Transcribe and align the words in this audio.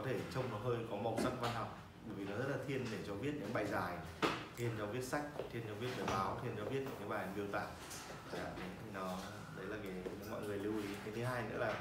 có 0.00 0.06
thể 0.06 0.18
trông 0.34 0.44
nó 0.50 0.58
hơi 0.58 0.76
có 0.90 0.96
màu 0.96 1.18
sắc 1.22 1.32
văn 1.40 1.50
học 1.54 1.78
bởi 2.06 2.14
vì 2.16 2.24
nó 2.24 2.36
rất 2.38 2.48
là 2.48 2.56
thiên 2.68 2.86
để 2.92 2.98
cho 3.06 3.14
viết 3.14 3.32
những 3.40 3.52
bài 3.54 3.66
dài 3.66 3.96
thiên 4.56 4.70
cho 4.78 4.86
viết 4.86 5.04
sách 5.04 5.22
thiên 5.52 5.62
cho 5.68 5.74
viết 5.80 5.88
bài 5.96 6.06
báo 6.10 6.38
thiên 6.42 6.52
cho 6.56 6.64
viết 6.64 6.80
những 7.00 7.08
bài 7.08 7.26
miêu 7.36 7.46
tả. 7.52 7.66
Dạ, 8.32 8.50
nó 8.94 9.16
đấy 9.56 9.66
là 9.66 9.76
cái 9.82 9.92
mọi 10.30 10.42
người 10.42 10.58
lưu 10.58 10.72
ý. 10.76 10.88
Cái 11.04 11.14
thứ 11.16 11.24
hai 11.24 11.42
nữa 11.42 11.58
là 11.58 11.74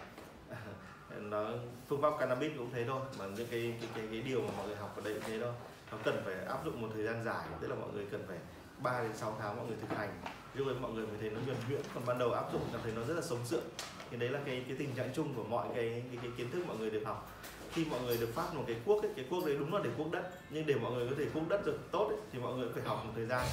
nó 1.19 1.49
phương 1.87 2.01
pháp 2.01 2.13
cannabis 2.19 2.51
cũng 2.57 2.71
thế 2.73 2.85
thôi 2.87 3.01
mà 3.19 3.25
những 3.25 3.47
cái 3.51 3.77
cái 3.81 3.89
cái, 3.95 4.07
cái 4.11 4.21
điều 4.21 4.41
mà 4.41 4.49
mọi 4.57 4.67
người 4.67 4.75
học 4.75 4.93
ở 4.95 5.01
đây 5.05 5.13
cũng 5.13 5.23
thế 5.27 5.39
thôi. 5.39 5.53
Nó 5.91 5.97
cần 6.03 6.21
phải 6.25 6.35
áp 6.45 6.65
dụng 6.65 6.81
một 6.81 6.87
thời 6.93 7.03
gian 7.03 7.23
dài 7.23 7.47
tức 7.61 7.67
là 7.67 7.75
mọi 7.75 7.89
người 7.93 8.05
cần 8.11 8.23
phải 8.27 8.37
3 8.77 9.03
đến 9.03 9.17
6 9.17 9.37
tháng 9.39 9.57
mọi 9.57 9.65
người 9.67 9.77
thực 9.81 9.97
hành. 9.97 10.21
Lúc 10.53 10.67
ấy 10.67 10.75
mọi 10.75 10.91
người 10.91 11.07
mới 11.07 11.17
thấy 11.19 11.29
nó 11.29 11.39
nhuần 11.45 11.57
nhuyễn 11.69 11.81
còn 11.93 12.05
ban 12.05 12.19
đầu 12.19 12.31
áp 12.31 12.53
dụng 12.53 12.61
cảm 12.71 12.81
thấy 12.83 12.91
nó 12.95 13.03
rất 13.03 13.13
là 13.13 13.21
sống 13.21 13.45
sượng. 13.45 13.63
Thì 14.09 14.17
đấy 14.17 14.29
là 14.29 14.39
cái 14.45 14.63
cái 14.67 14.75
tình 14.79 14.95
trạng 14.95 15.09
chung 15.13 15.33
của 15.33 15.43
mọi 15.43 15.67
cái 15.75 16.03
cái, 16.11 16.19
cái 16.21 16.31
kiến 16.37 16.51
thức 16.51 16.63
mọi 16.67 16.77
người 16.77 16.89
được 16.89 17.03
học 17.05 17.31
khi 17.73 17.85
mọi 17.85 18.01
người 18.01 18.17
được 18.17 18.29
phát 18.35 18.53
một 18.53 18.63
cái 18.67 18.75
cuốc 18.85 19.03
ấy, 19.03 19.11
cái 19.15 19.25
cuốc 19.29 19.45
đấy 19.45 19.55
đúng 19.59 19.73
là 19.73 19.81
để 19.83 19.89
cuốc 19.97 20.11
đất 20.11 20.31
nhưng 20.49 20.65
để 20.65 20.75
mọi 20.75 20.91
người 20.91 21.07
có 21.09 21.15
thể 21.17 21.25
cuốc 21.33 21.43
đất 21.49 21.65
được 21.65 21.79
tốt 21.91 22.07
ấy, 22.07 22.17
thì 22.31 22.39
mọi 22.39 22.53
người 22.53 22.69
phải 22.73 22.83
học 22.83 23.01
một 23.05 23.11
thời 23.15 23.25
gian 23.25 23.47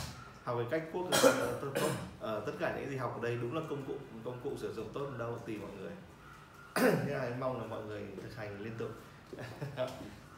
học 0.44 0.56
cái 0.58 0.66
cách 0.70 0.88
cuốc 0.92 1.10
được 1.10 1.18
ờ, 1.22 1.58
tốt, 1.62 1.68
tốt. 1.74 1.90
Ờ, 2.20 2.42
tất 2.46 2.52
cả 2.58 2.76
những 2.76 2.90
gì 2.90 2.96
học 2.96 3.18
ở 3.20 3.28
đây 3.28 3.38
đúng 3.42 3.54
là 3.54 3.60
công 3.70 3.82
cụ 3.86 3.94
công 4.24 4.40
cụ 4.44 4.52
sử 4.56 4.74
dụng 4.74 4.88
tốt 4.92 5.06
đâu 5.18 5.38
tùy 5.46 5.58
mọi 5.58 5.70
người. 5.80 5.92
Thế 7.06 7.14
là 7.14 7.22
em 7.22 7.40
mong 7.40 7.60
là 7.60 7.66
mọi 7.66 7.84
người 7.84 8.02
thực 8.22 8.36
hành 8.36 8.60
liên 8.60 8.72
tục. 8.78 8.90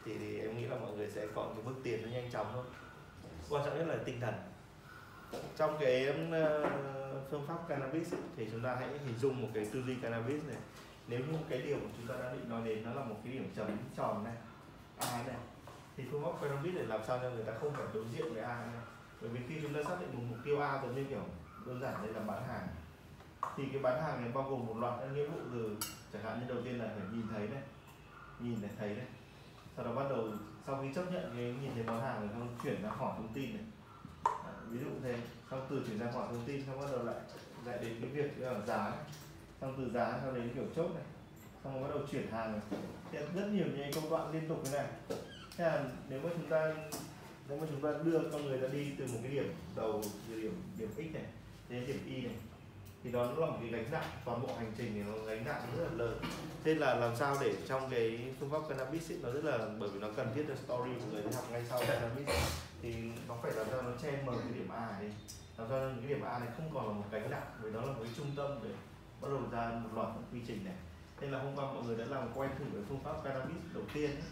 Thì, 0.05 0.17
thì 0.17 0.39
em 0.39 0.57
nghĩ 0.57 0.65
là 0.65 0.75
mọi 0.75 0.91
người 0.91 1.09
sẽ 1.09 1.27
có 1.35 1.51
cái 1.55 1.63
bước 1.65 1.75
tiến 1.83 2.01
nó 2.01 2.09
nhanh 2.11 2.31
chóng 2.31 2.47
thôi 2.53 2.63
quan 3.49 3.65
trọng 3.65 3.77
nhất 3.77 3.87
là 3.87 3.95
tinh 4.05 4.19
thần. 4.21 4.33
Trong 5.57 5.77
cái 5.79 6.09
uh, 6.09 6.69
phương 7.31 7.47
pháp 7.47 7.57
cannabis 7.69 8.13
ấy, 8.13 8.21
thì 8.37 8.47
chúng 8.51 8.61
ta 8.61 8.75
hãy 8.79 8.87
hình 9.05 9.17
dung 9.21 9.41
một 9.41 9.47
cái 9.53 9.67
tư 9.73 9.83
duy 9.87 9.95
cannabis 10.01 10.43
này 10.47 10.57
nếu 11.09 11.19
như 11.19 11.37
cái 11.49 11.61
điều 11.61 11.77
mà 11.77 11.89
chúng 11.97 12.07
ta 12.07 12.15
đã 12.23 12.33
định 12.33 12.49
nói 12.49 12.61
đến 12.65 12.83
nó 12.85 12.93
là 12.93 13.03
một 13.03 13.15
cái 13.23 13.33
điểm 13.33 13.51
chấm 13.55 13.67
tròn 13.97 14.23
này 14.23 14.33
a 14.97 15.23
này 15.27 15.35
thì 15.97 16.03
phương 16.11 16.23
pháp 16.23 16.31
cannabis 16.41 16.75
để 16.75 16.83
làm 16.83 17.01
sao 17.07 17.19
cho 17.21 17.29
người 17.29 17.43
ta 17.43 17.53
không 17.61 17.73
phải 17.73 17.85
đối 17.93 18.05
diện 18.13 18.33
với 18.33 18.43
a 18.43 18.65
này 18.65 18.83
bởi 19.21 19.29
vì 19.29 19.39
khi 19.47 19.55
chúng 19.61 19.73
ta 19.73 19.79
xác 19.89 20.01
định 20.01 20.09
một 20.13 20.23
mục 20.29 20.37
tiêu 20.45 20.59
a 20.59 20.81
giống 20.81 20.95
như 20.95 21.05
kiểu 21.09 21.23
đơn 21.65 21.81
giản 21.81 22.01
đây 22.01 22.13
là 22.13 22.19
bán 22.19 22.47
hàng 22.47 22.67
thì 23.57 23.63
cái 23.71 23.81
bán 23.81 24.03
hàng 24.03 24.21
này 24.21 24.31
bao 24.33 24.43
gồm 24.49 24.65
một 24.65 24.77
loạt 24.77 24.93
các 24.99 25.07
nghĩa 25.07 25.27
vụ 25.27 25.39
từ 25.53 25.77
chẳng 26.13 26.23
hạn 26.23 26.39
như 26.39 26.53
đầu 26.53 26.63
tiên 26.63 26.79
là 26.79 26.87
phải 26.95 27.07
nhìn 27.11 27.27
thấy 27.31 27.47
này 27.47 27.61
nhìn 28.39 28.61
này 28.61 28.71
thấy 28.79 28.89
này. 28.89 29.05
Sau 29.75 29.85
đó 29.85 29.91
bắt 29.91 30.05
đầu 30.09 30.27
sau 30.67 30.79
khi 30.81 30.93
chấp 30.95 31.11
nhận 31.11 31.31
cái 31.35 31.55
nhìn 31.61 31.71
thấy 31.73 31.83
món 31.83 32.01
hàng 32.01 32.19
rồi 32.19 32.29
xong 32.33 32.55
chuyển 32.63 32.83
ra 32.83 32.89
hỏi 32.89 33.13
thông 33.17 33.33
tin 33.33 33.55
này. 33.55 33.63
À, 34.23 34.51
ví 34.69 34.79
dụ 34.79 34.89
thế 35.03 35.15
xong 35.51 35.67
từ 35.69 35.83
chuyển 35.87 35.99
ra 35.99 36.11
hỏi 36.11 36.27
thông 36.29 36.43
tin 36.45 36.65
xong 36.65 36.81
bắt 36.81 36.87
đầu 36.91 37.03
lại 37.03 37.15
lại 37.65 37.77
đến 37.81 37.97
cái 38.01 38.09
việc 38.09 38.37
là 38.37 38.59
giá 38.65 38.89
này 38.89 38.99
xong 39.61 39.75
từ 39.77 39.91
giá 39.93 40.19
cho 40.25 40.31
đến 40.31 40.49
kiểu 40.55 40.65
chốt 40.75 40.91
này. 40.95 41.03
Xong 41.63 41.73
rồi 41.73 41.83
bắt 41.83 41.95
đầu 41.95 42.07
chuyển 42.11 42.31
hàng 42.31 42.51
này. 42.51 42.61
Thế 43.11 43.25
rất 43.35 43.47
nhiều 43.51 43.65
những 43.77 43.91
công 43.95 44.09
đoạn 44.09 44.33
liên 44.33 44.49
tục 44.49 44.61
thế 44.65 44.71
này. 44.71 44.87
Thế 45.57 45.63
là 45.63 45.83
nếu 46.09 46.19
mà 46.23 46.29
chúng 46.33 46.49
ta 46.49 46.75
nếu 47.49 47.59
mà 47.59 47.67
chúng 47.69 47.81
ta 47.81 47.89
đưa 48.03 48.19
con 48.31 48.45
người 48.45 48.57
ta 48.57 48.67
đi 48.67 48.91
từ 48.97 49.05
một 49.05 49.19
cái 49.23 49.31
điểm 49.31 49.53
đầu 49.75 50.01
từ 50.29 50.41
điểm 50.41 50.61
điểm 50.77 50.89
x 50.95 50.99
này 50.99 51.23
đến 51.69 51.87
điểm 51.87 51.99
y 52.07 52.21
này 52.21 52.35
thì 53.03 53.11
đó 53.11 53.25
là 53.25 53.45
một 53.45 53.57
cái 53.61 53.69
gánh 53.69 53.91
nặng. 53.91 54.09
Toàn 54.25 54.41
bộ 54.41 54.47
hành 54.57 54.71
trình 54.77 54.91
thì 54.93 55.01
nó 55.03 55.25
gánh 55.25 55.45
nặng 55.45 55.61
rất 55.77 55.83
là 55.83 55.91
lớn. 55.91 56.19
Thế 56.63 56.75
là 56.75 56.95
làm 56.95 57.15
sao 57.15 57.37
để 57.41 57.55
trong 57.67 57.89
cái 57.89 58.33
phương 58.39 58.49
pháp 58.49 58.59
cannabis 58.69 59.11
ấy, 59.11 59.19
nó 59.23 59.31
rất 59.31 59.43
là 59.43 59.57
bởi 59.79 59.89
vì 59.89 59.99
nó 59.99 60.07
cần 60.15 60.31
thiết 60.35 60.45
cho 60.47 60.55
story 60.55 60.91
của 60.99 61.11
người 61.11 61.23
đi 61.23 61.29
học 61.35 61.45
ngay 61.51 61.63
sau 61.69 61.81
cannabis. 61.87 62.27
Thì 62.81 62.93
nó 63.27 63.37
phải 63.43 63.51
làm 63.51 63.67
sao 63.71 63.81
nó 63.81 63.91
che 64.01 64.23
mờ 64.25 64.33
cái 64.43 64.51
điểm 64.53 64.69
A 64.69 64.87
này. 64.91 65.01
Đi 65.01 65.07
làm 65.57 65.67
sao 65.69 65.79
cái 65.79 66.07
điểm 66.07 66.21
A 66.21 66.39
này 66.39 66.47
không 66.57 66.69
còn 66.73 66.87
là 66.87 66.93
một 66.93 67.05
gánh 67.11 67.29
nặng 67.29 67.47
vì 67.61 67.71
nó 67.71 67.81
là 67.81 67.87
một 67.87 67.99
cái 68.03 68.11
trung 68.17 68.31
tâm 68.35 68.59
để 68.63 68.69
bắt 69.21 69.27
đầu 69.31 69.41
ra 69.51 69.71
một 69.83 69.89
loạt 69.93 70.07
những 70.15 70.25
quy 70.31 70.47
trình 70.47 70.65
này. 70.65 70.75
Nên 71.21 71.31
là 71.31 71.39
hôm 71.39 71.55
qua 71.55 71.65
mọi 71.65 71.83
người 71.83 71.97
đã 71.97 72.05
làm 72.05 72.27
quen 72.35 72.49
thử 72.59 72.65
với 72.73 72.83
phương 72.89 72.99
pháp 73.03 73.23
cannabis 73.23 73.57
đầu 73.73 73.83
tiên 73.93 74.11
ấy. 74.11 74.23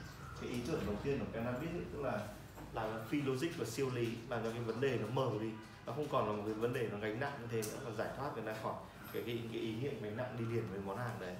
cái 0.41 0.49
ý 0.49 0.59
tưởng 0.67 0.81
đầu 0.85 0.95
tiên 1.03 1.19
của 1.19 1.25
cannabis 1.33 1.69
ấy, 1.69 1.85
tức 1.93 2.01
là 2.01 2.27
làm 2.73 2.89
phi 3.09 3.21
logic 3.21 3.57
và 3.57 3.65
siêu 3.65 3.89
lý. 3.93 4.07
Làm 4.29 4.43
cho 4.43 4.51
cái 4.51 4.61
vấn 4.61 4.81
đề 4.81 4.97
nó 5.01 5.07
mở 5.07 5.31
đi. 5.41 5.51
Nó 5.85 5.93
không 5.93 6.07
còn 6.11 6.27
là 6.27 6.31
một 6.33 6.43
cái 6.45 6.53
vấn 6.53 6.73
đề 6.73 6.89
nó 6.91 6.97
gánh 6.97 7.19
nặng 7.19 7.33
như 7.41 7.47
thế 7.51 7.61
nữa 7.61 7.79
mà 7.85 7.91
giải 7.97 8.09
thoát 8.17 8.29
người 8.35 8.53
ta 8.53 8.61
khỏi 8.63 8.73
cái 9.13 9.23
cái, 9.25 9.41
cái 9.51 9.61
ý 9.61 9.75
nghĩa 9.75 9.91
gánh 10.01 10.17
nặng 10.17 10.35
đi 10.39 10.45
liền 10.45 10.63
với 10.71 10.79
món 10.85 10.97
hàng 10.97 11.19
đấy. 11.19 11.35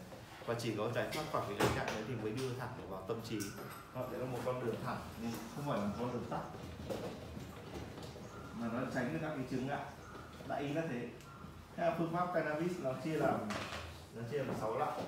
Và 0.45 0.53
chỉ 0.53 0.73
có 0.77 0.91
giải 0.95 1.07
thoát 1.13 1.23
khỏi 1.31 1.41
cái 1.47 1.57
gánh 1.57 1.75
nặng 1.75 1.87
đấy 1.95 2.03
thì 2.07 2.15
mới 2.15 2.31
đưa 2.31 2.53
thẳng 2.59 2.69
vào 2.89 3.05
tâm 3.07 3.17
trí. 3.29 3.39
Đó, 3.95 4.07
đấy 4.11 4.19
là 4.19 4.25
một 4.25 4.39
con 4.45 4.65
đường 4.65 4.75
thẳng 4.85 4.99
nhưng 5.21 5.31
không 5.55 5.67
phải 5.67 5.79
là 5.79 5.85
một 5.85 5.93
con 5.99 6.13
đường 6.13 6.25
tắt. 6.29 6.41
Mà 8.59 8.67
nó 8.73 8.79
tránh 8.93 9.13
được 9.13 9.19
các 9.21 9.29
cái 9.29 9.45
chứng 9.51 9.67
ngại. 9.67 9.85
Đại 10.47 10.61
ý 10.61 10.73
là 10.73 10.81
thế 10.89 11.09
thế 11.77 11.91
phương 11.97 12.13
pháp 12.13 12.27
cannabis 12.33 12.79
nó 12.79 12.91
chia 13.03 13.17
làm 13.17 13.39
nó 14.15 14.21
chia 14.31 14.37
làm 14.37 14.55
sáu 14.59 14.77
loại. 14.77 15.01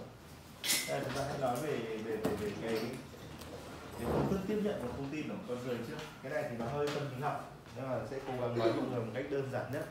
Đây 0.88 1.02
chúng 1.06 1.14
ta 1.14 1.24
hãy 1.30 1.38
nói 1.42 1.56
về 1.56 1.78
về 1.78 2.18
về, 2.18 2.18
về 2.42 2.52
cái 2.62 2.80
cái 4.00 4.08
phương 4.12 4.28
thức 4.30 4.40
tiếp 4.48 4.62
nhận 4.64 4.82
và 4.82 4.88
thông 4.98 5.10
tin 5.12 5.30
của 5.30 5.36
con 5.48 5.68
người 5.68 5.78
trước. 5.88 5.98
Cái 6.24 6.32
này 6.32 6.44
thì 6.50 6.58
nó 6.58 6.66
hơi 6.66 6.88
tâm 6.96 7.04
lý 7.16 7.22
học 7.22 7.54
nhưng 7.76 7.90
mà 7.90 8.00
sẽ 8.10 8.20
cố 8.28 8.32
gắng 8.32 8.60
nói 8.60 8.74
mọi 8.74 8.86
người 8.92 9.00
một 9.00 9.12
cách 9.14 9.26
đơn 9.30 9.52
giản 9.52 9.72
nhất. 9.72 9.86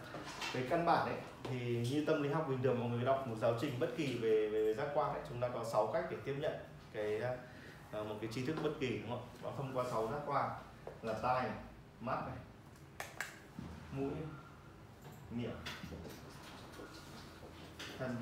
Về 0.53 0.67
căn 0.71 0.87
bản 0.87 1.07
ấy 1.07 1.17
thì 1.43 1.89
như 1.91 2.05
tâm 2.07 2.23
lý 2.23 2.29
học 2.29 2.47
bình 2.49 2.63
thường 2.63 2.81
mọi 2.81 2.89
người 2.89 3.05
đọc 3.05 3.27
một 3.27 3.37
giáo 3.41 3.55
trình 3.61 3.81
bất 3.81 3.89
kỳ 3.97 4.19
về 4.19 4.49
về 4.49 4.75
giác 4.75 4.89
quan 4.95 5.13
ấy 5.13 5.23
chúng 5.29 5.41
ta 5.41 5.49
có 5.49 5.65
6 5.65 5.87
cách 5.87 6.05
để 6.11 6.17
tiếp 6.25 6.37
nhận 6.39 6.53
cái 6.93 7.23
uh, 8.01 8.07
một 8.07 8.15
cái 8.21 8.31
tri 8.33 8.47
thức 8.47 8.57
bất 8.63 8.71
kỳ 8.81 8.99
đúng 8.99 9.11
không? 9.11 9.29
Nó 9.43 9.53
thông 9.57 9.77
qua 9.77 9.85
6 9.91 10.09
giác 10.13 10.21
quan 10.27 10.51
là 11.03 11.13
tai 11.13 11.43
này, 11.43 11.59
mắt 12.01 12.19
này 12.27 12.37
mũi 13.93 14.11
miệng 15.31 15.57
thân. 17.99 18.17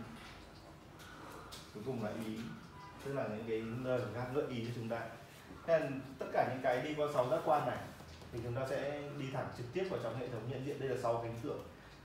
Cuối 1.75 1.83
cùng 1.87 2.05
là 2.05 2.11
ý 2.27 2.37
tức 3.05 3.13
là 3.13 3.27
những 3.29 3.45
cái 3.49 3.63
nơi 3.85 4.01
mà 4.15 4.25
gợi 4.35 4.45
ý 4.51 4.65
cho 4.67 4.73
chúng 4.75 4.89
ta. 4.89 5.01
Thế 5.67 5.79
là 5.79 5.89
tất 6.19 6.27
cả 6.33 6.49
những 6.51 6.63
cái 6.63 6.83
đi 6.83 6.95
qua 6.95 7.07
sáu 7.15 7.29
giác 7.29 7.41
quan 7.45 7.67
này 7.67 7.79
thì 8.33 8.41
chúng 8.45 8.55
ta 8.55 8.67
sẽ 8.71 9.03
đi 9.19 9.27
thẳng 9.33 9.47
trực 9.59 9.67
tiếp 9.73 9.87
vào 9.91 10.01
trong 10.03 10.19
hệ 10.19 10.29
thống 10.29 10.43
nhận 10.49 10.67
diện. 10.67 10.81
Đây 10.81 10.89
là 10.89 10.97
sáu 11.03 11.21
cánh 11.23 11.35
cửa. 11.43 11.57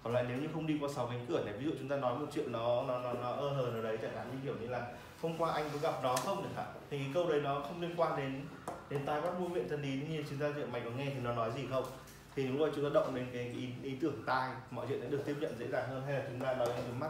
Còn 0.04 0.14
lại 0.14 0.26
nếu 0.30 0.38
như 0.38 0.48
không 0.54 0.68
đi 0.68 0.78
qua 0.82 0.90
sáu 0.96 1.08
cánh 1.08 1.26
cửa 1.30 1.44
này 1.46 1.54
ví 1.58 1.66
dụ 1.66 1.72
chúng 1.80 1.90
ta 1.90 1.98
nói 1.98 2.20
một 2.20 2.26
chuyện 2.34 2.52
nó 2.52 2.84
nó 2.84 3.00
nó, 3.00 3.14
nó 3.14 3.32
ơ 3.32 3.50
hờ 3.50 3.72
nào 3.74 3.84
đấy 3.84 3.98
chẳng 4.02 4.16
hạn 4.16 4.28
như 4.32 4.38
kiểu 4.44 4.56
như 4.62 4.68
là 4.68 4.88
hôm 5.22 5.38
qua 5.38 5.54
anh 5.54 5.70
có 5.74 5.80
gặp 5.80 6.04
nó 6.04 6.16
không 6.16 6.44
chẳng 6.44 6.54
hạn 6.56 6.68
thì 6.90 6.98
cái 6.98 7.12
câu 7.14 7.30
đấy 7.30 7.42
nó 7.42 7.60
không 7.60 7.82
liên 7.82 7.96
quan 7.98 8.18
đến 8.18 8.42
đến 8.90 9.06
tai 9.06 9.22
bắt 9.22 9.40
mũi 9.40 9.50
miệng 9.50 9.70
thân 9.70 9.82
ý. 9.82 10.02
Như 10.10 10.24
chúng 10.30 10.40
ta 10.40 10.52
chuyện 10.56 10.72
mày 10.72 10.82
có 10.82 10.90
nghe 10.90 11.06
thì 11.06 11.20
nó 11.20 11.34
nói 11.34 11.52
gì 11.56 11.68
không? 11.72 11.86
Thì 12.36 12.48
lúc 12.48 12.60
đó 12.60 12.68
chúng 12.76 12.84
ta 12.84 12.90
động 12.94 13.16
đến 13.16 13.28
cái 13.34 13.44
ý, 13.44 13.68
ý 13.84 13.98
tưởng 14.02 14.24
tai 14.26 14.52
mọi 14.72 14.86
chuyện 14.90 15.02
sẽ 15.02 15.08
được 15.08 15.22
tiếp 15.26 15.36
nhận 15.40 15.60
dễ 15.60 15.68
dàng 15.68 15.90
hơn. 15.90 16.04
Hay 16.06 16.14
là 16.14 16.26
chúng 16.30 16.40
ta 16.40 16.54
nói 16.54 16.68
đến 16.68 17.00
mắt 17.00 17.10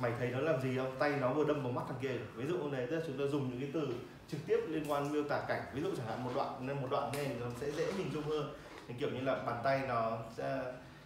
mày 0.00 0.12
thấy 0.18 0.28
nó 0.28 0.40
làm 0.40 0.60
gì 0.60 0.76
không? 0.76 0.96
Tay 0.98 1.12
nó 1.20 1.32
vừa 1.32 1.44
đâm 1.44 1.62
vào 1.62 1.72
mắt 1.72 1.82
thằng 1.88 1.98
kia 2.02 2.12
ví 2.34 2.46
dụ 2.46 2.70
này 2.70 2.86
tức 2.86 2.96
là 2.96 3.02
chúng 3.06 3.18
ta 3.18 3.24
dùng 3.24 3.50
những 3.50 3.60
cái 3.60 3.70
từ 3.74 3.94
trực 4.28 4.40
tiếp 4.46 4.58
liên 4.68 4.90
quan 4.90 5.12
miêu 5.12 5.24
tả 5.24 5.40
cảnh. 5.48 5.62
Ví 5.74 5.82
dụ 5.82 5.90
chẳng 5.96 6.06
hạn 6.06 6.24
một 6.24 6.30
đoạn, 6.34 6.66
nên 6.66 6.80
một 6.80 6.88
đoạn 6.90 7.12
nghe 7.12 7.24
nó 7.40 7.46
sẽ 7.60 7.70
dễ 7.70 7.92
hình 7.92 8.10
dung 8.12 8.24
hơn. 8.24 8.54
Thì 8.88 8.94
kiểu 8.98 9.10
như 9.10 9.20
là 9.20 9.34
bàn 9.34 9.60
tay 9.64 9.82
nó 9.88 10.18
sẽ, 10.36 10.62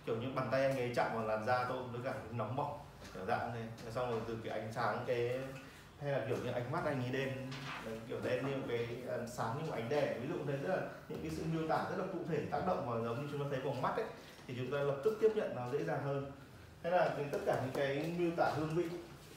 kiểu 0.07 0.17
như 0.17 0.27
bàn 0.35 0.49
tay 0.51 0.63
anh 0.63 0.77
ấy 0.77 0.93
chạm 0.97 1.15
vào 1.15 1.27
làn 1.27 1.47
da 1.47 1.65
tôi 1.69 1.83
với 1.93 2.01
cả 2.05 2.15
nóng 2.33 2.57
bỏng, 2.57 2.79
kiểu 3.15 3.25
dạng 3.25 3.53
này 3.55 3.63
xong 3.91 4.11
rồi 4.11 4.21
từ 4.29 4.37
cái 4.45 4.61
ánh 4.61 4.73
sáng 4.73 5.05
cái, 5.07 5.41
hay 6.01 6.13
là 6.13 6.25
kiểu 6.29 6.37
như 6.45 6.51
ánh 6.51 6.73
mắt 6.73 6.85
anh 6.85 7.03
ấy 7.03 7.11
đen 7.11 7.51
kiểu 8.09 8.19
đen 8.25 8.47
như 8.47 8.53
cái 8.69 8.89
ờ, 9.07 9.27
sáng 9.27 9.57
như 9.59 9.71
một 9.71 9.73
ánh 9.75 9.89
đèn. 9.89 10.23
Ví 10.23 10.29
dụ 10.29 10.35
thế, 10.47 10.57
rất 10.57 10.75
là, 10.75 10.83
những 11.09 11.19
cái 11.23 11.31
sự 11.31 11.43
miêu 11.53 11.69
tả 11.69 11.85
rất 11.91 11.97
là 11.99 12.05
cụ 12.13 12.19
thể, 12.29 12.43
tác 12.51 12.67
động 12.67 12.89
vào 12.89 13.05
giống 13.05 13.23
như 13.23 13.29
chúng 13.33 13.41
ta 13.43 13.47
thấy 13.51 13.61
bằng 13.65 13.83
mắt 13.83 13.97
ấy, 13.97 14.07
thì 14.47 14.55
chúng 14.59 14.71
ta 14.71 14.79
lập 14.79 14.97
tức 15.05 15.19
tiếp 15.21 15.31
nhận 15.35 15.57
nó 15.57 15.71
dễ 15.73 15.85
dàng 15.85 16.03
hơn 16.05 16.33
thế 16.85 16.91
là 16.91 17.15
tất 17.33 17.39
cả 17.47 17.61
những 17.63 17.75
cái 17.75 18.13
miêu 18.19 18.31
tả 18.37 18.53
hương 18.57 18.75
vị 18.77 18.85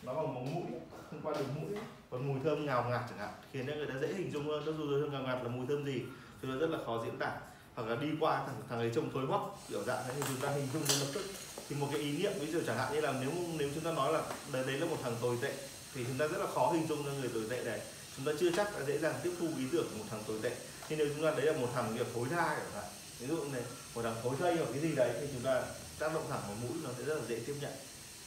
nó 0.03 0.13
bằng 0.13 0.33
móng 0.33 0.55
mũi 0.55 0.63
thông 1.11 1.21
qua 1.23 1.33
đường 1.33 1.55
mũi 1.55 1.79
còn 2.11 2.27
mùi 2.27 2.39
thơm 2.43 2.65
ngào 2.65 2.85
ngạt 2.89 3.01
chẳng 3.09 3.19
hạn 3.19 3.33
khiến 3.53 3.67
cho 3.67 3.73
người 3.75 3.87
ta 3.87 3.93
dễ 4.01 4.07
hình 4.07 4.31
dung 4.31 4.47
hơn. 4.47 4.63
Cho 4.65 4.71
dù 4.71 5.01
thơm 5.01 5.11
ngào 5.11 5.21
ngạt 5.21 5.43
là 5.43 5.49
mùi 5.49 5.67
thơm 5.67 5.85
gì 5.85 6.01
thì 6.41 6.49
nó 6.49 6.55
rất 6.57 6.69
là 6.69 6.77
khó 6.85 7.03
diễn 7.05 7.17
tả. 7.17 7.31
Hoặc 7.75 7.87
là 7.87 7.95
đi 7.95 8.07
qua 8.19 8.43
thằng 8.45 8.55
thằng 8.69 8.79
ấy 8.79 8.91
trông 8.95 9.11
thối 9.13 9.25
hoắc 9.25 9.41
kiểu 9.69 9.83
dạng 9.83 10.03
thế 10.07 10.13
thì 10.15 10.21
chúng 10.27 10.41
ta 10.41 10.49
hình 10.49 10.67
dung 10.73 10.83
ngay 10.87 10.97
lập 10.99 11.07
tức. 11.13 11.23
Thì 11.69 11.75
một 11.75 11.87
cái 11.91 12.01
ý 12.01 12.17
niệm 12.17 12.31
ví 12.39 12.51
dụ 12.51 12.59
chẳng 12.67 12.77
hạn 12.77 12.93
như 12.93 13.01
là 13.01 13.13
nếu 13.21 13.31
nếu 13.57 13.69
chúng 13.75 13.83
ta 13.83 13.91
nói 13.91 14.13
là 14.13 14.21
đấy, 14.53 14.63
đấy 14.67 14.77
là 14.77 14.85
một 14.85 14.97
thằng 15.03 15.15
tồi 15.21 15.37
tệ 15.41 15.53
thì 15.93 16.05
chúng 16.07 16.17
ta 16.17 16.27
rất 16.27 16.37
là 16.37 16.47
khó 16.47 16.71
hình 16.71 16.87
dung 16.87 17.05
ra 17.05 17.11
người 17.11 17.29
tồi 17.33 17.43
tệ 17.49 17.63
này. 17.63 17.81
Chúng 18.17 18.25
ta 18.25 18.31
chưa 18.39 18.51
chắc 18.51 18.79
đã 18.79 18.85
dễ 18.85 18.97
dàng 18.97 19.15
tiếp 19.23 19.31
thu 19.39 19.47
ý 19.57 19.65
tưởng 19.71 19.87
của 19.91 19.97
một 19.97 20.05
thằng 20.09 20.23
tồi 20.27 20.37
tệ. 20.43 20.51
Nhưng 20.89 20.99
nếu 20.99 21.07
chúng 21.15 21.23
ta 21.23 21.31
đấy 21.31 21.45
là 21.45 21.59
một 21.61 21.67
thằng 21.73 21.91
kiểu 21.95 22.05
phối 22.13 22.29
thai 22.29 22.55
chẳng 22.55 22.73
hạn 22.75 22.91
ví 23.19 23.27
dụ 23.27 23.43
này 23.53 23.61
một 23.95 24.01
thằng 24.01 24.15
phối 24.23 24.35
thây 24.39 24.55
hoặc 24.55 24.67
cái 24.73 24.81
gì 24.81 24.95
đấy 24.95 25.11
thì 25.21 25.27
chúng 25.33 25.43
ta 25.43 25.63
tác 25.99 26.13
động 26.13 26.23
thẳng 26.29 26.41
vào 26.47 26.55
mũi 26.61 26.77
nó 26.83 26.89
sẽ 26.97 27.03
rất 27.03 27.15
là 27.15 27.21
dễ 27.27 27.39
tiếp 27.47 27.55
nhận. 27.61 27.71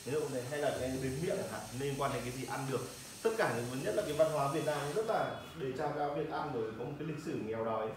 Ví 0.05 0.13
dụ 0.13 0.21
này 0.33 0.43
hay 0.51 0.59
là 0.59 0.71
cái 0.81 0.91
đến 1.03 1.13
miệng 1.23 1.37
hạn 1.53 1.61
liên 1.81 1.95
quan 1.99 2.13
đến 2.15 2.23
cái 2.23 2.33
gì 2.33 2.45
ăn 2.45 2.61
được. 2.71 2.81
Tất 3.23 3.31
cả 3.39 3.55
những 3.57 3.83
nhất 3.85 3.95
là 3.95 4.03
cái 4.03 4.13
văn 4.13 4.33
hóa 4.33 4.53
Việt 4.53 4.67
Nam 4.67 4.79
rất 4.95 5.07
là 5.09 5.41
để 5.61 5.67
trao 5.79 5.93
cao 5.99 6.15
việc 6.15 6.31
ăn 6.31 6.51
rồi 6.55 6.73
có 6.79 6.85
một 6.85 6.93
cái 6.99 7.09
lịch 7.09 7.25
sử 7.25 7.33
nghèo 7.33 7.65
đói. 7.65 7.89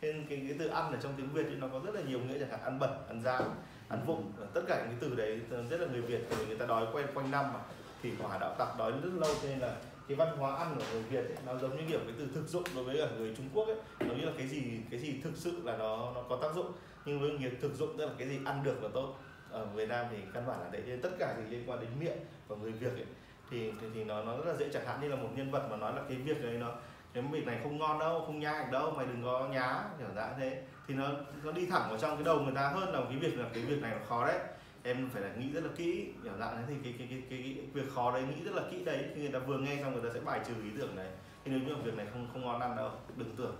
Nên 0.00 0.26
cái, 0.28 0.44
cái 0.48 0.56
từ 0.58 0.66
ăn 0.66 0.92
ở 0.92 0.98
trong 1.02 1.14
tiếng 1.16 1.32
Việt 1.32 1.46
thì 1.50 1.56
nó 1.56 1.68
có 1.68 1.80
rất 1.84 1.94
là 1.94 2.00
nhiều 2.00 2.18
nghĩa 2.18 2.38
chẳng 2.38 2.50
hạn 2.50 2.60
ăn 2.64 2.78
bẩn 2.78 2.90
ăn 3.08 3.22
dao 3.24 3.44
ăn 3.88 4.04
vụng 4.06 4.32
tất 4.54 4.60
cả 4.68 4.76
những 4.76 4.86
cái 4.88 4.96
từ 5.00 5.16
đấy 5.16 5.40
rất 5.70 5.80
là 5.80 5.86
người 5.86 6.00
Việt 6.00 6.20
người, 6.30 6.46
người 6.46 6.56
ta 6.56 6.66
đói 6.66 6.86
quen 6.92 7.06
quanh 7.14 7.30
năm 7.30 7.52
mà 7.52 7.60
thì 8.02 8.10
hỏa 8.18 8.38
đạo 8.38 8.54
tặc 8.58 8.78
đói 8.78 8.92
rất 8.92 9.10
lâu. 9.20 9.34
Cho 9.42 9.48
nên 9.48 9.58
là 9.58 9.76
cái 10.08 10.16
văn 10.16 10.36
hóa 10.36 10.56
ăn 10.56 10.74
của 10.78 10.84
người 10.92 11.02
Việt 11.02 11.24
ấy, 11.24 11.36
nó 11.46 11.58
giống 11.58 11.76
như 11.76 11.82
kiểu 11.88 12.00
cái 12.04 12.14
từ 12.18 12.28
thực 12.34 12.48
dụng 12.48 12.64
đối 12.74 12.84
với 12.84 12.96
cả 12.96 13.06
người 13.16 13.34
Trung 13.36 13.48
Quốc 13.54 13.66
ấy. 13.66 13.76
Nó 14.00 14.14
như 14.14 14.24
là 14.24 14.32
cái 14.38 14.48
gì 14.48 14.62
cái 14.90 15.00
gì 15.00 15.20
thực 15.24 15.32
sự 15.36 15.52
là 15.64 15.76
nó 15.76 16.12
nó 16.14 16.22
có 16.28 16.38
tác 16.42 16.54
dụng 16.54 16.72
nhưng 17.04 17.20
với 17.20 17.30
nghiệp 17.30 17.58
thực 17.60 17.74
dụng 17.74 17.98
tức 17.98 18.06
là 18.06 18.12
cái 18.18 18.28
gì 18.28 18.38
ăn 18.44 18.62
được 18.64 18.82
là 18.82 18.88
tốt. 18.94 19.18
Ở 19.50 19.66
Việt 19.66 19.88
Nam 19.88 20.06
thì 20.10 20.16
căn 20.34 20.46
bản 20.46 20.60
là 20.60 20.68
đấy 20.72 20.82
nên 20.86 21.00
tất 21.02 21.10
cả 21.18 21.34
gì 21.38 21.56
liên 21.56 21.70
quan 21.70 21.80
đến 21.80 21.90
miệng 22.00 22.18
và 22.48 22.56
người 22.56 22.72
Việt 22.72 22.92
ấy 22.92 23.06
thì 23.50 23.72
thì, 23.80 23.86
thì 23.94 24.04
nó 24.04 24.22
nó 24.22 24.36
rất 24.36 24.46
là 24.46 24.54
dễ. 24.58 24.68
Chẳng 24.72 24.86
hạn 24.86 25.00
như 25.00 25.08
là 25.08 25.16
một 25.16 25.28
nhân 25.36 25.50
vật 25.50 25.68
mà 25.70 25.76
nói 25.76 25.92
là 25.96 26.02
cái 26.08 26.16
việc 26.18 26.42
đấy 26.42 26.54
nó 26.54 26.72
cái 27.12 27.24
việc 27.30 27.46
này 27.46 27.60
không 27.62 27.78
ngon 27.78 27.98
đâu 27.98 28.22
không 28.26 28.40
nhai 28.40 28.66
đâu 28.72 28.94
mày 28.96 29.06
đừng 29.06 29.22
có 29.24 29.48
nhá 29.48 29.84
kiểu 29.98 30.08
dạng 30.16 30.34
thế. 30.38 30.62
Thì 30.88 30.94
nó 30.94 31.08
nó 31.44 31.52
đi 31.52 31.66
thẳng 31.66 31.86
vào 31.88 31.98
trong 31.98 32.16
cái 32.16 32.24
đầu 32.24 32.40
người 32.40 32.54
ta 32.54 32.68
hơn 32.68 32.94
là 32.94 33.00
cái 33.08 33.18
việc 33.18 33.38
là 33.38 33.48
cái 33.54 33.62
việc 33.62 33.82
này 33.82 33.94
nó 33.98 34.06
khó 34.08 34.26
đấy. 34.26 34.38
Em 34.82 35.10
phải 35.12 35.22
là 35.22 35.34
nghĩ 35.34 35.52
rất 35.52 35.64
là 35.64 35.70
kỹ 35.76 36.12
kiểu 36.24 36.32
dạng 36.38 36.56
đấy 36.56 36.64
thì 36.68 36.74
cái 36.84 36.94
cái, 36.98 37.08
cái 37.10 37.22
cái 37.30 37.56
cái 37.56 37.66
việc 37.72 37.92
khó 37.94 38.12
đấy 38.12 38.22
nghĩ 38.22 38.44
rất 38.44 38.54
là 38.54 38.62
kỹ 38.70 38.84
đấy 38.84 39.04
khi 39.14 39.20
người 39.20 39.32
ta 39.32 39.38
vừa 39.38 39.58
nghe 39.58 39.78
xong 39.82 39.92
người 39.92 40.10
ta 40.10 40.14
sẽ 40.14 40.20
bài 40.20 40.40
trừ 40.46 40.54
ý 40.64 40.70
tưởng 40.78 40.96
đấy. 40.96 41.08
Thì 41.44 41.50
nếu 41.50 41.60
như 41.60 41.82
việc 41.84 41.94
này 41.94 42.06
không 42.12 42.28
không 42.32 42.42
ngon 42.42 42.60
ăn 42.60 42.76
đâu 42.76 42.90
đừng 43.16 43.34
tưởng. 43.36 43.56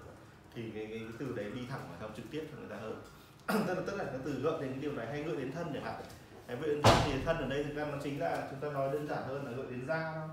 Thì 0.54 0.70
cái, 0.74 0.86
cái, 0.86 0.98
cái 0.98 1.12
từ 1.18 1.32
đấy 1.36 1.50
đi 1.54 1.60
thẳng 1.70 1.80
vào 1.88 1.98
trong 2.00 2.14
trực 2.16 2.24
tiếp 2.30 2.44
cho 2.50 2.58
người 2.58 2.68
ta 2.70 2.76
hơn. 2.76 3.02
tức 3.66 3.74
là 3.74 3.82
tức 3.86 3.96
là 3.96 4.04
từ 4.24 4.32
gợi 4.42 4.60
đến 4.60 4.70
cái 4.70 4.78
điều 4.80 4.92
này 4.92 5.06
hay 5.06 5.22
gợi 5.22 5.36
đến 5.36 5.52
thân 5.52 5.70
chẳng 5.74 5.84
hạn. 5.84 5.94
Cái 6.46 6.56
gợi 6.56 6.80
thì 7.04 7.12
thân 7.24 7.36
ở 7.36 7.46
đây 7.48 7.64
thực 7.64 7.74
ra 7.74 7.86
nó 7.92 7.98
chính 8.02 8.20
là 8.20 8.48
chúng 8.50 8.60
ta 8.60 8.74
nói 8.74 8.92
đơn 8.92 9.06
giản 9.08 9.22
hơn 9.26 9.44
là 9.44 9.50
gợi 9.50 9.66
đến 9.70 9.86
da 9.88 10.28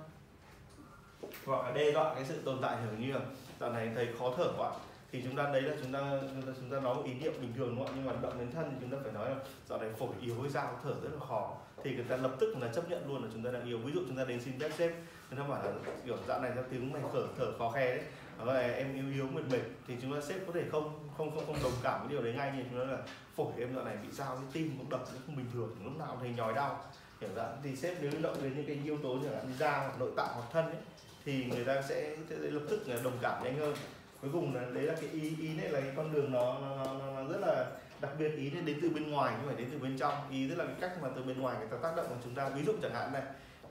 hoặc 1.45 1.65
là 1.65 1.71
đe 1.71 1.91
dọa 1.91 2.13
cái 2.15 2.25
sự 2.25 2.41
tồn 2.45 2.57
tại 2.61 2.77
kiểu 2.83 3.07
như 3.07 3.13
là 3.13 3.19
dạo 3.59 3.73
này 3.73 3.91
thấy 3.95 4.07
khó 4.19 4.33
thở 4.38 4.47
quá. 4.57 4.71
Thì 5.11 5.21
chúng 5.23 5.35
ta 5.35 5.44
đấy 5.44 5.61
là 5.61 5.75
chúng 5.83 5.94
ta 5.94 6.00
chúng 6.33 6.41
ta, 6.41 6.51
chúng 6.59 6.69
ta 6.69 6.79
nói 6.79 6.95
một 6.95 7.03
ý 7.06 7.13
niệm 7.13 7.33
bình 7.41 7.53
thường 7.57 7.75
đúng 7.75 7.85
không? 7.85 7.95
nhưng 7.95 8.06
mà 8.06 8.13
động 8.21 8.39
đến 8.39 8.51
thân 8.51 8.69
thì 8.71 8.77
chúng 8.81 8.89
ta 8.89 8.97
phải 9.03 9.11
nói 9.11 9.29
là 9.29 9.35
dạo 9.69 9.79
này 9.79 9.89
phổi 10.00 10.09
yếu 10.21 10.35
với 10.35 10.50
dao 10.50 10.79
thở 10.83 10.94
rất 11.03 11.09
là 11.13 11.25
khó. 11.29 11.57
Thì 11.83 11.95
người 11.95 12.06
ta 12.09 12.17
lập 12.17 12.31
tức 12.39 12.56
là 12.61 12.67
chấp 12.67 12.89
nhận 12.89 13.07
luôn 13.07 13.23
là 13.23 13.29
chúng 13.33 13.44
ta 13.44 13.51
đang 13.51 13.65
yếu. 13.65 13.77
Ví 13.77 13.91
dụ 13.91 14.00
chúng 14.07 14.17
ta 14.17 14.25
đến 14.25 14.41
xin 14.41 14.59
phép 14.59 14.71
sếp 14.77 14.91
người 15.29 15.39
ta 15.39 15.47
bảo 15.47 15.63
là 15.63 15.71
kiểu 16.06 16.17
dạo 16.27 16.41
này 16.41 16.51
ra 16.51 16.61
tiếng 16.71 16.91
mày 16.91 17.01
thở 17.13 17.27
thở 17.38 17.57
khó 17.57 17.71
khe 17.71 17.88
đấy 17.88 18.03
hoặc 18.39 18.53
là 18.53 18.59
em 18.59 18.95
yếu 18.95 19.06
yếu 19.13 19.27
mệt 19.27 19.44
mệt 19.51 19.63
thì 19.88 19.95
chúng 20.01 20.13
ta 20.13 20.21
sếp 20.21 20.47
có 20.47 20.53
thể 20.53 20.63
không 20.71 21.09
không 21.18 21.36
không 21.36 21.45
không 21.45 21.63
đồng 21.63 21.80
cảm 21.83 22.00
với 22.01 22.09
điều 22.09 22.21
đấy 22.21 22.33
ngay 22.33 22.51
như 22.57 22.63
chúng 22.69 22.80
ta 22.80 22.86
là 22.86 22.97
phổi 23.36 23.53
em 23.59 23.75
dạo 23.75 23.86
này 23.86 23.97
bị 24.03 24.07
sao 24.13 24.36
cái 24.36 24.45
tim 24.53 24.75
cũng 24.77 24.89
đập 24.89 25.01
nó 25.13 25.19
không 25.25 25.36
bình 25.36 25.45
thường 25.53 25.75
lúc 25.83 25.97
nào 26.00 26.18
thấy 26.21 26.30
nhói 26.38 26.53
đau. 26.53 26.83
Hiểu 27.21 27.30
ra 27.36 27.44
thì 27.63 27.75
sếp 27.75 27.97
nếu 28.01 28.12
động 28.21 28.38
đến 28.44 28.53
những 28.56 28.65
cái 28.65 28.80
yếu 28.83 28.97
tố 29.03 29.18
chẳng 29.24 29.33
hạn 29.33 29.47
như 29.47 29.53
da 29.59 29.80
hoặc 29.80 30.00
nội 30.00 30.12
tạng 30.18 30.30
hoặc 30.33 30.45
thân 30.51 30.65
ấy 30.65 30.81
thì 31.25 31.45
người 31.45 31.65
ta 31.65 31.81
sẽ, 31.81 32.15
sẽ 32.30 32.36
lập 32.36 32.62
tức 32.69 32.80
đồng 33.03 33.18
cảm 33.21 33.44
nhanh 33.44 33.57
hơn. 33.57 33.74
Cuối 34.21 34.30
cùng 34.33 34.56
là 34.56 34.62
đấy 34.74 34.83
là 34.83 34.94
cái 35.01 35.09
ý 35.09 35.35
ý 35.39 35.50
này 35.57 35.69
là 35.69 35.81
cái 35.81 35.92
con 35.95 36.13
đường 36.13 36.31
nó 36.31 36.59
nó, 36.62 36.85
nó, 36.85 36.94
nó 37.15 37.31
rất 37.31 37.38
là 37.42 37.65
đặc 38.01 38.12
biệt 38.19 38.35
ý 38.38 38.50
này 38.50 38.62
đến 38.62 38.80
từ 38.81 38.89
bên 38.89 39.12
ngoài 39.12 39.33
nhưng 39.38 39.47
phải 39.47 39.57
đến 39.57 39.69
từ 39.71 39.80
bên 39.80 39.97
trong. 39.97 40.13
Ý 40.31 40.50
tức 40.50 40.56
là 40.56 40.65
cái 40.65 40.75
cách 40.81 40.92
mà 41.01 41.09
từ 41.15 41.24
bên 41.24 41.42
ngoài 41.42 41.56
người 41.59 41.68
ta 41.68 41.77
tác 41.83 41.95
động 41.95 42.06
vào 42.09 42.18
chúng 42.24 42.35
ta 42.35 42.50
ví 42.50 42.63
dụ 42.65 42.74
chẳng 42.81 42.94
hạn 42.94 43.13
này 43.13 43.24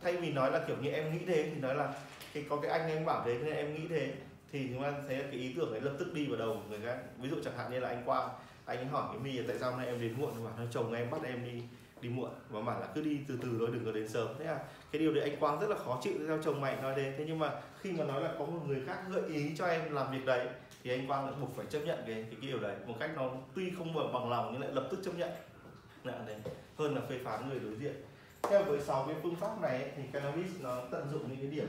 thay 0.03 0.17
vì 0.17 0.33
nói 0.33 0.51
là 0.51 0.61
kiểu 0.67 0.77
như 0.83 0.91
em 0.91 1.13
nghĩ 1.13 1.25
thế 1.27 1.51
thì 1.55 1.61
nói 1.61 1.75
là 1.75 1.93
cái 2.35 2.45
có 2.49 2.57
cái 2.57 2.71
anh 2.71 2.91
em 2.91 3.05
bảo 3.05 3.23
thế 3.27 3.39
nên 3.39 3.55
em 3.55 3.75
nghĩ 3.75 3.89
thế 3.89 4.13
thì 4.53 4.69
chúng 4.73 4.83
ta 4.83 4.93
thấy 5.09 5.19
cái 5.19 5.41
ý 5.41 5.55
tưởng 5.57 5.71
ấy 5.71 5.81
lập 5.81 5.93
tức 5.99 6.15
đi 6.15 6.27
vào 6.27 6.39
đầu 6.39 6.63
người 6.69 6.81
khác. 6.85 6.99
Ví 7.19 7.29
dụ 7.29 7.37
chẳng 7.45 7.57
hạn 7.57 7.71
như 7.73 7.81
là 7.81 7.89
anh 7.89 8.03
quang 8.05 8.29
anh 8.65 8.79
ấy 8.79 8.87
hỏi 8.87 9.09
cái 9.13 9.19
my 9.19 9.43
tại 9.49 9.59
sao 9.59 9.71
hôm 9.71 9.81
nay 9.81 9.89
em 9.89 10.01
đến 10.01 10.15
muộn? 10.19 10.45
Mà 10.45 10.51
nó 10.59 10.65
chồng 10.71 10.93
em 10.93 11.11
bắt 11.11 11.23
em 11.25 11.45
đi 11.45 11.63
đi 12.01 12.09
muộn. 12.09 12.31
Và 12.49 12.61
bảo 12.61 12.81
là 12.81 12.87
cứ 12.95 13.03
đi 13.03 13.19
từ 13.29 13.39
từ 13.43 13.57
thôi 13.59 13.69
đừng 13.73 13.85
có 13.85 13.93
đến 13.93 14.09
sớm. 14.09 14.29
Thế 14.39 14.45
à? 14.45 14.59
Cái 14.93 15.01
điều 15.01 15.15
đấy 15.15 15.31
anh 15.31 15.41
quang 15.41 15.61
rất 15.61 15.71
là 15.71 15.77
khó 15.77 16.01
chịu 16.03 16.15
theo 16.27 16.43
chồng 16.43 16.61
mày 16.61 16.77
nói 16.77 16.93
thế 16.97 17.15
thế 17.19 17.25
nhưng 17.27 17.39
mà 17.39 17.53
khi 17.81 17.93
mà 17.93 18.05
nói 18.05 18.23
là 18.23 18.35
có 18.39 18.47
một 18.47 18.61
người 18.67 18.83
khác 18.87 18.99
gợi 19.11 19.23
ý 19.29 19.57
cho 19.57 19.67
em 19.67 19.93
làm 19.95 20.13
việc 20.13 20.25
đấy 20.27 20.49
thì 20.83 20.91
anh 20.91 21.07
quang 21.07 21.27
lại 21.27 21.35
buộc 21.41 21.57
phải 21.57 21.67
chấp 21.71 21.81
nhận 21.81 21.99
cái 22.07 22.15
cái, 22.15 22.37
cái 22.41 22.51
điều 22.51 22.61
đấy. 22.61 22.77
Một 22.87 22.95
cách 23.01 23.11
nó 23.17 23.31
tuy 23.55 23.71
không 23.79 23.95
bằng, 23.95 24.13
bằng 24.13 24.31
lòng 24.31 24.51
nhưng 24.53 24.63
lại 24.63 24.71
lập 24.73 24.89
tức 24.91 25.01
chấp 25.05 25.19
nhận. 25.19 25.31
Là 26.05 26.19
đấy 26.27 26.37
hơn 26.79 26.95
là 26.95 27.01
phê 27.09 27.19
phán 27.25 27.49
người 27.49 27.59
đối 27.59 27.75
diện. 27.75 27.95
Theo 28.43 28.65
với 28.65 28.81
sáu 28.81 29.05
cái 29.07 29.17
phương 29.23 29.37
pháp 29.37 29.61
này 29.63 29.83
ấy, 29.83 29.91
thì 29.97 30.03
cannabis 30.13 30.61
nó 30.61 30.81
tận 30.91 31.09
dụng 31.13 31.29
những 31.29 31.37
cái 31.37 31.51
điểm 31.51 31.69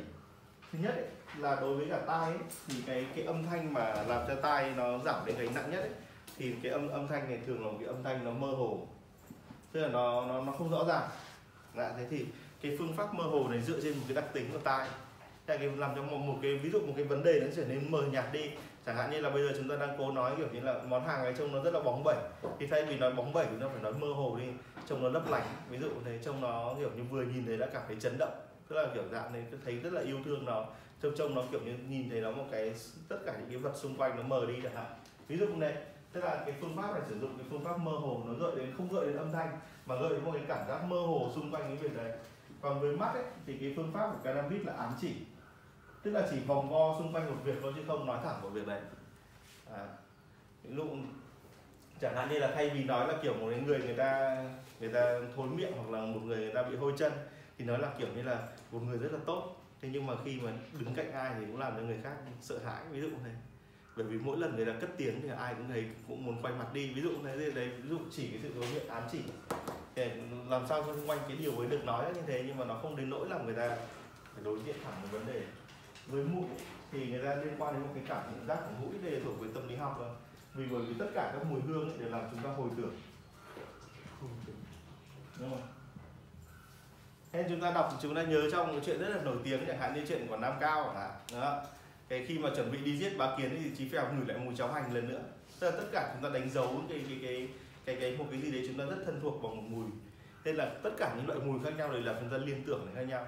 thứ 0.71 0.80
nhất 0.81 0.95
ấy, 0.95 1.06
là 1.38 1.57
đối 1.62 1.75
với 1.75 1.88
cả 1.89 2.00
tai 2.07 2.25
ấy, 2.25 2.39
thì 2.68 2.75
cái 2.88 3.06
cái 3.16 3.25
âm 3.25 3.45
thanh 3.45 3.74
mà 3.74 4.04
làm 4.07 4.27
cho 4.27 4.36
tai 4.36 4.71
nó 4.77 4.98
giảm 4.98 5.25
đến 5.25 5.36
gánh 5.39 5.54
nặng 5.54 5.71
nhất 5.71 5.80
ấy, 5.80 5.92
thì 6.38 6.56
cái 6.63 6.71
âm 6.71 6.89
âm 6.89 7.07
thanh 7.07 7.30
này 7.30 7.39
thường 7.48 7.66
là 7.66 7.71
một 7.71 7.77
cái 7.80 7.88
âm 7.88 8.04
thanh 8.04 8.25
nó 8.25 8.31
mơ 8.31 8.48
hồ. 8.48 8.88
Tức 9.71 9.81
là 9.81 9.88
nó 9.88 10.25
nó 10.25 10.42
nó 10.42 10.51
không 10.51 10.71
rõ 10.71 10.86
ràng. 10.88 11.10
Đã, 11.75 11.94
thế 11.98 12.06
thì 12.10 12.25
cái 12.62 12.75
phương 12.80 12.94
pháp 12.94 13.13
mơ 13.13 13.24
hồ 13.24 13.48
này 13.50 13.62
dựa 13.62 13.81
trên 13.83 13.94
một 13.94 14.04
cái 14.07 14.16
đặc 14.16 14.25
tính 14.33 14.50
của 14.54 14.60
tai. 14.60 14.88
Là 15.48 15.57
cái 15.57 15.69
làm 15.77 15.95
cho 15.95 16.01
một, 16.01 16.18
một 16.18 16.36
cái 16.42 16.57
ví 16.57 16.69
dụ 16.69 16.80
một 16.80 16.94
cái 16.95 17.06
vấn 17.06 17.24
đề 17.24 17.39
nó 17.39 17.48
trở 17.56 17.66
nên 17.66 17.92
mờ 17.92 18.01
nhạt 18.12 18.25
đi 18.31 18.51
chẳng 18.86 18.95
hạn 18.95 19.12
như 19.12 19.21
là 19.21 19.30
bây 19.30 19.44
giờ 19.44 19.54
chúng 19.57 19.69
ta 19.69 19.75
đang 19.75 19.95
cố 19.98 20.12
nói 20.12 20.33
kiểu 20.38 20.48
như 20.54 20.60
là 20.60 20.80
món 20.88 21.07
hàng 21.07 21.24
này 21.24 21.33
trông 21.38 21.51
nó 21.51 21.63
rất 21.63 21.74
là 21.74 21.80
bóng 21.80 22.04
bẩy. 22.04 22.18
Thì 22.60 22.68
thay 22.68 22.86
vì 22.86 22.98
nói 22.98 23.12
bóng 23.12 23.33
bẩy 23.33 23.45
chúng 23.50 23.60
ta 23.60 23.68
phải 23.74 23.81
nói 23.83 23.94
mơ 23.94 24.07
hồ 24.07 24.38
đi 24.39 24.45
trông 24.88 25.04
nó 25.04 25.10
lấp 25.10 25.30
lánh. 25.30 25.45
Ví 25.69 25.77
dụ 25.77 25.89
thế 26.06 26.19
trông 26.25 26.42
nó 26.42 26.75
kiểu 26.80 26.89
như 26.95 27.04
vừa 27.04 27.24
nhìn 27.24 27.45
thấy 27.45 27.57
đã 27.57 27.68
cảm 27.74 27.83
thấy 27.88 27.98
chấn 28.00 28.18
động 28.19 28.33
tức 28.69 28.75
là 28.75 28.88
kiểu 28.94 29.04
dạng 29.12 29.33
này 29.33 29.44
thấy 29.66 29.80
rất 29.80 29.94
là 29.94 30.01
yêu 30.01 30.18
thương 30.25 30.45
nó. 30.45 30.66
Trông 31.01 31.13
trông 31.18 31.36
nó 31.36 31.44
kiểu 31.51 31.60
như 31.62 31.74
nhìn 31.89 32.10
thấy 32.10 32.21
nó 32.21 32.31
một 32.31 32.45
cái 32.51 32.74
tất 33.07 33.18
cả 33.25 33.33
những 33.39 33.50
cái 33.50 33.57
vật 33.57 33.74
xung 33.75 33.98
quanh 33.98 34.18
nó 34.18 34.24
mờ 34.24 34.45
đi 34.45 34.54
chẳng 34.63 34.75
hạn. 34.75 34.86
Ví 35.27 35.38
dụ 35.38 35.48
này 35.56 35.74
tức 36.12 36.24
là 36.24 36.44
cái 36.45 36.56
phương 36.62 36.75
pháp 36.77 36.92
này 36.94 37.01
sử 37.10 37.19
dụng 37.19 37.38
cái 37.38 37.48
phương 37.50 37.63
pháp 37.63 37.80
mơ 37.80 37.92
hồ 37.92 38.24
nó 38.25 38.33
gợi 38.33 38.56
đến 38.56 38.74
không 38.77 38.89
gợi 38.92 39.07
đến 39.07 39.18
âm 39.18 39.31
thanh 39.31 39.60
mà 39.86 39.95
gợi 39.95 40.10
đến 40.10 40.24
một 40.24 40.31
cái 40.33 40.44
cảm 40.48 40.68
giác 40.68 40.83
mơ 40.83 41.00
hồ 41.00 41.31
xung 41.36 41.51
quanh 41.51 41.63
cái 41.63 41.75
việc 41.75 41.98
đấy. 41.98 42.12
Còn 42.62 42.80
với 42.80 42.98
mắt 42.98 43.13
ấy, 43.13 43.24
thì 43.45 43.57
cái 43.57 43.74
phương 43.75 43.92
pháp 43.94 44.12
của 44.12 44.19
cannabis 44.24 44.66
là 44.66 44.74
ám 44.74 44.94
chỉ. 45.01 45.16
Tức 46.04 46.12
là 46.12 46.27
chỉ 46.31 46.39
vòng 46.39 46.69
vo 46.69 46.95
xung 47.00 47.13
quanh 47.13 47.25
một 47.25 47.42
việc 47.44 47.56
thôi 47.62 47.74
chứ 47.75 47.81
không 47.88 48.06
nói 48.06 48.19
thẳng 48.24 48.39
vào 48.42 48.50
việc 48.50 48.68
đấy. 48.68 48.81
À, 49.74 49.88
ví 50.63 50.75
dụ 50.75 50.86
chẳng 52.01 52.16
hạn 52.16 52.30
như 52.30 52.39
là 52.39 52.51
thay 52.56 52.69
vì 52.69 52.83
nói 52.83 53.07
là 53.07 53.13
kiểu 53.21 53.33
một 53.33 53.48
người 53.66 53.80
người 53.80 53.95
ta 53.98 54.44
người 54.80 54.94
ta 54.94 55.19
thối 55.36 55.48
miệng 55.48 55.71
hoặc 55.75 55.89
là 55.89 56.06
một 56.06 56.19
người 56.24 56.38
người 56.38 56.54
ta 56.54 56.63
bị 56.63 56.75
hôi 56.75 56.94
chân 56.98 57.12
thì 57.59 57.65
nói 57.65 57.79
là 57.79 57.94
kiểu 57.97 58.07
như 58.15 58.21
là 58.21 58.47
một 58.71 58.79
người 58.79 58.97
rất 58.97 59.11
là 59.11 59.19
tốt, 59.25 59.56
thế 59.81 59.89
nhưng 59.91 60.06
mà 60.06 60.13
khi 60.25 60.39
mà 60.41 60.51
đứng 60.79 60.94
cạnh 60.95 61.11
ai 61.11 61.31
thì 61.39 61.45
cũng 61.45 61.59
làm 61.59 61.73
cho 61.75 61.81
người 61.81 62.00
khác 62.03 62.15
sợ 62.41 62.59
hãi, 62.65 62.83
ví 62.91 63.01
dụ 63.01 63.09
thế 63.23 63.31
bởi 63.95 64.07
vì 64.07 64.17
mỗi 64.17 64.38
lần 64.38 64.56
người 64.56 64.65
ta 64.65 64.71
cất 64.81 64.89
tiếng 64.97 65.21
thì 65.21 65.29
ai 65.38 65.53
cũng 65.53 65.67
thấy, 65.67 65.85
cũng 66.07 66.25
muốn 66.25 66.41
quay 66.41 66.53
mặt 66.53 66.73
đi. 66.73 66.94
Ví 66.94 67.01
dụ 67.01 67.09
thế 67.23 67.51
đấy, 67.51 67.69
ví 67.69 67.89
dụ 67.89 67.97
chỉ 68.11 68.27
cái 68.27 68.39
sự 68.44 68.53
dấu 68.53 68.63
hiệu 68.63 68.81
ám 68.89 69.03
chỉ. 69.11 69.19
Để 69.95 70.21
làm 70.50 70.67
sao 70.69 70.83
xung 70.83 71.09
quanh 71.09 71.19
cái 71.27 71.38
điều 71.38 71.57
ấy 71.57 71.67
được 71.67 71.83
nói 71.85 72.13
như 72.15 72.21
thế, 72.27 72.44
nhưng 72.47 72.57
mà 72.57 72.65
nó 72.65 72.79
không 72.81 72.95
đến 72.95 73.09
nỗi 73.09 73.29
làm 73.29 73.45
người 73.45 73.56
ta 73.56 73.77
phải 74.33 74.44
đối 74.44 74.59
diện 74.65 74.75
thẳng 74.83 74.94
với 75.01 75.19
vấn 75.19 75.33
đề. 75.33 75.44
Với 76.07 76.23
mũi 76.23 76.45
thì 76.91 77.07
người 77.07 77.23
ta 77.23 77.35
liên 77.35 77.53
quan 77.57 77.73
đến 77.73 77.83
một 77.83 77.89
cái 77.95 78.03
cảm 78.07 78.47
giác 78.47 78.56
của 78.56 78.85
mũi, 78.85 78.95
đây 79.03 79.11
là 79.11 79.19
thuộc 79.25 79.39
về 79.39 79.47
tâm 79.53 79.67
lý 79.67 79.75
học 79.75 79.95
rồi. 80.00 80.09
Vì 80.53 80.65
bởi 80.65 80.81
vì 80.81 80.94
tất 81.00 81.07
cả 81.15 81.31
các 81.33 81.45
mùi 81.51 81.61
hương 81.61 82.00
đều 82.00 82.09
làm 82.09 82.21
chúng 82.31 82.44
ta 82.44 82.50
hồi 82.50 82.69
tưởng. 82.77 82.95
Đúng 85.39 85.50
không? 85.50 85.61
Nên 87.34 87.46
chúng 87.50 87.62
ta 87.62 87.72
đọc 87.72 87.94
chúng 88.02 88.16
ta 88.16 88.24
nhớ 88.24 88.50
trong 88.52 88.76
một 88.76 88.81
chuyện 88.86 89.00
rất 89.00 89.10
là 89.10 89.22
nổi 89.24 89.38
tiếng 89.44 89.66
chẳng 89.68 89.78
hạn 89.78 89.94
như 89.96 90.02
chuyện 90.08 90.28
của 90.28 90.38
Nam 90.38 90.54
Cao 90.60 90.84
chẳng 90.86 90.96
hạn 90.96 91.12
đó. 91.34 91.62
Cái 92.10 92.26
khi 92.28 92.40
mà 92.40 92.50
chuẩn 92.56 92.72
bị 92.72 92.78
đi 92.78 92.98
giết 92.98 93.18
bá 93.18 93.38
kiến 93.38 93.60
thì 93.64 93.72
chí 93.78 93.90
phèo 93.90 94.04
ngửi 94.14 94.26
lại 94.28 94.38
mùi 94.38 94.56
cháo 94.56 94.68
hành 94.68 94.94
lần 94.94 95.10
nữa. 95.10 95.22
Tức 95.60 95.72
là 95.72 95.78
tất 95.78 95.86
cả 95.92 96.14
chúng 96.14 96.24
ta 96.24 96.40
đánh 96.40 96.50
dấu 96.50 96.81
cái 96.90 97.02
cái 97.08 97.18
cái 97.24 97.48
cái 97.86 97.96
cái 97.96 98.18
một 98.18 98.26
cái 98.31 98.42
gì 98.42 98.52
đấy 98.52 98.64
chúng 98.68 98.78
ta 98.78 98.86
rất 98.86 99.04
thân 99.06 99.20
thuộc 99.22 99.44
bằng 99.44 99.56
một 99.56 99.64
mùi. 99.68 99.86
Nên 100.46 100.56
là 100.56 100.66
tất 100.84 100.90
cả 100.98 101.14
những 101.18 101.28
loại 101.28 101.40
mùi 101.40 101.60
khác 101.64 101.74
nhau 101.78 101.92
đều 101.92 102.02
là 102.02 102.16
chúng 102.20 102.30
ta 102.30 102.38
liên 102.38 102.64
tưởng 102.68 102.86
đến 102.86 102.96
khác 102.96 103.12
nhau. 103.12 103.26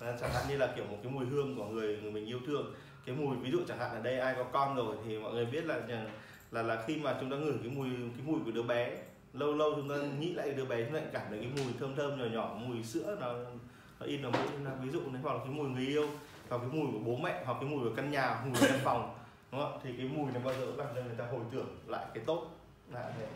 À, 0.00 0.16
chẳng 0.20 0.30
hạn 0.34 0.44
như 0.48 0.56
là 0.56 0.72
kiểu 0.76 0.84
một 0.84 0.96
cái 1.02 1.12
mùi 1.12 1.26
hương 1.26 1.56
của 1.56 1.64
người 1.64 1.98
người 2.02 2.12
mình 2.12 2.26
yêu 2.26 2.38
thương. 2.46 2.74
Cái 3.06 3.16
mùi 3.16 3.36
ví 3.36 3.50
dụ 3.50 3.58
chẳng 3.68 3.78
hạn 3.78 3.90
ở 3.90 4.00
đây 4.02 4.18
ai 4.18 4.34
có 4.34 4.44
con 4.44 4.76
rồi 4.76 4.96
thì 5.06 5.18
mọi 5.18 5.32
người 5.32 5.46
biết 5.46 5.64
là 5.64 5.80
là 6.50 6.62
là 6.62 6.82
khi 6.86 6.96
mà 6.96 7.16
chúng 7.20 7.30
ta 7.30 7.36
ngửi 7.36 7.54
cái 7.62 7.72
mùi 7.72 7.88
cái 8.16 8.26
mùi 8.26 8.40
của 8.44 8.50
đứa 8.50 8.62
bé 8.62 8.96
lâu 9.32 9.54
lâu 9.54 9.72
chúng 9.76 9.88
ta 9.88 9.96
nghĩ 10.18 10.32
lại 10.32 10.50
đứa 10.50 10.64
bé 10.64 10.84
chúng 10.84 10.94
ta 10.94 11.00
cảm 11.12 11.22
thấy 11.28 11.38
cái 11.38 11.64
mùi 11.64 11.72
thơm 11.80 11.96
thơm 11.96 12.18
nhỏ 12.18 12.24
nhỏ, 12.24 12.54
mùi 12.66 12.84
sữa 12.84 13.16
nó 13.20 13.32
nó 14.00 14.06
in 14.06 14.22
vào 14.22 14.32
mũi 14.32 14.76
ví 14.82 14.90
dụ 14.90 15.00
này 15.10 15.22
hoặc 15.22 15.32
là 15.32 15.38
cái 15.38 15.52
mùi 15.52 15.68
người 15.68 15.86
yêu, 15.86 16.08
hoặc 16.48 16.58
cái 16.58 16.70
mùi 16.72 16.92
của 16.92 16.98
bố 16.98 17.16
mẹ, 17.16 17.42
hoặc 17.44 17.56
cái 17.60 17.70
mùi 17.70 17.88
của 17.88 17.94
căn 17.96 18.10
nhà, 18.10 18.40
mùi 18.44 18.54
của 18.60 18.66
căn 18.68 18.80
phòng, 18.84 19.14
đúng 19.52 19.60
không? 19.60 19.80
thì 19.84 19.90
cái 19.96 20.06
mùi 20.06 20.32
này 20.32 20.42
bao 20.44 20.54
giờ 20.54 20.66
làm 20.76 20.86
cho 20.94 21.02
người 21.02 21.16
ta 21.18 21.26
hồi 21.26 21.40
tưởng 21.52 21.78
lại 21.86 22.06
cái 22.14 22.24
tốt. 22.26 22.46
Là 22.92 23.12
thế. 23.18 23.26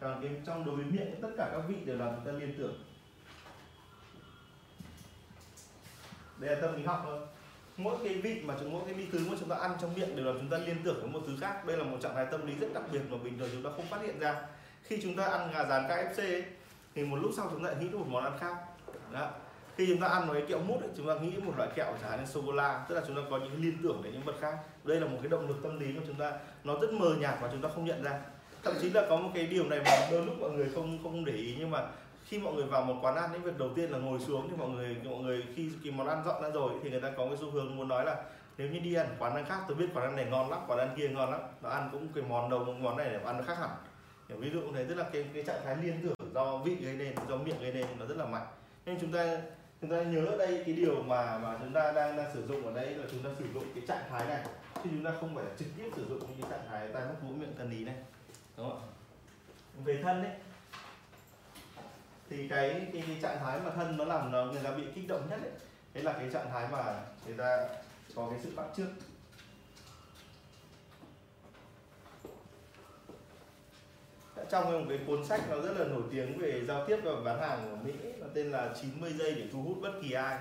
Còn 0.00 0.22
cái 0.22 0.30
trong 0.46 0.64
đối 0.64 0.76
với 0.76 0.84
miệng, 0.84 1.14
tất 1.22 1.28
cả 1.36 1.48
các 1.52 1.62
vị 1.68 1.74
đều 1.84 1.96
làm 1.96 2.08
chúng 2.14 2.24
ta 2.24 2.38
liên 2.38 2.54
tưởng. 2.58 2.84
Đây 6.38 6.56
là 6.56 6.62
tâm 6.62 6.76
lý 6.76 6.84
học 6.84 7.02
thôi. 7.04 7.20
Mỗi 7.76 7.96
cái 8.04 8.14
vị 8.14 8.42
mà 8.44 8.54
chúng, 8.60 8.72
mỗi 8.72 8.82
cái 8.84 8.94
vị 8.94 9.06
thứ 9.12 9.26
mà 9.30 9.36
chúng 9.40 9.48
ta 9.48 9.56
ăn 9.56 9.70
trong 9.80 9.94
miệng 9.94 10.16
đều 10.16 10.26
là 10.26 10.32
chúng 10.32 10.48
ta 10.48 10.58
liên 10.58 10.76
tưởng 10.84 11.00
với 11.00 11.10
một 11.10 11.20
thứ 11.26 11.36
khác. 11.40 11.66
Đây 11.66 11.76
là 11.76 11.84
một 11.84 11.98
trạng 12.02 12.14
thái 12.14 12.26
tâm 12.30 12.46
lý 12.46 12.54
rất 12.54 12.68
đặc 12.74 12.82
biệt 12.92 13.00
mà 13.10 13.16
bình 13.24 13.38
thường 13.38 13.48
chúng 13.52 13.62
ta 13.62 13.70
không 13.76 13.86
phát 13.86 14.02
hiện 14.02 14.18
ra 14.18 14.46
khi 14.84 14.98
chúng 15.02 15.16
ta 15.16 15.24
ăn 15.24 15.50
gà 15.54 15.64
rán 15.64 15.88
KFC 15.88 16.18
ấy, 16.18 16.44
thì 16.94 17.04
một 17.04 17.16
lúc 17.16 17.30
sau 17.36 17.48
chúng 17.50 17.64
ta 17.64 17.70
lại 17.70 17.80
nghĩ 17.80 17.88
đến 17.88 18.00
một 18.00 18.06
món 18.08 18.24
ăn 18.24 18.32
khác. 18.40 18.56
Đó. 19.12 19.30
Khi 19.76 19.86
chúng 19.86 20.00
ta 20.00 20.06
ăn 20.06 20.26
một 20.26 20.32
cái 20.32 20.42
kẹo 20.48 20.58
mút 20.58 20.80
ấy, 20.80 20.90
chúng 20.96 21.08
ta 21.08 21.14
nghĩ 21.14 21.36
một 21.44 21.52
loại 21.56 21.68
kẹo 21.74 21.86
chẳng 22.00 22.10
hạn 22.10 22.20
như 22.20 22.26
sô 22.26 22.42
cô 22.46 22.52
la 22.52 22.84
tức 22.88 22.94
là 22.94 23.02
chúng 23.06 23.16
ta 23.16 23.22
có 23.30 23.38
những 23.38 23.62
liên 23.62 23.78
tưởng 23.82 24.00
đến 24.04 24.12
những 24.12 24.22
vật 24.22 24.34
khác. 24.40 24.58
Đây 24.84 25.00
là 25.00 25.06
một 25.06 25.18
cái 25.22 25.28
động 25.28 25.48
lực 25.48 25.56
tâm 25.62 25.80
lý 25.80 25.92
của 25.92 26.00
chúng 26.06 26.16
ta 26.16 26.32
nó 26.64 26.74
rất 26.80 26.92
mờ 26.92 27.14
nhạt 27.18 27.34
và 27.40 27.48
chúng 27.52 27.62
ta 27.62 27.68
không 27.74 27.84
nhận 27.84 28.02
ra. 28.02 28.20
Thậm 28.62 28.74
chí 28.80 28.90
là 28.90 29.06
có 29.08 29.16
một 29.16 29.30
cái 29.34 29.46
điều 29.46 29.64
này 29.64 29.80
mà 29.84 30.08
đôi 30.10 30.26
lúc 30.26 30.34
mọi 30.40 30.50
người 30.50 30.70
không 30.74 30.98
không 31.02 31.24
để 31.24 31.32
ý 31.32 31.56
nhưng 31.58 31.70
mà 31.70 31.86
khi 32.26 32.38
mọi 32.38 32.54
người 32.54 32.64
vào 32.64 32.84
một 32.84 32.94
quán 33.02 33.16
ăn 33.16 33.30
những 33.32 33.42
việc 33.42 33.58
đầu 33.58 33.70
tiên 33.74 33.90
là 33.90 33.98
ngồi 33.98 34.20
xuống 34.20 34.48
thì 34.50 34.56
mọi 34.56 34.68
người 34.68 34.96
mọi 35.04 35.18
người 35.18 35.44
khi 35.56 35.70
cái 35.84 35.92
món 35.92 36.08
ăn 36.08 36.22
dọn 36.24 36.42
ra 36.42 36.50
rồi 36.50 36.72
thì 36.82 36.90
người 36.90 37.00
ta 37.00 37.10
có 37.16 37.26
cái 37.26 37.36
xu 37.36 37.50
hướng 37.50 37.76
muốn 37.76 37.88
nói 37.88 38.04
là 38.04 38.16
nếu 38.58 38.68
như 38.68 38.78
đi 38.78 38.94
ăn 38.94 39.06
quán 39.18 39.34
ăn 39.34 39.44
khác 39.48 39.58
tôi 39.68 39.76
biết 39.76 39.86
quán 39.94 40.06
ăn 40.06 40.16
này 40.16 40.24
ngon 40.24 40.50
lắm 40.50 40.60
quán 40.66 40.78
ăn 40.78 40.88
kia 40.96 41.08
ngon 41.08 41.30
lắm 41.30 41.40
nó 41.62 41.68
ăn 41.68 41.88
cũng 41.92 42.08
cái 42.14 42.24
món 42.28 42.50
đầu 42.50 42.64
món 42.64 42.96
này 42.96 43.08
để 43.10 43.20
ăn 43.24 43.36
nó 43.36 43.42
khác 43.42 43.58
hẳn 43.58 43.70
ví 44.40 44.50
dụ 44.50 44.60
thế 44.74 44.84
tức 44.84 44.94
là 44.94 45.08
cái 45.12 45.24
cái 45.34 45.42
trạng 45.42 45.60
thái 45.64 45.76
liên 45.82 46.00
tưởng 46.02 46.32
do 46.34 46.58
vị 46.58 46.74
gây 46.74 46.94
nên 46.94 47.14
do 47.28 47.36
miệng 47.36 47.60
gây 47.60 47.72
nên 47.72 47.86
nó 47.98 48.06
rất 48.06 48.16
là 48.16 48.26
mạnh. 48.26 48.46
Nên 48.86 48.98
chúng 49.00 49.12
ta 49.12 49.38
chúng 49.80 49.90
ta 49.90 50.02
nhớ 50.02 50.26
ở 50.26 50.38
đây 50.38 50.62
cái 50.66 50.74
điều 50.74 51.02
mà 51.02 51.38
mà 51.38 51.58
chúng 51.60 51.72
ta 51.72 51.92
đang, 51.92 52.16
đang 52.16 52.34
sử 52.34 52.46
dụng 52.46 52.66
ở 52.66 52.74
đây 52.74 52.94
là 52.94 53.04
chúng 53.10 53.22
ta 53.22 53.30
sử 53.38 53.44
dụng 53.54 53.64
cái 53.74 53.84
trạng 53.88 54.04
thái 54.10 54.26
này. 54.26 54.44
Chứ 54.74 54.90
chúng 54.90 55.04
ta 55.04 55.12
không 55.20 55.34
phải 55.34 55.44
trực 55.58 55.68
tiếp 55.76 55.90
sử 55.96 56.06
dụng 56.08 56.18
những 56.20 56.42
cái 56.42 56.50
trạng 56.50 56.68
thái 56.68 56.88
tai 56.92 57.04
mắt 57.04 57.14
mũi 57.22 57.36
miệng 57.36 57.54
thân 57.58 57.70
ý 57.70 57.84
này. 57.84 57.96
Đúng 58.56 58.70
không 58.70 58.80
ạ? 58.80 58.86
Về 59.84 60.00
thân 60.02 60.22
đấy 60.22 60.32
thì 62.30 62.48
cái, 62.48 62.70
cái 62.92 63.02
cái 63.06 63.18
trạng 63.22 63.38
thái 63.40 63.60
mà 63.64 63.70
thân 63.70 63.96
nó 63.96 64.04
làm 64.04 64.32
nó 64.32 64.44
người 64.44 64.62
ta 64.64 64.70
bị 64.70 64.82
kích 64.94 65.08
động 65.08 65.26
nhất 65.30 65.38
đấy 65.42 65.52
đấy 65.94 66.04
là 66.04 66.12
cái 66.12 66.28
trạng 66.32 66.50
thái 66.50 66.68
mà 66.72 67.00
người 67.26 67.36
ta 67.36 67.68
có 68.14 68.28
cái 68.30 68.38
sự 68.42 68.52
bắt 68.56 68.64
trước 68.76 68.86
trong 74.50 74.72
một 74.72 74.86
cái 74.88 74.98
cuốn 75.06 75.24
sách 75.24 75.40
nó 75.50 75.60
rất 75.60 75.78
là 75.78 75.84
nổi 75.84 76.02
tiếng 76.10 76.38
về 76.38 76.62
giao 76.68 76.86
tiếp 76.86 76.98
và 77.04 77.12
bán 77.24 77.40
hàng 77.40 77.68
của 77.70 77.76
Mỹ, 77.88 77.92
nó 78.20 78.26
tên 78.34 78.50
là 78.50 78.74
90 78.82 79.12
giây 79.12 79.34
để 79.34 79.42
thu 79.52 79.62
hút 79.62 79.76
bất 79.82 79.92
kỳ 80.02 80.12
ai. 80.12 80.38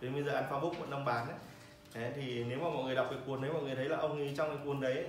Đến 0.00 0.14
bây 0.14 0.22
giờ 0.22 0.32
Alpha 0.32 0.58
Book 0.58 0.78
vẫn 0.78 0.90
đang 0.90 1.04
bán 1.04 1.26
đấy 1.28 1.36
Thế 1.94 2.12
thì 2.16 2.44
nếu 2.44 2.58
mà 2.58 2.68
mọi 2.68 2.84
người 2.84 2.94
đọc 2.94 3.06
cái 3.10 3.18
cuốn 3.26 3.42
đấy, 3.42 3.52
mọi 3.52 3.62
người 3.62 3.74
thấy 3.74 3.88
là 3.88 3.96
ông 3.96 4.18
ấy 4.18 4.34
trong 4.36 4.48
cái 4.48 4.58
cuốn 4.64 4.80
đấy, 4.80 5.04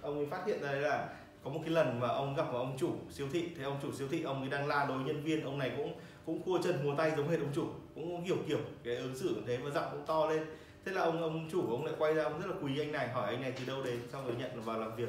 ông 0.00 0.16
ấy 0.16 0.26
phát 0.26 0.46
hiện 0.46 0.62
ra 0.62 0.72
đấy 0.72 0.80
là 0.80 1.08
có 1.44 1.50
một 1.50 1.60
cái 1.64 1.70
lần 1.70 2.00
mà 2.00 2.08
ông 2.08 2.34
gặp 2.36 2.52
một 2.52 2.58
ông 2.58 2.76
chủ 2.78 2.90
siêu 3.10 3.28
thị. 3.32 3.48
Thì 3.56 3.64
ông 3.64 3.78
chủ 3.82 3.92
siêu 3.92 4.08
thị, 4.10 4.22
ông 4.22 4.40
ấy 4.40 4.50
đang 4.50 4.68
la 4.68 4.86
đối 4.86 4.98
nhân 4.98 5.22
viên, 5.22 5.44
ông 5.44 5.58
này 5.58 5.72
cũng 5.76 5.94
cũng 6.26 6.42
cua 6.42 6.58
chân 6.64 6.84
múa 6.84 6.94
tay 6.98 7.12
giống 7.16 7.28
hệt 7.28 7.40
ông 7.40 7.52
chủ, 7.54 7.66
cũng 7.94 8.24
hiểu 8.24 8.36
kiểu 8.48 8.58
cái 8.84 8.96
ứng 8.96 9.16
xử 9.16 9.42
thế 9.46 9.56
và 9.56 9.70
giọng 9.70 9.88
cũng 9.92 10.06
to 10.06 10.26
lên. 10.26 10.42
Thế 10.84 10.92
là 10.92 11.02
ông 11.02 11.22
ông 11.22 11.48
chủ 11.52 11.70
ông 11.70 11.84
lại 11.84 11.94
quay 11.98 12.14
ra, 12.14 12.24
ông 12.24 12.40
rất 12.40 12.46
là 12.46 12.56
quý 12.62 12.80
anh 12.80 12.92
này, 12.92 13.08
hỏi 13.08 13.34
anh 13.34 13.42
này 13.42 13.52
từ 13.58 13.64
đâu 13.66 13.82
đến, 13.82 14.00
xong 14.12 14.26
rồi 14.26 14.34
nhận 14.38 14.62
vào 14.62 14.78
làm 14.78 14.96
việc 14.96 15.08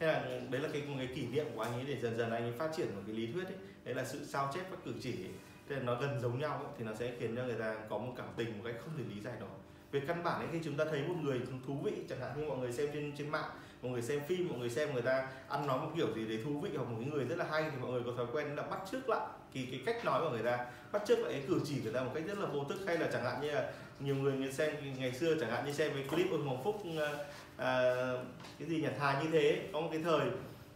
thế 0.00 0.06
là 0.06 0.24
đấy 0.50 0.60
là 0.60 0.68
cái 0.72 0.82
một 0.82 0.94
cái 0.98 1.06
kỷ 1.06 1.26
niệm 1.26 1.46
của 1.54 1.60
anh 1.60 1.72
ấy 1.72 1.84
để 1.84 1.96
dần 2.00 2.16
dần 2.16 2.30
anh 2.30 2.42
ấy 2.42 2.52
phát 2.52 2.68
triển 2.76 2.86
một 2.94 3.02
cái 3.06 3.16
lý 3.16 3.32
thuyết 3.32 3.44
ấy 3.44 3.56
đấy 3.84 3.94
là 3.94 4.04
sự 4.04 4.24
sao 4.24 4.50
chép 4.54 4.64
các 4.70 4.78
cử 4.84 4.94
chỉ 5.02 5.12
ấy. 5.12 5.32
thế 5.68 5.76
là 5.76 5.82
nó 5.82 5.94
gần 5.94 6.20
giống 6.20 6.38
nhau 6.38 6.58
ấy, 6.64 6.72
thì 6.78 6.84
nó 6.84 6.94
sẽ 6.94 7.12
khiến 7.18 7.36
cho 7.36 7.44
người 7.44 7.58
ta 7.58 7.76
có 7.88 7.98
một 7.98 8.12
cảm 8.16 8.28
tình 8.36 8.58
một 8.58 8.64
cách 8.64 8.74
không 8.84 8.92
thể 8.98 9.04
lý 9.14 9.20
giải 9.20 9.34
nổi 9.40 9.48
về 9.92 10.00
căn 10.06 10.22
bản 10.24 10.40
ấy 10.40 10.48
khi 10.52 10.58
chúng 10.64 10.76
ta 10.76 10.84
thấy 10.84 11.02
một 11.02 11.14
người 11.22 11.40
thú 11.66 11.74
vị 11.84 11.92
chẳng 12.08 12.20
hạn 12.20 12.40
như 12.40 12.48
mọi 12.48 12.58
người 12.58 12.72
xem 12.72 12.88
trên 12.92 13.12
trên 13.18 13.28
mạng 13.30 13.50
mọi 13.82 13.92
người 13.92 14.02
xem 14.02 14.20
phim 14.28 14.48
mọi 14.48 14.58
người 14.58 14.70
xem 14.70 14.92
người 14.92 15.02
ta 15.02 15.28
ăn 15.48 15.66
nói 15.66 15.78
một 15.78 15.90
kiểu 15.96 16.14
gì 16.14 16.26
đấy 16.26 16.40
thú 16.44 16.60
vị 16.60 16.70
hoặc 16.76 16.84
một 16.84 16.96
cái 17.00 17.10
người 17.10 17.24
rất 17.24 17.38
là 17.38 17.44
hay 17.50 17.62
thì 17.62 17.76
mọi 17.80 17.90
người 17.90 18.02
có 18.06 18.12
thói 18.16 18.26
quen 18.32 18.56
là 18.56 18.62
bắt 18.62 18.78
chước 18.90 19.08
lại. 19.08 19.26
Thì 19.52 19.66
cái 19.66 19.80
cách 19.86 20.04
nói 20.04 20.20
của 20.20 20.30
người 20.30 20.42
ta 20.42 20.66
bắt 20.92 21.02
chước 21.06 21.18
lại 21.18 21.32
cái 21.32 21.42
cử 21.48 21.60
chỉ 21.64 21.74
của 21.74 21.84
người 21.84 21.92
ta 21.92 22.02
một 22.02 22.10
cách 22.14 22.22
rất 22.26 22.38
là 22.38 22.46
vô 22.46 22.64
thức. 22.64 22.78
Hay 22.86 22.98
là 22.98 23.08
chẳng 23.12 23.24
hạn 23.24 23.40
như 23.40 23.50
là 23.50 23.70
nhiều 24.00 24.14
người 24.14 24.52
xem 24.52 24.74
ngày 24.98 25.12
xưa 25.12 25.34
chẳng 25.40 25.50
hạn 25.50 25.66
như 25.66 25.72
xem 25.72 25.90
cái 25.94 26.04
clip 26.10 26.30
ông 26.30 26.46
Hoàng 26.46 26.64
Phúc 26.64 26.82
à, 27.56 27.94
cái 28.58 28.68
gì 28.68 28.76
nhỉ 28.76 28.88
thà 28.98 29.22
như 29.22 29.28
thế 29.32 29.68
có 29.72 29.80
một 29.80 29.88
cái 29.92 30.00
thời 30.04 30.26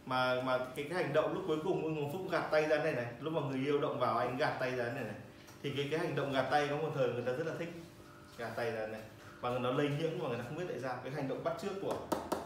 mà 0.05 0.41
mà 0.41 0.57
cái, 0.75 0.85
cái 0.89 1.03
hành 1.03 1.13
động 1.13 1.33
lúc 1.33 1.43
cuối 1.47 1.57
cùng 1.63 1.83
ông 1.83 1.95
Hoàng 1.95 2.13
Phúc 2.13 2.21
gạt 2.31 2.47
tay 2.51 2.61
ra 2.61 2.83
này 2.83 2.93
này 2.93 3.05
lúc 3.21 3.33
mà 3.33 3.41
người 3.41 3.65
yêu 3.65 3.81
động 3.81 3.99
vào 3.99 4.17
anh 4.17 4.37
gạt 4.37 4.57
tay 4.59 4.71
ra 4.71 4.83
này 4.83 5.03
này. 5.03 5.15
Thì 5.63 5.71
cái 5.77 5.87
cái 5.91 5.99
hành 5.99 6.15
động 6.15 6.33
gạt 6.33 6.47
tay 6.51 6.67
có 6.69 6.77
một 6.77 6.91
thời 6.95 7.09
người 7.09 7.23
ta 7.25 7.31
rất 7.31 7.47
là 7.47 7.53
thích 7.59 7.69
gạt 8.37 8.49
tay 8.55 8.71
ra 8.71 8.87
này 8.87 9.01
và 9.51 9.59
nó 9.59 9.71
lây 9.71 9.89
nhiễm 9.89 10.09
mà 10.19 10.27
người 10.27 10.37
ta 10.37 10.43
không 10.43 10.57
biết 10.57 10.65
tại 10.67 10.79
sao. 10.79 10.99
Cái 11.03 11.13
hành 11.13 11.27
động 11.27 11.43
bắt 11.43 11.53
chước 11.61 11.71
của 11.81 11.97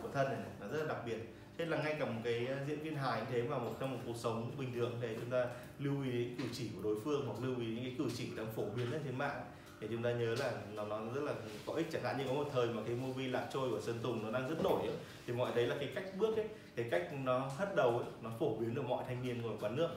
của 0.04 0.10
thân 0.14 0.28
này, 0.28 0.38
này 0.38 0.50
nó 0.62 0.68
rất 0.68 0.80
là 0.80 0.94
đặc 0.94 0.98
biệt. 1.06 1.18
Thế 1.58 1.66
là 1.66 1.78
ngay 1.78 1.96
cả 2.00 2.06
một 2.06 2.22
cái 2.24 2.48
ờ, 2.48 2.56
diễn 2.68 2.80
viên 2.80 2.96
hài 2.96 3.20
như 3.20 3.26
thế 3.32 3.42
mà 3.44 3.58
một 3.58 3.76
trong 3.80 3.92
một 3.92 4.00
cuộc 4.06 4.16
sống 4.16 4.52
bình 4.58 4.74
thường 4.74 4.92
để 5.02 5.16
chúng 5.16 5.30
ta 5.30 5.46
lưu 5.80 6.04
ý 6.04 6.12
đến 6.12 6.36
cử 6.38 6.44
chỉ 6.54 6.70
của 6.76 6.82
đối 6.84 7.00
phương 7.04 7.26
hoặc 7.28 7.48
lưu 7.48 7.60
ý 7.60 7.66
những 7.66 7.84
cái 7.84 7.96
cử 7.98 8.06
chỉ 8.18 8.28
đang 8.38 8.48
phổ 8.56 8.64
biến 8.76 8.88
trên 9.06 9.18
mạng. 9.18 9.42
Để 9.80 9.88
chúng 9.92 10.04
ta 10.04 10.12
nhớ 10.12 10.36
là 10.40 10.52
nó 10.74 10.86
nó 10.86 11.00
rất 11.16 11.24
là 11.24 11.34
có 11.66 11.74
ích. 11.74 11.88
Chẳng 11.92 12.04
hạn 12.04 12.18
như 12.18 12.24
có 12.28 12.34
một 12.34 12.50
thời 12.54 12.68
mà 12.68 12.82
cái 12.86 12.96
movie 12.96 13.28
lạc 13.28 13.48
trôi 13.54 13.70
của 13.70 13.82
sơn 13.82 14.00
tùng 14.04 14.24
nó 14.24 14.32
đang 14.40 14.50
rất 14.50 14.64
nổi 14.64 14.82
ấy, 14.82 14.96
thì 15.28 15.34
mọi 15.34 15.52
đấy 15.56 15.68
là 15.68 15.76
cái 15.80 15.90
cách 15.96 16.06
bước 16.18 16.36
ấy 16.36 16.46
cái 16.76 16.88
cách 16.92 17.14
nó 17.14 17.40
hất 17.40 17.76
đầu 17.76 17.90
ấy, 17.90 18.08
nó 18.22 18.30
phổ 18.40 18.56
biến 18.56 18.76
được 18.76 18.86
mọi 18.86 19.04
thanh 19.08 19.24
niên 19.24 19.42
ngồi 19.42 19.54
quán 19.62 19.76
nước. 19.76 19.90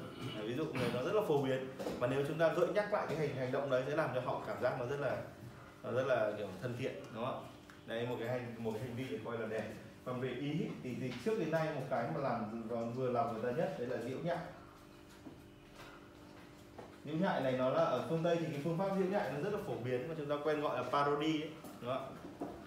Ví 0.42 0.54
dụ 0.54 0.64
người 0.64 0.88
nó 0.94 1.02
rất 1.02 1.14
là 1.14 1.22
phổ 1.28 1.42
biến. 1.42 1.68
Và 1.98 2.06
nếu 2.06 2.24
chúng 2.28 2.38
ta 2.38 2.52
gợi 2.52 2.68
nhắc 2.74 2.92
lại 2.92 3.06
cái 3.08 3.16
hành 3.18 3.36
hành 3.36 3.52
động 3.52 3.70
đấy 3.70 3.82
sẽ 3.86 3.96
làm 3.96 4.10
cho 4.14 4.20
họ 4.20 4.42
cảm 4.46 4.62
giác 4.62 4.76
nó 4.80 4.86
rất 4.86 5.00
là 5.00 5.22
nó 5.84 5.92
rất 5.92 6.06
là 6.06 6.32
kiểu 6.38 6.48
thân 6.62 6.74
thiện 6.78 6.94
đúng 7.14 7.24
không 7.24 7.46
đấy 7.86 8.06
một 8.06 8.16
cái 8.20 8.28
hành 8.28 8.54
một 8.58 8.70
cái 8.74 8.82
hành 8.82 8.96
vi 8.96 9.04
để 9.10 9.18
coi 9.24 9.38
là 9.38 9.46
đẹp. 9.46 9.72
Còn 10.04 10.20
về 10.20 10.28
ý 10.28 10.52
thì, 10.82 10.94
thì 11.00 11.12
trước 11.24 11.38
đến 11.38 11.50
nay 11.50 11.68
một 11.74 11.82
cái 11.90 12.10
mà 12.14 12.20
làm 12.20 12.92
vừa 12.94 13.10
làm 13.10 13.32
người 13.32 13.52
ta 13.52 13.58
nhất 13.58 13.74
đấy 13.78 13.88
là 13.88 13.96
diễu 14.08 14.18
nhại. 14.18 14.38
diễu 17.04 17.16
nhại 17.16 17.40
này 17.40 17.52
nó 17.52 17.70
là 17.70 17.84
ở 17.84 18.06
phương 18.08 18.22
tây 18.24 18.36
thì 18.40 18.46
cái 18.46 18.60
phương 18.64 18.78
pháp 18.78 18.88
diễu 18.98 19.06
nhại 19.06 19.32
nó 19.32 19.40
rất 19.40 19.52
là 19.52 19.58
phổ 19.66 19.74
biến 19.74 20.08
mà 20.08 20.14
chúng 20.18 20.28
ta 20.28 20.34
quen 20.44 20.60
gọi 20.60 20.76
là 20.76 20.82
parody 20.90 21.42
ấy, 21.42 21.50
đúng 21.80 21.90
không 21.90 22.16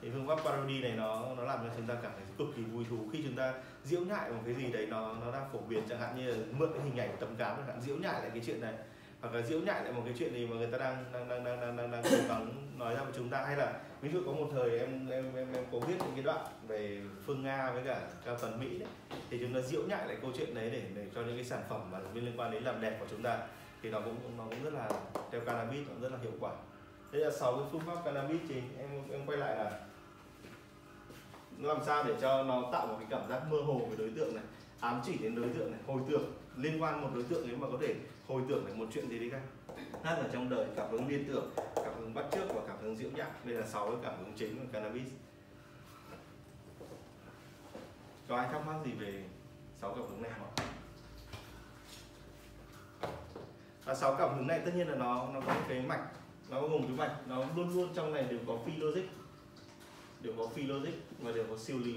thì 0.02 0.10
phương 0.14 0.28
pháp 0.28 0.40
parody 0.46 0.82
này 0.82 0.92
nó 0.92 1.36
nó 1.38 1.44
làm 1.44 1.60
cho 1.60 1.74
chúng 1.78 1.88
ta 1.88 1.96
cảm 2.04 2.12
thấy 2.16 2.24
cực 2.38 2.48
kỳ 2.56 2.64
vui 2.64 2.86
thú 2.90 2.98
khi 3.14 3.24
chúng 3.24 3.36
ta 3.36 3.54
diễu 3.84 4.02
nhại 4.02 4.32
một 4.32 4.42
cái 4.46 4.54
gì 4.54 4.72
đấy 4.72 4.88
nó 4.90 5.14
nó 5.14 5.32
đang 5.32 5.50
phổ 5.54 5.60
biến. 5.60 5.84
Chẳng 5.90 6.00
hạn 6.00 6.18
như 6.18 6.32
là 6.32 6.38
mượn 6.58 6.74
cái 6.74 6.82
hình 6.82 6.98
ảnh 6.98 7.16
tấm 7.20 7.36
cám 7.36 7.56
chẳng 7.58 7.68
hạn 7.68 7.82
diễu 7.82 7.96
nhại 7.96 8.22
lại 8.22 8.30
cái 8.34 8.44
chuyện 8.46 8.62
này 8.62 8.74
hoặc 9.22 9.34
là 9.34 9.42
diễu 9.42 9.60
nhại 9.60 9.84
lại 9.84 9.94
một 9.94 10.02
cái 10.06 10.14
chuyện 10.20 10.34
gì 10.34 10.48
mà 10.48 10.56
người 10.56 10.68
ta 10.68 10.78
đang 10.78 11.06
đang 11.14 11.28
đang 11.30 11.44
đang 11.44 11.60
đang 11.60 11.78
đang, 11.78 11.92
đang 11.92 12.04
cố 12.04 12.18
gắng 12.28 12.78
nói 12.78 12.96
ra 12.96 13.04
với 13.04 13.14
chúng 13.16 13.30
ta? 13.30 13.44
Hay 13.46 13.58
là 13.58 13.80
ví 14.02 14.10
dụ 14.12 14.22
có 14.26 14.32
một 14.32 14.48
thời 14.52 14.80
em 14.80 15.10
em 15.10 15.36
em, 15.36 15.54
em 15.54 15.66
có 15.72 15.80
viết 15.80 15.96
những 16.00 16.16
cái 16.16 16.24
đoạn 16.24 16.46
về 16.68 17.02
phương 17.26 17.44
nga 17.44 17.72
với 17.72 17.84
cả 17.86 18.02
cao 18.26 18.38
tần 18.42 18.60
mỹ 18.60 18.80
đấy 18.80 18.90
thì 19.30 19.38
chúng 19.42 19.54
ta 19.54 19.62
diễu 19.62 19.82
nhại 19.84 20.08
lại 20.08 20.18
câu 20.22 20.32
chuyện 20.38 20.56
đấy 20.56 20.70
để 20.70 20.82
để 20.96 21.06
cho 21.16 21.22
những 21.22 21.36
cái 21.36 21.46
sản 21.46 21.64
phẩm 21.70 21.92
mà 21.92 22.00
liên 22.14 22.34
quan 22.38 22.52
đến 22.52 22.64
làm 22.64 22.82
đẹp 22.82 22.98
của 23.00 23.06
chúng 23.10 23.22
ta 23.22 23.38
thì 23.82 23.90
nó 23.90 24.00
cũng 24.00 24.38
nó 24.38 24.44
cũng 24.50 24.64
rất 24.64 24.74
là 24.74 24.90
theo 25.32 25.42
cannabis 25.42 25.88
nó 25.88 25.94
rất 26.02 26.12
là 26.12 26.18
hiệu 26.22 26.32
quả. 26.40 26.52
Thế 27.12 27.20
là 27.20 27.32
sáu 27.32 27.54
cái 27.54 27.66
phương 27.72 27.82
pháp 27.86 28.06
cannabis 28.06 28.42
thì 28.50 28.56
em 28.80 28.90
em 29.12 29.26
quay 29.26 29.38
lại 29.38 29.56
là 29.56 29.80
làm 31.60 31.78
sao 31.86 32.04
để 32.04 32.14
cho 32.22 32.44
nó 32.44 32.70
tạo 32.72 32.88
một 32.88 32.96
cái 33.00 33.08
cảm 33.10 33.30
giác 33.30 33.42
mơ 33.52 33.58
hồ 33.58 33.88
về 33.90 33.96
đối 33.98 34.10
tượng 34.16 34.36
này 34.36 34.44
ám 34.80 35.02
chỉ 35.06 35.18
đến 35.18 35.36
đối 35.36 35.50
tượng 35.50 35.72
này 35.72 35.80
hồi 35.88 36.02
tưởng 36.10 36.34
liên 36.58 36.82
quan 36.82 37.02
một 37.02 37.10
đối 37.14 37.24
tượng 37.24 37.48
nếu 37.48 37.58
mà 37.58 37.68
có 37.72 37.78
thể 37.82 37.96
hồi 38.28 38.42
tưởng 38.50 38.66
lại 38.66 38.74
một 38.76 38.86
chuyện 38.94 39.10
gì 39.10 39.20
đấy 39.20 39.30
cả. 39.32 39.42
Hát 40.04 40.16
ở 40.16 40.30
trong 40.34 40.50
đời 40.50 40.68
cảm 40.76 40.92
hứng 40.92 41.08
liên 41.08 41.26
tưởng, 41.28 41.52
cảm 41.76 41.94
hứng 41.96 42.14
bắt 42.14 42.26
chước 42.32 42.56
và 42.56 42.62
cảm 42.68 42.78
hứng 42.82 42.98
diễu 42.98 43.10
nhạc. 43.16 43.46
Đây 43.46 43.56
là 43.56 43.68
sáu 43.68 43.86
cái 43.86 44.00
cảm 44.04 44.14
hứng 44.20 44.34
chính 44.36 44.58
của 44.58 44.66
cannabis. 44.72 45.08
Có 48.28 48.38
ai 48.38 48.48
thắc 48.52 48.68
mắc 48.68 48.76
gì 48.86 48.92
về 48.92 49.24
sáu 49.82 49.94
cảm 49.94 50.08
hứng 50.10 50.22
này 50.22 50.32
không 50.40 50.68
và 53.86 53.96
sáu 53.96 54.16
cảm 54.16 54.36
hứng 54.36 54.48
này 54.48 54.62
tất 54.66 54.72
nhiên 54.76 54.88
là 54.88 54.96
nó 54.96 55.30
nó 55.34 55.42
có 55.42 55.54
một 55.54 55.62
cái 55.68 55.82
mạch, 55.82 56.08
nó 56.50 56.62
có 56.62 56.68
gồm 56.68 56.82
cái 56.82 56.92
mạch, 56.98 57.16
nó 57.28 57.46
luôn 57.56 57.76
luôn 57.76 57.90
trong 57.96 58.14
này 58.14 58.24
đều 58.24 58.40
có 58.48 58.58
phi 58.66 58.72
logic, 58.78 59.04
đều 60.22 60.34
có 60.38 60.48
phi 60.48 60.64
logic 60.64 60.94
và 61.20 61.32
đều 61.32 61.46
có 61.50 61.58
siêu 61.58 61.78
lý. 61.80 61.96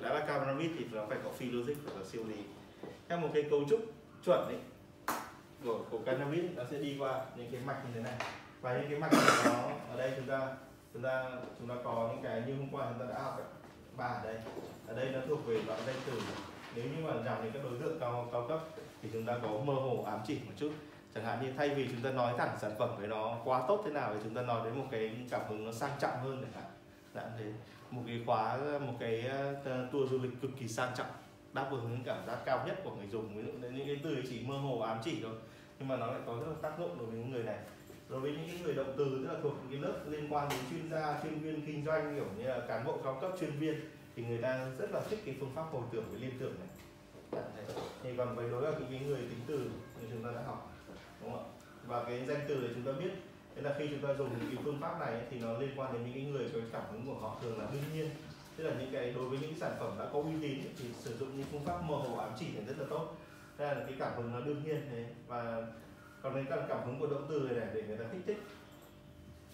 Đã 0.00 0.14
là 0.14 0.20
cannabis 0.26 0.70
thì 0.78 0.86
nó 0.92 1.06
phải 1.08 1.18
có 1.24 1.30
phi 1.30 1.50
logic 1.50 1.74
phải 1.84 1.94
có 1.98 2.04
siêu 2.04 2.22
lý. 2.28 2.36
Theo 3.08 3.18
một 3.18 3.28
cái 3.34 3.42
cấu 3.50 3.60
trúc 3.70 3.80
chuẩn 4.24 4.44
ấy 4.46 4.58
của 5.64 5.80
của 5.90 5.98
cannabis 5.98 6.44
nó 6.56 6.64
sẽ 6.70 6.78
đi 6.78 6.96
qua 6.98 7.24
những 7.36 7.50
cái 7.52 7.60
mạch 7.64 7.82
như 7.84 7.90
thế 7.94 8.00
này. 8.00 8.14
Và 8.60 8.78
những 8.78 8.90
cái 8.90 8.98
mạch 8.98 9.12
này 9.12 9.22
nó, 9.44 9.70
ở 9.90 9.96
đây 9.96 10.12
chúng 10.16 10.26
ta 10.26 10.48
chúng 10.92 11.02
ta 11.02 11.30
chúng 11.58 11.68
ta 11.68 11.74
có 11.84 12.10
những 12.12 12.22
cái 12.22 12.42
như 12.46 12.56
hôm 12.56 12.68
qua 12.72 12.86
chúng 12.90 12.98
ta 12.98 13.14
đã 13.14 13.22
học 13.22 13.52
ba 13.96 14.04
ở 14.04 14.22
đây. 14.24 14.36
Ở 14.86 14.94
đây 14.94 15.10
nó 15.10 15.18
thuộc 15.28 15.46
về 15.46 15.60
đoạn 15.66 15.78
danh 15.86 15.96
từ. 16.06 16.20
Nếu 16.74 16.84
như 16.84 17.04
mà 17.04 17.12
giảm 17.24 17.42
đến 17.42 17.52
các 17.52 17.62
đối 17.62 17.78
tượng 17.78 18.00
cao 18.00 18.28
cao 18.32 18.46
cấp 18.48 18.60
thì 19.02 19.08
chúng 19.12 19.24
ta 19.24 19.38
có 19.42 19.48
mơ 19.48 19.72
hồ 19.72 20.04
ám 20.06 20.20
chỉ 20.26 20.34
một 20.46 20.52
chút. 20.56 20.72
Chẳng 21.14 21.24
hạn 21.24 21.42
như 21.42 21.52
thay 21.56 21.68
vì 21.68 21.88
chúng 21.88 22.02
ta 22.02 22.10
nói 22.10 22.34
thẳng 22.38 22.56
sản 22.60 22.72
phẩm 22.78 22.90
với 22.98 23.08
nó 23.08 23.36
quá 23.44 23.62
tốt 23.68 23.82
thế 23.84 23.90
nào 23.90 24.14
thì 24.14 24.20
chúng 24.24 24.34
ta 24.34 24.42
nói 24.42 24.60
đến 24.64 24.78
một 24.78 24.86
cái 24.90 25.16
cảm 25.30 25.40
hứng 25.48 25.66
nó 25.66 25.72
sang 25.72 25.90
trọng 26.00 26.20
hơn 26.22 26.38
chẳng 26.42 26.62
hạn. 26.62 26.72
Dạng 27.14 27.30
thế 27.38 27.52
một 27.90 28.02
cái 28.06 28.22
khóa, 28.26 28.58
một 28.80 28.94
cái 29.00 29.20
ờ, 29.64 29.88
tour 29.92 30.10
du 30.10 30.18
lịch 30.18 30.32
cực 30.42 30.50
kỳ 30.58 30.68
sang 30.68 30.92
trọng, 30.96 31.10
đáp 31.52 31.68
ứng 31.70 31.90
những 31.90 32.02
cảm 32.04 32.26
giác 32.26 32.38
cao 32.44 32.64
nhất 32.66 32.80
của 32.84 32.94
người 32.96 33.06
dùng. 33.06 33.34
Ví 33.34 33.42
dụ 33.42 33.68
những 33.68 33.86
cái 33.86 34.00
từ 34.04 34.22
chỉ 34.28 34.40
mơ 34.46 34.58
hồ, 34.58 34.80
ám 34.80 34.98
chỉ 35.04 35.18
thôi, 35.22 35.32
nhưng 35.78 35.88
mà 35.88 35.96
nó 35.96 36.06
lại 36.06 36.20
có 36.26 36.34
rất 36.34 36.46
là 36.46 36.56
tác 36.62 36.78
dụng 36.78 36.98
đối 36.98 37.06
với 37.06 37.18
những 37.18 37.30
người 37.30 37.42
này. 37.42 37.58
Đối 38.08 38.20
với 38.20 38.30
những 38.30 38.62
người 38.62 38.74
động 38.74 38.94
từ 38.98 39.04
tức 39.04 39.32
là 39.32 39.40
thuộc 39.42 39.52
những 39.62 39.82
cái 39.82 39.90
lớp 39.90 39.98
liên 40.06 40.32
quan 40.32 40.48
đến 40.48 40.58
chuyên 40.70 40.90
gia, 40.90 41.20
chuyên 41.22 41.38
viên 41.38 41.66
kinh 41.66 41.84
doanh, 41.86 42.14
kiểu 42.16 42.26
như 42.38 42.44
là 42.44 42.60
cán 42.68 42.84
bộ 42.84 42.98
cao 43.04 43.18
cấp, 43.20 43.30
chuyên 43.40 43.58
viên, 43.58 43.80
thì 44.16 44.24
người 44.24 44.38
ta 44.38 44.66
rất 44.78 44.90
là 44.92 45.00
thích 45.10 45.18
cái 45.24 45.36
phương 45.40 45.52
pháp 45.54 45.62
hồi 45.72 45.82
tưởng 45.92 46.04
với 46.10 46.20
liên 46.20 46.32
tưởng 46.40 46.54
này. 46.58 46.68
Thì 48.02 48.10
còn 48.16 48.36
với 48.36 48.50
đối 48.50 48.60
với 48.60 48.82
những 48.90 49.06
người 49.06 49.20
tính 49.20 49.40
từ 49.46 49.58
như 50.00 50.06
chúng 50.10 50.24
ta 50.24 50.30
đã 50.34 50.42
học, 50.46 50.72
đúng 51.22 51.32
không 51.32 51.44
ạ? 51.44 51.50
Và 51.86 52.04
cái 52.04 52.24
danh 52.26 52.40
từ 52.48 52.54
này 52.54 52.70
chúng 52.74 52.84
ta 52.84 52.92
biết 53.00 53.10
thế 53.56 53.62
là 53.62 53.74
khi 53.78 53.88
chúng 53.88 54.00
ta 54.00 54.14
dùng 54.18 54.28
những 54.38 54.54
cái 54.54 54.64
phương 54.64 54.80
pháp 54.80 55.00
này 55.00 55.20
thì 55.30 55.38
nó 55.38 55.58
liên 55.58 55.70
quan 55.76 55.92
đến 55.92 56.02
những 56.04 56.14
cái 56.14 56.22
người 56.22 56.48
có 56.52 56.58
cái 56.58 56.68
cảm 56.72 56.82
hứng 56.92 57.06
của 57.06 57.18
họ 57.20 57.36
thường 57.42 57.58
là 57.58 57.66
đương 57.72 57.82
nhiên. 57.94 58.10
Tức 58.56 58.64
là 58.64 58.74
những 58.78 58.92
cái 58.92 59.12
đối 59.12 59.24
với 59.24 59.38
những 59.38 59.58
sản 59.60 59.72
phẩm 59.80 59.96
đã 59.98 60.04
có 60.12 60.18
uy 60.18 60.32
tín 60.42 60.58
thì 60.78 60.84
sử 60.98 61.16
dụng 61.16 61.36
những 61.36 61.46
phương 61.52 61.64
pháp 61.64 61.82
mơ 61.82 61.96
hồ 61.96 62.16
ám 62.16 62.30
chỉ 62.38 62.46
là 62.56 62.62
rất 62.66 62.78
là 62.78 62.84
tốt. 62.90 63.16
Đây 63.58 63.74
là 63.74 63.80
cái 63.86 63.94
cảm 63.98 64.12
hứng 64.16 64.32
nó 64.32 64.40
đương 64.40 64.62
nhiên 64.64 64.92
này. 64.92 65.06
Và 65.26 65.62
còn 66.22 66.34
cái 66.34 66.58
cảm 66.68 66.78
hứng 66.86 67.00
của 67.00 67.06
động 67.06 67.26
từ 67.28 67.40
này, 67.40 67.54
này 67.54 67.68
để 67.74 67.82
người 67.82 67.96
ta 67.96 68.04
kích 68.12 68.22
thích. 68.26 68.38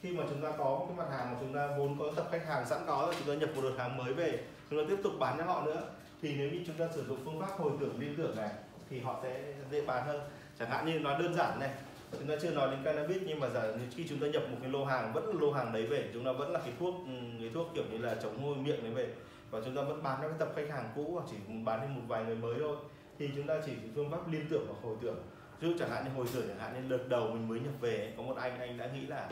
Khi 0.02 0.12
mà 0.12 0.24
chúng 0.30 0.42
ta 0.42 0.52
có 0.58 0.64
một 0.64 0.86
cái 0.88 0.96
mặt 0.96 1.16
hàng 1.16 1.32
mà 1.32 1.38
chúng 1.40 1.54
ta 1.54 1.68
vốn 1.78 1.98
có 1.98 2.12
tập 2.16 2.28
khách 2.30 2.46
hàng 2.46 2.66
sẵn 2.66 2.80
có 2.86 3.02
rồi 3.06 3.14
chúng 3.18 3.28
ta 3.28 3.34
nhập 3.34 3.56
một 3.56 3.62
đợt 3.62 3.74
hàng 3.78 3.96
mới 3.96 4.14
về 4.14 4.44
chúng 4.70 4.78
ta 4.78 4.84
tiếp 4.88 5.00
tục 5.02 5.12
bán 5.18 5.38
cho 5.38 5.44
họ 5.44 5.62
nữa 5.62 5.82
thì 6.22 6.34
nếu 6.36 6.50
như 6.50 6.64
chúng 6.66 6.76
ta 6.76 6.88
sử 6.94 7.04
dụng 7.06 7.18
phương 7.24 7.40
pháp 7.40 7.58
hồi 7.58 7.72
tưởng 7.80 8.00
liên 8.00 8.14
tưởng 8.16 8.36
này 8.36 8.50
thì 8.90 9.00
họ 9.00 9.20
sẽ 9.22 9.54
dễ 9.70 9.86
bán 9.86 10.06
hơn. 10.06 10.20
Chẳng 10.58 10.70
hạn 10.70 10.86
như 10.86 10.98
nó 10.98 11.18
đơn 11.18 11.34
giản 11.34 11.60
này 11.60 11.70
chúng 12.12 12.28
ta 12.28 12.34
chưa 12.42 12.50
nói 12.50 12.70
đến 12.70 12.80
cannabis, 12.84 13.22
nhưng 13.26 13.40
mà 13.40 13.48
giả 13.48 13.62
khi 13.96 14.06
chúng 14.08 14.18
ta 14.18 14.26
nhập 14.26 14.42
một 14.50 14.56
cái 14.62 14.70
lô 14.70 14.84
hàng, 14.84 15.12
vẫn 15.12 15.26
là 15.26 15.34
lô 15.40 15.52
hàng 15.52 15.72
đấy 15.72 15.86
về, 15.86 16.10
chúng 16.12 16.24
ta 16.24 16.32
vẫn 16.32 16.52
là 16.52 16.60
cái 16.60 16.72
thuốc 16.78 16.94
ừ, 17.06 17.12
cái 17.40 17.50
thuốc 17.54 17.66
kiểu 17.74 17.84
như 17.92 17.98
là 17.98 18.16
chống 18.22 18.42
môi 18.42 18.56
miệng 18.56 18.82
đấy 18.82 18.92
về. 18.92 19.14
Và 19.50 19.60
chúng 19.64 19.76
ta 19.76 19.82
vẫn 19.82 20.02
bán 20.02 20.18
cho 20.22 20.28
cái 20.28 20.36
tập 20.38 20.52
khách 20.56 20.70
hàng 20.70 20.90
cũ, 20.96 21.10
hoặc 21.12 21.24
chỉ 21.30 21.36
bán 21.64 21.80
thêm 21.80 21.94
một 21.94 22.02
vài 22.08 22.24
người 22.24 22.36
mới 22.36 22.54
thôi. 22.58 22.76
Thì 23.18 23.30
chúng 23.36 23.46
ta 23.46 23.54
chỉ 23.66 23.72
phương 23.94 24.10
pháp 24.10 24.32
liên 24.32 24.46
tưởng 24.50 24.66
và 24.68 24.74
hồi 24.82 24.96
tưởng. 25.02 25.22
Ví 25.60 25.68
dụ 25.68 25.74
chẳng 25.78 25.90
hạn 25.90 26.04
như 26.04 26.10
hồi 26.10 26.26
tưởng 26.34 26.48
chẳng 26.48 26.58
hạn 26.58 26.74
như 26.74 26.96
đợt 26.96 27.08
đầu 27.08 27.30
mình 27.30 27.48
mới 27.48 27.60
nhập 27.60 27.74
về, 27.80 28.14
có 28.16 28.22
một 28.22 28.36
anh 28.36 28.58
anh 28.60 28.78
đã 28.78 28.86
nghĩ 28.86 29.06
là, 29.06 29.28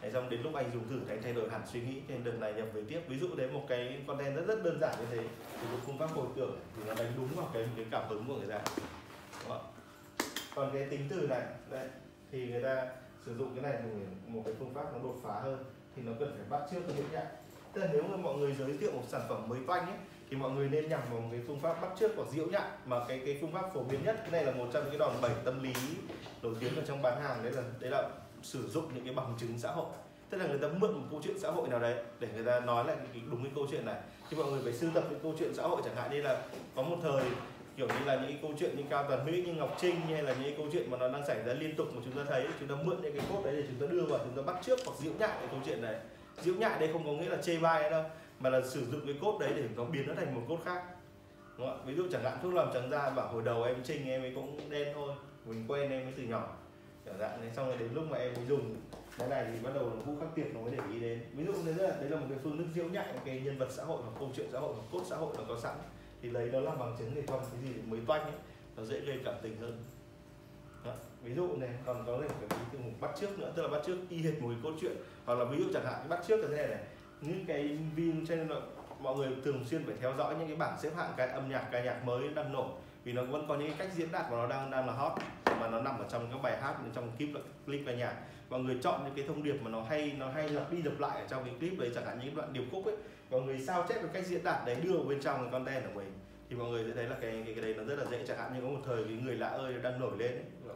Thế 0.00 0.10
xong 0.10 0.30
đến 0.30 0.42
lúc 0.42 0.54
anh 0.54 0.70
dùng 0.74 0.88
thử 0.88 1.00
thì 1.06 1.14
anh 1.14 1.22
thay 1.22 1.32
đổi 1.32 1.50
hẳn 1.50 1.60
suy 1.72 1.80
nghĩ 1.80 2.00
nên 2.08 2.24
đợt 2.24 2.32
này 2.40 2.52
nhập 2.52 2.66
về 2.72 2.82
tiếp. 2.88 3.00
Ví 3.08 3.18
dụ 3.18 3.28
đấy, 3.36 3.48
một 3.52 3.64
cái 3.68 4.02
content 4.06 4.36
rất 4.36 4.46
rất 4.46 4.64
đơn 4.64 4.78
giản 4.80 4.94
như 4.98 5.06
thế. 5.10 5.28
Thì 5.52 5.68
một 5.72 5.78
phương 5.86 5.98
pháp 5.98 6.10
hồi 6.14 6.26
tưởng 6.36 6.58
thì 6.76 6.82
nó 6.86 6.94
đánh 6.94 7.12
đúng 7.16 7.28
vào 7.36 7.50
cái 7.54 7.68
cái 7.76 7.86
cảm 7.90 8.08
hứng 8.08 8.24
của 8.28 8.36
người 8.36 8.48
ta. 8.48 8.60
Còn 10.54 10.70
cái 10.72 10.86
tính 10.90 11.00
từ 11.08 11.26
này, 11.28 11.42
đấy 11.70 11.88
thì 12.32 12.46
người 12.46 12.62
ta 12.62 12.86
sử 13.26 13.36
dụng 13.36 13.54
cái 13.54 13.72
này 13.72 13.82
một 13.82 13.90
một 14.26 14.42
cái 14.44 14.54
phương 14.58 14.74
pháp 14.74 14.84
nó 14.92 14.98
đột 15.02 15.16
phá 15.22 15.40
hơn 15.40 15.64
thì 15.96 16.02
nó 16.02 16.12
cần 16.20 16.34
phải 16.36 16.46
bắt 16.50 16.66
trước 16.70 16.80
cái 16.86 16.96
hiện 16.96 17.06
trạng 17.12 17.26
tức 17.72 17.80
là 17.80 17.88
nếu 17.92 18.02
mà 18.02 18.16
mọi 18.16 18.34
người 18.34 18.54
giới 18.58 18.76
thiệu 18.76 18.92
một 18.92 19.02
sản 19.08 19.20
phẩm 19.28 19.48
mới 19.48 19.58
toanh 19.66 19.86
ấy, 19.86 19.96
thì 20.30 20.36
mọi 20.36 20.50
người 20.50 20.68
nên 20.68 20.88
nhằm 20.88 21.00
vào 21.10 21.20
một 21.20 21.28
cái 21.30 21.40
phương 21.46 21.60
pháp 21.60 21.80
bắt 21.80 21.88
trước 21.98 22.16
của 22.16 22.26
diễu 22.30 22.46
nhạn 22.46 22.70
mà 22.86 23.04
cái 23.08 23.20
cái 23.24 23.38
phương 23.40 23.52
pháp 23.52 23.74
phổ 23.74 23.82
biến 23.82 24.04
nhất. 24.04 24.16
Cái 24.20 24.30
này 24.30 24.44
là 24.44 24.52
một 24.52 24.66
trong 24.72 24.82
những 24.82 24.90
cái 24.90 24.98
đòn 24.98 25.12
bẩy 25.22 25.30
tâm 25.44 25.62
lý 25.62 25.72
nổi 26.42 26.54
tiếng 26.60 26.76
ở 26.76 26.82
trong 26.86 27.02
bán 27.02 27.22
hàng, 27.22 27.42
đấy 27.42 27.52
là 27.52 27.62
đấy 27.80 27.90
là 27.90 28.08
sử 28.42 28.68
dụng 28.68 28.84
những 28.94 29.04
cái 29.04 29.14
bằng 29.14 29.34
chứng 29.40 29.58
xã 29.58 29.70
hội. 29.70 29.86
Tức 30.30 30.38
là 30.38 30.46
người 30.46 30.58
ta 30.58 30.68
mượn 30.68 30.92
một 30.92 31.06
câu 31.10 31.20
chuyện 31.24 31.38
xã 31.38 31.50
hội 31.50 31.68
nào 31.68 31.78
đấy 31.78 32.04
để 32.20 32.28
người 32.34 32.44
ta 32.44 32.60
nói 32.60 32.84
lại 32.84 32.96
cái 33.12 33.22
đúng 33.30 33.42
cái 33.42 33.52
câu 33.54 33.66
chuyện 33.70 33.86
này. 33.86 34.00
Thì 34.30 34.36
mọi 34.36 34.50
người 34.50 34.60
phải 34.64 34.72
sưu 34.72 34.90
tập 34.94 35.04
cái 35.10 35.18
câu 35.22 35.34
chuyện 35.38 35.54
xã 35.54 35.62
hội 35.62 35.82
chẳng 35.84 35.96
hạn 35.96 36.10
như 36.10 36.22
là 36.22 36.42
có 36.76 36.82
một 36.82 36.96
thời 37.02 37.22
kiểu 37.78 37.88
như 37.88 38.04
là 38.04 38.14
những 38.14 38.26
cái 38.26 38.38
câu 38.42 38.52
chuyện 38.58 38.76
như 38.76 38.82
cao 38.90 39.04
toàn 39.08 39.26
mỹ, 39.26 39.42
như 39.46 39.52
ngọc 39.52 39.76
trinh, 39.80 40.00
hay 40.00 40.22
là 40.22 40.32
những 40.32 40.42
cái 40.42 40.54
câu 40.56 40.66
chuyện 40.72 40.90
mà 40.90 40.98
nó 40.98 41.08
đang 41.08 41.26
xảy 41.26 41.42
ra 41.44 41.52
liên 41.52 41.76
tục 41.76 41.86
mà 41.94 42.02
chúng 42.04 42.14
ta 42.14 42.22
thấy, 42.28 42.46
chúng 42.60 42.68
ta 42.68 42.74
mượn 42.84 43.02
những 43.02 43.12
cái 43.12 43.26
cốt 43.32 43.42
đấy 43.44 43.56
để 43.56 43.62
chúng 43.68 43.88
ta 43.88 43.92
đưa 43.92 44.02
vào, 44.02 44.18
chúng 44.18 44.36
ta 44.36 44.52
bắt 44.52 44.62
trước 44.62 44.78
hoặc 44.86 44.92
diễu 44.98 45.12
nhại 45.18 45.30
cái 45.40 45.48
câu 45.50 45.60
chuyện 45.66 45.82
này. 45.82 45.94
Diễu 46.40 46.54
nhại 46.54 46.80
đây 46.80 46.92
không 46.92 47.04
có 47.04 47.12
nghĩa 47.12 47.28
là 47.28 47.42
chê 47.42 47.58
bai 47.58 47.90
đâu, 47.90 48.04
mà 48.40 48.50
là 48.50 48.60
sử 48.66 48.86
dụng 48.86 49.00
cái 49.06 49.14
cốt 49.20 49.38
đấy 49.40 49.52
để 49.56 49.62
nó 49.76 49.84
biến 49.84 50.08
nó 50.08 50.14
thành 50.14 50.34
một 50.34 50.40
cốt 50.48 50.58
khác. 50.64 50.82
Đúng 51.58 51.66
không? 51.66 51.82
ví 51.86 51.94
dụ 51.94 52.06
chẳng 52.12 52.24
hạn 52.24 52.38
thuốc 52.42 52.54
làm 52.54 52.70
trắng 52.74 52.90
da 52.90 53.10
bảo 53.10 53.28
hồi 53.28 53.42
đầu 53.44 53.62
em 53.62 53.76
trinh 53.84 54.08
em 54.08 54.22
ấy 54.22 54.32
cũng 54.34 54.70
đen 54.70 54.88
thôi, 54.94 55.14
mình 55.44 55.64
quen 55.68 55.90
em 55.90 56.06
ấy 56.06 56.12
từ 56.16 56.22
nhỏ. 56.22 56.56
Chẳng 57.06 57.18
hạn 57.18 57.40
đấy 57.40 57.50
xong 57.56 57.66
rồi 57.66 57.76
đến 57.78 57.88
lúc 57.94 58.04
mà 58.10 58.18
em 58.18 58.34
mới 58.34 58.46
dùng, 58.46 58.76
cái 59.18 59.28
này 59.28 59.46
thì 59.52 59.58
bắt 59.62 59.70
đầu 59.74 59.84
là 59.84 59.94
vũ 60.06 60.12
khắc 60.20 60.34
tiệp 60.34 60.46
nó 60.54 60.60
mới 60.60 60.70
để 60.70 60.78
ý 60.92 61.00
đến. 61.00 61.20
Ví 61.32 61.44
dụ 61.44 61.52
đấy 61.66 61.74
là 61.88 61.96
đấy 62.00 62.10
là 62.10 62.16
một 62.16 62.26
cái 62.28 62.38
phương 62.42 62.58
thức 62.58 62.66
diễu 62.74 62.84
nhại, 62.84 63.12
một 63.12 63.20
cái 63.24 63.40
nhân 63.44 63.58
vật 63.58 63.68
xã 63.70 63.84
hội 63.84 63.98
hoặc 64.02 64.12
câu 64.18 64.30
chuyện 64.36 64.46
xã 64.52 64.58
hội 64.58 64.74
hoặc 64.74 64.84
cốt 64.92 65.02
xã 65.10 65.16
hội 65.16 65.34
nó 65.38 65.44
có 65.48 65.60
sẵn 65.60 65.76
thì 66.22 66.30
lấy 66.30 66.50
nó 66.50 66.60
làm 66.60 66.78
bằng 66.78 66.96
chứng 66.98 67.14
để 67.14 67.22
trong 67.26 67.40
cái 67.40 67.60
gì 67.62 67.80
mới 67.86 68.00
toanh 68.06 68.22
ấy, 68.22 68.32
nó 68.76 68.84
dễ 68.84 69.00
gây 69.00 69.20
cảm 69.24 69.34
tình 69.42 69.56
hơn. 69.60 69.84
Đó. 70.84 70.92
ví 71.22 71.34
dụ 71.34 71.56
này, 71.56 71.70
còn 71.86 72.04
có 72.06 72.18
thể 72.22 72.28
cái 72.28 72.58
ví 72.72 72.78
mục 72.78 72.86
một 72.86 72.98
bắt 73.00 73.10
trước 73.20 73.38
nữa, 73.38 73.52
tức 73.56 73.62
là 73.62 73.68
bắt 73.68 73.82
trước 73.86 73.96
y 74.08 74.22
hệt 74.22 74.42
một 74.42 74.48
cái 74.48 74.58
câu 74.62 74.72
chuyện. 74.80 74.96
Hoặc 75.24 75.34
là 75.34 75.44
ví 75.44 75.58
dụ 75.58 75.64
chẳng 75.74 75.84
hạn 75.84 75.94
cái 75.98 76.08
bắt 76.08 76.20
trước 76.26 76.40
cái 76.42 76.50
này 76.56 76.68
này, 76.68 76.84
những 77.20 77.44
cái 77.46 77.78
view 77.96 78.26
cho 78.26 78.36
nên 78.36 78.48
là 78.48 78.60
mọi 79.00 79.16
người 79.16 79.28
thường 79.44 79.64
xuyên 79.64 79.84
phải 79.86 79.94
theo 80.00 80.14
dõi 80.18 80.34
những 80.38 80.46
cái 80.46 80.56
bảng 80.56 80.78
xếp 80.80 80.90
hạng 80.96 81.12
cái 81.16 81.28
âm 81.28 81.48
nhạc, 81.48 81.68
ca 81.72 81.82
nhạc 81.82 82.04
mới 82.04 82.28
đang 82.28 82.52
nổi. 82.52 82.68
Vì 83.04 83.12
nó 83.12 83.24
vẫn 83.24 83.46
có 83.48 83.56
những 83.56 83.68
cái 83.68 83.76
cách 83.78 83.96
diễn 83.96 84.12
đạt 84.12 84.26
của 84.30 84.36
nó 84.36 84.46
đang 84.46 84.70
đang 84.70 84.86
là 84.86 84.92
hot, 84.92 85.12
mà 85.60 85.68
nó 85.68 85.80
nằm 85.80 85.98
ở 85.98 86.06
trong 86.10 86.28
các 86.32 86.42
bài 86.42 86.60
hát, 86.60 86.74
trong 86.94 87.10
clip 87.18 87.28
clip 87.66 87.80
ca 87.86 87.92
nhạc 87.92 88.14
mọi 88.48 88.60
người 88.60 88.78
chọn 88.82 89.04
những 89.04 89.14
cái 89.14 89.24
thông 89.28 89.42
điệp 89.42 89.56
mà 89.62 89.70
nó 89.70 89.82
hay 89.82 90.16
nó 90.18 90.30
hay 90.30 90.48
lặp 90.48 90.72
đi 90.72 90.82
lặp 90.82 91.00
lại 91.00 91.20
ở 91.20 91.26
trong 91.28 91.44
cái 91.44 91.54
clip 91.60 91.78
đấy 91.78 91.90
chẳng 91.94 92.06
hạn 92.06 92.18
những 92.24 92.34
đoạn 92.34 92.52
điệp 92.52 92.64
khúc 92.72 92.84
ấy. 92.84 92.96
Mọi 93.30 93.40
người 93.40 93.60
sao 93.60 93.86
chép 93.88 93.94
cái 93.94 94.10
cách 94.12 94.26
diễn 94.26 94.44
đạt 94.44 94.66
đấy 94.66 94.76
đưa 94.82 94.92
vào 94.92 95.04
bên 95.04 95.20
trong 95.20 95.42
cái 95.42 95.52
content 95.52 95.84
của 95.84 96.00
mình. 96.00 96.12
Thì 96.48 96.56
mọi 96.56 96.68
người 96.68 96.84
sẽ 96.84 96.92
thấy 96.94 97.04
là 97.04 97.16
cái 97.20 97.42
cái, 97.44 97.54
cái 97.54 97.62
đấy 97.62 97.74
nó 97.74 97.84
rất 97.84 97.98
là 97.98 98.04
dễ. 98.10 98.26
Chẳng 98.26 98.38
hạn 98.38 98.54
như 98.54 98.60
có 98.60 98.68
một 98.68 98.80
thời 98.86 99.04
cái 99.04 99.12
người 99.12 99.34
lạ 99.34 99.48
ơi 99.48 99.74
đang 99.82 100.00
nổi 100.00 100.12
lên 100.18 100.30
ấy, 100.30 100.44
là 100.64 100.74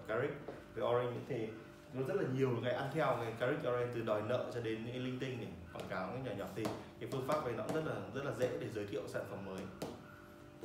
với 0.75 0.85
Orange 0.85 1.21
thì 1.29 1.49
nó 1.93 2.03
rất 2.03 2.15
là 2.15 2.23
nhiều 2.35 2.51
cái 2.65 2.73
ăn 2.73 2.91
theo 2.95 3.19
cái 3.23 3.33
caric 3.41 3.59
Orange 3.59 3.93
từ 3.95 4.01
đòi 4.01 4.23
nợ 4.23 4.51
cho 4.55 4.61
đến 4.61 4.85
những 4.85 4.93
cái 4.93 5.03
linh 5.03 5.19
tinh 5.19 5.39
này 5.39 5.49
quảng 5.73 5.89
cáo 5.89 6.09
cái 6.09 6.23
nhỏ 6.25 6.45
nhỏ 6.45 6.51
thì 6.57 6.65
cái 7.01 7.09
phương 7.13 7.29
pháp 7.29 7.45
này 7.45 7.55
nó 7.57 7.65
cũng 7.65 7.75
rất 7.75 7.87
là 7.87 7.95
rất 8.15 8.25
là 8.25 8.33
dễ 8.39 8.49
để 8.61 8.67
giới 8.75 8.87
thiệu 8.87 9.03
sản 9.07 9.23
phẩm 9.31 9.45
mới. 9.47 9.61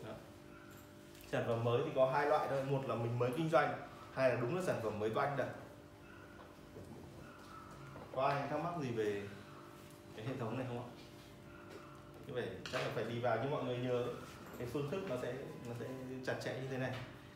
Đó. 0.05 0.13
sản 1.31 1.43
phẩm 1.47 1.63
mới 1.63 1.81
thì 1.85 1.91
có 1.95 2.11
hai 2.13 2.27
loại 2.27 2.47
thôi. 2.49 2.63
Một 2.69 2.81
là 2.87 2.95
mình 2.95 3.19
mới 3.19 3.31
kinh 3.37 3.49
doanh 3.49 3.77
hai 4.13 4.29
là 4.29 4.35
đúng 4.41 4.55
là 4.55 4.61
sản 4.61 4.79
phẩm 4.83 4.99
mới 4.99 5.09
doanh 5.09 5.37
đây 5.37 5.47
có 8.17 8.23
ai 8.23 8.47
thắc 8.49 8.59
mắc 8.59 8.73
gì 8.81 8.91
về 8.91 9.21
cái 10.15 10.25
hệ 10.25 10.33
thống 10.39 10.57
này 10.57 10.65
không 10.69 10.79
ạ? 10.79 10.87
Như 12.27 12.33
vậy 12.33 12.47
chắc 12.71 12.81
là 12.81 12.87
phải 12.95 13.03
đi 13.03 13.19
vào 13.19 13.43
như 13.43 13.49
mọi 13.49 13.63
người 13.63 13.77
nhớ 13.77 14.05
cái 14.57 14.67
phương 14.73 14.91
thức 14.91 15.01
nó 15.09 15.15
sẽ 15.21 15.33
nó 15.69 15.75
sẽ 15.79 15.85
chặt 16.25 16.35
chẽ 16.43 16.59
như 16.61 16.67
thế 16.71 16.77
này. 16.77 16.91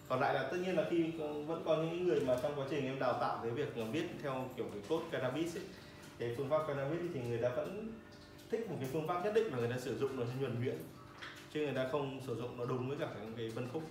Còn 0.10 0.20
lại 0.20 0.34
là 0.34 0.50
tất 0.52 0.58
nhiên 0.58 0.78
là 0.78 0.86
khi 0.90 1.12
vẫn 1.48 1.64
có 1.66 1.76
những 1.76 2.08
người 2.08 2.20
mà 2.20 2.36
trong 2.42 2.54
quá 2.56 2.66
trình 2.70 2.86
em 2.86 3.00
đào 3.00 3.14
tạo 3.14 3.40
cái 3.44 3.52
việc 3.52 3.76
viết 3.92 4.08
theo 4.24 4.50
kiểu 4.58 4.66
cái 4.74 4.82
cốt 4.90 5.02
cannabis 5.12 5.58
ấy, 5.58 5.64
cái 6.20 6.36
phương 6.38 6.50
pháp 6.50 6.68
cannabis 6.68 7.12
thì 7.14 7.20
người 7.22 7.42
ta 7.42 7.50
vẫn 7.50 7.94
thích 8.52 8.70
một 8.70 8.76
cái 8.80 8.90
phương 8.94 9.08
pháp 9.08 9.24
nhất 9.24 9.34
định 9.36 9.52
mà 9.52 9.58
người 9.58 9.70
ta 9.70 9.78
sử 9.78 9.98
dụng 9.98 10.20
nó 10.20 10.24
nhuần 10.40 10.64
nhuyễn. 10.64 10.78
Chứ 11.54 11.60
người 11.60 11.76
ta 11.76 11.88
không 11.92 12.22
sử 12.28 12.36
dụng 12.36 12.58
nó 12.58 12.66
đúng 12.66 12.90
với 12.90 12.98
cả 12.98 13.08
cái, 13.16 13.28
cái 13.38 13.52
phân 13.56 13.70
khúc. 13.74 13.84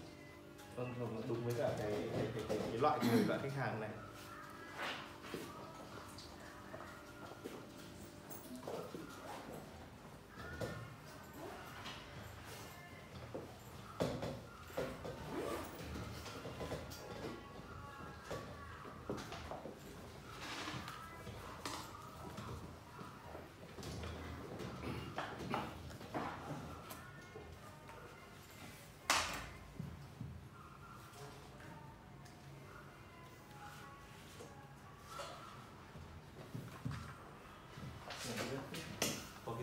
Vâng, 0.77 0.95
vâng 0.99 1.23
đúng 1.29 1.45
với 1.45 1.55
cả 1.59 1.71
cái, 1.79 1.93
cái, 1.93 2.27
cái, 2.35 2.45
cái, 2.49 2.59
cái 2.71 2.79
loại 2.79 2.99
người 3.03 3.25
loại 3.29 3.41
khách 3.43 3.55
hàng 3.57 3.81
này. 3.81 3.91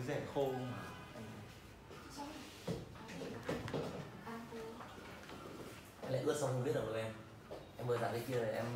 Rẻ 0.08 0.20
khô 0.34 0.52
mà. 0.52 0.82
Em 6.02 6.12
lại 6.12 6.22
ướt 6.22 6.36
xong 6.40 6.50
không 6.50 6.64
biết 6.64 6.74
được 6.74 6.84
rồi 6.86 7.02
em. 7.02 7.12
Em 7.76 7.86
vừa 7.86 7.98
dạo 7.98 8.12
cái 8.12 8.22
kia 8.28 8.40
này 8.40 8.52
em 8.52 8.66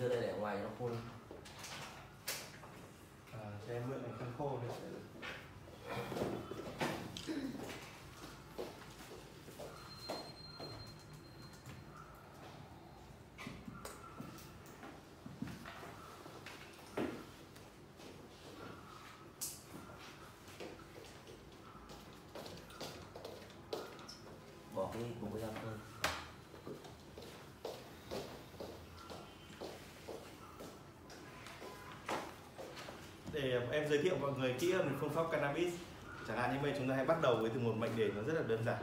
đưa 0.00 0.08
đây 0.08 0.20
để 0.20 0.34
ngoài 0.38 0.56
cho 0.56 0.62
nó 0.62 0.70
khô 0.78 0.88
lên 0.88 0.98
à, 3.32 3.40
cho 3.66 3.72
em 3.72 3.82
mượn 3.88 4.02
này 4.02 4.12
khăn 4.18 4.32
khô 4.38 4.58
để 4.62 4.68
Bỏ 4.68 4.74
cái 24.92 25.02
bụng 25.20 25.40
ra 25.40 25.48
hơn 25.64 25.78
để 33.32 33.60
em 33.72 33.88
giới 33.88 34.02
thiệu 34.02 34.16
mọi 34.20 34.32
người 34.32 34.54
kỹ 34.58 34.72
hơn 34.72 34.88
về 34.88 34.94
phương 35.00 35.10
pháp 35.10 35.26
cannabis, 35.30 35.74
chẳng 36.28 36.36
hạn 36.36 36.54
như 36.54 36.58
vậy 36.62 36.74
chúng 36.78 36.88
ta 36.88 36.94
hãy 36.94 37.04
bắt 37.04 37.22
đầu 37.22 37.36
với 37.36 37.50
từ 37.50 37.60
một 37.60 37.74
mệnh 37.76 37.96
đề 37.96 38.10
nó 38.16 38.22
rất 38.22 38.34
là 38.34 38.42
đơn 38.48 38.64
giản. 38.66 38.82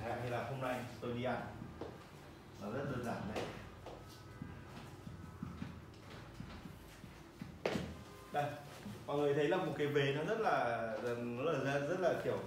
Chẳng 0.00 0.08
hạn 0.08 0.24
như 0.24 0.30
là 0.30 0.44
hôm 0.50 0.60
nay 0.60 0.80
tôi 1.00 1.12
đi 1.12 1.24
ăn. 1.24 1.40
Nó 2.60 2.70
rất 2.70 2.84
đơn 2.90 3.04
giản 3.04 3.16
này 3.34 3.42
đây, 8.32 8.44
mọi 9.06 9.18
người 9.18 9.34
thấy 9.34 9.48
là 9.48 9.56
một 9.56 9.72
cái 9.78 9.86
vế 9.86 10.14
nó 10.14 10.24
rất 10.24 10.40
là, 10.40 10.88
nó 11.16 11.52
là, 11.52 11.78
rất 11.78 12.00
là 12.00 12.14
kiểu 12.24 12.38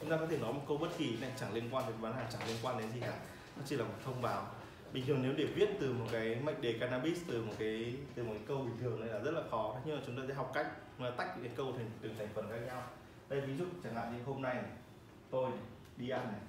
chúng 0.00 0.10
ta 0.10 0.16
có 0.16 0.26
thể 0.26 0.38
nói 0.38 0.52
một 0.52 0.62
câu 0.68 0.76
bất 0.76 0.88
kỳ 0.98 1.16
này 1.20 1.32
chẳng 1.40 1.54
liên 1.54 1.68
quan 1.72 1.84
đến 1.86 1.96
bán 2.02 2.12
hàng 2.12 2.26
chẳng 2.32 2.48
liên 2.48 2.56
quan 2.62 2.78
đến 2.78 2.92
gì 2.92 3.00
cả. 3.00 3.18
Nó 3.56 3.62
chỉ 3.66 3.76
là 3.76 3.84
một 3.84 3.94
thông 4.04 4.22
báo. 4.22 4.46
Bình 4.92 5.06
thường 5.06 5.22
nếu 5.22 5.32
để 5.36 5.44
viết 5.44 5.68
từ 5.80 5.92
một 5.92 6.06
cái 6.12 6.36
mệnh 6.44 6.60
đề 6.60 6.78
cannabis 6.80 7.18
từ 7.28 7.42
một 7.42 7.52
cái 7.58 7.94
từ 8.14 8.24
một 8.24 8.32
cái 8.34 8.42
câu 8.48 8.58
bình 8.58 8.78
thường 8.80 9.00
này 9.00 9.08
là 9.08 9.18
rất 9.18 9.30
là 9.30 9.42
khó. 9.50 9.76
Nhưng 9.84 9.96
mà 9.96 10.02
chúng 10.06 10.16
ta 10.16 10.22
sẽ 10.28 10.34
học 10.34 10.50
cách 10.54 10.66
mà 10.98 11.10
tách 11.10 11.36
những 11.36 11.44
cái 11.44 11.56
câu 11.56 11.72
thành 11.72 11.90
từng 12.00 12.14
thành 12.18 12.28
phần 12.34 12.50
khác 12.50 12.58
nhau. 12.66 12.82
Đây 13.28 13.40
ví 13.40 13.56
dụ 13.56 13.64
chẳng 13.84 13.94
hạn 13.94 14.16
như 14.16 14.22
hôm 14.24 14.42
nay 14.42 14.54
này, 14.54 14.72
tôi 15.30 15.50
này, 15.50 15.58
đi 15.96 16.10
ăn 16.10 16.32
này 16.32 16.40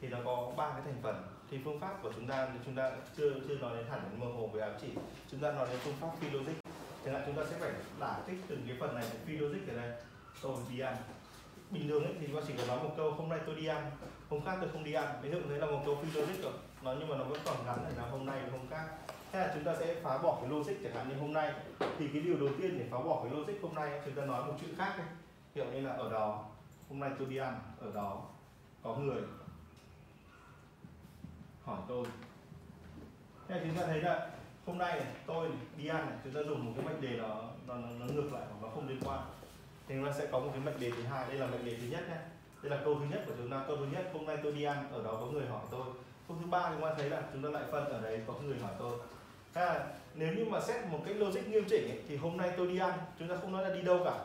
thì 0.00 0.08
nó 0.08 0.18
có 0.24 0.52
ba 0.56 0.70
cái 0.70 0.82
thành 0.84 1.00
phần. 1.02 1.22
Thì 1.50 1.58
phương 1.64 1.80
pháp 1.80 2.02
của 2.02 2.12
chúng 2.16 2.26
ta 2.26 2.48
thì 2.52 2.58
chúng 2.64 2.74
ta 2.74 2.92
chưa 3.16 3.32
chưa 3.48 3.54
nói 3.54 3.76
đến 3.76 3.86
hẳn 3.90 4.00
đến 4.10 4.20
mơ 4.20 4.26
hồ 4.26 4.46
về 4.46 4.60
ám 4.60 4.72
chỉ. 4.80 4.88
Chúng 5.30 5.40
ta 5.40 5.52
nói 5.52 5.66
đến 5.70 5.78
phương 5.82 5.96
pháp 6.00 6.08
phi 6.20 6.30
logic 6.30 6.52
chẳng 7.04 7.14
hạn 7.14 7.22
chúng 7.26 7.36
ta 7.36 7.42
sẽ 7.50 7.56
phải 7.58 7.70
đả 8.00 8.20
kích 8.26 8.38
từng 8.48 8.62
cái 8.68 8.76
phần 8.80 8.94
này 8.94 9.04
phi 9.26 9.36
logic 9.36 9.68
ở 9.68 9.76
đây. 9.76 9.92
Tôi 10.42 10.56
đi 10.70 10.80
ăn 10.80 10.96
bình 11.70 11.88
thường 11.88 12.04
ấy 12.04 12.14
thì 12.20 12.26
bác 12.26 12.40
chỉ 12.46 12.54
cần 12.56 12.68
nói 12.68 12.78
một 12.82 12.90
câu 12.96 13.10
hôm 13.10 13.28
nay 13.28 13.38
tôi 13.46 13.54
đi 13.54 13.66
ăn 13.66 13.90
hôm 14.30 14.44
khác 14.44 14.56
tôi 14.60 14.70
không 14.72 14.84
đi 14.84 14.92
ăn. 14.92 15.08
Ví 15.22 15.30
dụ 15.30 15.38
thế 15.48 15.58
là 15.58 15.66
một 15.66 15.82
câu 15.86 15.96
phi 16.02 16.20
logic 16.20 16.42
rồi 16.42 16.52
nó 16.82 16.94
nhưng 16.98 17.08
mà 17.08 17.16
nó 17.16 17.24
vẫn 17.24 17.40
còn 17.44 17.56
gắn 17.66 17.78
là 17.96 18.08
hôm 18.10 18.26
nay 18.26 18.40
và 18.42 18.58
hôm 18.58 18.68
khác. 18.70 18.88
Thế 19.32 19.38
là 19.38 19.50
chúng 19.54 19.64
ta 19.64 19.74
sẽ 19.80 19.94
phá 20.02 20.18
bỏ 20.18 20.38
cái 20.40 20.50
logic 20.50 20.74
chẳng 20.82 20.94
hạn 20.94 21.08
như 21.08 21.14
hôm 21.14 21.32
nay. 21.32 21.52
Thì 21.98 22.08
cái 22.12 22.22
điều 22.22 22.36
đầu 22.36 22.48
tiên 22.58 22.78
để 22.78 22.86
phá 22.90 22.98
bỏ 22.98 23.24
cái 23.24 23.32
logic 23.32 23.62
hôm 23.62 23.74
nay 23.74 24.00
chúng 24.04 24.14
ta 24.14 24.24
nói 24.24 24.44
một 24.44 24.54
chuyện 24.60 24.74
khác 24.76 24.94
ấy. 24.96 25.06
hiểu 25.54 25.64
như 25.72 25.80
là 25.80 25.92
ở 25.92 26.10
đó 26.10 26.44
hôm 26.88 27.00
nay 27.00 27.10
tôi 27.18 27.28
đi 27.28 27.36
ăn 27.36 27.60
ở 27.80 27.92
đó 27.94 28.22
có 28.82 28.94
người 28.96 29.22
hỏi 31.64 31.78
tôi. 31.88 32.04
Thế 33.48 33.54
là 33.54 33.62
chúng 33.64 33.76
ta 33.76 33.86
thấy 33.86 34.00
là 34.00 34.30
hôm 34.66 34.78
nay 34.78 35.00
này, 35.00 35.12
tôi 35.26 35.48
này, 35.48 35.58
đi 35.76 35.86
ăn 35.86 36.06
này, 36.06 36.18
chúng 36.24 36.32
ta 36.32 36.40
dùng 36.48 36.66
một 36.66 36.72
cái 36.76 36.86
mệnh 36.86 37.00
đề 37.00 37.18
đó 37.18 37.50
nó, 37.66 37.74
nó, 37.74 37.88
nó 37.98 38.06
ngược 38.06 38.32
lại 38.32 38.42
hoặc 38.50 38.62
nó 38.62 38.68
không 38.74 38.88
liên 38.88 39.00
quan 39.04 39.20
thì 39.88 39.94
chúng 39.94 40.06
ta 40.06 40.12
sẽ 40.12 40.26
có 40.32 40.38
một 40.38 40.50
cái 40.52 40.60
mệnh 40.60 40.80
đề 40.80 40.90
thứ 40.90 41.02
hai 41.02 41.24
đây 41.28 41.38
là 41.38 41.46
mệnh 41.46 41.64
đề 41.64 41.76
thứ 41.80 41.86
nhất 41.90 42.08
nhé 42.08 42.16
đây 42.62 42.78
là 42.78 42.84
câu 42.84 42.94
thứ 42.94 43.04
nhất 43.10 43.22
của 43.26 43.32
chúng 43.38 43.50
ta. 43.50 43.64
Câu 43.66 43.76
thứ 43.76 43.86
nhất 43.92 44.10
hôm 44.12 44.26
nay 44.26 44.36
tôi 44.42 44.52
đi 44.52 44.64
ăn 44.64 44.88
ở 44.92 45.02
đó 45.02 45.16
có 45.20 45.26
người 45.26 45.46
hỏi 45.46 45.62
tôi. 45.70 45.84
Câu 46.28 46.36
thứ 46.40 46.46
ba 46.46 46.70
chúng 46.72 46.82
ta 46.82 46.94
thấy 46.98 47.10
là 47.10 47.22
chúng 47.32 47.42
ta 47.42 47.48
lại 47.48 47.62
phân 47.70 47.84
ở 47.84 48.00
đấy 48.00 48.20
có 48.26 48.34
người 48.44 48.58
hỏi 48.58 48.72
tôi. 48.78 48.98
Thế 49.54 49.60
là 49.60 49.86
nếu 50.14 50.34
như 50.34 50.44
mà 50.44 50.60
xét 50.60 50.86
một 50.86 50.98
cách 51.06 51.16
logic 51.16 51.48
nghiêm 51.48 51.64
chỉnh 51.68 51.90
ấy, 51.90 52.00
thì 52.08 52.16
hôm 52.16 52.36
nay 52.36 52.50
tôi 52.56 52.66
đi 52.66 52.78
ăn 52.78 52.92
chúng 53.18 53.28
ta 53.28 53.36
không 53.36 53.52
nói 53.52 53.62
là 53.62 53.74
đi 53.74 53.82
đâu 53.82 54.00
cả. 54.04 54.24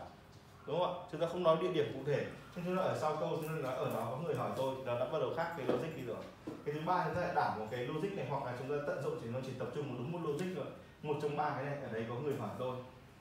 Đúng 0.67 0.79
không 0.79 0.93
ạ? 0.93 1.07
Chúng 1.11 1.21
ta 1.21 1.27
không 1.27 1.43
nói 1.43 1.57
địa 1.61 1.73
điểm 1.73 1.91
cụ 1.93 1.99
thể. 2.05 2.25
Nhưng 2.55 2.65
chúng 2.65 2.77
ta 2.77 2.83
ở 2.83 2.97
sau 3.01 3.17
câu 3.19 3.29
chúng 3.29 3.47
ta 3.47 3.53
nói 3.53 3.75
ở 3.75 3.89
đó 3.93 4.07
có 4.11 4.17
người 4.17 4.35
hỏi 4.35 4.51
tôi. 4.57 4.75
Đó 4.85 4.99
đã 4.99 5.05
bắt 5.05 5.19
đầu 5.19 5.33
khác 5.37 5.53
cái 5.57 5.65
logic 5.67 5.95
đi 5.97 6.03
rồi. 6.03 6.23
Cái 6.65 6.75
thứ 6.75 6.81
ba 6.85 7.05
chúng 7.05 7.15
ta 7.15 7.21
lại 7.21 7.31
đảm 7.35 7.59
một 7.59 7.65
cái 7.71 7.85
logic 7.85 8.13
này 8.17 8.25
hoặc 8.29 8.45
là 8.45 8.53
chúng 8.59 8.69
ta 8.69 8.75
tận 8.87 9.03
dụng 9.03 9.19
chỉ 9.21 9.27
nó 9.29 9.39
chỉ 9.45 9.51
tập 9.59 9.67
trung 9.75 9.89
một 9.89 9.95
đúng 9.97 10.11
một 10.11 10.29
logic 10.29 10.55
rồi 10.55 10.65
một 11.03 11.15
trong 11.21 11.37
ba 11.37 11.49
cái 11.49 11.63
này 11.65 11.77
ở 11.83 11.91
đấy 11.91 12.05
có 12.09 12.15
người 12.15 12.35
hỏi 12.39 12.49
tôi. 12.59 12.77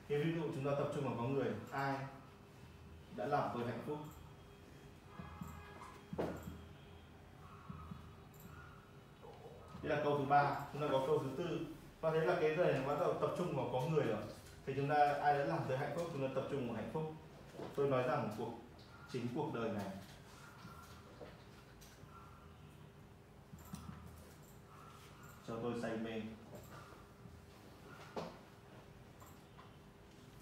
Thì 0.09 0.17
ví 0.17 0.33
dụ 0.35 0.41
chúng 0.55 0.65
ta 0.65 0.71
tập 0.79 0.87
trung 0.95 1.03
vào 1.03 1.13
có 1.17 1.23
người 1.23 1.47
ai? 1.71 1.95
Đã 3.15 3.25
làm 3.25 3.49
tôi 3.53 3.65
hạnh 3.65 3.81
phúc. 3.85 3.97
Đây 9.83 9.97
là 9.97 10.03
câu 10.03 10.17
thứ 10.17 10.25
ba, 10.25 10.59
chúng 10.73 10.81
ta 10.81 10.87
có 10.91 11.03
câu 11.07 11.19
thứ 11.19 11.29
tư. 11.37 11.59
Và 12.01 12.11
thế 12.11 12.25
là 12.25 12.37
cái 12.41 12.55
này 12.55 12.81
bắt 12.87 12.95
đầu 12.99 13.13
tập 13.21 13.31
trung 13.37 13.55
vào 13.55 13.69
có 13.73 13.81
người 13.81 14.05
rồi. 14.05 14.21
Thì 14.65 14.73
chúng 14.75 14.89
ta, 14.89 14.95
ai 14.95 15.33
đã 15.39 15.45
làm 15.45 15.59
tôi 15.67 15.77
hạnh 15.77 15.93
phúc, 15.95 16.09
chúng 16.13 16.27
ta 16.27 16.33
tập 16.35 16.47
trung 16.51 16.67
vào 16.67 16.75
hạnh 16.75 16.89
phúc. 16.93 17.13
Tôi 17.75 17.89
nói 17.89 18.03
rằng 18.03 18.29
cuộc, 18.37 18.51
chính 19.11 19.27
cuộc 19.35 19.53
đời 19.53 19.69
này. 19.69 19.85
Cho 25.47 25.55
tôi 25.63 25.73
say 25.81 25.97
mê. 25.97 26.21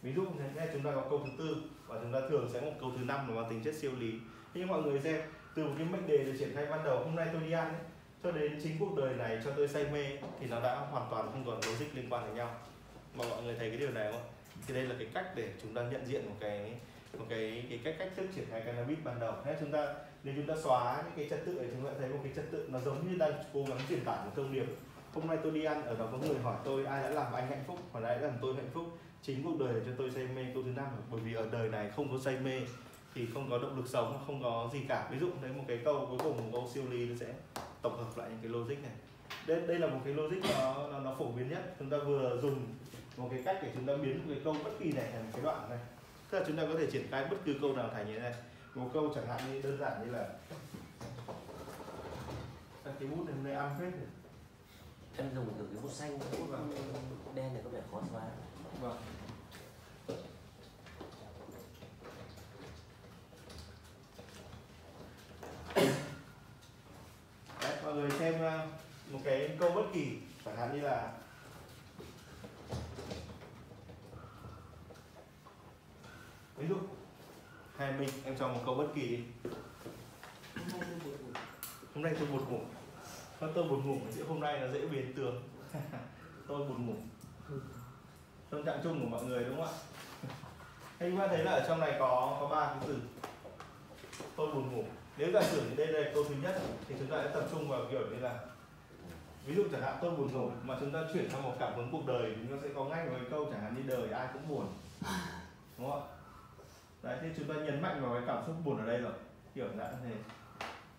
Ví 0.02 0.14
dụ 0.14 0.22
như 0.22 0.44
thế 0.56 0.70
chúng 0.74 0.84
ta 0.84 0.92
có 0.96 1.04
câu 1.10 1.22
thứ 1.26 1.32
tư 1.38 1.56
và 1.88 2.00
chúng 2.02 2.14
ta 2.14 2.20
thường 2.30 2.50
sẽ 2.54 2.60
có 2.60 2.66
một 2.66 2.78
câu 2.82 2.92
thứ 2.98 3.06
năm 3.06 3.28
là 3.28 3.42
mang 3.42 3.50
tính 3.50 3.64
chất 3.64 3.76
siêu 3.76 3.92
lý. 4.00 4.14
Nhưng 4.54 4.68
mọi 4.68 4.82
người 4.82 5.00
xem 5.00 5.22
từ 5.56 5.64
một 5.64 5.74
cái 5.78 5.88
mệnh 5.88 6.08
đề 6.08 6.18
được 6.18 6.34
triển 6.40 6.56
khai 6.56 6.66
ban 6.66 6.84
đầu 6.84 7.04
hôm 7.04 7.16
nay 7.16 7.30
tôi 7.34 7.42
đi 7.42 7.52
ăn 7.52 7.74
ấy, 7.74 7.82
cho 8.24 8.32
đến 8.32 8.60
chính 8.64 8.80
cuộc 8.80 8.98
đời 8.98 9.14
này 9.14 9.42
cho 9.46 9.52
tôi 9.52 9.68
say 9.68 9.86
mê 9.92 10.18
thì 10.40 10.48
nó 10.48 10.60
đã 10.60 10.76
hoàn 10.76 11.08
toàn 11.12 11.32
không 11.32 11.44
còn 11.46 11.56
logic 11.56 11.96
liên 11.96 12.10
quan 12.10 12.26
đến 12.26 12.36
nhau. 12.36 12.56
Mà 13.16 13.26
mọi 13.30 13.44
người 13.44 13.56
thấy 13.56 13.70
cái 13.70 13.80
điều 13.80 13.92
này 13.92 14.12
không 14.12 14.22
thì 14.68 14.74
đây 14.74 14.84
là 14.84 14.96
cái 15.00 15.08
cách 15.14 15.26
để 15.36 15.50
chúng 15.62 15.74
ta 15.74 15.82
nhận 15.82 16.06
diện 16.06 16.26
một 16.26 16.36
cái 16.40 16.76
một 17.18 17.26
cái 17.30 17.66
cái 17.70 17.80
cách 17.84 17.96
cách 18.00 18.12
thức 18.16 18.26
triển 18.36 18.46
khai 18.52 18.62
cannabis 18.62 18.98
ban 19.04 19.20
đầu. 19.20 19.34
Thế 19.46 19.58
chúng 19.60 19.72
ta 19.72 19.96
nếu 20.24 20.34
chúng 20.38 20.48
ta 20.48 20.54
xóa 20.64 21.04
những 21.06 21.14
cái 21.16 21.30
trật 21.30 21.46
tự 21.46 21.54
này 21.54 21.68
chúng 21.72 21.86
ta 21.86 21.92
thấy 22.00 22.10
một 22.10 22.20
cái 22.24 22.34
trật 22.36 22.52
tự 22.52 22.68
nó 22.72 22.80
giống 22.80 23.08
như 23.10 23.18
đang 23.18 23.34
cố 23.54 23.66
gắng 23.70 23.80
truyền 23.90 24.06
tải 24.06 24.26
một 24.26 24.32
thông 24.36 24.54
điệp. 24.54 24.66
Hôm 25.14 25.28
nay 25.28 25.38
tôi 25.44 25.52
đi 25.52 25.64
ăn 25.64 25.84
ở 25.84 25.96
đó 25.96 26.08
có 26.12 26.18
người 26.18 26.40
hỏi 26.44 26.56
tôi 26.66 26.86
ai 26.86 27.04
đã 27.04 27.10
làm 27.10 27.34
anh 27.34 27.48
hạnh 27.48 27.64
phúc? 27.68 27.80
Hoặc 27.92 28.04
ai 28.04 28.16
đã 28.16 28.22
làm 28.22 28.38
tôi 28.42 28.56
hạnh 28.56 28.70
phúc? 28.74 28.86
Chính 29.24 29.44
cuộc 29.44 29.60
đời 29.60 29.74
để 29.74 29.82
cho 29.86 29.92
tôi 29.98 30.12
say 30.12 30.28
mê 30.36 30.46
câu 30.54 30.64
thứ 30.64 30.72
năm. 30.72 30.88
Bởi 31.12 31.20
vì 31.20 31.34
ở 31.34 31.48
đời 31.52 31.70
này 31.70 31.90
không 31.96 32.12
có 32.12 32.18
say 32.24 32.38
mê 32.40 32.62
thì 33.14 33.28
không 33.34 33.50
có 33.50 33.58
động 33.58 33.78
lực 33.78 33.88
sống 33.88 34.24
không 34.28 34.44
có 34.44 34.70
gì 34.74 34.80
cả. 34.90 35.10
Ví 35.12 35.20
dụ 35.20 35.30
đấy 35.42 35.52
một 35.54 35.64
cái 35.68 35.80
câu 35.86 36.06
cuối 36.10 36.20
cùng 36.24 36.38
một 36.38 36.50
câu 36.52 36.70
siêu 36.74 36.84
ly 36.90 37.06
nó 37.06 37.16
sẽ 37.20 37.34
tổng 37.82 37.98
hợp 37.98 38.18
lại 38.18 38.30
những 38.30 38.40
cái 38.42 38.52
logic 38.52 38.84
này. 38.84 38.92
Đây 39.48 39.68
đây 39.68 39.80
là 39.80 39.88
một 39.88 40.00
cái 40.06 40.14
logic 40.14 40.42
nó 40.42 40.88
nó, 40.88 41.00
nó 41.00 41.16
phổ 41.20 41.32
biến 41.32 41.50
nhất. 41.50 41.76
Chúng 41.80 41.90
ta 41.90 41.98
vừa 41.98 42.40
dùng 42.42 42.68
một 43.18 43.28
cái 43.32 43.42
cách 43.46 43.60
để 43.64 43.72
chúng 43.76 43.86
ta 43.86 43.94
biến 43.96 44.18
một 44.18 44.26
cái 44.30 44.42
câu 44.44 44.56
bất 44.64 44.72
kỳ 44.80 44.92
này 44.92 45.10
thành 45.12 45.24
một 45.24 45.30
cái 45.34 45.42
đoạn 45.44 45.70
này. 45.70 45.80
Tức 46.30 46.40
là 46.40 46.46
chúng 46.48 46.58
ta 46.58 46.64
có 46.74 46.80
thể 46.80 46.92
triển 46.92 47.08
khai 47.12 47.28
bất 47.30 47.38
cứ 47.46 47.56
câu 47.62 47.76
nào 47.76 47.90
thành 47.94 48.08
như 48.08 48.14
thế 48.14 48.20
này. 48.20 48.34
Một 48.76 48.90
câu 48.94 49.12
chẳng 49.16 49.28
hạn 49.28 49.40
như 49.54 49.62
đơn 49.62 49.78
giản 49.80 50.06
như 50.06 50.12
là 50.12 50.30
cái 53.00 53.10
bút 53.10 53.26
này 53.26 53.36
hôm 53.36 53.44
nay 53.44 53.54
ăn 53.54 53.76
phết 53.80 53.94
rồi. 53.94 54.08
Em 55.18 55.36
dùng 55.36 55.46
kiểu 55.46 55.66
cái 55.74 55.84
bút 55.84 55.92
xanh 55.92 56.20
bút 56.20 57.36
đen 57.36 57.54
này 57.54 57.62
có 57.64 57.70
vẻ 57.70 57.80
khó 57.92 58.02
xóa 58.12 58.22
vâng. 58.82 58.98
Đấy, 67.62 67.76
mọi 67.84 67.94
người 67.94 68.12
xem 68.12 68.34
ờ, 68.42 68.68
một 69.12 69.20
cái 69.24 69.58
câu 69.60 69.72
bất 69.72 69.84
kỳ 69.94 70.18
chẳng 70.46 70.58
hạn 70.58 70.74
như 70.74 70.82
là 70.82 71.14
ví 76.58 76.68
dụ 76.68 76.76
hai 77.78 77.92
mình 77.92 78.10
em 78.26 78.38
cho 78.38 78.48
một 78.48 78.62
câu 78.66 78.76
bất 78.76 78.88
kỳ 78.96 79.08
đi. 79.08 79.24
Hôm 81.96 82.04
nay 82.04 82.16
tôi 82.20 82.28
buồn 82.28 82.50
ngủ. 82.50 82.60
Nó 83.42 83.48
tôi 83.56 83.70
buồn 83.70 83.88
ngủ 83.88 84.00
sẽ 84.12 84.24
hôm 84.24 84.40
nay 84.40 84.60
nó 84.60 84.74
dễ 84.74 84.88
biến 84.88 85.14
tường 85.16 85.44
tôi 86.48 86.60
buồn 86.60 86.86
ngủ 86.86 86.96
tâm 88.50 88.66
trạng 88.66 88.80
chung 88.84 89.02
của 89.02 89.18
mọi 89.18 89.26
người, 89.26 89.44
đúng 89.44 89.56
không 89.56 89.66
ạ? 89.66 89.74
Hay 91.00 91.10
chúng 91.10 91.20
ta 91.20 91.28
thấy 91.28 91.44
là 91.44 91.52
ở 91.52 91.66
trong 91.68 91.80
này 91.80 91.96
có 92.00 92.38
có 92.40 92.48
ba 92.48 92.68
cái 92.68 92.80
từ. 92.88 93.00
Tôi 94.36 94.48
buồn 94.54 94.72
ngủ. 94.72 94.84
Nếu 95.18 95.32
giả 95.32 95.42
sử 95.44 95.62
thì 95.70 95.76
đây 95.76 95.88
là 95.88 96.12
câu 96.14 96.24
thứ 96.24 96.36
nhất 96.44 96.62
thì 96.88 96.96
chúng 97.00 97.08
ta 97.08 97.18
sẽ 97.24 97.30
tập 97.34 97.44
trung 97.52 97.70
vào 97.70 97.82
kiểu 97.92 98.00
như 98.00 98.20
là, 98.20 98.40
ví 99.46 99.56
dụ 99.56 99.64
chẳng 99.72 99.82
hạn 99.82 99.98
tôi 100.02 100.12
buồn 100.12 100.34
ngủ 100.34 100.52
mà 100.64 100.78
chúng 100.80 100.92
ta 100.92 101.00
chuyển 101.14 101.30
sang 101.30 101.44
một 101.44 101.54
cảm 101.60 101.76
hứng 101.76 101.90
cuộc 101.92 102.06
đời 102.08 102.34
thì 102.36 102.42
nó 102.50 102.58
sẽ 102.64 102.70
có 102.76 102.86
ngay 102.86 103.06
một 103.06 103.12
cái 103.16 103.26
câu 103.30 103.46
chẳng 103.52 103.62
hạn 103.62 103.76
như 103.76 103.82
đời 103.96 104.10
ai 104.12 104.28
cũng 104.34 104.50
buồn. 104.50 104.68
Đúng 105.78 105.92
không 105.92 106.02
ạ? 106.02 106.08
Đấy 107.02 107.18
thì 107.22 107.30
chúng 107.38 107.48
ta 107.48 107.54
nhấn 107.54 107.82
mạnh 107.82 108.02
vào 108.02 108.14
cái 108.14 108.24
cảm 108.28 108.44
xúc 108.48 108.56
buồn 108.66 108.78
ở 108.78 108.86
đây 108.86 108.98
rồi. 108.98 109.14
Kiểu 109.56 109.68
dạng 109.78 109.98
thế. 110.04 110.12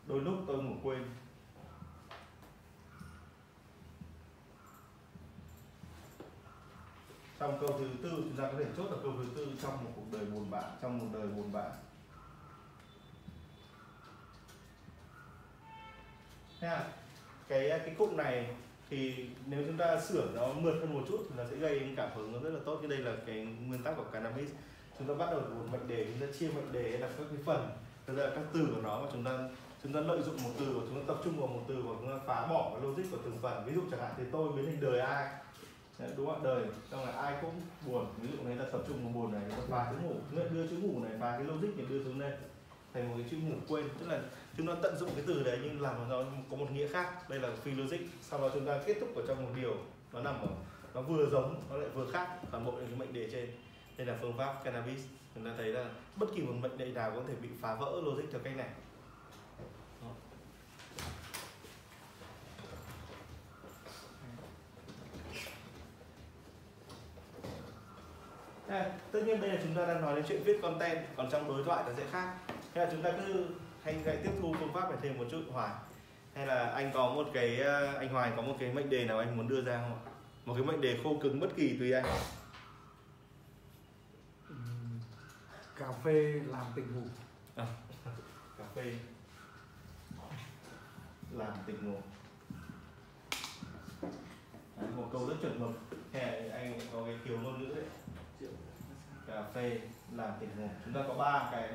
Đôi 0.07 0.21
lúc 0.21 0.35
tôi 0.47 0.57
ngủ 0.57 0.75
quên. 0.83 1.05
Trong 7.41 7.59
câu 7.61 7.79
thứ 7.79 7.87
tư, 8.03 8.11
chúng 8.11 8.37
ta 8.37 8.43
có 8.43 8.59
thể 8.59 8.65
chốt 8.77 8.91
được 8.91 8.99
câu 9.03 9.13
thứ 9.19 9.25
tư 9.37 9.47
trong 9.63 9.85
một 9.85 9.91
cuộc 9.97 10.03
đời 10.13 10.25
buồn 10.25 10.51
bã, 10.51 10.63
trong 10.83 10.99
một 10.99 11.07
đời 11.13 11.27
buồn 11.27 11.53
bã. 11.53 11.65
Nha 16.61 16.75
à, 16.75 16.85
cái 17.49 17.69
cái 17.69 17.95
cụm 17.99 18.17
này 18.17 18.57
thì 18.91 19.27
nếu 19.47 19.63
chúng 19.67 19.77
ta 19.77 20.01
sửa 20.01 20.29
nó 20.35 20.53
mượt 20.53 20.75
hơn 20.81 20.95
một 20.95 21.05
chút 21.09 21.27
thì 21.29 21.35
nó 21.37 21.45
sẽ 21.51 21.57
gây 21.57 21.95
cảm 21.97 22.11
hứng 22.15 22.33
nó 22.33 22.39
rất 22.39 22.51
là 22.51 22.61
tốt. 22.65 22.79
Cái 22.83 22.89
đây 22.89 22.99
là 22.99 23.13
cái 23.27 23.37
nguyên 23.67 23.83
tắc 23.83 23.97
của 23.97 24.05
cannabis. 24.13 24.51
Chúng 24.99 25.09
ta 25.09 25.15
bắt 25.15 25.31
đầu 25.31 25.41
từ 25.41 25.55
một 25.55 25.67
mệnh 25.73 25.89
đề, 25.89 26.05
chúng 26.05 26.29
ta 26.29 26.35
chia 26.39 26.49
mệnh 26.49 26.73
đề 26.73 26.99
là 26.99 27.09
các 27.19 27.27
cái 27.31 27.39
phần, 27.45 27.71
tức 28.07 28.15
là 28.15 28.31
các 28.35 28.45
từ 28.53 28.67
của 28.75 28.81
nó 28.83 29.01
mà 29.01 29.09
chúng 29.13 29.25
ta 29.25 29.39
chúng 29.83 29.93
ta 29.93 30.01
lợi 30.01 30.23
dụng 30.23 30.43
một 30.43 30.51
từ 30.59 30.79
và 30.79 30.81
chúng 30.89 31.01
ta 31.01 31.05
tập 31.09 31.21
trung 31.25 31.39
vào 31.39 31.47
một 31.47 31.63
từ 31.69 31.75
và 31.75 31.95
chúng 32.01 32.09
ta 32.09 32.19
phá 32.27 32.47
bỏ 32.47 32.71
cái 32.73 32.83
logic 32.83 33.11
của 33.11 33.19
từng 33.25 33.39
phần. 33.43 33.65
Ví 33.67 33.75
dụ 33.75 33.83
chẳng 33.91 34.01
hạn 34.01 34.13
thì 34.17 34.25
tôi 34.33 34.53
biến 34.53 34.67
thành 34.67 34.81
đời 34.81 35.01
ai? 35.01 35.29
Đấy, 36.01 36.11
đúng 36.17 36.27
không 36.27 36.43
đời 36.43 36.65
xong 36.91 37.05
là 37.05 37.13
ai 37.13 37.35
cũng 37.41 37.61
buồn. 37.87 38.07
Ví 38.23 38.29
dụ 38.33 38.43
người 38.43 38.57
ta 38.57 38.65
tập 38.73 38.81
trung 38.89 39.05
vào 39.05 39.13
buồn 39.13 39.33
này 39.33 39.43
người 39.43 39.51
ta 39.51 39.63
phá 39.69 39.93
chữ 39.93 39.97
ngủ 40.09 40.15
người 40.33 40.49
đưa 40.49 40.67
chữ 40.67 40.77
ngủ 40.77 41.05
này 41.05 41.13
phá 41.21 41.31
cái 41.31 41.45
logic 41.45 41.77
này 41.77 41.87
đưa 41.89 42.05
xuống 42.05 42.19
đây 42.19 42.33
thành 42.95 43.09
một 43.09 43.15
cái 43.19 43.27
chữ 43.31 43.37
ngủ 43.37 43.55
quên. 43.69 43.89
Tức 44.01 44.09
là 44.09 44.21
chúng 44.57 44.67
ta 44.67 44.75
tận 44.83 44.97
dụng 44.97 45.11
cái 45.15 45.25
từ 45.27 45.43
đấy 45.43 45.59
nhưng 45.63 45.81
làm 45.81 46.09
nó 46.09 46.25
có 46.51 46.57
một 46.57 46.71
nghĩa 46.73 46.89
khác. 46.89 47.31
Đây 47.31 47.41
là 47.41 47.49
phi 47.63 47.71
logic. 47.71 47.99
Sau 48.23 48.41
đó 48.41 48.51
chúng 48.55 48.67
ta 48.67 48.81
kết 48.87 48.97
thúc 49.01 49.17
ở 49.17 49.23
trong 49.29 49.45
một 49.45 49.51
điều 49.57 49.77
nó 50.13 50.21
nằm 50.21 50.35
ở 50.43 50.49
nó 50.95 51.03
vừa 51.03 51.27
giống 51.27 51.63
nó 51.71 51.77
lại 51.77 51.89
vừa 51.95 52.11
khác 52.11 52.29
toàn 52.51 52.65
bộ 52.65 52.73
những 52.73 52.87
cái 52.87 52.97
mệnh 52.97 53.13
đề 53.13 53.31
trên. 53.33 53.51
Đây 53.97 54.07
là 54.07 54.19
phương 54.21 54.37
pháp 54.39 54.65
cannabis. 54.65 55.05
Chúng 55.35 55.45
ta 55.45 55.51
thấy 55.57 55.67
là 55.67 55.91
bất 56.17 56.27
kỳ 56.35 56.43
một 56.43 56.55
mệnh 56.61 56.79
đề 56.79 56.93
nào 56.93 57.13
có 57.15 57.23
thể 57.29 57.35
bị 57.43 57.49
phá 57.61 57.75
vỡ 57.75 58.01
logic 58.05 58.25
theo 58.33 58.41
cách 58.45 58.57
này 58.57 58.69
À, 68.71 68.91
tất 69.13 69.21
nhiên 69.27 69.41
đây 69.41 69.51
là 69.51 69.61
chúng 69.63 69.75
ta 69.75 69.87
đang 69.87 70.01
nói 70.01 70.17
đến 70.17 70.25
chuyện 70.29 70.43
viết 70.45 70.63
content 70.63 70.99
còn 71.17 71.31
trong 71.31 71.49
đối 71.49 71.65
thoại 71.65 71.85
nó 71.87 71.93
sẽ 71.97 72.05
khác. 72.11 72.35
Thế 72.75 72.85
là 72.85 72.91
chúng 72.93 73.03
ta 73.03 73.11
cứ 73.11 73.47
anh 73.85 74.03
hãy 74.05 74.17
tiếp 74.17 74.31
thu 74.41 74.55
phương 74.59 74.73
pháp 74.73 74.91
này 74.91 74.99
thêm 75.03 75.19
một 75.19 75.25
chút 75.31 75.43
hoài. 75.53 75.71
Hay 76.35 76.47
là 76.47 76.67
anh 76.67 76.91
có 76.95 77.15
một 77.15 77.27
cái 77.33 77.61
ờ, 77.61 77.95
anh 77.95 78.09
hoài 78.09 78.33
có 78.37 78.43
một 78.43 78.57
cái 78.61 78.73
mệnh 78.73 78.91
đề 78.91 79.05
nào 79.05 79.19
anh 79.19 79.37
muốn 79.37 79.49
đưa 79.49 79.63
ra 79.63 79.81
không 79.83 79.95
ạ? 79.95 80.01
Một 80.45 80.55
cái 80.55 80.63
mệnh 80.63 80.81
đề 80.81 80.99
khô 81.05 81.19
cứng 81.23 81.41
bất 81.41 81.49
kỳ 81.57 81.77
tùy 81.79 81.93
anh. 81.93 82.05
Cà 85.77 85.93
phê 86.05 86.41
làm 86.47 86.67
tỉnh 86.77 86.95
ngủ. 86.95 87.07
Cà 88.59 88.65
phê 88.75 88.95
làm 91.31 91.53
tỉnh 91.67 91.93
ngủ. 91.93 91.99
Đấy, 94.81 94.91
một 94.97 95.09
câu 95.13 95.29
rất 95.29 95.35
chuẩn 95.43 95.61
mực. 95.61 95.71
Hay 96.13 96.43
là 96.43 96.57
anh 96.57 96.81
có 96.93 97.05
cái 97.05 97.15
thiếu 97.25 97.39
ngôn 97.39 97.59
ngữ 97.59 97.75
đấy 97.75 97.85
cà 99.31 99.43
phê 99.55 99.81
làm 100.13 100.31
tỉnh 100.41 100.49
ngủ 100.57 100.69
chúng 100.85 100.95
ta 100.95 101.01
có 101.09 101.15
ba 101.15 101.49
cái 101.53 101.69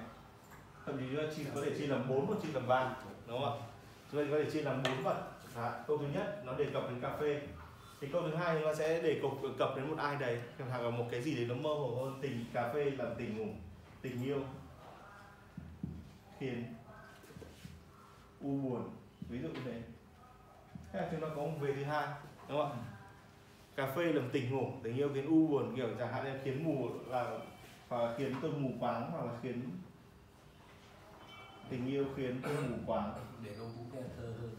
thậm 0.85 0.97
chí 0.97 1.05
chúng 1.11 1.17
ta 1.17 1.33
chia 1.35 1.43
có 1.55 1.61
thể 1.65 1.77
chia 1.77 1.87
làm 1.87 2.09
bốn 2.09 2.25
hoặc 2.25 2.35
chia 2.43 2.51
làm 2.53 2.67
ba 2.67 2.95
đúng 3.27 3.41
không 3.41 3.59
ạ? 3.59 3.65
Chúng 4.11 4.21
ta 4.21 4.31
có 4.31 4.37
thể 4.43 4.51
chia 4.51 4.61
làm 4.61 4.83
bốn 4.83 5.03
vật. 5.03 5.31
À, 5.55 5.83
câu 5.87 5.97
thứ 5.97 6.05
nhất 6.13 6.41
nó 6.45 6.53
đề 6.53 6.65
cập 6.73 6.83
đến 6.89 7.01
cà 7.01 7.17
phê. 7.19 7.41
Thì 8.01 8.07
câu 8.11 8.21
thứ 8.21 8.35
hai 8.35 8.55
chúng 8.55 8.65
ta 8.65 8.73
sẽ 8.73 9.01
đề 9.01 9.19
cập 9.21 9.31
cập 9.57 9.75
đến 9.75 9.89
một 9.89 9.97
ai 9.97 10.15
đấy 10.15 10.41
hoặc 10.69 10.81
là 10.81 10.89
một 10.89 11.05
cái 11.11 11.21
gì 11.21 11.35
đấy 11.35 11.45
nó 11.45 11.55
mơ 11.55 11.69
hồ 11.69 11.95
hơn 12.03 12.19
tình 12.21 12.45
cà 12.53 12.71
phê 12.73 12.91
làm 12.91 13.15
tình 13.17 13.37
ngủ 13.37 13.53
tình 14.01 14.23
yêu. 14.23 14.39
Khiến 16.39 16.73
u 18.41 18.57
buồn. 18.57 18.89
Ví 19.29 19.39
dụ 19.39 19.47
như 19.47 19.59
thế. 19.65 19.81
Thế 20.93 21.01
là 21.01 21.07
chúng 21.11 21.21
ta 21.21 21.27
có 21.35 21.41
một 21.41 21.57
về 21.59 21.73
thứ 21.75 21.83
hai 21.83 22.07
đúng 22.49 22.57
không 22.57 22.71
ạ? 22.71 22.94
Cà 23.75 23.87
phê 23.95 24.03
làm 24.03 24.29
tình 24.31 24.51
ngủ 24.51 24.67
tình 24.83 24.97
yêu 24.97 25.09
khiến 25.13 25.25
u 25.29 25.47
buồn 25.47 25.75
kiểu 25.75 25.87
chẳng 25.99 26.13
hạn 26.13 26.23
như 26.23 26.39
khiến 26.43 26.63
mù 26.63 26.89
là 27.07 27.39
hoặc 27.89 28.01
là 28.01 28.13
khiến 28.17 28.33
tôi 28.41 28.51
mù 28.51 28.69
quáng 28.79 29.11
hoặc 29.11 29.25
là 29.25 29.31
khiến 29.43 29.61
tình 31.69 31.87
yêu 31.87 32.05
khiến 32.15 32.39
tôi 32.43 32.53
mù 32.69 32.75
quáng. 32.85 33.13
Để 33.45 33.51
công 33.59 33.69
vũ 33.69 33.83
nghe 33.93 34.01
thơ 34.17 34.33
hơn. 34.41 34.55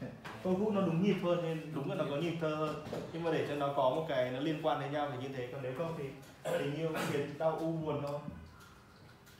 Câu 0.44 0.54
vũ 0.54 0.70
nó 0.70 0.80
đúng 0.80 1.02
nhịp 1.02 1.16
hơn 1.22 1.42
nên 1.42 1.72
đúng 1.74 1.90
là 1.90 1.96
nó 1.96 2.04
có 2.10 2.16
nhịp 2.16 2.34
thơ 2.40 2.54
hơn. 2.54 2.84
Nhưng 3.12 3.24
mà 3.24 3.30
để 3.32 3.46
cho 3.48 3.54
nó 3.54 3.72
có 3.76 3.90
một 3.90 4.06
cái 4.08 4.30
nó 4.30 4.40
liên 4.40 4.60
quan 4.62 4.80
đến 4.80 4.92
nhau 4.92 5.08
thì 5.12 5.28
như 5.28 5.34
thế. 5.34 5.48
Còn 5.52 5.62
nếu 5.62 5.72
không 5.78 5.94
thì 5.98 6.04
tình 6.44 6.74
yêu 6.74 6.90
khiến 7.10 7.38
đau 7.38 7.56
u 7.56 7.72
buồn 7.72 8.02
thôi. 8.02 8.20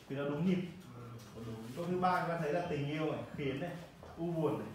Thì 0.09 0.17
nó 0.17 0.25
đúng 0.25 0.47
nhịp. 0.47 0.59
Câu 1.77 1.85
thứ 1.91 2.01
ba 2.01 2.21
chúng 2.21 2.29
ta 2.29 2.39
thấy 2.43 2.53
là 2.53 2.67
tình 2.71 2.91
yêu 2.91 3.13
này 3.13 3.23
khiến 3.37 3.61
này 3.61 3.71
u 4.19 4.27
buồn 4.27 4.59
này 4.59 4.69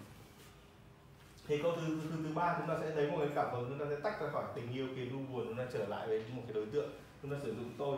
thì 1.47 1.61
câu 1.63 1.73
thứ 1.75 1.99
thứ 2.03 2.09
thứ 2.23 2.33
ba 2.33 2.55
chúng 2.57 2.67
ta 2.67 2.77
sẽ 2.81 2.91
thấy 2.95 3.11
một 3.11 3.17
cái 3.19 3.29
cảm 3.35 3.51
hứng 3.51 3.69
chúng 3.69 3.79
ta 3.79 3.85
sẽ 3.89 4.01
tách 4.03 4.21
ra 4.21 4.27
khỏi 4.33 4.43
tình 4.55 4.73
yêu 4.73 4.87
khiến 4.95 5.11
u 5.11 5.33
buồn 5.33 5.47
chúng 5.47 5.57
ta 5.57 5.63
trở 5.73 5.87
lại 5.87 6.07
với 6.07 6.23
một 6.35 6.41
cái 6.47 6.53
đối 6.53 6.65
tượng. 6.65 6.89
Chúng 7.21 7.31
ta 7.31 7.37
sử 7.43 7.55
dụng 7.55 7.73
tôi. 7.77 7.97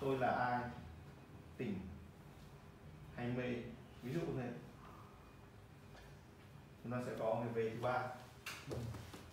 Tôi 0.00 0.18
là 0.18 0.28
ai? 0.28 0.60
Tỉnh 1.56 1.74
hay 3.16 3.26
mê? 3.36 3.54
Ví 4.02 4.12
dụ 4.12 4.20
như 4.20 4.42
thế. 4.42 4.48
Chúng 6.82 6.92
ta 6.92 6.98
sẽ 7.06 7.12
có 7.18 7.42
cái 7.44 7.52
về 7.54 7.70
thứ 7.70 7.82
ba. 7.82 8.02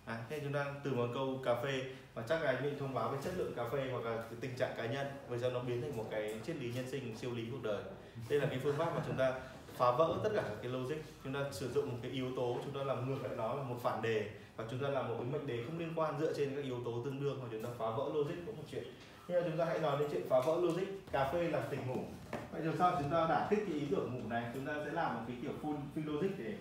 À, 0.04 0.24
thế 0.28 0.40
chúng 0.44 0.52
ta 0.52 0.74
từ 0.84 0.94
một 0.94 1.08
câu 1.14 1.40
cà 1.44 1.62
phê 1.62 1.84
và 2.14 2.22
chắc 2.28 2.42
là 2.42 2.50
anh 2.50 2.78
thông 2.78 2.94
báo 2.94 3.08
về 3.08 3.18
chất 3.24 3.32
lượng 3.36 3.54
cà 3.56 3.68
phê 3.72 3.88
hoặc 3.92 4.04
là 4.04 4.16
cái 4.16 4.38
tình 4.40 4.56
trạng 4.56 4.74
cá 4.76 4.86
nhân 4.86 5.06
bây 5.28 5.38
giờ 5.38 5.50
nó 5.50 5.60
biến 5.60 5.82
thành 5.82 5.96
một 5.96 6.06
cái 6.10 6.40
triết 6.46 6.56
lý 6.56 6.72
nhân 6.72 6.90
sinh 6.90 7.16
siêu 7.16 7.34
lý 7.34 7.46
cuộc 7.50 7.62
đời. 7.62 7.82
Đây 8.28 8.40
là 8.40 8.46
cái 8.46 8.58
phương 8.62 8.76
pháp 8.76 8.94
mà 8.94 9.02
chúng 9.06 9.16
ta 9.16 9.40
phá 9.80 9.90
vỡ 9.90 10.18
tất 10.22 10.30
cả 10.34 10.42
các 10.42 10.56
cái 10.62 10.72
logic. 10.72 10.96
Chúng 11.24 11.32
ta 11.34 11.40
sử 11.52 11.70
dụng 11.72 11.88
một 11.90 11.98
cái 12.02 12.10
yếu 12.10 12.26
tố, 12.36 12.58
chúng 12.64 12.74
ta 12.74 12.84
làm 12.84 13.08
ngược 13.08 13.22
lại 13.22 13.32
nó 13.36 13.54
là 13.54 13.62
một 13.62 13.76
phản 13.82 14.02
đề 14.02 14.30
và 14.56 14.64
chúng 14.70 14.82
ta 14.82 14.88
làm 14.88 15.08
một 15.08 15.14
cái 15.18 15.26
mệnh 15.32 15.46
đề 15.46 15.64
không 15.64 15.78
liên 15.78 15.92
quan 15.96 16.20
dựa 16.20 16.32
trên 16.36 16.56
các 16.56 16.64
yếu 16.64 16.84
tố 16.84 17.02
tương 17.04 17.20
đương 17.20 17.38
hoặc 17.40 17.48
chúng 17.50 17.62
ta 17.62 17.70
phá 17.78 17.90
vỡ 17.90 18.04
logic 18.14 18.34
cũng 18.46 18.56
một 18.56 18.62
chuyện. 18.70 18.84
Nhưng 19.28 19.42
mà 19.42 19.48
chúng 19.48 19.58
ta 19.58 19.64
hãy 19.64 19.78
nói 19.80 19.96
đến 19.98 20.08
chuyện 20.12 20.28
phá 20.28 20.40
vỡ 20.46 20.56
logic. 20.60 20.86
Cà 21.12 21.30
phê 21.32 21.42
là 21.42 21.60
tỉnh 21.60 21.86
ngủ. 21.86 22.04
Vậy 22.52 22.62
làm 22.62 22.74
sao 22.78 22.96
chúng 23.00 23.10
ta 23.10 23.26
đã 23.28 23.46
thích 23.50 23.58
cái 23.68 23.78
ý 23.78 23.86
tưởng 23.90 24.14
ngủ 24.14 24.28
này, 24.28 24.50
chúng 24.54 24.66
ta 24.66 24.74
sẽ 24.84 24.92
làm 24.92 25.14
một 25.14 25.20
cái 25.26 25.36
kiểu 25.42 25.52
full 25.62 25.76
phi 25.94 26.02
logic 26.02 26.38
để 26.38 26.54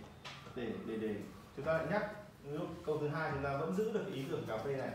để 0.55 0.71
để 0.85 0.97
để 0.97 1.15
chúng 1.57 1.65
ta 1.65 1.73
lại 1.73 1.85
nhắc. 1.91 2.11
Lúc 2.51 2.67
câu 2.85 2.97
thứ 2.97 3.07
hai, 3.07 3.31
chúng 3.33 3.43
ta 3.43 3.57
vẫn 3.57 3.75
giữ 3.75 3.91
được 3.91 4.03
cái 4.07 4.15
ý 4.15 4.23
tưởng 4.31 4.43
cà 4.47 4.57
phê 4.57 4.75
này. 4.75 4.91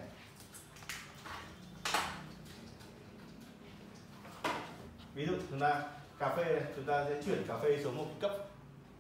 Ví 5.15 5.27
dụ, 5.27 5.35
chúng 5.51 5.61
ta 5.61 5.83
cà 6.19 6.37
phê 6.37 6.45
này 6.45 6.73
chúng 6.77 6.85
ta 6.85 7.05
sẽ 7.09 7.23
chuyển 7.23 7.43
cà 7.49 7.59
phê 7.59 7.81
xuống 7.83 7.97
một 7.97 8.07
cấp 8.21 8.33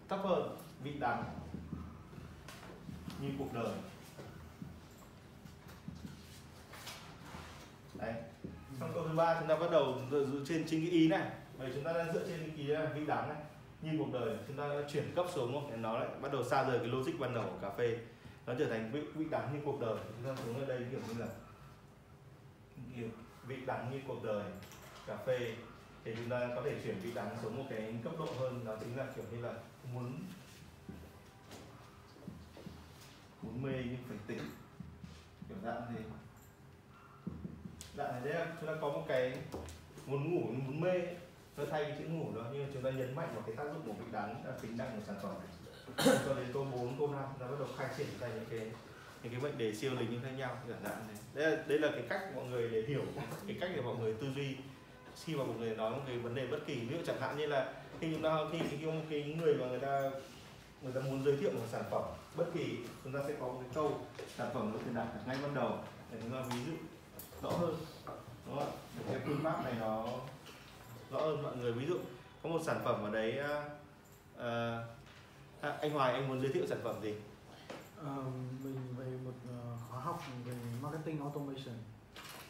thấp 0.08 0.20
hơn 0.22 0.56
vị 0.82 0.92
đắng 0.98 1.24
như 3.20 3.28
cuộc 3.38 3.52
đời. 3.52 3.72
Đấy. 7.94 8.14
Xong 8.80 8.90
câu 8.94 9.08
thứ 9.08 9.14
ba 9.16 9.40
chúng 9.40 9.48
ta 9.48 9.56
bắt 9.56 9.70
đầu 9.70 9.98
dựa 10.10 10.26
trên 10.48 10.64
chính 10.68 10.80
cái 10.80 10.90
ý 10.90 11.08
này. 11.08 11.30
Vậy 11.58 11.70
chúng 11.74 11.84
ta 11.84 11.92
đang 11.92 12.12
dựa 12.12 12.26
trên 12.28 12.38
cái 12.56 12.66
ý 12.66 12.74
này, 12.74 12.86
vị 12.94 13.06
đắng 13.06 13.28
này. 13.28 13.38
Như 13.82 13.90
cuộc 13.98 14.12
đời 14.12 14.36
chúng 14.46 14.56
ta 14.56 14.68
chuyển 14.92 15.12
cấp 15.16 15.26
xuống 15.34 15.52
một 15.52 15.62
nó 15.76 15.98
lại 15.98 16.08
bắt 16.22 16.32
đầu 16.32 16.44
xa 16.44 16.64
rời 16.64 16.78
cái 16.78 16.88
logic 16.88 17.18
ban 17.18 17.34
đầu 17.34 17.44
của 17.44 17.58
cà 17.68 17.70
phê. 17.70 17.98
Nó 18.46 18.54
trở 18.58 18.66
thành 18.66 18.90
vị, 18.92 19.00
vị 19.00 19.24
đắng 19.30 19.50
như 19.52 19.60
cuộc 19.64 19.80
đời. 19.80 19.96
Chúng 20.06 20.36
ta 20.36 20.42
xuống 20.42 20.60
ở 20.60 20.66
đây 20.66 20.86
kiểu 20.90 21.00
như 21.08 21.20
là 21.20 21.26
kiểu 22.96 23.08
vị 23.46 23.56
đắng 23.66 23.90
như 23.92 24.00
cuộc 24.08 24.24
đời 24.24 24.44
cà 25.06 25.16
phê 25.16 25.54
thì 26.04 26.12
chúng 26.16 26.28
ta 26.28 26.48
có 26.54 26.62
thể 26.64 26.74
chuyển 26.84 26.98
vị 27.02 27.10
đắng 27.14 27.36
xuống 27.42 27.56
một 27.56 27.64
cái 27.70 27.94
cấp 28.04 28.12
độ 28.18 28.26
hơn 28.38 28.64
đó 28.64 28.76
chính 28.80 28.96
là 28.96 29.06
kiểu 29.16 29.24
như 29.32 29.40
là 29.40 29.52
muốn 29.92 30.22
muốn 33.42 33.62
mê 33.62 33.72
nhưng 33.84 33.98
phải 34.08 34.16
tỉnh. 34.26 34.50
Kiểu 35.48 35.56
dạng 35.64 35.82
thế 35.88 36.02
dạng 37.96 38.12
này 38.12 38.20
đấy 38.24 38.34
là 38.34 38.56
chúng 38.60 38.68
ta 38.68 38.74
có 38.80 38.88
một 38.88 39.04
cái 39.08 39.36
muốn 40.06 40.34
ngủ 40.34 40.46
nhưng 40.50 40.66
muốn 40.66 40.80
mê. 40.80 41.00
Nó 41.56 41.64
thay 41.70 41.84
cái 41.84 41.96
chữ 41.98 42.04
ngủ 42.04 42.36
đó 42.36 42.42
nhưng 42.52 42.62
mà 42.62 42.68
chúng 42.74 42.82
ta 42.82 42.90
nhấn 42.90 43.14
mạnh 43.14 43.28
vào 43.34 43.42
cái 43.46 43.56
tác 43.56 43.64
dụng 43.64 43.82
của 43.86 43.92
vị 43.92 44.04
đắng 44.12 44.44
là 44.46 44.52
tính 44.62 44.76
năng 44.76 44.96
của 44.96 45.02
sản 45.06 45.16
phẩm. 45.22 45.34
Cho 46.26 46.34
đến 46.34 46.46
câu 46.52 46.64
4, 46.64 46.98
câu 46.98 47.12
5 47.12 47.22
chúng 47.32 47.40
ta 47.40 47.46
bắt 47.46 47.56
đầu 47.58 47.68
khai 47.78 47.88
triển 47.98 48.06
ra 48.20 48.28
những 48.28 48.46
cái 48.50 48.60
những 49.22 49.32
cái 49.32 49.40
mệnh 49.42 49.58
đề 49.58 49.74
siêu 49.74 49.94
linh 49.94 50.10
như 50.10 50.20
khác 50.22 50.30
nhau 50.36 50.58
kiểu 50.66 50.76
dạng 50.84 51.06
này. 51.06 51.16
Đây 51.34 51.50
là, 51.50 51.64
đây 51.66 51.78
là 51.78 51.90
cái 51.92 52.02
cách 52.08 52.22
mọi 52.34 52.44
người 52.44 52.68
để 52.70 52.82
hiểu 52.88 53.02
cái 53.46 53.56
cách 53.60 53.70
để 53.74 53.82
mọi 53.82 53.96
người 53.96 54.14
tư 54.14 54.26
duy 54.36 54.56
khi 55.24 55.34
mà 55.34 55.44
một 55.44 55.54
người 55.58 55.76
nói 55.76 55.90
một 55.90 56.02
cái 56.06 56.18
vấn 56.18 56.34
đề 56.34 56.46
bất 56.46 56.58
kỳ 56.66 56.74
ví 56.74 56.96
dụ 56.96 57.02
chẳng 57.06 57.20
hạn 57.20 57.38
như 57.38 57.46
là 57.46 57.72
khi 58.00 58.12
chúng 58.12 58.22
ta 58.22 58.38
khi 58.52 58.58
cái, 58.58 59.02
cái 59.10 59.36
người 59.38 59.54
mà 59.54 59.66
người 59.66 59.80
ta 59.80 60.10
người 60.82 60.92
ta 60.92 61.00
muốn 61.00 61.24
giới 61.24 61.36
thiệu 61.36 61.50
một 61.50 61.66
sản 61.72 61.82
phẩm 61.90 62.02
bất 62.36 62.44
kỳ 62.54 62.78
chúng 63.04 63.12
ta 63.12 63.20
sẽ 63.28 63.34
có 63.40 63.46
một 63.46 63.58
cái 63.60 63.70
câu 63.74 64.00
sản 64.36 64.50
phẩm 64.54 64.70
nó 64.72 64.78
truyền 64.84 64.94
đạt 64.94 65.06
ngay 65.26 65.36
ban 65.42 65.54
đầu. 65.54 65.78
Để 66.12 66.18
chúng 66.22 66.32
ta 66.32 66.42
ví 66.50 66.56
dụ 66.66 66.72
rõ 67.42 67.50
hơn 67.50 67.76
đúng 68.46 68.58
không 68.58 68.58
ạ? 68.58 68.72
Cái 69.10 69.20
phương 69.26 69.40
pháp 69.42 69.64
này 69.64 69.72
nó 69.80 70.04
rõ 71.10 71.20
hơn 71.20 71.42
mọi 71.42 71.56
người. 71.56 71.72
Ví 71.72 71.86
dụ 71.86 71.98
có 72.42 72.48
một 72.48 72.60
sản 72.64 72.80
phẩm 72.84 73.04
ở 73.04 73.10
đấy 73.10 73.40
uh, 74.34 74.40
à, 75.60 75.70
anh 75.80 75.90
Hoài 75.90 76.12
anh 76.12 76.28
muốn 76.28 76.40
giới 76.40 76.52
thiệu 76.52 76.66
sản 76.66 76.78
phẩm 76.84 77.02
gì? 77.02 77.14
Ờ, 77.96 78.16
mình 78.64 78.78
về 78.98 79.06
một 79.24 79.32
ờ, 79.48 79.76
khóa 79.88 80.00
học 80.00 80.22
về 80.44 80.52
marketing 80.82 81.20
automation. 81.20 81.74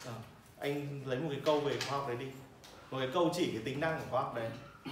À, 0.05 0.13
anh 0.59 1.01
lấy 1.05 1.19
một 1.19 1.27
cái 1.31 1.41
câu 1.45 1.59
về 1.59 1.79
khoa 1.79 1.97
học 1.97 2.07
đấy 2.07 2.17
đi 2.17 2.25
một 2.95 3.01
cái 3.01 3.09
câu 3.13 3.29
chỉ 3.33 3.51
cái 3.51 3.61
tính 3.65 3.79
năng 3.79 3.99
của 3.99 4.05
khoa 4.09 4.21
học 4.21 4.35
đấy. 4.35 4.49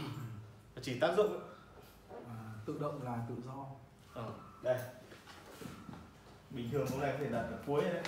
Chỉ 0.81 0.99
tác 0.99 1.13
dụng 1.17 1.39
à, 2.09 2.35
tự 2.65 2.77
động 2.81 3.03
là 3.03 3.17
tự 3.29 3.35
do. 3.45 3.65
Ờ, 4.13 4.29
đây. 4.63 4.77
Bình 6.49 6.69
thường 6.71 6.87
câu 6.89 6.99
này 6.99 7.11
có 7.11 7.17
thể 7.19 7.29
đặt 7.29 7.41
ở 7.41 7.57
cuối 7.67 7.83
đấy. 7.83 8.03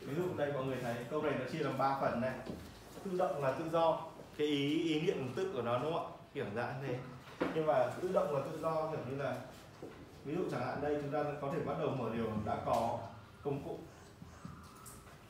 Ví 0.00 0.14
dụ 0.14 0.36
đây 0.36 0.52
mọi 0.52 0.64
người 0.64 0.76
thấy 0.82 0.94
câu 1.10 1.22
này 1.22 1.34
nó 1.38 1.44
chia 1.52 1.58
làm 1.58 1.78
ba 1.78 1.98
phần 2.00 2.20
này. 2.20 2.34
Tự 3.04 3.18
động 3.18 3.42
là 3.42 3.52
tự 3.52 3.64
do. 3.72 4.00
Cái 4.36 4.46
ý 4.46 4.82
ý 4.82 5.00
niệm 5.00 5.32
tự 5.36 5.52
của 5.52 5.62
nó 5.62 5.78
đúng 5.78 5.92
không 5.92 6.12
ạ? 6.12 6.16
Kiểu 6.34 6.46
dạng 6.54 6.74
thế. 6.82 6.98
Nhưng 7.54 7.66
mà 7.66 7.90
tự 8.02 8.12
động 8.12 8.34
là 8.34 8.40
tự 8.52 8.58
do 8.62 8.90
kiểu 8.90 9.00
như 9.10 9.16
là 9.16 9.36
ví 10.24 10.34
dụ 10.34 10.42
chẳng 10.50 10.66
hạn 10.66 10.78
đây 10.82 10.98
chúng 11.02 11.12
ta 11.12 11.24
có 11.40 11.50
thể 11.52 11.60
bắt 11.60 11.74
đầu 11.78 11.90
mở 11.90 12.10
điều 12.14 12.26
đã 12.46 12.58
có 12.66 12.98
công 13.42 13.64
cụ 13.64 13.78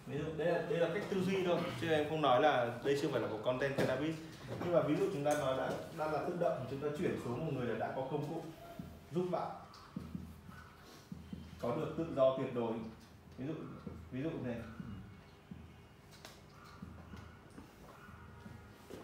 ví 0.09 0.19
dụ, 0.19 0.25
đây 0.37 0.53
là 0.53 0.63
đây 0.71 0.79
là 0.79 0.89
cách 0.95 1.03
tư 1.11 1.23
duy 1.25 1.45
thôi, 1.45 1.61
chứ 1.81 1.89
em 1.89 2.09
không 2.09 2.23
nói 2.23 2.43
là 2.43 2.79
đây 2.85 2.99
chưa 3.03 3.09
phải 3.09 3.21
là 3.21 3.29
một 3.29 3.39
content 3.45 3.77
cannabis. 3.77 4.15
Nhưng 4.65 4.73
mà 4.73 4.81
ví 4.81 4.97
dụ 4.97 5.07
chúng 5.13 5.25
ta 5.25 5.35
nói 5.35 5.57
đã 5.57 5.71
đang 5.99 6.13
là 6.13 6.25
tự 6.29 6.37
động, 6.41 6.67
chúng 6.71 6.81
ta 6.81 6.89
chuyển 6.99 7.21
xuống 7.25 7.47
một 7.47 7.53
người 7.55 7.67
là 7.67 7.79
đã 7.79 7.93
có 7.97 8.03
công 8.11 8.29
cụ 8.29 8.43
giúp 9.13 9.29
bạn 9.31 9.51
có 11.61 11.77
được 11.77 11.95
tự 11.99 12.07
do 12.17 12.37
tuyệt 12.39 12.55
đối. 12.55 12.73
Ví 13.39 13.47
dụ 13.47 13.53
ví 14.11 14.23
dụ 14.23 14.31
này. 14.45 14.57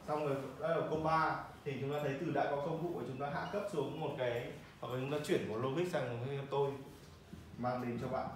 Xong 0.08 0.26
rồi 0.26 0.36
đây 0.60 0.78
là 0.78 0.86
câu 0.90 1.00
3 1.00 1.44
thì 1.64 1.76
chúng 1.80 1.92
ta 1.92 1.98
thấy 2.02 2.16
từ 2.20 2.30
đã 2.30 2.44
có 2.50 2.56
công 2.56 2.82
cụ 2.82 2.90
của 2.94 3.02
chúng 3.06 3.18
ta 3.18 3.30
hạ 3.34 3.48
cấp 3.52 3.62
xuống 3.72 4.00
một 4.00 4.14
cái, 4.18 4.52
hoặc 4.80 4.92
là 4.92 5.00
chúng 5.00 5.10
ta 5.10 5.18
chuyển 5.26 5.48
một 5.48 5.56
logic 5.56 5.92
sang 5.92 6.18
một 6.18 6.24
cái 6.26 6.38
tôi, 6.50 6.70
mang 7.58 7.82
đến 7.82 7.98
cho 8.00 8.08
bạn. 8.08 8.28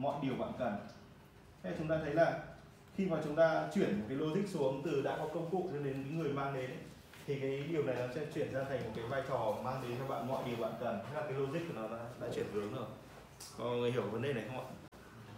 Mọi 0.00 0.16
điều 0.22 0.34
bạn 0.34 0.52
cần. 0.58 0.74
Thế 1.62 1.74
chúng 1.78 1.88
ta 1.88 1.98
thấy 2.04 2.14
là 2.14 2.38
khi 2.94 3.06
mà 3.06 3.16
chúng 3.24 3.36
ta 3.36 3.68
chuyển 3.74 3.98
một 3.98 4.04
cái 4.08 4.16
logic 4.16 4.48
xuống 4.48 4.82
từ 4.84 5.02
đã 5.02 5.16
có 5.18 5.28
công 5.34 5.50
cụ 5.50 5.68
cho 5.72 5.78
đến 5.78 6.18
người 6.18 6.32
mang 6.32 6.54
đến 6.54 6.70
thì 7.26 7.40
cái 7.40 7.64
điều 7.68 7.82
này 7.82 7.96
nó 7.98 8.14
sẽ 8.14 8.26
chuyển 8.34 8.52
ra 8.52 8.64
thành 8.68 8.84
một 8.84 8.90
cái 8.96 9.04
vai 9.04 9.22
trò 9.28 9.54
mang 9.64 9.82
đến 9.82 9.98
cho 9.98 10.06
bạn 10.06 10.28
mọi 10.28 10.42
điều 10.46 10.56
bạn 10.56 10.72
cần. 10.80 10.98
Thế 11.08 11.14
là 11.14 11.22
cái 11.22 11.32
logic 11.32 11.60
của 11.68 11.74
nó 11.74 11.88
đã, 11.88 12.04
đã 12.20 12.26
chuyển 12.34 12.46
hướng 12.52 12.74
rồi. 12.74 12.86
Mọi 13.58 13.76
người 13.76 13.92
hiểu 13.92 14.02
vấn 14.02 14.22
đề 14.22 14.32
này 14.32 14.44
không 14.46 14.58
ạ? 14.58 14.64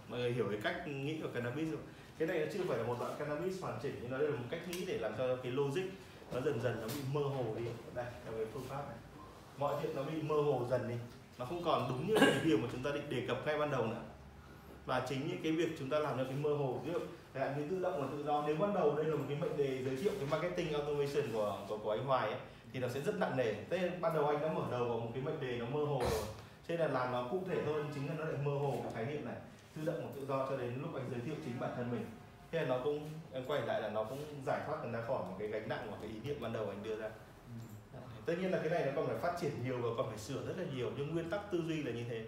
Mọi 0.08 0.20
người 0.20 0.32
hiểu 0.32 0.46
cái 0.50 0.60
cách 0.62 0.88
nghĩ 0.88 1.20
của 1.20 1.28
cannabis 1.34 1.68
rồi 1.68 1.80
cái 2.18 2.28
này 2.28 2.38
nó 2.38 2.46
chưa 2.52 2.60
phải 2.68 2.78
là 2.78 2.84
một 2.84 2.96
đoạn 3.00 3.12
cannabis 3.18 3.62
hoàn 3.62 3.78
chỉnh 3.82 3.98
nhưng 4.02 4.10
nó 4.10 4.18
đây 4.18 4.28
là 4.28 4.36
một 4.36 4.46
cách 4.50 4.68
nghĩ 4.68 4.84
để 4.84 4.98
làm 4.98 5.12
cho 5.18 5.36
cái 5.36 5.52
logic 5.52 5.82
nó 6.32 6.40
dần 6.40 6.60
dần 6.60 6.80
nó 6.80 6.86
bị 6.86 7.00
mơ 7.12 7.20
hồ 7.20 7.44
đi. 7.58 7.64
Đây 7.94 8.04
là 8.04 8.30
cái 8.36 8.46
phương 8.52 8.64
pháp 8.68 8.88
này. 8.88 8.98
Mọi 9.58 9.74
chuyện 9.82 9.96
nó 9.96 10.02
bị 10.02 10.22
mơ 10.22 10.36
hồ 10.36 10.66
dần 10.70 10.88
đi. 10.88 10.94
Nó 11.38 11.44
không 11.44 11.64
còn 11.64 11.86
đúng 11.88 12.06
như 12.06 12.14
cái 12.20 12.40
điều 12.44 12.58
mà 12.58 12.68
chúng 12.72 12.82
ta 12.82 12.90
định 12.90 13.10
đề 13.10 13.26
cập 13.28 13.46
ngay 13.46 13.58
ban 13.58 13.70
đầu 13.70 13.86
nữa 13.86 14.02
và 14.86 15.06
chính 15.08 15.28
những 15.28 15.42
cái 15.42 15.52
việc 15.52 15.68
chúng 15.78 15.90
ta 15.90 15.98
làm 15.98 16.18
cho 16.18 16.24
cái 16.24 16.34
mơ 16.34 16.54
hồ 16.54 16.80
ví 16.84 16.92
dụ 16.92 16.98
hạn 17.34 17.54
như 17.58 17.64
tự 17.70 17.82
động 17.82 18.00
và 18.00 18.08
tự 18.12 18.24
do 18.24 18.44
nếu 18.46 18.56
ban 18.56 18.74
đầu 18.74 18.96
đây 18.96 19.04
là 19.04 19.16
một 19.16 19.24
cái 19.28 19.38
mệnh 19.40 19.56
đề 19.56 19.82
giới 19.84 19.96
thiệu 19.96 20.12
cái 20.18 20.28
marketing 20.30 20.72
automation 20.72 21.32
của 21.32 21.58
của, 21.68 21.78
của 21.78 21.90
anh 21.90 22.04
Hoài 22.04 22.28
ấy, 22.28 22.40
thì 22.72 22.80
nó 22.80 22.88
sẽ 22.88 23.00
rất 23.00 23.18
nặng 23.18 23.36
nề. 23.36 23.54
Thế 23.70 23.78
nên 23.78 24.00
ban 24.00 24.14
đầu 24.14 24.26
anh 24.26 24.40
đã 24.40 24.52
mở 24.52 24.62
đầu 24.70 24.84
vào 24.84 24.98
một 24.98 25.10
cái 25.14 25.22
mệnh 25.22 25.40
đề 25.40 25.58
nó 25.58 25.66
mơ 25.66 25.84
hồ 25.84 26.02
rồi. 26.10 26.22
Cho 26.68 26.74
nên 26.74 26.80
là 26.80 26.88
làm 26.88 27.12
nó 27.12 27.28
cụ 27.30 27.42
thể 27.48 27.62
hơn 27.62 27.90
chính 27.94 28.08
là 28.08 28.14
nó 28.18 28.24
lại 28.24 28.36
mơ 28.44 28.52
hồ 28.52 28.80
cái 28.82 28.92
khái 28.94 29.14
niệm 29.14 29.24
này 29.24 29.34
tự 29.76 29.84
động 29.84 30.00
và 30.02 30.08
tự 30.16 30.26
do 30.26 30.46
cho 30.50 30.56
đến 30.56 30.78
lúc 30.82 30.94
anh 30.94 31.04
giới 31.10 31.20
thiệu 31.20 31.34
chính 31.44 31.60
bản 31.60 31.70
thân 31.76 31.90
mình. 31.90 32.04
Thế 32.50 32.60
là 32.60 32.66
nó 32.66 32.80
cũng 32.84 33.10
em 33.32 33.44
quay 33.44 33.62
lại 33.66 33.82
là 33.82 33.88
nó 33.88 34.04
cũng 34.04 34.18
giải 34.46 34.60
thoát 34.66 34.76
ra 34.92 35.00
khỏi 35.00 35.18
một 35.18 35.36
cái 35.38 35.48
gánh 35.48 35.68
nặng 35.68 35.86
của 35.90 35.96
cái 36.00 36.10
ý 36.10 36.16
niệm 36.24 36.36
ban 36.40 36.52
đầu 36.52 36.68
anh 36.68 36.82
đưa 36.82 36.96
ra. 36.96 37.10
Tất 38.26 38.34
nhiên 38.40 38.50
là 38.50 38.58
cái 38.58 38.70
này 38.70 38.86
nó 38.86 38.92
còn 38.96 39.06
phải 39.06 39.16
phát 39.16 39.38
triển 39.40 39.50
nhiều 39.64 39.78
và 39.82 39.88
còn 39.96 40.08
phải 40.08 40.18
sửa 40.18 40.46
rất 40.46 40.54
là 40.58 40.64
nhiều 40.74 40.90
nhưng 40.96 41.14
nguyên 41.14 41.30
tắc 41.30 41.40
tư 41.50 41.62
duy 41.68 41.82
là 41.82 41.92
như 41.92 42.04
thế 42.08 42.24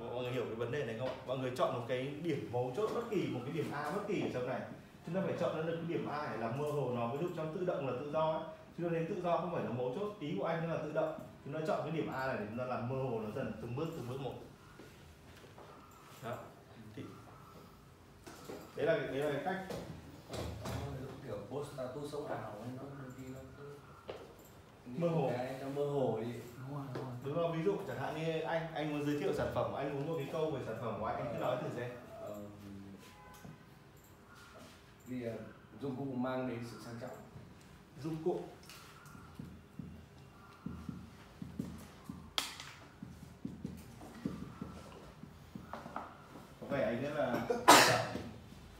mọi 0.00 0.22
người 0.22 0.32
hiểu 0.32 0.44
cái 0.44 0.54
vấn 0.54 0.72
đề 0.72 0.84
này 0.86 0.96
không 0.98 1.08
ạ? 1.08 1.14
Mọi 1.26 1.38
người 1.38 1.52
chọn 1.56 1.74
một 1.74 1.84
cái 1.88 2.14
điểm 2.22 2.48
mấu 2.52 2.72
chốt 2.76 2.90
bất 2.94 3.04
kỳ 3.10 3.26
một 3.26 3.40
cái 3.44 3.52
điểm 3.52 3.70
a 3.72 3.90
bất 3.90 4.02
kỳ 4.08 4.22
ở 4.22 4.28
trong 4.34 4.48
này. 4.48 4.60
Chúng 5.06 5.14
ta 5.14 5.20
phải 5.24 5.34
chọn 5.40 5.56
ra 5.56 5.62
được 5.62 5.76
cái 5.76 5.98
điểm 5.98 6.08
a 6.08 6.28
để 6.30 6.36
làm 6.36 6.58
mơ 6.58 6.64
hồ 6.70 6.92
nó 6.94 7.08
ví 7.08 7.18
dụ 7.22 7.28
trong 7.36 7.56
tự 7.58 7.64
động 7.66 7.86
là 7.86 7.92
tự 8.00 8.10
do 8.12 8.32
ấy. 8.32 8.42
Cho 8.82 8.88
nên 8.88 9.06
tự 9.06 9.22
do 9.22 9.36
không 9.36 9.52
phải 9.54 9.64
là 9.64 9.70
mấu 9.70 9.94
chốt 9.94 10.16
ý 10.20 10.34
của 10.38 10.44
anh 10.44 10.70
là 10.70 10.76
tự 10.76 10.92
động. 10.92 11.18
Chúng 11.44 11.54
ta 11.54 11.60
chọn 11.66 11.80
cái 11.82 11.90
điểm 11.90 12.12
a 12.12 12.26
này 12.26 12.36
để 12.38 12.46
chúng 12.48 12.58
ta 12.58 12.64
làm 12.64 12.88
mơ 12.88 12.96
hồ 12.96 13.20
nó 13.20 13.30
dần 13.34 13.52
từng 13.62 13.76
bước 13.76 13.86
từng 13.96 14.08
bước 14.08 14.20
một. 14.20 14.34
Đó. 16.24 16.38
Thì 16.96 17.02
đấy 18.76 18.86
là 18.86 18.98
đấy 18.98 19.16
là 19.16 19.32
cái 19.32 19.42
cách. 19.44 19.76
Kiểu 21.26 21.38
post 21.50 21.72
status 21.74 22.12
sống 22.12 22.26
ảo 22.26 22.52
nó 22.76 22.82
nó 22.82 23.40
Mơ 24.86 25.08
hồ. 25.08 25.30
cái 25.36 25.56
nó 25.60 25.66
mơ 25.68 25.86
hồ 25.86 26.18
đi 26.20 26.32
đúng 26.68 26.76
rồi 26.78 26.86
đúng 26.94 27.04
rồi 27.04 27.14
đúng 27.24 27.34
không 27.34 27.52
ví 27.56 27.62
dụ 27.64 27.76
chẳng 27.88 27.98
hạn 27.98 28.14
như 28.16 28.40
anh 28.40 28.74
anh 28.74 28.92
muốn 28.92 29.06
giới 29.06 29.20
thiệu 29.20 29.32
sản 29.34 29.48
phẩm 29.54 29.72
anh 29.74 29.94
muốn 29.94 30.06
một 30.08 30.14
cái 30.18 30.28
câu 30.32 30.50
về 30.50 30.60
sản 30.66 30.76
phẩm 30.80 30.94
của 31.00 31.06
anh 31.06 31.16
anh 31.16 31.28
cứ 31.32 31.38
nói 31.38 31.56
thử 31.62 31.68
xem. 31.76 31.90
Ờ, 32.20 32.34
vì 35.06 35.22
ờ, 35.22 35.32
dụng 35.80 35.96
cụ 35.96 36.04
mang 36.04 36.48
đến 36.48 36.58
sự 36.70 36.76
sang 36.84 36.94
trọng. 37.00 37.10
Dụng 38.02 38.16
cụ. 38.24 38.40
Có 46.60 46.66
vẻ 46.70 46.82
anh 46.84 47.02
rất 47.02 47.14
là 47.14 47.40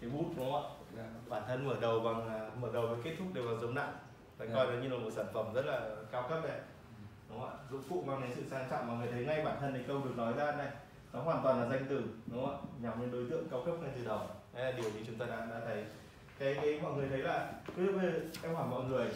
cái 0.00 0.10
bút 0.10 0.24
đúng 0.36 0.52
không 0.52 0.64
ạ? 0.64 0.70
Dạ. 0.96 1.04
bản 1.28 1.42
thân 1.48 1.66
mở 1.68 1.76
đầu 1.80 2.00
bằng 2.00 2.28
à, 2.28 2.50
mở 2.60 2.68
đầu 2.72 2.86
và 2.86 2.96
kết 3.04 3.16
thúc 3.18 3.26
đều 3.32 3.44
bằng 3.46 3.60
giống 3.60 3.74
nặng. 3.74 3.92
Phải 4.38 4.48
Dạ. 4.48 4.54
coi 4.54 4.66
nó 4.66 4.82
như 4.82 4.88
là 4.88 4.98
một 4.98 5.10
sản 5.16 5.26
phẩm 5.34 5.52
rất 5.54 5.66
là 5.66 5.90
cao 6.12 6.26
cấp 6.28 6.38
này 6.44 6.60
đúng 7.28 7.40
không 7.40 7.50
ạ? 7.50 7.56
Dụng 7.70 7.82
cụ 7.88 8.02
mang 8.06 8.20
đến 8.20 8.30
sự 8.36 8.42
sang 8.50 8.68
trọng 8.70 8.86
mọi 8.86 8.96
người 8.96 9.12
thấy 9.12 9.24
ngay 9.24 9.44
bản 9.44 9.56
thân 9.60 9.72
cái 9.72 9.84
câu 9.86 10.00
được 10.04 10.16
nói 10.16 10.32
ra 10.32 10.52
này 10.52 10.68
nó 11.12 11.22
hoàn 11.22 11.42
toàn 11.42 11.60
là 11.60 11.68
danh 11.68 11.86
từ 11.88 12.02
đúng 12.26 12.46
không 12.46 12.54
ạ? 12.54 12.68
Nhằm 12.80 13.00
đến 13.00 13.10
đối 13.10 13.26
tượng 13.30 13.48
cao 13.50 13.62
cấp 13.66 13.74
ngay 13.80 13.90
từ 13.96 14.04
đầu. 14.04 14.20
Đây 14.54 14.64
là 14.64 14.72
điều 14.72 14.90
mà 14.90 15.00
chúng 15.06 15.18
ta 15.18 15.26
đã, 15.26 15.36
đã 15.36 15.60
thấy. 15.64 15.84
Cái 16.38 16.54
cái 16.54 16.80
mọi 16.82 16.92
người 16.92 17.08
thấy 17.08 17.18
là 17.18 17.52
ví 17.74 17.86
dụ 17.86 17.98
bây 17.98 18.12
giờ 18.12 18.20
em 18.42 18.54
hỏi 18.54 18.66
mọi 18.70 18.84
người 18.84 19.10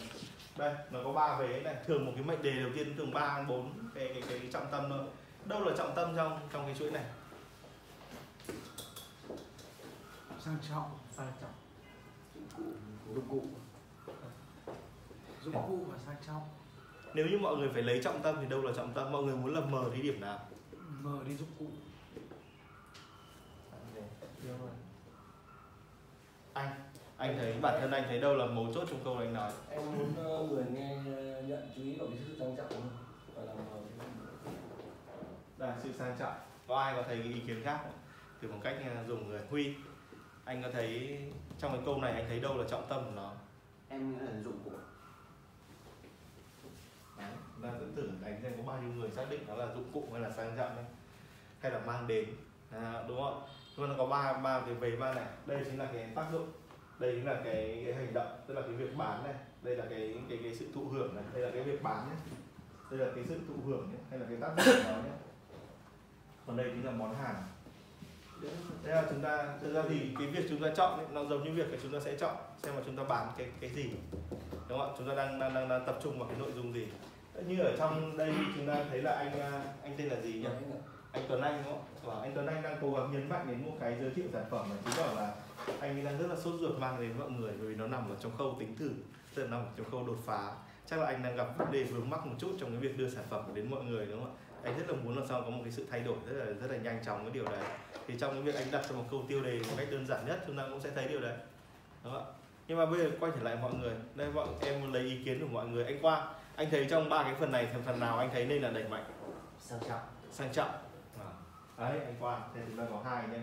đây 0.57 0.75
nó 0.91 0.99
có 1.03 1.13
ba 1.13 1.37
vế 1.39 1.61
này. 1.63 1.75
Thường 1.85 2.05
một 2.05 2.11
cái 2.15 2.23
mệnh 2.23 2.41
đề 2.41 2.59
đầu 2.59 2.69
tiên 2.75 2.97
thường 2.97 3.13
ba 3.13 3.43
bốn 3.47 3.73
cái, 3.95 4.09
cái 4.13 4.23
cái 4.29 4.49
trọng 4.53 4.67
tâm 4.71 4.85
thôi. 4.89 5.05
Đâu 5.45 5.63
là 5.63 5.75
trọng 5.77 5.95
tâm 5.95 6.15
trong 6.15 6.39
trong 6.53 6.65
cái 6.65 6.75
chuỗi 6.79 6.91
này? 6.91 7.03
Sang 10.39 10.57
trọng 10.69 10.97
sang 11.11 11.31
trọng. 11.41 11.51
Dụng 13.15 13.27
cụ. 13.29 13.43
Dụng 15.43 15.53
cụ 15.53 15.85
và 15.91 15.97
sang 16.05 16.15
trọng 16.27 16.41
nếu 17.13 17.27
như 17.27 17.37
mọi 17.37 17.57
người 17.57 17.69
phải 17.73 17.81
lấy 17.81 18.01
trọng 18.03 18.21
tâm 18.21 18.35
thì 18.41 18.47
đâu 18.47 18.61
là 18.61 18.71
trọng 18.75 18.93
tâm? 18.93 19.11
Mọi 19.11 19.23
người 19.23 19.35
muốn 19.35 19.53
là 19.53 19.61
mờ 19.61 19.89
đi 19.95 20.01
điểm 20.01 20.21
nào? 20.21 20.39
Mở 21.01 21.19
đi 21.27 21.35
dụng 21.35 21.49
cụ. 21.59 21.65
Anh 26.53 26.69
anh 27.17 27.37
thấy 27.37 27.53
bản 27.61 27.77
thân 27.81 27.91
anh 27.91 28.03
thấy 28.07 28.19
đâu 28.19 28.35
là 28.35 28.45
mấu 28.45 28.73
chốt 28.73 28.87
trong 28.89 28.99
câu 29.03 29.17
anh 29.17 29.33
nói? 29.33 29.51
Em 29.69 29.81
muốn 29.85 30.13
ờ, 30.17 30.47
người 30.51 30.63
nghe 30.73 30.95
ờ, 31.15 31.41
nhận 31.41 31.71
chú 31.75 31.81
ý 31.81 31.95
vào 31.99 32.07
cái 32.07 32.17
sự 32.27 32.35
sang 32.39 32.55
trọng 32.57 32.71
hơn 32.71 32.89
và 33.35 33.43
làm 33.43 33.57
ờ, 33.69 35.67
là 35.67 35.77
sự 35.83 35.89
sang 35.97 36.15
trọng. 36.19 36.33
Có 36.67 36.75
ai 36.75 36.93
có 36.95 37.03
thấy 37.07 37.19
cái 37.23 37.33
ý 37.33 37.39
kiến 37.47 37.61
khác 37.63 37.79
không? 37.83 37.93
từ 38.41 38.51
một 38.51 38.57
cách 38.63 38.75
uh, 39.01 39.07
dùng 39.07 39.29
người 39.29 39.41
huy. 39.49 39.73
Anh 40.45 40.63
có 40.63 40.69
thấy 40.73 41.19
trong 41.59 41.71
cái 41.71 41.81
câu 41.85 41.97
này 42.01 42.13
anh 42.13 42.25
thấy 42.27 42.39
đâu 42.39 42.57
là 42.57 42.63
trọng 42.69 42.85
tâm 42.89 43.01
của 43.05 43.11
nó? 43.15 43.33
Em 43.89 44.11
nghĩ 44.11 44.17
là 44.19 44.41
dụng 44.43 44.59
cụ 44.65 44.71
ta 47.63 47.69
dẫn 47.79 47.95
thử 47.95 48.09
đánh 48.21 48.39
xem 48.43 48.53
có 48.57 48.63
bao 48.63 48.81
nhiêu 48.81 48.93
người 48.93 49.09
xác 49.09 49.29
định 49.29 49.41
nó 49.47 49.55
là 49.55 49.67
dụng 49.75 49.91
cụ 49.93 50.07
hay 50.11 50.21
là 50.21 50.31
sang 50.31 50.53
trọng 50.57 50.75
đấy. 50.75 50.85
Hay 51.59 51.71
là 51.71 51.79
mang 51.79 52.07
đến. 52.07 52.29
À, 52.71 53.03
đúng 53.07 53.21
không 53.21 53.43
nhưng 53.77 53.87
mà 53.87 53.93
nó 53.93 53.97
có 53.97 54.05
ba 54.05 54.33
ba 54.33 54.59
cái 54.59 54.73
về 54.73 54.95
ba 54.95 55.13
này. 55.13 55.25
Đây 55.45 55.61
chính 55.65 55.79
là 55.79 55.89
cái 55.93 56.09
tác 56.15 56.25
dụng. 56.31 56.51
Đây 56.99 57.11
chính 57.15 57.25
là 57.25 57.41
cái, 57.43 57.81
cái 57.85 57.93
hành 57.93 58.13
động. 58.13 58.39
Tức 58.47 58.53
là 58.53 58.61
cái 58.61 58.71
việc 58.71 58.97
bán 58.97 59.23
này. 59.23 59.33
Đây 59.61 59.75
là 59.75 59.85
cái 59.89 60.15
cái 60.29 60.39
cái 60.43 60.55
sự 60.55 60.65
thụ 60.73 60.87
hưởng 60.87 61.15
này. 61.15 61.23
Đây 61.33 61.43
là 61.43 61.49
cái 61.53 61.63
việc 61.63 61.83
bán 61.83 62.09
nhé. 62.09 62.15
Đây 62.91 62.99
là 62.99 63.13
cái 63.15 63.23
sự 63.27 63.39
thụ 63.47 63.53
hưởng 63.65 63.89
nhé. 63.91 63.97
Hay 64.09 64.19
là 64.19 64.25
cái 64.29 64.37
tác 64.41 64.65
dụng 64.65 64.83
của 64.83 64.91
nó 64.91 64.97
nhé. 64.97 65.15
Còn 66.47 66.57
đây 66.57 66.71
chính 66.73 66.85
là 66.85 66.91
món 66.91 67.15
hàng. 67.15 67.43
Thế 68.83 68.91
là 68.91 69.03
chúng 69.09 69.21
ta 69.21 69.57
thực 69.61 69.73
ra 69.73 69.83
thì 69.89 69.99
cái 70.19 70.27
việc 70.27 70.45
chúng 70.49 70.61
ta 70.61 70.67
chọn 70.75 70.99
ấy, 70.99 71.07
nó 71.11 71.25
giống 71.25 71.43
như 71.43 71.51
việc 71.51 71.71
là 71.71 71.77
chúng 71.83 71.93
ta 71.93 71.99
sẽ 71.99 72.15
chọn 72.17 72.35
xem 72.63 72.75
mà 72.75 72.81
chúng 72.85 72.95
ta 72.95 73.03
bán 73.03 73.27
cái 73.37 73.47
cái 73.59 73.69
gì. 73.69 73.91
Đúng 74.69 74.79
không 74.79 74.89
ạ? 74.89 74.95
Chúng 74.97 75.07
ta 75.07 75.15
đang 75.15 75.39
đang 75.39 75.53
đang, 75.53 75.69
đang 75.69 75.85
tập 75.85 75.99
trung 76.03 76.19
vào 76.19 76.29
cái 76.29 76.39
nội 76.39 76.51
dung 76.51 76.73
gì 76.73 76.87
như 77.47 77.59
ở 77.59 77.75
trong 77.77 78.17
đây 78.17 78.33
chúng 78.55 78.67
ta 78.67 78.75
thấy 78.89 79.01
là 79.01 79.11
anh 79.11 79.39
à, 79.39 79.63
anh 79.83 79.93
tên 79.97 80.07
là 80.07 80.21
gì 80.21 80.33
nhỉ? 80.33 80.47
Anh 81.11 81.23
Tuấn 81.27 81.41
Anh 81.41 81.63
đúng 81.63 81.73
không? 81.73 81.83
Và 82.03 82.21
anh 82.21 82.31
Tuấn 82.35 82.47
Anh 82.47 82.61
đang 82.61 82.77
cố 82.81 82.93
gắng 82.93 83.11
nhấn 83.11 83.29
mạnh 83.29 83.45
đến 83.47 83.65
một 83.65 83.77
cái 83.79 83.97
giới 84.01 84.09
thiệu 84.09 84.25
sản 84.33 84.45
phẩm 84.49 84.65
mà 84.69 84.75
chứng 84.85 84.93
tỏ 84.97 85.13
là 85.21 85.33
anh 85.79 85.97
ấy 85.97 86.01
đang 86.05 86.17
rất 86.17 86.27
là 86.27 86.35
sốt 86.35 86.53
ruột 86.59 86.79
mang 86.79 87.01
đến 87.01 87.19
mọi 87.19 87.29
người 87.29 87.51
bởi 87.59 87.67
vì 87.67 87.75
nó 87.75 87.87
nằm 87.87 88.09
ở 88.09 88.15
trong 88.19 88.37
khâu 88.37 88.55
tính 88.59 88.77
thử 88.77 88.89
tức 89.35 89.43
là 89.43 89.49
nằm 89.49 89.59
ở 89.59 89.69
trong 89.77 89.91
khâu 89.91 90.07
đột 90.07 90.17
phá. 90.25 90.51
Chắc 90.85 90.99
là 90.99 91.05
anh 91.05 91.23
đang 91.23 91.35
gặp 91.35 91.57
vấn 91.57 91.71
đề 91.71 91.83
vướng 91.83 92.09
mắc 92.09 92.25
một 92.25 92.35
chút 92.39 92.51
trong 92.59 92.71
cái 92.71 92.79
việc 92.79 92.97
đưa 92.97 93.09
sản 93.09 93.23
phẩm 93.29 93.51
đến 93.53 93.71
mọi 93.71 93.83
người 93.83 94.05
đúng 94.05 94.23
không 94.23 94.35
ạ? 94.35 94.39
Anh 94.63 94.77
rất 94.77 94.89
là 94.89 94.95
muốn 95.03 95.17
làm 95.17 95.27
sao 95.27 95.41
có 95.41 95.49
một 95.49 95.61
cái 95.63 95.71
sự 95.71 95.85
thay 95.91 95.99
đổi 95.99 96.15
rất 96.25 96.45
là 96.45 96.45
rất 96.45 96.71
là 96.71 96.77
nhanh 96.77 97.03
chóng 97.05 97.23
cái 97.23 97.33
điều 97.33 97.45
đấy. 97.45 97.63
Thì 98.07 98.13
trong 98.19 98.33
cái 98.33 98.41
việc 98.41 98.55
anh 98.55 98.67
đặt 98.71 98.85
cho 98.89 98.95
một 98.95 99.05
câu 99.11 99.23
tiêu 99.27 99.43
đề 99.43 99.59
một 99.59 99.73
cách 99.77 99.87
đơn 99.91 100.07
giản 100.07 100.25
nhất 100.25 100.43
chúng 100.47 100.57
ta 100.57 100.63
cũng 100.69 100.81
sẽ 100.81 100.89
thấy 100.95 101.07
điều 101.07 101.21
đấy 101.21 101.37
đúng 102.03 102.13
không 102.13 102.25
ạ 102.25 102.31
nhưng 102.71 102.79
mà 102.79 102.85
bây 102.85 102.99
giờ 102.99 103.11
quay 103.19 103.31
trở 103.35 103.43
lại 103.43 103.57
mọi 103.61 103.73
người. 103.73 103.95
Đây 104.15 104.31
mọi 104.31 104.47
em 104.61 104.93
lấy 104.93 105.01
ý 105.01 105.23
kiến 105.25 105.39
của 105.41 105.47
mọi 105.47 105.67
người. 105.67 105.85
Anh 105.85 106.01
Quang 106.01 106.33
anh 106.55 106.69
thấy 106.71 106.87
trong 106.89 107.09
ba 107.09 107.23
cái 107.23 107.35
phần 107.35 107.51
này 107.51 107.67
phần 107.73 107.83
phần 107.83 107.99
nào 107.99 108.17
anh 108.17 108.29
thấy 108.33 108.45
nên 108.45 108.61
là 108.61 108.69
đẩy 108.69 108.83
mạnh? 108.83 109.03
Sang 109.59 109.79
trọng. 109.89 109.99
Sang 110.31 110.53
trọng. 110.53 110.69
À. 111.19 111.31
đấy 111.77 111.99
anh 112.05 112.15
Quang 112.19 112.41
thế 112.55 112.61
chúng 112.67 112.77
ta 112.77 112.83
có 112.89 113.01
hai 113.05 113.27
nhé 113.27 113.39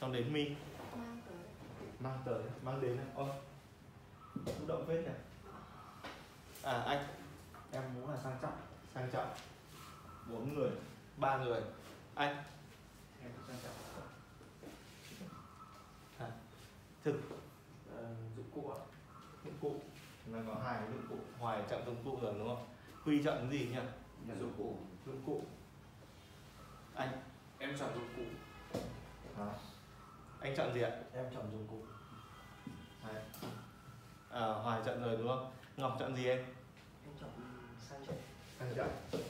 xong 0.00 0.12
đến 0.12 0.32
mi. 0.32 0.50
Mang 0.96 1.20
tới. 1.26 1.36
Mang 2.00 2.18
tới 2.24 2.42
mang 2.62 2.80
đến 2.80 2.96
này. 2.96 3.06
Ôi 3.14 3.28
xúc 4.46 4.68
động 4.68 4.84
phết 4.88 5.04
này 5.04 5.14
à 6.62 6.82
anh. 6.86 7.04
Em 7.72 7.82
muốn 7.94 8.10
là 8.10 8.16
sang 8.24 8.38
trọng. 8.42 8.58
Sang 8.94 9.10
trọng. 9.12 9.28
Bốn 10.30 10.54
người. 10.54 10.70
Ba 11.16 11.36
người. 11.36 11.60
Anh. 12.14 12.36
Em 13.22 13.30
sang 13.48 13.56
trọng 13.62 13.83
thực 17.04 17.20
Ờ, 17.96 18.14
dụng 18.36 18.46
cụ 18.54 18.70
ạ 18.70 18.80
dụng 19.44 19.54
cụ. 19.60 19.74
Ta 20.32 20.38
có 20.46 20.54
hai 20.64 20.80
dụng 20.92 21.06
cụ 21.08 21.16
hoài 21.38 21.62
chọn 21.70 21.86
dụng 21.86 21.96
cụ 22.04 22.18
rồi 22.22 22.34
đúng 22.38 22.48
không? 22.48 22.66
Huy 23.04 23.22
chọn 23.22 23.36
cái 23.38 23.58
gì 23.58 23.66
nhỉ? 23.66 23.78
Dụng 24.40 24.52
cụ. 24.58 24.76
Dụng 25.06 25.22
cụ. 25.26 25.42
Anh. 26.94 27.08
Em 27.58 27.76
chọn 27.78 27.94
dụng 27.94 28.08
cụ. 28.16 28.22
Hả? 29.38 29.52
anh 30.40 30.56
chọn 30.56 30.74
gì 30.74 30.80
ạ? 30.80 30.90
Em 31.14 31.24
chọn 31.34 31.44
dụng 31.52 31.66
cụ. 31.70 31.78
Đấy. 33.06 33.22
à, 34.30 34.46
hoài 34.46 34.80
chọn 34.86 35.02
rồi 35.02 35.16
đúng 35.16 35.28
không? 35.28 35.52
Ngọc 35.76 35.96
chọn 36.00 36.16
gì 36.16 36.26
em? 36.26 36.38
Em 37.04 37.14
chọn 37.20 37.30
sang 37.88 38.06
trọng 38.06 38.16
sang 38.58 38.74
trọng 38.76 39.22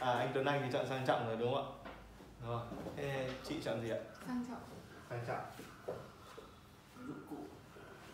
à 0.00 0.12
anh 0.12 0.30
Tuấn 0.34 0.44
Anh 0.44 0.62
thì 0.62 0.68
chọn 0.72 0.86
sang 0.88 1.06
trọng 1.06 1.26
rồi 1.26 1.36
đúng 1.36 1.54
không 1.54 1.77
ạ 1.77 1.77
rồi 2.48 2.60
thế 2.96 3.30
chị 3.44 3.56
chọn 3.64 3.82
gì 3.82 3.90
ạ? 3.90 3.98
Sang 4.26 4.44
trọng. 4.48 4.62
Sang 5.10 5.24
trọng. 5.26 5.44
Dụng 7.06 7.22
cụ. 7.30 7.36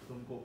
Dụng 0.09 0.25
cụ. 0.29 0.43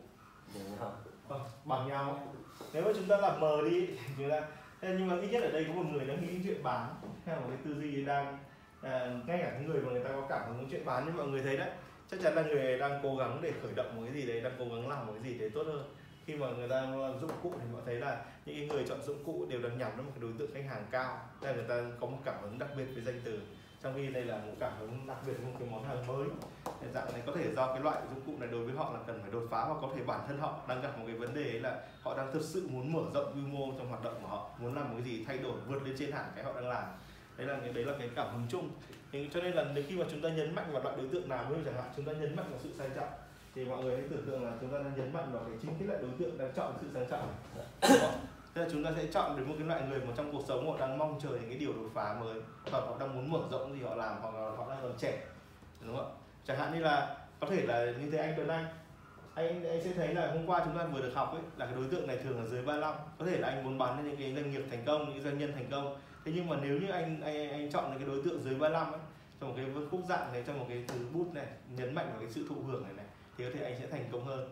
Đúng 0.53 0.77
không 0.79 0.95
vâng 1.27 1.41
bằng 1.65 1.87
nhau. 1.87 2.33
Nếu 2.73 2.83
mà 2.83 2.91
chúng 2.95 3.07
ta 3.07 3.17
làm 3.17 3.39
mờ 3.39 3.61
đi 3.69 3.87
thì 3.87 4.13
chúng 4.17 4.29
ta 4.29 4.41
thế 4.81 4.95
nhưng 4.99 5.07
mà 5.07 5.15
ít 5.21 5.27
nhất 5.31 5.43
ở 5.43 5.51
đây 5.51 5.65
có 5.67 5.73
một 5.73 5.89
người 5.91 6.05
đang 6.05 6.21
nghĩ 6.21 6.39
chuyện 6.43 6.63
bán 6.63 6.95
hay 7.25 7.35
là 7.35 7.41
một 7.41 7.47
cái 7.49 7.57
tư 7.65 7.81
duy 7.81 8.05
đang 8.05 8.37
à, 8.81 9.19
ngay 9.27 9.39
cả 9.43 9.49
cái 9.51 9.63
người 9.63 9.81
mà 9.81 9.91
người 9.91 10.03
ta 10.03 10.09
có 10.09 10.25
cảm 10.29 10.41
hứng 10.47 10.67
chuyện 10.71 10.85
bán 10.85 11.05
như 11.05 11.11
mọi 11.11 11.27
người 11.27 11.41
thấy 11.41 11.57
đấy 11.57 11.71
chắc 12.11 12.19
chắn 12.23 12.35
là 12.35 12.41
người 12.41 12.77
đang 12.77 12.99
cố 13.03 13.15
gắng 13.15 13.39
để 13.41 13.53
khởi 13.61 13.71
động 13.75 13.95
một 13.95 14.01
cái 14.05 14.13
gì 14.13 14.27
đấy 14.27 14.41
đang 14.41 14.53
cố 14.59 14.65
gắng 14.65 14.89
làm 14.89 15.07
một 15.07 15.13
cái 15.13 15.31
gì 15.31 15.39
đấy 15.39 15.49
tốt 15.49 15.63
hơn. 15.65 15.95
Khi 16.25 16.35
mà 16.35 16.47
người 16.49 16.69
ta 16.69 16.81
dụng 17.21 17.31
cụ 17.43 17.53
thì 17.59 17.65
mọi 17.73 17.81
thấy 17.85 17.95
là 17.95 18.25
những 18.45 18.55
cái 18.55 18.67
người 18.67 18.85
chọn 18.89 19.01
dụng 19.01 19.23
cụ 19.23 19.45
đều 19.49 19.61
đang 19.61 19.77
nhắm 19.77 19.91
đến 19.97 20.05
một 20.05 20.11
cái 20.15 20.21
đối 20.21 20.31
tượng 20.39 20.53
khách 20.53 20.65
hàng 20.69 20.85
cao 20.91 21.19
nên 21.41 21.55
người 21.55 21.65
ta 21.69 21.75
có 21.99 22.07
một 22.07 22.17
cảm 22.25 22.35
hứng 22.41 22.59
đặc 22.59 22.69
biệt 22.77 22.85
với 22.93 23.03
danh 23.03 23.21
từ 23.23 23.39
trong 23.83 23.93
khi 23.95 24.07
đây 24.07 24.25
là 24.25 24.37
một 24.37 24.53
cảm 24.59 24.71
hứng 24.79 25.07
đặc 25.07 25.17
biệt, 25.27 25.33
một 25.43 25.51
cái 25.59 25.67
món 25.71 25.83
hàng 25.83 26.07
mới. 26.07 26.27
Hiện 26.81 26.93
dạng 26.93 27.13
này 27.13 27.21
có 27.25 27.31
thể 27.35 27.53
do 27.55 27.73
cái 27.73 27.83
loại 27.83 28.01
dụng 28.09 28.21
cụ 28.25 28.33
này 28.39 28.49
đối 28.51 28.65
với 28.65 28.75
họ 28.75 28.93
là 28.93 28.99
cần 29.07 29.19
phải 29.21 29.31
đột 29.31 29.47
phá 29.51 29.63
hoặc 29.63 29.77
có 29.81 29.89
thể 29.95 30.03
bản 30.03 30.19
thân 30.27 30.39
họ 30.39 30.59
đang 30.67 30.81
gặp 30.81 30.97
một 30.97 31.03
cái 31.07 31.15
vấn 31.15 31.33
đề 31.33 31.43
ấy 31.43 31.59
là 31.59 31.81
họ 32.01 32.17
đang 32.17 32.33
thực 32.33 32.41
sự 32.41 32.67
muốn 32.71 32.93
mở 32.93 33.01
rộng 33.13 33.33
quy 33.33 33.41
mô 33.41 33.71
trong 33.77 33.89
hoạt 33.89 34.03
động 34.03 34.15
của 34.21 34.27
họ, 34.27 34.49
muốn 34.59 34.75
làm 34.75 34.89
một 34.89 34.93
cái 34.93 35.03
gì 35.03 35.25
thay 35.25 35.37
đổi, 35.37 35.53
vượt 35.67 35.83
lên 35.83 35.95
trên 35.99 36.11
hẳn 36.11 36.25
cái 36.35 36.43
họ 36.43 36.53
đang 36.53 36.69
làm. 36.69 36.83
Đấy 37.37 37.47
là 37.47 37.57
cái, 37.61 37.73
đấy 37.73 37.85
là 37.85 37.93
cái 37.99 38.09
cảm 38.15 38.27
hứng 38.33 38.45
chung. 38.49 38.69
Thì 39.11 39.29
cho 39.33 39.41
nên 39.41 39.53
là 39.53 39.65
nếu 39.73 39.83
khi 39.87 39.97
mà 39.97 40.05
chúng 40.11 40.21
ta 40.21 40.29
nhấn 40.29 40.55
mạnh 40.55 40.69
vào 40.71 40.83
loại 40.83 40.95
đối 40.97 41.07
tượng 41.07 41.29
nào 41.29 41.45
như 41.49 41.55
chẳng 41.65 41.75
hạn, 41.75 41.91
chúng 41.95 42.05
ta 42.05 42.11
nhấn 42.11 42.35
mạnh 42.35 42.45
vào 42.49 42.59
sự 42.63 42.69
sang 42.77 42.89
trọng, 42.95 43.09
thì 43.55 43.65
mọi 43.65 43.83
người 43.83 43.97
hãy 43.97 44.05
tưởng 44.09 44.25
tượng 44.25 44.45
là 44.45 44.51
chúng 44.61 44.71
ta 44.71 44.77
đang 44.77 44.93
nhấn 44.95 45.13
mạnh 45.13 45.29
vào 45.31 45.43
cái 45.43 45.57
chính 45.61 45.71
cái 45.79 45.87
loại 45.87 45.99
đối 46.01 46.11
tượng 46.19 46.37
đang 46.37 46.53
chọn 46.55 46.73
sự 46.81 46.87
sang 46.93 47.09
trọng 47.09 47.33
này. 47.81 48.09
Thế 48.55 48.61
là 48.61 48.67
chúng 48.71 48.83
ta 48.83 48.91
sẽ 48.97 49.07
chọn 49.11 49.37
đến 49.37 49.47
một 49.47 49.55
cái 49.57 49.67
loại 49.67 49.81
người 49.89 49.99
mà 49.99 50.13
trong 50.17 50.31
cuộc 50.31 50.43
sống 50.47 50.71
họ 50.71 50.77
đang 50.79 50.97
mong 50.97 51.19
chờ 51.23 51.29
những 51.29 51.49
cái 51.49 51.57
điều 51.57 51.73
đột 51.73 51.89
phá 51.93 52.15
mới, 52.19 52.41
hoặc 52.71 52.79
họ 52.79 52.97
đang 52.99 53.15
muốn 53.15 53.31
mở 53.31 53.39
rộng 53.51 53.73
gì 53.73 53.83
họ 53.83 53.95
làm, 53.95 54.21
hoặc 54.21 54.35
là 54.35 54.51
họ 54.57 54.69
đang 54.69 54.79
còn 54.81 54.93
trẻ, 54.97 55.23
đúng 55.81 55.97
không 55.97 56.05
ạ? 56.05 56.15
Chẳng 56.45 56.57
hạn 56.57 56.73
như 56.73 56.79
là, 56.79 57.17
có 57.39 57.47
thể 57.49 57.61
là 57.65 57.85
như 57.85 58.11
thế 58.11 58.17
anh 58.17 58.33
Tuấn 58.37 58.47
Anh. 58.47 58.65
Anh 59.35 59.63
anh 59.63 59.83
sẽ 59.83 59.93
thấy 59.93 60.13
là 60.13 60.31
hôm 60.31 60.47
qua 60.47 60.61
chúng 60.65 60.77
ta 60.77 60.83
vừa 60.83 61.01
được 61.01 61.11
học 61.15 61.33
ấy, 61.33 61.41
là 61.57 61.65
cái 61.65 61.75
đối 61.75 61.87
tượng 61.91 62.07
này 62.07 62.17
thường 62.17 62.41
là 62.41 62.47
dưới 62.47 62.61
35 62.61 62.95
có 63.19 63.25
thể 63.25 63.37
là 63.37 63.47
anh 63.47 63.63
muốn 63.63 63.77
bán 63.77 64.07
những 64.07 64.17
cái 64.17 64.33
doanh 64.33 64.51
nghiệp 64.51 64.63
thành 64.69 64.83
công, 64.85 65.13
những 65.13 65.23
doanh 65.23 65.37
nhân 65.37 65.51
thành 65.53 65.67
công. 65.71 65.99
Thế 66.25 66.31
nhưng 66.35 66.47
mà 66.47 66.55
nếu 66.61 66.79
như 66.79 66.89
anh 66.91 67.21
anh 67.21 67.49
anh 67.49 67.71
chọn 67.71 67.89
những 67.89 67.99
cái 67.99 68.07
đối 68.07 68.21
tượng 68.23 68.41
dưới 68.43 68.55
35 68.55 68.91
ấy, 68.91 69.01
trong 69.39 69.49
một 69.49 69.55
cái 69.57 69.65
khúc 69.91 70.01
dạng 70.09 70.33
này, 70.33 70.43
trong 70.47 70.59
một 70.59 70.65
cái 70.69 70.83
thứ 70.87 71.05
bút 71.13 71.33
này, 71.33 71.47
nhấn 71.69 71.95
mạnh 71.95 72.07
vào 72.11 72.19
cái 72.19 72.29
sự 72.29 72.45
thụ 72.49 72.55
hưởng 72.67 72.83
này 72.83 72.93
này, 72.93 73.05
thì 73.37 73.43
có 73.45 73.49
thể 73.53 73.63
anh 73.63 73.79
sẽ 73.79 73.87
thành 73.87 74.05
công 74.11 74.25
hơn. 74.25 74.49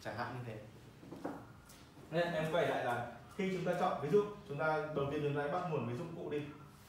Chẳng 0.00 0.16
hạn 0.16 0.34
như 0.34 0.40
thế 0.46 0.58
nên 2.12 2.32
em 2.32 2.52
quay 2.52 2.68
lại 2.68 2.84
là 2.84 3.06
khi 3.36 3.50
chúng 3.52 3.64
ta 3.64 3.72
chọn, 3.80 4.00
ví 4.02 4.08
dụ 4.10 4.24
chúng 4.48 4.58
ta, 4.58 4.88
đầu 4.96 5.06
tiên 5.10 5.20
chúng 5.22 5.36
ta 5.36 5.48
bắt 5.52 5.62
nguồn 5.70 5.86
với 5.86 5.96
dụng 5.96 6.16
cụ 6.16 6.30
đi. 6.30 6.42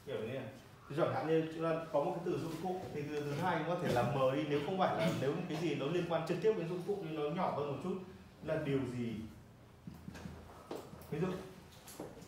Hiểu 0.06 0.20
như 0.20 0.32
này 0.32 0.48
Thì 0.88 0.96
chẳng 0.96 1.14
hạn 1.14 1.26
như 1.26 1.52
chúng 1.54 1.64
ta 1.64 1.70
có 1.92 2.04
một 2.04 2.12
cái 2.16 2.22
từ 2.24 2.38
dụng 2.38 2.54
cụ, 2.62 2.80
thì 2.94 3.02
từ 3.02 3.20
thứ 3.20 3.32
hai 3.32 3.64
có 3.68 3.76
thể 3.82 3.92
là 3.92 4.02
mờ 4.02 4.34
đi, 4.34 4.44
nếu 4.48 4.60
không 4.66 4.78
phải 4.78 4.96
là 4.96 5.10
nếu 5.20 5.34
cái 5.48 5.58
gì 5.58 5.74
nó 5.74 5.86
liên 5.86 6.04
quan 6.08 6.26
trực 6.26 6.38
tiếp 6.42 6.54
đến 6.56 6.68
dụng 6.68 6.82
cụ 6.86 6.98
nhưng 7.02 7.14
nó 7.14 7.36
nhỏ 7.36 7.56
hơn 7.56 7.72
một 7.72 7.78
chút, 7.84 7.98
là 8.44 8.56
điều 8.64 8.78
gì? 8.78 9.14
Ví 11.10 11.20
dụ, 11.20 11.26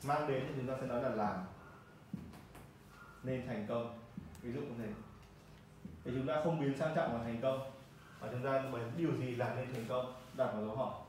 mang 0.04 0.28
đến 0.28 0.44
thì 0.48 0.54
chúng 0.56 0.66
ta 0.66 0.74
sẽ 0.80 0.86
nói 0.86 1.02
là 1.02 1.08
làm. 1.08 1.36
Nên 3.22 3.46
thành 3.46 3.66
công. 3.68 3.98
Ví 4.42 4.52
dụ 4.52 4.60
như 4.60 4.74
thế. 4.78 4.88
Thì 6.04 6.10
chúng 6.14 6.26
ta 6.26 6.40
không 6.44 6.60
biến 6.60 6.78
sang 6.78 6.94
trọng 6.96 7.12
vào 7.12 7.24
thành 7.24 7.38
công, 7.42 7.70
mà 8.20 8.28
chúng 8.30 8.44
ta 8.44 8.62
bởi 8.72 8.82
điều 8.96 9.16
gì 9.16 9.34
làm 9.34 9.56
nên 9.56 9.72
thành 9.72 9.84
công? 9.88 10.14
Đặt 10.36 10.52
vào 10.52 10.62
dấu 10.62 10.76
hỏi 10.76 11.05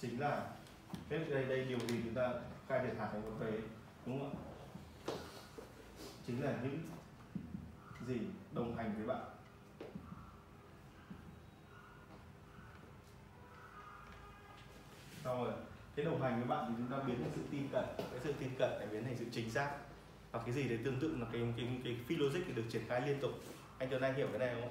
chính 0.00 0.20
là 0.20 0.46
thế 1.08 1.18
đây 1.18 1.44
đây 1.44 1.64
điều 1.64 1.78
gì 1.78 2.00
chúng 2.04 2.14
ta 2.14 2.32
khai 2.68 2.80
thiệt 2.86 2.96
hại 2.98 3.08
một 3.14 3.30
thuế 3.38 3.50
đúng 4.06 4.20
không 4.20 4.30
ạ? 4.30 4.40
Chính 6.26 6.44
là 6.44 6.54
những 6.62 6.78
gì 8.06 8.18
đồng 8.52 8.76
hành 8.76 8.94
với 8.96 9.06
bạn. 9.06 9.24
Xong 15.24 15.44
rồi 15.44 15.52
cái 15.96 16.04
đồng 16.04 16.22
hành 16.22 16.36
với 16.36 16.48
bạn 16.48 16.64
thì 16.68 16.74
chúng 16.78 16.98
ta 16.98 17.04
biến 17.06 17.22
thành 17.22 17.30
sự 17.34 17.42
tin 17.50 17.68
cậy. 17.72 17.86
Cái 17.96 18.20
sự 18.24 18.32
tin 18.40 18.50
cậy 18.58 18.78
lại 18.78 18.88
biến 18.92 19.04
thành 19.04 19.16
sự 19.18 19.24
chính 19.32 19.50
xác. 19.50 19.70
Và 20.32 20.42
cái 20.44 20.54
gì 20.54 20.68
đấy 20.68 20.78
tương 20.84 21.00
tự 21.00 21.16
là 21.16 21.26
cái 21.32 21.42
cái 21.56 21.80
cái 21.84 21.96
phi 22.06 22.16
logic 22.16 22.40
thì 22.46 22.52
được 22.52 22.64
triển 22.70 22.82
khai 22.88 23.00
liên 23.06 23.20
tục. 23.20 23.30
Anh 23.78 23.88
Tuấn 23.90 24.02
Anh 24.02 24.14
hiểu 24.14 24.28
cái 24.30 24.38
này 24.38 24.54
không 24.54 24.70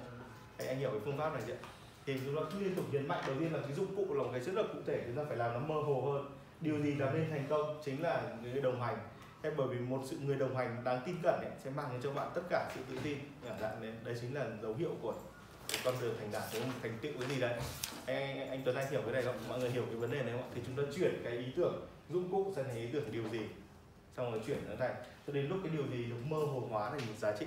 anh, 0.58 0.68
anh 0.68 0.78
hiểu 0.78 0.90
cái 0.90 1.00
phương 1.04 1.18
pháp 1.18 1.34
này 1.34 1.42
chưa 1.46 1.56
thì 2.08 2.20
chúng 2.24 2.36
ta 2.36 2.42
cứ 2.52 2.58
liên 2.58 2.74
tục 2.74 2.84
nhấn 2.92 3.08
mạnh. 3.08 3.24
Đầu 3.26 3.36
tiên 3.40 3.52
là 3.52 3.58
cái 3.60 3.72
dụng 3.72 3.96
cụ 3.96 4.14
là 4.14 4.22
một 4.22 4.28
cái 4.32 4.40
rất 4.40 4.54
là 4.54 4.62
cụ 4.62 4.78
thể 4.86 5.02
chúng 5.06 5.16
ta 5.16 5.22
phải 5.28 5.36
làm 5.36 5.52
nó 5.52 5.60
mơ 5.60 5.74
hồ 5.74 6.12
hơn. 6.12 6.30
Điều 6.60 6.82
gì 6.82 6.94
làm 6.94 7.14
nên 7.14 7.30
thành 7.30 7.46
công 7.48 7.80
chính 7.84 8.02
là 8.02 8.36
người 8.42 8.60
đồng 8.60 8.80
hành. 8.80 8.98
Thế 9.42 9.50
bởi 9.56 9.68
vì 9.68 9.78
một 9.78 10.02
sự 10.04 10.18
người 10.18 10.36
đồng 10.36 10.56
hành 10.56 10.84
đáng 10.84 11.00
tin 11.06 11.16
cẩn 11.22 11.34
ấy, 11.34 11.50
sẽ 11.64 11.70
mang 11.70 11.88
đến 11.92 12.00
cho 12.02 12.12
bạn 12.12 12.30
tất 12.34 12.42
cả 12.50 12.70
sự 12.74 12.80
tự 12.90 12.98
tin. 13.04 13.18
Dạ, 13.44 13.56
Dạng 13.60 13.82
đấy, 13.82 13.92
đấy 14.04 14.14
chính 14.20 14.34
là 14.34 14.46
dấu 14.62 14.74
hiệu 14.74 14.90
của 15.02 15.14
con 15.84 15.94
đường 16.00 16.14
thành 16.18 16.32
đạt 16.32 16.42
đúng 16.54 16.62
không? 16.62 16.72
thành 16.82 16.98
tựu 17.02 17.12
cái 17.20 17.28
gì 17.28 17.40
đấy. 17.40 17.60
Anh, 18.06 18.38
anh, 18.38 18.48
anh 18.50 18.62
Tuấn 18.64 18.76
Anh 18.76 18.90
hiểu 18.90 19.02
cái 19.02 19.12
này 19.12 19.22
không? 19.22 19.36
Mọi 19.48 19.58
người 19.58 19.70
hiểu 19.70 19.84
cái 19.86 19.96
vấn 19.96 20.10
đề 20.10 20.22
này 20.22 20.32
không? 20.32 20.42
Ạ 20.42 20.50
thì 20.54 20.60
chúng 20.66 20.76
ta 20.76 20.82
chuyển 20.96 21.20
cái 21.24 21.32
ý 21.32 21.46
tưởng 21.56 21.86
dụng 22.10 22.30
cụ 22.30 22.52
sang 22.56 22.64
thành 22.64 22.76
ý 22.76 22.86
tưởng 22.92 23.12
điều 23.12 23.28
gì? 23.28 23.40
Xong 24.16 24.30
rồi 24.30 24.40
chuyển 24.46 24.58
nó 24.68 24.76
thành. 24.78 24.94
Cho 25.26 25.32
đến 25.32 25.48
lúc 25.48 25.58
cái 25.64 25.72
điều 25.72 25.86
gì 25.86 26.06
nó 26.06 26.16
mơ 26.24 26.44
hồ 26.44 26.68
hóa 26.70 26.90
thành 26.90 27.00
một 27.00 27.18
giá 27.18 27.36
trị. 27.36 27.46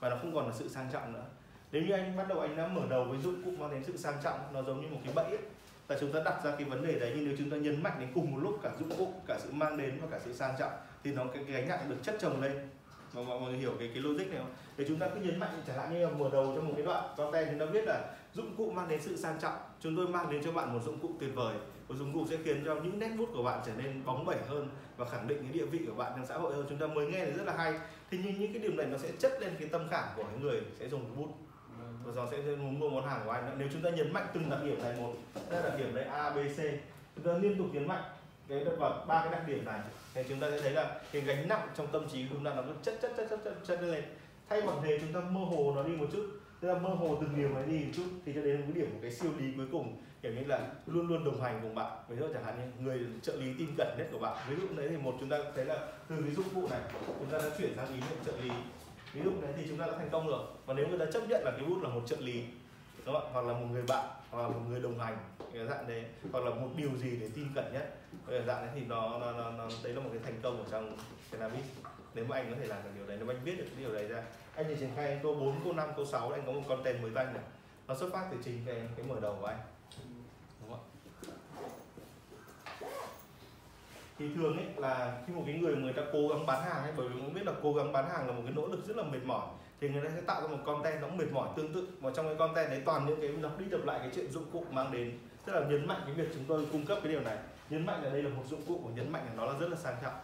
Và 0.00 0.08
nó 0.08 0.16
không 0.16 0.34
còn 0.34 0.46
là 0.46 0.52
sự 0.54 0.68
sang 0.68 0.88
trọng 0.92 1.12
nữa 1.12 1.24
nếu 1.72 1.82
như 1.82 1.92
anh 1.92 2.16
bắt 2.16 2.28
đầu 2.28 2.40
anh 2.40 2.56
đã 2.56 2.68
mở 2.68 2.82
đầu 2.90 3.04
với 3.04 3.18
dụng 3.18 3.42
cụ 3.44 3.50
mang 3.58 3.70
đến 3.70 3.84
sự 3.84 3.96
sang 3.96 4.16
trọng 4.24 4.38
nó 4.52 4.62
giống 4.62 4.80
như 4.80 4.88
một 4.90 5.00
cái 5.04 5.12
bẫy 5.14 5.24
ấy. 5.24 5.44
là 5.88 5.96
chúng 6.00 6.12
ta 6.12 6.20
đặt 6.24 6.44
ra 6.44 6.50
cái 6.58 6.64
vấn 6.64 6.86
đề 6.86 6.98
đấy 6.98 7.12
nhưng 7.14 7.24
nếu 7.24 7.36
chúng 7.38 7.50
ta 7.50 7.56
nhấn 7.56 7.82
mạnh 7.82 7.96
đến 8.00 8.08
cùng 8.14 8.30
một 8.30 8.38
lúc 8.42 8.58
cả 8.62 8.70
dụng 8.78 8.90
cụ 8.98 9.12
cả 9.26 9.38
sự 9.42 9.52
mang 9.52 9.76
đến 9.76 9.98
và 10.00 10.08
cả 10.10 10.18
sự 10.24 10.32
sang 10.32 10.54
trọng 10.58 10.72
thì 11.04 11.12
nó 11.12 11.24
cái, 11.34 11.44
cái 11.44 11.60
gánh 11.60 11.68
nặng 11.68 11.86
được 11.88 11.96
chất 12.02 12.16
chồng 12.20 12.42
lên. 12.42 12.52
Mà 13.14 13.22
mọi 13.22 13.40
người 13.40 13.58
hiểu 13.58 13.72
cái 13.78 13.90
cái 13.94 14.02
logic 14.02 14.28
này 14.28 14.38
không? 14.38 14.54
Để 14.76 14.84
chúng 14.88 14.98
ta 14.98 15.08
cứ 15.08 15.20
nhấn 15.20 15.38
mạnh 15.38 15.62
chẳng 15.66 15.76
hạn 15.76 15.92
như 15.92 16.06
là 16.06 16.12
mở 16.12 16.28
đầu 16.32 16.52
cho 16.56 16.62
một 16.62 16.72
cái 16.76 16.86
đoạn 16.86 17.14
content 17.16 17.48
chúng 17.50 17.58
ta 17.58 17.72
biết 17.72 17.84
là 17.86 18.14
dụng 18.34 18.56
cụ 18.56 18.70
mang 18.70 18.88
đến 18.88 19.00
sự 19.02 19.16
sang 19.16 19.40
trọng. 19.40 19.58
Chúng 19.80 19.96
tôi 19.96 20.08
mang 20.08 20.30
đến 20.30 20.42
cho 20.44 20.52
bạn 20.52 20.72
một 20.74 20.80
dụng 20.84 20.98
cụ 20.98 21.10
tuyệt 21.20 21.30
vời. 21.34 21.56
Một 21.88 21.94
dụng 21.98 22.12
cụ 22.12 22.26
sẽ 22.30 22.36
khiến 22.44 22.62
cho 22.64 22.74
những 22.74 22.98
nét 22.98 23.10
bút 23.18 23.28
của 23.34 23.42
bạn 23.42 23.60
trở 23.66 23.72
nên 23.76 24.04
bóng 24.04 24.24
bẩy 24.24 24.36
hơn 24.48 24.68
và 24.96 25.04
khẳng 25.04 25.28
định 25.28 25.38
cái 25.42 25.52
địa 25.52 25.66
vị 25.66 25.80
của 25.86 25.94
bạn 25.94 26.12
trong 26.16 26.26
xã 26.26 26.34
hội 26.34 26.54
hơn. 26.54 26.66
Chúng 26.68 26.78
ta 26.78 26.86
mới 26.86 27.06
nghe 27.06 27.24
thì 27.24 27.32
rất 27.32 27.46
là 27.46 27.52
hay. 27.56 27.74
Thì 28.10 28.18
nhưng 28.24 28.40
những 28.40 28.52
cái 28.52 28.62
điều 28.62 28.72
này 28.72 28.86
nó 28.86 28.98
sẽ 28.98 29.08
chất 29.18 29.32
lên 29.40 29.52
cái 29.58 29.68
tâm 29.68 29.88
khảm 29.90 30.04
của 30.16 30.24
người 30.40 30.60
sẽ 30.78 30.88
dùng 30.88 31.16
bút 31.16 31.28
và 32.04 32.12
giờ 32.12 32.28
sẽ 32.30 32.56
muốn 32.56 32.80
mua 32.80 32.90
món 32.90 33.06
hàng 33.06 33.22
của 33.24 33.30
anh 33.30 33.56
nếu 33.58 33.68
chúng 33.72 33.82
ta 33.82 33.90
nhấn 33.90 34.12
mạnh 34.12 34.26
từng 34.34 34.50
đặc 34.50 34.60
điểm 34.64 34.82
này 34.82 34.96
một 35.00 35.12
đây 35.50 35.62
đặc 35.62 35.72
điểm 35.78 35.94
đấy 35.94 36.04
a 36.04 36.30
b 36.30 36.36
c. 36.36 36.58
Chúng 37.16 37.24
ta 37.24 37.32
liên 37.38 37.58
tục 37.58 37.66
nhấn 37.72 37.88
mạnh 37.88 38.02
cái 38.48 38.64
vào 38.64 39.04
ba 39.08 39.20
cái 39.22 39.32
đặc 39.32 39.42
điểm 39.46 39.64
này. 39.64 39.80
Thì 40.14 40.22
chúng 40.28 40.40
ta 40.40 40.50
sẽ 40.50 40.60
thấy 40.60 40.70
là 40.70 41.00
cái 41.12 41.22
gánh 41.22 41.48
nặng 41.48 41.68
trong 41.76 41.86
tâm 41.92 42.08
trí 42.12 42.22
của 42.22 42.34
chúng 42.34 42.44
ta 42.44 42.54
nó 42.54 42.62
cứ 42.62 42.72
chất 42.82 42.98
chất 43.02 43.12
chất 43.16 43.26
chất 43.30 43.40
chất, 43.44 43.54
chất 43.66 43.82
lên. 43.82 44.04
Thay 44.48 44.62
bằng 44.62 44.76
thế 44.82 44.98
chúng 45.00 45.12
ta 45.12 45.20
mơ 45.20 45.40
hồ 45.40 45.72
nó 45.76 45.82
đi 45.82 45.96
một 45.96 46.06
chút 46.12 46.26
tức 46.60 46.68
là 46.68 46.74
mơ 46.74 46.88
hồ 46.88 47.18
từng 47.20 47.36
điều 47.36 47.48
này 47.48 47.62
đi 47.66 47.78
một 47.78 47.90
chút 47.96 48.08
thì 48.26 48.32
cho 48.34 48.42
đến 48.42 48.62
cái 48.62 48.72
điểm 48.72 48.90
một 48.92 48.98
cái 49.02 49.10
siêu 49.10 49.30
lý 49.38 49.44
cuối 49.56 49.66
cùng 49.72 49.96
kiểu 50.22 50.32
như 50.32 50.44
là 50.46 50.60
luôn 50.86 51.08
luôn 51.08 51.24
đồng 51.24 51.42
hành 51.42 51.58
cùng 51.62 51.74
bạn. 51.74 51.92
Ví 52.08 52.16
dụ 52.16 52.26
chẳng 52.34 52.44
hạn 52.44 52.54
như 52.58 52.84
người 52.84 53.06
trợ 53.22 53.36
lý 53.36 53.54
tin 53.58 53.68
cẩn 53.78 53.88
nhất 53.98 54.08
của 54.12 54.18
bạn. 54.18 54.36
Ví 54.48 54.56
dụ 54.56 54.76
đấy 54.76 54.88
thì 54.90 54.96
một 54.96 55.14
chúng 55.20 55.28
ta 55.28 55.38
thấy 55.56 55.64
là 55.64 55.76
từ 56.08 56.16
cái 56.22 56.34
dụng 56.34 56.48
cụ 56.54 56.68
này 56.70 56.80
chúng 57.18 57.30
ta 57.30 57.38
đã 57.38 57.50
chuyển 57.58 57.76
sang 57.76 57.88
ý 57.88 57.94
niệm 57.94 58.18
trợ 58.26 58.32
lý 58.42 58.50
ví 59.12 59.20
dụ 59.24 59.30
này 59.30 59.52
thì 59.56 59.64
chúng 59.68 59.78
ta 59.78 59.86
đã 59.86 59.92
thành 59.98 60.08
công 60.10 60.28
rồi. 60.28 60.44
Và 60.66 60.74
nếu 60.74 60.88
người 60.88 60.98
ta 60.98 61.04
chấp 61.12 61.28
nhận 61.28 61.44
là 61.44 61.50
cái 61.50 61.66
bút 61.66 61.82
là 61.82 61.88
một 61.88 62.02
trợ 62.06 62.16
lý 62.20 62.44
đúng 63.06 63.14
không? 63.14 63.30
hoặc 63.32 63.44
là 63.46 63.52
một 63.52 63.66
người 63.70 63.82
bạn 63.88 64.08
hoặc 64.30 64.42
là 64.42 64.48
một 64.48 64.60
người 64.68 64.80
đồng 64.80 64.98
hành 64.98 65.16
cái 65.52 65.66
dạng 65.66 65.88
đấy 65.88 66.04
hoặc 66.32 66.44
là 66.44 66.50
một 66.50 66.68
điều 66.76 66.90
gì 66.96 67.16
để 67.20 67.28
tin 67.34 67.46
cẩn 67.54 67.72
nhất 67.72 67.96
cái 68.26 68.42
dạng 68.46 68.66
đấy 68.66 68.70
thì 68.74 68.80
nó, 68.88 69.18
nó, 69.18 69.32
nó, 69.32 69.50
nó 69.50 69.68
đấy 69.82 69.92
là 69.92 70.00
một 70.00 70.10
cái 70.12 70.22
thành 70.24 70.40
công 70.42 70.58
ở 70.58 70.64
trong 70.70 70.96
cannabis 71.30 71.64
nếu 72.14 72.24
mà 72.24 72.36
anh 72.36 72.50
có 72.50 72.56
thể 72.60 72.66
làm 72.66 72.82
được 72.84 72.90
điều 72.96 73.06
đấy 73.06 73.16
nếu 73.16 73.26
mà 73.26 73.34
anh 73.34 73.44
viết 73.44 73.58
được 73.58 73.64
cái 73.64 73.84
điều 73.84 73.92
đấy 73.92 74.08
ra 74.08 74.22
anh 74.54 74.66
chỉ 74.68 74.76
triển 74.80 74.90
khai 74.96 75.20
câu 75.22 75.34
4, 75.34 75.60
câu 75.64 75.72
5, 75.72 75.88
câu 75.96 76.06
6 76.06 76.30
anh 76.30 76.42
có 76.46 76.52
một 76.52 76.62
content 76.68 77.02
mới 77.02 77.10
tanh 77.14 77.34
này. 77.34 77.42
Nó 77.88 77.94
xuất 77.94 78.12
phát 78.12 78.28
từ 78.30 78.36
chính 78.44 78.62
cái 78.66 78.88
cái 78.96 79.06
mở 79.06 79.20
đầu 79.20 79.38
của 79.40 79.46
anh 79.46 79.58
đúng 80.60 80.70
không 80.70 80.80
ạ 80.80 80.86
thì 84.20 84.26
thường 84.34 84.56
ấy 84.56 84.66
là 84.76 85.22
khi 85.26 85.32
một 85.32 85.42
cái 85.46 85.54
người 85.54 85.76
người 85.76 85.92
ta 85.92 86.02
cố 86.12 86.28
gắng 86.28 86.46
bán 86.46 86.62
hàng 86.62 86.82
ấy 86.82 86.92
bởi 86.96 87.08
vì 87.08 87.20
cũng 87.20 87.34
biết 87.34 87.46
là 87.46 87.52
cố 87.62 87.74
gắng 87.74 87.92
bán 87.92 88.10
hàng 88.10 88.26
là 88.26 88.32
một 88.32 88.42
cái 88.44 88.52
nỗ 88.56 88.66
lực 88.66 88.86
rất 88.86 88.96
là 88.96 89.02
mệt 89.02 89.24
mỏi 89.24 89.46
thì 89.80 89.88
người 89.88 90.02
ta 90.04 90.10
sẽ 90.14 90.20
tạo 90.20 90.42
ra 90.42 90.48
một 90.48 90.62
content 90.66 91.00
nó 91.00 91.08
cũng 91.08 91.16
mệt 91.16 91.32
mỏi 91.32 91.48
tương 91.56 91.72
tự 91.72 91.88
và 92.00 92.10
trong 92.16 92.26
cái 92.26 92.34
content 92.34 92.70
đấy 92.70 92.82
toàn 92.84 93.06
những 93.06 93.20
cái 93.20 93.28
lặp 93.28 93.58
đi 93.58 93.64
lặp 93.70 93.84
lại 93.84 93.98
cái 93.98 94.10
chuyện 94.14 94.30
dụng 94.30 94.50
cụ 94.52 94.64
mang 94.70 94.92
đến. 94.92 95.18
Tức 95.44 95.52
là 95.52 95.60
nhấn 95.60 95.86
mạnh 95.86 96.00
cái 96.06 96.14
việc 96.14 96.28
chúng 96.34 96.44
tôi 96.48 96.66
cung 96.72 96.86
cấp 96.86 96.98
cái 97.02 97.12
điều 97.12 97.20
này 97.20 97.36
nhấn 97.70 97.86
mạnh 97.86 98.04
là 98.04 98.10
đây 98.10 98.22
là 98.22 98.30
một 98.30 98.42
dụng 98.46 98.62
cụ 98.68 98.80
của 98.82 98.90
nhấn 98.90 99.12
mạnh 99.12 99.22
là 99.26 99.32
nó 99.36 99.46
là 99.46 99.58
rất 99.58 99.68
là 99.70 99.76
sang 99.76 99.96
trọng. 100.02 100.14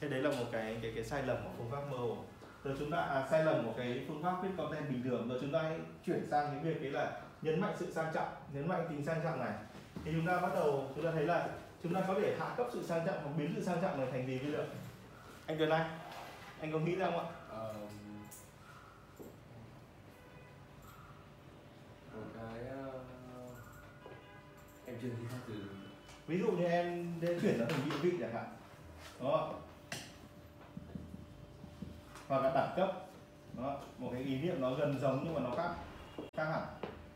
Thế 0.00 0.08
đấy 0.08 0.22
là 0.22 0.30
một 0.30 0.46
cái 0.52 0.78
cái 0.82 0.92
cái 0.94 1.04
sai 1.04 1.22
lầm 1.22 1.36
của 1.44 1.50
phương 1.58 1.70
pháp 1.70 1.90
mơ 1.90 1.96
hồ 1.96 2.16
rồi 2.64 2.74
chúng 2.78 2.90
ta 2.90 2.98
à, 2.98 3.26
sai 3.30 3.44
lầm 3.44 3.66
của 3.66 3.72
cái 3.76 4.04
phương 4.08 4.22
pháp 4.22 4.36
viết 4.42 4.48
content 4.56 4.88
bình 4.90 5.02
thường 5.04 5.28
rồi 5.28 5.38
chúng 5.40 5.52
ta 5.52 5.62
hãy 5.62 5.78
chuyển 6.06 6.26
sang 6.30 6.50
cái 6.50 6.74
việc 6.74 6.82
đấy 6.82 6.90
là 6.90 7.20
nhấn 7.42 7.60
mạnh 7.60 7.74
sự 7.78 7.92
sang 7.92 8.14
trọng 8.14 8.28
nhấn 8.52 8.68
mạnh 8.68 8.86
tính 8.88 9.04
sang 9.04 9.20
trọng 9.24 9.40
này. 9.40 9.52
Thì 10.04 10.10
chúng 10.14 10.26
ta 10.26 10.40
bắt 10.40 10.50
đầu 10.54 10.84
chúng 10.94 11.04
ta 11.04 11.10
thấy 11.10 11.24
là 11.24 11.48
chúng 11.82 11.94
ta 11.94 12.00
có 12.08 12.14
thể 12.14 12.36
hạ 12.38 12.54
cấp 12.56 12.66
sự 12.72 12.86
sang 12.86 13.06
trọng 13.06 13.22
hoặc 13.24 13.30
biến 13.36 13.52
sự 13.56 13.64
sang 13.64 13.78
trọng 13.82 13.98
này 13.98 14.08
thành 14.12 14.26
gì 14.26 14.38
bây 14.38 14.52
giờ? 14.52 14.66
Anh 15.46 15.58
Tuấn 15.58 15.70
Anh 15.70 15.98
anh 16.60 16.72
có 16.72 16.78
nghĩ 16.78 16.94
ra 16.94 17.06
không 17.06 17.18
ạ? 17.18 17.26
Ờ, 17.50 17.74
một 22.14 22.26
cái 22.34 22.66
ờ, 22.68 23.00
em 24.86 24.96
chưa 25.02 25.08
nghĩ 25.08 25.24
ra 25.32 25.38
từ 25.48 25.54
ví 26.26 26.38
dụ 26.38 26.50
như 26.50 26.64
em 26.64 27.14
chuyển 27.20 27.58
nó 27.58 27.64
thành 27.68 27.90
địa 27.90 27.96
vị 28.02 28.12
chẳng 28.20 28.32
hạn 28.34 28.56
đó 29.20 29.54
hoặc 32.28 32.42
là 32.42 32.50
đẳng 32.54 32.74
cấp 32.76 33.08
đó 33.58 33.80
một 33.98 34.10
cái 34.12 34.22
ý 34.22 34.38
niệm 34.38 34.60
nó 34.60 34.74
gần 34.74 34.98
giống 35.00 35.20
nhưng 35.24 35.34
mà 35.34 35.40
nó 35.40 35.50
khác 35.56 35.74
khác 36.36 36.44
hẳn. 36.44 36.62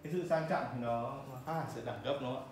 Cái 0.03 0.13
sự 0.13 0.29
sang 0.29 0.47
trọng 0.51 0.65
thì 0.73 0.81
nó 0.81 1.01
nó 1.03 1.39
khác 1.47 1.53
hẳn 1.53 1.67
sự 1.75 1.83
đẳng 1.85 2.01
cấp 2.05 2.17
nó 2.21 2.43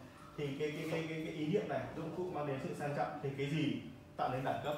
thì 0.40 0.46
cái 0.58 0.72
cái 0.76 0.88
cái 0.90 1.06
cái, 1.08 1.22
cái 1.24 1.34
ý 1.34 1.46
niệm 1.46 1.68
này 1.68 1.80
dụng 1.96 2.10
cụ 2.16 2.30
mang 2.30 2.46
đến 2.46 2.58
sự 2.62 2.68
sang 2.78 2.94
trọng 2.96 3.20
thì 3.22 3.30
cái 3.38 3.50
gì 3.50 3.82
tạo 4.16 4.28
nên 4.32 4.44
đẳng 4.44 4.60
cấp? 4.64 4.74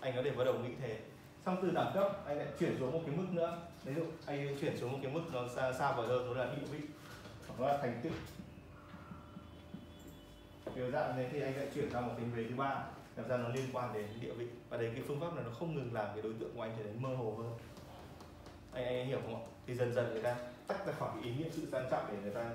Anh 0.00 0.12
có 0.16 0.22
thể 0.22 0.30
bắt 0.30 0.44
đầu 0.44 0.54
nghĩ 0.54 0.70
thế. 0.82 0.98
Xong 1.46 1.56
từ 1.62 1.70
đẳng 1.70 1.90
cấp 1.94 2.26
anh 2.26 2.38
lại 2.38 2.46
chuyển 2.58 2.76
xuống 2.78 2.92
một 2.92 3.00
cái 3.06 3.16
mức 3.16 3.26
nữa. 3.30 3.58
Ví 3.84 3.94
dụ 3.94 4.04
anh 4.26 4.56
chuyển 4.60 4.76
xuống 4.76 4.92
một 4.92 4.98
cái 5.02 5.12
mức 5.12 5.22
nó 5.32 5.48
xa 5.56 5.72
xa 5.72 5.92
vời 5.92 6.08
hơn 6.08 6.26
đó 6.26 6.44
là 6.44 6.54
địa 6.54 6.66
vị. 6.70 6.78
Hoặc 7.48 7.68
là 7.68 7.78
thành 7.78 8.00
tựu. 8.02 8.12
Kiểu 10.74 10.90
dạng 10.90 11.16
này 11.16 11.28
thì 11.32 11.40
anh 11.40 11.56
lại 11.56 11.68
chuyển 11.74 11.90
sang 11.90 12.06
một 12.06 12.12
cái 12.16 12.26
về 12.26 12.46
thứ 12.48 12.56
ba. 12.56 12.84
Làm 13.16 13.28
ra 13.28 13.36
nó 13.36 13.48
liên 13.48 13.64
quan 13.72 13.92
đến 13.94 14.06
địa 14.20 14.32
vị. 14.32 14.46
Và 14.68 14.76
đến 14.76 14.94
cái 14.94 15.02
phương 15.06 15.20
pháp 15.20 15.34
này 15.34 15.44
nó 15.44 15.50
không 15.58 15.74
ngừng 15.74 15.94
làm 15.94 16.06
cái 16.14 16.22
đối 16.22 16.32
tượng 16.40 16.50
của 16.54 16.62
anh 16.62 16.74
trở 16.78 16.84
nên 16.84 17.02
mơ 17.02 17.14
hồ 17.14 17.34
hơn. 17.38 17.52
Anh, 18.72 18.84
anh, 18.84 18.96
anh 18.96 19.06
hiểu 19.06 19.20
không 19.22 19.34
ạ? 19.34 19.42
Thì 19.66 19.74
dần 19.74 19.94
dần 19.94 20.12
người 20.12 20.22
ta 20.22 20.36
tách 20.66 20.86
ra 20.86 20.92
khỏi 20.92 21.10
cái 21.14 21.32
ý 21.32 21.38
niệm 21.38 21.48
sự 21.52 21.68
sang 21.72 21.88
trọng 21.90 22.06
để 22.12 22.18
người 22.22 22.34
ta 22.34 22.50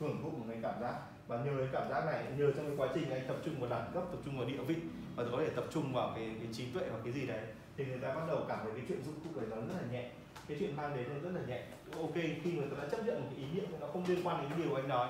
hưởng 0.00 0.22
thụ 0.22 0.30
một 0.30 0.44
cái 0.48 0.58
cảm 0.62 0.74
giác 0.80 0.94
và 1.26 1.36
nhờ 1.36 1.52
cái 1.58 1.68
cảm 1.72 1.90
giác 1.90 2.06
này 2.06 2.24
nhờ 2.38 2.52
trong 2.56 2.66
cái 2.66 2.74
quá 2.76 2.88
trình 2.94 3.10
anh 3.10 3.24
tập 3.28 3.36
trung 3.44 3.60
vào 3.60 3.70
đẳng 3.70 3.90
cấp 3.94 4.02
tập 4.10 4.18
trung 4.24 4.38
vào 4.38 4.48
địa 4.48 4.62
vị 4.66 4.76
và 5.16 5.24
có 5.32 5.38
thể 5.38 5.48
tập 5.56 5.64
trung 5.72 5.92
vào 5.92 6.12
cái, 6.16 6.30
cái 6.38 6.48
trí 6.52 6.66
tuệ 6.66 6.82
hoặc 6.90 7.00
cái 7.04 7.12
gì 7.12 7.26
đấy 7.26 7.40
thì 7.76 7.84
người 7.84 7.98
ta 7.98 8.14
bắt 8.14 8.22
đầu 8.28 8.44
cảm 8.48 8.58
thấy 8.62 8.72
cái 8.76 8.84
chuyện 8.88 9.04
dụng 9.04 9.14
cụ 9.24 9.40
đấy 9.40 9.46
nó 9.50 9.56
rất 9.56 9.82
là 9.82 9.92
nhẹ. 9.92 10.10
Cái 10.48 10.56
chuyện 10.60 10.76
mang 10.76 10.96
đến 10.96 11.08
nó 11.08 11.20
rất 11.30 11.40
là 11.40 11.46
nhẹ. 11.46 11.62
Ok 11.96 12.14
khi 12.14 12.52
người 12.52 12.66
ta 12.70 12.82
đã 12.82 12.88
chấp 12.88 13.06
nhận 13.06 13.20
một 13.20 13.26
cái 13.30 13.44
ý 13.44 13.46
niệm 13.54 13.70
nó 13.80 13.86
không 13.86 14.04
liên 14.08 14.26
quan 14.26 14.42
đến 14.42 14.50
cái 14.50 14.58
điều 14.62 14.74
anh 14.74 14.88
nói 14.88 15.08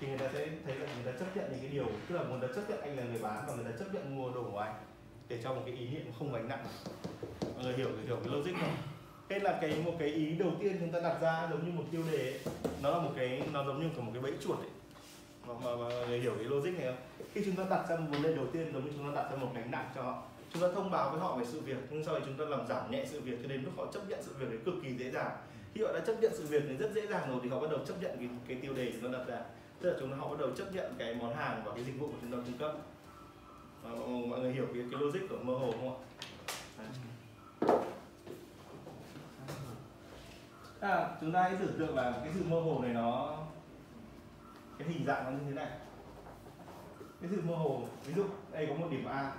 thì 0.00 0.06
người 0.06 0.18
ta 0.18 0.28
sẽ 0.32 0.48
thấy 0.64 0.74
là 0.74 0.86
người 0.94 1.12
ta 1.12 1.18
chấp 1.18 1.36
nhận 1.36 1.50
những 1.50 1.60
cái 1.60 1.70
điều 1.70 1.86
tức 2.08 2.16
là 2.16 2.22
người 2.22 2.48
ta 2.48 2.54
chấp 2.54 2.70
nhận 2.70 2.80
anh 2.80 2.96
là 2.96 3.04
người 3.04 3.20
bán 3.22 3.44
và 3.48 3.54
người 3.54 3.64
ta 3.64 3.70
chấp 3.78 3.94
nhận 3.94 4.16
mua 4.16 4.30
đồ 4.30 4.42
của 4.52 4.58
anh 4.58 4.74
để 5.28 5.40
cho 5.42 5.54
một 5.54 5.62
cái 5.66 5.74
ý 5.74 5.88
niệm 5.88 6.12
không 6.18 6.32
gánh 6.32 6.48
nặng. 6.48 6.66
Mọi 7.54 7.64
người 7.64 7.74
hiểu 7.74 7.88
hiểu 8.06 8.16
cái 8.24 8.34
logic 8.34 8.52
không? 8.60 8.76
Thế 9.28 9.38
là 9.38 9.58
cái 9.60 9.82
một 9.84 9.92
cái 9.98 10.08
ý 10.08 10.34
đầu 10.34 10.50
tiên 10.60 10.76
chúng 10.80 10.92
ta 10.92 11.00
đặt 11.00 11.18
ra 11.20 11.48
giống 11.50 11.66
như 11.66 11.72
một 11.72 11.84
tiêu 11.90 12.02
đề 12.12 12.18
ấy. 12.18 12.40
nó 12.82 12.90
là 12.90 12.98
một 12.98 13.12
cái 13.16 13.42
nó 13.52 13.64
giống 13.64 13.80
như 13.80 13.88
một 13.96 14.10
cái 14.12 14.22
bẫy 14.22 14.32
chuột 14.40 14.58
ấy 14.58 14.68
mà, 15.48 15.54
mà, 15.64 15.76
mà 15.76 16.06
người 16.08 16.20
hiểu 16.20 16.34
cái 16.36 16.44
logic 16.44 16.70
này 16.78 16.86
không? 16.86 17.26
Khi 17.32 17.42
chúng 17.44 17.56
ta 17.56 17.64
đặt 17.70 17.88
ra 17.88 17.96
một 17.96 18.06
vấn 18.10 18.22
đề 18.22 18.34
đầu 18.34 18.46
tiên 18.52 18.70
giống 18.72 18.84
như 18.84 18.90
chúng 18.96 19.14
ta 19.14 19.22
đặt 19.22 19.30
ra 19.30 19.36
một 19.36 19.50
gánh 19.54 19.70
nặng 19.70 19.90
cho 19.94 20.02
họ 20.02 20.22
chúng 20.52 20.62
ta 20.62 20.68
thông 20.74 20.90
báo 20.90 21.10
với 21.10 21.20
họ 21.20 21.36
về 21.36 21.44
sự 21.44 21.60
việc 21.60 21.76
nhưng 21.90 22.04
sau 22.04 22.14
đó 22.14 22.20
chúng 22.26 22.34
ta 22.34 22.44
làm 22.44 22.66
giảm 22.66 22.90
nhẹ 22.90 23.04
sự 23.10 23.20
việc 23.20 23.38
cho 23.42 23.48
đến 23.48 23.62
lúc 23.62 23.72
họ 23.76 23.86
chấp 23.92 24.00
nhận 24.08 24.22
sự 24.22 24.32
việc 24.38 24.46
đấy 24.48 24.58
cực 24.64 24.74
kỳ 24.82 24.94
dễ 24.98 25.10
dàng. 25.10 25.30
Khi 25.74 25.82
họ 25.82 25.92
đã 25.92 26.00
chấp 26.06 26.20
nhận 26.20 26.32
sự 26.34 26.46
việc 26.46 26.62
thì 26.68 26.76
rất 26.76 26.90
dễ 26.94 27.06
dàng 27.06 27.30
rồi 27.30 27.40
thì 27.42 27.48
họ 27.48 27.60
bắt 27.60 27.70
đầu 27.70 27.80
chấp 27.86 27.94
nhận 28.02 28.16
cái, 28.18 28.28
cái 28.48 28.58
tiêu 28.62 28.74
đề 28.74 28.92
chúng 28.92 29.12
ta 29.12 29.18
đặt 29.18 29.24
ra. 29.26 29.40
Tức 29.80 29.90
là 29.90 29.96
chúng 30.00 30.10
ta 30.10 30.16
họ 30.16 30.28
bắt 30.28 30.36
đầu 30.40 30.50
chấp 30.56 30.74
nhận 30.74 30.94
cái 30.98 31.14
món 31.14 31.36
hàng 31.36 31.62
và 31.64 31.72
cái 31.74 31.84
dịch 31.84 32.00
vụ 32.00 32.06
của 32.06 32.16
chúng 32.20 32.32
ta 32.32 32.36
cung 32.36 32.58
cấp. 32.58 32.72
À, 33.84 33.90
mọi, 33.90 34.08
mọi 34.08 34.40
người 34.40 34.52
hiểu 34.52 34.66
cái, 34.74 34.84
cái 34.90 35.00
logic 35.00 35.20
của 35.28 35.36
mơ 35.42 35.54
hồ 35.54 35.72
không 35.72 35.88
ạ? 35.88 35.96
À. 36.78 36.86
à, 40.80 41.08
chúng 41.20 41.32
ta 41.32 41.42
hãy 41.42 41.56
tưởng 41.60 41.78
tượng 41.78 41.96
là 41.96 42.12
cái 42.24 42.32
sự 42.34 42.44
mơ 42.48 42.60
hồ 42.60 42.80
này 42.82 42.94
nó 42.94 43.38
cái 44.78 44.88
hình 44.88 45.06
dạng 45.06 45.24
nó 45.24 45.30
như 45.30 45.44
thế 45.46 45.54
này. 45.54 45.70
Cái 47.20 47.30
sự 47.30 47.42
mơ 47.42 47.54
hồ 47.54 47.82
ví 48.04 48.14
dụ 48.14 48.24
đây 48.52 48.66
có 48.66 48.74
một 48.74 48.86
điểm 48.90 49.04
A 49.04 49.32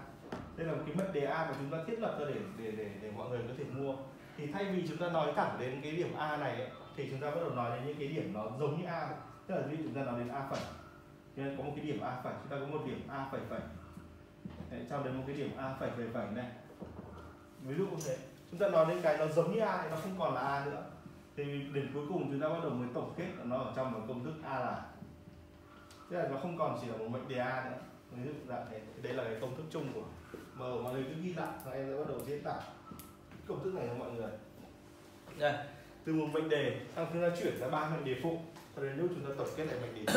đây 0.58 0.68
là 0.68 0.74
một 0.74 0.82
cái 0.86 0.96
mệnh 0.96 1.14
đề 1.14 1.26
A 1.26 1.46
mà 1.46 1.52
chúng 1.60 1.70
ta 1.72 1.78
thiết 1.88 2.00
lập 2.00 2.18
ra 2.20 2.26
để 2.26 2.42
để 2.58 2.72
để 2.72 2.90
để 3.02 3.12
mọi 3.18 3.30
người 3.30 3.40
có 3.48 3.54
thể 3.58 3.64
mua. 3.64 3.96
Thì 4.38 4.52
thay 4.52 4.66
vì 4.66 4.88
chúng 4.88 4.98
ta 4.98 5.10
nói 5.10 5.34
thẳng 5.36 5.58
đến 5.60 5.82
cái 5.82 5.92
điểm 5.92 6.16
A 6.18 6.38
này 6.38 6.56
ấy, 6.56 6.70
thì 6.96 7.08
chúng 7.10 7.20
ta 7.20 7.30
bắt 7.30 7.38
đầu 7.42 7.50
nói 7.50 7.78
đến 7.78 7.88
những 7.88 7.98
cái 8.00 8.08
điểm 8.08 8.34
nó 8.34 8.44
giống 8.60 8.82
như 8.82 8.88
A 8.88 9.10
tức 9.48 9.56
là 9.56 9.62
ví 9.62 9.78
dụ 9.78 9.84
chúng 9.84 9.94
ta 9.94 10.04
nói 10.04 10.20
đến 10.20 10.28
A 10.28 10.50
phẩy. 10.50 10.60
Có 11.58 11.64
một 11.64 11.72
cái 11.76 11.86
điểm 11.86 12.02
A 12.02 12.22
phẩy 12.24 12.34
chúng 12.42 12.50
ta 12.50 12.58
có 12.60 12.78
một 12.78 12.86
điểm 12.86 13.08
A 13.10 13.28
phẩy 13.32 13.42
phẩy. 13.50 13.60
Đấy, 14.72 14.86
trong 14.90 15.04
đấy 15.04 15.14
một 15.14 15.24
cái 15.28 15.36
điểm 15.36 15.58
A 15.58 15.76
phẩy 15.80 15.90
phẩy 15.98 16.08
phẩy 16.14 16.26
này. 16.36 16.52
Ví 17.62 17.76
dụ 17.76 17.86
như 17.86 17.98
thế. 18.06 18.18
Chúng 18.52 18.60
ta 18.60 18.70
nói 18.70 18.86
đến 18.90 19.02
cái 19.02 19.18
nó 19.18 19.28
giống 19.28 19.54
như 19.54 19.60
A 19.60 19.82
thì 19.84 19.90
nó 19.90 19.96
không 19.96 20.16
còn 20.20 20.34
là 20.34 20.42
A 20.42 20.66
nữa. 20.66 20.84
Thì 21.36 21.44
đến 21.74 21.92
cuối 21.94 22.06
cùng 22.10 22.32
chúng 22.32 22.42
ta 22.42 22.50
bắt 22.50 22.60
đầu 22.64 22.72
mới 22.72 22.88
tổng 22.94 23.14
kết 23.18 23.28
nó 23.44 23.58
ở 23.58 23.74
trong 23.76 23.92
một 23.92 24.00
công 24.08 24.24
thức 24.26 24.34
A 24.44 24.60
là 24.60 24.86
tức 26.10 26.18
là 26.18 26.28
nó 26.28 26.38
không 26.38 26.58
còn 26.58 26.78
chỉ 26.82 26.88
là 26.88 26.98
một 26.98 27.08
mệnh 27.08 27.28
đề 27.28 27.38
A 27.38 27.70
nữa. 27.70 27.78
Ví 28.12 28.24
dụ 28.26 28.32
là 28.48 28.66
cái, 28.72 28.82
đấy 29.02 29.14
là 29.14 29.24
cái 29.24 29.38
công 29.42 29.56
thức 29.56 29.64
chung 29.72 29.94
của 29.94 30.04
M. 30.56 30.60
Mọi 30.84 30.94
người 30.94 31.04
cứ 31.04 31.22
ghi 31.22 31.34
lại 31.34 31.48
và 31.66 31.72
em 31.72 31.88
sẽ 31.90 31.98
bắt 31.98 32.08
đầu 32.08 32.20
diễn 32.26 32.44
tả 32.44 32.56
công 33.48 33.64
thức 33.64 33.74
này 33.74 33.88
cho 33.88 33.94
mọi 33.94 34.12
người. 34.12 34.32
Đây. 35.40 35.66
Từ 36.04 36.14
một 36.14 36.28
mệnh 36.34 36.50
đề 36.50 36.82
sang 36.96 37.08
chúng 37.14 37.22
ta 37.22 37.30
chuyển 37.42 37.60
ra 37.60 37.70
ba 37.70 37.90
mệnh 37.90 38.06
đề 38.06 38.16
phụ 38.24 38.40
cho 38.76 38.82
đến 38.82 38.98
lúc 38.98 39.10
chúng 39.16 39.26
ta 39.26 39.32
tổng 39.38 39.48
kết 39.56 39.66
lại 39.66 39.78
mệnh 39.82 40.06
đề. 40.06 40.14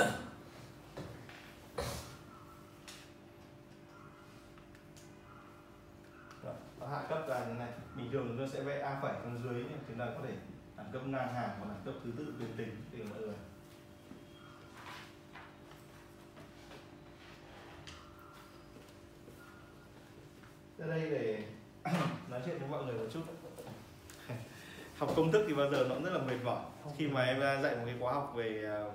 Đó, 6.44 6.86
hạ 6.90 7.02
cấp 7.08 7.24
ra 7.28 7.44
như 7.46 7.54
này. 7.54 7.72
Bình 7.96 8.10
thường 8.12 8.26
chúng 8.28 8.38
ta 8.38 8.52
sẽ 8.52 8.62
vẽ 8.62 8.80
a 8.80 9.00
phẩy 9.02 9.12
phần 9.22 9.40
dưới 9.44 9.64
chúng 9.88 9.98
ta 9.98 10.06
có 10.06 10.20
thể 10.24 10.34
đẳng 10.76 10.92
cấp 10.92 11.06
ngang 11.06 11.34
hàng 11.34 11.50
hoặc 11.58 11.68
đẳng 11.68 11.82
cấp 11.84 11.94
thứ 12.04 12.10
tự 12.18 12.34
tuyến 12.38 12.56
tính 12.56 12.76
để 12.92 13.04
mọi 13.10 13.20
người. 13.20 13.34
Ra 20.80 20.86
đây 20.86 21.10
để 21.10 21.42
nói 22.30 22.40
chuyện 22.44 22.58
với 22.58 22.68
mọi 22.68 22.84
người 22.84 22.94
một 22.94 23.06
chút. 23.12 23.20
Học 24.98 25.12
công 25.16 25.32
thức 25.32 25.44
thì 25.48 25.54
bao 25.54 25.70
giờ 25.70 25.86
nó 25.88 25.94
cũng 25.94 26.04
rất 26.04 26.12
là 26.12 26.18
mệt 26.18 26.36
mỏi. 26.44 26.60
Khi 26.96 27.08
mà 27.08 27.22
em 27.22 27.40
dạy 27.40 27.76
một 27.76 27.82
cái 27.86 27.94
khóa 28.00 28.12
học 28.12 28.32
về 28.36 28.62
ờ, 28.64 28.92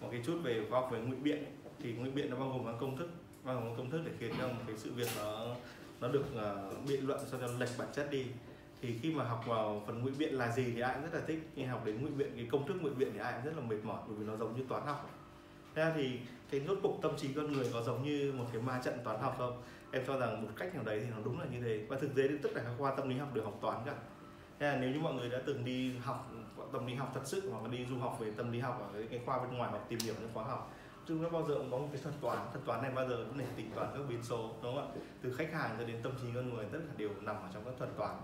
một 0.00 0.08
cái 0.12 0.22
chút 0.26 0.40
về 0.42 0.60
khóa 0.70 0.80
học 0.80 0.90
về 0.92 1.00
ngụy 1.00 1.16
biện 1.16 1.44
thì 1.82 1.92
ngụy 1.92 2.10
biện 2.10 2.30
nó 2.30 2.36
bao 2.36 2.48
gồm 2.48 2.64
các 2.64 2.74
công 2.80 2.96
thức. 2.96 3.08
Bao 3.44 3.54
gồm 3.54 3.76
công 3.76 3.90
thức 3.90 4.00
để 4.04 4.12
khiến 4.18 4.32
cho 4.38 4.48
một 4.48 4.62
cái 4.66 4.76
sự 4.78 4.92
việc 4.92 5.08
nó 5.18 5.46
nó 6.00 6.08
được 6.08 6.24
uh, 6.34 6.88
biện 6.88 7.06
luận 7.06 7.20
sao 7.30 7.40
cho 7.40 7.46
lệch 7.58 7.78
bản 7.78 7.88
chất 7.94 8.10
đi. 8.10 8.26
Thì 8.80 8.98
khi 9.02 9.14
mà 9.14 9.24
học 9.24 9.44
vào 9.46 9.82
phần 9.86 10.02
ngụy 10.02 10.12
biện 10.18 10.34
là 10.34 10.52
gì 10.52 10.72
thì 10.74 10.80
ai 10.80 10.94
cũng 10.94 11.02
rất 11.02 11.18
là 11.18 11.24
thích. 11.26 11.48
Nhưng 11.56 11.68
học 11.68 11.82
đến 11.84 12.02
ngụy 12.02 12.10
biện 12.10 12.32
cái 12.36 12.46
công 12.50 12.66
thức 12.66 12.76
ngụy 12.80 12.94
biện 12.94 13.08
thì 13.12 13.18
ai 13.18 13.32
cũng 13.32 13.44
rất 13.44 13.62
là 13.62 13.68
mệt 13.68 13.84
mỏi 13.84 14.00
bởi 14.06 14.16
vì 14.16 14.26
nó 14.26 14.36
giống 14.36 14.56
như 14.56 14.64
toán 14.68 14.86
học. 14.86 15.10
Thế 15.74 15.82
ra 15.82 15.92
thì 15.96 16.18
cái 16.50 16.60
rốt 16.60 16.78
cục 16.82 16.98
tâm 17.02 17.16
trí 17.16 17.32
con 17.32 17.52
người 17.52 17.70
có 17.72 17.82
giống 17.82 18.04
như 18.04 18.32
một 18.36 18.44
cái 18.52 18.62
ma 18.62 18.80
trận 18.84 18.98
toán 19.04 19.20
học 19.20 19.34
không 19.38 19.62
em 19.92 20.02
cho 20.06 20.18
rằng 20.18 20.42
một 20.42 20.48
cách 20.56 20.74
nào 20.74 20.84
đấy 20.84 21.00
thì 21.04 21.10
nó 21.10 21.16
đúng 21.24 21.40
là 21.40 21.46
như 21.52 21.60
thế. 21.60 21.86
Và 21.88 21.96
thực 21.98 22.14
tế 22.14 22.28
thì 22.28 22.34
tất 22.42 22.48
cả 22.54 22.62
các 22.64 22.72
khoa 22.78 22.94
tâm 22.94 23.08
lý 23.08 23.16
học 23.18 23.34
đều 23.34 23.44
học 23.44 23.58
toán 23.60 23.78
cả. 23.86 23.94
Thế 24.58 24.66
là 24.66 24.76
nếu 24.76 24.90
như 24.90 25.00
mọi 25.00 25.14
người 25.14 25.28
đã 25.28 25.38
từng 25.46 25.64
đi 25.64 25.96
học 25.98 26.30
tâm 26.72 26.86
lý 26.86 26.94
học 26.94 27.10
thật 27.14 27.20
sự 27.24 27.50
hoặc 27.50 27.62
là 27.62 27.68
đi 27.68 27.86
du 27.90 27.98
học 27.98 28.16
về 28.20 28.30
tâm 28.36 28.52
lý 28.52 28.58
học 28.58 28.80
ở 28.80 28.98
cái, 28.98 29.06
cái 29.10 29.20
khoa 29.26 29.38
bên 29.38 29.58
ngoài 29.58 29.70
hoặc 29.70 29.82
tìm 29.88 29.98
hiểu 29.98 30.14
những 30.20 30.30
khóa 30.34 30.44
học 30.44 30.72
chúng 31.06 31.22
nó 31.22 31.28
bao 31.28 31.44
giờ 31.48 31.54
cũng 31.54 31.70
có 31.70 31.78
một 31.78 31.88
cái 31.92 32.02
thuật 32.02 32.14
toán. 32.20 32.38
Thuật 32.52 32.64
toán 32.64 32.82
này 32.82 32.90
bao 32.94 33.08
giờ 33.08 33.24
cũng 33.28 33.38
để 33.38 33.44
tính 33.56 33.70
toán 33.74 33.88
các 33.92 34.02
biến 34.08 34.22
số 34.22 34.50
đúng 34.62 34.74
không 34.74 34.94
ạ? 34.96 35.02
Từ 35.22 35.32
khách 35.32 35.52
hàng 35.52 35.76
cho 35.78 35.84
đến 35.84 35.96
tâm 36.02 36.12
trí 36.22 36.28
con 36.34 36.54
người 36.54 36.64
tất 36.72 36.78
cả 36.88 36.94
đều 36.96 37.10
nằm 37.20 37.36
ở 37.36 37.48
trong 37.54 37.64
các 37.64 37.74
thuật 37.78 37.90
toán. 37.96 38.16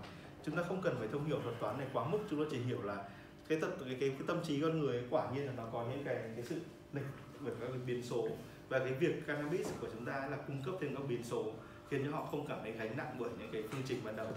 Chúng 0.45 0.55
ta 0.55 0.63
không 0.63 0.81
cần 0.81 0.95
phải 0.99 1.07
thông 1.07 1.25
hiểu 1.25 1.39
thuật 1.43 1.59
toán 1.59 1.77
này 1.77 1.87
quá 1.93 2.05
mức 2.07 2.19
chúng 2.29 2.43
ta 2.43 2.49
chỉ 2.51 2.57
hiểu 2.57 2.81
là 2.81 3.09
cái 3.47 3.59
tập 3.61 3.69
cái, 3.85 3.97
cái, 3.99 4.09
cái 4.09 4.23
tâm 4.27 4.43
trí 4.43 4.61
con 4.61 4.79
người 4.79 4.97
ấy, 4.97 5.07
quả 5.09 5.31
nhiên 5.33 5.45
là 5.45 5.53
nó 5.57 5.63
có 5.71 5.85
những 5.89 6.03
cái 6.05 6.15
cái 6.15 6.43
sự 6.43 6.55
lệch 6.93 7.03
bởi 7.39 7.53
các 7.61 7.67
cái 7.67 7.79
biến 7.85 8.03
số 8.03 8.27
và 8.69 8.79
cái 8.79 8.93
việc 8.93 9.27
cannabis 9.27 9.67
của 9.81 9.87
chúng 9.93 10.05
ta 10.05 10.27
là 10.31 10.37
cung 10.47 10.63
cấp 10.63 10.75
thêm 10.81 10.95
các 10.95 11.03
biến 11.07 11.23
số 11.23 11.45
khiến 11.89 12.05
cho 12.05 12.11
họ 12.11 12.27
không 12.31 12.45
cảm 12.47 12.59
thấy 12.61 12.71
gánh 12.71 12.97
nặng 12.97 13.15
bởi 13.19 13.29
những 13.39 13.49
cái 13.51 13.63
phương 13.71 13.81
trình 13.85 13.99
ban 14.03 14.15
đầu. 14.15 14.27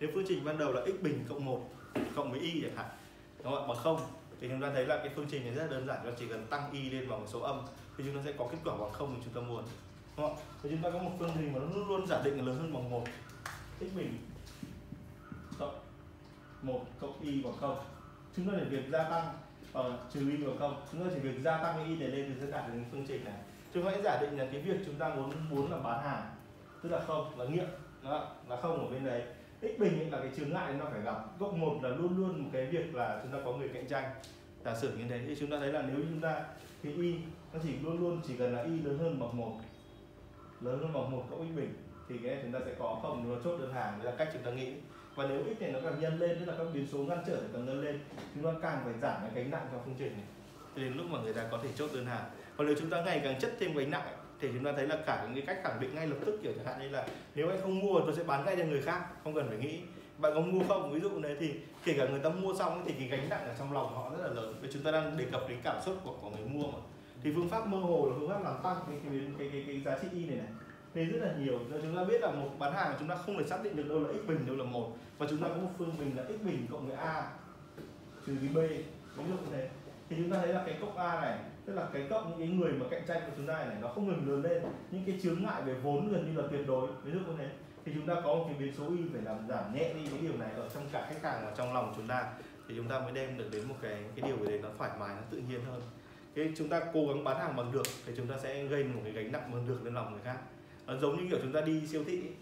Nếu 0.00 0.10
phương 0.14 0.24
trình 0.28 0.44
ban 0.44 0.58
đầu 0.58 0.72
là 0.72 0.82
x 0.86 1.02
bình 1.02 1.24
cộng 1.28 1.44
1 1.44 1.70
cộng 2.16 2.30
với 2.30 2.40
y 2.40 2.60
chẳng 2.62 2.76
hạn 2.76 2.86
đúng 3.44 3.52
không 3.52 3.62
ạ? 3.62 3.68
Bằng 3.68 3.76
không 3.82 4.00
thì 4.40 4.48
chúng 4.48 4.60
ta 4.60 4.70
thấy 4.74 4.86
là 4.86 4.96
cái 4.96 5.10
phương 5.16 5.26
trình 5.30 5.44
này 5.44 5.54
rất 5.54 5.62
là 5.62 5.70
đơn 5.70 5.86
giản 5.86 5.98
nó 6.04 6.10
chỉ 6.18 6.26
cần 6.28 6.46
tăng 6.46 6.70
y 6.72 6.90
lên 6.90 7.08
vào 7.08 7.18
một 7.18 7.26
số 7.28 7.40
âm 7.40 7.60
thì 7.98 8.04
chúng 8.06 8.16
ta 8.16 8.22
sẽ 8.24 8.32
có 8.32 8.48
kết 8.52 8.58
quả 8.64 8.76
bằng 8.76 8.92
không 8.92 9.14
mà 9.14 9.20
chúng 9.24 9.34
ta 9.34 9.48
muốn 9.48 9.64
đúng 10.16 10.26
không 10.26 10.36
ạ? 10.36 10.42
Chúng 10.62 10.82
ta 10.82 10.90
có 10.90 10.98
một 10.98 11.10
phương 11.18 11.30
trình 11.34 11.52
mà 11.52 11.58
nó 11.58 11.66
luôn 11.74 11.88
luôn 11.88 12.06
giả 12.06 12.22
định 12.24 12.36
là 12.36 12.42
lớn 12.42 12.56
hơn 12.58 12.72
bằng 12.72 12.90
một. 12.90 13.04
X 13.80 13.96
bình 13.96 14.18
cộng 15.58 15.78
một 16.62 16.86
cộng 17.00 17.20
y 17.22 17.42
bằng 17.42 17.56
không. 17.60 17.84
Chúng 18.36 18.50
ta 18.50 18.52
để 18.58 18.64
việc 18.64 18.88
gia 18.88 19.08
tăng 19.08 19.28
ờ, 19.72 19.98
trừ 20.12 20.30
y 20.30 20.36
bằng 20.36 20.58
không. 20.58 20.82
Chúng 20.92 21.04
ta 21.04 21.10
chỉ 21.14 21.20
việc 21.20 21.38
gia 21.44 21.62
tăng 21.62 21.76
cái 21.76 21.86
y 21.86 21.96
để 21.96 22.08
lên 22.08 22.34
thì 22.34 22.40
sẽ 22.40 22.50
đạt 22.50 22.68
được 22.68 22.78
phương 22.90 23.04
trình 23.08 23.24
này 23.24 23.34
chúng 23.74 23.84
ta 23.84 23.90
hãy 23.90 24.02
giả 24.02 24.18
định 24.20 24.38
là 24.38 24.46
cái 24.52 24.60
việc 24.60 24.76
chúng 24.86 24.94
ta 24.94 25.08
muốn 25.08 25.32
muốn 25.50 25.70
là 25.70 25.78
bán 25.78 26.02
hàng, 26.02 26.22
tức 26.82 26.88
là 26.88 27.00
không, 27.06 27.38
là 27.38 27.44
nghiệm 27.44 27.68
đó, 28.04 28.28
là 28.48 28.56
không 28.56 28.86
ở 28.86 28.90
bên 28.90 29.04
đấy, 29.04 29.22
x 29.62 29.80
bình 29.80 29.98
ấy 29.98 30.10
là 30.10 30.18
cái 30.18 30.30
chướng 30.36 30.52
ngại 30.52 30.72
nó 30.78 30.84
phải 30.84 31.00
gặp. 31.00 31.38
Góc 31.38 31.54
một 31.54 31.78
là 31.82 31.88
luôn 31.88 32.16
luôn 32.16 32.42
một 32.42 32.50
cái 32.52 32.66
việc 32.66 32.94
là 32.94 33.20
chúng 33.22 33.32
ta 33.32 33.38
có 33.44 33.52
người 33.52 33.68
cạnh 33.68 33.88
tranh. 33.88 34.10
Giả 34.64 34.74
sử 34.74 34.96
như 34.96 35.04
thế 35.08 35.20
thì 35.26 35.36
chúng 35.40 35.50
ta 35.50 35.58
thấy 35.58 35.72
là 35.72 35.82
nếu 35.82 35.96
chúng 35.96 36.20
ta 36.20 36.44
thì 36.82 36.94
y, 36.94 37.14
nó 37.52 37.58
chỉ 37.62 37.72
luôn 37.82 38.00
luôn 38.00 38.20
chỉ 38.26 38.36
cần 38.36 38.54
là 38.54 38.62
y 38.62 38.78
lớn 38.78 38.98
hơn 38.98 39.20
bằng 39.20 39.36
một, 39.36 39.52
lớn 40.60 40.78
hơn 40.78 40.92
bằng 40.92 41.10
một 41.10 41.24
cộng 41.30 41.48
x 41.48 41.56
bình, 41.56 41.74
thì 42.08 42.18
cái 42.18 42.34
này 42.34 42.42
chúng 42.42 42.52
ta 42.52 42.58
sẽ 42.66 42.74
có 42.78 42.98
không. 43.02 43.30
Nó 43.30 43.40
chốt 43.44 43.58
đơn 43.60 43.72
hàng 43.72 43.98
đấy 43.98 44.12
là 44.12 44.18
cách 44.18 44.28
chúng 44.32 44.42
ta 44.42 44.50
nghĩ. 44.50 44.72
Và 45.14 45.26
nếu 45.28 45.42
x 45.58 45.60
này 45.60 45.72
nó 45.72 45.78
càng 45.84 46.00
nhân 46.00 46.18
lên, 46.18 46.36
tức 46.38 46.46
là 46.46 46.54
các 46.58 46.66
biến 46.74 46.86
số 46.92 46.98
ngăn 46.98 47.18
trở 47.26 47.40
càng 47.52 47.66
nhân 47.66 47.80
lên 47.80 48.00
chúng 48.34 48.44
ta 48.44 48.50
càng 48.62 48.80
phải 48.84 48.94
giảm 49.02 49.20
cái 49.22 49.30
gánh 49.34 49.50
nặng 49.50 49.66
cho 49.72 49.78
phương 49.84 49.94
trình 49.98 50.12
này. 50.12 50.26
Đến 50.76 50.92
lúc 50.96 51.06
mà 51.10 51.20
người 51.20 51.34
ta 51.34 51.48
có 51.50 51.58
thể 51.62 51.68
chốt 51.76 51.90
đơn 51.94 52.06
hàng 52.06 52.24
còn 52.58 52.66
nếu 52.66 52.76
chúng 52.78 52.90
ta 52.90 53.02
ngày 53.02 53.20
càng 53.24 53.40
chất 53.40 53.52
thêm 53.58 53.74
gánh 53.74 53.90
nặng 53.90 54.02
ấy, 54.02 54.14
thì 54.40 54.48
chúng 54.54 54.64
ta 54.64 54.72
thấy 54.76 54.86
là 54.86 54.98
cả 55.06 55.22
những 55.24 55.34
cái 55.34 55.42
cách 55.46 55.64
khẳng 55.64 55.80
định 55.80 55.94
ngay 55.94 56.06
lập 56.06 56.16
tức 56.26 56.40
kiểu 56.42 56.52
chẳng 56.56 56.66
hạn 56.66 56.80
như 56.80 56.88
là 56.88 57.06
nếu 57.34 57.48
anh 57.48 57.58
không 57.62 57.80
mua 57.80 58.00
tôi 58.00 58.14
sẽ 58.16 58.22
bán 58.24 58.44
ngay 58.44 58.56
cho 58.58 58.64
người 58.64 58.82
khác 58.82 59.00
không 59.24 59.34
cần 59.34 59.48
phải 59.48 59.58
nghĩ. 59.58 59.80
Bạn 60.18 60.32
có 60.34 60.40
mua 60.40 60.64
không? 60.68 60.92
Ví 60.92 61.00
dụ 61.00 61.20
đấy 61.20 61.36
thì 61.40 61.54
kể 61.84 61.94
cả 61.98 62.08
người 62.08 62.20
ta 62.20 62.28
mua 62.28 62.54
xong 62.54 62.84
thì 62.86 62.92
cái 62.98 63.08
gánh 63.08 63.28
nặng 63.28 63.46
ở 63.46 63.54
trong 63.58 63.72
lòng 63.72 63.94
họ 63.94 64.10
rất 64.10 64.26
là 64.26 64.34
lớn. 64.34 64.58
Vì 64.62 64.68
chúng 64.72 64.82
ta 64.82 64.90
đang 64.90 65.16
đề 65.16 65.24
cập 65.32 65.48
đến 65.48 65.58
cảm 65.64 65.76
xúc 65.84 65.96
của, 66.04 66.16
của 66.22 66.30
người 66.30 66.46
mua 66.46 66.66
mà. 66.66 66.78
Thì 67.22 67.32
phương 67.34 67.48
pháp 67.48 67.66
mơ 67.66 67.78
hồ 67.78 68.06
là 68.10 68.16
phương 68.18 68.28
pháp 68.28 68.44
làm 68.44 68.54
tăng 68.62 68.76
cái 68.86 68.96
cái 69.04 69.20
cái, 69.38 69.48
cái, 69.52 69.64
cái 69.66 69.80
giá 69.80 69.98
trị 70.02 70.08
y 70.12 70.26
này 70.26 70.36
này 70.36 70.48
thì 70.94 71.04
rất 71.04 71.26
là 71.26 71.34
nhiều. 71.38 71.58
Rồi 71.70 71.80
chúng 71.82 71.96
ta 71.96 72.04
biết 72.04 72.20
là 72.20 72.30
một 72.30 72.48
bán 72.58 72.72
hàng 72.72 72.94
chúng 72.98 73.08
ta 73.08 73.14
không 73.14 73.38
thể 73.38 73.44
xác 73.44 73.62
định 73.62 73.76
được 73.76 73.88
đâu 73.88 74.00
là 74.00 74.12
x 74.12 74.28
bình 74.28 74.46
đâu 74.46 74.56
là 74.56 74.64
một 74.64 74.96
và 75.18 75.26
chúng 75.30 75.38
ta 75.38 75.48
có 75.48 75.54
một 75.54 75.70
phương 75.78 75.94
bình 75.98 76.16
là 76.16 76.24
x 76.24 76.44
bình 76.46 76.66
cộng 76.70 76.86
với 76.86 76.96
a 76.96 77.30
trừ 78.26 78.36
với 78.40 78.48
b. 78.48 78.70
Ví 79.16 79.24
dụ 79.28 79.34
như 79.34 79.52
thế. 79.52 79.68
Thì 80.08 80.16
chúng 80.16 80.30
ta 80.30 80.38
thấy 80.38 80.48
là 80.48 80.62
cái 80.66 80.76
cốc 80.80 80.96
a 80.96 81.20
này 81.20 81.38
tức 81.68 81.74
là 81.74 81.88
cái 81.92 82.06
cộng 82.10 82.30
những 82.30 82.38
cái 82.38 82.48
người 82.48 82.72
mà 82.72 82.86
cạnh 82.90 83.02
tranh 83.08 83.20
của 83.26 83.32
chúng 83.36 83.46
ta 83.46 83.64
này 83.64 83.76
nó 83.80 83.88
không 83.88 84.08
ngừng 84.08 84.28
lớn 84.28 84.42
lên. 84.42 84.62
Những 84.90 85.02
cái 85.06 85.18
chướng 85.22 85.42
ngại 85.42 85.62
về 85.62 85.74
vốn 85.74 86.12
gần 86.12 86.26
như 86.26 86.42
là 86.42 86.48
tuyệt 86.50 86.66
đối. 86.66 86.86
Ví 87.04 87.12
dụ 87.12 87.18
như 87.18 87.34
thế. 87.38 87.48
Thì 87.84 87.92
chúng 87.94 88.06
ta 88.06 88.14
có 88.14 88.34
một 88.34 88.44
cái 88.48 88.54
biến 88.58 88.74
số 88.78 88.88
y 88.88 88.96
phải 89.12 89.22
làm 89.22 89.36
giảm 89.48 89.74
nhẹ 89.74 89.94
đi 89.94 90.06
cái 90.10 90.18
điều 90.22 90.36
này 90.36 90.50
ở 90.56 90.68
trong 90.74 90.88
cả 90.92 91.06
khách 91.10 91.22
hàng 91.22 91.42
và 91.44 91.52
trong 91.56 91.74
lòng 91.74 91.92
chúng 91.96 92.06
ta. 92.06 92.32
Thì 92.68 92.74
chúng 92.76 92.88
ta 92.88 93.00
mới 93.00 93.12
đem 93.12 93.38
được 93.38 93.48
đến 93.52 93.68
một 93.68 93.74
cái 93.82 94.04
cái 94.16 94.30
điều 94.30 94.46
đấy 94.46 94.60
nó 94.62 94.68
thoải 94.78 94.90
mái 95.00 95.14
nó 95.16 95.22
tự 95.30 95.42
nhiên 95.48 95.60
hơn. 95.64 95.82
Cái 96.34 96.52
chúng 96.56 96.68
ta 96.68 96.80
cố 96.92 97.06
gắng 97.06 97.24
bán 97.24 97.38
hàng 97.38 97.56
bằng 97.56 97.72
được 97.72 97.86
thì 98.06 98.12
chúng 98.16 98.26
ta 98.26 98.34
sẽ 98.42 98.64
gây 98.64 98.84
một 98.84 99.00
cái 99.04 99.12
gánh 99.12 99.32
nặng 99.32 99.50
bằng 99.52 99.68
được 99.68 99.84
lên 99.84 99.94
lòng 99.94 100.12
người 100.12 100.22
khác. 100.24 100.38
Nó 100.86 100.96
giống 100.96 101.16
như 101.16 101.30
kiểu 101.30 101.38
chúng 101.42 101.52
ta 101.52 101.60
đi 101.60 101.86
siêu 101.86 102.04
thị 102.06 102.16
ấy, 102.16 102.34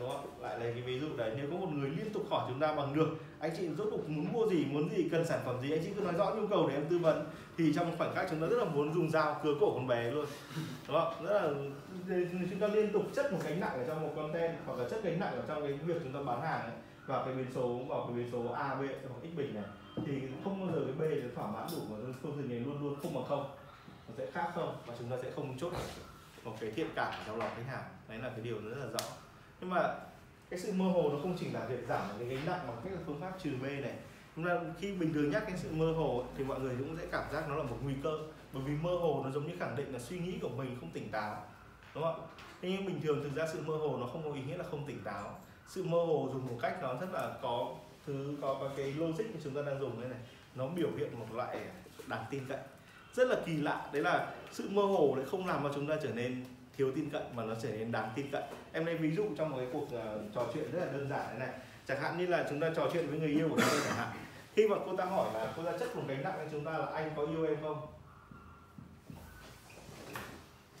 đúng 0.00 0.08
không? 0.08 0.40
Lại 0.40 0.60
lấy 0.60 0.72
cái 0.72 0.82
ví 0.82 1.00
dụ 1.00 1.16
đấy 1.16 1.32
nếu 1.36 1.46
có 1.50 1.56
một 1.56 1.68
người 1.72 1.90
liên 1.90 2.12
tục 2.12 2.26
hỏi 2.30 2.46
chúng 2.48 2.60
ta 2.60 2.74
bằng 2.74 2.94
được 2.94 3.08
anh 3.38 3.50
chị 3.56 3.68
rốt 3.78 3.88
cuộc 3.90 4.08
muốn 4.08 4.32
mua 4.32 4.46
gì 4.46 4.64
muốn 4.64 4.90
gì 4.90 5.08
cần 5.12 5.26
sản 5.26 5.40
phẩm 5.44 5.60
gì 5.62 5.70
anh 5.70 5.80
chị 5.84 5.90
cứ 5.96 6.00
nói 6.00 6.12
rõ 6.12 6.34
nhu 6.34 6.46
cầu 6.46 6.68
để 6.68 6.74
em 6.74 6.86
tư 6.90 6.98
vấn. 6.98 7.26
Thì 7.58 7.72
trong 7.74 7.98
khoảnh 7.98 8.14
khắc 8.14 8.26
chúng 8.30 8.40
ta 8.40 8.46
rất 8.46 8.56
là 8.56 8.64
muốn 8.64 8.94
dùng 8.94 9.10
dao 9.10 9.40
cưa 9.42 9.54
cổ 9.60 9.74
con 9.74 9.86
bé 9.86 10.10
luôn. 10.10 10.26
Đúng 10.88 10.96
không? 10.96 11.24
Rất 11.24 11.42
là 11.42 11.50
chúng 12.50 12.60
ta 12.60 12.66
liên 12.66 12.92
tục 12.92 13.02
chất 13.14 13.32
một 13.32 13.38
gánh 13.44 13.60
nặng 13.60 13.72
ở 13.72 13.84
trong 13.86 14.02
một 14.02 14.12
content 14.16 14.56
hoặc 14.66 14.78
là 14.78 14.88
chất 14.88 15.00
gánh 15.04 15.20
nặng 15.20 15.34
ở 15.34 15.42
trong 15.48 15.62
cái 15.62 15.72
việc 15.72 15.96
chúng 16.02 16.12
ta 16.12 16.20
bán 16.22 16.42
hàng 16.42 16.60
ấy, 16.60 16.72
và 17.06 17.24
cái 17.24 17.34
biến 17.34 17.46
số 17.54 17.80
vào 17.88 18.06
cái 18.06 18.16
biến 18.16 18.28
số 18.32 18.52
a 18.52 18.74
b 18.74 18.80
hoặc 18.80 19.20
x 19.22 19.36
bình 19.36 19.54
này 19.54 19.64
thì 20.06 20.12
không 20.44 20.60
bao 20.60 20.76
giờ 20.76 20.84
cái 20.86 20.94
b 21.08 21.22
nó 21.22 21.28
thỏa 21.34 21.46
mãn 21.46 21.66
đủ 21.72 21.78
mà 21.90 22.12
phương 22.22 22.32
trình 22.36 22.48
này 22.48 22.60
luôn 22.60 22.82
luôn 22.82 22.96
không 23.02 23.14
bằng 23.14 23.24
không. 23.28 23.50
Nó 24.08 24.14
sẽ 24.18 24.30
khác 24.30 24.52
không? 24.54 24.76
Và 24.86 24.94
chúng 24.98 25.10
ta 25.10 25.16
sẽ 25.22 25.30
không 25.30 25.58
chốt 25.58 25.72
được 25.72 26.02
một 26.44 26.56
cái 26.60 26.70
thiện 26.70 26.88
cảm 26.94 27.14
trong 27.26 27.38
lòng 27.38 27.50
khách 27.56 27.72
hàng. 27.72 27.84
Đấy 28.08 28.18
là 28.18 28.28
cái 28.28 28.40
điều 28.40 28.58
rất 28.58 28.76
là 28.78 28.86
rõ 28.86 29.06
nhưng 29.62 29.70
mà 29.70 29.94
cái 30.50 30.60
sự 30.60 30.72
mơ 30.72 30.84
hồ 30.84 31.10
nó 31.12 31.18
không 31.22 31.36
chỉ 31.40 31.50
là 31.50 31.64
việc 31.64 31.88
giảm 31.88 32.00
cái 32.18 32.28
gánh 32.28 32.46
nặng 32.46 32.60
bằng 32.68 32.76
cách 32.84 32.92
là 32.92 32.98
phương 33.06 33.20
pháp 33.20 33.32
trừ 33.42 33.50
b 33.62 33.62
này. 33.62 33.94
Chúng 34.36 34.44
ta 34.44 34.60
khi 34.78 34.92
bình 34.92 35.12
thường 35.14 35.30
nhắc 35.30 35.42
cái 35.46 35.56
sự 35.56 35.68
mơ 35.72 35.92
hồ 35.92 36.18
ấy, 36.18 36.28
thì 36.36 36.44
mọi 36.44 36.60
người 36.60 36.74
cũng 36.78 36.96
sẽ 36.96 37.06
cảm 37.12 37.24
giác 37.32 37.48
nó 37.48 37.54
là 37.54 37.62
một 37.62 37.76
nguy 37.82 37.94
cơ. 38.02 38.18
Bởi 38.52 38.62
vì 38.62 38.72
mơ 38.82 38.90
hồ 38.90 39.22
nó 39.24 39.30
giống 39.30 39.46
như 39.46 39.54
khẳng 39.60 39.76
định 39.76 39.92
là 39.92 39.98
suy 39.98 40.18
nghĩ 40.18 40.38
của 40.42 40.48
mình 40.48 40.76
không 40.80 40.90
tỉnh 40.90 41.10
táo. 41.10 41.44
Đúng 41.94 42.04
không 42.04 42.26
thế 42.62 42.68
nhưng 42.70 42.86
bình 42.86 43.00
thường 43.02 43.22
thực 43.22 43.34
ra 43.34 43.46
sự 43.52 43.62
mơ 43.66 43.76
hồ 43.76 43.96
nó 44.00 44.06
không 44.06 44.22
có 44.24 44.32
ý 44.32 44.42
nghĩa 44.42 44.56
là 44.56 44.64
không 44.70 44.86
tỉnh 44.86 45.04
táo. 45.04 45.40
Sự 45.68 45.84
mơ 45.84 45.98
hồ 45.98 46.30
dùng 46.32 46.46
một 46.46 46.58
cách 46.62 46.78
nó 46.82 46.94
rất 47.00 47.12
là 47.12 47.36
có 47.42 47.74
thứ 48.06 48.36
có, 48.40 48.56
có 48.60 48.70
cái 48.76 48.92
logic 48.92 49.24
mà 49.24 49.40
chúng 49.44 49.54
ta 49.54 49.62
đang 49.66 49.80
dùng 49.80 50.00
đây 50.00 50.10
này. 50.10 50.20
Nó 50.54 50.66
biểu 50.66 50.90
hiện 50.98 51.18
một 51.18 51.26
loại 51.34 51.58
đáng 52.06 52.24
tin 52.30 52.42
cậy. 52.48 52.58
Rất 53.14 53.28
là 53.28 53.36
kỳ 53.46 53.56
lạ. 53.56 53.90
Đấy 53.92 54.02
là 54.02 54.32
sự 54.50 54.68
mơ 54.70 54.82
hồ 54.82 55.14
lại 55.16 55.26
không 55.30 55.46
làm 55.46 55.62
cho 55.62 55.70
chúng 55.74 55.86
ta 55.86 55.96
trở 56.02 56.12
nên 56.12 56.44
thiếu 56.76 56.92
tin 56.96 57.10
cậy 57.10 57.22
mà 57.34 57.44
nó 57.44 57.54
trở 57.62 57.70
nên 57.70 57.92
đáng 57.92 58.12
tin 58.14 58.30
cậy. 58.32 58.42
Em 58.72 58.86
lấy 58.86 58.96
ví 58.96 59.14
dụ 59.16 59.24
trong 59.36 59.50
một 59.50 59.56
cái 59.56 59.66
cuộc 59.72 59.84
uh, 59.84 60.34
trò 60.34 60.46
chuyện 60.54 60.72
rất 60.72 60.78
là 60.80 60.92
đơn 60.92 61.08
giản 61.10 61.26
thế 61.32 61.38
này. 61.38 61.50
Chẳng 61.86 62.00
hạn 62.00 62.18
như 62.18 62.26
là 62.26 62.46
chúng 62.50 62.60
ta 62.60 62.70
trò 62.76 62.88
chuyện 62.92 63.10
với 63.10 63.18
người 63.18 63.30
yêu 63.30 63.48
của 63.48 63.56
chúng 63.56 63.70
ta 63.70 63.84
chẳng 63.84 63.96
hạn. 63.96 64.10
Khi 64.54 64.68
mà 64.68 64.76
cô 64.86 64.96
ta 64.96 65.04
hỏi 65.04 65.30
là 65.34 65.52
cô 65.56 65.64
ta 65.64 65.78
chất 65.78 65.96
một 65.96 66.02
gánh 66.08 66.22
nặng 66.22 66.34
cho 66.36 66.48
chúng 66.50 66.64
ta 66.64 66.78
là 66.78 66.86
anh 66.86 67.10
có 67.16 67.26
yêu 67.26 67.46
em 67.46 67.56
không? 67.62 67.86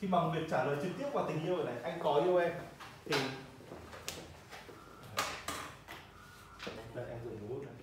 Thì 0.00 0.08
bằng 0.08 0.32
việc 0.32 0.46
trả 0.50 0.64
lời 0.64 0.76
trực 0.82 0.92
tiếp 0.98 1.06
vào 1.12 1.28
tình 1.28 1.44
yêu 1.46 1.64
này 1.64 1.74
anh 1.82 2.00
có 2.02 2.14
yêu 2.14 2.36
em? 2.36 2.52
Thì 3.04 3.16
đây 6.94 7.04
em 7.08 7.18
dùng 7.24 7.48
bút 7.48 7.62
này 7.64 7.74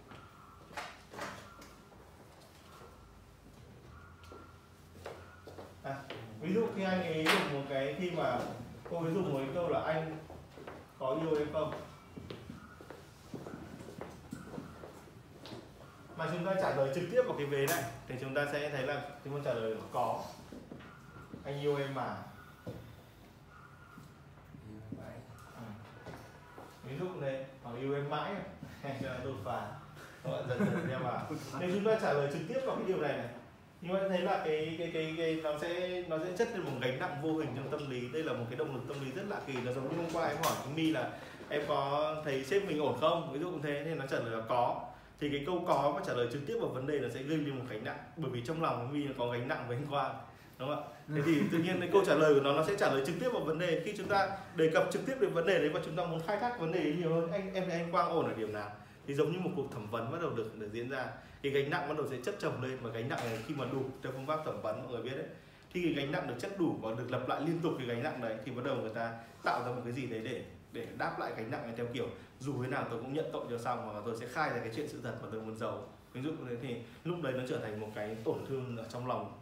à, 5.84 5.96
ví 6.50 6.56
dụ 6.56 6.68
khi 6.76 6.84
anh 6.84 7.02
ấy 7.02 7.26
dùng 7.26 7.54
một 7.54 7.66
cái 7.70 7.96
khi 8.00 8.12
mà 8.12 8.40
cô 8.90 9.04
ấy 9.04 9.14
dùng 9.14 9.34
một 9.34 9.40
cái 9.40 9.50
câu 9.56 9.70
là 9.70 9.82
anh 9.82 10.18
có 11.00 11.18
yêu 11.22 11.40
em 11.40 11.48
không? 11.54 11.74
Mà 16.18 16.28
chúng 16.32 16.46
ta 16.46 16.54
trả 16.62 16.76
lời 16.76 16.92
trực 16.96 17.04
tiếp 17.12 17.22
vào 17.28 17.38
cái 17.38 17.46
vế 17.46 17.66
này 17.68 17.84
thì 18.08 18.16
chúng 18.22 18.34
ta 18.34 18.46
sẽ 18.52 18.70
thấy 18.70 18.88
là 18.88 19.02
chúng 19.24 19.36
ta 19.36 19.42
trả 19.46 19.54
lời 19.54 19.76
là 19.76 19.82
có. 19.94 20.24
Anh 21.44 21.62
yêu 21.62 21.78
em 21.78 21.96
mà. 21.96 22.18
Ừ. 22.66 22.74
ví 26.84 26.98
dụ 27.00 27.22
này 27.22 27.46
hoặc 27.64 27.76
yêu 27.80 27.96
em 27.96 28.10
mãi. 28.10 28.34
Cho 28.84 29.10
nó 29.10 29.24
đột 29.24 29.38
phá. 29.46 29.68
Các 30.24 30.32
bạn 30.32 30.44
dần 30.50 30.60
dần 30.60 30.86
theo 30.90 31.00
vào 31.00 31.32
nếu 31.60 31.72
chúng 31.74 31.86
ta 31.86 32.00
trả 32.02 32.14
lời 32.14 32.30
trực 32.34 32.42
tiếp 32.48 32.60
vào 32.66 32.76
cái 32.76 32.86
điều 32.88 33.02
này 33.02 33.18
này 33.18 33.28
như 33.82 33.94
vậy 33.94 34.10
thấy 34.10 34.20
là 34.20 34.42
cái 34.46 34.76
cái 34.80 34.92
cái, 34.94 35.14
cái 35.18 35.40
nó 35.44 35.58
sẽ 35.62 36.04
nó 36.08 36.18
sẽ 36.18 36.26
chất 36.38 36.48
lên 36.54 36.62
một 36.62 36.72
gánh 36.82 37.00
nặng 37.00 37.18
vô 37.24 37.38
hình 37.38 37.50
trong 37.56 37.72
tâm 37.72 37.90
lý. 37.90 38.02
Đây 38.14 38.24
là 38.24 38.34
một 38.34 38.46
cái 38.50 38.58
động 38.58 38.76
lực 38.76 38.82
tâm 38.88 39.06
lý 39.06 39.12
rất 39.12 39.24
lạ 39.30 39.40
kỳ. 39.48 39.54
Nó 39.66 39.72
giống 39.72 39.90
như 39.90 39.98
hôm 39.98 40.06
qua 40.14 40.28
em 40.28 40.38
hỏi 40.44 40.54
chúng 40.64 40.76
mi 40.76 40.92
là 40.92 41.10
em 41.50 41.62
có 41.68 42.16
thấy 42.26 42.44
sếp 42.44 42.66
mình 42.66 42.82
ổn 42.82 42.98
không? 43.02 43.34
Ví 43.34 43.40
dụ 43.40 43.52
như 43.52 43.60
thế 43.64 43.84
thì 43.86 43.94
nó 43.96 44.06
trả 44.12 44.20
lời 44.20 44.38
là 44.38 44.44
có. 44.50 44.82
Thì 45.20 45.30
cái 45.30 45.44
câu 45.46 45.64
có 45.68 45.94
mà 45.96 46.02
trả 46.08 46.14
lời 46.14 46.28
trực 46.34 46.42
tiếp 46.48 46.56
vào 46.62 46.70
vấn 46.70 46.88
đề 46.88 47.00
nó 47.00 47.10
sẽ 47.10 47.24
gây 47.24 47.38
lên 47.38 47.60
một 47.60 47.66
gánh 47.70 47.84
nặng. 47.84 47.98
Bởi 48.18 48.32
vì 48.32 48.42
trong 48.46 48.62
lòng 48.62 48.94
mi 48.94 49.08
có 49.18 49.32
gánh 49.32 49.48
nặng 49.48 49.66
với 49.68 49.78
anh 49.78 49.86
quang 49.90 50.16
đúng 50.60 50.70
không 50.70 50.84
ạ? 50.84 50.90
Thế 51.16 51.22
thì 51.26 51.36
tự 51.52 51.58
nhiên 51.58 51.80
cái 51.80 51.90
câu 51.94 52.06
trả 52.06 52.16
lời 52.16 52.34
của 52.34 52.42
nó 52.42 52.54
nó 52.54 52.66
sẽ 52.68 52.76
trả 52.76 52.94
lời 52.94 53.04
trực 53.06 53.16
tiếp 53.20 53.30
vào 53.34 53.42
vấn 53.42 53.60
đề. 53.60 53.82
Khi 53.86 53.94
chúng 53.98 54.08
ta 54.08 54.30
đề 54.56 54.70
cập 54.74 54.88
trực 54.92 55.06
tiếp 55.06 55.14
đến 55.22 55.34
vấn 55.34 55.48
đề 55.48 55.60
đấy 55.60 55.70
và 55.70 55.80
chúng 55.86 55.96
ta 55.96 56.06
muốn 56.06 56.22
khai 56.28 56.38
thác 56.38 56.60
vấn 56.60 56.72
đề 56.72 56.80
ấy 56.80 56.96
nhiều 57.00 57.14
hơn 57.14 57.32
anh 57.32 57.54
em 57.54 57.64
thấy 57.70 57.80
anh 57.80 57.92
quang 57.92 58.10
ổn 58.10 58.26
ở 58.26 58.34
điểm 58.34 58.54
nào? 58.54 58.72
Thì 59.08 59.14
giống 59.14 59.32
như 59.32 59.40
một 59.40 59.52
cuộc 59.56 59.72
thẩm 59.72 59.88
vấn 59.88 60.12
bắt 60.12 60.18
đầu 60.22 60.30
được 60.30 60.60
được 60.60 60.70
diễn 60.72 60.90
ra 60.90 61.08
cái 61.42 61.52
gánh 61.52 61.70
nặng 61.70 61.88
bắt 61.90 61.98
đầu 61.98 62.08
sẽ 62.12 62.18
chất 62.24 62.36
chồng 62.40 62.64
lên 62.64 62.78
và 62.82 62.90
gánh 62.90 63.10
nặng 63.10 63.20
này 63.24 63.40
khi 63.48 63.54
mà 63.58 63.66
đủ, 63.72 63.82
theo 64.04 64.12
phương 64.12 64.28
pháp 64.28 64.40
thẩm 64.46 64.62
vấn 64.62 64.84
mọi 64.84 64.92
người 64.92 65.02
biết 65.02 65.16
đấy. 65.18 65.28
Khi 65.70 65.84
cái 65.84 65.94
gánh 65.94 66.12
nặng 66.12 66.28
được 66.28 66.36
chất 66.40 66.60
đủ 66.60 66.76
và 66.82 66.92
được 66.98 67.12
lặp 67.12 67.30
lại 67.30 67.42
liên 67.42 67.60
tục 67.64 67.74
cái 67.78 67.88
gánh 67.88 68.04
nặng 68.04 68.22
đấy 68.22 68.38
thì 68.46 68.52
bắt 68.52 68.62
đầu 68.66 68.76
người 68.76 68.94
ta 68.96 69.14
tạo 69.44 69.64
ra 69.66 69.72
một 69.72 69.82
cái 69.84 69.94
gì 69.94 70.08
đấy 70.08 70.20
để 70.20 70.44
để 70.72 70.88
đáp 70.98 71.20
lại 71.20 71.32
gánh 71.38 71.52
nặng 71.52 71.64
này 71.64 71.74
theo 71.78 71.86
kiểu, 71.94 72.08
dù 72.40 72.64
thế 72.64 72.70
nào 72.70 72.86
tôi 72.90 73.00
cũng 73.00 73.14
nhận 73.14 73.26
tội 73.34 73.46
cho 73.50 73.58
xong 73.58 73.94
và 73.94 74.02
tôi 74.06 74.16
sẽ 74.20 74.28
khai 74.28 74.50
ra 74.50 74.60
cái 74.60 74.72
chuyện 74.76 74.88
sự 74.88 75.00
thật 75.04 75.14
mà 75.22 75.28
tôi 75.32 75.42
muốn 75.42 75.58
giàu 75.58 75.84
ví 76.14 76.22
dụ 76.22 76.30
như 76.30 76.46
thế 76.50 76.56
thì 76.62 76.76
lúc 77.04 77.22
đấy 77.22 77.34
nó 77.34 77.44
trở 77.50 77.60
thành 77.60 77.80
một 77.80 77.88
cái 77.96 78.16
tổn 78.24 78.46
thương 78.50 78.78
ở 78.78 78.86
trong 78.90 79.08
lòng 79.08 79.42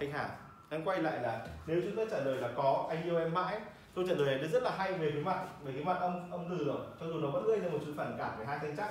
khách 0.00 0.12
hàng. 0.12 0.30
Em 0.70 0.84
quay 0.84 1.02
lại 1.02 1.20
là 1.22 1.46
nếu 1.66 1.80
chúng 1.84 1.96
ta 1.96 2.02
trả 2.10 2.24
lời 2.24 2.36
là 2.36 2.48
có, 2.56 2.86
anh 2.90 3.04
yêu 3.04 3.18
em 3.18 3.34
mãi, 3.34 3.60
câu 3.94 4.04
trả 4.08 4.14
lời 4.14 4.38
này 4.38 4.48
rất 4.48 4.62
là 4.62 4.76
hay 4.78 4.92
về 4.92 5.10
cái 5.10 5.22
mặt 5.22 5.44
về 5.64 5.72
cái 5.72 5.84
mặt 5.84 5.96
âm 6.00 6.30
âm 6.30 6.44
từ 6.50 6.64
rồi. 6.64 6.80
Cho 7.00 7.06
dù 7.06 7.18
nó 7.18 7.30
vẫn 7.30 7.46
gây 7.46 7.60
ra 7.60 7.68
một 7.68 7.78
chút 7.86 7.92
phản 7.96 8.14
cảm 8.18 8.38
về 8.38 8.44
hai 8.44 8.58
thanh 8.58 8.76
chắc, 8.76 8.90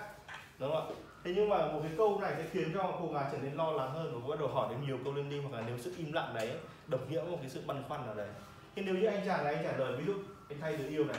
đúng 0.60 0.72
không 0.72 0.88
ạ? 0.88 0.96
Thế 1.28 1.34
nhưng 1.36 1.50
mà 1.50 1.58
một 1.58 1.80
cái 1.84 1.92
câu 1.98 2.20
này 2.22 2.34
sẽ 2.38 2.44
khiến 2.52 2.72
cho 2.74 2.98
cô 3.02 3.08
gái 3.14 3.30
trở 3.32 3.38
nên 3.38 3.54
lo 3.54 3.72
lắng 3.72 3.92
hơn 3.92 4.12
và 4.14 4.30
bắt 4.30 4.40
đầu 4.40 4.48
hỏi 4.48 4.68
đến 4.70 4.82
nhiều 4.88 4.98
câu 5.04 5.14
liên 5.14 5.30
đi, 5.30 5.40
hoặc 5.40 5.58
là 5.58 5.64
nếu 5.68 5.78
sự 5.78 5.94
im 5.98 6.14
lặng 6.14 6.32
đấy 6.36 6.52
đồng 6.88 7.10
nghĩa 7.10 7.22
với 7.22 7.32
một 7.32 7.38
cái 7.42 7.50
sự 7.50 7.62
băn 7.68 7.84
khoăn 7.88 8.06
nào 8.06 8.16
đấy. 8.16 8.30
Nhưng 8.76 8.86
nếu 8.86 8.96
như 8.96 9.06
anh 9.06 9.26
chàng 9.26 9.44
này 9.44 9.56
anh 9.56 9.64
trả 9.64 9.78
lời, 9.78 9.98
ví 9.98 10.06
dụ 10.06 10.14
anh 10.50 10.60
thay 10.62 10.76
từ 10.78 10.88
yêu 10.88 11.06
này, 11.06 11.18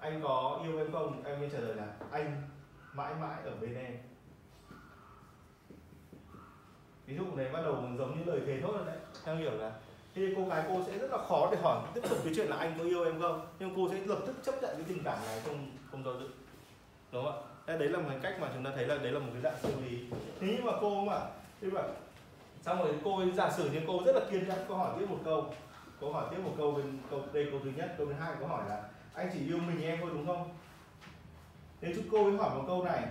anh 0.00 0.22
có 0.22 0.60
yêu 0.62 0.78
em 0.78 0.92
không? 0.92 1.22
Em 1.24 1.40
mới 1.40 1.50
trả 1.52 1.58
lời 1.58 1.74
là, 1.74 1.86
anh 2.10 2.42
mãi 2.92 3.14
mãi 3.20 3.36
ở 3.44 3.52
bên 3.60 3.74
em. 3.74 3.98
Ví 7.06 7.16
dụ 7.16 7.24
này 7.36 7.48
bắt 7.52 7.60
đầu 7.64 7.74
giống 7.98 8.18
như 8.18 8.32
lời 8.32 8.40
thề 8.46 8.60
thốt 8.60 8.72
rồi 8.72 8.86
đấy, 8.86 8.96
theo 9.24 9.36
hiểu 9.36 9.52
là 9.52 9.72
thì 10.14 10.34
cô 10.36 10.44
gái 10.48 10.64
cô 10.68 10.82
sẽ 10.86 10.98
rất 10.98 11.10
là 11.10 11.18
khó 11.28 11.48
để 11.52 11.58
hỏi, 11.62 11.82
tiếp 11.94 12.00
tục 12.08 12.18
cái 12.24 12.32
chuyện 12.36 12.48
là 12.48 12.56
anh 12.56 12.74
có 12.78 12.84
yêu 12.84 13.04
em 13.04 13.20
không? 13.20 13.46
Nhưng 13.58 13.76
cô 13.76 13.88
sẽ 13.90 13.98
lập 14.06 14.18
tức 14.26 14.36
chấp 14.42 14.62
nhận 14.62 14.76
cái 14.76 14.84
tình 14.88 15.04
cảm 15.04 15.18
này 15.26 15.40
không 15.44 15.70
không 15.90 16.04
do 16.04 16.12
dự. 16.12 16.28
Đúng 17.12 17.24
không 17.24 17.32
ạ? 17.32 17.57
Đấy 17.76 17.88
là 17.88 17.98
một 17.98 18.06
cái 18.08 18.18
cách 18.22 18.40
mà 18.40 18.48
chúng 18.54 18.64
ta 18.64 18.70
thấy 18.74 18.86
là 18.86 18.98
đấy 18.98 19.12
là 19.12 19.18
một 19.18 19.30
cái 19.32 19.42
dạng 19.42 19.62
xử 19.62 19.80
lý 19.80 19.98
thế 20.40 20.48
nhưng 20.50 20.64
mà 20.64 20.72
cô 20.80 21.04
mà 21.04 21.20
thế 21.60 21.68
mà 21.70 21.82
xong 22.62 22.78
rồi 22.78 22.94
cô 23.04 23.22
giả 23.36 23.50
sử 23.50 23.70
như 23.70 23.80
cô 23.86 24.02
rất 24.06 24.14
là 24.14 24.20
kiên 24.30 24.48
nhẫn, 24.48 24.58
cô 24.68 24.74
hỏi 24.74 24.96
tiếp 24.98 25.06
một 25.10 25.18
câu. 25.24 25.54
Cô 26.00 26.12
hỏi 26.12 26.26
tiếp 26.30 26.36
một 26.44 26.54
câu 26.58 26.72
bên 26.72 26.98
câu, 27.10 27.20
đây 27.32 27.48
câu 27.50 27.60
thứ 27.64 27.70
nhất, 27.76 27.94
câu 27.98 28.06
thứ 28.06 28.12
hai 28.12 28.34
cô 28.40 28.46
hỏi 28.46 28.64
là, 28.68 28.82
anh 29.14 29.30
chỉ 29.32 29.46
yêu 29.46 29.58
mình 29.58 29.82
em 29.82 29.98
thôi, 30.00 30.10
đúng 30.14 30.26
không? 30.26 30.50
Nếu 31.80 31.92
chúng 31.96 32.04
cô 32.12 32.24
ấy 32.24 32.36
hỏi 32.36 32.50
một 32.56 32.64
câu 32.66 32.84
này. 32.84 33.02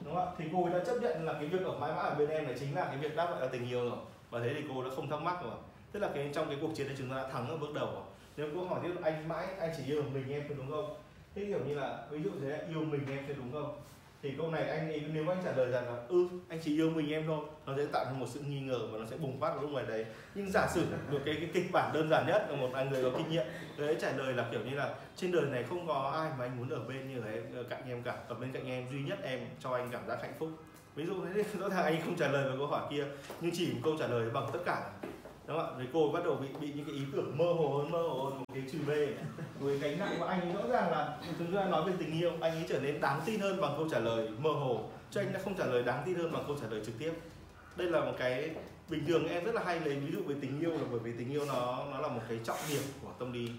Đúng 0.00 0.14
không 0.14 0.26
ạ? 0.26 0.32
Thì 0.38 0.44
cô 0.52 0.64
ấy 0.64 0.72
đã 0.72 0.84
chấp 0.84 0.94
nhận 1.02 1.24
là 1.24 1.32
cái 1.32 1.46
việc 1.46 1.64
ở 1.64 1.78
mãi 1.78 1.92
mãi 1.92 2.10
ở 2.10 2.14
bên 2.14 2.28
em 2.28 2.44
này 2.44 2.56
chính 2.60 2.76
là 2.76 2.84
cái 2.84 2.96
việc 2.96 3.16
đáp 3.16 3.30
lại 3.30 3.40
là 3.40 3.46
tình 3.52 3.68
yêu 3.68 3.90
rồi. 3.90 3.98
Và 4.30 4.40
thế 4.40 4.54
thì 4.54 4.62
cô 4.74 4.84
đã 4.84 4.90
không 4.96 5.10
thắc 5.10 5.22
mắc 5.22 5.42
rồi. 5.42 5.54
Tức 5.92 6.00
là 6.00 6.08
cái, 6.14 6.30
trong 6.34 6.48
cái 6.48 6.58
cuộc 6.60 6.70
chiến 6.74 6.86
này 6.86 6.96
chúng 6.98 7.10
ta 7.10 7.16
đã 7.16 7.28
thắng 7.28 7.48
ở 7.48 7.56
bước 7.56 7.74
đầu 7.74 7.86
rồi. 7.86 8.02
Nếu 8.36 8.48
cô 8.54 8.64
hỏi 8.64 8.80
tiếp, 8.82 8.94
anh 9.02 9.28
mãi, 9.28 9.46
anh 9.60 9.70
chỉ 9.76 9.92
yêu 9.92 10.02
mình 10.14 10.32
em 10.32 10.44
thôi, 10.48 10.56
đúng 10.58 10.70
không? 10.70 10.94
Thế 11.34 11.44
kiểu 11.44 11.58
như 11.66 11.74
là 11.74 11.98
ví 12.10 12.22
dụ 12.22 12.30
thế 12.42 12.62
yêu 12.70 12.84
mình 12.84 13.00
em 13.08 13.24
sẽ 13.28 13.34
đúng 13.34 13.52
không? 13.52 13.80
Thì 14.22 14.34
câu 14.38 14.50
này 14.50 14.68
anh 14.68 14.88
ấy 14.88 15.02
nếu 15.12 15.28
anh 15.28 15.42
trả 15.44 15.52
lời 15.52 15.70
rằng 15.70 15.86
là 15.86 16.02
ừ 16.08 16.28
anh 16.48 16.58
chỉ 16.64 16.76
yêu 16.76 16.90
mình 16.90 17.12
em 17.12 17.26
thôi 17.26 17.38
nó 17.66 17.76
sẽ 17.76 17.86
tạo 17.92 18.04
ra 18.04 18.10
một 18.10 18.26
sự 18.28 18.40
nghi 18.40 18.60
ngờ 18.60 18.78
và 18.92 18.98
nó 18.98 19.06
sẽ 19.06 19.16
bùng 19.16 19.40
phát 19.40 19.62
lúc 19.62 19.70
ngoài 19.70 19.84
đấy. 19.88 20.06
Nhưng 20.34 20.50
giả 20.50 20.68
sử 20.74 20.86
được 21.10 21.20
cái, 21.24 21.34
cái 21.34 21.50
kịch 21.54 21.72
bản 21.72 21.92
đơn 21.94 22.08
giản 22.08 22.26
nhất 22.26 22.46
là 22.50 22.56
một 22.56 22.70
người 22.90 23.02
có 23.02 23.10
kinh 23.18 23.30
nghiệm 23.30 23.46
đấy 23.78 23.96
trả 24.00 24.12
lời 24.12 24.32
là 24.32 24.48
kiểu 24.50 24.60
như 24.64 24.76
là 24.76 24.94
trên 25.16 25.32
đời 25.32 25.44
này 25.50 25.64
không 25.68 25.86
có 25.86 26.12
ai 26.20 26.30
mà 26.38 26.44
anh 26.44 26.58
muốn 26.58 26.68
ở 26.68 26.80
bên 26.88 27.14
như 27.14 27.20
thế 27.20 27.42
cạnh 27.70 27.82
em 27.88 28.02
cả 28.02 28.16
ở 28.28 28.34
bên 28.34 28.52
cạnh 28.52 28.66
em 28.66 28.88
duy 28.90 29.02
nhất 29.02 29.18
em 29.22 29.40
cho 29.60 29.70
anh 29.70 29.88
cảm 29.92 30.08
giác 30.08 30.18
hạnh 30.22 30.34
phúc. 30.38 30.48
Ví 30.94 31.06
dụ 31.06 31.14
thế 31.34 31.44
rõ 31.58 31.68
ràng 31.68 31.84
anh 31.84 32.00
không 32.04 32.16
trả 32.16 32.28
lời 32.28 32.48
vào 32.48 32.56
câu 32.58 32.66
hỏi 32.66 32.82
kia 32.90 33.04
nhưng 33.40 33.52
chỉ 33.54 33.72
một 33.72 33.80
câu 33.84 33.96
trả 33.98 34.06
lời 34.06 34.30
bằng 34.30 34.46
tất 34.52 34.60
cả 34.66 34.90
đúng 35.50 35.58
không 35.58 35.68
ạ 35.68 35.78
rồi 35.78 35.88
cô 35.92 36.10
bắt 36.12 36.24
đầu 36.24 36.36
bị 36.36 36.48
bị 36.60 36.72
những 36.74 36.86
cái 36.86 36.94
ý 36.94 37.02
tưởng 37.12 37.38
mơ 37.38 37.44
hồ 37.44 37.78
hơn, 37.78 37.90
mơ 37.90 38.02
hồ 38.02 38.24
hơn, 38.24 38.38
một 38.38 38.44
cái 38.54 38.62
trừ 38.72 38.78
về 38.86 39.14
với 39.60 39.78
gánh 39.78 39.98
nặng 39.98 40.14
của 40.18 40.24
anh 40.24 40.40
ấy 40.40 40.52
rõ 40.52 40.68
ràng 40.68 40.90
là 40.90 41.18
chúng 41.38 41.54
ta 41.54 41.64
nói 41.64 41.90
về 41.90 41.92
tình 41.98 42.20
yêu, 42.20 42.32
anh 42.40 42.52
ấy 42.52 42.64
trở 42.68 42.80
nên 42.80 43.00
đáng 43.00 43.20
tin 43.26 43.40
hơn 43.40 43.60
bằng 43.60 43.74
câu 43.76 43.88
trả 43.88 43.98
lời 43.98 44.28
mơ 44.38 44.50
hồ. 44.50 44.84
Chứ 45.10 45.20
anh 45.20 45.32
đã 45.32 45.40
không 45.44 45.54
trả 45.54 45.66
lời 45.66 45.82
đáng 45.82 46.02
tin 46.06 46.14
hơn 46.14 46.32
bằng 46.32 46.44
câu 46.46 46.56
trả 46.60 46.68
lời 46.70 46.82
trực 46.86 46.98
tiếp. 46.98 47.12
Đây 47.76 47.90
là 47.90 48.00
một 48.00 48.12
cái, 48.18 48.50
bình 48.88 49.06
thường 49.06 49.28
em 49.28 49.44
rất 49.44 49.54
là 49.54 49.62
hay 49.64 49.80
lấy 49.80 49.96
ví 49.96 50.12
dụ 50.12 50.22
về 50.26 50.34
tình 50.40 50.60
yêu 50.60 50.70
là 50.70 50.84
bởi 50.90 51.00
vì 51.00 51.12
tình 51.18 51.30
yêu 51.30 51.44
nó 51.44 51.84
nó 51.90 52.00
là 52.00 52.08
một 52.08 52.20
cái 52.28 52.38
trọng 52.44 52.58
điểm 52.70 52.82
của 53.02 53.10
tâm 53.18 53.32
lý. 53.32 53.50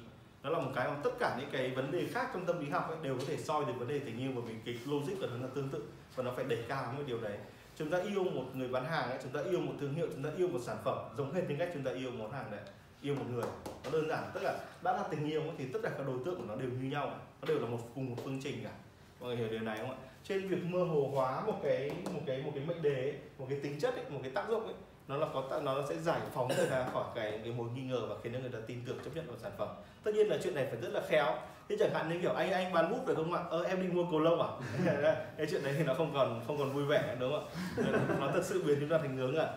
Nó 0.43 0.49
là 0.49 0.59
một 0.59 0.71
cái 0.75 0.87
mà 0.87 0.95
tất 1.03 1.11
cả 1.19 1.37
những 1.39 1.49
cái 1.51 1.69
vấn 1.69 1.91
đề 1.91 2.07
khác 2.07 2.29
trong 2.33 2.45
tâm 2.45 2.59
lý 2.59 2.69
học 2.69 2.89
ấy 2.89 2.97
đều 3.01 3.17
có 3.17 3.23
thể 3.27 3.37
soi 3.37 3.65
được 3.65 3.73
vấn 3.79 3.87
đề 3.87 3.99
tình 3.99 4.19
yêu 4.19 4.31
bởi 4.35 4.43
vì 4.47 4.53
cái 4.65 4.75
logic 4.85 5.19
của 5.21 5.27
nó 5.27 5.37
là 5.37 5.47
tương 5.55 5.69
tự 5.69 5.83
và 6.15 6.23
nó 6.23 6.31
phải 6.35 6.45
đẩy 6.45 6.59
cao 6.67 6.93
cái 6.95 7.03
điều 7.07 7.21
đấy 7.21 7.37
chúng 7.81 7.91
ta 7.91 7.97
yêu 7.97 8.23
một 8.23 8.45
người 8.55 8.67
bán 8.67 8.85
hàng 8.85 9.09
ấy, 9.09 9.19
chúng 9.23 9.31
ta 9.31 9.39
yêu 9.49 9.59
một 9.59 9.73
thương 9.79 9.93
hiệu 9.93 10.07
chúng 10.13 10.23
ta 10.23 10.29
yêu 10.37 10.47
một 10.47 10.59
sản 10.61 10.77
phẩm 10.83 10.97
giống 11.17 11.33
hệt 11.33 11.49
như 11.49 11.55
cách 11.59 11.69
chúng 11.73 11.83
ta 11.83 11.91
yêu 11.91 12.11
món 12.11 12.31
hàng 12.31 12.51
đấy 12.51 12.59
yêu 13.01 13.15
một 13.15 13.25
người. 13.31 13.45
Nó 13.83 13.91
đơn 13.91 14.09
giản 14.09 14.31
tức 14.33 14.43
là 14.43 14.59
đã 14.83 14.93
là 14.93 15.03
tình 15.11 15.29
yêu 15.29 15.41
ấy, 15.41 15.51
thì 15.57 15.65
tất 15.73 15.79
cả 15.83 15.89
các 15.97 16.07
đối 16.07 16.17
tượng 16.25 16.37
của 16.37 16.45
nó 16.47 16.55
đều 16.55 16.69
như 16.69 16.89
nhau 16.89 17.19
nó 17.41 17.47
đều 17.47 17.59
là 17.59 17.67
một 17.67 17.79
cùng 17.95 18.09
một 18.09 18.15
phương 18.23 18.39
trình 18.43 18.63
cả. 18.63 18.71
Mọi 19.19 19.29
người 19.29 19.37
hiểu 19.37 19.47
điều 19.49 19.59
này 19.59 19.77
không 19.77 19.89
ạ? 19.89 19.97
Trên 20.23 20.47
việc 20.47 20.63
mơ 20.63 20.83
hồ 20.83 21.09
hóa 21.13 21.45
một 21.45 21.59
cái 21.63 21.91
một 22.13 22.21
cái 22.25 22.41
một 22.41 22.51
cái 22.55 22.65
mệnh 22.65 22.81
đề 22.81 22.95
ấy, 22.95 23.13
một 23.37 23.45
cái 23.49 23.59
tính 23.63 23.79
chất 23.79 23.95
ấy, 23.95 24.05
một 24.09 24.19
cái 24.23 24.31
tác 24.31 24.49
dụng 24.49 24.63
ấy 24.63 24.75
nó 25.11 25.17
là 25.17 25.27
có 25.33 25.59
nó 25.63 25.75
sẽ 25.89 25.95
giải 25.95 26.19
phóng 26.33 26.47
người 26.47 26.67
ta 26.69 26.85
khỏi 26.93 27.03
cái 27.15 27.39
cái 27.43 27.53
mối 27.53 27.67
nghi 27.75 27.81
ngờ 27.81 28.01
và 28.09 28.15
khiến 28.23 28.33
cho 28.33 28.39
người 28.39 28.49
ta 28.49 28.59
tin 28.67 28.81
tưởng 28.85 28.97
chấp 29.05 29.11
nhận 29.15 29.27
vào 29.27 29.37
sản 29.41 29.51
phẩm. 29.57 29.67
Tất 30.03 30.11
nhiên 30.15 30.27
là 30.27 30.37
chuyện 30.43 30.55
này 30.55 30.67
phải 30.69 30.81
rất 30.81 30.89
là 30.91 31.01
khéo. 31.09 31.35
Thế 31.69 31.75
chẳng 31.79 31.93
hạn 31.93 32.09
như 32.09 32.19
kiểu 32.21 32.33
anh 32.33 32.51
anh 32.51 32.73
bán 32.73 32.91
bút 32.91 32.99
phải 33.05 33.15
không 33.15 33.33
ạ? 33.33 33.41
Ơ 33.49 33.63
em 33.63 33.81
đi 33.81 33.87
mua 33.87 34.03
cầu 34.11 34.19
lông 34.19 34.41
à? 34.41 34.47
Cái 35.37 35.47
chuyện 35.49 35.63
đấy 35.63 35.73
thì 35.77 35.83
nó 35.83 35.93
không 35.93 36.11
còn 36.13 36.41
không 36.47 36.57
còn 36.57 36.73
vui 36.73 36.85
vẻ 36.85 37.15
đúng 37.19 37.31
không 37.31 37.49
ạ? 37.85 37.99
Nó 38.19 38.31
thật 38.33 38.41
sự 38.43 38.63
biến 38.63 38.77
chúng 38.79 38.89
ta 38.89 38.97
thành 38.97 39.15
ngướng 39.15 39.35
ạ 39.35 39.47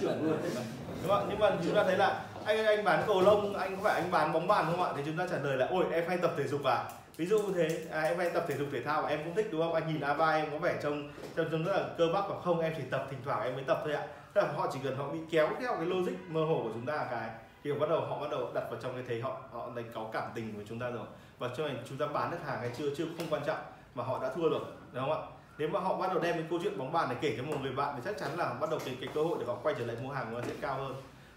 chuẩn 0.00 0.24
luôn. 0.24 0.38
Đúng 1.02 1.08
không 1.08 1.26
nhưng 1.30 1.38
mà 1.38 1.50
chúng 1.64 1.74
ta 1.74 1.84
thấy 1.84 1.96
là 1.96 2.24
anh 2.44 2.66
anh 2.66 2.84
bán 2.84 3.04
cầu 3.06 3.20
lông 3.20 3.54
anh 3.54 3.76
có 3.76 3.82
phải 3.82 4.00
anh 4.00 4.10
bán 4.10 4.32
bóng 4.32 4.48
bàn 4.48 4.66
không 4.70 4.82
ạ? 4.82 4.92
Thì 4.96 5.02
chúng 5.06 5.16
ta 5.16 5.26
trả 5.30 5.38
lời 5.38 5.56
là 5.56 5.66
ôi 5.66 5.84
em 5.92 6.04
hay 6.08 6.18
tập 6.18 6.32
thể 6.36 6.46
dục 6.46 6.64
à 6.64 6.84
ví 7.18 7.26
dụ 7.26 7.38
như 7.38 7.52
thế 7.52 7.84
à, 7.90 8.02
em 8.02 8.18
hay 8.18 8.30
tập 8.30 8.44
thể 8.48 8.56
dục 8.56 8.68
thể 8.72 8.82
thao 8.82 9.02
và 9.02 9.08
em 9.08 9.20
cũng 9.24 9.34
thích 9.34 9.48
đúng 9.52 9.62
không? 9.62 9.74
Anh 9.74 9.86
nhìn 9.86 10.00
ava 10.00 10.30
em 10.30 10.50
có 10.50 10.58
vẻ 10.58 10.78
trông 10.82 11.10
trông 11.36 11.50
trông 11.50 11.64
rất 11.64 11.72
là 11.72 11.88
cơ 11.98 12.08
bắp 12.14 12.28
và 12.28 12.40
không 12.44 12.60
em 12.60 12.72
chỉ 12.76 12.82
tập 12.90 13.06
thỉnh 13.10 13.20
thoảng 13.24 13.42
em 13.42 13.54
mới 13.54 13.64
tập 13.64 13.80
thôi 13.84 13.94
ạ. 13.94 14.06
Tức 14.32 14.40
là 14.40 14.52
họ 14.52 14.68
chỉ 14.72 14.78
cần 14.84 14.96
họ 14.96 15.08
bị 15.08 15.18
kéo 15.30 15.48
theo 15.60 15.74
cái 15.76 15.86
logic 15.86 16.12
mơ 16.28 16.44
hồ 16.44 16.60
của 16.62 16.70
chúng 16.72 16.86
ta 16.86 17.06
cái 17.10 17.30
thì 17.64 17.72
bắt 17.72 17.90
đầu 17.90 18.00
họ 18.00 18.20
bắt 18.20 18.30
đầu 18.30 18.50
đặt 18.54 18.64
vào 18.70 18.80
trong 18.82 18.94
cái 18.94 19.02
thế 19.08 19.20
họ 19.20 19.40
họ 19.52 19.70
đánh 19.76 19.84
có 19.94 20.06
cảm 20.12 20.30
tình 20.34 20.54
của 20.54 20.62
chúng 20.68 20.78
ta 20.78 20.90
rồi. 20.90 21.06
Và 21.38 21.48
cho 21.56 21.68
nên 21.68 21.76
chúng 21.88 21.98
ta 21.98 22.06
bán 22.06 22.30
được 22.30 22.38
hàng 22.46 22.60
hay 22.60 22.70
chưa 22.78 22.94
chưa 22.96 23.04
không 23.18 23.26
quan 23.30 23.42
trọng 23.46 23.58
mà 23.94 24.04
họ 24.04 24.22
đã 24.22 24.32
thua 24.34 24.48
rồi 24.48 24.60
đúng 24.92 25.04
không 25.04 25.12
ạ? 25.12 25.18
Nếu 25.58 25.68
mà 25.68 25.80
họ 25.80 25.96
bắt 25.96 26.10
đầu 26.12 26.22
đem 26.22 26.34
cái 26.34 26.44
câu 26.50 26.58
chuyện 26.62 26.78
bóng 26.78 26.92
bàn 26.92 27.08
này 27.08 27.18
kể 27.20 27.34
cho 27.36 27.42
một 27.42 27.56
người 27.62 27.72
bạn 27.72 27.94
thì 27.96 28.02
chắc 28.04 28.18
chắn 28.18 28.38
là 28.38 28.54
bắt 28.60 28.70
đầu 28.70 28.78
cái, 28.84 28.96
cái 29.00 29.08
cơ 29.14 29.22
hội 29.22 29.36
để 29.40 29.46
họ 29.46 29.54
quay 29.62 29.74
trở 29.78 29.86
lại 29.86 29.96
mua 30.02 30.10
hàng 30.10 30.34
nó 30.34 30.40
sẽ 30.40 30.52
cao 30.60 30.74
hơn. 30.74 30.94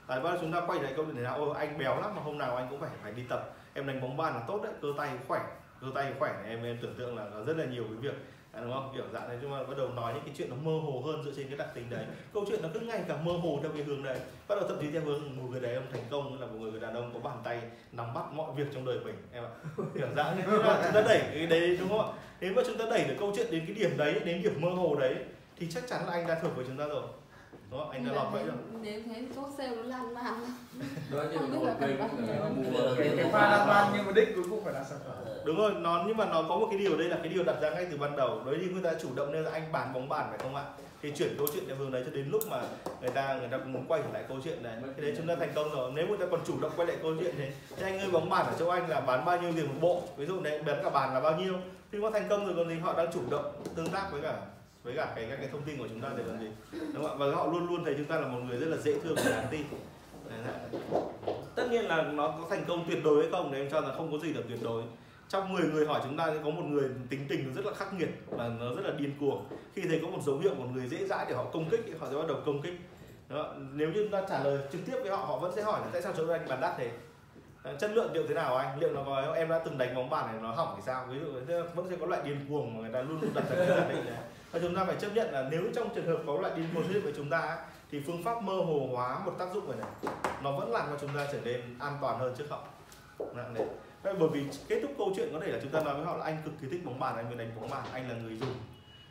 Tại 0.08 0.20
bắt 0.20 0.30
đầu 0.30 0.38
chúng 0.42 0.54
ta 0.54 0.62
quay 0.68 0.80
lại 0.80 0.94
câu 0.96 1.06
chuyện 1.06 1.16
này 1.16 1.24
là 1.24 1.32
ôi 1.32 1.56
anh 1.58 1.78
béo 1.78 2.02
lắm 2.02 2.16
mà 2.16 2.22
hôm 2.22 2.38
nào 2.38 2.56
anh 2.56 2.68
cũng 2.70 2.80
phải 2.80 2.90
phải 3.04 3.12
đi 3.12 3.24
tập. 3.30 3.50
Em 3.74 3.88
đánh 3.88 4.02
bóng 4.02 4.18
bàn 4.18 4.34
là 4.34 4.42
tốt 4.48 4.60
đấy 4.64 4.74
cơ 4.82 4.88
tay 4.98 5.10
khỏe 5.28 5.42
cơ 5.82 5.88
tay 5.96 6.14
khỏe 6.20 6.34
này 6.42 6.50
em 6.50 6.64
em 6.64 6.78
tưởng 6.82 6.96
tượng 6.98 7.18
là 7.18 7.26
nó 7.34 7.44
rất 7.44 7.58
là 7.58 7.66
nhiều 7.66 7.84
cái 7.84 7.98
việc 8.02 8.16
à, 8.52 8.62
đúng 8.62 8.74
không? 8.74 8.92
Kiểu 8.96 9.04
dạng 9.14 9.28
này 9.30 9.38
chúng 9.42 9.52
ta 9.52 9.58
bắt 9.64 9.78
đầu 9.78 9.90
nói 9.90 10.14
những 10.14 10.24
cái 10.26 10.34
chuyện 10.38 10.50
nó 10.50 10.56
mơ 10.56 10.72
hồ 10.72 11.04
hơn 11.06 11.24
dựa 11.26 11.32
trên 11.36 11.48
cái 11.48 11.58
đặc 11.58 11.68
tính 11.76 11.90
đấy. 11.90 12.06
Câu 12.34 12.46
chuyện 12.48 12.62
nó 12.62 12.70
cứ 12.74 12.80
ngày 12.80 13.04
càng 13.08 13.26
mơ 13.26 13.32
hồ 13.32 13.60
theo 13.62 13.72
cái 13.72 13.84
hướng 13.84 14.04
đấy. 14.04 14.20
Bắt 14.48 14.56
đầu 14.56 14.68
thậm 14.68 14.78
chí 14.82 14.92
theo 14.92 15.02
hướng 15.02 15.22
một 15.38 15.44
người 15.52 15.60
đàn 15.62 15.76
ông 15.76 15.86
thành 15.94 16.04
công 16.12 16.42
là 16.42 16.48
một 16.48 16.58
người 16.60 16.80
đàn 16.80 16.94
ông 16.94 17.14
có 17.14 17.20
bàn 17.20 17.38
tay 17.44 17.62
nắm 17.92 18.14
bắt 18.14 18.24
mọi 18.34 18.52
việc 18.56 18.68
trong 18.74 18.86
đời 18.86 19.00
mình 19.06 19.16
em 19.34 19.44
ạ. 19.44 19.50
Kiểu 19.94 20.08
dạng 20.16 20.38
như 20.38 20.58
là 20.58 20.82
chúng 20.84 20.94
ta 20.94 21.02
đẩy 21.02 21.22
cái 21.34 21.48
đấy 21.48 21.78
đúng 21.80 21.90
không 21.90 22.00
ạ? 22.00 22.14
Nếu 22.40 22.54
mà 22.56 22.62
chúng 22.68 22.78
ta 22.78 22.86
đẩy 22.90 23.04
được 23.04 23.16
câu 23.20 23.34
chuyện 23.36 23.48
đến 23.52 23.64
cái 23.68 23.76
điểm 23.76 23.98
đấy 23.98 24.22
đến 24.26 24.44
điểm 24.44 24.62
mơ 24.62 24.70
hồ 24.70 24.96
đấy 24.96 25.16
thì 25.58 25.68
chắc 25.72 25.88
chắn 25.88 26.06
là 26.06 26.12
anh 26.12 26.28
đã 26.28 26.40
thuộc 26.42 26.56
với 26.56 26.66
chúng 26.68 26.78
ta 26.78 26.88
rồi. 26.88 27.04
Đúng 27.72 27.80
không? 27.80 27.90
Anh 27.90 28.06
đã 28.08 28.14
lọt 28.14 28.28
nếu- 28.34 28.46
rồi. 28.46 28.56
Nếu 28.82 29.02
thế 29.06 29.14
thì 29.16 29.26
chốt 29.36 29.50
sale 29.58 29.76
nó 29.76 29.82
lan 29.84 30.14
man. 30.14 30.34
Không 31.12 31.30
biết 31.32 31.58
một 31.58 31.64
là 31.66 31.76
cần 31.80 31.98
cũng 32.00 32.74
bao 32.74 32.96
nhiêu. 32.96 33.14
cái 33.18 33.30
pha 33.32 33.52
lan 33.52 33.68
man 33.68 33.92
nhưng 33.96 34.06
mà 34.06 34.12
đích 34.12 34.30
cuối 34.36 34.44
cùng 34.50 34.64
phải 34.64 34.74
là 34.74 34.84
sản 34.84 35.00
phẩm 35.06 35.16
đúng 35.46 35.58
rồi, 35.58 35.72
nó, 35.74 36.04
nhưng 36.08 36.18
mà 36.18 36.26
nó 36.26 36.44
có 36.50 36.58
một 36.58 36.68
cái 36.70 36.80
điều 36.80 36.98
đây 36.98 37.10
là 37.10 37.18
cái 37.24 37.34
điều 37.34 37.44
đặt 37.44 37.56
ra 37.62 37.70
ngay 37.70 37.88
từ 37.92 37.98
ban 37.98 38.16
đầu. 38.16 38.42
Đấy 38.46 38.56
thì 38.62 38.68
người 38.68 38.84
ta 38.84 38.94
chủ 39.02 39.10
động 39.16 39.32
nên 39.32 39.44
là 39.44 39.52
anh 39.52 39.72
bán 39.72 39.94
bóng 39.94 40.10
bàn 40.10 40.26
phải 40.30 40.40
không 40.40 40.56
ạ? 40.56 40.64
Thì 41.02 41.12
chuyển 41.12 41.36
câu 41.38 41.48
chuyện 41.54 41.64
theo 41.68 41.76
hướng 41.76 41.92
đấy 41.92 42.04
cho 42.06 42.12
đến 42.12 42.30
lúc 42.32 42.42
mà 42.50 42.62
người 43.02 43.10
ta 43.10 43.38
người 43.40 43.48
ta 43.48 43.58
muốn 43.58 43.86
quay 43.88 44.02
trở 44.04 44.10
lại 44.14 44.24
câu 44.28 44.38
chuyện 44.44 44.64
này. 44.64 44.74
Thì 44.98 45.04
đấy, 45.04 45.14
chúng 45.18 45.28
ta 45.28 45.36
thành 45.36 45.52
công 45.56 45.72
rồi. 45.72 45.92
Nếu 45.96 46.08
người 46.08 46.18
ta 46.18 46.26
còn 46.32 46.40
chủ 46.48 46.54
động 46.62 46.72
quay 46.76 46.88
lại 46.88 46.98
câu 47.02 47.14
chuyện 47.20 47.36
thế 47.38 47.52
thì 47.78 47.84
anh 47.84 48.00
ơi, 48.00 48.10
bóng 48.12 48.30
bàn 48.30 48.46
ở 48.46 48.54
châu 48.60 48.70
anh 48.70 48.90
là 48.90 49.02
bán 49.02 49.26
bao 49.26 49.42
nhiêu 49.42 49.52
tiền 49.56 49.68
một 49.68 49.76
bộ? 49.82 50.02
Ví 50.18 50.26
dụ 50.26 50.42
này 50.42 50.60
bán 50.66 50.80
cả 50.84 50.90
bàn 50.90 51.14
là 51.14 51.20
bao 51.20 51.38
nhiêu? 51.38 51.54
Thì 51.92 51.98
có 52.02 52.12
thành 52.12 52.30
công 52.30 52.46
rồi, 52.46 52.56
còn 52.58 52.70
gì, 52.70 52.76
họ 52.80 52.94
đang 52.98 53.12
chủ 53.14 53.20
động 53.30 53.64
tương 53.76 53.88
tác 53.88 54.12
với 54.12 54.22
cả 54.22 54.36
với 54.84 54.94
cả 54.98 55.14
cái, 55.16 55.26
các 55.30 55.36
cái 55.36 55.48
thông 55.52 55.62
tin 55.62 55.78
của 55.78 55.88
chúng 55.88 56.02
ta 56.02 56.10
để 56.18 56.24
làm 56.28 56.40
gì? 56.40 56.48
Đúng 56.94 57.04
không 57.04 57.12
ạ? 57.12 57.16
Và 57.18 57.36
họ 57.36 57.48
luôn 57.48 57.68
luôn 57.68 57.86
thấy 57.86 57.94
chúng 57.98 58.06
ta 58.06 58.20
là 58.20 58.28
một 58.28 58.40
người 58.48 58.58
rất 58.58 58.68
là 58.68 58.78
dễ 58.78 59.00
thương 59.00 59.16
và 59.16 59.32
đáng 59.32 59.48
tin. 59.52 59.62
Tất 61.56 61.68
nhiên 61.72 61.86
là 61.86 62.02
nó 62.02 62.28
có 62.28 62.46
thành 62.50 62.66
công 62.68 62.86
tuyệt 62.88 63.04
đối 63.04 63.24
hay 63.24 63.32
không, 63.32 63.52
thì 63.52 63.58
em 63.58 63.70
cho 63.72 63.80
là 63.80 63.94
không 63.94 64.12
có 64.12 64.18
gì 64.18 64.34
là 64.34 64.42
tuyệt 64.50 64.60
đối 64.64 64.84
trong 65.32 65.54
10 65.54 65.64
người 65.64 65.86
hỏi 65.86 66.02
chúng 66.04 66.18
ta 66.18 66.28
thì 66.28 66.38
có 66.44 66.50
một 66.50 66.64
người 66.64 66.90
tính 67.10 67.26
tình 67.30 67.48
nó 67.48 67.54
rất 67.54 67.66
là 67.66 67.74
khắc 67.74 67.94
nghiệt 67.94 68.10
và 68.28 68.48
nó 68.60 68.76
rất 68.76 68.86
là 68.86 68.92
điên 68.98 69.14
cuồng. 69.20 69.46
Khi 69.74 69.82
thấy 69.82 70.00
có 70.04 70.08
một 70.08 70.20
dấu 70.26 70.38
hiệu 70.38 70.56
một 70.56 70.66
người 70.74 70.88
dễ 70.88 71.06
dãi 71.06 71.26
để 71.30 71.36
họ 71.36 71.46
công 71.54 71.70
kích 71.70 71.82
thì 71.86 71.94
họ 72.00 72.08
sẽ 72.10 72.16
bắt 72.16 72.28
đầu 72.28 72.38
công 72.46 72.62
kích. 72.62 72.74
Đó. 73.30 73.54
nếu 73.74 73.88
như 73.88 74.04
chúng 74.04 74.12
ta 74.12 74.22
trả 74.30 74.44
lời 74.44 74.60
trực 74.72 74.82
tiếp 74.86 74.96
với 75.02 75.12
họ 75.12 75.18
họ 75.18 75.38
vẫn 75.38 75.56
sẽ 75.56 75.62
hỏi 75.62 75.82
là 75.82 75.88
tại 75.94 76.02
sao 76.02 76.14
chỗ 76.18 76.28
anh 76.28 76.48
bán 76.50 76.62
đắt 76.62 76.74
thế? 76.78 76.92
Ờ, 77.64 77.76
chất 77.80 77.92
lượng 77.92 78.14
liệu 78.14 78.28
thế 78.28 78.34
nào 78.34 78.56
anh? 78.56 78.80
Liệu 78.80 78.94
nó 78.94 79.04
có 79.06 79.34
em 79.36 79.50
đã 79.50 79.60
từng 79.66 79.78
đánh 79.78 79.96
bóng 79.96 80.10
bàn 80.10 80.28
này 80.28 80.42
nó 80.42 80.52
hỏng 80.52 80.74
thì 80.76 80.82
sao? 80.86 81.06
Ví 81.10 81.20
dụ 81.20 81.56
vẫn 81.76 81.90
sẽ 81.90 81.96
có 82.00 82.06
loại 82.06 82.22
điên 82.26 82.46
cuồng 82.50 82.74
mà 82.74 82.82
người 82.82 82.94
ta 82.94 83.02
luôn 83.02 83.22
luôn 83.22 83.32
đặt 83.34 83.44
ra 83.50 83.56
cái 83.56 83.68
giả 83.68 83.90
định 83.90 84.06
này 84.06 84.18
và 84.52 84.60
chúng 84.60 84.76
ta 84.76 84.86
phải 84.86 84.96
chấp 84.96 85.10
nhận 85.14 85.32
là 85.32 85.48
nếu 85.52 85.62
trong 85.76 85.90
trường 85.96 86.06
hợp 86.06 86.24
có 86.28 86.38
loại 86.42 86.54
điên 86.56 86.68
cuồng 86.74 86.84
xuất 86.84 86.94
hiện 86.94 87.04
với 87.04 87.14
chúng 87.18 87.30
ta 87.30 87.40
ấy, 87.40 87.58
thì 87.92 88.02
phương 88.08 88.24
pháp 88.24 88.44
mơ 88.44 88.54
hồ 88.54 88.90
hóa 88.92 89.20
một 89.26 89.34
tác 89.40 89.54
dụng 89.54 89.70
này 89.70 89.80
này 89.80 90.14
nó 90.44 90.52
vẫn 90.52 90.72
làm 90.72 90.88
cho 90.90 90.98
chúng 91.02 91.10
ta 91.16 91.28
trở 91.32 91.40
nên 91.44 91.62
an 91.80 91.98
toàn 92.02 92.20
hơn 92.20 92.34
trước 92.38 92.46
họ 92.50 92.60
Vậy 94.04 94.14
bởi 94.20 94.30
vì 94.30 94.46
kết 94.68 94.80
thúc 94.82 94.92
câu 94.98 95.14
chuyện 95.16 95.30
có 95.34 95.40
thể 95.40 95.48
là 95.48 95.60
chúng 95.62 95.72
ta 95.72 95.84
nói 95.84 95.96
với 95.96 96.06
họ 96.06 96.18
là 96.18 96.26
anh 96.26 96.38
cực 96.46 96.54
kỳ 96.62 96.68
thích 96.68 96.86
bóng 96.86 97.00
bàn 97.00 97.16
anh 97.16 97.26
mới 97.28 97.38
đánh 97.38 97.52
bóng 97.56 97.70
bàn 97.70 97.86
anh 97.94 98.10
là 98.10 98.16
người 98.16 98.38
dùng. 98.38 98.56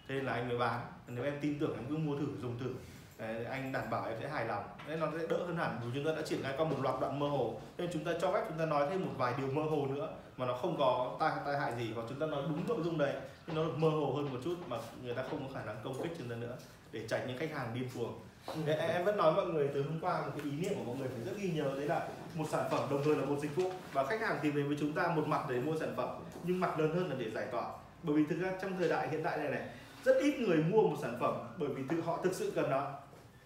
Thế 0.08 0.14
nên 0.14 0.24
là 0.24 0.32
anh 0.32 0.48
mới 0.48 0.58
bán. 0.58 0.80
Nếu 1.06 1.24
em 1.24 1.34
tin 1.40 1.58
tưởng 1.58 1.74
em 1.74 1.84
cứ 1.88 1.96
mua 1.96 2.16
thử 2.16 2.26
dùng 2.42 2.58
thử. 2.58 2.74
Đấy, 3.18 3.44
anh 3.44 3.72
đảm 3.72 3.90
bảo 3.90 4.04
em 4.08 4.16
sẽ 4.20 4.28
hài 4.28 4.44
lòng. 4.44 4.64
Đấy 4.88 4.96
nó 4.96 5.06
sẽ 5.18 5.26
đỡ 5.26 5.36
hơn 5.36 5.56
hẳn 5.56 5.80
vì 5.84 5.90
chúng 5.94 6.04
ta 6.04 6.20
đã 6.20 6.26
triển 6.26 6.42
khai 6.42 6.54
qua 6.56 6.64
một 6.64 6.76
loạt 6.82 7.00
đoạn 7.00 7.18
mơ 7.18 7.28
hồ. 7.28 7.60
Nên 7.78 7.90
chúng 7.92 8.04
ta 8.04 8.12
cho 8.20 8.32
phép 8.32 8.44
chúng 8.48 8.58
ta 8.58 8.66
nói 8.66 8.86
thêm 8.90 9.04
một 9.04 9.12
vài 9.16 9.34
điều 9.38 9.46
mơ 9.46 9.62
hồ 9.62 9.86
nữa 9.86 10.08
mà 10.36 10.46
nó 10.46 10.54
không 10.54 10.76
có 10.78 11.16
tai 11.20 11.32
tai 11.44 11.58
hại 11.58 11.72
gì 11.76 11.92
hoặc 11.94 12.06
chúng 12.08 12.18
ta 12.18 12.26
nói 12.26 12.42
đúng 12.48 12.68
nội 12.68 12.78
dung 12.84 12.98
đấy 12.98 13.14
thì 13.46 13.52
nó 13.56 13.64
được 13.64 13.76
mơ 13.76 13.88
hồ 13.88 14.12
hơn 14.16 14.32
một 14.32 14.40
chút 14.44 14.56
mà 14.68 14.76
người 15.02 15.14
ta 15.14 15.22
không 15.30 15.48
có 15.48 15.54
khả 15.54 15.64
năng 15.64 15.76
công 15.84 16.02
kích 16.02 16.12
chúng 16.18 16.28
ta 16.28 16.36
nữa 16.36 16.56
để 16.92 17.06
tránh 17.08 17.26
những 17.26 17.38
khách 17.38 17.50
hàng 17.50 17.74
điên 17.74 17.88
cuồng 17.94 18.20
Đấy, 18.66 18.76
em 18.76 19.04
vẫn 19.04 19.16
nói 19.16 19.32
mọi 19.32 19.46
người 19.46 19.68
từ 19.74 19.82
hôm 19.82 19.98
qua 20.00 20.20
một 20.26 20.32
cái 20.36 20.44
ý 20.44 20.50
niệm 20.50 20.72
của 20.78 20.84
mọi 20.84 20.96
người 20.96 21.08
phải 21.08 21.24
rất 21.24 21.32
ghi 21.36 21.50
nhớ 21.50 21.72
đấy 21.76 21.86
là 21.86 22.08
một 22.34 22.44
sản 22.50 22.64
phẩm 22.70 22.80
đồng 22.90 23.02
thời 23.04 23.16
là 23.16 23.24
một 23.24 23.36
dịch 23.40 23.56
vụ. 23.56 23.70
Và 23.92 24.04
khách 24.04 24.20
hàng 24.20 24.38
tìm 24.42 24.56
đến 24.56 24.68
với 24.68 24.76
chúng 24.80 24.92
ta 24.92 25.08
một 25.16 25.26
mặt 25.26 25.44
để 25.48 25.60
mua 25.60 25.76
sản 25.76 25.94
phẩm 25.96 26.08
nhưng 26.44 26.60
mặt 26.60 26.78
lớn 26.78 26.94
hơn 26.94 27.08
là 27.08 27.16
để 27.18 27.30
giải 27.30 27.46
tỏa. 27.52 27.64
Bởi 28.02 28.16
vì 28.16 28.24
thực 28.26 28.40
ra 28.40 28.52
trong 28.62 28.78
thời 28.78 28.88
đại 28.88 29.08
hiện 29.08 29.22
đại 29.22 29.38
này 29.38 29.50
này 29.50 29.68
rất 30.04 30.16
ít 30.20 30.40
người 30.40 30.56
mua 30.56 30.82
một 30.82 30.96
sản 31.02 31.16
phẩm 31.20 31.34
bởi 31.58 31.68
vì 31.68 31.82
tự 31.88 32.00
họ 32.00 32.18
thực 32.22 32.32
sự 32.32 32.52
cần 32.54 32.70
nó 32.70 32.86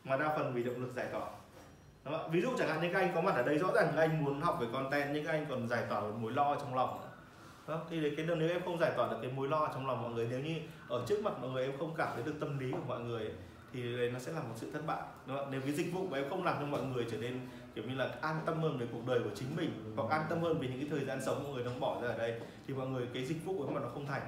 mà 0.05 0.17
đa 0.17 0.37
phần 0.37 0.53
vì 0.55 0.63
động 0.63 0.83
lực 0.83 0.93
giải 0.97 1.07
tỏa. 1.13 1.27
Đúng 2.05 2.15
không? 2.15 2.31
ví 2.31 2.41
dụ 2.41 2.49
chẳng 2.59 2.69
hạn 2.69 2.83
những 2.83 2.93
các 2.93 2.99
anh 2.99 3.13
có 3.15 3.21
mặt 3.21 3.35
ở 3.37 3.43
đây 3.43 3.59
rõ 3.59 3.73
ràng 3.75 3.93
các 3.97 4.01
anh 4.01 4.25
muốn 4.25 4.41
học 4.41 4.59
về 4.61 4.67
content 4.73 5.11
nhưng 5.15 5.25
các 5.25 5.33
anh 5.33 5.47
còn 5.49 5.69
giải 5.69 5.83
tỏa 5.89 6.01
một 6.01 6.15
mối 6.21 6.33
lo 6.33 6.57
trong 6.57 6.75
lòng. 6.75 7.01
Thì 7.91 8.01
đấy 8.01 8.15
cái 8.17 8.27
nếu 8.27 8.49
em 8.49 8.63
không 8.65 8.79
giải 8.79 8.93
tỏa 8.97 9.09
được 9.11 9.17
cái 9.23 9.31
mối 9.33 9.49
lo 9.49 9.71
trong 9.75 9.87
lòng 9.87 10.03
mọi 10.03 10.13
người 10.13 10.27
nếu 10.31 10.41
như 10.41 10.57
ở 10.89 11.05
trước 11.09 11.23
mặt 11.25 11.33
mọi 11.41 11.51
người 11.51 11.65
em 11.65 11.79
không 11.79 11.95
cảm 11.97 12.09
thấy 12.15 12.23
được 12.23 12.35
tâm 12.41 12.59
lý 12.59 12.71
của 12.71 12.85
mọi 12.89 13.01
người 13.01 13.23
ấy, 13.23 13.35
thì 13.75 13.97
đấy 13.97 14.11
nó 14.12 14.18
sẽ 14.18 14.33
là 14.33 14.41
một 14.41 14.55
sự 14.57 14.70
thất 14.72 14.87
bại, 14.87 15.03
đúng 15.27 15.37
không? 15.37 15.49
nếu 15.51 15.61
cái 15.61 15.72
dịch 15.72 15.93
vụ 15.93 16.07
mà 16.11 16.18
em 16.18 16.29
không 16.31 16.45
làm 16.45 16.57
cho 16.61 16.66
mọi 16.66 16.83
người 16.83 17.07
trở 17.11 17.16
nên 17.16 17.41
kiểu 17.75 17.85
như 17.85 17.95
là 17.95 18.09
an 18.20 18.41
tâm 18.47 18.61
hơn 18.61 18.79
về 18.79 18.87
cuộc 18.93 19.07
đời 19.07 19.20
của 19.25 19.31
chính 19.35 19.57
mình, 19.57 19.93
hoặc 19.97 20.11
an 20.11 20.27
tâm 20.31 20.43
hơn 20.43 20.61
về 20.61 20.68
những 20.68 20.79
cái 20.79 20.89
thời 20.91 21.05
gian 21.05 21.20
sống 21.27 21.45
mọi 21.45 21.53
người 21.55 21.64
đang 21.64 21.81
bỏ 21.81 22.01
ra 22.03 22.09
ở 22.09 22.18
đây, 22.18 22.41
thì 22.66 22.75
mọi 22.75 22.87
người, 22.87 23.07
cái 23.14 23.25
dịch 23.25 23.45
vụ 23.45 23.59
của 23.59 23.72
mà 23.72 23.81
nó 23.81 23.89
không 23.89 24.07
thành. 24.07 24.22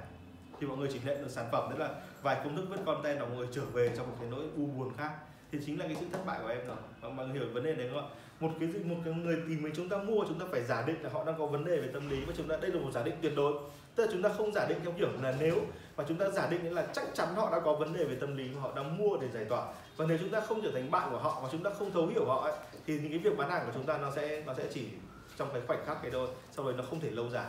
Thì 0.61 0.66
mọi 0.66 0.76
người 0.76 0.88
chỉ 0.92 1.01
nhận 1.05 1.22
được 1.22 1.30
sản 1.30 1.49
phẩm 1.53 1.70
đấy 1.70 1.78
là 1.78 1.94
vài 2.22 2.40
công 2.44 2.57
thức 2.57 2.64
viết 2.70 2.76
content 2.86 3.20
và 3.20 3.26
mọi 3.26 3.36
người 3.36 3.49
trở 3.53 3.64
về 3.64 3.92
trong 3.97 4.11
một 4.11 4.16
cái 4.20 4.28
nỗi 4.30 4.44
u 4.57 4.66
buồn 4.66 4.92
khác. 4.97 5.11
Thì 5.53 5.59
chính 5.66 5.78
là 5.78 5.86
cái 5.86 5.97
sự 6.01 6.07
thất 6.12 6.26
bại 6.26 6.38
của 6.42 6.49
em 6.49 6.66
rồi 6.66 6.76
và 7.01 7.09
mọi 7.09 7.26
người 7.26 7.34
hiểu 7.38 7.49
vấn 7.53 7.64
đề 7.64 7.74
đấy 7.74 7.88
không 7.92 8.03
ạ? 8.03 8.09
Một 8.40 8.51
cái 8.61 8.68
dịch, 8.68 8.86
một 8.86 8.97
cái 9.05 9.14
người 9.14 9.36
tìm 9.49 9.62
với 9.62 9.72
chúng 9.76 9.88
ta 9.88 9.97
mua, 9.97 10.24
chúng 10.28 10.38
ta 10.38 10.47
phải 10.51 10.64
giả 10.64 10.84
định 10.86 11.03
là 11.03 11.11
họ 11.11 11.24
đang 11.24 11.38
có 11.38 11.47
vấn 11.47 11.64
đề 11.64 11.76
về 11.76 11.88
tâm 11.92 12.11
lý 12.11 12.24
và 12.26 12.32
chúng 12.36 12.49
ta, 12.49 12.57
đây 12.57 12.70
là 12.70 12.80
một 12.80 12.90
giả 12.94 13.03
định 13.03 13.14
tuyệt 13.22 13.32
đối 13.36 13.53
tức 13.97 14.05
là 14.05 14.12
chúng 14.12 14.22
ta 14.22 14.28
không 14.36 14.53
giả 14.53 14.66
định 14.68 14.78
theo 14.82 14.92
kiểu 14.99 15.09
là 15.22 15.34
nếu 15.40 15.57
mà 15.97 16.05
chúng 16.09 16.18
ta 16.18 16.30
giả 16.30 16.47
định 16.47 16.74
là 16.74 16.86
chắc 16.92 17.05
chắn 17.14 17.34
họ 17.34 17.51
đã 17.53 17.61
có 17.61 17.72
vấn 17.72 17.92
đề 17.92 18.05
về 18.05 18.16
tâm 18.20 18.36
lý 18.36 18.51
mà 18.55 18.61
họ 18.61 18.70
đang 18.76 18.99
mua 18.99 19.16
để 19.16 19.28
giải 19.28 19.44
tỏa. 19.44 19.66
Và 19.97 20.07
nếu 20.09 20.18
chúng 20.18 20.30
ta 20.30 20.40
không 20.40 20.62
trở 20.62 20.70
thành 20.70 20.90
bạn 20.90 21.09
của 21.11 21.18
họ 21.18 21.40
và 21.42 21.49
chúng 21.53 21.62
ta 21.62 21.70
không 21.78 21.92
thấu 21.92 22.07
hiểu 22.07 22.26
họ 22.26 22.40
ấy, 22.40 22.53
thì 22.86 22.99
những 22.99 23.11
cái 23.11 23.18
việc 23.18 23.36
bán 23.36 23.51
hàng 23.51 23.66
của 23.66 23.72
chúng 23.74 23.86
ta 23.86 23.99
nó 23.99 24.11
sẽ 24.11 24.42
nó 24.47 24.55
sẽ 24.55 24.64
chỉ 24.74 24.88
trong 25.36 25.51
cái 25.53 25.62
khoảnh 25.66 25.86
khắc 25.86 26.03
cái 26.03 26.11
thôi 26.11 26.28
sau 26.51 26.64
đấy 26.64 26.74
nó 26.78 26.84
không 26.90 27.01
thể 27.01 27.11
lâu 27.11 27.28
dài. 27.30 27.47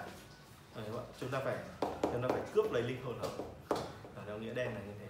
Đấy, 0.76 0.86
chúng 1.20 1.30
ta 1.30 1.40
phải 1.46 1.56
chúng 2.02 2.22
ta 2.22 2.28
phải 2.28 2.42
cướp 2.54 2.72
lấy 2.72 2.84
linh 2.84 3.04
hồn 3.04 3.16
họ. 3.20 3.28
Ở 4.16 4.22
theo 4.28 4.38
nghĩa 4.38 4.54
đen 4.54 4.68
là 4.68 4.82
như 4.82 4.94
thế. 5.00 5.06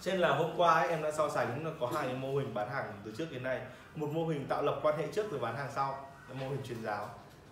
Trên 0.00 0.18
là 0.18 0.36
hôm 0.36 0.50
qua 0.56 0.74
ấy, 0.74 0.88
em 0.88 1.02
đã 1.02 1.12
so 1.12 1.28
sánh 1.28 1.76
có 1.80 1.90
hai 1.94 2.06
cái 2.06 2.14
mô 2.14 2.36
hình 2.36 2.54
bán 2.54 2.70
hàng 2.70 2.92
từ 3.04 3.12
trước 3.18 3.26
đến 3.30 3.42
nay. 3.42 3.60
Một 3.94 4.08
mô 4.12 4.26
hình 4.26 4.46
tạo 4.48 4.62
lập 4.62 4.80
quan 4.82 4.98
hệ 4.98 5.06
trước 5.12 5.30
rồi 5.30 5.40
bán 5.40 5.56
hàng 5.56 5.70
sau 5.74 6.10
mô 6.32 6.48
hình 6.48 6.62
truyền 6.68 6.82
giáo 6.82 7.10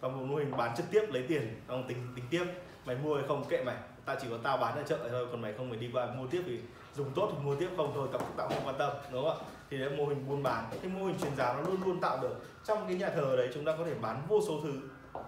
còn 0.09 0.19
một 0.19 0.25
mô 0.27 0.37
hình 0.37 0.57
bán 0.57 0.77
trực 0.77 0.87
tiếp 0.91 1.03
lấy 1.09 1.25
tiền 1.29 1.61
xong 1.69 1.85
tính 1.89 1.99
tính 2.17 2.25
tiếp. 2.31 2.45
Mày 2.85 2.97
mua 2.97 3.15
hay 3.15 3.25
không 3.29 3.45
kệ 3.49 3.65
mày. 3.65 3.77
Tao 4.05 4.17
chỉ 4.23 4.27
có 4.31 4.39
tao 4.43 4.57
bán 4.57 4.77
ở 4.77 4.83
chợ 4.83 5.09
thôi 5.11 5.27
còn 5.31 5.41
mày 5.41 5.53
không 5.53 5.71
phải 5.71 5.79
đi 5.79 5.91
qua 5.93 6.07
mua 6.07 6.27
tiếp 6.27 6.43
thì 6.47 6.61
dùng 6.97 7.11
tốt 7.15 7.33
thì 7.33 7.45
mua 7.45 7.57
tiếp. 7.57 7.69
Không 7.77 7.93
thôi 7.95 8.09
tao 8.13 8.21
tao 8.37 8.49
không 8.49 8.63
quan 8.65 8.79
tâm 8.79 8.93
đúng 9.13 9.25
không 9.25 9.39
ạ? 9.39 9.45
Thì 9.71 9.79
đấy 9.79 9.91
mô 9.97 10.07
hình 10.07 10.29
buôn 10.29 10.43
bán. 10.43 10.65
Cái 10.83 10.91
mô 10.91 11.07
hình 11.07 11.19
truyền 11.19 11.37
giáo 11.37 11.57
nó 11.57 11.63
luôn 11.63 11.83
luôn 11.85 12.01
tạo 12.01 12.19
được. 12.23 12.37
Trong 12.65 12.87
cái 12.89 12.97
nhà 12.97 13.09
thờ 13.09 13.37
đấy 13.37 13.51
chúng 13.55 13.65
ta 13.65 13.73
có 13.79 13.85
thể 13.85 13.95
bán 13.95 14.23
vô 14.29 14.41
số 14.49 14.61
thứ 14.63 14.73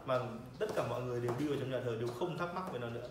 mà 0.06 0.18
tất 0.58 0.66
cả 0.76 0.84
mọi 0.88 1.00
người 1.00 1.20
đều 1.20 1.32
đi 1.38 1.48
vào 1.48 1.56
trong 1.60 1.70
nhà 1.70 1.80
thờ 1.84 1.96
đều 1.98 2.08
không 2.08 2.38
thắc 2.38 2.54
mắc 2.54 2.72
về 2.72 2.78
nó 2.78 2.90
nữa. 2.90 3.08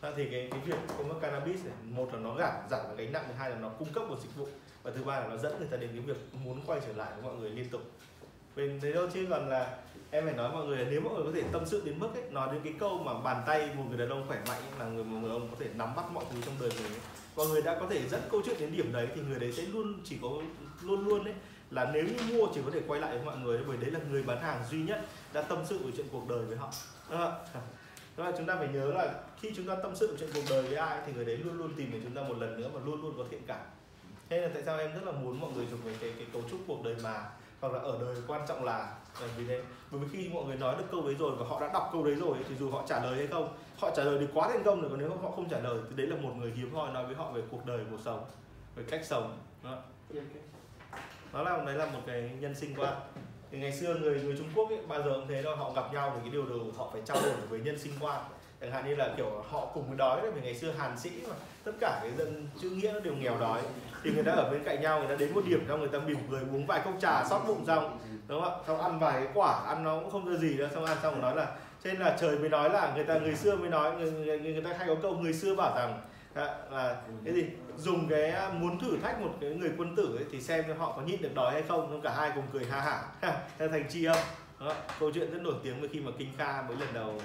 À, 0.00 0.12
thì 0.16 0.24
cái 0.30 0.48
cái 0.50 0.60
việc 0.60 0.76
công 0.98 1.08
cấp 1.08 1.16
cannabis 1.20 1.64
này 1.64 1.74
một 1.82 2.08
là 2.12 2.18
nó 2.18 2.36
giảm 2.38 2.54
giảm 2.70 2.80
cái 2.86 2.96
gánh 2.96 3.12
nặng 3.12 3.24
thứ 3.28 3.34
hai 3.38 3.50
là 3.50 3.56
nó 3.56 3.68
cung 3.68 3.92
cấp 3.92 4.04
một 4.08 4.16
dịch 4.22 4.36
vụ 4.36 4.48
và 4.82 4.90
thứ 4.90 5.04
ba 5.04 5.20
là 5.20 5.26
nó 5.26 5.36
dẫn 5.36 5.58
người 5.58 5.68
ta 5.70 5.76
đến 5.76 5.90
cái 5.92 6.00
việc 6.00 6.16
muốn 6.44 6.60
quay 6.66 6.80
trở 6.86 6.92
lại 6.92 7.12
với 7.14 7.22
mọi 7.22 7.34
người 7.34 7.50
liên 7.50 7.70
tục. 7.70 7.80
Bên 8.56 8.80
thế 8.82 8.92
thôi 8.94 9.08
chứ 9.14 9.26
còn 9.30 9.48
là 9.48 9.78
em 10.10 10.24
phải 10.24 10.34
nói 10.34 10.52
mọi 10.52 10.66
người 10.66 10.78
là 10.78 10.84
nếu 10.90 11.00
mọi 11.00 11.14
người 11.14 11.24
có 11.24 11.30
thể 11.34 11.42
tâm 11.52 11.66
sự 11.66 11.82
đến 11.84 11.98
mức 11.98 12.08
ấy, 12.14 12.30
nói 12.30 12.48
đến 12.52 12.60
cái 12.64 12.74
câu 12.78 12.98
mà 12.98 13.20
bàn 13.20 13.42
tay 13.46 13.68
một 13.76 13.84
người 13.88 13.98
đàn 13.98 14.08
ông 14.08 14.24
khỏe 14.28 14.42
mạnh 14.48 14.62
là 14.78 14.84
người 14.84 15.04
một 15.04 15.18
người 15.22 15.30
ông 15.30 15.48
có 15.50 15.56
thể 15.60 15.68
nắm 15.74 15.96
bắt 15.96 16.10
mọi 16.12 16.24
thứ 16.32 16.40
trong 16.44 16.54
đời 16.60 16.70
mình 16.70 16.92
ấy. 16.92 17.00
mọi 17.36 17.46
người 17.46 17.62
đã 17.62 17.76
có 17.80 17.86
thể 17.90 18.08
dẫn 18.08 18.20
câu 18.30 18.42
chuyện 18.44 18.56
đến 18.60 18.72
điểm 18.76 18.92
đấy 18.92 19.08
thì 19.14 19.20
người 19.20 19.38
đấy 19.38 19.52
sẽ 19.52 19.62
luôn 19.62 20.00
chỉ 20.04 20.18
có 20.22 20.28
luôn 20.82 21.08
luôn 21.08 21.24
đấy 21.24 21.34
là 21.70 21.90
nếu 21.94 22.04
như 22.04 22.36
mua 22.36 22.46
chỉ 22.54 22.60
có 22.64 22.70
thể 22.70 22.80
quay 22.86 23.00
lại 23.00 23.16
với 23.16 23.26
mọi 23.26 23.36
người 23.36 23.60
bởi 23.68 23.76
đấy 23.76 23.90
là 23.90 24.00
người 24.10 24.22
bán 24.22 24.42
hàng 24.42 24.64
duy 24.70 24.78
nhất 24.78 25.04
đã 25.32 25.42
tâm 25.42 25.58
sự 25.68 25.78
về 25.78 25.92
chuyện 25.96 26.06
cuộc 26.12 26.28
đời 26.28 26.44
với 26.44 26.56
họ. 26.56 26.70
Đó 28.16 28.24
là 28.24 28.32
chúng 28.36 28.46
ta 28.46 28.56
phải 28.56 28.68
nhớ 28.68 28.92
là 28.92 29.14
khi 29.40 29.50
chúng 29.56 29.66
ta 29.66 29.74
tâm 29.74 29.96
sự 29.96 30.16
chuyện 30.20 30.30
cuộc 30.34 30.42
đời 30.50 30.62
với 30.62 30.76
ai 30.76 30.98
thì 31.06 31.12
người 31.12 31.24
đấy 31.24 31.36
luôn 31.36 31.58
luôn 31.58 31.74
tìm 31.76 31.92
đến 31.92 32.00
chúng 32.04 32.14
ta 32.14 32.22
một 32.22 32.38
lần 32.38 32.60
nữa 32.60 32.70
và 32.74 32.80
luôn 32.84 33.02
luôn 33.02 33.14
có 33.18 33.24
thiện 33.30 33.42
cảm. 33.46 33.60
Thế 34.28 34.40
nên 34.40 34.42
là 34.42 34.50
tại 34.54 34.62
sao 34.66 34.78
em 34.78 34.92
rất 34.92 35.04
là 35.04 35.12
muốn 35.12 35.40
mọi 35.40 35.50
người 35.56 35.66
dùng 35.70 35.80
cái 35.84 35.94
cái, 36.00 36.12
cái 36.16 36.26
cấu 36.32 36.42
trúc 36.50 36.60
cuộc 36.66 36.84
đời 36.84 36.96
mà 37.02 37.24
hoặc 37.60 37.72
là 37.72 37.80
ở 37.80 37.98
đời 38.00 38.16
quan 38.26 38.46
trọng 38.48 38.64
là 38.64 38.96
là 39.20 39.28
vì 39.36 39.46
thế. 39.46 39.62
Bởi 39.90 40.00
vì 40.00 40.08
khi 40.12 40.28
mọi 40.28 40.44
người 40.44 40.56
nói 40.56 40.74
được 40.78 40.84
câu 40.90 41.02
đấy 41.02 41.14
rồi 41.18 41.36
và 41.38 41.46
họ 41.48 41.60
đã 41.60 41.70
đọc 41.72 41.88
câu 41.92 42.04
đấy 42.04 42.14
rồi 42.14 42.38
thì 42.48 42.54
dù 42.54 42.70
họ 42.70 42.84
trả 42.86 43.02
lời 43.04 43.16
hay 43.16 43.26
không 43.26 43.54
họ 43.78 43.90
trả 43.96 44.04
lời 44.04 44.16
thì 44.20 44.26
quá 44.34 44.48
thành 44.48 44.64
công 44.64 44.80
rồi 44.80 44.90
còn 44.90 44.98
nếu 44.98 45.10
họ 45.22 45.30
không 45.30 45.48
trả 45.48 45.58
lời 45.58 45.78
thì 45.88 45.96
đấy 45.96 46.06
là 46.06 46.16
một 46.16 46.32
người 46.36 46.52
hiếm 46.56 46.74
hoi 46.74 46.92
nói 46.92 47.06
với 47.06 47.14
họ 47.14 47.32
về 47.32 47.42
cuộc 47.50 47.66
đời 47.66 47.80
cuộc 47.90 48.00
sống 48.04 48.24
về 48.74 48.84
cách 48.88 49.00
sống 49.04 49.38
đó 49.64 49.78
nó 51.32 51.42
là 51.42 51.64
đấy 51.66 51.74
là 51.74 51.86
một 51.86 52.00
cái 52.06 52.30
nhân 52.40 52.54
sinh 52.54 52.74
quan 52.76 52.94
thì 53.50 53.58
ngày 53.58 53.72
xưa 53.72 53.94
người 53.94 54.22
người 54.22 54.36
Trung 54.38 54.48
Quốc 54.54 54.68
ấy, 54.68 54.78
bao 54.88 55.02
giờ 55.02 55.12
cũng 55.14 55.28
thế 55.28 55.42
đâu 55.42 55.56
họ 55.56 55.72
gặp 55.72 55.92
nhau 55.92 56.12
thì 56.14 56.20
cái 56.20 56.30
điều 56.30 56.46
đầu 56.46 56.58
họ 56.76 56.90
phải 56.92 57.02
trao 57.04 57.16
đổi 57.22 57.32
về 57.50 57.58
nhân 57.58 57.78
sinh 57.78 57.92
quan 58.00 58.24
chẳng 58.66 58.74
hạn 58.74 58.88
như 58.88 58.94
là 58.94 59.08
kiểu 59.16 59.44
họ 59.48 59.66
cùng 59.74 59.96
đói 59.96 60.20
đấy 60.20 60.30
vì 60.34 60.40
ngày 60.40 60.54
xưa 60.54 60.72
Hàn 60.78 60.98
sĩ 60.98 61.10
mà 61.28 61.34
tất 61.64 61.72
cả 61.80 61.98
cái 62.02 62.10
dân 62.18 62.48
chữ 62.60 62.70
nghĩa 62.70 62.92
nó 62.92 63.00
đều 63.00 63.14
nghèo 63.14 63.38
đói. 63.40 63.62
Thì 64.04 64.10
người 64.10 64.24
ta 64.24 64.32
ở 64.32 64.50
bên 64.50 64.64
cạnh 64.64 64.82
nhau 64.82 64.98
người 64.98 65.08
ta 65.08 65.14
đến 65.14 65.34
một 65.34 65.42
điểm 65.46 65.64
xong 65.68 65.80
người 65.80 65.88
ta 65.88 65.98
mỉm 65.98 66.16
cười 66.30 66.40
uống 66.40 66.66
vài 66.66 66.80
cốc 66.84 66.94
trà 67.00 67.24
xót 67.24 67.42
bụng 67.46 67.64
xong 67.66 67.98
đúng 68.28 68.42
không 68.42 68.52
ạ? 68.52 68.58
Xong 68.66 68.80
ăn 68.80 68.98
vài 68.98 69.12
cái 69.12 69.28
quả 69.34 69.62
ăn 69.66 69.84
nó 69.84 70.00
cũng 70.00 70.10
không 70.10 70.32
ra 70.32 70.36
gì 70.36 70.56
đâu 70.56 70.68
xong 70.74 70.84
ăn 70.84 70.96
xong 71.02 71.12
rồi 71.12 71.22
nói 71.22 71.36
là 71.36 71.46
cho 71.84 71.90
nên 71.90 72.00
là 72.00 72.16
trời 72.20 72.38
mới 72.38 72.48
nói 72.48 72.70
là 72.70 72.92
người 72.94 73.04
ta 73.04 73.18
người 73.18 73.34
xưa 73.34 73.56
mới 73.56 73.70
nói 73.70 73.96
người, 73.96 74.12
người, 74.12 74.38
người 74.38 74.62
ta 74.62 74.70
hay 74.78 74.88
có 74.88 74.94
câu 75.02 75.16
người 75.16 75.32
xưa 75.32 75.54
bảo 75.54 75.76
rằng 75.76 76.00
là, 76.70 76.96
cái 77.24 77.34
gì? 77.34 77.44
Dùng 77.76 78.08
cái 78.08 78.30
à, 78.30 78.48
muốn 78.48 78.78
thử 78.78 78.96
thách 79.02 79.20
một 79.20 79.30
cái 79.40 79.50
người 79.50 79.70
quân 79.78 79.96
tử 79.96 80.16
ấy, 80.16 80.24
thì 80.32 80.40
xem 80.40 80.64
họ 80.78 80.92
có 80.96 81.02
nhịn 81.02 81.22
được 81.22 81.34
đói 81.34 81.52
hay 81.52 81.62
không. 81.62 81.80
Xong 81.90 82.00
cả 82.00 82.14
hai 82.16 82.30
cùng 82.34 82.44
cười 82.52 82.64
ha 82.64 82.80
hả. 82.80 83.02
Thành 83.58 83.88
tri 83.88 84.04
âm 84.04 84.18
đó. 84.60 84.74
câu 85.00 85.10
chuyện 85.14 85.32
rất 85.32 85.42
nổi 85.42 85.54
tiếng 85.62 85.80
với 85.80 85.88
khi 85.92 86.00
mà 86.00 86.10
kinh 86.18 86.28
kha 86.38 86.62
mới 86.62 86.76
lần 86.76 86.88
đầu 86.94 87.20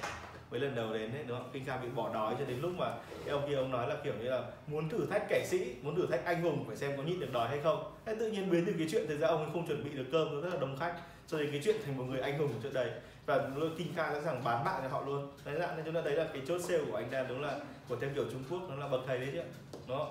mới 0.52 0.60
lần 0.60 0.76
đầu 0.76 0.94
đến 0.94 1.14
đấy, 1.14 1.24
đúng 1.28 1.38
không? 1.38 1.50
Kinh 1.54 1.66
bị 1.82 1.88
bỏ 1.96 2.14
đói 2.14 2.36
cho 2.40 2.46
đến 2.46 2.62
lúc 2.62 2.72
mà 2.78 2.98
cái 3.26 3.30
ông 3.30 3.50
kia 3.50 3.56
ông 3.56 3.72
nói 3.72 3.88
là 3.88 3.96
kiểu 4.04 4.14
như 4.14 4.30
là 4.30 4.44
muốn 4.68 4.90
thử 4.90 5.06
thách 5.06 5.26
kẻ 5.30 5.46
sĩ, 5.48 5.76
muốn 5.82 5.96
thử 5.96 6.08
thách 6.08 6.26
anh 6.26 6.42
hùng, 6.42 6.64
phải 6.68 6.76
xem 6.78 6.98
có 6.98 7.04
nhịn 7.04 7.20
được 7.20 7.34
đói 7.34 7.50
hay 7.50 7.60
không. 7.64 7.94
Thế 8.06 8.16
tự 8.20 8.32
nhiên 8.32 8.50
biến 8.50 8.66
từ 8.66 8.74
cái 8.78 8.88
chuyện, 8.92 9.08
thực 9.08 9.20
ra 9.20 9.28
ông 9.28 9.44
ấy 9.44 9.50
không 9.54 9.68
chuẩn 9.68 9.84
bị 9.84 9.90
được 9.90 10.06
cơm 10.12 10.36
nó 10.36 10.42
rất 10.42 10.54
là 10.54 10.60
đông 10.60 10.78
khách, 10.80 10.96
cho 11.28 11.40
đến 11.40 11.52
cái 11.52 11.62
chuyện 11.64 11.76
thành 11.86 11.98
một 11.98 12.04
người 12.04 12.20
anh 12.20 12.38
hùng 12.38 12.54
trước 12.64 12.74
đây. 12.74 12.92
Và 13.26 13.50
luôn 13.56 13.76
kinh 13.78 13.94
kha 13.96 14.14
sẵn 14.14 14.24
sàng 14.24 14.44
bán 14.44 14.66
mạng 14.66 14.80
cho 14.84 14.90
họ 14.90 15.04
luôn. 15.06 15.32
Đấy 15.46 15.56
là 15.56 15.76
nên 15.76 15.86
chúng 15.86 15.94
ta 15.94 16.02
thấy 16.02 16.14
là 16.14 16.28
cái 16.34 16.42
chốt 16.48 16.62
sale 16.62 16.84
của 16.92 16.96
anh 16.96 17.10
ta 17.10 17.24
đúng 17.24 17.42
là 17.42 17.60
của 17.90 17.96
theo 17.96 18.10
kiểu 18.16 18.26
Trung 18.32 18.44
Quốc, 18.50 18.62
nó 18.70 18.76
là 18.76 18.88
bậc 18.88 19.02
thầy 19.08 19.18
đấy 19.18 19.30
chứ 19.34 19.42
đó 19.88 20.10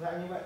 dạng 0.00 0.20
như 0.20 0.26
vậy. 0.26 0.42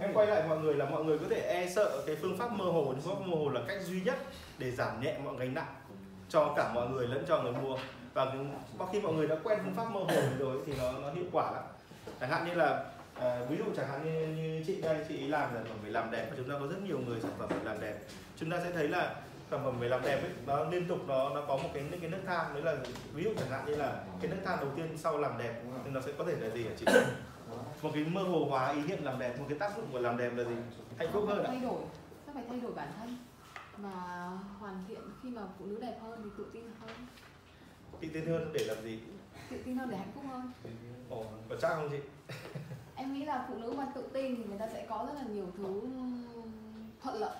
Em 0.00 0.14
quay 0.14 0.26
lại 0.26 0.42
mọi 0.48 0.58
người 0.58 0.74
là 0.74 0.84
mọi 0.84 1.04
người 1.04 1.18
có 1.18 1.26
thể 1.30 1.40
e 1.40 1.70
sợ 1.70 2.02
cái 2.06 2.16
phương 2.22 2.36
pháp 2.38 2.52
mơ 2.52 2.64
hồ 2.64 2.94
phương 3.02 3.16
pháp 3.16 3.26
mơ 3.26 3.36
hồ 3.36 3.48
là 3.48 3.60
cách 3.68 3.82
duy 3.82 4.00
nhất 4.00 4.18
để 4.58 4.70
giảm 4.70 5.00
nhẹ 5.00 5.18
mọi 5.24 5.34
gánh 5.38 5.54
nặng 5.54 5.74
cho 6.28 6.54
cả 6.56 6.72
mọi 6.74 6.88
người 6.88 7.08
lẫn 7.08 7.24
cho 7.28 7.42
người 7.42 7.52
mua. 7.52 7.76
Và 8.14 8.32
khi 8.92 9.00
mọi 9.00 9.12
người 9.12 9.26
đã 9.26 9.36
quen 9.44 9.58
phương 9.64 9.74
pháp 9.74 9.90
mơ 9.90 10.00
hồ 10.00 10.22
rồi 10.38 10.58
thì 10.66 10.72
nó 10.78 10.92
nó 10.92 11.10
hiệu 11.12 11.24
quả 11.32 11.52
lắm. 11.52 11.62
Chẳng 12.20 12.30
hạn 12.30 12.46
như 12.46 12.54
là 12.54 12.84
à, 13.20 13.40
ví 13.48 13.56
dụ 13.56 13.64
chẳng 13.76 13.88
hạn 13.88 14.04
như, 14.04 14.26
như 14.26 14.64
chị 14.66 14.80
đây 14.80 14.96
chị 15.08 15.28
làm 15.28 15.50
sản 15.54 15.64
phẩm 15.68 15.78
về 15.84 15.90
làm 15.90 16.10
đẹp 16.10 16.26
và 16.30 16.36
chúng 16.36 16.48
ta 16.48 16.54
có 16.60 16.66
rất 16.66 16.82
nhiều 16.84 16.98
người 17.06 17.20
sản 17.20 17.32
phẩm 17.38 17.48
về 17.48 17.64
làm 17.64 17.80
đẹp. 17.80 17.98
Chúng 18.36 18.50
ta 18.50 18.60
sẽ 18.64 18.70
thấy 18.70 18.88
là 18.88 19.14
sản 19.50 19.60
phẩm 19.64 19.80
về 19.80 19.88
làm 19.88 20.02
đẹp 20.02 20.20
ấy 20.22 20.30
nó 20.46 20.64
liên 20.64 20.88
tục 20.88 20.98
nó 21.08 21.28
nó 21.28 21.42
có 21.48 21.56
một 21.56 21.68
cái 21.74 21.84
cái 22.00 22.10
nước 22.10 22.20
thang. 22.26 22.54
Đấy 22.54 22.62
là 22.62 22.76
ví 23.12 23.24
dụ 23.24 23.30
chẳng 23.38 23.50
hạn 23.50 23.64
như 23.66 23.74
là 23.74 24.04
cái 24.20 24.30
nước 24.30 24.40
thang 24.44 24.58
đầu 24.60 24.70
tiên 24.76 24.98
sau 24.98 25.18
làm 25.18 25.38
đẹp 25.38 25.62
thì 25.84 25.90
nó 25.90 26.00
sẽ 26.00 26.12
có 26.18 26.24
thể 26.24 26.34
là 26.40 26.50
gì 26.54 26.64
hả 26.64 26.70
chị 26.78 26.86
một 27.82 27.90
cái 27.94 28.04
mơ 28.04 28.22
hồ 28.22 28.46
hóa 28.50 28.72
ý 28.72 28.82
niệm 28.82 29.04
làm 29.04 29.18
đẹp 29.18 29.38
một 29.38 29.44
cái 29.48 29.58
tác 29.58 29.76
dụng 29.76 29.86
của 29.92 29.98
làm 29.98 30.16
đẹp 30.16 30.30
là 30.36 30.44
gì? 30.44 30.54
Hạnh 30.98 31.08
phúc 31.12 31.24
hơn 31.28 31.44
thay 31.46 31.60
đổi 31.60 31.80
các 32.26 32.34
phải 32.34 32.44
thay 32.48 32.60
đổi 32.60 32.72
bản 32.72 32.88
thân. 32.98 33.16
Mà 33.76 34.28
hoàn 34.60 34.84
thiện 34.88 35.00
khi 35.22 35.30
mà 35.30 35.42
phụ 35.58 35.66
nữ 35.66 35.78
đẹp 35.80 35.98
hơn 36.02 36.20
thì 36.24 36.30
tự 36.38 36.50
tin 36.52 36.64
hơn. 36.80 36.90
Tự 38.00 38.08
tin 38.08 38.26
hơn 38.26 38.52
để 38.52 38.64
làm 38.64 38.84
gì? 38.84 38.98
Tự 39.50 39.56
tin 39.64 39.76
hơn 39.76 39.90
để 39.90 39.96
hạnh 39.96 40.12
phúc 40.14 40.24
hơn. 40.28 40.52
Ồ 41.10 41.24
có 41.48 41.56
chắc 41.60 41.68
không 41.68 41.88
chị? 41.90 41.98
Em 42.96 43.14
nghĩ 43.14 43.24
là 43.24 43.46
phụ 43.48 43.54
nữ 43.58 43.72
mà 43.76 43.86
tự 43.94 44.08
tin 44.12 44.36
thì 44.36 44.44
người 44.44 44.58
ta 44.58 44.68
sẽ 44.72 44.86
có 44.88 45.04
rất 45.08 45.14
là 45.14 45.28
nhiều 45.32 45.46
thứ 45.56 45.82
thuận 47.02 47.16
lợi. 47.16 47.36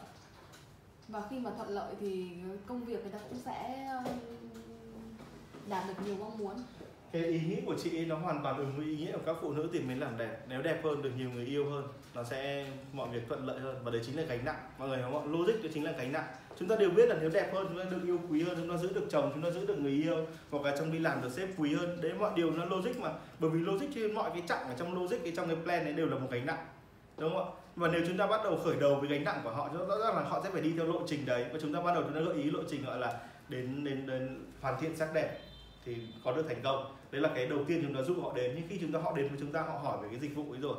Và 1.09 1.23
khi 1.31 1.39
mà 1.39 1.51
thuận 1.57 1.69
lợi 1.69 1.95
thì 2.01 2.31
công 2.67 2.85
việc 2.85 3.03
người 3.03 3.13
ta 3.13 3.19
cũng 3.29 3.39
sẽ 3.45 3.89
um, 3.97 4.07
đạt 5.69 5.89
được 5.89 6.07
nhiều 6.07 6.17
mong 6.21 6.39
muốn 6.39 6.57
cái 7.13 7.25
ý 7.25 7.41
nghĩ 7.41 7.57
của 7.67 7.75
chị 7.83 7.99
ấy 7.99 8.07
nó 8.07 8.17
hoàn 8.17 8.43
toàn 8.43 8.57
đúng 8.59 8.77
với 8.77 8.87
ý 8.87 8.97
nghĩa 8.97 9.13
của 9.13 9.23
các 9.27 9.37
phụ 9.43 9.53
nữ 9.53 9.69
tìm 9.73 9.89
đến 9.89 9.99
làm 9.99 10.19
đẹp. 10.19 10.37
Nếu 10.49 10.63
đẹp 10.63 10.81
hơn, 10.85 11.03
được 11.03 11.11
nhiều 11.19 11.31
người 11.31 11.47
yêu 11.47 11.71
hơn, 11.71 11.85
nó 12.15 12.25
sẽ 12.25 12.67
mọi 12.93 13.09
việc 13.09 13.29
thuận 13.29 13.47
lợi 13.47 13.61
hơn. 13.61 13.77
Và 13.85 13.91
đấy 13.91 14.03
chính 14.07 14.17
là 14.17 14.23
gánh 14.23 14.45
nặng. 14.45 14.59
Mọi 14.79 14.89
người 14.89 14.99
hiểu 14.99 15.09
không 15.13 15.33
logic 15.33 15.63
đó 15.63 15.69
chính 15.75 15.85
là 15.85 15.93
gánh 15.93 16.13
nặng. 16.13 16.25
Chúng 16.59 16.69
ta 16.69 16.77
đều 16.77 16.91
biết 16.91 17.09
là 17.09 17.17
nếu 17.21 17.31
đẹp 17.31 17.55
hơn, 17.55 17.67
chúng 17.69 17.79
ta 17.79 17.85
được 17.91 18.01
yêu 18.05 18.19
quý 18.31 18.43
hơn, 18.43 18.57
chúng 18.61 18.71
ta 18.71 18.77
giữ 18.77 18.93
được 18.93 19.07
chồng, 19.11 19.31
chúng 19.35 19.43
ta 19.43 19.51
giữ 19.51 19.67
được 19.67 19.79
người 19.79 19.93
yêu, 19.93 20.27
hoặc 20.51 20.65
là 20.65 20.77
trong 20.77 20.93
đi 20.93 20.99
làm 20.99 21.23
được 21.23 21.33
sếp 21.33 21.49
quý 21.57 21.75
hơn. 21.75 22.01
Đấy, 22.01 22.13
mọi 22.19 22.31
điều 22.37 22.51
nó 22.51 22.65
logic 22.65 22.99
mà. 23.01 23.11
Bởi 23.39 23.51
vì 23.51 23.61
logic 23.61 23.87
trên 23.95 24.15
mọi 24.15 24.31
cái 24.31 24.43
chặng 24.49 24.69
ở 24.69 24.75
trong 24.79 25.03
logic, 25.03 25.17
cái 25.25 25.33
trong 25.37 25.47
cái 25.47 25.57
plan 25.65 25.85
đấy 25.85 25.95
đều 25.95 26.07
là 26.07 26.19
một 26.19 26.29
gánh 26.31 26.47
nặng. 26.47 26.67
Đúng 27.19 27.35
không 27.35 27.55
ạ? 27.55 27.59
Và 27.77 27.89
nếu 27.89 28.03
chúng 28.07 28.19
ta 28.19 28.27
bắt 28.27 28.41
đầu 28.45 28.57
khởi 28.65 28.77
đầu 28.81 28.95
với 28.95 29.09
gánh 29.09 29.25
nặng 29.25 29.41
của 29.45 29.51
họ 29.51 29.69
rõ 29.89 29.99
ràng 29.99 30.17
là 30.17 30.23
họ 30.23 30.41
sẽ 30.45 30.51
phải 30.51 30.61
đi 30.61 30.73
theo 30.77 30.87
lộ 30.87 31.03
trình 31.07 31.27
đấy. 31.27 31.45
Và 31.53 31.59
chúng 31.63 31.75
ta 31.75 31.81
bắt 31.81 31.95
đầu 31.95 32.03
chúng 32.03 32.15
ta 32.15 32.21
gợi 32.21 32.43
ý 32.43 32.51
lộ 32.51 32.61
trình 32.71 32.85
gọi 32.85 32.99
là 32.99 33.21
đến 33.49 33.85
đến 33.85 34.07
đến 34.07 34.45
hoàn 34.61 34.81
thiện 34.81 34.97
sắc 34.97 35.15
đẹp 35.15 35.39
thì 35.85 35.97
có 36.25 36.33
được 36.33 36.45
thành 36.49 36.61
công 36.63 36.95
đấy 37.13 37.21
là 37.21 37.31
cái 37.35 37.47
đầu 37.47 37.59
tiên 37.69 37.83
chúng 37.83 37.95
ta 37.95 38.03
giúp 38.03 38.17
họ 38.23 38.33
đến 38.35 38.53
nhưng 38.57 38.69
khi 38.69 38.79
chúng 38.81 38.93
ta 38.93 38.99
họ 38.99 39.13
đến 39.17 39.29
với 39.29 39.39
chúng 39.41 39.53
ta 39.53 39.63
họ 39.63 39.79
hỏi 39.79 39.99
về 40.03 40.09
cái 40.11 40.19
dịch 40.19 40.37
vụ 40.37 40.53
ấy 40.53 40.61
rồi. 40.61 40.77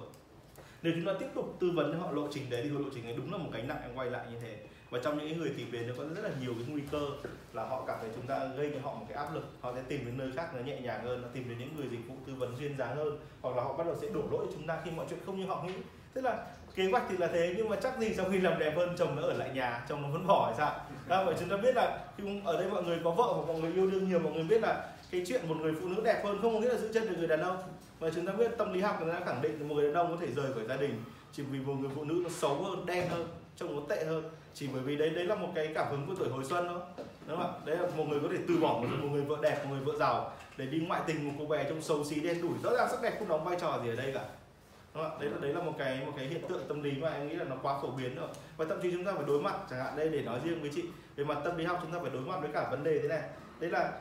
Nếu 0.81 0.93
chúng 0.95 1.05
ta 1.05 1.13
tiếp 1.19 1.27
tục 1.35 1.57
tư 1.59 1.71
vấn 1.75 1.93
cho 1.93 1.99
họ 1.99 2.11
lộ 2.11 2.27
trình 2.31 2.49
đấy 2.49 2.61
thì 2.63 2.69
lộ 2.69 2.89
trình 2.95 3.03
ấy 3.03 3.13
đúng 3.17 3.31
là 3.31 3.37
một 3.37 3.49
gánh 3.53 3.67
nặng 3.67 3.81
em 3.81 3.95
quay 3.95 4.09
lại 4.09 4.25
như 4.31 4.37
thế. 4.41 4.57
Và 4.89 4.99
trong 5.03 5.17
những 5.17 5.37
người 5.37 5.53
tìm 5.57 5.71
đến 5.71 5.87
nó 5.87 5.93
có 5.97 6.03
rất 6.03 6.23
là 6.23 6.29
nhiều 6.41 6.53
cái 6.53 6.65
nguy 6.67 6.81
cơ 6.91 7.09
là 7.53 7.63
họ 7.63 7.83
cảm 7.87 7.97
thấy 8.01 8.09
chúng 8.15 8.27
ta 8.27 8.45
gây 8.57 8.71
cho 8.73 8.79
họ 8.83 8.95
một 8.95 9.05
cái 9.09 9.17
áp 9.17 9.33
lực. 9.33 9.43
Họ 9.61 9.73
sẽ 9.75 9.81
tìm 9.87 10.05
đến 10.05 10.17
nơi 10.17 10.31
khác 10.35 10.55
nó 10.55 10.61
nhẹ 10.61 10.81
nhàng 10.81 11.03
hơn 11.03 11.21
nó 11.21 11.27
tìm 11.33 11.49
đến 11.49 11.57
những 11.57 11.75
người 11.77 11.87
dịch 11.91 12.07
vụ 12.07 12.15
tư 12.27 12.33
vấn 12.35 12.55
duyên 12.57 12.77
dáng 12.77 12.95
hơn 12.95 13.19
hoặc 13.41 13.55
là 13.57 13.63
họ 13.63 13.77
bắt 13.77 13.87
đầu 13.87 13.95
sẽ 14.01 14.07
đổ 14.13 14.21
lỗi 14.31 14.45
chúng 14.53 14.67
ta 14.67 14.81
khi 14.85 14.91
mọi 14.91 15.05
chuyện 15.09 15.19
không 15.25 15.39
như 15.39 15.45
họ 15.45 15.63
nghĩ. 15.63 15.73
Tức 16.13 16.21
là 16.21 16.45
kế 16.75 16.89
hoạch 16.91 17.03
thì 17.09 17.17
là 17.17 17.27
thế 17.27 17.53
nhưng 17.57 17.69
mà 17.69 17.75
chắc 17.75 17.99
gì 17.99 18.13
sau 18.13 18.25
khi 18.31 18.39
làm 18.39 18.59
đẹp 18.59 18.73
hơn 18.75 18.95
chồng 18.97 19.15
nó 19.15 19.21
ở 19.21 19.33
lại 19.33 19.49
nhà 19.53 19.85
chồng 19.89 20.01
nó 20.01 20.07
vẫn 20.09 20.27
bỏ 20.27 20.45
hay 20.45 20.55
sao? 20.57 20.75
Đó, 21.07 21.25
vậy 21.25 21.35
chúng 21.39 21.49
ta 21.49 21.57
biết 21.57 21.75
là 21.75 22.05
khi 22.17 22.41
ở 22.45 22.57
đây 22.57 22.69
mọi 22.71 22.83
người 22.83 22.99
có 23.03 23.11
vợ 23.11 23.33
hoặc 23.35 23.47
mọi 23.47 23.61
người 23.61 23.73
yêu 23.73 23.91
đương 23.91 24.09
nhiều 24.09 24.19
mọi 24.19 24.33
người 24.33 24.43
biết 24.43 24.61
là 24.61 24.92
cái 25.13 25.23
chuyện 25.27 25.47
một 25.47 25.55
người 25.61 25.73
phụ 25.81 25.87
nữ 25.87 26.01
đẹp 26.03 26.21
hơn 26.25 26.39
không 26.41 26.53
có 26.53 26.59
nghĩa 26.59 26.69
là 26.69 26.77
giữ 26.77 26.93
chân 26.93 27.07
được 27.07 27.15
người 27.17 27.27
đàn 27.27 27.41
ông. 27.41 27.57
Và 27.99 28.09
chúng 28.15 28.25
ta 28.25 28.33
biết 28.33 28.51
tâm 28.57 28.73
lý 28.73 28.81
học 28.81 29.01
người 29.01 29.13
ta 29.13 29.19
khẳng 29.25 29.41
định 29.41 29.59
là 29.59 29.67
một 29.67 29.75
người 29.75 29.85
đàn 29.85 29.93
ông 29.93 30.11
có 30.11 30.25
thể 30.25 30.33
rời 30.35 30.53
khỏi 30.53 30.63
gia 30.69 30.75
đình 30.75 31.03
chỉ 31.33 31.43
vì 31.43 31.59
một 31.59 31.73
người 31.73 31.89
phụ 31.95 32.03
nữ 32.03 32.21
nó 32.23 32.29
xấu 32.29 32.63
hơn 32.63 32.85
đen 32.85 33.09
hơn 33.09 33.27
trông 33.55 33.75
nó 33.75 33.81
tệ 33.89 34.05
hơn. 34.05 34.23
Chỉ 34.53 34.67
bởi 34.73 34.81
vì 34.81 34.95
đấy 34.95 35.09
đấy 35.09 35.25
là 35.25 35.35
một 35.35 35.47
cái 35.55 35.71
cảm 35.75 35.87
hứng 35.91 36.07
của 36.07 36.13
tuổi 36.15 36.29
hồi 36.29 36.43
xuân 36.43 36.67
thôi. 36.67 36.79
Đúng 37.27 37.37
không 37.37 37.53
ạ? 37.53 37.59
Đấy 37.65 37.77
là 37.77 37.87
một 37.97 38.05
người 38.09 38.19
có 38.19 38.27
thể 38.31 38.37
từ 38.47 38.57
bỏ 38.57 38.79
một, 38.81 38.87
một 39.01 39.09
người 39.11 39.21
vợ 39.21 39.37
đẹp 39.41 39.65
một 39.65 39.75
người 39.75 39.83
vợ 39.85 39.93
giàu 39.99 40.31
để 40.57 40.65
đi 40.65 40.79
ngoại 40.79 41.01
tình 41.07 41.27
một 41.27 41.33
cô 41.39 41.45
bé 41.45 41.63
trông 41.69 41.81
xấu 41.81 42.03
xí 42.03 42.19
đen 42.19 42.41
đủi. 42.41 42.53
Rõ 42.63 42.71
ràng 42.77 42.87
sắc 42.91 43.01
đẹp 43.01 43.15
không 43.19 43.29
đóng 43.29 43.43
vai 43.43 43.57
trò 43.61 43.79
gì 43.83 43.89
ở 43.89 43.95
đây 43.95 44.11
cả. 44.13 44.25
Đúng 44.93 45.03
không 45.03 45.11
ạ? 45.11 45.17
đấy 45.21 45.29
là 45.29 45.37
đấy 45.41 45.53
là 45.53 45.61
một 45.61 45.73
cái 45.77 46.01
một 46.05 46.11
cái 46.17 46.25
hiện 46.25 46.41
tượng 46.49 46.63
tâm 46.67 46.83
lý 46.83 46.91
mà 46.91 47.09
em 47.09 47.27
nghĩ 47.27 47.35
là 47.35 47.45
nó 47.45 47.55
quá 47.61 47.79
phổ 47.81 47.87
biến 47.87 48.15
rồi. 48.15 48.29
Và 48.57 48.65
thậm 48.69 48.79
chí 48.81 48.91
chúng 48.91 49.05
ta 49.05 49.11
phải 49.13 49.25
đối 49.27 49.41
mặt 49.41 49.55
chẳng 49.69 49.79
hạn 49.79 49.95
đây 49.97 50.09
để 50.09 50.21
nói 50.21 50.39
riêng 50.43 50.61
với 50.61 50.71
chị 50.75 50.83
về 51.15 51.23
mặt 51.23 51.37
tâm 51.43 51.57
lý 51.57 51.65
học 51.65 51.79
chúng 51.81 51.91
ta 51.91 51.99
phải 52.01 52.11
đối 52.13 52.21
mặt 52.21 52.37
với 52.41 52.49
cả 52.53 52.67
vấn 52.71 52.83
đề 52.83 52.99
thế 52.99 53.07
này. 53.07 53.21
Đấy 53.59 53.71
là 53.71 53.91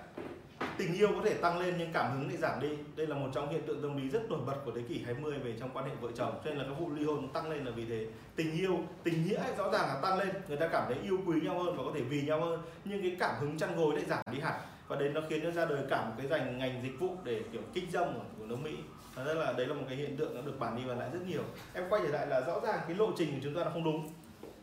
tình 0.78 0.94
yêu 0.94 1.08
có 1.08 1.20
thể 1.24 1.34
tăng 1.34 1.58
lên 1.58 1.74
nhưng 1.78 1.92
cảm 1.92 2.12
hứng 2.12 2.28
lại 2.28 2.36
giảm 2.36 2.60
đi. 2.60 2.68
Đây 2.96 3.06
là 3.06 3.16
một 3.16 3.28
trong 3.34 3.48
hiện 3.48 3.62
tượng 3.66 3.82
tâm 3.82 3.96
lý 3.96 4.08
rất 4.08 4.30
nổi 4.30 4.40
bật 4.46 4.56
của 4.64 4.72
thế 4.74 4.82
kỷ 4.88 5.02
20 5.04 5.38
về 5.38 5.54
trong 5.60 5.70
quan 5.74 5.84
hệ 5.84 5.90
vợ 6.00 6.08
chồng 6.14 6.40
cho 6.44 6.50
nên 6.50 6.58
là 6.58 6.64
các 6.64 6.74
vụ 6.78 6.90
ly 6.90 7.04
hôn 7.04 7.28
tăng 7.32 7.50
lên 7.50 7.64
là 7.64 7.72
vì 7.76 7.84
thế. 7.84 8.06
Tình 8.36 8.58
yêu 8.58 8.78
tình 9.02 9.24
nghĩa 9.24 9.42
rõ 9.58 9.70
ràng 9.70 9.88
là 9.88 10.00
tăng 10.02 10.18
lên 10.18 10.28
người 10.48 10.56
ta 10.56 10.68
cảm 10.68 10.84
thấy 10.86 10.96
yêu 11.02 11.18
quý 11.26 11.40
nhau 11.40 11.62
hơn 11.62 11.76
và 11.76 11.82
có 11.84 11.90
thể 11.94 12.00
vì 12.00 12.22
nhau 12.22 12.40
hơn 12.40 12.60
nhưng 12.84 13.02
cái 13.02 13.16
cảm 13.20 13.34
hứng 13.40 13.58
chăn 13.58 13.76
gối 13.76 13.94
lại 13.94 14.04
giảm 14.08 14.24
đi 14.32 14.40
hẳn. 14.40 14.60
Và 14.88 14.96
đấy 14.96 15.10
nó 15.14 15.20
khiến 15.28 15.40
cho 15.42 15.50
ra 15.50 15.64
đời 15.64 15.82
cả 15.90 16.04
một 16.04 16.12
cái 16.18 16.26
dành 16.26 16.58
ngành 16.58 16.80
dịch 16.82 17.00
vụ 17.00 17.16
để 17.24 17.40
kiểu 17.52 17.62
kinh 17.74 17.90
doanh 17.90 18.14
của, 18.14 18.24
của 18.38 18.44
nước 18.46 18.58
Mỹ. 18.62 18.76
Thật 19.16 19.24
ra 19.26 19.34
là 19.34 19.52
đấy 19.52 19.66
là 19.66 19.74
một 19.74 19.84
cái 19.88 19.96
hiện 19.96 20.16
tượng 20.16 20.34
nó 20.34 20.42
được 20.42 20.58
bàn 20.58 20.76
đi 20.76 20.82
bàn 20.88 20.98
lại 20.98 21.08
rất 21.12 21.20
nhiều. 21.26 21.42
Em 21.74 21.84
quay 21.90 22.02
trở 22.04 22.08
lại 22.08 22.26
là 22.26 22.40
rõ 22.40 22.60
ràng 22.60 22.80
cái 22.88 22.96
lộ 22.96 23.08
trình 23.16 23.30
của 23.30 23.40
chúng 23.42 23.54
ta 23.54 23.64
là 23.64 23.70
không 23.70 23.84
đúng. 23.84 24.08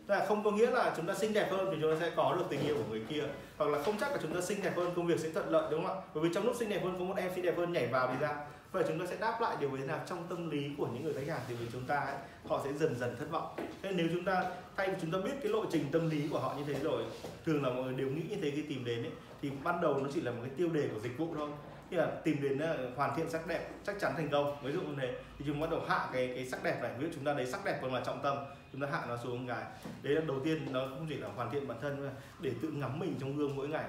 Tức 0.09 0.15
là 0.15 0.25
không 0.25 0.43
có 0.43 0.51
nghĩa 0.51 0.71
là 0.71 0.93
chúng 0.97 1.05
ta 1.05 1.13
xinh 1.13 1.33
đẹp 1.33 1.47
hơn 1.51 1.67
thì 1.71 1.77
chúng 1.81 1.91
ta 1.93 1.97
sẽ 1.99 2.11
có 2.15 2.35
được 2.35 2.45
tình 2.49 2.59
yêu 2.65 2.75
của 2.75 2.83
người 2.89 3.01
kia. 3.09 3.23
Hoặc 3.57 3.69
là 3.69 3.83
không 3.83 3.97
chắc 3.99 4.11
là 4.11 4.17
chúng 4.21 4.33
ta 4.33 4.41
xinh 4.41 4.61
đẹp 4.63 4.73
hơn 4.75 4.91
công 4.95 5.07
việc 5.07 5.19
sẽ 5.19 5.29
thuận 5.29 5.49
lợi 5.49 5.67
đúng 5.71 5.85
không 5.85 5.97
ạ? 5.97 6.01
Bởi 6.13 6.23
vì 6.23 6.29
trong 6.33 6.45
lúc 6.45 6.55
xinh 6.59 6.69
đẹp 6.69 6.83
hơn 6.83 6.95
có 6.99 7.05
một 7.05 7.13
em 7.17 7.31
xinh 7.35 7.45
đẹp 7.45 7.57
hơn 7.57 7.73
nhảy 7.73 7.87
vào 7.87 8.07
thì 8.07 8.19
ra. 8.19 8.35
Vậy 8.71 8.83
chúng 8.87 8.99
ta 8.99 9.05
sẽ 9.05 9.15
đáp 9.19 9.41
lại 9.41 9.57
điều 9.59 9.71
ấy 9.71 9.79
nào 9.79 9.99
trong 10.09 10.27
tâm 10.29 10.49
lý 10.49 10.69
của 10.77 10.87
những 10.87 11.03
người 11.03 11.13
khách 11.13 11.27
hàng 11.27 11.41
thì 11.47 11.55
vì 11.55 11.65
chúng 11.73 11.83
ta 11.85 11.95
ấy, 11.95 12.15
họ 12.47 12.61
sẽ 12.63 12.73
dần 12.73 12.95
dần 12.99 13.15
thất 13.19 13.31
vọng. 13.31 13.55
Nên 13.81 13.97
nếu 13.97 14.07
chúng 14.13 14.25
ta 14.25 14.43
thay 14.77 14.89
vì 14.89 14.95
chúng 15.01 15.11
ta 15.11 15.17
biết 15.17 15.31
cái 15.41 15.51
lộ 15.51 15.65
trình 15.71 15.85
tâm 15.91 16.09
lý 16.09 16.27
của 16.31 16.39
họ 16.39 16.55
như 16.57 16.73
thế 16.73 16.79
rồi 16.83 17.03
thường 17.45 17.63
là 17.63 17.69
mọi 17.69 17.83
người 17.83 17.93
đều 17.93 18.07
nghĩ 18.07 18.23
như 18.29 18.37
thế 18.41 18.51
khi 18.51 18.61
tìm 18.61 18.85
đến 18.85 19.03
ấy, 19.03 19.11
thì 19.41 19.51
ban 19.63 19.81
đầu 19.81 19.93
nó 19.93 20.09
chỉ 20.13 20.21
là 20.21 20.31
một 20.31 20.39
cái 20.41 20.51
tiêu 20.57 20.69
đề 20.69 20.87
của 20.93 20.99
dịch 20.99 21.17
vụ 21.17 21.27
thôi 21.37 21.49
như 21.91 21.97
là 21.97 22.11
tìm 22.23 22.41
đến 22.41 22.59
ờ, 22.59 22.91
hoàn 22.95 23.15
thiện 23.15 23.29
sắc 23.29 23.47
đẹp 23.47 23.69
chắc 23.83 23.99
chắn 23.99 24.13
thành 24.17 24.29
công. 24.29 24.63
Ví 24.63 24.71
dụ 24.71 24.81
như 24.81 24.95
thế 24.97 25.13
thì 25.39 25.45
chúng 25.47 25.59
bắt 25.59 25.69
đầu 25.69 25.81
hạ 25.87 26.09
cái 26.13 26.31
cái 26.35 26.45
sắc 26.45 26.63
đẹp 26.63 26.81
này. 26.81 26.91
Ví 26.97 27.05
dụ 27.05 27.11
chúng 27.15 27.25
ta 27.25 27.33
lấy 27.33 27.45
sắc 27.45 27.65
đẹp 27.65 27.79
còn 27.81 27.93
là 27.93 28.01
trọng 28.05 28.21
tâm, 28.23 28.37
chúng 28.71 28.81
ta 28.81 28.87
hạ 28.91 29.05
nó 29.07 29.17
xuống 29.17 29.47
cái. 29.47 29.63
Đấy 30.01 30.13
là 30.13 30.21
đầu 30.27 30.39
tiên, 30.43 30.73
nó 30.73 30.79
không 30.79 31.05
chỉ 31.09 31.15
là 31.15 31.27
hoàn 31.27 31.51
thiện 31.51 31.67
bản 31.67 31.77
thân 31.81 32.05
mà 32.05 32.11
để 32.39 32.51
tự 32.61 32.67
ngắm 32.67 32.99
mình 32.99 33.15
trong 33.19 33.37
gương 33.37 33.55
mỗi 33.55 33.67
ngày. 33.67 33.85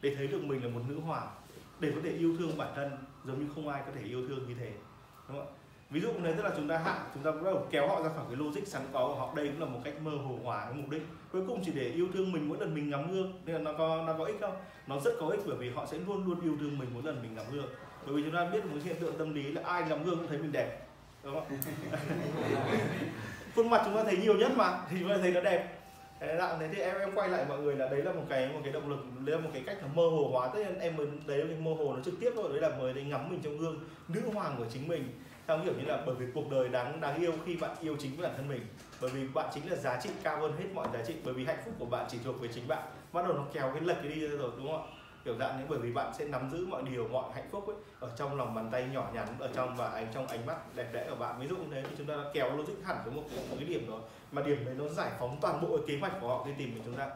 Để 0.00 0.14
thấy 0.14 0.26
được 0.26 0.44
mình 0.44 0.64
là 0.64 0.70
một 0.70 0.80
nữ 0.88 1.00
hoàng, 1.00 1.28
để 1.80 1.92
có 1.94 2.00
thể 2.04 2.10
yêu 2.10 2.36
thương 2.38 2.58
bản 2.58 2.72
thân 2.76 2.90
giống 3.24 3.38
như 3.38 3.46
không 3.54 3.68
ai 3.68 3.82
có 3.86 3.92
thể 3.94 4.02
yêu 4.02 4.28
thương 4.28 4.48
như 4.48 4.54
thế. 4.60 4.72
Đúng 5.28 5.36
không 5.36 5.54
ạ? 5.54 5.57
Ví 5.90 6.00
dụ 6.00 6.08
này 6.18 6.32
tức 6.36 6.42
là 6.42 6.50
chúng 6.56 6.68
ta 6.68 6.78
hạ, 6.78 6.98
chúng 7.14 7.22
ta 7.22 7.30
bắt 7.30 7.42
đầu 7.44 7.66
kéo 7.70 7.88
họ 7.88 8.02
ra 8.02 8.08
khỏi 8.08 8.24
cái 8.28 8.36
logic 8.36 8.66
sẵn 8.66 8.82
có 8.92 9.08
của 9.08 9.14
họ. 9.14 9.32
Đây 9.36 9.48
cũng 9.48 9.60
là 9.60 9.66
một 9.66 9.80
cách 9.84 9.94
mơ 10.02 10.10
hồ 10.10 10.38
hóa 10.44 10.64
cái 10.64 10.74
mục 10.74 10.90
đích. 10.90 11.02
Cuối 11.32 11.42
cùng 11.46 11.62
chỉ 11.64 11.72
để 11.74 11.88
yêu 11.88 12.08
thương 12.14 12.32
mình 12.32 12.48
mỗi 12.48 12.58
lần 12.58 12.74
mình 12.74 12.90
ngắm 12.90 13.12
gương. 13.12 13.32
Nên 13.46 13.56
là 13.56 13.60
nó 13.62 13.78
có 13.78 14.04
nó 14.06 14.14
có 14.18 14.24
ích 14.24 14.36
không? 14.40 14.56
Nó 14.86 15.00
rất 15.00 15.10
có 15.20 15.26
ích 15.26 15.40
bởi 15.46 15.56
vì 15.56 15.70
họ 15.70 15.86
sẽ 15.86 15.98
luôn 16.06 16.26
luôn 16.26 16.40
yêu 16.40 16.56
thương 16.60 16.78
mình 16.78 16.88
mỗi 16.94 17.02
lần 17.02 17.22
mình 17.22 17.34
ngắm 17.34 17.46
gương. 17.52 17.68
Bởi 18.06 18.16
vì 18.16 18.22
chúng 18.22 18.34
ta 18.34 18.48
biết 18.52 18.66
một 18.66 18.78
hiện 18.84 18.96
tượng 19.00 19.18
tâm 19.18 19.34
lý 19.34 19.42
là 19.42 19.62
ai 19.64 19.82
ngắm 19.88 20.04
gương 20.04 20.18
cũng 20.18 20.28
thấy 20.28 20.38
mình 20.38 20.52
đẹp. 20.52 20.86
Đúng 21.24 21.34
không? 21.34 21.44
Khuôn 23.56 23.70
mặt 23.70 23.82
chúng 23.84 23.94
ta 23.94 24.04
thấy 24.04 24.16
nhiều 24.16 24.34
nhất 24.34 24.52
mà, 24.56 24.80
thì 24.90 24.96
chúng 25.00 25.08
ta 25.08 25.16
thấy 25.20 25.30
nó 25.30 25.40
đẹp. 25.40 25.74
Thế 26.20 26.34
là 26.34 26.56
thế 26.60 26.68
thì 26.72 26.82
em 26.82 26.98
em 26.98 27.14
quay 27.14 27.28
lại 27.28 27.44
mọi 27.48 27.58
người 27.58 27.76
là 27.76 27.88
đấy 27.88 28.02
là 28.02 28.12
một 28.12 28.24
cái 28.28 28.48
một 28.48 28.60
cái 28.64 28.72
động 28.72 28.88
lực, 28.88 28.98
đấy 29.24 29.36
là 29.36 29.42
một 29.42 29.50
cái 29.52 29.62
cách 29.66 29.76
là 29.82 29.88
mơ 29.94 30.02
hồ 30.02 30.28
hóa. 30.32 30.48
Tất 30.54 30.58
nhiên 30.58 30.78
em 30.78 30.96
mới, 30.96 31.06
đấy 31.26 31.38
là 31.38 31.46
cái 31.46 31.60
mơ 31.60 31.70
hồ 31.78 31.94
nó 31.96 32.02
trực 32.04 32.14
tiếp 32.20 32.30
rồi 32.36 32.48
đấy 32.52 32.70
là 32.70 32.78
mới 32.78 32.92
đấy 32.92 33.04
ngắm 33.04 33.30
mình 33.30 33.40
trong 33.42 33.58
gương. 33.58 33.80
Nữ 34.08 34.20
hoàng 34.34 34.54
của 34.58 34.66
chính 34.72 34.88
mình 34.88 35.08
theo 35.48 35.58
hiểu 35.58 35.72
như 35.78 35.84
là 35.84 36.02
bởi 36.06 36.14
vì 36.14 36.26
cuộc 36.34 36.50
đời 36.50 36.68
đáng 36.68 37.00
đáng 37.00 37.20
yêu 37.20 37.32
khi 37.46 37.56
bạn 37.56 37.76
yêu 37.80 37.96
chính 37.98 38.22
bản 38.22 38.32
thân 38.36 38.48
mình. 38.48 38.66
Bởi 39.00 39.10
vì 39.10 39.28
bạn 39.34 39.48
chính 39.54 39.70
là 39.70 39.76
giá 39.76 40.00
trị 40.02 40.10
cao 40.22 40.40
hơn 40.40 40.52
hết 40.58 40.64
mọi 40.74 40.88
giá 40.92 41.02
trị 41.06 41.14
bởi 41.24 41.34
vì 41.34 41.44
hạnh 41.44 41.58
phúc 41.64 41.74
của 41.78 41.84
bạn 41.84 42.06
chỉ 42.10 42.18
thuộc 42.24 42.40
về 42.40 42.48
chính 42.54 42.68
bạn. 42.68 42.82
Bắt 43.12 43.22
đầu 43.26 43.36
nó 43.36 43.44
kéo 43.52 43.70
cái 43.72 43.80
lệch 43.80 43.96
cái 44.02 44.12
đi 44.12 44.20
rồi 44.20 44.50
đúng 44.56 44.66
không 44.66 44.82
ạ? 44.82 44.88
Kiểu 45.24 45.36
dạng 45.38 45.58
như 45.58 45.64
bởi 45.68 45.78
vì 45.78 45.92
bạn 45.92 46.12
sẽ 46.18 46.24
nắm 46.24 46.50
giữ 46.52 46.66
mọi 46.66 46.82
điều 46.82 47.08
mọi 47.08 47.24
hạnh 47.34 47.48
phúc 47.50 47.66
ấy 47.66 47.76
ở 48.00 48.10
trong 48.16 48.36
lòng 48.36 48.54
bàn 48.54 48.68
tay 48.72 48.88
nhỏ 48.92 49.10
nhắn 49.14 49.26
ở 49.38 49.48
trong 49.54 49.76
và 49.76 49.88
ánh 49.88 50.06
trong 50.14 50.26
ánh 50.26 50.46
mắt 50.46 50.76
đẹp 50.76 50.88
đẽ 50.92 51.06
của 51.10 51.16
bạn. 51.16 51.40
Ví 51.40 51.46
dụ 51.48 51.56
như 51.56 51.66
thế 51.70 51.82
thì 51.82 51.94
chúng 51.98 52.06
ta 52.06 52.14
đã 52.16 52.30
kéo 52.34 52.56
logic 52.56 52.84
hẳn 52.84 52.96
với 53.04 53.14
một 53.14 53.22
cái, 53.30 53.44
một 53.50 53.56
cái 53.58 53.68
điểm 53.68 53.90
đó 53.90 53.98
mà 54.32 54.42
điểm 54.42 54.64
đấy 54.64 54.74
nó 54.78 54.88
giải 54.88 55.10
phóng 55.18 55.38
toàn 55.40 55.60
bộ 55.60 55.76
cái 55.76 55.86
kế 55.86 55.98
hoạch 56.00 56.20
của 56.20 56.28
họ 56.28 56.44
đi 56.46 56.52
tìm 56.58 56.74
của 56.74 56.82
chúng 56.84 56.94
ta. 56.94 57.10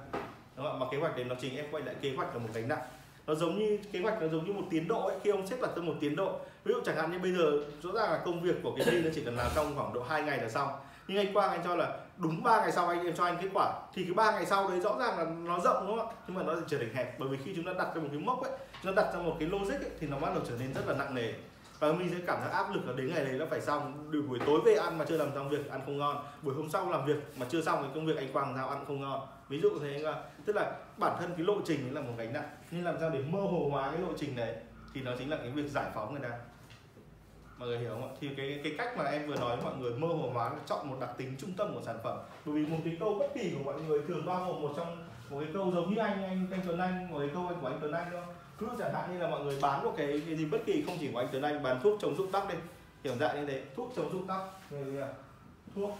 Đúng 0.57 0.67
không 0.67 0.77
ạ? 0.77 0.79
Mà 0.81 0.87
kế 0.93 0.99
hoạch 0.99 1.17
đấy 1.17 1.25
nó 1.25 1.35
chính 1.41 1.57
em 1.57 1.67
quay 1.71 1.83
lại 1.83 1.95
kế 2.01 2.15
hoạch 2.17 2.35
là 2.35 2.39
một 2.39 2.49
gánh 2.55 2.69
nặng 2.69 2.83
nó 3.27 3.35
giống 3.35 3.59
như 3.59 3.79
kế 3.93 4.01
hoạch 4.01 4.23
nó 4.23 4.29
giống 4.29 4.47
như 4.47 4.53
một 4.53 4.67
tiến 4.71 4.89
độ 4.89 5.07
ấy 5.07 5.17
khi 5.25 5.31
ông 5.31 5.47
xếp 5.47 5.57
đặt 5.63 5.71
ra 5.77 5.83
một 5.83 5.95
tiến 6.01 6.17
độ. 6.17 6.39
Ví 6.65 6.75
dụ 6.75 6.81
chẳng 6.85 6.97
hạn 6.97 7.13
như 7.13 7.19
bây 7.19 7.33
giờ 7.33 7.53
rõ 7.83 7.91
ràng 7.93 8.11
là 8.11 8.21
công 8.25 8.43
việc 8.43 8.57
của 8.63 8.73
cái 8.77 8.87
team 8.87 9.05
nó 9.05 9.11
chỉ 9.15 9.25
cần 9.25 9.37
làm 9.37 9.51
trong 9.55 9.75
khoảng 9.77 9.93
độ 9.93 10.03
2 10.03 10.23
ngày 10.23 10.39
là 10.39 10.49
xong. 10.49 10.69
Nhưng 11.09 11.19
anh 11.19 11.35
Quang 11.35 11.51
anh 11.51 11.61
cho 11.65 11.77
là 11.77 11.99
đúng 12.17 12.43
3 12.43 12.61
ngày 12.61 12.73
sau 12.73 12.89
anh 12.89 13.05
em 13.05 13.15
cho 13.15 13.25
anh 13.25 13.39
kết 13.43 13.49
quả. 13.55 13.73
Thì 13.95 14.05
cái 14.05 14.15
ba 14.15 14.33
ngày 14.33 14.47
sau 14.47 14.69
đấy 14.69 14.81
rõ 14.81 14.97
ràng 14.99 15.19
là 15.19 15.25
nó 15.25 15.61
rộng 15.61 15.87
đúng 15.87 15.99
không 15.99 16.09
ạ? 16.09 16.15
Nhưng 16.27 16.37
mà 16.37 16.43
nó 16.43 16.55
trở 16.69 16.79
thành 16.79 16.95
hẹp. 16.95 17.19
Bởi 17.19 17.29
vì 17.29 17.39
khi 17.45 17.53
chúng 17.57 17.65
ta 17.65 17.73
đặt 17.79 17.95
ra 17.95 18.03
một 18.03 18.09
cái 18.11 18.21
mốc 18.21 18.43
ấy 18.43 18.53
chúng 18.83 18.95
ta 18.95 19.03
đặt 19.03 19.15
ra 19.15 19.21
một 19.21 19.37
cái 19.39 19.49
logic 19.49 19.75
ấy, 19.75 19.91
thì 20.01 20.07
nó 20.07 20.19
bắt 20.19 20.35
đầu 20.35 20.43
trở 20.49 20.55
nên 20.61 20.75
rất 20.75 20.89
là 20.89 20.95
nặng 20.95 21.15
nề. 21.15 21.33
Và 21.79 21.93
mình 21.93 22.09
sẽ 22.13 22.17
cảm 22.27 22.39
thấy 22.41 22.51
áp 22.51 22.75
lực 22.75 22.81
là 22.87 22.93
đến 22.97 23.15
ngày 23.15 23.25
đấy 23.25 23.35
nó 23.39 23.47
phải 23.51 23.61
xong. 23.61 24.11
Được 24.11 24.23
buổi 24.29 24.39
tối 24.47 24.61
về 24.65 24.75
ăn 24.75 24.99
mà 24.99 25.05
chưa 25.09 25.17
làm 25.17 25.29
xong 25.35 25.49
việc 25.49 25.71
ăn 25.71 25.81
không 25.87 25.99
ngon. 25.99 26.25
Buổi 26.43 26.55
hôm 26.55 26.71
sau 26.71 26.91
làm 26.91 27.07
việc 27.07 27.17
mà 27.37 27.47
chưa 27.49 27.63
xong 27.63 27.83
cái 27.83 27.91
công 27.95 28.07
việc 28.07 28.17
anh 28.17 28.33
Quang 28.33 28.55
sao 28.57 28.69
ăn 28.69 28.85
không 28.87 29.01
ngon 29.01 29.21
ví 29.53 29.61
dụ 29.61 29.71
thế 29.83 29.99
là 29.99 30.25
tức 30.45 30.57
là 30.57 30.73
bản 30.97 31.17
thân 31.21 31.31
cái 31.37 31.47
lộ 31.47 31.55
trình 31.65 31.87
ấy 31.87 31.91
là 31.91 32.01
một 32.01 32.13
gánh 32.19 32.33
nặng. 32.33 32.51
Nhưng 32.71 32.85
làm 32.85 32.97
sao 33.01 33.11
để 33.11 33.23
mơ 33.29 33.41
hồ 33.41 33.69
hóa 33.71 33.91
cái 33.91 34.01
lộ 34.01 34.09
trình 34.19 34.37
đấy 34.37 34.55
thì 34.95 35.01
nó 35.01 35.13
chính 35.19 35.31
là 35.31 35.37
cái 35.37 35.51
việc 35.51 35.71
giải 35.71 35.91
phóng 35.95 36.13
người 36.13 36.23
ta. 36.23 36.39
Mọi 37.59 37.69
người 37.69 37.79
hiểu 37.79 37.91
không 37.91 38.09
ạ? 38.09 38.17
Thì 38.21 38.29
cái 38.37 38.61
cái 38.65 38.75
cách 38.79 38.97
mà 38.97 39.05
em 39.05 39.27
vừa 39.27 39.37
nói 39.37 39.57
với 39.57 39.65
mọi 39.65 39.77
người 39.77 39.93
mơ 39.93 40.07
hồ 40.09 40.31
hóa 40.35 40.53
chọn 40.67 40.91
một 40.91 40.97
đặc 41.01 41.11
tính 41.17 41.35
trung 41.39 41.53
tâm 41.57 41.75
của 41.75 41.83
sản 41.83 41.99
phẩm. 42.03 42.19
Bởi 42.45 42.55
vì 42.55 42.67
một 42.67 42.79
cái 42.85 42.97
câu 43.01 43.15
bất 43.19 43.27
kỳ 43.35 43.53
của 43.55 43.65
mọi 43.65 43.81
người 43.83 44.01
thường 44.09 44.27
bao 44.27 44.47
gồm 44.47 44.63
một 44.63 44.73
trong 44.77 45.09
một 45.31 45.41
cái 45.41 45.49
câu 45.53 45.73
giống 45.73 45.95
như 45.95 46.01
anh 46.01 46.23
anh 46.23 46.47
anh 46.51 46.61
Tuấn 46.67 46.79
Anh 46.79 47.11
một 47.11 47.19
cái 47.19 47.29
câu 47.35 47.47
anh 47.49 47.61
của 47.61 47.67
anh 47.67 47.79
Tuấn 47.81 47.93
Anh 47.93 48.07
thôi. 48.11 48.23
Cứ 48.59 48.69
chẳng 48.79 48.95
hạn 48.95 49.13
như 49.13 49.19
là 49.19 49.31
mọi 49.31 49.45
người 49.45 49.59
bán 49.63 49.85
một 49.85 49.95
cái, 49.97 50.23
cái 50.27 50.37
gì 50.37 50.45
bất 50.45 50.59
kỳ 50.67 50.83
không 50.87 50.97
chỉ 51.01 51.13
của 51.13 51.19
anh 51.19 51.29
Tuấn 51.33 51.43
Anh 51.43 51.63
bán 51.63 51.81
thuốc 51.83 51.99
chống 52.01 52.17
rụng 52.17 52.33
tóc 52.33 52.49
đi. 52.49 52.55
Hiểu 53.05 53.15
dạng 53.21 53.41
như 53.41 53.47
thế. 53.47 53.63
Thuốc 53.77 53.93
chống 53.97 54.13
rụng 54.13 54.27
tóc. 54.27 54.61
Thuốc. 55.75 55.99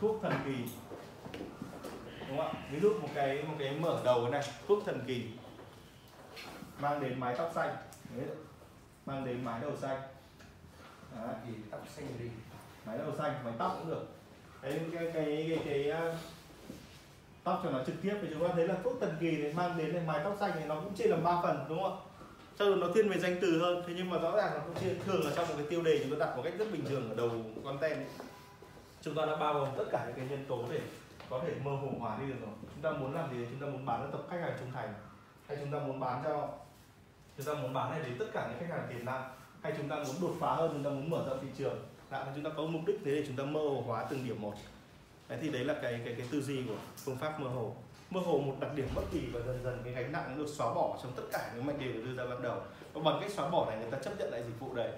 Thuốc 0.00 0.22
thần 0.22 0.32
kỳ 0.44 0.54
đúng 2.28 2.38
không 2.38 2.46
ạ 2.46 2.52
ví 2.70 2.80
dụ 2.80 2.92
một 3.02 3.08
cái 3.14 3.42
một 3.42 3.54
cái 3.58 3.76
mở 3.80 4.00
đầu 4.04 4.22
cái 4.22 4.30
này 4.30 4.42
thuốc 4.68 4.82
thần 4.86 5.00
kỳ 5.06 5.26
mang 6.80 7.00
đến 7.00 7.20
mái 7.20 7.34
tóc 7.38 7.52
xanh 7.54 7.76
Đấy. 8.16 8.26
mang 9.06 9.24
đến 9.24 9.44
mái 9.44 9.60
đầu 9.60 9.76
xanh 9.76 10.00
Đấy. 11.16 11.34
thì 11.46 11.52
tóc 11.70 11.80
xanh 11.96 12.06
đi 12.18 12.28
mái 12.86 12.98
đầu 12.98 13.12
xanh 13.18 13.44
mái 13.44 13.54
tóc 13.58 13.76
cũng 13.78 13.90
được 13.90 14.06
đấy 14.62 14.80
cái 14.92 15.10
cái 15.14 15.46
cái, 15.48 15.58
cái, 15.64 16.10
uh, 16.10 16.16
tóc 17.44 17.60
cho 17.64 17.70
nó 17.70 17.84
trực 17.86 17.94
tiếp 18.02 18.14
thì 18.22 18.28
chúng 18.30 18.48
ta 18.48 18.54
thấy 18.54 18.68
là 18.68 18.74
thuốc 18.84 18.96
thần 19.00 19.16
kỳ 19.20 19.36
này 19.36 19.52
mang 19.52 19.78
đến 19.78 20.06
mái 20.06 20.20
tóc 20.24 20.36
xanh 20.40 20.50
thì 20.54 20.64
nó 20.64 20.80
cũng 20.80 20.94
chia 20.94 21.06
làm 21.06 21.24
ba 21.24 21.42
phần 21.42 21.64
đúng 21.68 21.82
không 21.82 21.92
ạ 21.92 22.02
sau 22.58 22.70
đó 22.70 22.76
nó 22.76 22.88
thiên 22.94 23.08
về 23.08 23.18
danh 23.18 23.36
từ 23.40 23.58
hơn 23.58 23.82
thế 23.86 23.94
nhưng 23.96 24.10
mà 24.10 24.18
rõ 24.18 24.36
ràng 24.36 24.50
nó 24.54 24.60
cũng 24.60 24.74
chia 24.74 24.94
thường 25.06 25.24
là 25.24 25.32
trong 25.36 25.48
một 25.48 25.54
cái 25.58 25.66
tiêu 25.70 25.82
đề 25.82 25.98
chúng 25.98 26.18
ta 26.18 26.26
đặt 26.26 26.36
một 26.36 26.42
cách 26.44 26.52
rất 26.58 26.72
bình 26.72 26.84
thường 26.84 27.08
ở 27.08 27.14
đầu 27.14 27.30
content 27.64 27.94
ấy. 27.94 28.06
chúng 29.02 29.14
ta 29.14 29.26
đã 29.26 29.36
bao 29.36 29.54
gồm 29.54 29.68
tất 29.76 29.84
cả 29.92 30.04
những 30.06 30.16
cái 30.16 30.26
nhân 30.30 30.44
tố 30.48 30.64
để 30.70 30.80
có 31.30 31.40
thể 31.46 31.54
mơ 31.64 31.70
hồ 31.70 31.88
hóa 31.98 32.18
đi 32.20 32.26
được 32.26 32.40
rồi. 32.40 32.50
Chúng 32.74 32.82
ta 32.82 32.90
muốn 32.90 33.14
làm 33.14 33.30
gì 33.30 33.46
chúng 33.50 33.60
ta 33.60 33.66
muốn 33.66 33.86
bán 33.86 34.00
cho 34.00 34.18
tập 34.18 34.26
khách 34.30 34.40
hàng 34.40 34.56
trung 34.60 34.72
thành. 34.72 34.94
Hay 35.48 35.58
chúng 35.60 35.72
ta 35.72 35.78
muốn 35.78 36.00
bán 36.00 36.22
cho 36.24 36.48
chúng 37.36 37.46
ta 37.46 37.54
muốn 37.54 37.72
bán 37.72 37.90
này 37.90 38.00
đến 38.02 38.16
tất 38.18 38.26
cả 38.32 38.48
những 38.48 38.58
khách 38.60 38.76
hàng 38.76 38.86
tiềm 38.88 39.04
năng. 39.04 39.30
Hay 39.62 39.72
chúng 39.76 39.88
ta 39.88 39.96
muốn 39.96 40.14
đột 40.20 40.34
phá 40.40 40.54
hơn 40.54 40.70
chúng 40.72 40.84
ta 40.84 40.90
muốn 40.90 41.10
mở 41.10 41.24
rộng 41.28 41.38
thị 41.42 41.48
trường. 41.58 41.84
Đã, 42.10 42.26
chúng 42.34 42.44
ta 42.44 42.50
có 42.56 42.62
mục 42.62 42.82
đích 42.86 43.00
thế 43.04 43.10
để 43.10 43.24
chúng 43.26 43.36
ta 43.36 43.44
mơ 43.44 43.60
hồ 43.60 43.82
hóa 43.86 44.06
từng 44.10 44.24
điểm 44.24 44.42
một. 44.42 44.54
Đấy 45.28 45.38
thì 45.42 45.50
đấy 45.50 45.64
là 45.64 45.74
cái 45.82 46.00
cái 46.04 46.14
cái 46.18 46.26
tư 46.30 46.42
duy 46.42 46.62
của 46.68 46.76
phương 47.04 47.16
pháp 47.16 47.40
mơ 47.40 47.48
hồ. 47.48 47.76
Mơ 48.10 48.20
hồ 48.20 48.38
một 48.38 48.54
đặc 48.60 48.70
điểm 48.74 48.88
bất 48.94 49.02
kỳ 49.12 49.20
và 49.32 49.40
dần 49.40 49.60
dần 49.64 49.80
cái 49.84 49.92
gánh 49.92 50.12
nặng 50.12 50.24
nó 50.28 50.36
được 50.36 50.48
xóa 50.48 50.74
bỏ 50.74 50.98
trong 51.02 51.12
tất 51.16 51.22
cả 51.32 51.52
những 51.54 51.66
mệnh 51.66 51.78
đề 51.78 51.92
được 51.92 52.02
đưa 52.04 52.14
ra 52.14 52.30
ban 52.30 52.42
đầu. 52.42 52.60
Và 52.92 53.02
bằng 53.04 53.18
cách 53.20 53.30
xóa 53.30 53.48
bỏ 53.48 53.66
này 53.66 53.78
người 53.78 53.90
ta 53.90 53.98
chấp 53.98 54.18
nhận 54.18 54.32
lại 54.32 54.42
dịch 54.42 54.60
vụ 54.60 54.74
đấy. 54.74 54.92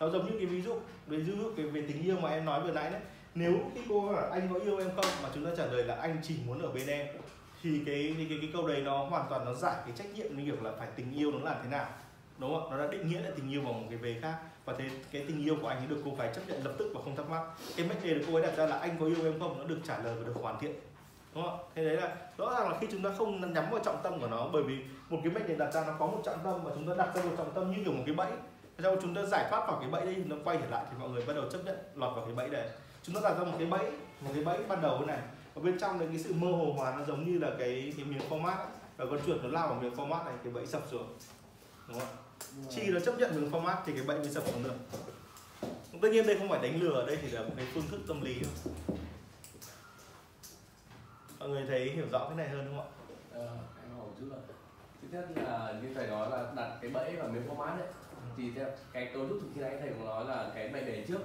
Nó 0.00 0.10
giống 0.10 0.26
như 0.26 0.38
cái 0.38 0.46
ví 0.46 0.62
dụ 0.62 0.80
ví 1.06 1.24
dụ 1.24 1.52
cái 1.56 1.66
về 1.66 1.84
tình 1.88 2.02
yêu 2.02 2.16
mà 2.20 2.30
em 2.30 2.44
nói 2.44 2.60
vừa 2.60 2.72
nãy 2.72 2.90
đấy 2.90 3.00
nếu 3.34 3.52
khi 3.74 3.80
cô 3.88 4.00
hỏi 4.00 4.24
anh 4.30 4.48
có 4.52 4.60
yêu 4.60 4.78
em 4.78 4.90
không? 4.96 5.04
Mà 5.22 5.28
chúng 5.34 5.44
ta 5.44 5.50
trả 5.56 5.66
lời 5.66 5.84
là 5.84 5.94
anh 5.94 6.16
chỉ 6.22 6.34
muốn 6.46 6.62
ở 6.62 6.72
bên 6.72 6.86
em. 6.86 7.06
Thì 7.62 7.82
cái 7.86 8.14
cái 8.16 8.26
cái, 8.28 8.38
cái 8.40 8.50
câu 8.52 8.68
đấy 8.68 8.82
nó 8.84 9.04
hoàn 9.04 9.26
toàn 9.30 9.44
nó 9.44 9.54
giải 9.54 9.76
cái 9.84 9.92
trách 9.96 10.14
nhiệm 10.14 10.36
như 10.36 10.44
kiểu 10.44 10.62
là 10.62 10.70
phải 10.78 10.88
tình 10.96 11.12
yêu 11.12 11.32
nó 11.32 11.38
làm 11.38 11.56
thế 11.62 11.70
nào. 11.70 11.86
Đúng 12.38 12.54
không? 12.54 12.70
Nó 12.70 12.78
đã 12.78 12.86
định 12.92 13.08
nghĩa 13.08 13.20
lại 13.20 13.32
tình 13.36 13.50
yêu 13.50 13.62
vào 13.62 13.72
một 13.72 13.86
cái 13.90 13.98
về 13.98 14.18
khác. 14.22 14.34
Và 14.64 14.74
thế 14.78 14.90
cái 15.12 15.24
tình 15.28 15.44
yêu 15.44 15.56
của 15.62 15.68
anh 15.68 15.78
ấy 15.78 15.86
được 15.86 16.02
cô 16.04 16.10
phải 16.18 16.30
chấp 16.34 16.40
nhận 16.48 16.64
lập 16.64 16.72
tức 16.78 16.92
và 16.94 17.00
không 17.04 17.16
thắc 17.16 17.30
mắc. 17.30 17.42
Cái 17.76 17.86
mệnh 17.88 17.98
đề 18.02 18.14
được 18.14 18.24
cô 18.26 18.34
ấy 18.34 18.42
đặt 18.42 18.56
ra 18.56 18.66
là 18.66 18.78
anh 18.78 18.96
có 19.00 19.06
yêu 19.06 19.24
em 19.24 19.40
không? 19.40 19.58
Nó 19.58 19.64
được 19.64 19.78
trả 19.84 19.98
lời 19.98 20.14
và 20.18 20.26
được 20.26 20.34
hoàn 20.42 20.58
thiện. 20.58 20.72
Đúng 21.34 21.44
không? 21.44 21.58
Thế 21.74 21.84
đấy 21.84 21.96
là 21.96 22.16
rõ 22.38 22.50
ràng 22.50 22.68
là 22.70 22.78
khi 22.80 22.86
chúng 22.90 23.02
ta 23.02 23.10
không 23.18 23.52
nhắm 23.52 23.70
vào 23.70 23.80
trọng 23.84 24.00
tâm 24.02 24.20
của 24.20 24.28
nó 24.28 24.48
bởi 24.52 24.62
vì 24.62 24.78
một 25.08 25.20
cái 25.24 25.32
mệnh 25.32 25.48
đề 25.48 25.54
đặt 25.54 25.72
ra 25.72 25.84
nó 25.86 25.92
có 25.98 26.06
một 26.06 26.20
trọng 26.24 26.38
tâm 26.44 26.64
và 26.64 26.72
chúng 26.74 26.88
ta 26.88 26.94
đặt 27.04 27.16
ra 27.16 27.22
một 27.22 27.34
trọng 27.38 27.54
tâm 27.54 27.70
như 27.70 27.84
kiểu 27.84 27.92
một 27.92 28.02
cái 28.06 28.14
bẫy. 28.14 28.30
Sau 28.82 28.96
chúng 29.02 29.14
ta 29.14 29.22
giải 29.22 29.46
thoát 29.50 29.66
vào 29.68 29.78
cái 29.80 29.90
bẫy 29.90 30.06
đấy 30.06 30.16
nó 30.26 30.36
quay 30.44 30.58
trở 30.60 30.66
lại 30.70 30.84
thì 30.90 30.96
mọi 31.00 31.08
người 31.08 31.24
bắt 31.26 31.32
đầu 31.36 31.44
chấp 31.52 31.58
nhận 31.64 31.76
lọt 31.94 32.16
vào 32.16 32.24
cái 32.24 32.34
bẫy 32.34 32.48
đấy 32.50 32.68
chúng 33.02 33.14
ta 33.14 33.20
đặt 33.20 33.34
ra 33.34 33.44
một 33.44 33.54
cái 33.58 33.66
bẫy 33.66 33.90
một 34.20 34.30
cái 34.34 34.44
bẫy 34.44 34.64
ban 34.68 34.82
đầu 34.82 35.06
này. 35.06 35.18
Ở 35.54 35.62
bên 35.62 35.78
trong 35.78 35.98
đấy 35.98 36.08
cái 36.12 36.18
sự 36.18 36.34
mơ 36.34 36.48
hồ 36.48 36.72
hóa 36.76 36.94
nó 36.98 37.04
giống 37.04 37.32
như 37.32 37.38
là 37.38 37.50
cái 37.58 37.92
cái 37.96 38.04
miếng 38.04 38.28
format 38.28 38.56
ấy. 38.56 38.66
và 38.96 39.04
con 39.10 39.20
chuột 39.26 39.42
nó 39.42 39.48
lao 39.48 39.68
vào 39.68 39.80
miếng 39.80 39.94
format 39.94 40.24
này 40.24 40.34
cái 40.44 40.52
bẫy 40.52 40.66
sập 40.66 40.82
xuống. 40.90 41.18
Đúng 41.88 41.98
không 41.98 42.08
ạ? 42.08 42.18
Chi 42.70 42.82
nó 42.86 43.00
chấp 43.00 43.18
nhận 43.18 43.34
miếng 43.34 43.50
format 43.50 43.76
thì 43.86 43.92
cái 43.92 44.04
bẫy 44.06 44.18
mới 44.18 44.30
sập 44.30 44.42
xuống 44.46 44.64
được. 44.64 44.74
Tất 46.02 46.08
nhiên 46.12 46.26
đây 46.26 46.36
không 46.38 46.48
phải 46.48 46.62
đánh 46.62 46.82
lừa 46.82 47.06
đây 47.06 47.18
chỉ 47.22 47.28
là 47.30 47.40
một 47.42 47.52
cái 47.56 47.66
phương 47.74 47.88
thức 47.90 48.00
tâm 48.08 48.20
lý 48.20 48.36
thôi. 48.42 48.74
mọi 51.38 51.48
người 51.48 51.64
thấy 51.68 51.90
hiểu 51.90 52.06
rõ 52.12 52.28
cái 52.28 52.36
này 52.36 52.48
hơn 52.48 52.66
không 52.68 52.80
ạ? 52.80 52.86
Ờ, 53.32 53.46
em 53.82 53.96
hỏi 53.96 54.06
một 54.06 54.12
chút 54.20 54.26
là 54.30 54.36
thứ 55.02 55.08
nhất 55.12 55.28
là 55.36 55.74
như 55.82 55.94
thầy 55.94 56.06
nói 56.06 56.30
là 56.30 56.52
đặt 56.56 56.78
cái 56.80 56.90
bẫy 56.90 57.16
vào 57.16 57.28
miếng 57.28 57.48
format 57.48 57.78
ấy 57.78 57.88
thì 58.36 58.50
theo 58.56 58.66
cái 58.92 59.10
cấu 59.14 59.28
trúc 59.28 59.38
khi 59.54 59.60
nãy 59.60 59.76
thầy 59.80 59.88
cũng 59.88 60.06
nói 60.06 60.24
là 60.24 60.50
cái 60.54 60.68
mệnh 60.68 60.86
đề 60.86 61.04
trước 61.08 61.20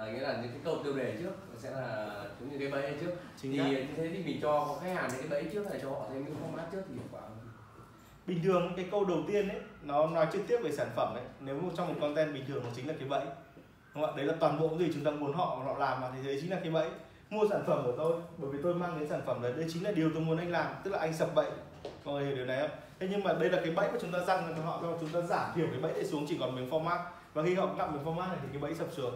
à, 0.00 0.06
nghĩa 0.06 0.20
là 0.20 0.32
những 0.32 0.50
cái 0.50 0.60
câu 0.64 0.78
tiêu 0.84 0.92
đề 0.92 1.16
trước 1.22 1.30
sẽ 1.58 1.70
là 1.70 2.08
giống 2.40 2.50
như 2.50 2.58
cái 2.58 2.68
bẫy 2.68 2.94
trước. 3.00 3.10
Chính 3.42 3.52
thì 3.52 3.58
như 3.58 3.84
thế 3.96 4.10
thì 4.12 4.22
mình 4.24 4.38
cho 4.42 4.78
khách 4.82 4.94
hàng 4.94 5.10
những 5.12 5.18
cái 5.18 5.28
bẫy 5.28 5.50
trước 5.52 5.70
này 5.70 5.78
cho 5.82 5.90
họ 5.90 6.06
thêm 6.12 6.24
cái 6.24 6.34
format 6.34 6.72
trước 6.72 6.82
thì 6.88 6.94
hiệu 6.94 7.04
quả 7.12 7.20
hơn. 7.20 7.38
Bình 8.26 8.40
thường 8.44 8.72
cái 8.76 8.88
câu 8.90 9.04
đầu 9.04 9.18
tiên 9.28 9.48
ấy 9.48 9.60
nó 9.82 10.06
nói 10.06 10.26
trực 10.32 10.42
tiếp 10.48 10.58
về 10.62 10.72
sản 10.72 10.88
phẩm 10.96 11.14
ấy. 11.14 11.24
Nếu 11.40 11.60
trong 11.76 11.88
một 11.88 11.94
content 12.00 12.34
bình 12.34 12.44
thường 12.48 12.62
nó 12.64 12.70
chính 12.76 12.88
là 12.88 12.94
cái 12.98 13.08
bẫy. 13.08 13.24
Đúng 13.94 14.04
không 14.04 14.04
ạ? 14.04 14.16
Đấy 14.16 14.26
là 14.26 14.34
toàn 14.40 14.60
bộ 14.60 14.68
cái 14.68 14.78
gì 14.78 14.90
chúng 14.94 15.04
ta 15.04 15.10
muốn 15.10 15.32
họ 15.32 15.62
họ 15.64 15.78
làm 15.78 16.00
mà 16.00 16.10
thì 16.16 16.26
đấy 16.26 16.38
chính 16.40 16.50
là 16.50 16.60
cái 16.62 16.70
bẫy. 16.70 16.88
Mua 17.30 17.48
sản 17.50 17.62
phẩm 17.66 17.82
của 17.84 17.94
tôi 17.96 18.20
bởi 18.38 18.50
vì 18.50 18.58
tôi 18.62 18.74
mang 18.74 18.98
đến 19.00 19.08
sản 19.08 19.20
phẩm 19.26 19.42
đấy. 19.42 19.52
Đây 19.56 19.66
chính 19.72 19.84
là 19.84 19.92
điều 19.92 20.10
tôi 20.14 20.22
muốn 20.22 20.38
anh 20.38 20.50
làm 20.50 20.66
tức 20.84 20.90
là 20.90 20.98
anh 20.98 21.12
sập 21.12 21.34
bẫy. 21.34 21.50
Mọi 22.04 22.14
người 22.14 22.24
hiểu 22.24 22.36
điều 22.36 22.46
này 22.46 22.60
không? 22.60 22.78
Thế 23.00 23.08
nhưng 23.10 23.24
mà 23.24 23.32
đây 23.32 23.50
là 23.50 23.60
cái 23.64 23.72
bẫy 23.74 23.92
mà 23.92 23.98
chúng 24.00 24.12
ta 24.12 24.18
răng 24.18 24.54
cho 24.56 24.62
họ 24.62 24.78
cho 24.82 24.96
chúng 25.00 25.10
ta 25.10 25.20
giảm 25.20 25.50
thiểu 25.54 25.66
cái 25.70 25.80
bẫy 25.80 25.92
để 25.96 26.04
xuống 26.04 26.26
chỉ 26.28 26.36
còn 26.40 26.56
miếng 26.56 26.70
format. 26.70 26.98
Và 27.34 27.42
khi 27.42 27.54
họ 27.54 27.74
gặm 27.78 27.92
miếng 27.92 28.04
format 28.04 28.28
này 28.28 28.38
thì 28.42 28.48
cái 28.52 28.62
bẫy 28.62 28.74
sập 28.74 28.92
xuống 28.92 29.14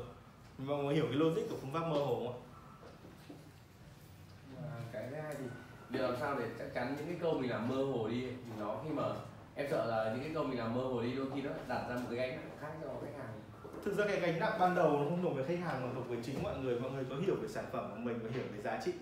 mọi 0.58 0.84
người 0.84 0.94
hiểu 0.94 1.04
cái 1.04 1.14
logic 1.14 1.42
của 1.50 1.56
phương 1.60 1.72
pháp 1.72 1.88
mơ 1.88 1.96
hồ 1.96 2.14
không 2.14 2.28
ạ? 2.28 2.34
Cái 4.92 5.08
thứ 5.10 5.16
hai 5.16 5.34
thì 5.38 5.44
liệu 5.90 6.02
làm 6.02 6.16
sao 6.20 6.38
để 6.38 6.46
chắc 6.58 6.74
chắn 6.74 6.94
những 6.96 7.06
cái 7.06 7.16
câu 7.20 7.38
mình 7.38 7.50
làm 7.50 7.68
mơ 7.68 7.84
hồ 7.84 8.08
đi 8.08 8.20
thì 8.20 8.52
nó 8.58 8.76
khi 8.84 8.90
mà 8.90 9.02
em 9.54 9.66
sợ 9.70 9.86
là 9.86 10.12
những 10.12 10.22
cái 10.22 10.30
câu 10.34 10.44
mình 10.44 10.58
làm 10.58 10.74
mơ 10.74 10.80
hồ 10.80 11.02
đi 11.02 11.12
đôi 11.12 11.26
khi 11.34 11.42
nó 11.42 11.50
đặt 11.68 11.84
ra 11.88 11.94
một 11.94 12.06
cái 12.10 12.16
gánh 12.16 12.30
nặng 12.30 12.50
khác 12.60 12.72
cho 12.82 12.88
khách 12.88 13.18
hàng. 13.18 13.40
Thực 13.84 13.94
ra 13.94 14.04
cái 14.08 14.20
gánh 14.20 14.40
nặng 14.40 14.58
ban 14.60 14.74
đầu 14.74 14.90
nó 14.90 15.04
không 15.04 15.22
thuộc 15.22 15.36
về 15.36 15.44
khách 15.44 15.64
hàng 15.64 15.82
mà 15.82 15.88
thuộc 15.94 16.08
về 16.08 16.16
chính 16.24 16.42
mọi 16.42 16.58
người. 16.58 16.80
Mọi 16.80 16.90
người 16.90 17.04
có 17.10 17.16
hiểu 17.16 17.34
về 17.42 17.48
sản 17.48 17.64
phẩm 17.72 17.90
của 17.90 17.96
mình 17.96 18.18
và 18.22 18.30
hiểu 18.34 18.44
về 18.56 18.62
giá 18.62 18.80
trị 18.84 18.92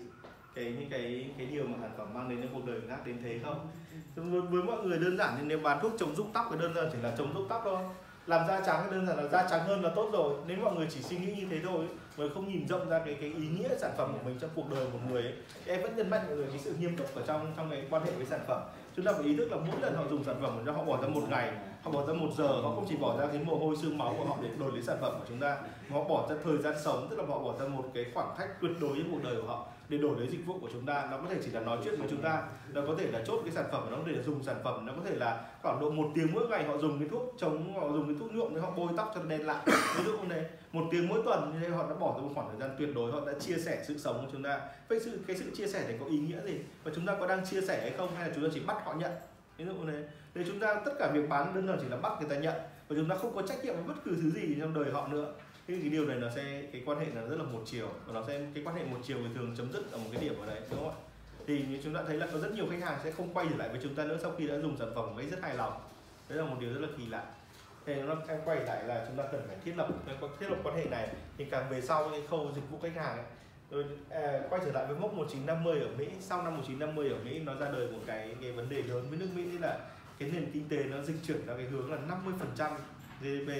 cái 0.55 0.65
những 0.65 0.89
cái 0.89 1.31
cái 1.37 1.47
điều 1.47 1.67
mà 1.67 1.77
sản 1.81 1.91
phẩm 1.97 2.13
mang 2.13 2.29
đến 2.29 2.41
cho 2.41 2.47
cuộc 2.53 2.65
đời 2.65 2.79
người 2.79 2.89
khác 2.89 2.99
đến 3.05 3.17
thế 3.23 3.39
không? 3.43 3.67
Với, 4.15 4.41
với 4.41 4.63
mọi 4.63 4.83
người 4.83 4.97
đơn 4.97 5.17
giản 5.17 5.33
thì 5.37 5.43
nếu 5.45 5.59
bán 5.59 5.79
thuốc 5.81 5.91
chống 5.99 6.15
rụng 6.15 6.31
tóc 6.33 6.47
thì 6.51 6.57
đơn 6.59 6.73
giản 6.73 6.89
chỉ 6.91 6.97
là 7.01 7.15
chống 7.17 7.33
rụng 7.33 7.47
tóc 7.49 7.61
thôi 7.65 7.83
làm 8.27 8.47
da 8.47 8.61
trắng 8.65 8.87
đơn 8.91 9.07
giản 9.07 9.17
là 9.17 9.27
da 9.27 9.47
trắng 9.49 9.67
hơn 9.67 9.83
là 9.83 9.89
tốt 9.95 10.09
rồi. 10.13 10.33
Nếu 10.47 10.57
mọi 10.57 10.75
người 10.75 10.87
chỉ 10.89 11.01
suy 11.01 11.17
nghĩ 11.17 11.33
như 11.35 11.47
thế 11.49 11.59
thôi 11.63 11.85
mà 12.17 12.25
không 12.33 12.47
nhìn 12.47 12.67
rộng 12.67 12.89
ra 12.89 12.99
cái 12.99 13.17
cái 13.21 13.33
ý 13.37 13.47
nghĩa 13.47 13.69
sản 13.77 13.91
phẩm 13.97 14.13
của 14.13 14.19
mình 14.25 14.37
trong 14.39 14.49
cuộc 14.55 14.71
đời 14.71 14.85
một 14.93 14.99
người 15.09 15.21
ấy, 15.21 15.33
em 15.65 15.81
vẫn 15.81 15.95
nhấn 15.95 16.09
mạnh 16.09 16.21
mọi 16.27 16.35
người 16.35 16.47
cái 16.49 16.59
sự 16.59 16.75
nghiêm 16.79 16.97
túc 16.97 17.15
ở 17.15 17.21
trong 17.27 17.53
trong 17.57 17.69
cái 17.69 17.83
quan 17.89 18.05
hệ 18.05 18.11
với 18.11 18.25
sản 18.25 18.39
phẩm. 18.47 18.61
Chúng 18.95 19.05
ta 19.05 19.13
phải 19.13 19.23
ý 19.23 19.35
thức 19.35 19.51
là 19.51 19.57
mỗi 19.57 19.81
lần 19.81 19.95
họ 19.95 20.03
dùng 20.09 20.23
sản 20.23 20.35
phẩm 20.41 20.61
của 20.65 20.71
họ 20.71 20.83
bỏ 20.83 21.01
ra 21.01 21.07
một 21.07 21.23
ngày 21.29 21.51
họ 21.83 21.91
bỏ 21.91 22.05
ra 22.05 22.13
một 22.13 22.29
giờ 22.37 22.47
họ 22.47 22.71
không 22.75 22.85
chỉ 22.89 22.95
bỏ 22.95 23.17
ra 23.17 23.27
cái 23.27 23.39
mồ 23.43 23.55
hôi 23.55 23.75
xương 23.81 23.97
máu 23.97 24.15
của 24.17 24.25
họ 24.25 24.37
để 24.41 24.49
đổi 24.59 24.71
lấy 24.71 24.81
sản 24.81 24.97
phẩm 25.01 25.13
của 25.19 25.25
chúng 25.29 25.39
ta 25.39 25.57
mà 25.89 25.97
họ 25.97 26.03
bỏ 26.03 26.27
ra 26.29 26.35
thời 26.43 26.57
gian 26.57 26.73
sống 26.83 27.07
tức 27.09 27.19
là 27.19 27.25
họ 27.25 27.39
bỏ 27.39 27.53
ra 27.59 27.67
một 27.67 27.85
cái 27.93 28.05
khoảng 28.13 28.35
cách 28.37 28.49
tuyệt 28.61 28.71
đối 28.81 28.97
trong 28.97 29.11
cuộc 29.11 29.23
đời 29.23 29.41
của 29.41 29.47
họ 29.47 29.65
để 29.93 29.99
đổi 29.99 30.17
lấy 30.19 30.27
dịch 30.27 30.45
vụ 30.45 30.59
của 30.61 30.69
chúng 30.73 30.85
ta, 30.85 31.07
nó 31.11 31.17
có 31.17 31.27
thể 31.29 31.37
chỉ 31.43 31.51
là 31.51 31.59
nói 31.59 31.77
chuyện 31.83 31.99
với 31.99 32.07
chúng 32.09 32.21
ta, 32.21 32.43
nó 32.73 32.81
có 32.87 32.95
thể 32.97 33.11
là 33.11 33.23
chốt 33.25 33.41
cái 33.45 33.53
sản 33.53 33.65
phẩm, 33.71 33.87
nó 33.91 33.97
có 33.97 34.03
thể 34.05 34.11
là 34.11 34.23
dùng 34.23 34.43
sản 34.43 34.55
phẩm, 34.63 34.85
nó 34.85 34.93
có 34.93 35.01
thể 35.05 35.15
là 35.15 35.45
khoảng 35.61 35.79
độ 35.79 35.89
một 35.89 36.11
tiếng 36.15 36.33
mỗi 36.33 36.47
ngày 36.47 36.63
họ 36.63 36.77
dùng 36.77 36.99
cái 36.99 37.09
thuốc 37.09 37.35
chống, 37.37 37.73
họ 37.73 37.91
dùng 37.91 38.05
cái 38.07 38.15
thuốc 38.19 38.33
nhuộm 38.33 38.55
để 38.55 38.61
họ 38.61 38.71
bôi 38.71 38.87
tóc 38.97 39.11
cho 39.15 39.21
nó 39.21 39.29
đen 39.29 39.45
lại. 39.45 39.65
Ví 39.97 40.03
dụ 40.03 40.11
như 40.11 40.25
thế 40.29 40.49
một 40.71 40.83
tiếng 40.91 41.07
mỗi 41.07 41.21
tuần 41.25 41.53
như 41.53 41.59
thế, 41.59 41.75
họ 41.75 41.89
đã 41.89 41.95
bỏ 41.95 42.13
ra 42.17 42.21
một 42.21 42.31
khoảng 42.35 42.47
thời 42.49 42.59
gian 42.59 42.75
tuyệt 42.79 42.89
đối, 42.95 43.11
họ 43.11 43.19
đã 43.25 43.33
chia 43.39 43.57
sẻ 43.57 43.83
sự 43.87 43.97
sống 43.97 44.25
của 44.25 44.31
chúng 44.31 44.43
ta. 44.43 44.59
Vậy 44.89 44.99
sự, 44.99 45.19
cái 45.27 45.37
sự 45.37 45.51
chia 45.55 45.67
sẻ 45.67 45.83
này 45.87 45.97
có 45.99 46.05
ý 46.05 46.17
nghĩa 46.17 46.41
gì? 46.45 46.59
Và 46.83 46.91
chúng 46.95 47.05
ta 47.05 47.15
có 47.19 47.27
đang 47.27 47.45
chia 47.45 47.61
sẻ 47.61 47.81
hay 47.81 47.91
không, 47.97 48.15
hay 48.15 48.27
là 48.27 48.35
chúng 48.35 48.43
ta 48.43 48.49
chỉ 48.53 48.59
bắt 48.59 48.77
họ 48.85 48.93
nhận? 48.93 49.11
Ví 49.57 49.65
dụ 49.65 49.73
như 49.73 49.91
thế 49.91 50.03
để 50.35 50.43
chúng 50.47 50.59
ta, 50.59 50.81
tất 50.85 50.91
cả 50.99 51.11
việc 51.13 51.29
bán 51.29 51.55
đơn 51.55 51.67
giản 51.67 51.77
chỉ 51.81 51.87
là 51.89 51.97
bắt 51.97 52.11
người 52.19 52.29
ta 52.29 52.35
nhận, 52.35 52.53
và 52.87 52.95
chúng 52.95 53.09
ta 53.09 53.15
không 53.15 53.35
có 53.35 53.41
trách 53.41 53.65
nhiệm 53.65 53.75
với 53.75 53.83
bất 53.83 53.93
cứ 54.05 54.11
thứ 54.21 54.29
gì 54.29 54.55
trong 54.59 54.73
đời 54.73 54.91
họ 54.91 55.07
nữa 55.07 55.33
thì 55.67 55.79
cái 55.81 55.89
điều 55.89 56.05
này 56.05 56.17
nó 56.17 56.29
sẽ 56.35 56.63
cái 56.71 56.81
quan 56.85 56.99
hệ 56.99 57.05
là 57.15 57.21
rất 57.21 57.35
là 57.35 57.43
một 57.43 57.61
chiều. 57.65 57.89
Và 58.05 58.13
nó 58.13 58.23
sẽ 58.27 58.41
cái 58.53 58.63
quan 58.63 58.75
hệ 58.75 58.83
một 58.83 58.97
chiều 59.03 59.17
thì 59.17 59.33
thường 59.35 59.55
chấm 59.57 59.71
dứt 59.71 59.91
ở 59.91 59.97
một 59.97 60.09
cái 60.11 60.21
điểm 60.21 60.39
ở 60.39 60.45
đấy 60.45 60.61
đúng 60.71 60.79
không 60.79 60.89
ạ? 60.89 60.95
Thì 61.47 61.65
như 61.69 61.79
chúng 61.83 61.93
ta 61.93 62.03
thấy 62.07 62.17
là 62.17 62.27
có 62.33 62.39
rất 62.39 62.53
nhiều 62.53 62.65
khách 62.69 62.81
hàng 62.81 62.99
sẽ 63.03 63.11
không 63.11 63.33
quay 63.33 63.47
trở 63.49 63.55
lại 63.57 63.69
với 63.69 63.79
chúng 63.83 63.95
ta 63.95 64.03
nữa 64.03 64.17
sau 64.21 64.31
khi 64.37 64.47
đã 64.47 64.59
dùng 64.59 64.77
sản 64.77 64.91
phẩm 64.95 65.15
ấy 65.15 65.25
rất 65.25 65.41
hài 65.41 65.55
lòng. 65.55 65.73
Đấy 66.29 66.37
là 66.37 66.45
một 66.45 66.55
điều 66.59 66.73
rất 66.73 66.79
là 66.79 66.87
kỳ 66.97 67.05
lạ. 67.05 67.23
Thì 67.85 67.95
nó 67.95 68.15
em 68.27 68.39
quay 68.45 68.59
lại 68.59 68.83
là 68.83 69.05
chúng 69.07 69.17
ta 69.17 69.23
cần 69.31 69.41
phải 69.47 69.57
thiết 69.65 69.73
lập 69.77 69.87
thiết 70.39 70.49
lập 70.49 70.57
quan 70.63 70.75
hệ 70.75 70.85
này. 70.85 71.07
Thì 71.37 71.45
càng 71.45 71.69
về 71.69 71.81
sau 71.81 72.09
cái 72.09 72.21
khâu 72.29 72.51
dịch 72.55 72.69
vụ 72.71 72.79
khách 72.81 72.95
hàng 72.95 73.17
ấy, 73.17 73.25
rồi 73.71 73.85
à, 74.09 74.39
quay 74.49 74.61
trở 74.65 74.71
lại 74.71 74.85
với 74.87 74.97
mốc 74.97 75.13
1950 75.13 75.79
ở 75.79 75.87
Mỹ. 75.97 76.07
Sau 76.19 76.43
năm 76.43 76.53
1950 76.53 77.09
ở 77.09 77.17
Mỹ 77.25 77.39
nó 77.39 77.55
ra 77.55 77.71
đời 77.71 77.87
một 77.91 77.99
cái 78.05 78.35
cái 78.41 78.51
vấn 78.51 78.69
đề 78.69 78.81
lớn 78.81 79.05
với 79.09 79.19
nước 79.19 79.27
Mỹ 79.35 79.43
là 79.61 79.79
cái 80.19 80.29
nền 80.33 80.51
kinh 80.53 80.69
tế 80.69 80.83
nó 80.83 81.01
dịch 81.01 81.17
chuyển 81.27 81.45
ra 81.45 81.53
cái 81.57 81.65
hướng 81.65 81.91
là 81.91 81.97
50% 82.57 82.71
GDP 83.21 83.51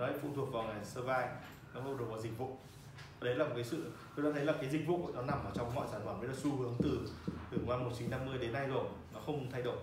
đấy 0.00 0.12
phụ 0.22 0.28
thuộc 0.36 0.52
vào 0.52 0.62
ngành 0.62 0.84
survey 0.84 1.28
nó 1.74 1.80
phụ 1.84 1.96
thuộc 1.98 2.08
vào 2.08 2.20
dịch 2.20 2.38
vụ. 2.38 2.56
Đấy 3.20 3.34
là 3.34 3.44
một 3.44 3.52
cái 3.54 3.64
sự 3.64 3.90
tôi 4.16 4.24
đã 4.24 4.30
thấy 4.34 4.44
là 4.44 4.52
cái 4.52 4.70
dịch 4.70 4.86
vụ 4.86 5.10
nó 5.14 5.22
nằm 5.22 5.44
ở 5.44 5.50
trong 5.54 5.74
mọi 5.74 5.88
sản 5.92 6.00
phẩm 6.04 6.20
đấy 6.20 6.28
là 6.28 6.36
xu 6.42 6.56
hướng 6.56 6.74
từ 6.82 7.00
từ 7.50 7.58
năm 7.68 7.84
1950 7.84 8.38
đến 8.38 8.52
nay 8.52 8.66
rồi 8.66 8.84
nó 9.14 9.20
không 9.26 9.50
thay 9.52 9.62
đổi. 9.62 9.76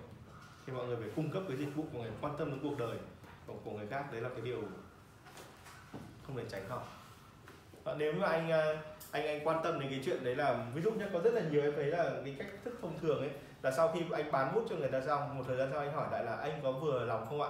Thì 0.65 0.73
mọi 0.73 0.87
người 0.87 0.95
phải 0.95 1.09
cung 1.15 1.31
cấp 1.31 1.43
cái 1.47 1.57
dịch 1.57 1.75
vụ 1.75 1.85
của 1.93 1.99
người 1.99 2.11
quan 2.21 2.33
tâm 2.37 2.51
đến 2.51 2.59
cuộc 2.63 2.77
đời 2.77 2.97
của, 3.47 3.53
của 3.63 3.71
người 3.71 3.87
khác 3.87 4.11
đấy 4.11 4.21
là 4.21 4.29
cái 4.29 4.41
điều 4.41 4.61
không 6.27 6.37
thể 6.37 6.43
tránh 6.49 6.69
khỏi. 6.69 6.83
Và 7.83 7.95
nếu 7.97 8.13
mà 8.13 8.27
anh 8.27 8.51
à, 8.51 8.81
anh 9.11 9.27
anh 9.27 9.47
quan 9.47 9.63
tâm 9.63 9.79
đến 9.79 9.89
cái 9.89 10.01
chuyện 10.05 10.23
đấy 10.23 10.35
là 10.35 10.65
ví 10.73 10.81
dụ 10.81 10.91
như 10.91 11.05
có 11.13 11.19
rất 11.19 11.33
là 11.33 11.41
nhiều 11.41 11.61
em 11.61 11.73
thấy 11.75 11.85
là 11.85 12.11
cái 12.25 12.35
cách 12.39 12.47
thức 12.63 12.77
thông 12.81 12.99
thường 12.99 13.19
ấy 13.19 13.31
là 13.61 13.71
sau 13.71 13.91
khi 13.93 13.99
anh 14.11 14.31
bán 14.31 14.55
bút 14.55 14.65
cho 14.69 14.75
người 14.75 14.89
ta 14.89 15.01
xong 15.01 15.37
một 15.37 15.43
thời 15.47 15.57
gian 15.57 15.69
sau 15.71 15.79
anh 15.79 15.93
hỏi 15.93 16.07
lại 16.11 16.25
là 16.25 16.35
anh 16.35 16.59
có 16.63 16.71
vừa 16.71 17.05
lòng 17.05 17.25
không 17.29 17.41
ạ? 17.41 17.49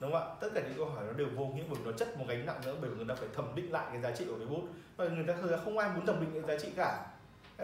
Đúng 0.00 0.12
không 0.12 0.22
ạ? 0.22 0.34
Tất 0.40 0.48
cả 0.54 0.60
những 0.60 0.76
câu 0.76 0.86
hỏi 0.86 1.04
nó 1.06 1.12
đều 1.12 1.26
vô 1.36 1.46
nghĩa 1.46 1.62
bởi 1.70 1.78
nó 1.84 1.92
chất 1.92 2.18
một 2.18 2.24
gánh 2.28 2.46
nặng 2.46 2.60
nữa 2.66 2.76
bởi 2.80 2.90
vì 2.90 2.96
người 2.96 3.06
ta 3.08 3.14
phải 3.14 3.28
thẩm 3.34 3.54
định 3.54 3.72
lại 3.72 3.86
cái 3.92 4.00
giá 4.00 4.10
trị 4.10 4.24
của 4.28 4.38
cái 4.38 4.46
bút. 4.46 4.62
Và 4.96 5.08
người 5.08 5.24
ta 5.24 5.34
không 5.64 5.78
ai 5.78 5.90
muốn 5.94 6.06
thẩm 6.06 6.20
định 6.20 6.30
cái 6.32 6.56
giá 6.56 6.64
trị 6.64 6.72
cả. 6.76 7.06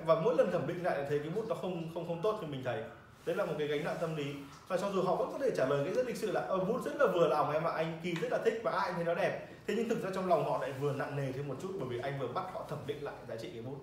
Và 0.07 0.21
mỗi 0.21 0.35
lần 0.39 0.53
thẩm 0.53 0.67
định 0.67 0.85
lại 0.85 1.05
thấy 1.09 1.19
cái 1.19 1.31
bút 1.31 1.45
nó 1.49 1.55
không 1.55 1.95
không 1.95 2.07
không 2.07 2.23
tốt 2.23 2.39
thì 2.41 2.47
mình 2.47 2.63
thấy 2.65 2.85
đấy 3.27 3.37
là 3.37 3.45
một 3.45 3.55
cái 3.59 3.69
gánh 3.69 3.85
nặng 3.85 3.97
tâm 4.01 4.17
lý. 4.17 4.35
Và 4.69 4.77
cho 4.77 4.91
dù 4.91 5.03
họ 5.03 5.17
vẫn 5.17 5.29
có 5.33 5.39
thể 5.39 5.51
trả 5.57 5.67
lời 5.67 5.85
cái 5.85 5.95
rất 5.95 6.07
lịch 6.07 6.17
sự 6.17 6.33
là 6.33 6.41
ờ, 6.41 6.59
bút 6.59 6.85
rất 6.85 6.97
là 6.97 7.07
vừa 7.07 7.29
lòng 7.29 7.53
em 7.53 7.65
ạ 7.65 7.71
anh 7.71 8.01
kỳ 8.03 8.15
rất 8.15 8.33
là 8.33 8.39
thích 8.45 8.61
và 8.65 8.73
ai 8.73 8.93
thấy 8.93 9.05
nó 9.05 9.15
đẹp. 9.15 9.49
Thế 9.67 9.75
nhưng 9.77 9.89
thực 9.89 10.03
ra 10.03 10.11
trong 10.15 10.29
lòng 10.29 10.45
họ 10.45 10.59
lại 10.61 10.73
vừa 10.73 10.93
nặng 10.93 11.17
nề 11.17 11.33
thêm 11.33 11.49
một 11.49 11.57
chút 11.63 11.77
bởi 11.81 11.89
vì 11.89 11.99
anh 11.99 12.19
vừa 12.19 12.29
bắt 12.29 12.45
họ 12.53 12.67
thẩm 12.69 12.79
định 12.87 13.05
lại 13.05 13.15
giá 13.29 13.37
trị 13.37 13.51
cái 13.53 13.63
bút. 13.63 13.77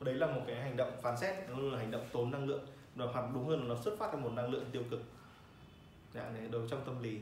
Đấy 0.00 0.14
là 0.14 0.26
một 0.26 0.40
cái 0.46 0.56
hành 0.56 0.76
động 0.76 0.92
phán 1.02 1.16
xét 1.16 1.34
nó 1.48 1.58
là 1.58 1.78
hành 1.78 1.90
động 1.90 2.06
tốn 2.12 2.30
năng 2.30 2.48
lượng. 2.48 2.66
Và 2.94 3.06
hoặc 3.12 3.24
đúng 3.34 3.48
hơn 3.48 3.60
là 3.60 3.74
nó 3.74 3.80
xuất 3.84 3.98
phát 3.98 4.08
từ 4.12 4.18
một 4.18 4.32
năng 4.32 4.50
lượng 4.50 4.64
tiêu 4.72 4.82
cực. 4.90 5.00
Dạng 6.14 6.34
này 6.34 6.42
đầu 6.50 6.62
trong 6.70 6.80
tâm 6.86 7.02
lý 7.02 7.18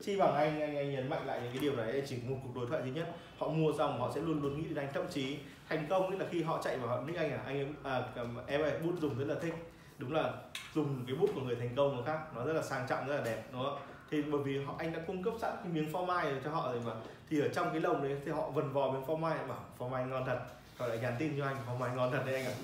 chi 0.00 0.16
bằng 0.16 0.34
anh 0.34 0.60
anh 0.60 0.76
anh 0.76 0.92
nhấn 0.92 1.10
mạnh 1.10 1.26
lại 1.26 1.40
những 1.42 1.52
cái 1.52 1.62
điều 1.62 1.76
này 1.76 2.02
chỉ 2.06 2.16
một 2.28 2.36
cuộc 2.42 2.60
đối 2.60 2.66
thoại 2.66 2.82
duy 2.82 2.90
nhất. 2.90 3.16
Họ 3.38 3.48
mua 3.48 3.72
xong 3.78 4.00
họ 4.00 4.12
sẽ 4.14 4.20
luôn 4.20 4.42
luôn 4.42 4.56
nghĩ 4.56 4.68
đến 4.68 4.76
anh 4.76 4.88
thậm 4.94 5.04
chí 5.10 5.38
thành 5.68 5.86
công 5.90 6.10
nghĩa 6.10 6.18
là 6.18 6.26
khi 6.30 6.42
họ 6.42 6.62
chạy 6.62 6.78
vào 6.78 6.88
họ 6.88 7.02
nick 7.02 7.18
anh 7.18 7.30
à 7.30 7.42
anh 7.46 7.74
à, 7.84 8.02
em 8.46 8.60
ơi 8.60 8.72
bút 8.84 8.92
dùng 9.00 9.18
rất 9.18 9.24
là 9.28 9.34
thích. 9.42 9.54
Đúng 9.98 10.12
là 10.12 10.32
dùng 10.74 11.04
cái 11.06 11.16
bút 11.16 11.30
của 11.34 11.40
người 11.40 11.56
thành 11.56 11.76
công 11.76 11.96
nó 11.96 12.02
khác 12.02 12.18
nó 12.36 12.44
rất 12.44 12.52
là 12.52 12.62
sang 12.62 12.86
trọng 12.88 13.06
rất 13.06 13.16
là 13.16 13.24
đẹp 13.24 13.42
đúng 13.52 13.62
không? 13.64 13.78
Thì 14.10 14.22
bởi 14.22 14.40
vì 14.42 14.64
họ 14.64 14.74
anh 14.78 14.92
đã 14.92 14.98
cung 15.06 15.22
cấp 15.22 15.34
sẵn 15.40 15.56
cái 15.62 15.72
miếng 15.72 15.92
phô 15.92 16.04
mai 16.04 16.32
cho 16.44 16.50
họ 16.50 16.72
rồi 16.72 16.82
mà. 16.86 16.92
Thì 17.30 17.40
ở 17.40 17.48
trong 17.48 17.70
cái 17.70 17.80
lồng 17.80 18.02
đấy 18.02 18.16
thì 18.24 18.30
họ 18.30 18.50
vần 18.50 18.72
vò 18.72 18.90
miếng 18.90 19.06
phô 19.06 19.16
mai 19.16 19.38
bảo 19.48 19.64
phô 19.78 19.88
mai 19.88 20.04
ngon 20.04 20.24
thật. 20.26 20.38
Họ 20.76 20.86
lại 20.86 20.98
nhắn 20.98 21.16
tin 21.18 21.38
cho 21.38 21.46
anh 21.46 21.56
phô 21.66 21.74
mai 21.74 21.96
ngon 21.96 22.10
thật 22.12 22.22
đấy 22.26 22.34
anh 22.34 22.44
ạ. 22.44 22.54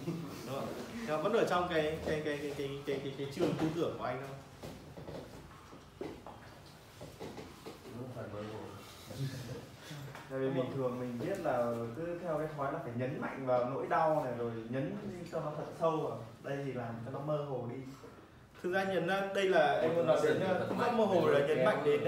Đúng 0.47 0.61
không? 1.09 1.23
Vẫn 1.23 1.33
ở 1.33 1.45
trong 1.51 1.69
cái 1.69 1.99
cái 2.07 2.23
cái 2.25 2.39
cái 2.43 2.53
cái 2.57 2.71
cái 2.87 3.01
cái, 3.05 3.15
cái 3.19 3.27
trường 3.35 3.55
tư 3.61 3.67
tưởng 3.75 3.97
của 3.99 4.05
anh 4.05 4.21
thôi 4.21 4.37
Đúng 7.95 8.09
phải 8.15 8.25
mơ 8.33 8.41
hồ. 8.53 8.61
Tại 10.35 10.41
vì 10.41 10.51
bình 10.51 10.73
thường 10.77 11.01
mình 11.01 11.19
biết 11.21 11.41
là 11.41 11.73
cứ 11.97 12.19
theo 12.23 12.39
cái 12.39 12.47
thói 12.57 12.73
là 12.73 12.79
phải 12.85 12.93
nhấn 12.97 13.21
mạnh 13.21 13.47
vào 13.47 13.71
nỗi 13.71 13.87
đau 13.87 14.25
này 14.25 14.35
rồi 14.39 14.51
nhấn 14.69 14.97
cho 15.33 15.41
nó 15.41 15.53
thật 15.57 15.65
sâu 15.81 15.97
vào. 15.97 16.25
Đây 16.43 16.59
thì 16.65 16.73
làm 16.73 16.95
cho 17.05 17.11
nó 17.13 17.19
mơ 17.19 17.45
hồ 17.49 17.69
đi. 17.71 17.77
Thực 18.63 18.73
ra 18.73 18.85
nhấn 18.85 19.07
ra 19.07 19.31
đây 19.35 19.49
là 19.49 19.81
em 19.83 19.95
muốn 19.95 20.07
nói 20.07 20.21
đến 20.25 20.43
phương 20.69 20.79
pháp 20.79 20.93
mơ 20.95 21.05
hồ 21.05 21.27
là 21.27 21.47
nhấn 21.47 21.65
mạnh 21.65 21.83
đến 21.85 22.05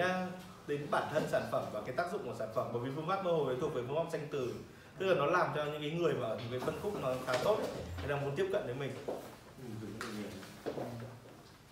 đến 0.66 0.86
bản 0.90 1.02
thân 1.12 1.22
sản 1.28 1.42
phẩm 1.52 1.64
và 1.72 1.80
cái 1.86 1.94
tác 1.96 2.12
dụng 2.12 2.24
của 2.24 2.34
sản 2.38 2.48
phẩm. 2.54 2.66
Bởi 2.72 2.82
vì 2.82 2.90
phương 2.94 3.08
pháp 3.08 3.24
mơ 3.24 3.30
hồ 3.30 3.46
ấy 3.46 3.56
thuộc 3.60 3.74
về 3.74 3.82
phương 3.88 3.96
pháp 3.96 4.10
danh 4.12 4.28
từ 4.30 4.54
tức 4.98 5.06
là 5.06 5.14
nó 5.14 5.26
làm 5.26 5.50
cho 5.54 5.64
những 5.64 5.80
cái 5.80 5.90
người 5.90 6.14
mà 6.14 6.28
ở 6.28 6.36
những 6.36 6.50
cái 6.50 6.60
phân 6.60 6.74
khúc 6.82 7.02
nó 7.02 7.14
khá 7.26 7.32
tốt 7.44 7.56
ấy, 7.56 7.68
người 7.98 8.16
ta 8.16 8.22
muốn 8.22 8.36
tiếp 8.36 8.48
cận 8.52 8.66
đến 8.66 8.78
mình. 8.78 8.90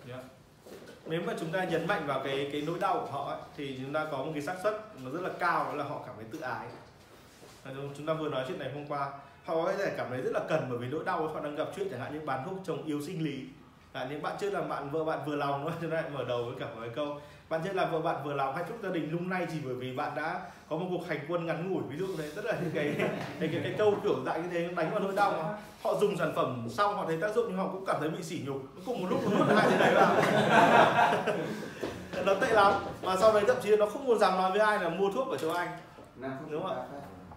Yeah 0.08 0.24
nếu 1.06 1.22
mà 1.26 1.34
chúng 1.40 1.52
ta 1.52 1.64
nhấn 1.64 1.86
mạnh 1.86 2.06
vào 2.06 2.20
cái 2.24 2.48
cái 2.52 2.62
nỗi 2.66 2.78
đau 2.78 2.94
của 2.94 3.12
họ 3.12 3.30
ấy, 3.30 3.38
thì 3.56 3.78
chúng 3.82 3.92
ta 3.92 4.06
có 4.10 4.18
một 4.18 4.30
cái 4.34 4.42
xác 4.42 4.56
suất 4.62 4.74
nó 5.04 5.10
rất 5.10 5.20
là 5.22 5.30
cao 5.38 5.64
đó 5.64 5.74
là 5.74 5.84
họ 5.84 6.02
cảm 6.06 6.14
thấy 6.16 6.24
tự 6.32 6.40
ái. 6.40 6.66
Chúng 7.96 8.06
ta 8.06 8.14
vừa 8.14 8.28
nói 8.28 8.44
chuyện 8.48 8.58
này 8.58 8.70
hôm 8.74 8.86
qua 8.88 9.10
họ 9.44 9.54
có 9.54 9.72
thể 9.72 9.94
cảm 9.96 10.06
thấy 10.10 10.22
rất 10.22 10.30
là 10.34 10.40
cần 10.48 10.66
bởi 10.68 10.78
vì 10.78 10.86
nỗi 10.86 11.04
đau 11.04 11.28
họ 11.28 11.40
đang 11.40 11.54
gặp 11.54 11.68
chuyện 11.76 11.88
chẳng 11.90 12.00
hạn 12.00 12.14
như 12.14 12.20
bán 12.26 12.44
thuốc 12.44 12.58
chồng 12.64 12.84
yếu 12.84 13.02
sinh 13.02 13.24
lý. 13.24 13.44
Là 13.92 14.04
những 14.04 14.22
bạn 14.22 14.36
chưa 14.40 14.50
làm 14.50 14.68
bạn 14.68 14.90
vợ 14.90 15.04
bạn 15.04 15.18
vừa 15.26 15.36
lòng 15.36 15.62
thôi 15.62 15.72
cho 15.80 15.88
nên 15.88 15.90
lại 15.90 16.10
mở 16.10 16.24
đầu 16.24 16.44
với 16.44 16.54
cả 16.60 16.66
một 16.66 16.80
cái 16.80 16.90
câu 16.94 17.20
bạn 17.48 17.60
chưa 17.64 17.72
làm 17.72 17.92
vợ 17.92 18.00
bạn 18.00 18.16
vừa 18.24 18.34
lòng 18.34 18.56
hạnh 18.56 18.64
phúc 18.68 18.78
gia 18.82 18.88
đình 18.88 19.10
lung 19.12 19.28
nay 19.28 19.46
chỉ 19.52 19.58
bởi 19.64 19.74
vì 19.74 19.92
bạn 19.92 20.12
đã 20.16 20.40
có 20.68 20.76
một 20.76 20.86
cuộc 20.90 21.08
hành 21.08 21.18
quân 21.28 21.46
ngắn 21.46 21.72
ngủi. 21.72 21.82
Ví 21.88 21.98
dụ 21.98 22.06
thế 22.18 22.28
rất 22.28 22.44
là 22.44 22.52
những 22.62 22.70
cái 22.74 22.94
cái, 23.40 23.48
cái, 23.52 23.60
cái 23.62 23.74
câu 23.78 23.94
kiểu 24.02 24.24
dạng 24.26 24.42
như 24.42 24.48
thế 24.52 24.68
đánh 24.76 24.90
vào 24.90 25.00
nỗi 25.00 25.14
đau 25.16 25.32
mà. 25.32 25.56
Họ 25.82 25.94
dùng 26.00 26.16
sản 26.16 26.32
phẩm 26.36 26.68
xong 26.70 26.96
họ 26.96 27.04
thấy 27.06 27.16
tác 27.20 27.34
dụng 27.34 27.44
nhưng 27.48 27.56
họ 27.56 27.68
cũng 27.72 27.84
cảm 27.86 27.96
thấy 28.00 28.08
bị 28.08 28.22
sỉ 28.22 28.40
nhục. 28.46 28.62
Cùng 28.86 29.02
một 29.02 29.06
lúc 29.10 29.20
nó 29.30 29.38
nuốt 29.38 29.48
hai 29.56 29.66
cái 29.70 29.78
đấy 29.78 29.94
vào. 29.94 30.16
Nó 32.26 32.34
tệ 32.34 32.52
lắm. 32.52 32.72
Mà 33.02 33.16
sau 33.16 33.32
đấy 33.32 33.42
thậm 33.46 33.56
chí 33.62 33.76
nó 33.76 33.86
không 33.86 34.04
muốn 34.04 34.18
dám 34.18 34.32
nói 34.36 34.50
với 34.50 34.60
ai 34.60 34.78
là 34.78 34.88
mua 34.88 35.10
thuốc 35.10 35.28
ở 35.28 35.36
chỗ 35.36 35.50
anh. 35.50 35.68
Đúng 36.50 36.62
không 36.62 36.78
ạ? 36.78 36.84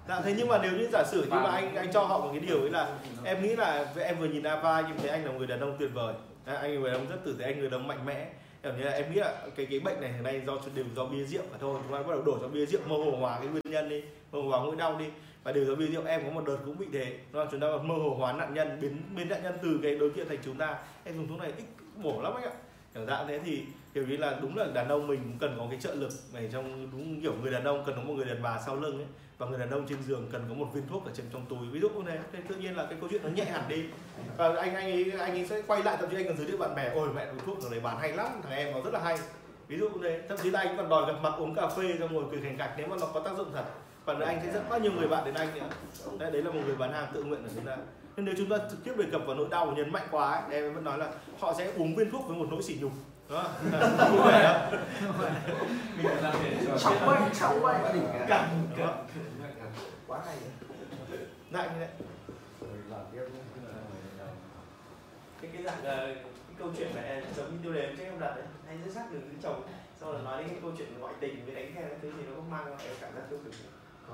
Dạ, 0.07 0.21
thế 0.23 0.33
nhưng 0.37 0.47
mà 0.47 0.57
nếu 0.61 0.71
như 0.71 0.87
giả 0.91 1.03
sử 1.03 1.23
như 1.23 1.29
mà 1.29 1.51
anh 1.51 1.75
anh 1.75 1.93
cho 1.93 2.03
họ 2.03 2.19
một 2.19 2.29
cái 2.31 2.39
điều 2.39 2.59
ấy 2.61 2.69
là 2.69 2.89
em 3.23 3.43
nghĩ 3.43 3.55
là 3.55 3.85
em 3.99 4.19
vừa 4.19 4.25
nhìn 4.25 4.43
Ava 4.43 4.75
anh 4.75 4.97
thấy 4.97 5.09
anh 5.09 5.25
là 5.25 5.31
một 5.31 5.37
người 5.37 5.47
đàn 5.47 5.59
ông 5.59 5.75
tuyệt 5.79 5.89
vời. 5.93 6.13
Đấy, 6.45 6.55
anh 6.55 6.81
người 6.81 6.91
đàn 6.91 6.99
ông 6.99 7.09
rất 7.09 7.17
tử 7.25 7.35
tế 7.39 7.45
anh 7.45 7.59
người 7.59 7.69
đàn 7.69 7.79
ông 7.79 7.87
mạnh 7.87 8.05
mẽ 8.05 8.27
kiểu 8.67 8.77
như 8.77 8.83
là 8.83 8.91
em 8.91 9.13
nghĩ 9.13 9.19
là 9.19 9.41
cái 9.55 9.65
cái 9.65 9.79
bệnh 9.79 10.01
này 10.01 10.13
hiện 10.13 10.23
nay 10.23 10.41
do 10.47 10.57
đều 10.75 10.85
do 10.95 11.05
bia 11.05 11.23
rượu 11.23 11.43
mà 11.51 11.57
thôi. 11.59 11.79
Chúng 11.83 11.91
ta 11.93 12.03
bắt 12.03 12.09
đầu 12.09 12.21
đổ 12.21 12.37
cho 12.41 12.47
bia 12.47 12.65
rượu 12.65 12.81
mơ 12.87 12.95
hồ 12.95 13.17
hóa 13.19 13.39
cái 13.39 13.47
nguyên 13.47 13.63
nhân 13.69 13.89
đi, 13.89 14.01
mơ 14.31 14.41
hồ 14.41 14.49
hóa 14.49 14.59
nỗi 14.65 14.75
đau 14.75 14.95
đi. 14.99 15.05
Và 15.43 15.51
đều 15.51 15.65
do 15.65 15.75
bia 15.75 15.87
rượu, 15.87 16.05
em 16.05 16.23
có 16.23 16.29
một 16.29 16.43
đợt 16.47 16.57
cũng 16.65 16.77
bị 16.77 16.85
thế. 16.93 17.13
Đúng 17.31 17.47
chúng 17.51 17.59
ta 17.59 17.67
mơ 17.67 17.95
hồ 17.95 18.15
hóa 18.19 18.33
nạn 18.33 18.53
nhân, 18.53 18.77
biến 18.81 19.01
biến 19.15 19.29
nạn 19.29 19.43
nhân 19.43 19.57
từ 19.63 19.79
cái 19.83 19.95
đối 19.95 20.09
tượng 20.09 20.29
thành 20.29 20.37
chúng 20.45 20.57
ta. 20.57 20.77
Em 21.03 21.15
dùng 21.15 21.27
thuốc 21.27 21.39
này 21.39 21.53
ích 21.57 21.65
bổ 22.03 22.21
lắm 22.21 22.33
anh 22.33 22.43
ạ. 22.43 22.51
Kiểu 22.93 23.05
dạng 23.05 23.27
thế 23.27 23.39
thì 23.45 23.61
kiểu 23.97 24.07
như 24.07 24.17
là 24.17 24.37
đúng 24.41 24.57
là 24.57 24.65
đàn 24.73 24.89
ông 24.89 25.07
mình 25.07 25.19
cũng 25.23 25.37
cần 25.39 25.55
có 25.59 25.67
cái 25.69 25.79
trợ 25.79 25.93
lực 25.93 26.09
này 26.33 26.49
trong 26.53 26.91
đúng 26.91 27.21
kiểu 27.21 27.33
người 27.41 27.51
đàn 27.51 27.63
ông 27.63 27.83
cần 27.85 27.95
có 27.95 28.01
một 28.01 28.13
người 28.13 28.25
đàn 28.25 28.41
bà 28.41 28.59
sau 28.65 28.75
lưng 28.75 28.97
ấy 28.97 29.07
và 29.37 29.47
người 29.47 29.59
đàn 29.59 29.69
ông 29.69 29.87
trên 29.87 30.03
giường 30.03 30.29
cần 30.31 30.45
có 30.49 30.55
một 30.55 30.67
viên 30.73 30.87
thuốc 30.87 31.05
ở 31.05 31.11
trên 31.15 31.25
trong 31.33 31.45
túi. 31.49 31.67
Ví 31.71 31.79
dụ 31.79 31.89
như 31.89 32.03
thế 32.07 32.19
thì 32.31 32.39
tự 32.47 32.55
nhiên 32.55 32.77
là 32.77 32.85
cái 32.85 32.97
câu 33.01 33.09
chuyện 33.09 33.21
nó 33.23 33.29
nhẹ 33.29 33.45
hẳn 33.45 33.63
đi. 33.67 33.83
Và 34.37 34.47
anh 34.47 34.75
anh 34.75 34.91
ấy 34.91 35.11
anh 35.19 35.31
ấy 35.31 35.45
sẽ 35.47 35.61
quay 35.67 35.83
lại 35.83 35.97
thậm 35.99 36.09
chí 36.09 36.15
anh 36.15 36.27
còn 36.27 36.37
giới 36.37 36.47
thiệu 36.47 36.57
bạn 36.57 36.75
bè 36.75 36.91
ôi 36.95 37.09
mẹ 37.15 37.25
uống 37.25 37.45
thuốc 37.45 37.57
thằng 37.61 37.71
này 37.71 37.79
bán 37.79 37.97
hay 37.99 38.13
lắm 38.13 38.27
thằng 38.43 38.51
em 38.51 38.73
nó 38.73 38.81
rất 38.81 38.93
là 38.93 38.99
hay. 38.99 39.17
Ví 39.67 39.77
dụ 39.77 39.89
như 39.89 39.99
thế 40.03 40.21
thậm 40.29 40.37
chí 40.43 40.49
là 40.49 40.59
anh 40.59 40.77
còn 40.77 40.89
đòi 40.89 41.13
gặp 41.13 41.19
mặt 41.21 41.33
uống 41.37 41.55
cà 41.55 41.67
phê 41.67 41.95
xong 41.99 42.13
ngồi 42.13 42.23
cười 42.31 42.41
khành 42.41 42.57
cạch 42.57 42.71
nếu 42.77 42.87
mà 42.87 42.95
nó 43.01 43.07
có 43.13 43.19
tác 43.19 43.37
dụng 43.37 43.51
thật. 43.53 43.65
Và 44.05 44.15
anh 44.25 44.39
sẽ 44.43 44.51
dẫn 44.51 44.63
bao 44.69 44.79
nhiêu 44.79 44.91
người 44.91 45.07
bạn 45.07 45.25
đến 45.25 45.33
anh 45.33 45.55
nữa 45.55 45.69
đấy, 46.19 46.31
đấy 46.31 46.43
là 46.43 46.51
một 46.51 46.59
người 46.65 46.75
bán 46.75 46.93
hàng 46.93 47.07
tự 47.13 47.23
nguyện 47.23 47.43
của 47.43 47.49
chúng 47.55 47.65
ta 47.65 47.77
nên 48.17 48.25
nếu 48.25 48.35
chúng 48.37 48.49
ta 48.49 48.57
trực 48.69 48.83
tiếp 48.83 48.93
đề 48.97 49.05
cập 49.11 49.21
vào 49.25 49.35
nỗi 49.35 49.47
đau 49.51 49.73
nhấn 49.77 49.91
mạnh 49.91 50.07
quá 50.11 50.31
ấy, 50.31 50.43
em 50.51 50.73
vẫn 50.73 50.83
nói 50.83 50.97
là 50.97 51.11
họ 51.39 51.53
sẽ 51.57 51.71
uống 51.77 51.95
viên 51.95 52.11
thuốc 52.11 52.27
với 52.27 52.37
một 52.37 52.47
nỗi 52.51 52.63
sỉ 52.63 52.77
nhục 52.81 52.91
đó 53.29 53.49
vui 54.11 54.31
vẻ 54.31 54.43
đó 54.43 54.69
mình 55.97 56.07
phải 56.07 56.21
làm 56.21 56.35
để 56.43 56.57
cho 56.65 56.77
cháu 56.77 56.93
quay 57.05 57.21
cháu 57.39 57.57
quay 57.61 57.93
đỉnh 57.93 58.03
cả 58.27 58.49
quá 60.07 60.19
hay 60.25 60.35
lại 61.51 61.69
như 61.73 61.79
thế 61.79 61.87
cái 65.41 65.51
cái 65.53 65.63
dạng 65.63 65.83
ờ, 65.83 66.05
cái 66.05 66.23
câu 66.59 66.67
chuyện 66.77 66.87
mà 66.95 67.01
em 67.01 67.23
giống 67.35 67.51
như 67.51 67.57
tiêu 67.63 67.73
đề 67.73 67.81
em 67.81 67.95
chắc 67.97 68.03
em 68.03 68.19
đặt 68.19 68.35
đấy 68.35 68.45
anh 68.67 68.79
rất 68.85 68.91
sắc 68.95 69.11
được 69.11 69.19
với 69.21 69.35
chồng. 69.43 69.63
Sau 69.99 70.11
rồi 70.11 70.21
nói 70.21 70.37
đến 70.37 70.47
cái 70.49 70.57
câu 70.61 70.71
chuyện 70.77 70.99
ngoại 70.99 71.13
tình 71.19 71.45
với 71.45 71.55
đánh 71.55 71.71
cái 71.75 71.83
thứ 72.01 72.11
gì 72.11 72.23
nó 72.29 72.35
cũng 72.35 72.51
mang 72.51 72.65
lại 72.71 72.87
cảm 73.01 73.15
giác 73.15 73.21
tiêu 73.29 73.39
cực. 73.43 73.53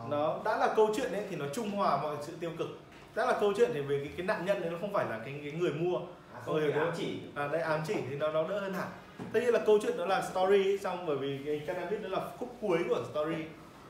Nó 0.09 0.39
đã 0.45 0.57
là 0.57 0.73
câu 0.75 0.89
chuyện 0.95 1.11
ấy 1.11 1.23
thì 1.29 1.35
nó 1.35 1.45
trung 1.53 1.71
hòa 1.71 2.01
mọi 2.01 2.15
sự 2.21 2.33
tiêu 2.39 2.51
cực. 2.57 2.67
Đã 3.15 3.25
là 3.25 3.37
câu 3.39 3.53
chuyện 3.57 3.71
thì 3.73 3.81
về 3.81 3.99
cái, 4.03 4.13
cái 4.17 4.25
nạn 4.25 4.45
nhân 4.45 4.61
đấy 4.61 4.71
nó 4.71 4.77
không 4.81 4.93
phải 4.93 5.05
là 5.09 5.19
cái, 5.25 5.39
cái 5.43 5.51
người 5.51 5.73
mua 5.73 5.99
không 6.45 6.59
đúng. 6.59 6.73
ám 6.73 6.91
chỉ. 6.97 7.19
À, 7.35 7.47
đây 7.47 7.61
ám 7.61 7.81
chỉ 7.87 7.93
thì 8.09 8.15
nó 8.15 8.31
nó 8.31 8.43
đỡ 8.47 8.59
hơn 8.59 8.73
hẳn. 8.73 8.87
Tất 9.33 9.39
nhiên 9.43 9.53
là 9.53 9.59
câu 9.65 9.79
chuyện 9.81 9.97
đó 9.97 10.05
là 10.05 10.21
story 10.21 10.77
xong 10.77 11.05
bởi 11.05 11.17
vì 11.17 11.39
cái 11.45 11.61
cannabis 11.67 12.01
đó 12.01 12.09
là 12.09 12.21
khúc 12.37 12.55
cuối 12.61 12.79
của 12.89 13.03
story. 13.11 13.35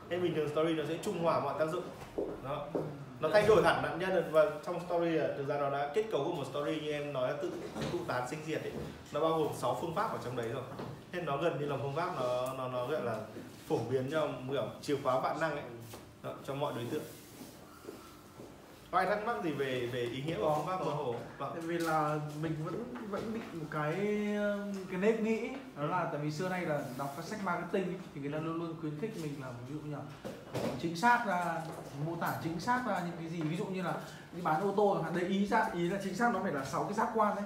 Nên 0.08 0.22
bình 0.22 0.34
thường 0.34 0.48
story 0.48 0.74
nó 0.74 0.84
sẽ 0.88 0.94
trung 1.02 1.18
hòa 1.22 1.40
mọi 1.40 1.54
tác 1.58 1.66
dụng. 1.66 1.84
Đó. 2.44 2.66
Nó 3.20 3.28
thay 3.32 3.46
đổi 3.46 3.62
hẳn 3.62 3.82
nạn 3.82 3.98
nhân 3.98 4.28
và 4.30 4.46
trong 4.66 4.80
story 4.86 5.10
là 5.10 5.28
thực 5.36 5.48
ra 5.48 5.58
nó 5.58 5.70
đã 5.70 5.90
kết 5.94 6.04
cấu 6.10 6.24
của 6.24 6.32
một 6.32 6.44
story 6.50 6.80
như 6.80 6.92
em 6.92 7.12
nói 7.12 7.30
là 7.30 7.36
tự 7.42 7.50
tự 7.92 7.98
tán 8.08 8.28
sinh 8.30 8.38
diệt 8.46 8.62
ấy. 8.62 8.72
Nó 9.12 9.20
bao 9.20 9.38
gồm 9.38 9.48
6 9.56 9.78
phương 9.80 9.94
pháp 9.94 10.12
ở 10.12 10.18
trong 10.24 10.36
đấy 10.36 10.48
rồi. 10.48 10.62
Nên 11.12 11.24
nó 11.24 11.36
gần 11.36 11.60
như 11.60 11.66
là 11.66 11.76
phương 11.82 11.94
pháp 11.94 12.10
nó 12.16 12.54
nó 12.58 12.68
nó 12.68 12.86
gọi 12.86 13.04
là 13.04 13.16
phổ 13.68 13.78
biến 13.90 14.10
cho 14.10 14.28
kiểu 14.50 14.66
chìa 14.82 14.96
khóa 15.02 15.20
vạn 15.20 15.40
năng 15.40 15.52
ấy. 15.52 15.64
Đó, 16.22 16.32
cho 16.46 16.54
mọi 16.54 16.72
đối 16.76 16.84
tượng 16.90 17.02
có 18.94 19.00
ai 19.00 19.06
thắc 19.06 19.26
mắc 19.26 19.36
gì 19.44 19.50
về 19.50 19.88
về 19.92 20.00
ý 20.00 20.22
nghĩa 20.22 20.36
của 20.36 20.54
phương 20.56 20.66
pháp 20.66 20.84
mơ 20.84 20.90
hồ? 20.90 21.14
Vâng. 21.38 21.50
Tại 21.54 21.62
vì 21.62 21.78
là 21.78 22.18
mình 22.42 22.56
vẫn 22.64 22.94
vẫn 23.10 23.34
bị 23.34 23.40
một 23.52 23.66
cái 23.70 23.94
cái 24.90 25.00
nếp 25.00 25.20
nghĩ 25.20 25.48
đó 25.76 25.86
là 25.86 26.08
tại 26.12 26.20
vì 26.20 26.30
xưa 26.30 26.48
nay 26.48 26.66
là 26.66 26.80
đọc 26.98 27.12
các 27.16 27.24
sách 27.24 27.44
marketing 27.44 27.84
ấy, 27.84 27.96
thì 28.14 28.20
người 28.20 28.32
ta 28.32 28.38
luôn 28.38 28.54
luôn 28.54 28.74
khuyến 28.80 28.98
khích 29.00 29.10
mình 29.22 29.32
là 29.40 29.48
ví 29.68 29.74
dụ 29.74 29.80
như 29.80 29.96
là 29.96 30.02
chính 30.82 30.96
xác 30.96 31.26
ra 31.26 31.62
mô 32.06 32.16
tả 32.16 32.32
chính 32.44 32.60
xác 32.60 32.82
ra 32.86 33.00
những 33.06 33.16
cái 33.18 33.28
gì. 33.28 33.40
Ví 33.40 33.56
dụ 33.56 33.64
như 33.64 33.82
là 33.82 33.94
đi 34.36 34.42
bán 34.42 34.62
ô 34.62 34.74
tô 34.76 35.04
đấy 35.14 35.24
ý 35.24 35.46
ra 35.46 35.66
ý 35.74 35.88
là 35.88 35.98
chính 36.04 36.14
xác 36.14 36.34
nó 36.34 36.40
phải 36.42 36.52
là 36.52 36.64
sáu 36.64 36.84
cái 36.84 36.94
giác 36.94 37.08
quan 37.14 37.36
đấy. 37.36 37.44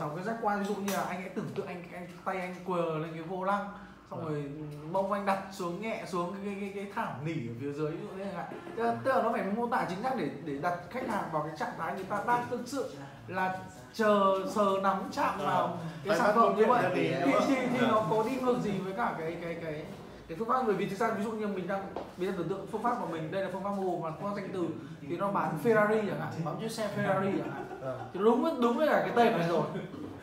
Sáu 0.00 0.08
cái 0.16 0.24
giác 0.24 0.36
quan 0.42 0.60
ví 0.60 0.66
dụ 0.66 0.74
như 0.74 0.92
là 0.92 1.02
anh 1.02 1.20
hãy 1.20 1.28
tưởng 1.28 1.48
tượng 1.54 1.66
anh, 1.66 1.84
anh 1.92 2.08
tay 2.24 2.36
anh 2.36 2.54
quờ 2.64 2.98
lên 2.98 3.10
cái 3.12 3.22
vô 3.22 3.44
lăng 3.44 3.68
xong 4.14 4.24
rồi 4.28 4.44
mông 4.90 5.12
anh 5.12 5.26
đặt 5.26 5.38
xuống 5.52 5.82
nhẹ 5.82 6.04
xuống 6.06 6.32
cái 6.32 6.40
cái, 6.44 6.56
cái, 6.60 6.72
cái 6.74 6.92
thảm 6.94 7.24
nỉ 7.24 7.32
ở 7.32 7.54
phía 7.60 7.72
dưới 7.72 7.90
ví 7.90 7.98
dụ 8.02 8.24
như 8.24 8.24
vậy 8.36 8.44
tức 8.76 8.82
là, 8.82 8.96
tức 9.04 9.10
là 9.14 9.22
nó 9.22 9.32
phải 9.32 9.44
mô 9.56 9.66
tả 9.66 9.86
chính 9.88 10.02
xác 10.02 10.16
để 10.16 10.28
để 10.44 10.58
đặt 10.62 10.78
khách 10.90 11.08
hàng 11.08 11.24
vào 11.32 11.42
cái 11.42 11.56
trạng 11.58 11.72
thái 11.78 11.94
người 11.94 12.04
ta 12.04 12.24
đang 12.26 12.46
thực 12.50 12.60
sự 12.66 12.94
là 13.28 13.58
chờ 13.94 14.46
sờ 14.54 14.66
nắm 14.82 14.96
chạm 15.12 15.38
vào 15.38 15.78
cái 16.04 16.08
Phải 16.08 16.18
sản 16.18 16.36
phẩm 16.36 16.56
như 16.56 16.66
vậy. 16.66 16.84
thì, 16.94 17.14
thì, 17.46 17.54
thì 17.72 17.86
nó 17.86 18.06
có 18.10 18.24
đi 18.28 18.36
ngược 18.40 18.60
gì 18.62 18.72
với 18.84 18.92
cả 18.92 19.14
cái 19.18 19.36
cái 19.42 19.54
cái 19.64 19.84
cái 20.28 20.38
phương 20.38 20.48
pháp. 20.48 20.62
Bởi 20.66 20.74
vì 20.74 20.86
thực 20.86 20.98
ra 20.98 21.10
ví 21.10 21.24
dụ 21.24 21.30
như 21.30 21.46
mình 21.46 21.66
đang 21.66 21.82
mình 22.16 22.28
đang 22.28 22.38
tưởng 22.38 22.48
tượng 22.48 22.66
phương 22.72 22.82
pháp 22.82 22.96
của 23.00 23.06
mình 23.06 23.30
đây 23.30 23.42
là 23.42 23.48
phương 23.52 23.64
pháp 23.64 23.70
mô 23.70 23.98
mà 23.98 24.10
phương 24.10 24.30
pháp 24.30 24.36
danh 24.36 24.50
từ 24.52 24.66
thì 25.08 25.16
nó 25.16 25.32
bán 25.32 25.58
Ferrari 25.64 26.08
chẳng 26.08 26.20
hạn 26.20 26.32
bán 26.44 26.56
chiếc 26.60 26.70
xe 26.70 26.88
Ferrari 26.96 27.38
chẳng 27.38 27.50
hạn. 27.52 27.64
Thì 28.12 28.20
đúng 28.20 28.60
đúng 28.60 28.76
với 28.76 28.88
cả 28.88 29.00
cái 29.06 29.12
tên 29.16 29.38
này 29.38 29.48
rồi 29.48 29.62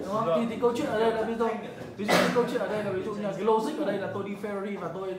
đúng 0.05 0.15
không? 0.15 0.27
Thì, 0.35 0.55
thì 0.55 0.61
câu 0.61 0.73
chuyện 0.77 0.87
ở 0.87 0.99
đây 0.99 1.11
là 1.11 1.23
ví 1.23 1.35
dụ 1.35 1.47
ví 1.97 2.05
dụ 2.05 2.13
câu 2.35 2.43
chuyện 2.51 2.61
ở 2.61 2.67
đây 2.67 2.83
là 2.83 2.91
ví 2.91 3.03
dụ 3.03 3.13
như 3.13 3.23
cái 3.23 3.43
logic 3.43 3.79
ở 3.79 3.85
đây 3.85 3.97
là 3.97 4.11
tôi 4.13 4.23
đi 4.23 4.35
Ferrari 4.41 4.79
và 4.79 4.91
tôi 4.93 5.15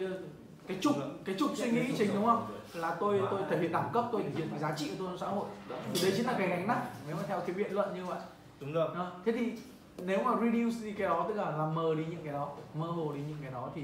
cái 0.66 0.78
trục 0.80 0.96
cái 1.24 1.34
trục 1.38 1.50
suy 1.54 1.70
nghĩ 1.70 1.92
chính 1.98 2.14
đúng 2.14 2.26
không? 2.26 2.46
Là 2.74 2.96
tôi 3.00 3.20
tôi 3.30 3.40
thể 3.50 3.58
hiện 3.58 3.72
đẳng 3.72 3.90
cấp 3.92 4.04
tôi 4.12 4.22
thể 4.22 4.30
hiện 4.36 4.48
cái 4.50 4.58
giá 4.58 4.74
trị 4.76 4.88
của 4.88 4.94
tôi 4.98 5.08
trong 5.08 5.18
xã 5.18 5.26
hội. 5.26 5.46
Thì 5.94 6.00
đấy 6.02 6.12
chính 6.16 6.26
là 6.26 6.34
cái 6.38 6.48
gánh 6.48 6.66
nặng 6.66 6.86
nếu 7.06 7.16
mà 7.16 7.22
theo 7.28 7.40
cái 7.40 7.54
biện 7.54 7.72
luận 7.72 7.94
như 7.94 8.04
vậy. 8.04 8.20
Đúng 8.60 8.72
rồi. 8.72 8.88
Đó. 8.94 9.12
thế 9.24 9.32
thì 9.32 9.52
nếu 9.98 10.22
mà 10.22 10.32
reduce 10.40 10.76
đi 10.84 10.92
cái 10.92 11.08
đó 11.08 11.24
tức 11.28 11.34
là 11.34 11.50
làm 11.50 11.74
mờ 11.74 11.94
đi 11.94 12.04
những 12.10 12.24
cái 12.24 12.32
đó 12.32 12.48
mơ 12.74 12.86
hồ 12.86 13.12
đi 13.12 13.20
những 13.28 13.38
cái 13.42 13.52
đó 13.52 13.70
thì 13.74 13.82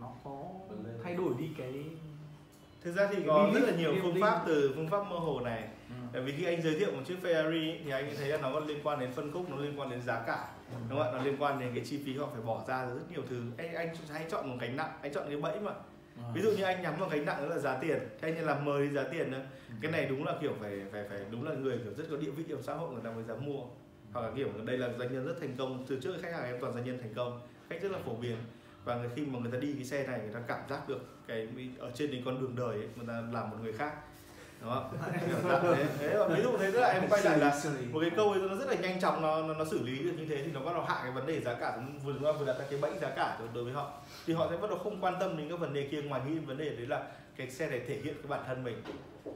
nó 0.00 0.06
có 0.24 0.36
thay 1.04 1.14
đổi 1.14 1.34
đi 1.38 1.48
cái 1.58 1.84
thực 2.84 2.96
ra 2.96 3.08
thì 3.12 3.22
có 3.26 3.50
rất 3.54 3.60
là 3.62 3.72
nhiều 3.76 3.94
phương 4.02 4.20
pháp 4.20 4.42
từ 4.46 4.72
phương 4.76 4.88
pháp 4.88 5.10
mơ 5.10 5.18
hồ 5.18 5.40
này 5.40 5.68
bởi 6.12 6.22
vì 6.22 6.32
khi 6.32 6.44
anh 6.44 6.62
giới 6.62 6.74
thiệu 6.74 6.92
một 6.92 7.02
chiếc 7.06 7.16
Ferrari 7.22 7.76
thì 7.84 7.90
anh 7.90 8.10
thấy 8.18 8.28
là 8.28 8.38
nó 8.42 8.52
có 8.52 8.60
liên 8.60 8.78
quan 8.82 9.00
đến 9.00 9.12
phân 9.12 9.32
khúc 9.32 9.50
nó 9.50 9.56
liên 9.56 9.80
quan 9.80 9.90
đến 9.90 10.02
giá 10.02 10.22
cả 10.26 10.48
đúng 10.88 10.98
không 10.98 11.12
ạ? 11.12 11.12
Nó 11.12 11.22
liên 11.22 11.36
quan 11.38 11.60
đến 11.60 11.70
cái 11.74 11.84
chi 11.84 12.00
phí 12.04 12.16
họ 12.16 12.28
phải 12.32 12.42
bỏ 12.42 12.64
ra 12.68 12.86
rất 12.86 13.10
nhiều 13.10 13.22
thứ. 13.28 13.42
Anh 13.56 13.74
anh 13.74 13.94
hay 14.10 14.26
chọn 14.30 14.50
một 14.50 14.56
gánh 14.60 14.76
nặng 14.76 14.92
anh 15.02 15.12
chọn 15.12 15.24
cái 15.28 15.36
bẫy 15.36 15.60
mà. 15.60 15.72
Ví 16.34 16.42
dụ 16.42 16.50
như 16.50 16.62
anh 16.62 16.82
nhắm 16.82 16.96
vào 16.98 17.08
gánh 17.08 17.24
nặng 17.24 17.42
đó 17.42 17.54
là 17.54 17.58
giá 17.58 17.78
tiền 17.80 17.98
thế 18.20 18.32
anh 18.32 18.46
làm 18.46 18.64
mời 18.64 18.86
đi 18.86 18.94
giá 18.94 19.02
tiền 19.02 19.30
nữa 19.30 19.42
cái 19.80 19.92
này 19.92 20.06
đúng 20.06 20.24
là 20.24 20.34
kiểu 20.40 20.52
phải 20.60 20.82
phải 20.92 21.04
phải 21.08 21.18
đúng 21.30 21.48
là 21.48 21.54
người 21.54 21.78
kiểu 21.78 21.92
rất 21.96 22.04
có 22.10 22.16
địa 22.16 22.30
vị 22.30 22.44
trong 22.48 22.62
xã 22.62 22.74
hội 22.74 22.92
người 22.92 23.02
ta 23.04 23.10
mới 23.10 23.24
dám 23.24 23.46
mua. 23.46 23.62
Hoặc 24.12 24.20
là 24.20 24.30
kiểu 24.36 24.48
đây 24.64 24.78
là 24.78 24.88
doanh 24.98 25.12
nhân 25.12 25.26
rất 25.26 25.40
thành 25.40 25.54
công 25.58 25.84
từ 25.88 26.00
trước 26.00 26.14
khách 26.22 26.32
hàng 26.32 26.44
em 26.44 26.56
toàn 26.60 26.74
doanh 26.74 26.84
nhân 26.84 26.98
thành 26.98 27.14
công 27.14 27.40
khách 27.70 27.82
rất 27.82 27.92
là 27.92 27.98
phổ 28.04 28.14
biến. 28.14 28.36
Và 28.84 29.00
khi 29.16 29.26
mà 29.26 29.38
người 29.38 29.52
ta 29.52 29.58
đi 29.58 29.72
cái 29.72 29.84
xe 29.84 30.06
này 30.06 30.20
người 30.20 30.34
ta 30.34 30.40
cảm 30.48 30.60
giác 30.70 30.88
được 30.88 31.00
cái 31.26 31.48
ở 31.78 31.90
trên 31.94 32.10
cái 32.10 32.22
con 32.24 32.40
đường 32.40 32.56
đời 32.56 32.76
ấy, 32.76 32.88
người 32.96 33.06
ta 33.06 33.22
làm 33.32 33.50
một 33.50 33.56
người 33.62 33.72
khác 33.72 33.92
đúng 34.62 34.70
không 34.70 34.90
thế. 35.62 35.86
thế 35.98 36.18
ví 36.28 36.42
dụ 36.42 36.56
thế 36.58 36.70
tức 36.70 36.80
là 36.80 36.88
em 36.88 37.08
quay 37.10 37.22
lại 37.22 37.38
là 37.38 37.60
một 37.92 38.00
cái 38.00 38.10
câu 38.16 38.30
ấy 38.30 38.40
nó 38.40 38.54
rất 38.54 38.68
là 38.68 38.74
nhanh 38.74 39.00
chóng 39.00 39.22
nó 39.22 39.42
nó, 39.42 39.54
nó 39.54 39.64
xử 39.64 39.82
lý 39.82 39.98
được 39.98 40.12
như 40.18 40.26
thế 40.28 40.42
thì 40.44 40.52
nó 40.52 40.60
bắt 40.60 40.72
đầu 40.74 40.82
hạ 40.88 41.00
cái 41.02 41.12
vấn 41.12 41.26
đề 41.26 41.40
giá 41.40 41.54
cả 41.54 41.78
vừa 42.04 42.12
vừa 42.12 42.32
vừa 42.32 42.46
đặt 42.46 42.58
ra 42.58 42.64
cái 42.70 42.78
bẫy 42.80 42.90
giá 43.00 43.10
cả 43.16 43.38
đối- 43.54 43.64
với 43.64 43.72
họ. 43.72 43.92
Thì 44.26 44.34
họ 44.34 44.46
sẽ 44.50 44.56
bắt 44.56 44.70
đầu 44.70 44.78
không 44.78 45.00
quan 45.00 45.14
tâm 45.20 45.36
đến 45.36 45.48
các 45.50 45.58
vấn 45.60 45.72
đề 45.72 45.88
kia 45.90 46.02
ngoài 46.02 46.20
nghĩ 46.26 46.38
vấn 46.38 46.58
đề 46.58 46.68
đấy 46.70 46.86
là 46.86 47.02
cái 47.36 47.50
xe 47.50 47.68
này 47.70 47.80
thể 47.88 47.94
hiện 48.04 48.14
cái 48.14 48.26
bản 48.28 48.40
thân 48.46 48.64
mình. 48.64 48.82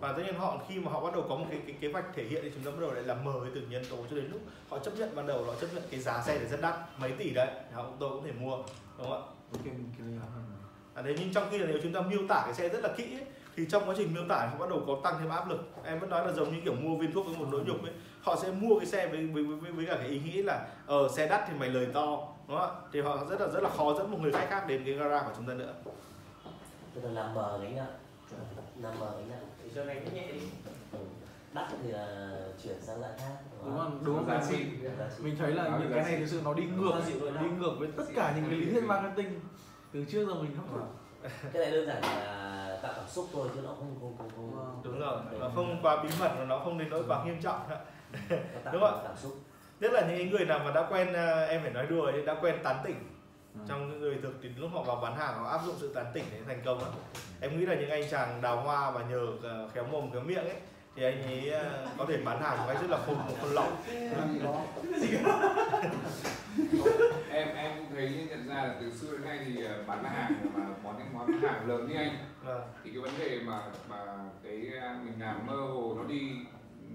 Và 0.01 0.13
tất 0.13 0.23
nhiên 0.27 0.35
họ 0.35 0.59
khi 0.69 0.81
mà 0.81 0.91
họ 0.93 1.01
bắt 1.05 1.13
đầu 1.15 1.27
có 1.29 1.37
một 1.37 1.47
cái 1.51 1.61
cái 1.67 1.77
kế 1.81 1.93
hoạch 1.93 2.05
thể 2.17 2.25
hiện 2.25 2.41
thì 2.43 2.51
chúng 2.55 2.65
ta 2.65 2.71
bắt 2.71 2.81
đầu 2.81 2.93
lại 2.95 3.03
làm 3.03 3.25
mờ 3.25 3.33
cái 3.43 3.51
từng 3.55 3.71
nhân 3.71 3.85
tố 3.91 3.97
cho 4.11 4.17
đến 4.17 4.31
lúc 4.33 4.41
họ 4.69 4.79
chấp 4.79 4.91
nhận 4.99 5.15
ban 5.15 5.27
đầu 5.27 5.45
họ 5.45 5.55
chấp 5.61 5.67
nhận 5.75 5.83
cái 5.91 6.01
giá 6.01 6.23
xe 6.27 6.39
này 6.39 6.47
rất 6.47 6.61
đắt 6.61 6.75
mấy 6.99 7.13
tỷ 7.13 7.31
đấy 7.31 7.49
họ 7.73 7.83
cũng 7.83 7.97
tôi 8.01 8.11
cũng 8.11 8.25
thể 8.25 8.33
mua 8.33 8.57
đúng 8.99 9.11
không 9.11 9.13
ạ? 9.13 9.29
À 10.95 11.03
đấy, 11.03 11.17
nhưng 11.19 11.33
trong 11.33 11.49
khi 11.51 11.59
là 11.59 11.67
nếu 11.67 11.79
chúng 11.83 11.93
ta 11.93 12.01
miêu 12.01 12.21
tả 12.29 12.43
cái 12.45 12.55
xe 12.55 12.69
rất 12.69 12.83
là 12.83 12.89
kỹ 12.97 13.03
ấy, 13.05 13.25
thì 13.57 13.67
trong 13.71 13.89
quá 13.89 13.95
trình 13.99 14.15
miêu 14.15 14.25
tả 14.29 14.47
họ 14.47 14.59
bắt 14.59 14.69
đầu 14.69 14.83
có 14.87 14.97
tăng 15.05 15.15
thêm 15.21 15.29
áp 15.29 15.49
lực. 15.49 15.61
Em 15.85 15.99
vẫn 15.99 16.11
nói 16.11 16.27
là 16.27 16.33
giống 16.33 16.55
như 16.55 16.61
kiểu 16.65 16.75
mua 16.75 16.97
viên 16.97 17.13
thuốc 17.13 17.27
với 17.27 17.37
một 17.37 17.47
nỗi 17.53 17.61
nhục 17.67 17.83
ấy. 17.83 17.93
Họ 18.23 18.37
sẽ 18.43 18.51
mua 18.51 18.79
cái 18.79 18.87
xe 18.87 19.07
với 19.07 19.27
với, 19.27 19.45
với, 19.45 19.73
với 19.73 19.87
cả 19.87 19.97
cái 19.97 20.09
ý 20.09 20.21
nghĩ 20.21 20.43
là 20.43 20.67
ờ 20.87 21.09
xe 21.09 21.29
đắt 21.29 21.45
thì 21.49 21.55
mày 21.59 21.69
lời 21.69 21.87
to 21.95 22.07
đúng 22.49 22.59
không 22.59 22.77
ạ? 22.77 22.81
Thì 22.93 23.01
họ 23.01 23.25
rất 23.31 23.41
là 23.41 23.49
rất 23.49 23.63
là 23.63 23.69
khó 23.77 23.95
dẫn 23.95 24.11
một 24.11 24.19
người 24.21 24.33
khách 24.33 24.47
khác 24.51 24.65
đến 24.69 24.83
cái 24.85 24.95
gara 24.95 25.23
của 25.23 25.33
chúng 25.37 25.47
ta 25.47 25.55
nữa. 25.55 25.75
Tức 26.95 27.01
là 27.05 27.11
làm 27.11 27.35
mờ 27.35 27.59
gánh 27.63 27.77
nặng 27.77 27.93
làm 28.81 28.99
mờ 29.01 29.13
gánh 29.19 29.29
nặng 29.31 29.49
thì 29.63 29.71
cho 29.75 29.85
gánh 29.85 30.15
nhẹ 30.15 30.33
đi. 30.33 30.41
Ừ. 30.93 30.99
đắt 31.53 31.69
thì 31.83 31.93
là 31.93 32.31
chuyển 32.63 32.81
sang 32.83 33.01
dạng 33.01 33.19
khác 33.19 33.37
đúng 33.65 33.79
không 33.79 34.01
đúng 34.05 34.17
không? 34.17 34.27
Giá 34.27 34.43
trị. 34.51 34.65
mình 35.19 35.37
thấy 35.39 35.53
là 35.53 35.79
những 35.79 35.91
cái 35.95 36.05
này 36.05 36.17
thực 36.17 36.27
sự 36.27 36.41
nó 36.45 36.55
đi 36.55 36.65
ngược 36.77 36.93
đi 37.41 37.49
ngược 37.59 37.75
với 37.79 37.89
tất 37.97 38.05
cả 38.15 38.33
những 38.37 38.45
cái 38.51 38.59
lý 38.59 38.71
thuyết 38.71 38.85
marketing 38.85 39.41
từ 39.93 40.05
trước 40.05 40.27
giờ 40.27 40.35
mình 40.35 40.51
không 40.57 40.67
phải 40.73 41.04
cái 41.53 41.63
này 41.63 41.71
đơn 41.71 41.87
giản 41.87 42.03
là 42.03 42.79
tạo 42.83 42.93
cảm 42.97 43.09
xúc 43.09 43.27
thôi 43.33 43.49
chứ 43.55 43.61
nó 43.65 43.69
không 43.69 43.97
không 44.01 44.17
không 44.19 44.31
không 44.37 44.51
Vâng. 44.57 44.81
đúng 44.85 45.01
rồi 45.01 45.19
nó 45.41 45.51
không 45.55 45.79
quá 45.83 46.03
bí 46.03 46.09
mật 46.21 46.31
và 46.39 46.45
nó 46.45 46.59
không 46.59 46.79
đến 46.79 46.91
nỗi 46.91 47.03
quá 47.09 47.25
nghiêm 47.25 47.41
trọng 47.43 47.61
Đúng 48.73 48.81
không 48.81 49.01
cảm 49.05 49.17
xúc 49.17 49.33
nhất 49.81 49.93
là 49.93 50.01
những 50.09 50.31
người 50.31 50.45
nào 50.45 50.59
mà 50.65 50.71
đã 50.71 50.87
quen 50.91 51.13
ờ, 51.13 51.45
em 51.45 51.63
phải 51.63 51.71
nói 51.71 51.87
đùa 51.87 52.03
ấy, 52.05 52.23
đã 52.23 52.35
quen 52.43 52.55
tán 52.65 52.77
tỉnh 52.85 53.11
Ừ. 53.55 53.61
trong 53.69 53.89
những 53.91 54.01
người 54.01 54.19
thực 54.23 54.33
thì 54.43 54.49
lúc 54.49 54.71
họ 54.75 54.83
vào 54.83 54.97
bán 54.97 55.17
hàng 55.17 55.35
họ 55.39 55.49
áp 55.51 55.61
dụng 55.67 55.75
sự 55.81 55.95
tán 55.95 56.07
tỉnh 56.15 56.25
để 56.33 56.39
thành 56.47 56.63
công 56.65 56.79
á 56.79 56.87
em 57.41 57.59
nghĩ 57.61 57.67
là 57.67 57.75
những 57.75 57.91
anh 57.91 58.11
chàng 58.11 58.41
đào 58.43 58.61
hoa 58.61 58.91
mà 58.91 59.01
nhờ 59.11 59.27
ờ, 59.43 59.69
khéo 59.75 59.85
mồm 59.85 60.11
khéo 60.13 60.21
miệng 60.21 60.45
ấy 60.45 60.57
thì 60.97 61.03
anh 61.05 61.23
ấy 61.23 61.51
ờ, 61.51 61.87
có 61.99 62.05
thể 62.09 62.17
bán 62.25 62.43
hàng 62.43 62.59
một 62.59 62.65
cách 62.69 62.77
rất 62.81 62.91
là 62.91 62.99
khôn 63.07 63.17
một 63.17 63.35
con 63.43 63.51
lỏng 63.55 63.77
em 67.31 67.49
em 67.57 67.73
cũng 67.77 67.87
thấy 67.95 68.27
nhận 68.31 68.49
ra 68.49 68.55
là 68.55 68.75
từ 68.81 68.91
xưa 68.91 69.13
đến 69.13 69.23
nay 69.25 69.39
thì 69.47 69.65
ờ, 69.65 69.83
bán 69.87 70.05
hàng 70.05 70.33
mà 70.55 70.65
món 70.83 70.99
những 70.99 71.07
món 71.15 71.33
hàng 71.43 71.69
lớn 71.69 71.89
như 71.89 71.97
anh 71.97 72.17
Vâng. 72.45 72.63
thì 72.85 72.91
cái 72.91 73.01
vấn 73.01 73.11
đề 73.19 73.39
mà 73.47 73.61
mà 73.91 73.97
cái 74.43 74.63
à, 74.83 74.97
mình 75.05 75.15
làm 75.21 75.47
mơ 75.47 75.57
hồ 75.57 75.95
nó 75.99 76.05
đi 76.05 76.31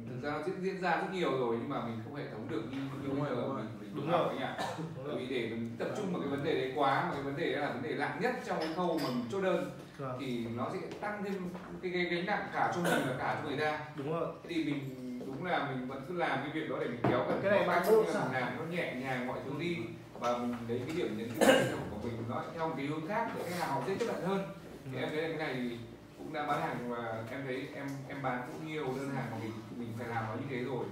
thực 0.09 0.23
ra 0.23 0.31
nó 0.31 0.39
diễn 0.47 0.55
diễn 0.61 0.81
ra 0.81 0.91
rất 0.91 1.07
nhiều 1.13 1.31
rồi 1.31 1.55
nhưng 1.59 1.69
mà 1.69 1.81
mình 1.85 1.99
không 2.03 2.15
hệ 2.15 2.23
thống 2.31 2.47
được 2.49 2.61
như 2.71 2.77
như 2.77 3.07
Đúng 3.07 3.19
rồi, 3.23 3.29
giờ 3.29 3.35
đúng 3.41 3.55
rồi. 3.55 3.63
mình 3.63 3.67
mình 3.79 3.89
Đúng 3.95 4.01
đúng 4.05 4.11
rồi. 4.11 4.19
rồi 4.27 4.37
anh 4.39 4.47
ạ 4.47 4.57
Đúng 4.77 4.87
bởi 4.97 5.05
rồi. 5.07 5.15
vì 5.19 5.35
để 5.35 5.49
mình 5.49 5.75
tập 5.79 5.87
trung 5.97 6.13
vào 6.13 6.21
cái 6.21 6.29
vấn 6.29 6.43
đề 6.43 6.53
đấy 6.55 6.71
quá 6.75 7.03
mà 7.07 7.13
cái 7.13 7.23
vấn 7.23 7.37
đề 7.37 7.53
đó 7.55 7.61
là 7.61 7.69
vấn 7.71 7.83
đề 7.83 7.95
nặng 7.95 8.17
nhất 8.21 8.31
trong 8.45 8.59
cái 8.59 8.69
khâu 8.75 8.99
mà 9.03 9.09
mình 9.09 9.23
chốt 9.31 9.41
đơn 9.41 9.71
Vâng. 9.99 10.17
thì 10.19 10.45
nó 10.55 10.69
sẽ 10.73 10.79
tăng 11.01 11.23
thêm 11.23 11.49
cái 11.81 11.91
cái 11.91 12.03
gánh 12.03 12.25
nặng 12.25 12.47
cả 12.53 12.71
cho 12.75 12.81
mình 12.81 13.01
và 13.07 13.15
cả 13.19 13.39
cho 13.41 13.49
người 13.49 13.57
ta. 13.57 13.79
Đúng 13.95 14.11
rồi. 14.11 14.27
Thế 14.43 14.49
thì 14.55 14.63
mình 14.63 15.19
đúng 15.25 15.45
là 15.45 15.69
mình 15.69 15.87
vẫn 15.87 16.05
cứ 16.07 16.17
làm 16.17 16.39
cái 16.41 16.51
việc 16.53 16.69
đó 16.69 16.75
để 16.79 16.87
mình 16.87 16.99
kéo 17.09 17.25
gần 17.29 17.39
Cái 17.43 17.51
này 17.51 17.67
bạn 17.67 17.83
cũng 17.85 17.95
bất 17.95 18.07
như 18.07 18.13
động 18.13 18.33
là 18.33 18.41
mình 18.41 18.41
làm 18.41 18.57
nó 18.57 18.63
nhẹ 18.63 18.95
nhàng 18.95 19.27
mọi 19.27 19.39
thứ 19.45 19.51
đi. 19.59 19.77
Và 20.19 20.37
mình 20.37 20.55
lấy 20.67 20.81
cái 20.87 20.95
điểm 20.95 21.17
nhấn 21.17 21.29
cái 21.39 21.63
của 21.91 21.97
mình 22.03 22.23
nó 22.29 22.43
theo 22.55 22.67
một 22.69 22.73
cái 22.77 22.85
hướng 22.85 23.07
khác 23.07 23.31
để 23.35 23.43
khách 23.49 23.59
hàng 23.59 23.69
họ 23.69 23.81
dễ 23.87 23.95
tiếp 23.99 24.05
cận 24.13 24.23
hơn. 24.25 24.47
Thì 24.91 24.99
em 24.99 25.09
thấy 25.09 25.21
là 25.21 25.37
cái 25.37 25.47
này 25.47 25.53
thì 25.53 25.77
cũng 26.17 26.33
đã 26.33 26.45
bán 26.47 26.61
hàng 26.61 26.89
và 26.89 27.23
em 27.31 27.41
thấy 27.45 27.67
em 27.75 27.87
em 28.07 28.21
bán 28.21 28.41
cũng 28.47 28.67
nhiều 28.67 28.85
đơn 28.85 29.09
hàng 29.15 29.25
mà 29.31 29.37
mình. 29.41 29.51
Mình 29.75 29.93
phải 29.99 30.07
làm 30.07 30.23
nó 30.27 30.33
như 30.35 30.45
thế 30.49 30.63
rồi. 30.63 30.85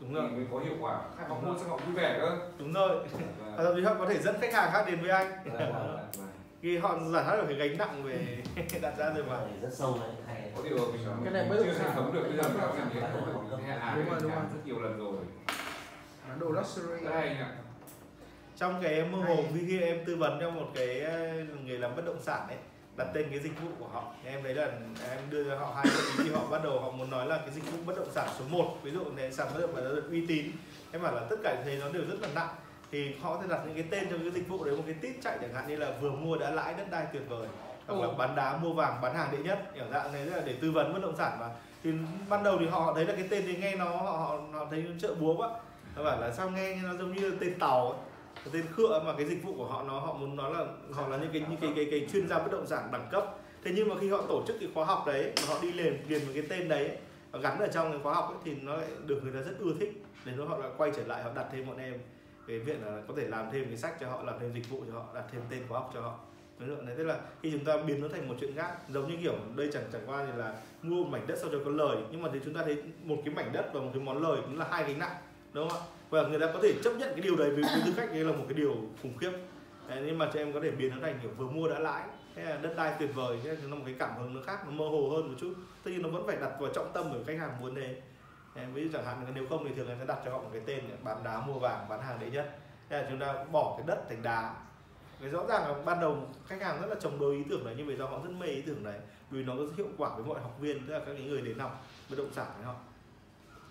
Đúng 0.00 0.14
rồi. 0.14 0.30
Mới 0.30 0.46
có 0.52 0.58
hiệu 0.58 0.74
quả. 0.80 1.00
Khách 1.18 1.28
họ 1.28 1.40
mua 1.40 1.58
xong 1.58 1.70
họ 1.70 1.76
vui 1.76 1.94
vẻ 1.94 2.18
cơ. 2.20 2.38
Đúng 2.58 2.72
rồi. 2.72 3.06
Và 3.56 3.64
thậm 3.64 3.76
chí 3.76 3.82
họ 3.82 3.94
có 3.98 4.06
thể 4.06 4.18
dẫn 4.18 4.40
khách 4.40 4.54
hàng 4.54 4.70
khác 4.72 4.84
đến 4.86 5.00
với 5.00 5.10
anh 5.10 5.32
khi 6.62 6.78
họ 6.78 6.98
giải 7.12 7.24
thoát 7.24 7.36
được 7.36 7.44
cái 7.48 7.68
gánh 7.68 7.78
nặng 7.78 8.02
về 8.04 8.42
đặt 8.82 8.94
ra 8.98 9.10
rồi 9.14 9.24
mà. 9.24 9.36
Cái 9.38 9.60
rất 9.62 9.68
sâu 9.72 9.98
đấy 10.00 10.10
hay 10.26 10.40
đấy. 10.42 10.50
có 10.56 10.62
điều 10.62 10.92
mình 10.92 11.06
Cái 11.24 11.32
này 11.32 11.46
bất 11.50 11.56
chưa 11.64 11.72
sản. 11.72 11.92
thống 11.94 12.12
được 12.14 12.22
bây 12.22 12.36
giờ 12.36 12.42
mình 12.48 12.58
đã 12.60 12.66
làm 12.66 13.10
thống 13.10 13.48
rồi 13.50 13.60
hệ 13.66 13.72
án 13.72 13.96
Đúng 13.96 14.08
rồi, 14.10 14.18
đúng 14.22 14.30
rồi. 14.32 14.40
rất 14.54 14.60
nhiều 14.66 14.80
lần 14.80 14.98
rồi. 14.98 15.16
Bán 16.28 16.38
đồ 16.40 16.50
luxury 16.50 17.06
hay 17.12 17.28
nhỉ. 17.28 17.44
Trong 18.56 18.80
cái 18.82 19.04
mơ 19.04 19.18
hồ 19.18 19.36
khi 19.54 19.60
khi 19.68 19.80
em 19.80 20.04
tư 20.04 20.16
vấn 20.16 20.38
cho 20.40 20.50
một 20.50 20.66
cái 20.74 21.00
ờ, 21.00 21.32
người 21.64 21.78
làm 21.78 21.96
bất 21.96 22.02
động 22.06 22.18
sản 22.22 22.48
ấy 22.48 22.56
đặt 22.96 23.06
tên 23.14 23.26
cái 23.30 23.38
dịch 23.38 23.60
vụ 23.62 23.68
của 23.78 23.88
họ. 23.88 24.12
Thì 24.22 24.30
em 24.30 24.42
thấy 24.42 24.54
là 24.54 24.64
em 25.10 25.18
đưa 25.30 25.44
cho 25.44 25.58
họ 25.58 25.72
hai 25.76 25.84
gợi 25.86 26.02
ý 26.18 26.24
thì 26.24 26.30
họ 26.34 26.46
bắt 26.50 26.60
đầu 26.64 26.80
họ 26.80 26.90
muốn 26.90 27.10
nói 27.10 27.26
là 27.26 27.36
cái 27.36 27.50
dịch 27.50 27.72
vụ 27.72 27.78
bất 27.86 27.96
động 27.96 28.08
sản 28.12 28.28
số 28.38 28.44
1 28.48 28.76
ví 28.82 28.90
dụ 28.90 29.00
cái 29.16 29.32
sản 29.32 29.48
bất 29.54 29.60
động 29.60 29.70
sản 29.76 30.10
uy 30.10 30.26
tín. 30.26 30.46
Em 30.92 31.02
bảo 31.02 31.14
là 31.14 31.20
tất 31.30 31.36
cả 31.42 31.62
thế 31.64 31.76
nó 31.80 31.88
đều 31.88 32.02
rất 32.08 32.16
là 32.20 32.28
nặng 32.34 32.54
thì 32.90 33.14
họ 33.20 33.36
có 33.36 33.42
thể 33.42 33.48
đặt 33.48 33.60
những 33.66 33.74
cái 33.74 33.84
tên 33.90 34.10
cho 34.10 34.16
cái 34.16 34.30
dịch 34.30 34.48
vụ 34.48 34.64
đấy 34.64 34.76
một 34.76 34.82
cái 34.86 34.94
tít 34.94 35.16
chạy 35.22 35.38
chẳng 35.40 35.54
hạn 35.54 35.68
như 35.68 35.76
là 35.76 35.92
vừa 36.00 36.10
mua 36.10 36.36
đã 36.36 36.50
lãi 36.50 36.74
đất 36.74 36.90
đai 36.90 37.06
tuyệt 37.12 37.22
vời 37.28 37.48
hoặc 37.86 38.00
là 38.00 38.14
bán 38.18 38.36
đá 38.36 38.56
mua 38.56 38.72
vàng 38.72 39.00
bán 39.02 39.14
hàng 39.14 39.28
đệ 39.32 39.38
nhất 39.38 39.58
kiểu 39.74 39.84
dạng 39.92 40.12
này 40.12 40.26
là 40.26 40.42
để 40.46 40.54
tư 40.60 40.70
vấn 40.70 40.92
bất 40.92 41.02
động 41.02 41.16
sản 41.16 41.38
mà. 41.40 41.48
Thì 41.84 41.92
ban 42.28 42.44
đầu 42.44 42.56
thì 42.60 42.66
họ 42.66 42.92
thấy 42.94 43.06
là 43.06 43.14
cái 43.14 43.26
tên 43.30 43.42
thì 43.46 43.56
nghe 43.56 43.76
nó 43.76 43.84
họ 43.84 44.10
họ, 44.10 44.40
họ 44.52 44.66
thấy 44.70 44.84
chợ 45.00 45.14
búa 45.20 45.36
quá. 45.36 45.50
Họ 45.94 46.04
bảo 46.04 46.20
là 46.20 46.32
sao 46.32 46.50
nghe 46.50 46.76
nó 46.82 46.94
giống 46.94 47.12
như 47.12 47.36
tên 47.40 47.58
tàu 47.58 47.90
ấy 47.90 48.00
tên 48.52 48.66
khựa 48.76 49.02
mà 49.06 49.12
cái 49.16 49.26
dịch 49.26 49.42
vụ 49.42 49.54
của 49.56 49.66
họ 49.66 49.82
nó 49.82 50.00
họ 50.00 50.12
muốn 50.12 50.36
nói 50.36 50.52
là 50.54 50.66
họ 50.92 51.08
là 51.08 51.16
những 51.16 51.30
cái 51.32 51.44
những 51.48 51.60
cái 51.60 51.72
cái, 51.76 51.86
cái 51.90 52.08
chuyên 52.12 52.28
gia 52.28 52.38
bất 52.38 52.52
động 52.52 52.66
sản 52.66 52.88
đẳng 52.92 53.08
cấp. 53.10 53.36
Thế 53.64 53.72
nhưng 53.76 53.88
mà 53.88 53.94
khi 54.00 54.10
họ 54.10 54.22
tổ 54.28 54.42
chức 54.46 54.56
cái 54.60 54.68
khóa 54.74 54.84
học 54.84 55.04
đấy 55.06 55.32
mà 55.36 55.54
họ 55.54 55.58
đi 55.62 55.72
liền 55.72 55.98
liền 56.08 56.24
với 56.24 56.34
cái 56.34 56.42
tên 56.48 56.68
đấy 56.68 56.90
và 57.30 57.38
gắn 57.38 57.58
ở 57.58 57.68
trong 57.68 57.90
cái 57.90 58.00
khóa 58.02 58.14
học 58.14 58.28
ấy, 58.28 58.36
thì 58.44 58.54
nó 58.62 58.76
lại 58.76 58.86
được 59.06 59.20
người 59.22 59.32
ta 59.32 59.40
rất 59.40 59.58
ưa 59.58 59.72
thích. 59.80 60.02
Để 60.24 60.32
nó 60.36 60.44
họ 60.44 60.58
lại 60.58 60.70
quay 60.76 60.90
trở 60.96 61.02
lại 61.06 61.22
họ 61.22 61.30
đặt 61.34 61.46
thêm 61.52 61.66
bọn 61.66 61.78
em 61.78 61.94
cái 62.48 62.58
việc 62.58 62.82
là 62.82 63.02
có 63.08 63.14
thể 63.16 63.28
làm 63.28 63.46
thêm 63.52 63.64
cái 63.64 63.76
sách 63.76 64.00
cho 64.00 64.08
họ 64.08 64.22
làm 64.22 64.34
thêm 64.40 64.52
dịch 64.52 64.70
vụ 64.70 64.84
cho 64.86 64.98
họ 64.98 65.06
đặt 65.14 65.24
thêm 65.32 65.42
tên 65.50 65.62
khóa 65.68 65.78
học 65.78 65.90
cho 65.94 66.00
họ. 66.00 66.18
Cái 66.58 66.68
lượng 66.68 66.86
này 66.86 66.94
tức 66.98 67.04
là 67.04 67.20
khi 67.42 67.50
chúng 67.52 67.64
ta 67.64 67.76
biến 67.76 68.02
nó 68.02 68.08
thành 68.08 68.28
một 68.28 68.34
chuyện 68.40 68.56
khác 68.56 68.76
giống 68.88 69.08
như 69.10 69.16
kiểu 69.22 69.34
đây 69.56 69.70
chẳng 69.72 69.84
chẳng 69.92 70.02
qua 70.06 70.26
thì 70.26 70.38
là 70.38 70.54
mua 70.82 71.04
một 71.04 71.08
mảnh 71.10 71.26
đất 71.26 71.38
sau 71.40 71.50
cho 71.52 71.58
có 71.64 71.70
lời. 71.70 71.96
Nhưng 72.10 72.22
mà 72.22 72.28
thì 72.32 72.40
chúng 72.44 72.54
ta 72.54 72.62
thấy 72.64 72.82
một 73.02 73.16
cái 73.24 73.34
mảnh 73.34 73.52
đất 73.52 73.70
và 73.72 73.80
một 73.80 73.90
cái 73.94 74.02
món 74.02 74.22
lời 74.22 74.40
cũng 74.44 74.58
là 74.58 74.66
hai 74.70 74.84
gánh 74.84 74.98
nặng 74.98 75.16
đúng 75.52 75.68
không 75.68 75.78
ạ? 75.78 75.86
Và 76.10 76.22
người 76.22 76.40
ta 76.40 76.46
có 76.52 76.60
thể 76.62 76.74
chấp 76.84 76.90
nhận 76.90 77.08
cái 77.12 77.20
điều 77.20 77.36
đấy 77.36 77.50
với, 77.50 77.62
với 77.62 77.82
tư 77.86 77.92
cách 77.96 78.08
đấy 78.12 78.24
là 78.24 78.32
một 78.32 78.44
cái 78.48 78.54
điều 78.54 78.74
khủng 79.02 79.16
khiếp. 79.18 79.32
Đấy, 79.88 80.02
nhưng 80.06 80.18
mà 80.18 80.30
cho 80.34 80.40
em 80.40 80.52
có 80.52 80.60
thể 80.60 80.70
biến 80.70 80.92
nó 80.94 80.96
thành 81.02 81.18
kiểu 81.22 81.30
vừa 81.36 81.46
mua 81.46 81.68
đã 81.68 81.78
lãi 81.78 82.02
hay 82.36 82.44
là 82.44 82.56
đất 82.56 82.74
đai 82.76 82.94
tuyệt 82.98 83.10
vời 83.14 83.38
thế 83.44 83.56
là 83.62 83.74
một 83.74 83.82
cái 83.84 83.94
cảm 83.98 84.10
hứng 84.18 84.34
nó 84.34 84.40
khác 84.46 84.58
nó 84.66 84.70
mơ 84.70 84.84
hồ 84.88 85.10
hơn 85.10 85.28
một 85.28 85.34
chút. 85.40 85.54
Tất 85.84 85.90
nhiên 85.90 86.02
nó 86.02 86.08
vẫn 86.08 86.26
phải 86.26 86.36
đặt 86.36 86.52
vào 86.60 86.72
trọng 86.74 86.90
tâm 86.94 87.10
của 87.12 87.18
khách 87.26 87.38
hàng 87.38 87.60
muốn 87.60 87.74
thế 87.74 88.00
em 88.58 88.74
ví 88.74 88.84
dụ 88.84 88.88
chẳng 88.92 89.04
hạn 89.04 89.26
nếu 89.34 89.46
không 89.48 89.64
thì 89.68 89.74
thường 89.74 89.86
người 89.86 89.96
ta 89.96 90.04
đặt 90.04 90.18
cho 90.24 90.30
họ 90.30 90.38
một 90.38 90.50
cái 90.52 90.62
tên 90.66 90.84
bán 91.02 91.24
đá 91.24 91.40
mua 91.40 91.58
vàng, 91.58 91.86
bán 91.88 92.02
hàng 92.02 92.20
đấy 92.20 92.30
nhất. 92.30 92.58
Thế 92.88 93.02
là 93.02 93.06
chúng 93.10 93.18
ta 93.18 93.44
bỏ 93.52 93.74
cái 93.78 93.86
đất 93.86 94.08
thành 94.08 94.22
đá. 94.22 94.54
Cái 95.20 95.30
rõ 95.30 95.46
ràng 95.48 95.68
là 95.68 95.74
ban 95.84 96.00
đầu 96.00 96.16
khách 96.46 96.62
hàng 96.62 96.80
rất 96.80 96.86
là 96.86 96.94
chống 97.00 97.18
đối 97.20 97.34
ý 97.34 97.42
tưởng 97.50 97.64
này 97.64 97.74
nhưng 97.78 97.86
vì 97.86 97.96
do 97.96 98.06
họ 98.06 98.18
rất 98.24 98.30
mê 98.38 98.46
ý 98.46 98.62
tưởng 98.62 98.84
này 98.84 98.98
vì 99.30 99.44
nó 99.44 99.52
có 99.56 99.62
hiệu 99.76 99.86
quả 99.98 100.10
với 100.16 100.24
mọi 100.24 100.40
học 100.40 100.56
viên, 100.60 100.86
tức 100.86 100.92
là 100.92 100.98
các 100.98 101.12
cái 101.12 101.22
người 101.22 101.42
đến 101.42 101.58
học 101.58 101.84
bất 102.10 102.16
động 102.18 102.32
sản 102.32 102.46
với 102.56 102.66
họ. 102.66 102.74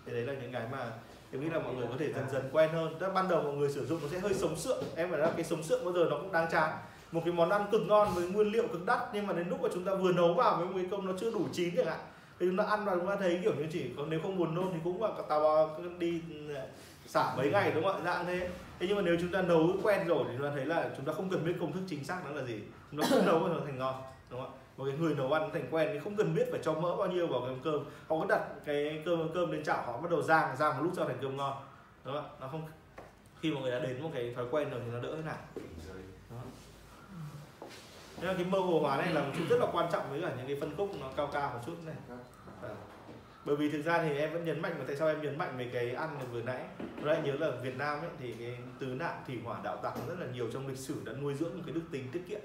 Thì 0.06 0.12
đấy 0.12 0.22
là 0.22 0.32
những 0.42 0.52
cái 0.52 0.66
mà 0.72 0.92
em 1.32 1.40
nghĩ 1.40 1.50
là 1.50 1.58
mọi 1.58 1.74
người 1.74 1.86
có 1.86 1.94
thể 1.98 2.12
dần 2.12 2.24
dần 2.32 2.48
quen 2.52 2.70
hơn. 2.72 2.96
Tức 3.00 3.06
là 3.06 3.12
ban 3.12 3.28
đầu 3.28 3.42
mọi 3.42 3.54
người 3.54 3.70
sử 3.70 3.86
dụng 3.86 3.98
nó 4.02 4.08
sẽ 4.08 4.18
hơi 4.18 4.34
sống 4.34 4.56
sượng. 4.56 4.84
Em 4.96 5.10
phải 5.10 5.18
nói 5.18 5.28
là 5.28 5.34
cái 5.36 5.44
sống 5.44 5.62
sượng 5.62 5.84
bao 5.84 5.92
giờ 5.92 6.06
nó 6.10 6.16
cũng 6.16 6.32
đáng 6.32 6.48
chán. 6.50 6.78
Một 7.12 7.22
cái 7.24 7.34
món 7.34 7.50
ăn 7.50 7.66
cực 7.72 7.80
ngon 7.86 8.08
với 8.14 8.28
nguyên 8.28 8.52
liệu 8.52 8.68
cực 8.68 8.86
đắt, 8.86 8.98
nhưng 9.12 9.26
mà 9.26 9.32
đến 9.32 9.48
lúc 9.48 9.62
mà 9.62 9.68
chúng 9.74 9.84
ta 9.84 9.94
vừa 9.94 10.12
nấu 10.12 10.34
vào 10.34 10.56
với 10.56 10.66
một 10.66 10.72
cái 10.76 10.86
công 10.90 11.06
nó 11.06 11.12
chưa 11.20 11.30
đủ 11.30 11.48
chín 11.52 11.76
chẳng 11.76 11.86
hạn 11.86 11.98
thì 12.38 12.46
chúng 12.46 12.56
ta 12.56 12.64
ăn 12.64 12.84
và 12.84 12.94
chúng 12.94 13.06
ta 13.06 13.16
thấy 13.16 13.40
kiểu 13.42 13.54
như 13.54 13.66
chỉ 13.72 13.90
còn 13.96 14.10
nếu 14.10 14.20
không 14.22 14.38
buồn 14.38 14.54
nôn 14.54 14.70
thì 14.72 14.78
cũng 14.84 15.02
là 15.02 15.10
tao 15.28 15.70
đi 15.98 16.22
ừ, 16.48 16.54
xả 17.06 17.34
mấy 17.36 17.50
ngày 17.50 17.72
đúng 17.74 17.84
không 17.84 17.96
ạ? 17.96 18.00
Dạng 18.04 18.26
thế. 18.26 18.48
Thế 18.78 18.86
nhưng 18.86 18.96
mà 18.96 19.02
nếu 19.02 19.16
chúng 19.20 19.32
ta 19.32 19.42
nấu 19.42 19.68
quen 19.82 20.06
rồi 20.06 20.24
thì 20.28 20.34
chúng 20.38 20.46
ta 20.46 20.52
thấy 20.54 20.66
là 20.66 20.90
chúng 20.96 21.04
ta 21.06 21.12
không 21.12 21.30
cần 21.30 21.44
biết 21.44 21.54
công 21.60 21.72
thức 21.72 21.82
chính 21.88 22.04
xác 22.04 22.20
nó 22.24 22.30
là 22.30 22.44
gì. 22.44 22.60
Chúng 22.90 23.00
ta 23.00 23.08
cứ 23.10 23.22
nấu 23.26 23.48
nó 23.48 23.60
thành 23.64 23.78
ngon, 23.78 23.94
đúng 24.30 24.40
không 24.40 24.54
ạ? 24.54 24.58
Một 24.76 24.84
cái 24.84 24.94
người 24.98 25.14
nấu 25.14 25.32
ăn 25.32 25.50
thành 25.52 25.68
quen 25.70 25.88
thì 25.92 25.98
không 25.98 26.16
cần 26.16 26.34
biết 26.34 26.48
phải 26.50 26.60
cho 26.62 26.74
mỡ 26.74 26.96
bao 26.96 27.08
nhiêu 27.08 27.26
vào 27.26 27.40
cái 27.40 27.56
cơm. 27.64 27.84
Họ 28.08 28.18
có 28.20 28.26
đặt 28.28 28.42
cái 28.64 29.02
cơm 29.04 29.28
cơm 29.34 29.50
lên 29.52 29.64
chảo, 29.64 29.82
họ 29.82 30.00
bắt 30.00 30.10
đầu 30.10 30.22
rang 30.22 30.56
rang 30.56 30.76
một 30.76 30.82
lúc 30.82 30.92
cho 30.96 31.04
thành 31.04 31.18
cơm 31.22 31.36
ngon, 31.36 31.54
đúng 32.04 32.14
không 32.14 32.24
ạ? 32.24 32.30
Nó 32.40 32.48
không, 32.48 32.62
khi 33.40 33.52
mà 33.52 33.60
người 33.60 33.70
đã 33.70 33.78
đến 33.78 34.02
một 34.02 34.10
cái 34.14 34.32
thói 34.36 34.44
quen 34.50 34.70
rồi 34.70 34.80
thì 34.84 34.90
nó 34.92 35.00
đỡ 35.00 35.16
thế 35.16 35.22
nào? 35.22 35.36
Nên 38.20 38.30
là 38.30 38.34
cái 38.34 38.44
mơ 38.44 38.58
hồ 38.58 38.80
hóa 38.80 38.96
này 38.96 39.12
là 39.12 39.22
một 39.22 39.30
chút 39.36 39.44
rất 39.50 39.56
là 39.60 39.66
quan 39.72 39.88
trọng 39.92 40.10
với 40.10 40.20
cả 40.22 40.32
những 40.36 40.46
cái 40.46 40.56
phân 40.60 40.74
khúc 40.76 40.90
nó 41.00 41.10
cao 41.16 41.30
cao 41.32 41.50
một 41.54 41.60
chút 41.66 41.76
này. 41.86 41.94
Vâng. 42.60 42.76
bởi 43.44 43.56
vì 43.56 43.70
thực 43.70 43.82
ra 43.82 44.02
thì 44.02 44.18
em 44.18 44.32
vẫn 44.32 44.44
nhấn 44.44 44.62
mạnh 44.62 44.74
và 44.78 44.84
tại 44.86 44.96
sao 44.96 45.08
em 45.08 45.22
nhấn 45.22 45.38
mạnh 45.38 45.54
về 45.56 45.70
cái 45.72 45.94
ăn 45.94 46.14
này 46.14 46.26
vừa 46.32 46.42
nãy? 46.42 46.64
Nó 46.96 47.12
lại 47.12 47.22
nhớ 47.24 47.32
là 47.32 47.50
Việt 47.62 47.76
Nam 47.76 48.00
ấy 48.00 48.10
thì 48.18 48.32
cái 48.32 48.58
tứ 48.78 48.86
nạn 48.86 49.22
thủy 49.26 49.38
hỏa 49.44 49.60
đạo 49.64 49.76
tặc 49.76 49.94
rất 50.08 50.18
là 50.18 50.26
nhiều 50.32 50.50
trong 50.52 50.66
lịch 50.66 50.78
sử 50.78 50.94
đã 51.04 51.12
nuôi 51.12 51.34
dưỡng 51.34 51.56
một 51.56 51.62
cái 51.66 51.74
đức 51.74 51.82
tính 51.92 52.08
tiết 52.12 52.22
kiệm. 52.28 52.40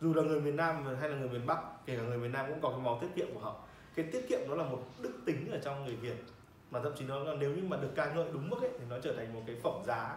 Dù 0.00 0.14
là 0.14 0.22
người 0.22 0.40
miền 0.40 0.56
Nam 0.56 0.96
hay 1.00 1.08
là 1.08 1.16
người 1.16 1.28
miền 1.28 1.46
Bắc 1.46 1.58
kể 1.86 1.96
cả 1.96 2.02
người 2.02 2.18
miền 2.18 2.32
Nam 2.32 2.46
cũng 2.48 2.60
có 2.60 2.68
cái 2.70 2.78
máu 2.78 2.98
tiết 3.00 3.08
kiệm 3.16 3.34
của 3.34 3.40
họ. 3.40 3.56
Cái 3.94 4.04
tiết 4.12 4.28
kiệm 4.28 4.40
nó 4.48 4.54
là 4.54 4.64
một 4.64 4.82
đức 5.02 5.12
tính 5.26 5.50
ở 5.52 5.58
trong 5.64 5.84
người 5.84 5.96
Việt 5.96 6.24
mà 6.70 6.80
thậm 6.82 6.92
chí 6.98 7.04
nó 7.04 7.18
là 7.18 7.34
nếu 7.38 7.50
như 7.50 7.62
mà 7.68 7.76
được 7.76 7.90
ca 7.94 8.14
ngợi 8.14 8.26
đúng 8.32 8.50
mức 8.50 8.60
ấy 8.60 8.70
thì 8.78 8.84
nó 8.90 8.96
trở 9.02 9.14
thành 9.16 9.34
một 9.34 9.40
cái 9.46 9.56
phẩm 9.62 9.82
giá. 9.86 10.16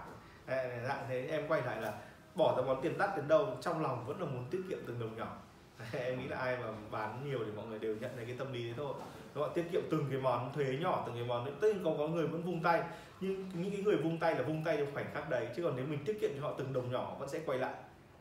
Dạng 0.88 1.06
thế 1.10 1.28
em 1.30 1.48
quay 1.48 1.62
lại 1.62 1.82
là 1.82 1.94
bỏ 2.36 2.56
ra 2.58 2.64
món 2.68 2.82
tiền 2.82 2.98
đắt 2.98 3.18
đến 3.18 3.28
đâu 3.28 3.58
trong 3.62 3.82
lòng 3.82 4.06
vẫn 4.08 4.20
là 4.20 4.26
muốn 4.26 4.46
tiết 4.52 4.62
kiệm 4.70 4.80
từng 4.88 5.00
đồng 5.00 5.16
nhỏ. 5.18 5.38
Em 5.92 6.20
nghĩ 6.20 6.28
là 6.28 6.38
ai 6.38 6.58
mà 6.58 6.68
bán 6.92 7.30
nhiều 7.30 7.40
thì 7.46 7.52
mọi 7.56 7.66
người 7.66 7.80
đều 7.80 7.96
nhận 7.96 8.12
thấy 8.16 8.26
cái 8.26 8.36
tâm 8.38 8.54
lý 8.54 8.64
đấy 8.64 8.74
thôi. 8.78 8.94
Các 9.36 9.42
bạn 9.42 9.50
tiết 9.56 9.66
kiệm 9.72 9.82
từng 9.92 10.06
cái 10.10 10.20
món 10.20 10.54
thuế 10.54 10.78
nhỏ 10.82 11.04
từng 11.06 11.16
cái 11.16 11.26
món 11.28 11.46
tất 11.62 11.68
nhiên 11.68 11.84
có 11.84 11.94
có 11.98 12.08
người 12.08 12.28
vẫn 12.28 12.44
vung 12.44 12.64
tay 12.64 12.84
nhưng 13.22 13.50
những 13.54 13.72
cái 13.72 13.82
người 13.82 13.98
vung 13.98 14.18
tay 14.18 14.36
là 14.36 14.42
vung 14.42 14.64
tay 14.64 14.78
trong 14.78 14.94
khoảnh 14.94 15.06
khắc 15.14 15.30
đấy. 15.30 15.48
Chứ 15.56 15.64
còn 15.64 15.76
nếu 15.76 15.86
mình 15.86 16.00
tiết 16.06 16.22
kiệm 16.22 16.30
cho 16.36 16.48
họ 16.48 16.54
từng 16.58 16.74
đồng 16.74 16.92
nhỏ 16.92 17.16
vẫn 17.20 17.30
sẽ 17.30 17.40
quay 17.46 17.60
lại. 17.60 17.74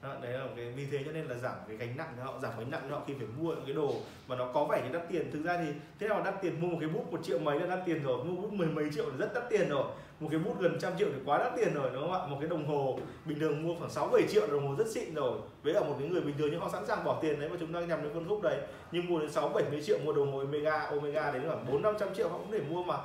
Đó, 0.02 0.14
đấy 0.22 0.32
là 0.32 0.46
cái 0.56 0.70
vì 0.70 0.86
thế 0.86 1.02
cho 1.04 1.12
nên 1.12 1.24
là 1.24 1.34
giảm 1.34 1.54
cái 1.68 1.76
gánh 1.76 1.96
nặng 1.96 2.08
cho 2.16 2.24
họ 2.24 2.38
giảm 2.42 2.52
gánh 2.58 2.70
nặng 2.70 2.82
cho 2.90 2.96
họ 2.96 3.02
khi 3.06 3.14
phải 3.18 3.26
mua 3.38 3.54
những 3.54 3.64
cái 3.64 3.74
đồ 3.74 3.94
mà 4.28 4.36
nó 4.36 4.52
có 4.52 4.64
vẻ 4.64 4.82
như 4.84 4.98
đắt 4.98 5.08
tiền. 5.08 5.30
Thực 5.32 5.44
ra 5.44 5.56
thì 5.58 5.72
thế 5.98 6.08
nào 6.08 6.22
đắt 6.24 6.42
tiền? 6.42 6.60
Mua 6.60 6.68
một 6.68 6.76
cái 6.80 6.88
bút 6.88 7.12
một 7.12 7.24
triệu 7.24 7.38
mấy 7.38 7.60
là 7.60 7.76
đắt 7.76 7.86
tiền 7.86 8.02
rồi. 8.02 8.24
Mua 8.24 8.42
bút 8.42 8.52
mười 8.52 8.66
mấy 8.66 8.90
triệu 8.94 9.10
là 9.10 9.16
rất 9.16 9.34
đắt 9.34 9.44
tiền 9.50 9.68
rồi 9.68 9.84
một 10.20 10.28
cái 10.30 10.40
bút 10.40 10.60
gần 10.60 10.78
trăm 10.80 10.92
triệu 10.98 11.08
thì 11.12 11.18
quá 11.24 11.38
đắt 11.38 11.52
tiền 11.56 11.74
rồi 11.74 11.90
đúng 11.92 12.02
không 12.02 12.12
ạ? 12.12 12.26
Một 12.26 12.36
cái 12.40 12.48
đồng 12.48 12.66
hồ 12.66 12.98
bình 13.24 13.38
thường 13.40 13.62
mua 13.62 13.74
khoảng 13.74 13.90
6 13.90 14.08
7 14.08 14.22
triệu 14.28 14.46
đồng 14.46 14.68
hồ 14.68 14.74
rất 14.78 14.88
xịn 14.88 15.14
rồi. 15.14 15.38
Với 15.62 15.74
ở 15.74 15.84
một 15.84 15.96
cái 15.98 16.08
người 16.08 16.20
bình 16.20 16.34
thường 16.38 16.48
nhưng 16.50 16.60
họ 16.60 16.68
sẵn 16.68 16.86
sàng 16.86 17.04
bỏ 17.04 17.18
tiền 17.22 17.40
đấy 17.40 17.48
mà 17.48 17.56
chúng 17.60 17.72
ta 17.72 17.80
nhằm 17.80 18.02
đến 18.02 18.14
phân 18.14 18.28
khúc 18.28 18.42
đấy. 18.42 18.60
Nhưng 18.92 19.06
mua 19.06 19.18
đến 19.18 19.30
6 19.30 19.48
70 19.48 19.82
triệu 19.82 19.98
mua 20.04 20.12
đồng 20.12 20.32
hồ 20.32 20.38
Omega 20.38 20.86
Omega 20.86 21.32
đến 21.32 21.42
khoảng 21.46 21.66
4 21.72 21.82
500 21.82 22.14
triệu 22.14 22.28
họ 22.28 22.38
cũng 22.38 22.50
để 22.50 22.60
mua 22.70 22.84
mà. 22.84 22.98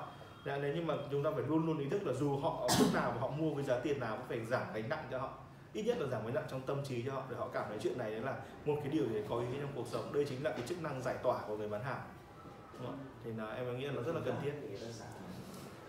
Đấy, 0.46 0.62
đấy 0.62 0.72
nhưng 0.76 0.88
mà 0.88 0.94
chúng 1.12 1.24
ta 1.24 1.32
phải 1.36 1.44
luôn 1.48 1.66
luôn 1.66 1.80
ý 1.80 1.90
thức 1.90 2.08
là 2.08 2.14
dù 2.14 2.38
họ 2.38 2.68
lúc 2.80 2.94
nào 2.94 3.14
họ 3.20 3.28
mua 3.28 3.50
với 3.50 3.64
giá 3.64 3.80
tiền 3.80 4.00
nào 4.00 4.18
cũng 4.18 4.28
phải 4.28 4.46
giảm 4.46 4.68
gánh 4.74 4.90
nặng 4.90 5.08
cho 5.12 5.20
họ. 5.20 5.30
Ít 5.74 5.84
nhất 5.84 5.98
là 6.00 6.08
giảm 6.08 6.26
gánh 6.26 6.34
nặng 6.34 6.48
trong 6.52 6.62
tâm 6.62 6.84
trí 6.84 7.04
cho 7.06 7.14
họ 7.14 7.24
để 7.30 7.36
họ 7.36 7.48
cảm 7.54 7.66
thấy 7.70 7.78
chuyện 7.82 7.98
này 7.98 8.12
là 8.12 8.36
một 8.66 8.76
cái 8.84 8.92
điều 8.92 9.06
gì 9.06 9.22
có 9.30 9.40
ý 9.40 9.46
nghĩa 9.52 9.60
trong 9.62 9.72
cuộc 9.76 9.88
sống. 9.88 10.14
Đây 10.14 10.26
chính 10.26 10.44
là 10.44 10.50
cái 10.50 10.62
chức 10.68 10.82
năng 10.82 11.02
giải 11.02 11.16
tỏa 11.24 11.40
của 11.48 11.58
người 11.58 11.70
bán 11.70 11.84
hàng. 11.84 12.02
Đúng 12.74 12.88
không? 12.88 13.00
ạ? 13.00 13.06
thì 13.24 13.32
là 13.32 13.48
em 13.48 13.80
nghĩ 13.80 13.86
là 13.86 13.92
nó 13.92 14.02
rất 14.02 14.16
là 14.16 14.22
cần 14.26 14.36
thiết 14.44 14.54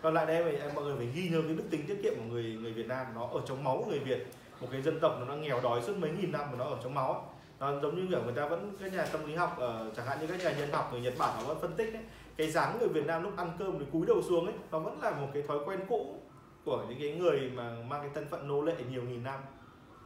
còn 0.02 0.14
lại 0.14 0.26
đây 0.26 0.56
em 0.56 0.70
mọi 0.74 0.84
người 0.84 0.96
phải 0.96 1.06
ghi 1.14 1.28
nhớ 1.28 1.42
cái 1.42 1.56
đức 1.56 1.64
tính 1.70 1.86
tiết 1.86 2.02
kiệm 2.02 2.14
của 2.16 2.24
người 2.30 2.58
người 2.62 2.72
Việt 2.72 2.88
Nam. 2.88 3.06
Nó 3.14 3.28
ở 3.32 3.40
trong 3.46 3.64
máu 3.64 3.84
người 3.88 3.98
Việt. 3.98 4.26
Một 4.60 4.68
cái 4.72 4.82
dân 4.82 5.00
tộc 5.00 5.16
nó 5.20 5.26
đang 5.28 5.42
nghèo 5.42 5.60
đói 5.60 5.82
suốt 5.82 5.96
mấy 5.96 6.10
nghìn 6.10 6.32
năm 6.32 6.40
mà 6.50 6.58
nó 6.58 6.64
ở 6.64 6.78
trong 6.82 6.94
máu 6.94 7.12
ấy. 7.12 7.22
nó 7.60 7.80
giống 7.80 7.96
như 7.96 8.06
kiểu 8.10 8.22
người 8.24 8.34
ta 8.34 8.48
vẫn 8.48 8.72
các 8.80 8.92
nhà 8.92 9.06
tâm 9.12 9.26
lý 9.26 9.34
học 9.34 9.58
uh, 9.58 9.96
chẳng 9.96 10.06
hạn 10.06 10.20
như 10.20 10.26
các 10.26 10.40
nhà 10.40 10.52
nhân 10.58 10.72
học 10.72 10.88
người 10.92 11.00
Nhật 11.00 11.14
Bản 11.18 11.36
họ 11.36 11.42
vẫn 11.42 11.58
phân 11.60 11.76
tích 11.76 11.94
ấy, 11.94 12.02
cái 12.36 12.50
dáng 12.50 12.78
người 12.78 12.88
Việt 12.88 13.06
Nam 13.06 13.22
lúc 13.22 13.36
ăn 13.36 13.50
cơm 13.58 13.78
thì 13.78 13.84
cúi 13.92 14.06
đầu 14.06 14.22
xuống 14.22 14.46
ấy 14.46 14.54
nó 14.70 14.78
vẫn 14.78 15.00
là 15.02 15.10
một 15.10 15.28
cái 15.34 15.42
thói 15.42 15.58
quen 15.66 15.80
cũ 15.88 16.16
của 16.64 16.84
những 16.88 16.98
cái 17.00 17.12
người 17.12 17.50
mà 17.54 17.76
mang 17.88 18.00
cái 18.00 18.10
thân 18.14 18.26
phận 18.30 18.48
nô 18.48 18.62
lệ 18.62 18.74
nhiều 18.90 19.02
nghìn 19.02 19.22
năm. 19.22 19.40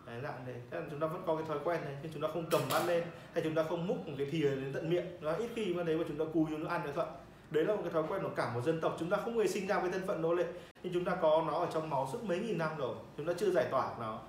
Đấy 0.07 0.21
dạng 0.23 0.47
này 0.47 0.55
Thế 0.71 0.81
là 0.81 0.87
chúng 0.91 1.01
ta 1.01 1.07
vẫn 1.07 1.23
có 1.27 1.37
cái 1.37 1.45
thói 1.49 1.59
quen 1.65 1.81
này 1.85 1.97
nhưng 2.03 2.13
chúng 2.13 2.23
ta 2.23 2.29
không 2.33 2.45
cầm 2.51 2.61
bát 2.71 2.83
lên 2.87 3.05
hay 3.33 3.45
chúng 3.45 3.55
ta 3.55 3.63
không 3.63 3.87
múc 3.87 4.09
một 4.09 4.15
cái 4.19 4.27
thìa 4.31 4.51
đến 4.51 4.73
tận 4.73 4.91
miệng. 4.91 5.07
Nó 5.21 5.33
ít 5.33 5.51
khi 5.55 5.75
mà 5.75 5.83
đấy 5.83 5.97
mà 5.97 6.05
chúng 6.09 6.19
ta 6.19 6.25
cúi 6.35 6.45
xuống 6.51 6.65
nó 6.65 6.71
ăn 6.71 6.81
được 6.85 6.93
thuận 6.95 7.09
đấy 7.55 7.65
là 7.65 7.75
một 7.75 7.81
cái 7.85 7.93
thói 7.93 8.03
quen 8.09 8.23
của 8.23 8.31
cả 8.37 8.55
một 8.55 8.61
dân 8.65 8.81
tộc 8.81 8.97
chúng 8.99 9.11
ta 9.11 9.17
không 9.17 9.39
hề 9.39 9.47
sinh 9.47 9.67
ra 9.67 9.79
với 9.81 9.91
thân 9.91 10.07
phận 10.07 10.23
nô 10.23 10.35
lệ 10.35 10.45
nhưng 10.83 10.93
chúng 10.93 11.05
ta 11.05 11.15
có 11.23 11.45
nó 11.47 11.59
ở 11.59 11.69
trong 11.75 11.91
máu 11.91 12.09
suốt 12.13 12.25
mấy 12.25 12.39
nghìn 12.39 12.59
năm 12.59 12.77
rồi, 12.77 12.97
chúng 13.17 13.27
ta 13.27 13.33
chưa 13.39 13.51
giải 13.51 13.69
tỏa 13.71 13.95
nó. 14.01 14.21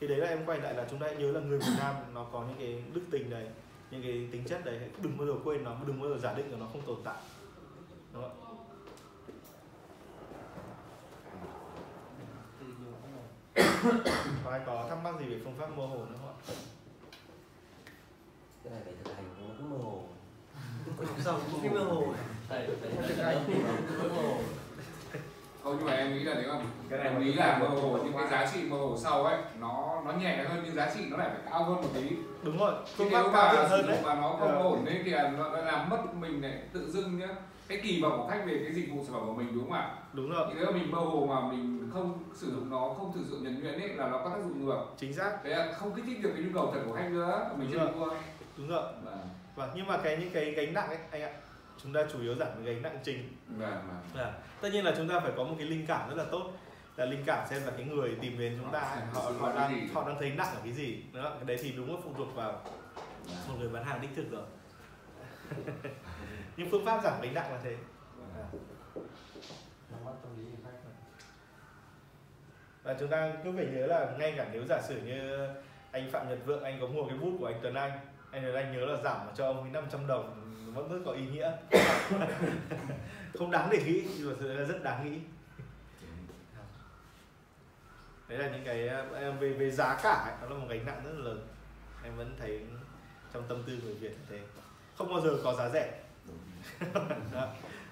Thì 0.00 0.06
đấy 0.06 0.18
là 0.18 0.26
em 0.26 0.46
quay 0.46 0.60
lại 0.60 0.74
là 0.74 0.86
chúng 0.90 0.98
ta 0.98 1.06
hãy 1.06 1.16
nhớ 1.16 1.32
là 1.32 1.40
người 1.40 1.58
Việt 1.58 1.74
Nam 1.78 1.94
nó 2.14 2.26
có 2.32 2.44
những 2.48 2.56
cái 2.58 2.82
đức 2.94 3.00
tình 3.10 3.30
đấy, 3.30 3.48
những 3.90 4.02
cái 4.02 4.28
tính 4.32 4.44
chất 4.44 4.64
đấy. 4.64 4.80
Đừng 5.02 5.18
bao 5.18 5.26
giờ 5.26 5.32
quên 5.44 5.64
nó, 5.64 5.76
đừng 5.86 6.00
bao 6.00 6.10
giờ 6.10 6.18
giả 6.18 6.34
định 6.34 6.50
là 6.50 6.58
nó 6.58 6.66
không 6.72 6.82
tồn 6.86 6.96
tại. 7.04 7.16
Đúng 8.12 8.22
không? 8.22 8.40
Có 14.44 14.50
ai 14.50 14.60
có 14.66 14.86
thắc 14.88 14.98
mắc 15.04 15.14
gì 15.20 15.26
về 15.26 15.40
phương 15.44 15.54
pháp 15.58 15.76
mơ 15.76 15.86
hồ 15.86 15.96
nữa 15.96 16.16
không 16.20 16.28
ạ? 16.28 16.34
cái 18.64 18.72
này 18.72 18.82
phải 18.84 18.94
thực 19.04 19.14
hành 19.14 19.24
nó 19.48 19.54
cũng 19.58 19.70
mơ 19.70 19.76
hồ. 19.76 20.13
Mơ 21.72 21.80
hồ 21.84 22.06
mơ 24.02 24.08
hồ 24.16 24.36
không 25.62 25.76
nhưng 25.78 25.86
mà 25.86 25.92
em 25.92 26.14
nghĩ 26.14 26.24
là 26.24 26.34
nếu 26.34 26.52
mà 26.52 26.60
Cái 26.88 26.98
này 26.98 27.08
em 27.08 27.24
nghĩ 27.24 27.32
là 27.32 27.58
mơ 27.58 27.66
hồ 27.66 27.98
những 28.04 28.12
cái 28.16 28.28
giá 28.30 28.50
trị 28.54 28.62
mơ 28.62 28.76
hồ 28.76 28.96
sau 28.98 29.24
ấy 29.24 29.38
nó 29.60 30.02
nó 30.06 30.12
nhẹ 30.12 30.44
hơn 30.48 30.62
nhưng 30.64 30.74
giá 30.74 30.90
trị 30.94 31.00
nó 31.10 31.16
lại 31.16 31.28
phải 31.32 31.40
cao 31.50 31.64
hơn 31.64 31.82
một 31.82 31.88
tí. 31.94 32.16
Đúng 32.42 32.58
rồi, 32.58 32.74
chứ 32.98 33.04
nếu 33.10 33.30
mà 33.30 33.66
sử 33.70 33.82
dụng 33.86 34.02
mà 34.02 34.14
nó 34.14 34.36
không 34.40 34.52
Ờ. 34.58 34.62
ổn 34.62 34.84
đấy 34.84 35.00
thì 35.04 35.10
nó 35.10 35.48
làm 35.48 35.90
mất 35.90 36.14
mình 36.20 36.40
này 36.40 36.58
tự 36.72 36.90
dưng 36.90 37.18
nhá. 37.18 37.28
Cái 37.68 37.80
kỳ 37.82 38.02
vọng 38.02 38.18
của 38.18 38.28
khách 38.30 38.42
về 38.46 38.60
cái 38.64 38.74
dịch 38.74 38.90
vụ 38.92 39.04
sản 39.04 39.12
phẩm 39.12 39.26
của 39.26 39.32
mình 39.34 39.48
đúng 39.54 39.64
không 39.64 39.72
ạ? 39.72 39.90
Đúng 40.12 40.30
rồi, 40.30 40.46
thì 40.48 40.54
nếu 40.56 40.66
mà 40.66 40.72
mình 40.72 40.90
mơ 40.90 40.98
hồ 40.98 41.26
mà 41.30 41.40
mình 41.40 41.90
không 41.92 42.18
sử 42.34 42.50
dụng 42.54 42.70
nó 42.70 42.94
không 42.98 43.12
thực 43.14 43.20
sự 43.30 43.38
nhuần 43.42 43.60
nhuyễn 43.60 43.80
ấy 43.80 43.88
là 43.88 44.08
nó 44.08 44.18
có 44.18 44.30
tác 44.30 44.42
dụng 44.42 44.66
ngược. 44.66 44.84
Chính 44.98 45.14
xác, 45.14 45.44
đấy 45.44 45.56
là 45.56 45.72
không 45.72 45.94
kích 45.94 46.04
thích 46.06 46.22
được 46.22 46.30
cái 46.34 46.44
nhu 46.44 46.50
cầu 46.54 46.70
thật 46.74 46.80
của 46.86 46.94
khách 46.96 47.10
nữa 47.10 47.50
mình 47.58 47.68
chưa 47.72 47.90
mua 47.96 48.08
đúng 48.56 48.68
rồi 48.68 48.82
vâng 49.54 49.68
Vâng, 49.68 49.70
nhưng 49.74 49.86
mà 49.86 49.98
cái 50.04 50.16
những 50.16 50.30
cái 50.30 50.50
gánh 50.50 50.74
nặng 50.74 50.88
ấy 50.88 50.98
anh 51.10 51.22
ạ 51.22 51.32
Chúng 51.82 51.92
ta 51.92 52.00
chủ 52.12 52.20
yếu 52.20 52.34
giảm 52.34 52.48
cái 52.54 52.74
gánh 52.74 52.82
nặng 52.82 52.98
chính 53.02 53.36
vâng 53.48 53.82
vâng. 54.14 54.24
À, 54.24 54.32
Tất 54.60 54.68
nhiên 54.72 54.84
là 54.84 54.94
chúng 54.96 55.08
ta 55.08 55.20
phải 55.20 55.32
có 55.36 55.44
một 55.44 55.54
cái 55.58 55.66
linh 55.66 55.86
cảm 55.86 56.08
rất 56.08 56.16
là 56.16 56.24
tốt. 56.30 56.52
Là 56.96 57.04
linh 57.04 57.22
cảm 57.26 57.48
xem 57.48 57.62
là 57.64 57.72
cái 57.76 57.86
người 57.86 58.16
tìm 58.20 58.38
đến 58.38 58.58
chúng 58.62 58.72
ta 58.72 58.80
Họ 59.12 59.20
họ 59.20 59.30
họ 59.38 59.52
đang 59.54 59.88
họ 59.94 60.08
đang 60.08 60.18
thấy 60.18 60.30
nặng 60.30 60.54
ở 60.54 60.60
cái 60.64 60.72
gì. 60.72 61.02
Đó 61.12 61.32
cái 61.34 61.44
đấy 61.44 61.56
thì 61.62 61.72
đúng 61.72 61.94
là 61.94 62.00
phụ 62.04 62.10
thuộc 62.16 62.34
vào 62.34 62.62
một 63.48 63.54
người 63.58 63.68
bán 63.68 63.84
hàng 63.84 64.00
đích 64.00 64.10
thực 64.16 64.30
rồi. 64.30 64.44
Nhưng 66.56 66.70
phương 66.70 66.84
pháp 66.84 67.00
giảm 67.04 67.20
gánh 67.22 67.34
nặng 67.34 67.52
là 67.52 67.58
thế. 67.64 67.76
Khách 69.90 70.10
và 72.82 72.96
chúng 73.00 73.08
ta 73.08 73.32
cứ 73.44 73.52
phải 73.56 73.66
nhớ 73.66 73.86
là 73.86 74.14
ngay 74.18 74.34
cả 74.36 74.46
nếu 74.52 74.64
giả 74.68 74.80
sử 74.82 75.00
như 75.00 75.48
anh 75.90 76.10
Phạm 76.10 76.28
Nhật 76.28 76.38
Vượng 76.46 76.62
anh 76.62 76.78
có 76.80 76.86
mua 76.86 77.08
cái 77.08 77.18
bút 77.18 77.36
của 77.40 77.46
anh 77.46 77.58
Tuấn 77.62 77.74
Anh 77.74 77.92
anh 78.34 78.54
Anh 78.54 78.72
nhớ 78.72 78.86
là 78.86 79.02
giảm 79.02 79.26
cho 79.36 79.46
ông 79.46 79.60
ấy 79.60 79.70
500 79.70 80.06
đồng 80.06 80.40
vẫn 80.74 80.88
rất 80.88 80.98
có 81.04 81.12
ý 81.12 81.26
nghĩa. 81.26 81.52
Không 83.38 83.50
đáng 83.50 83.68
để 83.70 83.82
nghĩ 83.84 84.04
nhưng 84.18 84.28
mà 84.28 84.48
ra 84.48 84.54
là 84.54 84.64
rất 84.64 84.82
đáng 84.82 85.04
nghĩ. 85.04 85.18
Đấy 88.28 88.38
là 88.38 88.48
những 88.50 88.64
cái 88.64 88.88
về 89.40 89.52
về 89.52 89.70
giá 89.70 90.00
cả 90.02 90.14
ấy, 90.14 90.34
nó 90.42 90.48
là 90.48 90.60
một 90.60 90.66
gánh 90.68 90.86
nặng 90.86 91.00
rất 91.04 91.10
là 91.10 91.24
lớn. 91.24 91.46
Em 92.04 92.16
vẫn 92.16 92.36
thấy 92.38 92.60
trong 93.34 93.42
tâm 93.48 93.62
tư 93.66 93.78
người 93.84 93.94
Việt 93.94 94.16
thế. 94.30 94.40
Không 94.98 95.08
bao 95.12 95.20
giờ 95.20 95.38
có 95.44 95.54
giá 95.54 95.68
rẻ. 95.68 96.00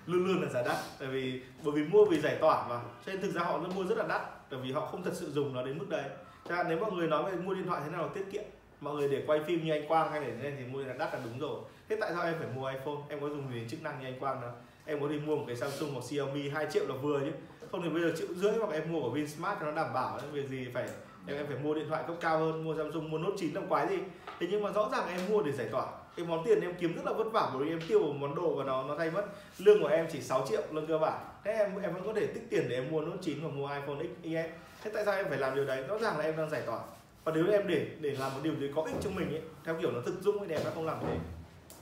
Luôn 0.06 0.26
luôn 0.26 0.42
là 0.42 0.48
giá 0.48 0.62
đắt. 0.62 0.76
Tại 0.98 1.08
vì 1.08 1.42
bởi 1.64 1.72
vì 1.74 1.84
mua 1.84 2.04
vì 2.04 2.20
giải 2.20 2.36
tỏa 2.40 2.68
mà. 2.68 2.80
Cho 3.06 3.12
nên 3.12 3.20
thực 3.20 3.32
ra 3.32 3.40
họ 3.40 3.58
mua 3.58 3.84
rất 3.84 3.98
là 3.98 4.06
đắt. 4.08 4.22
Bởi 4.50 4.60
vì 4.60 4.72
họ 4.72 4.86
không 4.86 5.02
thật 5.02 5.12
sự 5.14 5.30
dùng 5.30 5.54
nó 5.54 5.62
đến 5.62 5.78
mức 5.78 5.88
đấy. 5.88 6.10
Chẳng 6.48 6.56
hạn 6.56 6.66
nếu 6.68 6.78
mọi 6.78 6.92
người 6.92 7.08
nói 7.08 7.30
về 7.30 7.36
mua 7.38 7.54
điện 7.54 7.66
thoại 7.66 7.80
thế 7.84 7.90
nào 7.90 8.02
là 8.02 8.08
tiết 8.14 8.24
kiệm 8.32 8.44
mọi 8.82 8.94
người 8.94 9.08
để 9.08 9.22
quay 9.26 9.40
phim 9.46 9.64
như 9.64 9.72
anh 9.72 9.88
Quang 9.88 10.10
hay 10.10 10.20
để 10.20 10.32
nên 10.42 10.56
thì 10.58 10.64
mua 10.64 10.84
là 10.84 10.94
đắt 10.98 11.14
là 11.14 11.20
đúng 11.24 11.38
rồi. 11.38 11.60
Thế 11.88 11.96
tại 12.00 12.10
sao 12.14 12.24
em 12.24 12.34
phải 12.38 12.48
mua 12.54 12.66
iPhone? 12.66 12.96
Em 13.08 13.20
có 13.20 13.28
dùng 13.28 13.52
gì 13.52 13.60
chức 13.68 13.82
năng 13.82 14.00
như 14.00 14.06
anh 14.06 14.20
Quang 14.20 14.40
đâu 14.40 14.50
em 14.84 15.00
có 15.00 15.08
đi 15.08 15.18
mua 15.18 15.36
một 15.36 15.44
cái 15.46 15.56
Samsung 15.56 15.90
hoặc 15.92 16.04
Xiaomi 16.04 16.48
2 16.48 16.66
triệu 16.70 16.86
là 16.88 16.94
vừa 16.94 17.20
chứ 17.20 17.30
không 17.70 17.82
thì 17.82 17.88
bây 17.88 18.02
giờ 18.02 18.12
triệu 18.16 18.26
rưỡi 18.34 18.52
hoặc 18.52 18.72
em 18.72 18.92
mua 18.92 19.00
của 19.00 19.10
Vinsmart 19.10 19.60
cho 19.60 19.66
nó 19.66 19.72
đảm 19.72 19.92
bảo 19.94 20.18
nên 20.22 20.30
việc 20.30 20.48
gì 20.48 20.68
phải 20.74 20.88
em 21.26 21.36
em 21.36 21.46
phải 21.46 21.56
mua 21.58 21.74
điện 21.74 21.84
thoại 21.88 22.04
cấp 22.06 22.16
cao 22.20 22.38
hơn, 22.38 22.64
mua 22.64 22.76
Samsung, 22.76 23.10
mua 23.10 23.18
Note 23.18 23.36
9 23.38 23.54
làm 23.54 23.68
quái 23.68 23.88
gì. 23.88 23.98
Thế 24.40 24.46
nhưng 24.50 24.62
mà 24.62 24.72
rõ 24.72 24.88
ràng 24.92 25.08
em 25.08 25.20
mua 25.28 25.42
để 25.42 25.52
giải 25.52 25.68
tỏa. 25.72 25.86
Cái 26.16 26.26
món 26.26 26.44
tiền 26.44 26.60
em 26.60 26.74
kiếm 26.80 26.94
rất 26.96 27.04
là 27.04 27.12
vất 27.12 27.32
vả 27.32 27.50
bởi 27.54 27.64
vì 27.64 27.70
em 27.70 27.80
tiêu 27.88 27.98
một 28.00 28.12
món 28.18 28.34
đồ 28.34 28.54
và 28.54 28.64
nó 28.64 28.82
nó 28.82 28.96
thay 28.98 29.10
mất. 29.10 29.24
Lương 29.58 29.80
của 29.80 29.88
em 29.88 30.06
chỉ 30.12 30.20
6 30.20 30.46
triệu 30.48 30.62
lương 30.70 30.86
cơ 30.86 30.98
bản 30.98 31.20
thế 31.44 31.52
em 31.52 31.78
em 31.82 31.94
vẫn 31.94 32.06
có 32.06 32.12
thể 32.12 32.26
tích 32.26 32.50
tiền 32.50 32.66
để 32.68 32.76
em 32.76 32.90
mua 32.90 33.00
Note 33.00 33.18
9 33.22 33.38
và 33.42 33.48
mua 33.48 33.68
iPhone 33.68 34.06
XS 34.22 34.50
thế 34.82 34.90
tại 34.94 35.04
sao 35.04 35.14
em 35.14 35.26
phải 35.28 35.38
làm 35.38 35.54
điều 35.54 35.64
đấy? 35.64 35.84
Rõ 35.88 35.98
ràng 35.98 36.18
là 36.18 36.24
em 36.24 36.36
đang 36.36 36.50
giải 36.50 36.62
tỏa 36.66 36.78
và 37.24 37.32
nếu 37.34 37.46
em 37.52 37.66
để 37.66 37.86
để 38.00 38.10
làm 38.10 38.34
một 38.34 38.40
điều 38.42 38.54
gì 38.56 38.70
có 38.74 38.82
ích 38.82 38.94
cho 39.00 39.10
mình 39.10 39.28
ấy 39.28 39.42
theo 39.64 39.76
kiểu 39.80 39.92
nó 39.92 40.00
thực 40.06 40.22
dụng 40.22 40.48
thì 40.48 40.54
em 40.54 40.64
đã 40.64 40.70
không 40.74 40.86
làm 40.86 40.98
thế 41.02 41.18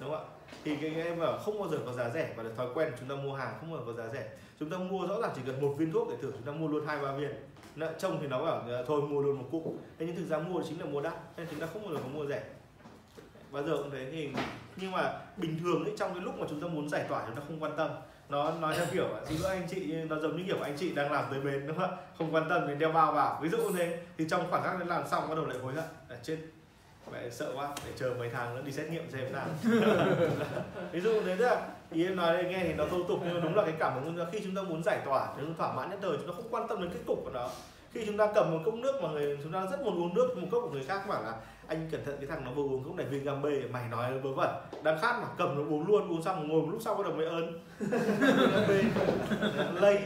đúng 0.01 0.11
không 0.11 0.25
ạ? 0.25 0.31
Thì 0.65 0.77
cái, 0.77 0.95
em 0.95 1.21
bảo 1.21 1.39
không 1.39 1.59
bao 1.59 1.69
giờ 1.69 1.79
có 1.87 1.93
giá 1.93 2.11
rẻ 2.11 2.33
và 2.37 2.43
là 2.43 2.51
thói 2.57 2.67
quen 2.75 2.93
chúng 3.01 3.09
ta 3.09 3.15
mua 3.15 3.35
hàng 3.35 3.55
không 3.61 3.71
bao 3.71 3.81
giờ 3.81 3.87
có 3.87 3.93
giá 3.93 4.13
rẻ. 4.13 4.29
Chúng 4.61 4.71
ta 4.71 4.79
mua 4.79 5.07
rõ 5.07 5.21
ràng 5.21 5.31
chỉ 5.37 5.43
cần 5.47 5.61
một 5.61 5.75
viên 5.79 5.93
thuốc 5.93 6.09
để 6.11 6.17
thử 6.23 6.33
chúng 6.33 6.43
ta 6.43 6.53
mua 6.53 6.69
luôn 6.69 6.87
hai 6.87 7.03
ba 7.03 7.13
viên. 7.13 7.31
Nợ, 7.77 7.93
trông 7.99 8.19
thì 8.21 8.27
nó 8.27 8.45
bảo 8.45 8.61
ờ, 8.69 8.85
thôi 8.87 9.03
mua 9.03 9.21
luôn 9.21 9.39
một 9.39 9.49
cục. 9.51 9.65
Thế 9.99 10.07
nhưng 10.07 10.17
thực 10.17 10.29
ra 10.29 10.39
mua 10.39 10.63
chính 10.69 10.81
là 10.81 10.87
mua 10.87 11.01
đắt 11.01 11.15
nên 11.37 11.47
chúng 11.51 11.61
ta 11.61 11.67
không 11.67 11.83
bao 11.83 11.95
giờ 11.95 12.01
có 12.03 12.09
mua 12.09 12.27
rẻ. 12.27 12.43
Bao 13.53 13.63
giờ 13.63 13.77
cũng 13.77 13.91
thế 13.91 14.11
thì 14.13 14.29
nhưng 14.77 14.91
mà 14.91 15.21
bình 15.37 15.59
thường 15.63 15.85
ấy 15.85 15.95
trong 15.99 16.15
cái 16.15 16.23
lúc 16.23 16.39
mà 16.39 16.47
chúng 16.51 16.61
ta 16.61 16.67
muốn 16.67 16.89
giải 16.89 17.05
tỏa 17.09 17.27
chúng 17.27 17.37
ta 17.37 17.43
không 17.47 17.63
quan 17.63 17.73
tâm 17.77 17.91
nó 18.31 18.53
nói 18.61 18.75
theo 18.77 18.87
kiểu 18.93 19.09
xin 19.29 19.41
lỗi 19.41 19.51
anh 19.51 19.67
chị, 19.71 19.95
nó 20.09 20.19
giống 20.19 20.37
như 20.37 20.43
kiểu 20.47 20.61
anh 20.63 20.77
chị 20.79 20.95
đang 20.95 21.13
làm 21.13 21.25
tới 21.31 21.41
bến 21.41 21.67
đúng 21.67 21.79
không 21.79 21.91
ạ? 21.91 21.97
Không 22.19 22.35
quan 22.35 22.49
tâm 22.49 22.69
đến 22.69 22.79
đeo 22.79 22.93
bao 22.93 23.13
vào. 23.13 23.39
Ví 23.43 23.49
dụ 23.49 23.59
như 23.59 23.79
thế, 23.79 23.99
thì 24.19 24.25
trong 24.31 24.51
khoảng 24.51 24.63
khắc 24.63 24.79
đấy 24.79 24.89
làm 24.89 25.09
xong, 25.09 25.29
bắt 25.29 25.35
đầu 25.35 25.47
lại 25.47 25.59
hối 25.59 25.75
hận. 25.75 25.85
Là 26.09 26.17
chết. 26.23 26.37
Mẹ 27.13 27.31
sợ 27.31 27.53
quá. 27.57 27.69
Để 27.87 27.93
chờ 27.97 28.15
mấy 28.19 28.31
tháng 28.31 28.55
nữa 28.55 28.63
đi 28.65 28.73
xét 28.73 28.91
nghiệm 28.91 29.11
xem 29.11 29.33
nào. 29.33 29.47
Ví 30.93 31.01
dụ 31.01 31.23
thế, 31.27 31.37
tức 31.37 31.51
ý 31.91 32.05
em 32.05 32.17
nói 32.17 32.37
đây, 32.37 32.45
nghe 32.45 32.61
thì 32.63 32.73
nó 32.73 32.85
thô 32.91 33.03
tục, 33.03 33.21
nhưng 33.25 33.35
mà 33.35 33.41
đúng 33.41 33.55
là 33.55 33.63
cái 33.63 33.75
cảm 33.79 34.05
hứng 34.05 34.27
khi 34.33 34.41
chúng 34.45 34.55
ta 34.55 34.63
muốn 34.63 34.83
giải 34.83 35.01
tỏa 35.05 35.29
chúng 35.41 35.55
ta 35.55 35.59
thỏa 35.59 35.73
mãn 35.73 35.91
nhất 35.91 35.99
thời, 36.03 36.17
chúng 36.17 36.27
ta 36.27 36.33
không 36.37 36.49
quan 36.51 36.69
tâm 36.69 36.83
đến 36.83 36.91
kết 36.91 37.01
cục 37.07 37.21
của 37.25 37.31
nó 37.31 37.49
khi 37.93 38.07
chúng 38.07 38.17
ta 38.17 38.27
cầm 38.35 38.51
một 38.51 38.59
cốc 38.65 38.75
nước 38.75 39.03
mà 39.03 39.09
người 39.09 39.39
chúng 39.43 39.53
ta 39.53 39.67
rất 39.71 39.81
muốn 39.85 40.03
uống 40.03 40.15
nước, 40.15 40.37
một 40.37 40.49
cốc 40.51 40.63
của 40.63 40.71
người 40.71 40.85
khác, 40.85 41.09
bảo 41.09 41.23
là, 41.23 41.35
anh 41.67 41.89
cẩn 41.93 42.05
thận, 42.05 42.17
cái 42.21 42.27
thằng 42.27 42.45
nó 42.45 42.51
vừa 42.51 42.63
uống 42.63 42.85
cốc 42.85 42.95
này, 42.95 43.07
viên 43.07 43.25
gam 43.25 43.43
bê 43.43 43.63
mày 43.71 43.89
nói 43.89 44.19
vớ 44.19 44.33
vẩn. 44.33 44.51
Đang 44.83 44.99
khát 45.01 45.21
mà 45.23 45.29
cầm 45.39 45.55
nó 45.55 45.77
uống 45.77 45.87
luôn, 45.87 46.09
uống 46.11 46.23
xong 46.23 46.49
ngồi 46.49 46.63
một 46.63 46.69
lúc 46.71 46.81
sau 46.85 46.95
bắt 46.95 47.07
đầu 47.07 47.17
mới 47.17 47.27
ơn 47.27 47.61
gam 49.57 49.77
lây. 49.83 49.99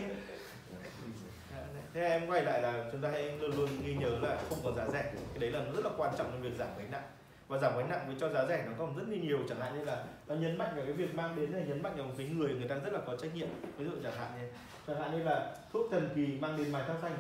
Thế 1.95 2.01
em 2.01 2.27
quay 2.31 2.43
lại 2.45 2.63
là 2.63 2.85
chúng 2.93 3.01
ta 3.01 3.09
hãy 3.11 3.39
luôn 3.41 3.57
luôn 3.57 3.69
ghi 3.85 3.95
nhớ 3.95 4.19
là 4.23 4.39
không 4.49 4.59
có 4.65 4.73
giá 4.73 4.87
rẻ. 4.93 5.03
Cái 5.03 5.39
đấy 5.39 5.51
là 5.51 5.61
rất 5.75 5.85
là 5.85 5.91
quan 5.97 6.15
trọng 6.19 6.27
trong 6.33 6.43
việc 6.43 6.57
giảm 6.59 6.69
gánh 6.79 6.91
nặng. 6.91 7.03
Và 7.49 7.59
giảm 7.59 7.77
gánh 7.77 7.89
nặng 7.89 8.05
với 8.07 8.17
cho 8.21 8.29
giá 8.29 8.47
rẻ 8.47 8.65
nó 8.67 8.73
còn 8.79 8.97
rất 8.97 9.05
là 9.09 9.17
nhiều, 9.17 9.39
chẳng 9.49 9.61
hạn 9.61 9.79
như 9.79 9.85
là 9.85 10.05
nó 10.27 10.35
nhấn 10.35 10.59
mạnh 10.59 10.73
vào 10.77 10.85
cái 10.85 10.93
việc 10.93 11.15
mang 11.15 11.37
đến 11.37 11.51
là 11.51 11.61
nhấn 11.61 11.83
mạnh 11.83 11.93
vào 11.97 12.07
một 12.07 12.15
cái 12.19 12.27
người 12.27 12.55
người 12.55 12.69
ta 12.69 12.75
rất 12.75 12.93
là 12.93 13.01
có 13.07 13.17
trách 13.17 13.35
nhiệm. 13.35 13.49
Ví 13.79 13.85
dụ 13.85 13.91
chẳng 14.03 14.17
hạn 14.19 14.31
như 14.39 14.49
chẳng 14.87 15.01
hạn 15.01 15.13
như 15.13 15.23
là 15.23 15.57
thuốc 15.73 15.91
thần 15.91 16.09
kỳ 16.15 16.27
mang 16.41 16.57
đến 16.57 16.73
mài 16.73 16.83
tóc 16.89 16.97
xanh 17.03 17.13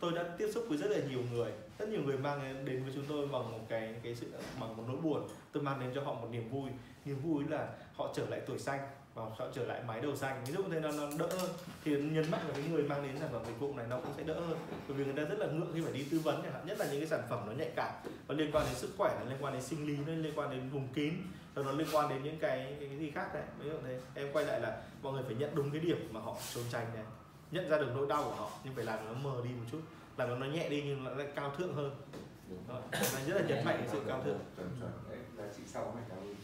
tôi 0.00 0.12
đã 0.12 0.24
tiếp 0.38 0.48
xúc 0.54 0.64
với 0.68 0.78
rất 0.78 0.90
là 0.90 0.98
nhiều 1.10 1.22
người 1.32 1.52
rất 1.78 1.88
nhiều 1.88 2.02
người 2.02 2.18
mang 2.18 2.64
đến 2.64 2.84
với 2.84 2.92
chúng 2.94 3.04
tôi 3.08 3.26
bằng 3.26 3.52
một 3.52 3.66
cái 3.68 3.94
cái 4.02 4.14
sự 4.14 4.26
bằng 4.60 4.76
một 4.76 4.84
nỗi 4.88 4.96
buồn. 4.96 5.28
Tôi 5.52 5.62
mang 5.62 5.80
đến 5.80 5.90
cho 5.94 6.02
họ 6.02 6.14
một 6.14 6.28
niềm 6.30 6.48
vui. 6.48 6.70
Niềm 7.04 7.20
vui 7.22 7.44
là 7.48 7.68
họ 7.96 8.12
trở 8.16 8.26
lại 8.26 8.40
tuổi 8.46 8.58
xanh 8.58 8.80
và 9.14 9.22
họ 9.22 9.46
trở 9.54 9.66
lại 9.66 9.82
mái 9.86 10.00
đầu 10.00 10.16
xanh. 10.16 10.44
Ví 10.46 10.52
dụ 10.52 10.62
thế 10.70 10.80
nó, 10.80 10.92
nó 10.92 11.10
đỡ 11.18 11.28
hơn. 11.38 11.50
Thì 11.84 12.00
nhấn 12.00 12.30
mạnh 12.30 12.40
vào 12.44 12.52
cái 12.52 12.68
người 12.70 12.82
mang 12.82 13.02
đến 13.02 13.18
sản 13.20 13.28
phẩm 13.32 13.42
dịch 13.46 13.60
vụ 13.60 13.74
này 13.74 13.86
nó 13.90 14.00
cũng 14.00 14.12
sẽ 14.16 14.22
đỡ 14.22 14.40
hơn. 14.40 14.58
Bởi 14.88 14.96
vì 14.96 15.04
người 15.04 15.14
ta 15.14 15.22
rất 15.22 15.38
là 15.38 15.46
ngượng 15.46 15.70
khi 15.74 15.80
phải 15.80 15.92
đi 15.92 16.06
tư 16.10 16.18
vấn 16.18 16.42
chẳng 16.42 16.52
hạn 16.52 16.66
nhất 16.66 16.78
là 16.78 16.86
những 16.86 17.00
cái 17.00 17.08
sản 17.08 17.22
phẩm 17.30 17.42
nó 17.46 17.52
nhạy 17.52 17.70
cảm. 17.76 17.92
Và 18.26 18.34
liên 18.34 18.50
quan 18.52 18.66
đến 18.66 18.74
sức 18.74 18.90
khỏe 18.98 19.16
nó 19.20 19.30
liên 19.30 19.38
quan 19.40 19.52
đến 19.52 19.62
sinh 19.62 19.86
lý 19.86 19.96
nó 20.06 20.12
liên 20.12 20.32
quan 20.36 20.50
đến 20.50 20.68
vùng 20.70 20.88
kín 20.94 21.14
rồi 21.54 21.64
nó 21.64 21.72
liên 21.72 21.86
quan 21.92 22.08
đến 22.08 22.22
những 22.22 22.38
cái 22.38 22.76
cái, 22.80 22.88
cái 22.88 22.98
gì 22.98 23.10
khác 23.10 23.34
đấy. 23.34 23.42
Ví 23.58 23.70
dụ 23.70 23.76
thế. 23.84 24.00
Em 24.14 24.32
quay 24.32 24.44
lại 24.44 24.60
là 24.60 24.82
mọi 25.02 25.12
người 25.12 25.22
phải 25.26 25.34
nhận 25.34 25.54
đúng 25.54 25.70
cái 25.70 25.80
điểm 25.80 26.08
mà 26.12 26.20
họ 26.20 26.36
trốn 26.54 26.64
tránh 26.72 26.86
này 26.94 27.04
nhận 27.50 27.68
ra 27.68 27.78
được 27.78 27.88
nỗi 27.94 28.06
đau 28.08 28.24
của 28.24 28.34
họ 28.34 28.50
nhưng 28.64 28.74
phải 28.74 28.84
làm 28.84 28.98
nó 29.06 29.12
mờ 29.12 29.40
đi 29.44 29.50
một 29.50 29.64
chút 29.72 29.80
làm 30.16 30.28
nó 30.28 30.36
nó 30.36 30.46
nhẹ 30.46 30.68
đi 30.68 30.82
nhưng 30.86 31.04
nó 31.04 31.10
lại 31.10 31.26
cao 31.34 31.52
thượng 31.58 31.74
hơn 31.74 31.96
Đó. 32.68 32.80
Nó 32.92 32.98
rất 33.26 33.34
là 33.34 33.42
nhấn 33.48 33.64
mạnh 33.64 33.76
cái 33.78 33.88
sự 33.92 34.00
cao 34.08 34.22
thượng 34.24 34.38
Đấy, 35.08 35.18
là 35.36 35.44
chị 35.56 35.62
sau 35.66 35.94
này 35.96 36.04
cảm 36.08 36.18
ơn 36.18 36.34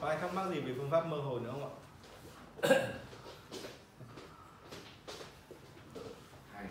có 0.00 0.08
ai 0.08 0.18
thắc 0.18 0.34
mắc 0.34 0.48
gì 0.50 0.60
về 0.60 0.74
phương 0.76 0.90
pháp 0.90 1.06
mơ 1.06 1.16
hồ 1.16 1.38
nữa 1.38 1.50
không 1.52 1.62
ạ 1.64 1.72
Hay 6.52 6.66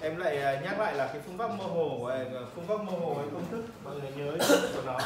em 0.00 0.16
lại 0.16 0.42
à, 0.42 0.60
nhắc 0.60 0.78
lại 0.80 0.94
là 0.94 1.06
cái 1.06 1.22
phương 1.26 1.38
pháp 1.38 1.48
mơ 1.48 1.64
hồ 1.64 1.96
của 1.98 2.08
em, 2.08 2.26
phương 2.54 2.66
pháp 2.66 2.82
mơ 2.84 2.92
hồ 2.92 3.14
hay 3.18 3.26
công 3.32 3.50
thức 3.50 3.64
mọi 3.84 3.94
người 3.94 4.10
nhớ 4.10 4.36
của 4.74 4.82
nó. 4.86 4.98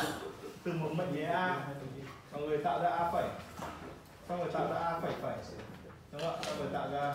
Từ 0.64 0.72
một 0.72 0.90
mệnh 0.92 1.16
đề 1.16 1.24
a 1.24 1.66
mọi 2.32 2.42
người 2.42 2.58
tạo 2.58 2.82
ra 2.82 2.90
a 2.90 3.10
phẩy. 3.12 3.24
Xong 4.28 4.38
rồi 4.38 4.48
tạo 4.52 4.68
ra 4.68 4.80
a 4.80 5.00
phẩy 5.00 5.12
phẩy. 5.22 5.34
Đúng 6.12 6.20
không 6.20 6.34
ạ? 6.34 6.38
Xong 6.42 6.58
rồi 6.58 6.68
tạo 6.72 6.90
ra 6.90 7.14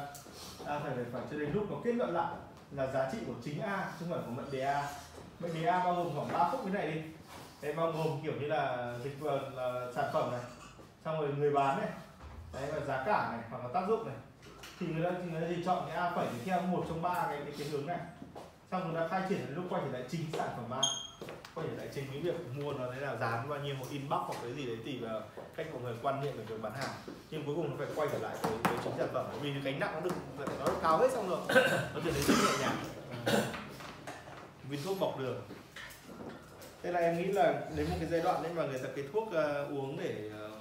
a 0.66 0.80
phẩy 0.80 0.92
phẩy 0.96 1.06
phẩy. 1.14 1.22
Cho 1.32 1.38
đến 1.38 1.54
lúc 1.54 1.72
nó 1.72 1.78
kết 1.84 1.92
luận 1.92 2.14
lại 2.14 2.34
là 2.72 2.88
giá 2.88 3.10
trị 3.12 3.18
của 3.28 3.34
chính 3.44 3.62
a 3.62 3.92
chứ 4.00 4.06
không 4.06 4.10
phải 4.10 4.20
của 4.26 4.42
mệnh 4.42 4.52
đề 4.52 4.62
a. 4.62 4.88
Mệnh 5.40 5.54
đề 5.54 5.68
a 5.68 5.84
bao 5.84 5.96
gồm 5.96 6.16
khoảng 6.16 6.34
3 6.34 6.50
phút 6.52 6.62
cái 6.64 6.74
này 6.74 6.92
đi. 6.92 7.02
Đấy 7.62 7.74
bao 7.74 7.92
gồm 7.92 8.22
kiểu 8.24 8.34
như 8.40 8.48
là 8.48 8.94
dịch 9.04 9.20
vụ 9.20 9.30
là 9.54 9.88
sản 9.96 10.10
phẩm 10.14 10.32
này. 10.32 10.42
Xong 11.06 11.22
rồi 11.22 11.34
người 11.38 11.52
bán 11.52 11.78
này. 11.78 11.90
Đấy 12.54 12.72
và 12.72 12.86
giá 12.86 13.04
cả 13.06 13.30
này 13.32 13.42
hoặc 13.50 13.64
là 13.64 13.70
tác 13.74 13.88
dụng 13.88 14.08
này 14.08 14.16
thì 14.88 14.94
người 14.94 15.04
ta 15.04 15.12
thì 15.22 15.32
người 15.32 15.42
ta 15.42 15.48
thì 15.50 15.64
chọn 15.66 15.84
cái 15.88 15.98
a 15.98 16.12
phẩy 16.16 16.28
thì 16.32 16.38
theo 16.46 16.62
một 16.62 16.86
trong 16.88 17.02
ba 17.02 17.26
cái, 17.30 17.40
cái 17.46 17.54
cái 17.58 17.68
hướng 17.68 17.86
này. 17.86 18.00
Xong 18.72 18.94
người 18.94 19.02
ta 19.02 19.08
khai 19.08 19.22
triển 19.30 19.56
lúc 19.56 19.66
quay 19.70 19.82
trở 19.86 20.00
lại 20.00 20.08
chính 20.12 20.22
sản 20.34 20.50
phẩm 20.56 20.80
a. 20.82 20.82
Quay 21.56 21.68
trở 21.70 21.76
lại 21.78 21.88
chính 21.96 22.06
cái 22.12 22.20
việc 22.20 22.36
mua 22.56 22.74
nó 22.74 22.92
đấy 22.92 23.02
là 23.02 23.16
dán 23.16 23.50
bao 23.50 23.60
nhiêu 23.60 23.76
một 23.76 23.86
inbox 23.92 24.20
hoặc 24.20 24.36
cái 24.44 24.54
gì 24.54 24.66
đấy 24.66 24.78
tùy 24.86 25.00
vào 25.02 25.22
cách 25.56 25.68
của 25.74 25.80
người 25.80 25.94
quan 26.02 26.22
niệm 26.22 26.38
về 26.38 26.44
việc 26.44 26.62
bán 26.62 26.74
hàng. 26.74 26.90
Nhưng 27.32 27.46
cuối 27.46 27.56
cùng 27.56 27.70
nó 27.70 27.76
phải 27.78 27.88
quay 27.96 28.08
trở 28.12 28.20
lại 28.20 28.36
với, 28.42 28.52
với 28.64 28.78
chính 28.84 28.94
sản 28.98 29.08
phẩm. 29.14 29.26
Vì 29.42 29.52
gánh 29.64 29.80
nặng 29.80 29.92
nó 29.94 30.00
được 30.00 30.16
nó 30.40 30.66
được 30.66 30.74
tháo 30.82 30.98
hết 30.98 31.12
xong 31.12 31.30
rồi. 31.30 31.40
Nó 31.94 32.00
trở 32.06 32.12
nên 32.12 32.24
rất 32.28 32.36
nhẹ 32.46 32.58
nhàng. 32.62 32.76
Viên 34.70 34.84
thuốc 34.84 35.00
bọc 35.00 35.20
đường. 35.20 35.42
Thế 36.84 36.92
là 36.92 37.00
em 37.00 37.18
nghĩ 37.18 37.26
là 37.26 37.62
đến 37.76 37.90
một 37.90 37.96
cái 38.00 38.10
giai 38.10 38.22
đoạn 38.22 38.44
đấy 38.44 38.52
mà 38.56 38.66
người 38.66 38.80
ta 38.80 38.90
cái 38.96 39.06
thuốc 39.14 39.28
uh, 39.28 39.70
uống 39.70 39.98
để 39.98 40.30
uh, 40.46 40.52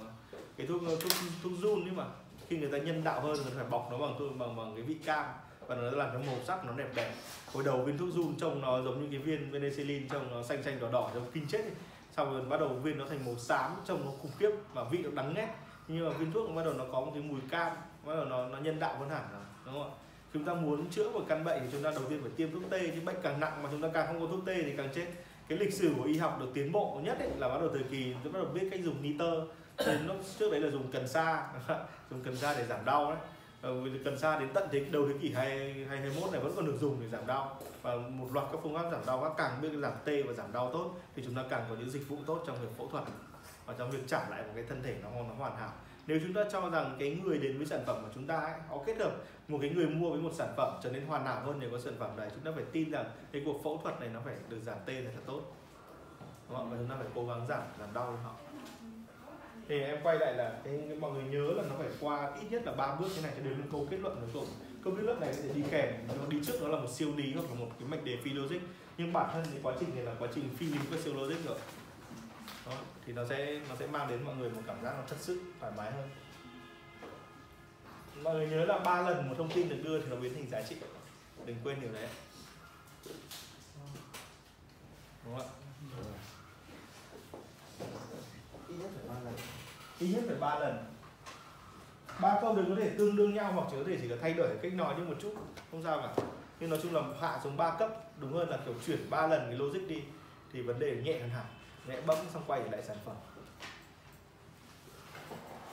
cái 0.57 0.67
thuốc 0.67 0.81
thuốc 0.81 1.11
thuốc 1.43 1.51
run 1.61 1.85
ấy 1.85 1.91
mà 1.91 2.05
khi 2.47 2.57
người 2.57 2.71
ta 2.71 2.77
nhân 2.77 3.03
đạo 3.03 3.21
hơn 3.21 3.33
người 3.33 3.45
ta 3.45 3.51
phải 3.55 3.65
bọc 3.69 3.87
nó 3.91 3.97
bằng 3.97 4.15
tôi 4.19 4.29
bằng 4.39 4.55
bằng 4.55 4.73
cái 4.75 4.83
vị 4.83 4.95
cam 5.05 5.25
và 5.67 5.75
nó 5.75 5.81
làm 5.81 6.09
cho 6.13 6.19
màu 6.19 6.35
sắc 6.47 6.65
nó 6.65 6.73
đẹp 6.73 6.89
đẹp 6.95 7.13
hồi 7.53 7.63
đầu 7.63 7.81
viên 7.81 7.97
thuốc 7.97 8.09
run 8.13 8.35
trông 8.37 8.61
nó 8.61 8.81
giống 8.81 9.01
như 9.01 9.07
cái 9.11 9.19
viên 9.19 9.51
penicillin 9.53 10.07
trông 10.07 10.31
nó 10.31 10.43
xanh 10.43 10.63
xanh 10.63 10.79
đỏ 10.79 10.89
đỏ, 10.91 11.11
trông 11.13 11.25
kinh 11.33 11.47
chết 11.47 11.61
ấy. 11.61 11.71
xong 12.17 12.33
rồi 12.33 12.41
bắt 12.45 12.59
đầu 12.59 12.69
viên 12.69 12.97
nó 12.97 13.05
thành 13.09 13.25
màu 13.25 13.35
xám, 13.35 13.71
trông 13.85 14.05
nó 14.05 14.11
khủng 14.21 14.31
khiếp 14.39 14.51
và 14.73 14.83
vị 14.83 14.97
nó 15.03 15.09
đắng 15.13 15.33
ngắt. 15.33 15.49
Nhưng 15.87 16.09
mà 16.09 16.17
viên 16.17 16.31
thuốc 16.31 16.55
bắt 16.55 16.63
đầu 16.65 16.73
nó 16.73 16.85
có 16.91 17.01
một 17.01 17.11
cái 17.13 17.23
mùi 17.23 17.39
cam, 17.49 17.71
bắt 18.05 18.15
đầu 18.15 18.25
nó 18.25 18.49
nó 18.49 18.57
nhân 18.57 18.79
đạo 18.79 18.95
hơn 18.99 19.09
hẳn 19.09 19.23
rồi, 19.31 19.41
đúng 19.65 19.73
không 19.73 19.91
ạ? 19.91 19.95
Chúng 20.33 20.45
ta 20.45 20.53
muốn 20.53 20.89
chữa 20.89 21.09
một 21.09 21.21
căn 21.27 21.43
bệnh 21.43 21.59
thì 21.61 21.67
chúng 21.71 21.83
ta 21.83 21.91
đầu 21.91 22.03
tiên 22.09 22.19
phải 22.21 22.31
tiêm 22.35 22.51
thuốc 22.51 22.63
tê, 22.69 22.87
chứ 22.87 23.01
bệnh 23.05 23.15
càng 23.23 23.39
nặng 23.39 23.63
mà 23.63 23.69
chúng 23.71 23.81
ta 23.81 23.87
càng 23.93 24.07
không 24.07 24.19
có 24.19 24.27
thuốc 24.27 24.45
tê 24.45 24.63
thì 24.63 24.73
càng 24.77 24.89
chết. 24.95 25.05
Cái 25.47 25.57
lịch 25.57 25.73
sử 25.73 25.93
của 25.97 26.03
y 26.03 26.17
học 26.17 26.37
được 26.39 26.47
tiến 26.53 26.71
bộ 26.71 26.99
nhất 27.03 27.19
ấy 27.19 27.29
là 27.37 27.49
bắt 27.49 27.57
đầu 27.59 27.69
thời 27.73 27.83
kỳ, 27.83 28.13
bắt 28.13 28.33
đầu 28.33 28.45
biết 28.45 28.67
cách 28.71 28.79
dùng 28.83 29.01
nitơ 29.01 29.45
đến 29.77 30.07
lúc 30.07 30.17
trước 30.39 30.51
đấy 30.51 30.59
là 30.59 30.69
dùng 30.69 30.91
cần 30.91 31.07
sa. 31.07 31.47
Dùng 32.11 32.23
cần 32.23 32.35
sa 32.35 32.53
để 32.57 32.65
giảm 32.65 32.85
đau 32.85 33.09
đấy 33.09 33.19
ờ, 33.61 33.73
cần 34.05 34.19
sa 34.19 34.39
đến 34.39 34.49
tận 34.53 34.67
thế 34.71 34.79
đầu 34.79 35.07
thế 35.07 35.13
kỷ 35.21 35.33
2021 35.33 36.31
này 36.31 36.41
vẫn 36.41 36.53
còn 36.55 36.65
được 36.65 36.77
dùng 36.81 36.97
để 37.01 37.07
giảm 37.07 37.27
đau. 37.27 37.59
Và 37.81 37.95
một 37.95 38.27
loạt 38.33 38.47
các 38.51 38.59
phương 38.63 38.75
pháp 38.75 38.91
giảm 38.91 39.05
đau 39.05 39.21
các 39.23 39.31
càng 39.37 39.61
biết 39.61 39.69
giảm 39.81 39.93
tê 40.05 40.23
và 40.23 40.33
giảm 40.33 40.53
đau 40.53 40.69
tốt 40.73 40.91
thì 41.15 41.23
chúng 41.25 41.35
ta 41.35 41.43
càng 41.49 41.65
có 41.69 41.75
những 41.75 41.89
dịch 41.89 42.09
vụ 42.09 42.17
tốt 42.25 42.43
trong 42.47 42.57
việc 42.61 42.77
phẫu 42.77 42.87
thuật 42.87 43.03
và 43.65 43.73
trong 43.77 43.91
việc 43.91 44.07
trả 44.07 44.29
lại 44.29 44.43
một 44.43 44.51
cái 44.55 44.63
thân 44.69 44.83
thể 44.83 44.95
nó 45.03 45.09
nó 45.09 45.33
hoàn 45.37 45.55
hảo. 45.55 45.71
Nếu 46.07 46.19
chúng 46.23 46.33
ta 46.33 46.43
cho 46.51 46.69
rằng 46.69 46.95
cái 46.99 47.19
người 47.23 47.37
đến 47.37 47.57
với 47.57 47.67
sản 47.67 47.83
phẩm 47.85 47.97
của 48.01 48.09
chúng 48.15 48.27
ta 48.27 48.35
ấy, 48.35 48.59
họ 48.69 48.77
kết 48.85 48.97
hợp 48.97 49.11
một 49.47 49.57
cái 49.61 49.69
người 49.69 49.87
mua 49.87 50.09
với 50.09 50.19
một 50.19 50.31
sản 50.33 50.53
phẩm 50.57 50.79
trở 50.83 50.91
nên 50.91 51.05
hoàn 51.05 51.25
hảo 51.25 51.41
hơn 51.45 51.59
nhờ 51.59 51.67
có 51.71 51.79
sản 51.79 51.93
phẩm 51.99 52.17
này 52.17 52.29
chúng 52.33 52.43
ta 52.43 52.51
phải 52.55 52.63
tin 52.71 52.91
rằng 52.91 53.05
cái 53.31 53.41
cuộc 53.45 53.63
phẫu 53.63 53.79
thuật 53.83 53.99
này 53.99 54.09
nó 54.13 54.19
phải 54.25 54.35
được 54.49 54.59
giảm 54.63 54.77
tê 54.85 55.01
thật 55.03 55.21
tốt. 55.25 55.41
Đúng 56.49 56.57
không? 56.57 56.71
và 56.71 56.77
chúng 56.77 56.87
ta 56.87 56.95
phải 56.99 57.07
cố 57.15 57.25
gắng 57.25 57.47
giảm 57.47 57.61
giảm 57.79 57.93
đau 57.93 58.05
cho 58.05 58.29
họ 58.29 58.35
thì 59.67 59.79
em 59.79 59.97
quay 60.03 60.19
lại 60.19 60.33
là 60.33 60.61
cái, 60.63 60.73
mọi 60.99 61.11
người 61.11 61.23
nhớ 61.23 61.53
là 61.53 61.63
nó 61.69 61.75
phải 61.77 61.87
qua 61.99 62.31
ít 62.41 62.47
nhất 62.51 62.61
là 62.65 62.71
ba 62.71 62.95
bước 62.95 63.07
thế 63.15 63.21
này 63.21 63.31
cho 63.35 63.43
đến 63.43 63.61
câu 63.71 63.87
kết 63.91 63.97
luận 63.99 64.15
cuối 64.19 64.29
cùng. 64.33 64.47
Câu 64.83 64.95
kết 64.95 65.03
luận 65.03 65.19
này 65.19 65.33
sẽ 65.33 65.53
đi 65.53 65.61
kèm 65.71 65.93
nó 66.07 66.27
đi 66.27 66.37
trước 66.45 66.61
đó 66.61 66.67
là 66.67 66.79
một 66.79 66.89
siêu 66.93 67.13
lý 67.15 67.33
hoặc 67.33 67.49
là 67.49 67.55
một 67.55 67.69
cái 67.79 67.87
mạch 67.87 68.03
đề 68.03 68.17
phi 68.23 68.33
logic. 68.33 68.59
Nhưng 68.97 69.13
bản 69.13 69.29
thân 69.33 69.45
cái 69.51 69.59
quá 69.63 69.73
trình 69.79 69.95
này 69.95 70.03
là 70.03 70.13
quá 70.19 70.27
trình 70.35 70.49
phi 70.57 70.65
lý 70.65 70.79
và 70.91 70.97
siêu 71.03 71.13
logic 71.13 71.45
rồi. 71.45 71.57
Đó, 72.65 72.73
thì 73.05 73.13
nó 73.13 73.25
sẽ 73.29 73.59
nó 73.69 73.75
sẽ 73.79 73.87
mang 73.87 74.07
đến 74.09 74.23
mọi 74.23 74.35
người 74.35 74.49
một 74.49 74.61
cảm 74.67 74.83
giác 74.83 74.93
nó 74.97 75.03
thật 75.07 75.17
sự 75.19 75.41
thoải 75.59 75.71
mái 75.77 75.91
hơn. 75.91 76.09
Mọi 78.23 78.35
người 78.35 78.47
nhớ 78.47 78.65
là 78.65 78.79
ba 78.79 79.01
lần 79.01 79.29
một 79.29 79.35
thông 79.37 79.51
tin 79.51 79.69
được 79.69 79.79
đưa 79.83 80.01
thì 80.01 80.07
nó 80.09 80.15
biến 80.15 80.33
thành 80.33 80.49
giá 80.49 80.61
trị. 80.61 80.75
Đừng 81.45 81.57
quên 81.63 81.81
điều 81.81 81.91
đấy. 81.93 82.07
Đúng 85.25 85.37
không 85.37 85.39
ạ 85.39 85.45
ít 88.69 88.75
nhất 88.79 88.91
phải 88.95 89.09
ba 89.09 89.15
lần 89.23 89.33
ít 90.03 90.13
nhất 90.13 90.23
phải 90.27 90.35
ba 90.39 90.59
lần. 90.59 90.85
Ba 92.21 92.37
câu 92.41 92.55
đừng 92.55 92.69
có 92.69 92.81
thể 92.81 92.89
tương 92.97 93.15
đương 93.15 93.33
nhau 93.33 93.51
hoặc 93.51 93.67
chỉ 93.71 93.77
có 93.77 93.83
thể 93.87 93.97
chỉ 94.01 94.07
là 94.07 94.17
thay 94.21 94.33
đổi 94.33 94.49
cách 94.61 94.73
nói 94.73 94.95
đi 94.97 95.03
một 95.03 95.15
chút 95.21 95.33
không 95.71 95.83
sao 95.83 96.01
cả. 96.01 96.23
Nhưng 96.59 96.69
nói 96.69 96.79
chung 96.83 96.95
là 96.95 97.01
hạ 97.21 97.39
xuống 97.43 97.57
3 97.57 97.75
cấp 97.79 97.89
đúng 98.19 98.33
hơn 98.33 98.49
là 98.49 98.57
kiểu 98.65 98.73
chuyển 98.85 99.09
3 99.09 99.27
lần 99.27 99.41
cái 99.41 99.55
logic 99.57 99.87
đi 99.87 100.01
thì 100.53 100.61
vấn 100.61 100.79
đề 100.79 100.95
nhẹ 100.95 101.19
hơn 101.19 101.29
hẳn. 101.29 101.45
Nhẹ 101.87 102.01
bấm 102.05 102.17
xong 102.33 102.43
quay 102.47 102.61
lại 102.71 102.83
sản 102.83 102.97
phẩm. 103.05 103.15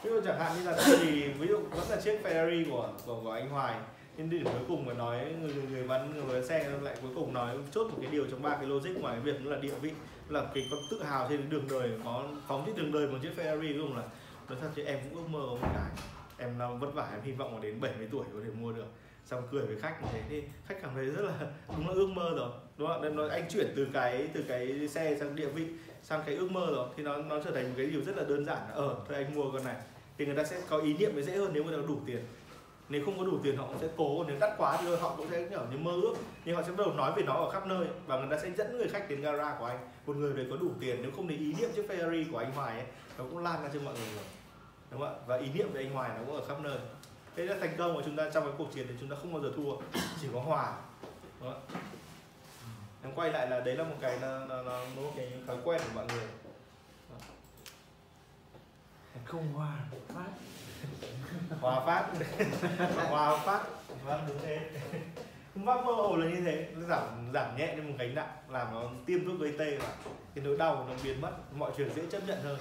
Ví 0.03 0.11
dụ 0.11 0.21
chẳng 0.25 0.39
hạn 0.39 0.53
như 0.57 0.71
là 0.71 0.77
thì 0.87 1.29
ví 1.29 1.47
dụ 1.47 1.59
vẫn 1.71 1.89
là 1.89 2.01
chiếc 2.01 2.21
Ferrari 2.25 2.71
của 2.71 2.89
của, 3.07 3.21
của 3.25 3.31
anh 3.31 3.51
Hoài 3.51 3.75
nhưng 4.17 4.31
điểm 4.31 4.45
cuối 4.45 4.63
cùng 4.69 4.87
mà 4.87 4.93
nói 4.93 5.35
người 5.41 5.55
người, 5.71 5.89
bán 5.89 6.15
người 6.15 6.35
bán 6.35 6.47
xe 6.47 6.71
lại 6.83 6.97
cuối 7.03 7.11
cùng 7.15 7.35
nói 7.35 7.57
chốt 7.73 7.85
một 7.85 7.99
cái 8.03 8.11
điều 8.11 8.27
trong 8.31 8.43
ba 8.43 8.57
cái 8.57 8.67
logic 8.67 8.91
ngoài 9.01 9.15
cái 9.15 9.33
việc 9.33 9.47
là 9.47 9.57
địa 9.57 9.75
vị 9.83 9.91
là 10.29 10.45
cái 10.55 10.69
con 10.71 10.81
tự 10.91 11.03
hào 11.03 11.27
trên 11.29 11.51
đường 11.51 11.65
đời 11.71 11.91
có 12.05 12.25
phóng 12.49 12.63
trên 12.67 12.77
đường 12.77 12.93
đời 12.93 13.07
bằng 13.07 13.21
chiếc 13.21 13.33
Ferrari 13.37 13.73
cuối 13.73 13.83
cùng 13.83 13.97
là 13.97 14.03
nói 14.51 14.59
thật 14.61 14.69
chứ 14.77 14.83
em 14.83 14.99
cũng 15.03 15.23
ước 15.23 15.29
mơ 15.29 15.47
có 15.47 15.55
một 15.55 15.73
cái. 15.75 15.91
Em 16.39 16.79
vất 16.79 16.95
vả, 16.95 17.09
em 17.13 17.23
hy 17.23 17.33
vọng 17.33 17.55
là 17.55 17.61
đến 17.63 17.81
70 17.81 18.09
tuổi 18.13 18.25
có 18.35 18.41
thể 18.45 18.51
mua 18.51 18.73
được. 18.73 18.87
Xong 19.25 19.49
cười 19.51 19.67
với 19.67 19.77
khách 19.81 20.03
như 20.03 20.09
thế 20.13 20.23
thì 20.29 20.43
khách 20.67 20.83
cảm 20.83 20.91
thấy 20.95 21.05
rất 21.05 21.23
là, 21.23 21.35
đúng 21.77 21.89
là 21.89 21.95
ước 21.95 22.07
mơ 22.07 22.31
rồi. 22.37 22.51
Đúng 22.77 22.89
không 22.89 23.03
nên 23.03 23.17
nói, 23.17 23.31
anh 23.31 23.49
chuyển 23.51 23.73
từ 23.77 23.89
cái 23.93 24.29
từ 24.35 24.45
cái 24.49 24.89
xe 24.89 25.17
sang 25.19 25.37
địa 25.37 25.49
vị, 25.49 25.67
sang 26.03 26.21
cái 26.27 26.35
ước 26.35 26.51
mơ 26.51 26.67
rồi. 26.71 26.89
Thì 26.97 27.03
nó 27.03 27.17
nó 27.17 27.41
trở 27.45 27.51
thành 27.51 27.65
một 27.65 27.75
cái 27.77 27.87
điều 27.87 28.03
rất 28.05 28.17
là 28.17 28.25
đơn 28.29 28.45
giản 28.45 28.59
ở 28.73 28.89
ờ 28.89 28.97
thôi 29.09 29.17
anh 29.17 29.35
mua 29.35 29.51
con 29.53 29.65
này. 29.65 29.77
Thì 30.19 30.27
người 30.27 30.37
ta 30.37 30.45
sẽ 30.45 30.61
có 30.69 30.79
ý 30.79 30.95
niệm 30.95 31.15
mới 31.15 31.23
dễ 31.23 31.37
hơn 31.37 31.51
nếu 31.53 31.65
mà 31.65 31.73
đủ 31.89 32.01
tiền. 32.07 32.25
Nếu 32.89 33.05
không 33.05 33.19
có 33.19 33.25
đủ 33.25 33.39
tiền 33.43 33.57
họ 33.57 33.67
cũng 33.67 33.79
sẽ 33.81 33.89
cố, 33.97 34.25
nếu 34.25 34.37
đắt 34.41 34.51
quá 34.59 34.79
thì 34.81 34.97
họ 34.97 35.15
cũng 35.17 35.27
sẽ, 35.31 35.49
kiểu, 35.51 35.61
như 35.71 35.79
mơ 35.79 35.93
ước. 35.93 36.15
Nhưng 36.45 36.57
họ 36.57 36.63
sẽ 36.63 36.71
bắt 36.71 36.87
đầu 36.87 36.95
nói 36.95 37.13
về 37.17 37.23
nó 37.23 37.35
ở 37.35 37.51
khắp 37.51 37.67
nơi 37.67 37.87
và 38.07 38.19
người 38.19 38.29
ta 38.31 38.43
sẽ 38.43 38.51
dẫn 38.51 38.79
người 38.79 38.89
khách 38.89 39.11
đến 39.11 39.21
gara 39.21 39.57
của 39.59 39.65
anh. 39.65 39.79
Một 40.07 40.17
người 40.17 40.33
đấy 40.33 40.47
có 40.51 40.57
đủ 40.57 40.71
tiền, 40.81 40.99
nếu 41.03 41.11
không 41.17 41.29
thì 41.29 41.37
ý 41.37 41.55
niệm 41.61 41.71
chiếc 41.75 41.89
Ferrari 41.89 42.33
của 42.33 42.39
anh 42.39 42.53
Hoài 42.53 42.75
ấy, 42.75 42.87
nó 43.19 43.25
cũng 43.31 43.39
lan 43.39 43.63
ra 43.63 43.71
cho 43.75 43.81
mọi 43.81 43.95
người 43.95 44.15
rồi 44.15 44.25
đúng 44.91 45.01
không 45.01 45.15
ạ? 45.15 45.21
Và 45.27 45.37
ý 45.37 45.49
niệm 45.55 45.73
về 45.73 45.83
anh 45.83 45.93
Hoài 45.93 46.09
nó 46.09 46.25
cũng 46.27 46.37
ở 46.37 46.45
khắp 46.49 46.61
nơi. 46.61 46.79
Thế 47.37 47.45
là 47.45 47.57
thành 47.61 47.75
công 47.79 47.95
của 47.95 48.03
chúng 48.05 48.17
ta 48.17 48.31
trong 48.35 48.45
cái 48.45 48.53
cuộc 48.59 48.75
chiến 48.75 48.87
thì 48.89 48.95
chúng 49.01 49.09
ta 49.09 49.17
không 49.17 49.33
bao 49.33 49.43
giờ 49.43 49.53
thua 49.57 50.01
chỉ 50.21 50.29
có 50.35 50.41
hòa. 50.41 50.77
Đúng 51.41 51.53
không 51.53 51.63
ạ? 51.69 51.79
Em 53.03 53.13
quay 53.15 53.31
lại 53.31 53.51
là 53.51 53.61
đấy 53.61 53.77
là 53.77 53.85
một 53.85 53.97
cái 54.01 54.19
nó 54.21 54.47
nó 54.47 54.63
nó 54.63 54.81
một 54.97 55.13
cái 55.17 55.33
thói 55.47 55.57
quen 55.65 55.81
của 55.85 55.93
mọi 55.95 56.07
người. 56.07 56.27
Không 59.25 59.53
hòa 59.53 59.79
phát. 60.09 60.31
Hòa 61.61 61.87
phát. 61.87 62.09
Hòa 63.11 63.37
phát. 63.37 63.65
Vâng 64.05 64.25
đúng 64.29 64.39
thế. 64.43 64.71
Pháp 65.67 65.85
mơ 65.85 65.93
hồ 65.93 66.17
là 66.17 66.31
như 66.31 66.41
thế. 66.45 66.69
Nó 66.77 66.87
giảm 66.87 67.31
giảm 67.35 67.57
nhẹ 67.57 67.75
đi 67.77 67.83
một 67.83 67.95
gánh 67.99 68.15
nặng 68.15 68.37
làm 68.49 68.73
nó 68.73 68.91
tiêm 69.07 69.25
thuốc 69.25 69.41
gây 69.41 69.55
tê 69.59 69.79
và 69.79 69.95
cái 70.35 70.45
nỗi 70.45 70.57
đau 70.57 70.87
nó 70.89 70.95
biến 71.05 71.21
mất. 71.21 71.33
Mọi 71.55 71.73
chuyện 71.77 71.95
dễ 71.95 72.03
chấp 72.11 72.27
nhận 72.27 72.43
hơn 72.43 72.59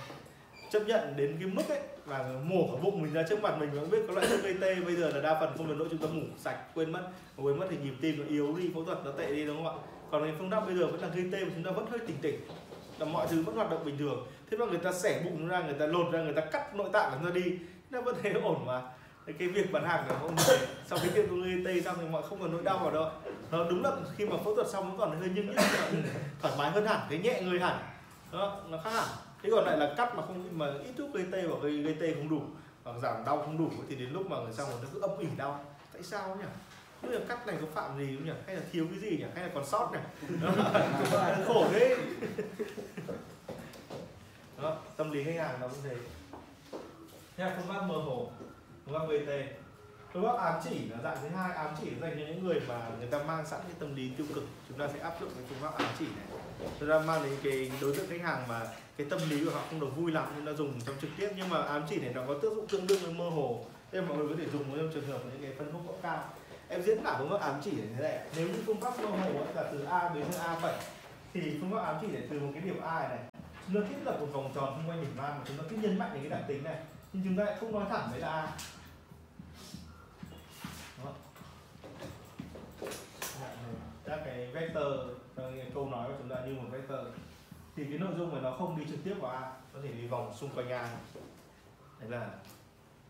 chấp 0.71 0.79
nhận 0.87 1.13
đến 1.17 1.37
cái 1.39 1.49
mức 1.49 1.63
ấy 1.69 1.79
là 2.05 2.29
mổ 2.43 2.67
cả 2.71 2.81
bụng 2.83 3.01
mình 3.01 3.13
ra 3.13 3.23
trước 3.29 3.41
mặt 3.41 3.57
mình 3.59 3.71
vẫn 3.71 3.89
biết 3.89 3.97
có 4.07 4.13
loại 4.13 4.27
thuốc 4.27 4.43
gây 4.43 4.55
tê. 4.61 4.75
Bây 4.75 4.95
giờ 4.95 5.09
là 5.09 5.21
đa 5.21 5.39
phần 5.39 5.53
không 5.57 5.67
đến 5.67 5.77
nỗi 5.77 5.87
chúng 5.91 5.99
ta 5.99 6.07
ngủ 6.07 6.23
sạch 6.37 6.57
quên 6.75 6.91
mất. 6.91 7.09
Quên 7.37 7.59
mất 7.59 7.67
thì 7.69 7.77
nhịp 7.77 7.93
tim 8.01 8.19
nó 8.19 8.25
yếu 8.29 8.55
đi 8.57 8.69
phẫu 8.73 8.83
thuật 8.83 8.97
nó 9.05 9.11
tệ 9.11 9.31
đi 9.31 9.45
đúng 9.45 9.63
không 9.63 9.67
ạ? 9.67 9.83
Còn 10.11 10.23
cái 10.23 10.33
phương 10.37 10.51
pháp 10.51 10.65
bây 10.65 10.75
giờ 10.75 10.87
vẫn 10.87 11.01
là 11.01 11.07
gây 11.07 11.29
tê 11.31 11.45
mà 11.45 11.51
chúng 11.55 11.63
ta 11.63 11.71
vẫn 11.71 11.85
hơi 11.89 11.99
tỉnh 11.99 12.17
tỉnh. 12.21 12.39
Là 12.99 13.05
mọi 13.05 13.27
thứ 13.29 13.43
vẫn 13.43 13.55
hoạt 13.55 13.71
động 13.71 13.85
bình 13.85 13.97
thường. 13.97 14.27
Thế 14.51 14.57
mà 14.57 14.65
người 14.65 14.77
ta 14.77 14.91
xẻ 14.91 15.21
bụng 15.25 15.47
ra 15.47 15.59
người 15.59 15.73
ta 15.73 15.85
lột 15.85 16.11
ra 16.11 16.21
người 16.21 16.33
ta 16.33 16.41
cắt 16.41 16.75
nội 16.75 16.89
tạng 16.93 17.11
của 17.11 17.17
chúng 17.21 17.31
ta 17.31 17.39
đi 17.39 17.57
nó 17.89 18.01
vẫn 18.01 18.15
thấy 18.23 18.31
ổn 18.31 18.65
mà. 18.65 18.81
Cái 19.39 19.47
việc 19.47 19.71
bán 19.71 19.85
hàng 19.85 20.03
của 20.09 20.15
ông 20.21 20.35
này 20.35 20.57
sau 20.85 20.99
cái 21.01 21.09
tiêm 21.15 21.27
thuốc 21.27 21.39
gây 21.43 21.61
tê 21.65 21.81
xong 21.81 21.95
thì 22.01 22.07
mọi 22.11 22.21
không 22.29 22.39
còn 22.39 22.51
nỗi 22.51 22.61
đau 22.63 22.77
vào 22.77 22.91
đâu. 22.91 23.09
Nó 23.51 23.63
đúng 23.69 23.83
là 23.83 23.91
khi 24.15 24.25
mà 24.25 24.37
phẫu 24.37 24.55
thuật 24.55 24.67
xong 24.67 24.89
nó 24.89 24.95
còn 24.97 25.19
hơi 25.19 25.29
nhưng 25.35 25.55
nhất 25.55 25.65
thoải 26.41 26.53
mái 26.57 26.71
hơn 26.71 26.85
hẳn 26.85 26.99
thấy 27.09 27.19
nhẹ 27.19 27.41
người 27.41 27.59
hẳn. 27.59 27.77
Đó, 28.31 28.61
nó 28.69 28.77
khác 28.83 28.89
hẳn 28.89 29.07
thế 29.43 29.49
còn 29.51 29.65
lại 29.65 29.77
là 29.77 29.93
cắt 29.97 30.15
mà 30.15 30.25
không 30.25 30.49
mà 30.51 30.73
ít 30.85 30.93
thuốc 30.97 31.13
gây 31.13 31.25
tê 31.31 31.43
hoặc 31.47 31.57
gây, 31.61 31.77
gây 31.77 31.95
tê 31.99 32.13
không 32.13 32.29
đủ 32.29 32.41
hoặc 32.83 32.99
giảm 33.01 33.25
đau 33.25 33.37
không 33.37 33.57
đủ 33.57 33.69
thì 33.89 33.95
đến 33.95 34.09
lúc 34.09 34.29
mà 34.29 34.37
người 34.39 34.53
rồi 34.53 34.67
nó 34.81 34.87
cứ 34.93 35.01
âm 35.01 35.17
ỉ 35.19 35.27
đau. 35.37 35.65
Tại 35.93 36.03
sao 36.03 36.35
nhỉ? 36.35 36.45
Bây 37.01 37.11
giờ 37.11 37.19
cắt 37.27 37.47
này 37.47 37.57
có 37.61 37.67
phạm 37.73 37.97
gì 37.97 38.15
không 38.15 38.25
nhỉ? 38.25 38.33
Hay 38.45 38.55
là 38.55 38.61
thiếu 38.71 38.87
cái 38.91 38.99
gì 38.99 39.09
nhỉ? 39.17 39.25
Hay 39.35 39.43
là 39.43 39.51
còn 39.53 39.65
sót 39.65 39.91
nhỉ? 39.91 39.99
Khổ 41.47 41.67
đấy. 41.73 41.97
Đó, 44.61 44.77
tâm 44.97 45.11
lý 45.11 45.23
khách 45.23 45.35
hàng 45.37 45.59
nó 45.61 45.67
cũng 45.67 45.79
thế. 45.83 45.95
Nha, 47.37 47.55
phương 47.57 47.75
pháp 47.75 47.81
mơ 47.81 47.95
hồ 47.95 48.31
Phương 48.85 48.99
pháp 48.99 49.09
gây 49.09 49.25
tê. 49.27 49.47
Phương 50.13 50.23
pháp 50.23 50.37
ám 50.37 50.61
chỉ 50.63 50.89
là 50.89 50.97
dạng 51.03 51.17
thứ 51.21 51.27
hai. 51.27 51.51
Ám 51.53 51.69
chỉ 51.81 51.87
dành 52.01 52.15
cho 52.19 52.25
những 52.27 52.43
người 52.43 52.61
mà 52.67 52.89
người 52.99 53.07
ta 53.07 53.23
mang 53.23 53.45
sẵn 53.45 53.59
cái 53.63 53.71
tâm 53.79 53.95
lý 53.95 54.11
tiêu 54.17 54.27
cực. 54.35 54.43
Chúng 54.69 54.77
ta 54.77 54.87
sẽ 54.93 54.99
áp 54.99 55.13
dụng 55.21 55.29
cái 55.35 55.43
phương 55.49 55.59
pháp 55.61 55.83
ám 55.83 55.91
chỉ 55.99 56.05
này 56.05 56.25
Thật 56.59 56.85
ra 56.85 56.99
mang 56.99 57.23
đến 57.23 57.33
cái 57.43 57.71
đối 57.81 57.95
tượng 57.95 58.09
khách 58.09 58.21
hàng 58.21 58.47
mà 58.47 58.61
cái 58.97 59.07
tâm 59.09 59.19
lý 59.29 59.45
của 59.45 59.51
họ 59.51 59.61
không 59.69 59.79
được 59.79 59.95
vui 59.95 60.11
lắm 60.11 60.27
nên 60.35 60.45
nó 60.45 60.53
dùng 60.53 60.81
trong 60.85 60.95
trực 61.01 61.09
tiếp, 61.17 61.29
nhưng 61.37 61.49
mà 61.49 61.61
ám 61.61 61.83
chỉ 61.89 61.99
này 61.99 62.11
nó 62.13 62.23
có 62.27 62.33
tác 62.33 62.49
dụng 62.55 62.67
tương 62.67 62.87
đương 62.87 62.99
với 63.03 63.13
mơ 63.13 63.29
hồ. 63.29 63.65
Nên 63.91 64.05
mọi 64.05 64.17
người 64.17 64.27
có 64.29 64.35
thể 64.37 64.49
dùng 64.53 64.77
trong 64.77 64.91
trường 64.93 65.07
hợp 65.07 65.19
những 65.25 65.41
cái 65.41 65.51
phân 65.57 65.71
khúc 65.73 65.87
góc 65.87 65.99
cao 66.01 66.23
em 66.69 66.83
diễn 66.83 67.03
tả 67.03 67.15
phương 67.17 67.29
pháp 67.29 67.41
ám 67.41 67.61
chỉ 67.63 67.71
này 67.71 67.87
thế 67.95 68.03
này. 68.03 68.19
Nếu 68.35 68.47
như 68.47 68.63
phương 68.65 68.81
pháp 68.81 68.99
mơ 68.99 69.05
hồ 69.05 69.45
là 69.55 69.63
từ 69.71 69.83
a 69.83 70.09
đến 70.15 70.25
a 70.39 70.59
7 70.59 70.73
thì 71.33 71.41
phương 71.61 71.71
pháp 71.71 71.83
ám 71.83 71.95
chỉ 72.01 72.07
này 72.07 72.23
từ 72.29 72.39
một 72.39 72.49
cái 72.53 72.61
điểm 72.61 72.81
a 72.81 73.07
này 73.09 73.19
chúng 73.67 73.81
ta 73.81 73.87
thiết 73.89 73.95
lập 74.05 74.17
một 74.19 74.27
vòng 74.33 74.51
tròn 74.55 74.73
xung 74.77 74.89
quanh 74.89 75.01
điểm 75.01 75.17
a 75.17 75.29
mà 75.29 75.41
chúng 75.47 75.57
ta 75.57 75.63
cứ 75.69 75.75
nhấn 75.75 75.97
mạnh 75.97 76.09
đến 76.13 76.23
cái 76.23 76.29
đặc 76.29 76.47
tính 76.47 76.63
này. 76.63 76.75
Nhưng 77.13 77.23
chúng 77.23 77.37
ta 77.37 77.43
lại 77.43 77.55
không 77.59 77.71
nói 77.71 77.85
thẳng 77.89 78.07
đấy 78.11 78.19
là 78.19 78.27
a 78.27 78.47
Đó 81.03 81.13
các 84.09 84.19
cái 84.25 84.47
vector 84.47 84.87
cái 85.35 85.71
câu 85.73 85.89
nói 85.89 86.07
của 86.07 86.15
chúng 86.19 86.29
ta 86.29 86.45
như 86.45 86.53
một 86.53 86.67
vector 86.71 86.99
thì 87.75 87.85
cái 87.89 87.97
nội 87.97 88.13
dung 88.17 88.31
mà 88.31 88.41
nó 88.41 88.51
không 88.51 88.79
đi 88.79 88.85
trực 88.89 88.99
tiếp 89.03 89.15
vào 89.19 89.31
a 89.31 89.51
có 89.73 89.79
thể 89.83 89.91
đi 89.91 90.07
vòng 90.07 90.33
xung 90.35 90.49
quanh 90.49 90.69
a. 90.69 90.97
Đấy 91.99 92.09
là 92.09 92.29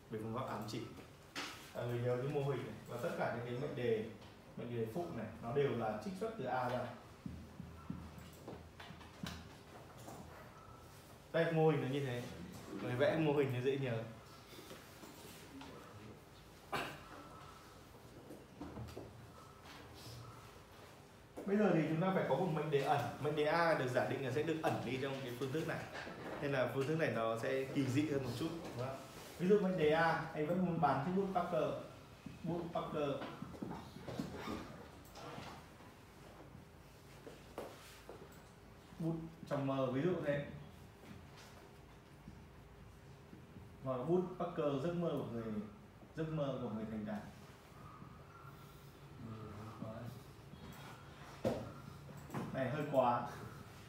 về 0.09 0.19
phương 0.23 0.35
pháp 0.35 0.47
ám 0.47 0.63
chỉ. 0.67 0.81
À, 1.73 1.83
người 1.83 1.99
nhớ 1.99 2.17
những 2.17 2.33
mô 2.33 2.51
hình 2.51 2.65
này 2.65 2.75
và 2.87 2.97
tất 3.03 3.09
cả 3.19 3.35
những 3.35 3.45
cái 3.45 3.61
mệnh 3.61 3.75
đề 3.75 4.05
mệnh 4.57 4.75
đề 4.75 4.87
phụ 4.93 5.05
này 5.17 5.27
nó 5.43 5.53
đều 5.53 5.77
là 5.77 5.99
trích 6.05 6.13
xuất 6.19 6.33
từ 6.37 6.45
a 6.45 6.69
ra. 6.69 6.79
Đây 11.31 11.51
mô 11.51 11.69
hình 11.69 11.81
nó 11.81 11.87
như 11.87 12.05
thế. 12.05 12.23
Người 12.81 12.95
vẽ 12.95 13.17
mô 13.17 13.33
hình 13.33 13.53
nó 13.53 13.59
dễ 13.61 13.77
nhớ. 13.77 14.03
Bây 21.49 21.57
giờ 21.57 21.71
thì 21.73 21.81
chúng 21.89 22.01
ta 22.01 22.11
phải 22.15 22.25
có 22.29 22.35
một 22.35 22.47
mệnh 22.53 22.71
đề 22.71 22.81
ẩn. 22.81 23.01
Mệnh 23.21 23.35
đề 23.35 23.43
a 23.43 23.77
được 23.79 23.87
giả 23.87 24.07
định 24.09 24.25
là 24.25 24.31
sẽ 24.31 24.43
được 24.43 24.57
ẩn 24.61 24.73
đi 24.85 24.97
trong 25.01 25.13
cái 25.23 25.33
phương 25.39 25.51
thức 25.51 25.67
này. 25.67 25.79
Nên 26.41 26.51
là 26.51 26.71
phương 26.73 26.87
thức 26.87 26.95
này 26.95 27.11
nó 27.15 27.39
sẽ 27.39 27.63
kỳ 27.63 27.85
dị 27.85 28.09
hơn 28.09 28.23
một 28.23 28.29
chút, 28.39 28.49
đúng 28.51 28.87
không? 28.87 28.97
ví 29.39 29.47
dụ 29.47 29.59
mệnh 29.59 29.77
đề 29.77 29.89
a, 29.89 30.23
anh 30.33 30.47
vẫn 30.47 30.65
muốn 30.65 30.81
bán 30.81 31.05
chiếc 31.05 31.11
bút 31.15 31.27
Parker. 31.33 31.69
Bút 32.43 32.61
Parker. 32.73 33.09
Bút 38.99 39.15
trong 39.49 39.67
mơ 39.67 39.91
ví 39.91 40.01
dụ 40.01 40.13
thế. 40.25 40.45
Hoặc 43.83 43.97
bút 44.07 44.21
Parker 44.39 44.83
giấc 44.83 44.93
mơ 44.93 45.09
của 45.11 45.25
người 45.33 45.43
giấc 46.15 46.29
mơ 46.29 46.59
của 46.61 46.69
người 46.69 46.85
thành 46.91 47.05
đạt. 47.05 47.38
Này 52.53 52.69
hơi 52.69 52.83
quá. 52.91 53.21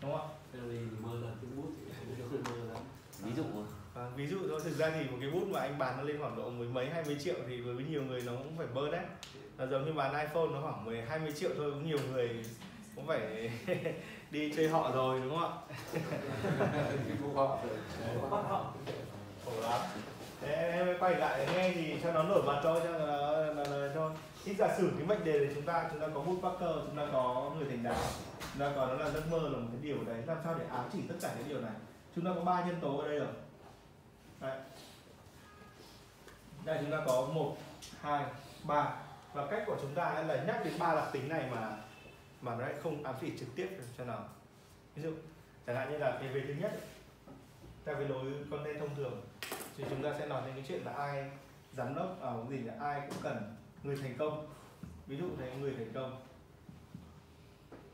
Đúng 0.02 0.12
không? 0.12 0.28
Ví 3.22 3.32
dụ 3.36 3.44
À, 3.94 4.02
ví 4.16 4.26
dụ 4.26 4.36
thôi 4.48 4.60
thực 4.64 4.78
ra 4.78 4.90
thì 4.90 5.04
một 5.10 5.16
cái 5.20 5.30
bút 5.30 5.46
mà 5.46 5.60
anh 5.60 5.78
bán 5.78 5.96
nó 5.96 6.02
lên 6.02 6.20
khoảng 6.20 6.36
độ 6.36 6.50
mười 6.50 6.68
mấy 6.68 6.90
hai 6.90 7.02
mươi 7.06 7.16
triệu 7.24 7.34
thì 7.48 7.60
với 7.60 7.84
nhiều 7.84 8.02
người 8.02 8.22
nó 8.26 8.32
cũng 8.32 8.56
phải 8.56 8.66
bơ 8.66 8.90
đấy. 8.90 9.04
Là 9.58 9.66
giống 9.66 9.84
như 9.84 9.92
bán 9.92 10.12
iPhone 10.12 10.46
nó 10.52 10.60
khoảng 10.62 10.84
10 10.84 11.02
20 11.02 11.32
triệu 11.32 11.50
thôi 11.56 11.70
cũng 11.70 11.86
nhiều 11.86 11.98
người 12.12 12.44
cũng 12.96 13.06
phải 13.06 13.50
đi 14.30 14.52
chơi 14.56 14.68
họ 14.68 14.90
rồi 14.94 15.20
đúng 15.24 15.38
không 15.38 15.52
ạ? 15.52 15.76
Khổ 19.44 19.52
lắm. 19.62 19.80
Thế 20.40 20.54
em 20.54 20.98
quay 21.00 21.14
lại 21.14 21.46
nghe 21.54 21.72
thì 21.74 21.94
cho 22.02 22.12
nó 22.12 22.22
nổi 22.22 22.42
bật 22.46 22.60
thôi 22.62 22.80
cho 22.84 22.98
nó, 22.98 23.06
nó, 23.54 23.64
nó, 23.64 23.88
cho 23.94 24.12
thì 24.44 24.54
giả 24.54 24.76
sử 24.78 24.90
cái 24.98 25.06
mệnh 25.06 25.24
đề 25.24 25.46
thì 25.46 25.54
chúng 25.54 25.64
ta 25.64 25.88
chúng 25.90 26.00
ta 26.00 26.06
có 26.14 26.20
bút 26.20 26.38
Parker 26.42 26.76
chúng 26.86 26.96
ta 26.96 27.06
có 27.12 27.52
người 27.58 27.68
thành 27.68 27.82
đạt 27.82 27.96
chúng 28.52 28.60
ta 28.60 28.72
có 28.76 28.86
nó 28.86 28.94
là 28.94 29.10
giấc 29.10 29.30
mơ 29.30 29.38
là 29.38 29.58
một 29.58 29.68
cái 29.72 29.80
điều 29.82 30.04
đấy 30.04 30.22
làm 30.26 30.38
sao 30.44 30.54
để 30.58 30.64
ám 30.70 30.84
chỉ 30.92 30.98
tất 31.08 31.14
cả 31.20 31.34
những 31.38 31.48
điều 31.48 31.60
này? 31.60 31.72
Chúng 32.16 32.24
ta 32.24 32.30
có 32.34 32.44
ba 32.44 32.64
nhân 32.64 32.80
tố 32.80 32.98
ở 32.98 33.08
đây 33.08 33.18
rồi. 33.18 33.28
Đấy. 34.40 34.58
Đây 36.64 36.78
chúng 36.80 36.90
ta 36.90 36.98
có 37.06 37.28
1, 37.34 37.56
2, 38.00 38.24
3 38.64 38.96
Và 39.32 39.46
cách 39.46 39.62
của 39.66 39.76
chúng 39.80 39.94
ta 39.94 40.22
là 40.22 40.44
nhắc 40.46 40.64
đến 40.64 40.74
ba 40.78 40.94
đặc 40.94 41.08
tính 41.12 41.28
này 41.28 41.48
mà 41.50 41.76
mà 42.40 42.54
nó 42.54 42.60
lại 42.60 42.74
không 42.82 43.04
ám 43.04 43.14
chỉ 43.20 43.38
trực 43.38 43.48
tiếp 43.56 43.68
cho 43.98 44.04
nào 44.04 44.28
Ví 44.94 45.02
dụ 45.02 45.12
chẳng 45.66 45.76
hạn 45.76 45.92
như 45.92 45.98
là 45.98 46.18
cái 46.20 46.28
về 46.28 46.44
thứ 46.48 46.54
nhất 46.54 46.80
theo 47.84 47.94
cái 47.94 48.08
lối 48.08 48.24
con 48.50 48.50
content 48.50 48.78
thông 48.78 48.94
thường 48.94 49.20
thì 49.76 49.84
chúng 49.90 50.02
ta 50.02 50.14
sẽ 50.18 50.26
nói 50.26 50.42
đến 50.46 50.54
cái 50.54 50.64
chuyện 50.68 50.82
là 50.84 50.92
ai 50.92 51.30
giám 51.72 51.94
đốc 51.94 52.20
ở 52.20 52.40
à, 52.40 52.48
gì 52.50 52.58
là 52.58 52.74
ai 52.80 53.00
cũng 53.08 53.18
cần 53.22 53.54
người 53.82 53.96
thành 53.96 54.14
công. 54.18 54.46
Ví 55.06 55.16
dụ 55.16 55.26
này 55.38 55.50
người 55.60 55.74
thành 55.74 55.92
công. 55.94 56.20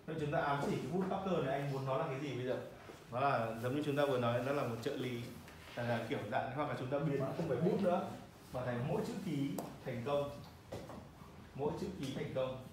Nên 0.07 0.17
chúng 0.21 0.33
ta 0.33 0.41
ám 0.41 0.61
chỉ 0.67 0.77
cái 0.77 0.87
bút 0.93 1.05
Parker 1.11 1.45
này 1.45 1.61
anh 1.61 1.73
muốn 1.73 1.87
nó 1.87 1.99
là 1.99 2.07
cái 2.07 2.21
gì 2.21 2.35
bây 2.35 2.47
giờ? 2.47 2.59
Nó 3.13 3.21
là 3.21 3.55
giống 3.63 3.77
như 3.77 3.83
chúng 3.87 3.97
ta 3.97 4.07
vừa 4.07 4.19
nói 4.19 4.43
nó 4.47 4.53
là 4.53 4.63
một 4.63 4.77
trợ 4.83 4.97
lý. 4.97 5.23
Là, 5.77 5.83
là 5.83 6.07
kiểu 6.09 6.19
dạng 6.31 6.51
hoặc 6.55 6.69
là 6.69 6.77
chúng 6.79 6.89
ta 6.89 6.99
biến 6.99 7.21
không 7.21 7.49
phải 7.49 7.57
bút 7.57 7.83
nữa. 7.83 8.09
Mà 8.53 8.65
thành 8.65 8.89
mỗi 8.89 9.03
chữ 9.07 9.13
ký 9.25 9.51
thành 9.85 10.03
công. 10.07 10.41
Mỗi 11.55 11.73
chữ 11.81 11.87
ký 12.01 12.15
thành 12.15 12.35
công. 12.35 12.65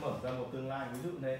Mở 0.00 0.18
ra 0.22 0.30
một 0.30 0.48
tương 0.52 0.68
lai 0.68 0.88
ví 0.92 1.10
dụ 1.10 1.18
này 1.18 1.38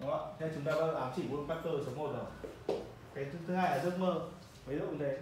đúng 0.00 0.10
không 0.10 0.30
ạ? 0.30 0.32
Thế 0.38 0.50
chúng 0.54 0.64
ta 0.64 0.72
đã 0.72 1.00
ám 1.00 1.12
chỉ 1.16 1.22
bút 1.22 1.44
Parker 1.48 1.72
số 1.86 1.92
1 1.96 2.12
rồi. 2.12 2.24
Cái 3.14 3.24
thứ, 3.24 3.38
thứ 3.46 3.54
hai 3.54 3.78
là 3.78 3.84
giấc 3.84 3.98
mơ. 3.98 4.20
Ví 4.66 4.78
dụ 4.78 4.90
này 4.98 5.16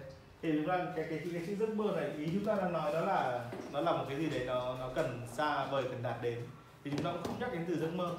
thì 0.45 0.51
chúng 0.55 0.67
ta 0.67 0.77
cái 0.95 1.05
cái 1.09 1.19
cái 1.33 1.43
chữ 1.47 1.55
giấc 1.59 1.69
mơ 1.69 1.93
này 1.95 2.09
ý 2.17 2.29
chúng 2.33 2.45
ta 2.45 2.55
đang 2.55 2.73
nói 2.73 2.93
đó 2.93 3.01
là 3.01 3.45
nó 3.71 3.81
là 3.81 3.91
một 3.91 4.05
cái 4.09 4.17
gì 4.17 4.29
đấy 4.29 4.45
nó 4.45 4.77
nó 4.79 4.89
cần 4.95 5.21
xa 5.31 5.65
vời 5.65 5.83
cần 5.83 6.03
đạt 6.03 6.21
đến. 6.21 6.39
Thì 6.83 6.91
chúng 6.91 7.03
ta 7.03 7.11
cũng 7.11 7.23
không 7.23 7.39
nhắc 7.39 7.53
đến 7.53 7.65
từ 7.67 7.79
giấc 7.79 7.93
mơ. 7.93 8.11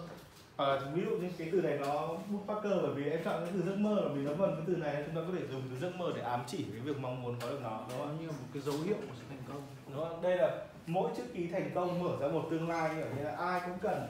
Hoặc 0.56 0.66
là 0.66 0.80
ví 0.94 1.02
dụ 1.02 1.10
như 1.10 1.30
cái 1.38 1.48
từ 1.52 1.62
này 1.62 1.78
nó 1.78 2.08
bút 2.30 2.44
Parker 2.48 2.72
bởi 2.82 2.94
vì 2.94 3.10
em 3.10 3.20
chọn 3.24 3.44
cái 3.44 3.52
từ 3.54 3.62
giấc 3.62 3.76
mơ 3.78 4.02
bởi 4.04 4.14
vì 4.14 4.24
nó 4.24 4.32
gần 4.32 4.54
cái 4.56 4.64
từ 4.66 4.76
này 4.76 5.02
chúng 5.06 5.14
ta 5.14 5.20
có 5.28 5.38
thể 5.38 5.46
dùng 5.52 5.62
từ 5.70 5.78
giấc 5.78 5.96
mơ 5.96 6.12
để 6.16 6.22
ám 6.22 6.40
chỉ 6.46 6.64
cái 6.72 6.80
việc 6.80 6.98
mong 6.98 7.22
muốn 7.22 7.36
có 7.40 7.48
được 7.48 7.60
nó 7.62 7.80
nó 7.98 8.04
như 8.20 8.26
một 8.26 8.46
cái 8.52 8.62
dấu 8.62 8.74
hiệu 8.84 8.96
của 8.96 9.14
sự 9.16 9.22
thành 9.28 9.42
công. 9.48 9.62
Đúng 9.92 10.04
không? 10.04 10.22
đây 10.22 10.36
là 10.36 10.64
mỗi 10.86 11.10
chữ 11.16 11.22
ký 11.34 11.48
thành 11.48 11.70
công 11.74 12.02
mở 12.02 12.16
ra 12.20 12.28
một 12.28 12.48
tương 12.50 12.68
lai 12.68 12.90
kiểu 12.94 13.06
như 13.16 13.24
là 13.24 13.36
ai 13.36 13.60
cũng 13.66 13.78
cần 13.78 14.06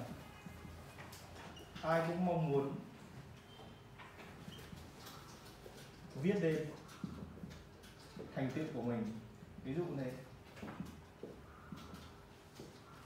ai 1.82 2.02
cũng 2.09 2.26
mong 2.26 2.51
muốn 2.51 2.72
viết 6.22 6.34
lên 6.43 6.66
thành 8.36 8.50
tựu 8.54 8.64
của 8.74 8.82
mình. 8.82 9.12
Ví 9.64 9.74
dụ 9.74 9.84
này. 9.96 10.12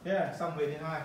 Thế 0.04 0.12
là 0.12 0.36
xong 0.38 0.56
về 0.56 0.66
thứ 0.66 0.84
hai. 0.84 1.00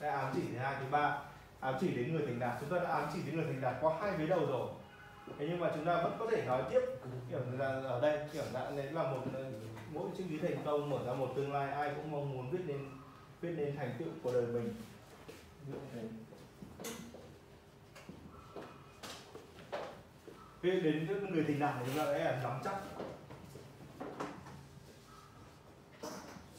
Đây, 0.00 0.10
ám 0.10 0.32
chỉ 0.34 0.42
thứ 0.52 0.58
hai, 0.58 0.76
thứ 0.80 0.86
ba. 0.90 1.18
Ám 1.60 1.74
chỉ 1.80 1.88
đến 1.88 2.12
người 2.12 2.26
thành 2.26 2.38
đạt. 2.38 2.56
Chúng 2.60 2.70
ta 2.70 2.84
đã 2.84 2.90
ám 2.90 3.10
chỉ 3.12 3.22
đến 3.26 3.36
người 3.36 3.44
thành 3.44 3.60
đạt 3.60 3.74
qua 3.80 3.98
hai 4.00 4.16
vế 4.16 4.26
đầu 4.26 4.46
rồi. 4.46 4.68
Thế 5.38 5.46
nhưng 5.48 5.60
mà 5.60 5.70
chúng 5.74 5.84
ta 5.84 6.02
vẫn 6.02 6.16
có 6.18 6.26
thể 6.30 6.44
nói 6.46 6.62
tiếp. 6.70 6.80
Kiểu 7.30 7.40
là 7.58 7.66
ở 7.66 8.00
đây, 8.00 8.28
kiểu 8.32 8.44
là 8.52 8.70
đấy 8.70 8.92
là 8.92 9.02
một 9.02 9.22
ờ, 9.34 9.44
mỗi 9.92 10.08
chữ 10.18 10.24
ký 10.28 10.38
thành 10.38 10.64
công 10.64 10.90
mở 10.90 10.98
ra 11.06 11.14
một 11.14 11.32
tương 11.36 11.52
lai. 11.52 11.72
Ai 11.72 11.92
cũng 11.96 12.10
mong 12.10 12.32
muốn 12.32 12.50
viết 12.50 12.66
đến 12.66 12.90
viết 13.40 13.50
nên 13.56 13.76
thành 13.76 13.94
tựu 13.98 14.08
của 14.22 14.32
đời 14.32 14.46
mình. 14.46 14.74
Viết 20.62 20.80
đến 20.80 21.06
người 21.32 21.44
thành 21.44 21.58
đạt 21.58 21.74
thì 21.78 21.86
chúng 21.86 21.96
ta 21.96 22.04
sẽ 22.06 22.40
nắm 22.42 22.60
chắc 22.64 22.74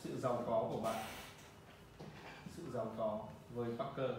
sự 0.03 0.10
giàu 0.22 0.43
có 0.48 0.68
của 0.72 0.81
bạn. 0.81 1.03
Sự 2.57 2.64
giàu 2.73 2.91
có 2.98 3.19
với 3.53 3.69
Parker. 3.77 4.11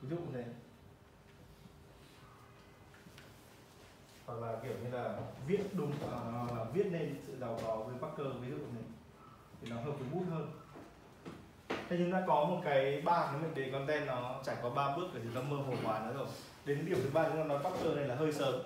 Ví 0.00 0.08
dụ 0.08 0.16
này. 0.32 0.44
Thế 4.26 4.34
hoặc 4.34 4.34
là 4.34 4.58
kiểu 4.62 4.72
như 4.82 4.90
là 4.90 5.18
viết 5.46 5.60
đúng 5.72 5.92
à, 6.12 6.20
là 6.56 6.64
viết 6.72 6.86
nên 6.90 7.20
sự 7.26 7.38
giàu 7.40 7.58
có 7.62 7.76
với 7.76 7.96
Parker 8.00 8.26
ví 8.40 8.50
dụ 8.50 8.56
này. 8.56 8.82
Thế 8.82 9.58
thì 9.60 9.70
nó 9.70 9.76
hợp 9.76 9.92
với 9.98 10.08
bút 10.12 10.24
hơn. 10.30 10.52
Thế 11.68 11.96
chúng 11.98 12.12
ta 12.12 12.22
có 12.26 12.44
một 12.44 12.60
cái 12.64 13.02
ba 13.04 13.26
cái 13.26 13.42
mệnh 13.42 13.54
đề 13.54 13.70
content 13.70 14.06
nó 14.06 14.40
trải 14.44 14.56
qua 14.62 14.70
ba 14.70 14.96
bước 14.96 15.08
để 15.14 15.20
chúng 15.24 15.34
ta 15.34 15.40
mơ 15.40 15.56
hồ 15.56 15.74
hóa 15.82 15.98
nó 15.98 16.12
rồi. 16.12 16.26
Đến 16.64 16.86
điểm 16.86 16.98
thứ 17.02 17.10
ba 17.12 17.28
chúng 17.28 17.36
ta 17.36 17.44
nói 17.44 17.58
Parker 17.62 17.96
này 17.96 18.04
là 18.08 18.14
hơi 18.14 18.32
sớm 18.32 18.62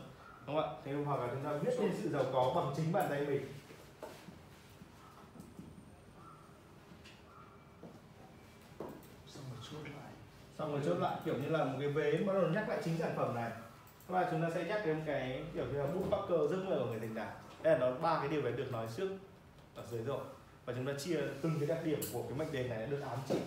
đúng 0.46 0.56
không 0.56 0.64
ạ? 0.64 0.76
Thế 0.84 0.92
hoặc 0.92 1.20
là 1.20 1.28
chúng 1.30 1.44
ta 1.44 1.52
viết 1.52 1.72
nên 1.80 1.92
sự 2.02 2.10
giàu 2.10 2.24
có 2.32 2.52
bằng 2.54 2.74
chính 2.76 2.92
bàn 2.92 3.06
tay 3.10 3.20
mình 3.26 3.52
xong 9.26 9.44
rồi 9.50 9.58
chốt 9.70 9.90
lại 9.96 10.12
xong 10.58 10.72
rồi 10.72 10.80
chốt 10.84 10.94
lại 10.94 11.16
kiểu 11.24 11.34
như 11.34 11.48
là 11.48 11.64
một 11.64 11.76
cái 11.80 11.88
vế 11.88 12.12
bắt 12.12 12.32
đầu 12.32 12.50
nhắc 12.50 12.68
lại 12.68 12.78
chính 12.84 12.98
sản 12.98 13.12
phẩm 13.16 13.34
này. 13.34 13.50
Và 14.08 14.28
chúng 14.30 14.42
ta 14.42 14.50
sẽ 14.54 14.64
nhắc 14.64 14.86
đến 14.86 15.00
cái 15.06 15.42
kiểu 15.54 15.64
như 15.66 15.78
là 15.78 15.86
bút 15.86 16.04
Parker 16.10 16.50
giấc 16.50 16.64
mơ 16.64 16.76
của 16.78 16.86
người 16.86 17.00
thành 17.00 17.14
đạt 17.14 17.28
đây 17.62 17.78
là 17.78 17.78
nó 17.78 17.90
ba 18.02 18.18
cái 18.18 18.28
điều 18.28 18.42
đấy 18.42 18.52
được 18.52 18.72
nói 18.72 18.86
trước 18.96 19.08
ở 19.74 19.82
dưới 19.90 20.02
rồi. 20.02 20.20
Và 20.64 20.72
chúng 20.76 20.86
ta 20.86 20.92
chia 20.98 21.20
từng 21.42 21.54
cái 21.60 21.68
đặc 21.68 21.78
điểm 21.84 22.00
của 22.12 22.22
cái 22.22 22.38
mệnh 22.38 22.52
đề 22.52 22.68
này 22.68 22.86
được 22.86 23.00
ám 23.00 23.18
chỉ 23.28 23.38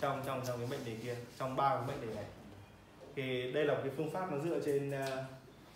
trong 0.00 0.22
trong 0.26 0.42
trong 0.46 0.58
cái 0.58 0.68
mệnh 0.70 0.84
đề 0.84 0.96
kia 1.02 1.16
trong 1.38 1.56
ba 1.56 1.68
cái 1.68 1.86
mệnh 1.86 2.08
đề 2.08 2.14
này. 2.14 2.24
Thì 3.16 3.52
đây 3.52 3.64
là 3.64 3.74
một 3.74 3.80
cái 3.84 3.92
phương 3.96 4.10
pháp 4.10 4.32
nó 4.32 4.38
dựa 4.38 4.60
trên 4.64 4.90
uh, 4.90 5.08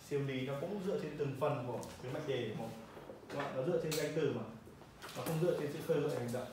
siêu 0.09 0.21
lý 0.27 0.47
nó 0.47 0.53
cũng 0.61 0.79
dựa 0.85 0.99
trên 1.01 1.17
từng 1.17 1.35
phần 1.39 1.63
của 1.67 1.79
cái 2.03 2.13
mệnh 2.13 2.27
đề 2.27 2.51
một 2.57 2.69
nó. 3.55 3.63
Dựa 3.67 3.79
trên 3.83 3.91
danh 3.91 4.11
từ 4.15 4.33
mà. 4.35 4.41
Nó 5.17 5.23
không 5.23 5.37
dựa 5.41 5.57
trên 5.59 5.71
sự 5.73 5.79
khơi 5.87 6.01
gợi 6.01 6.19
hành 6.19 6.29
động 6.33 6.47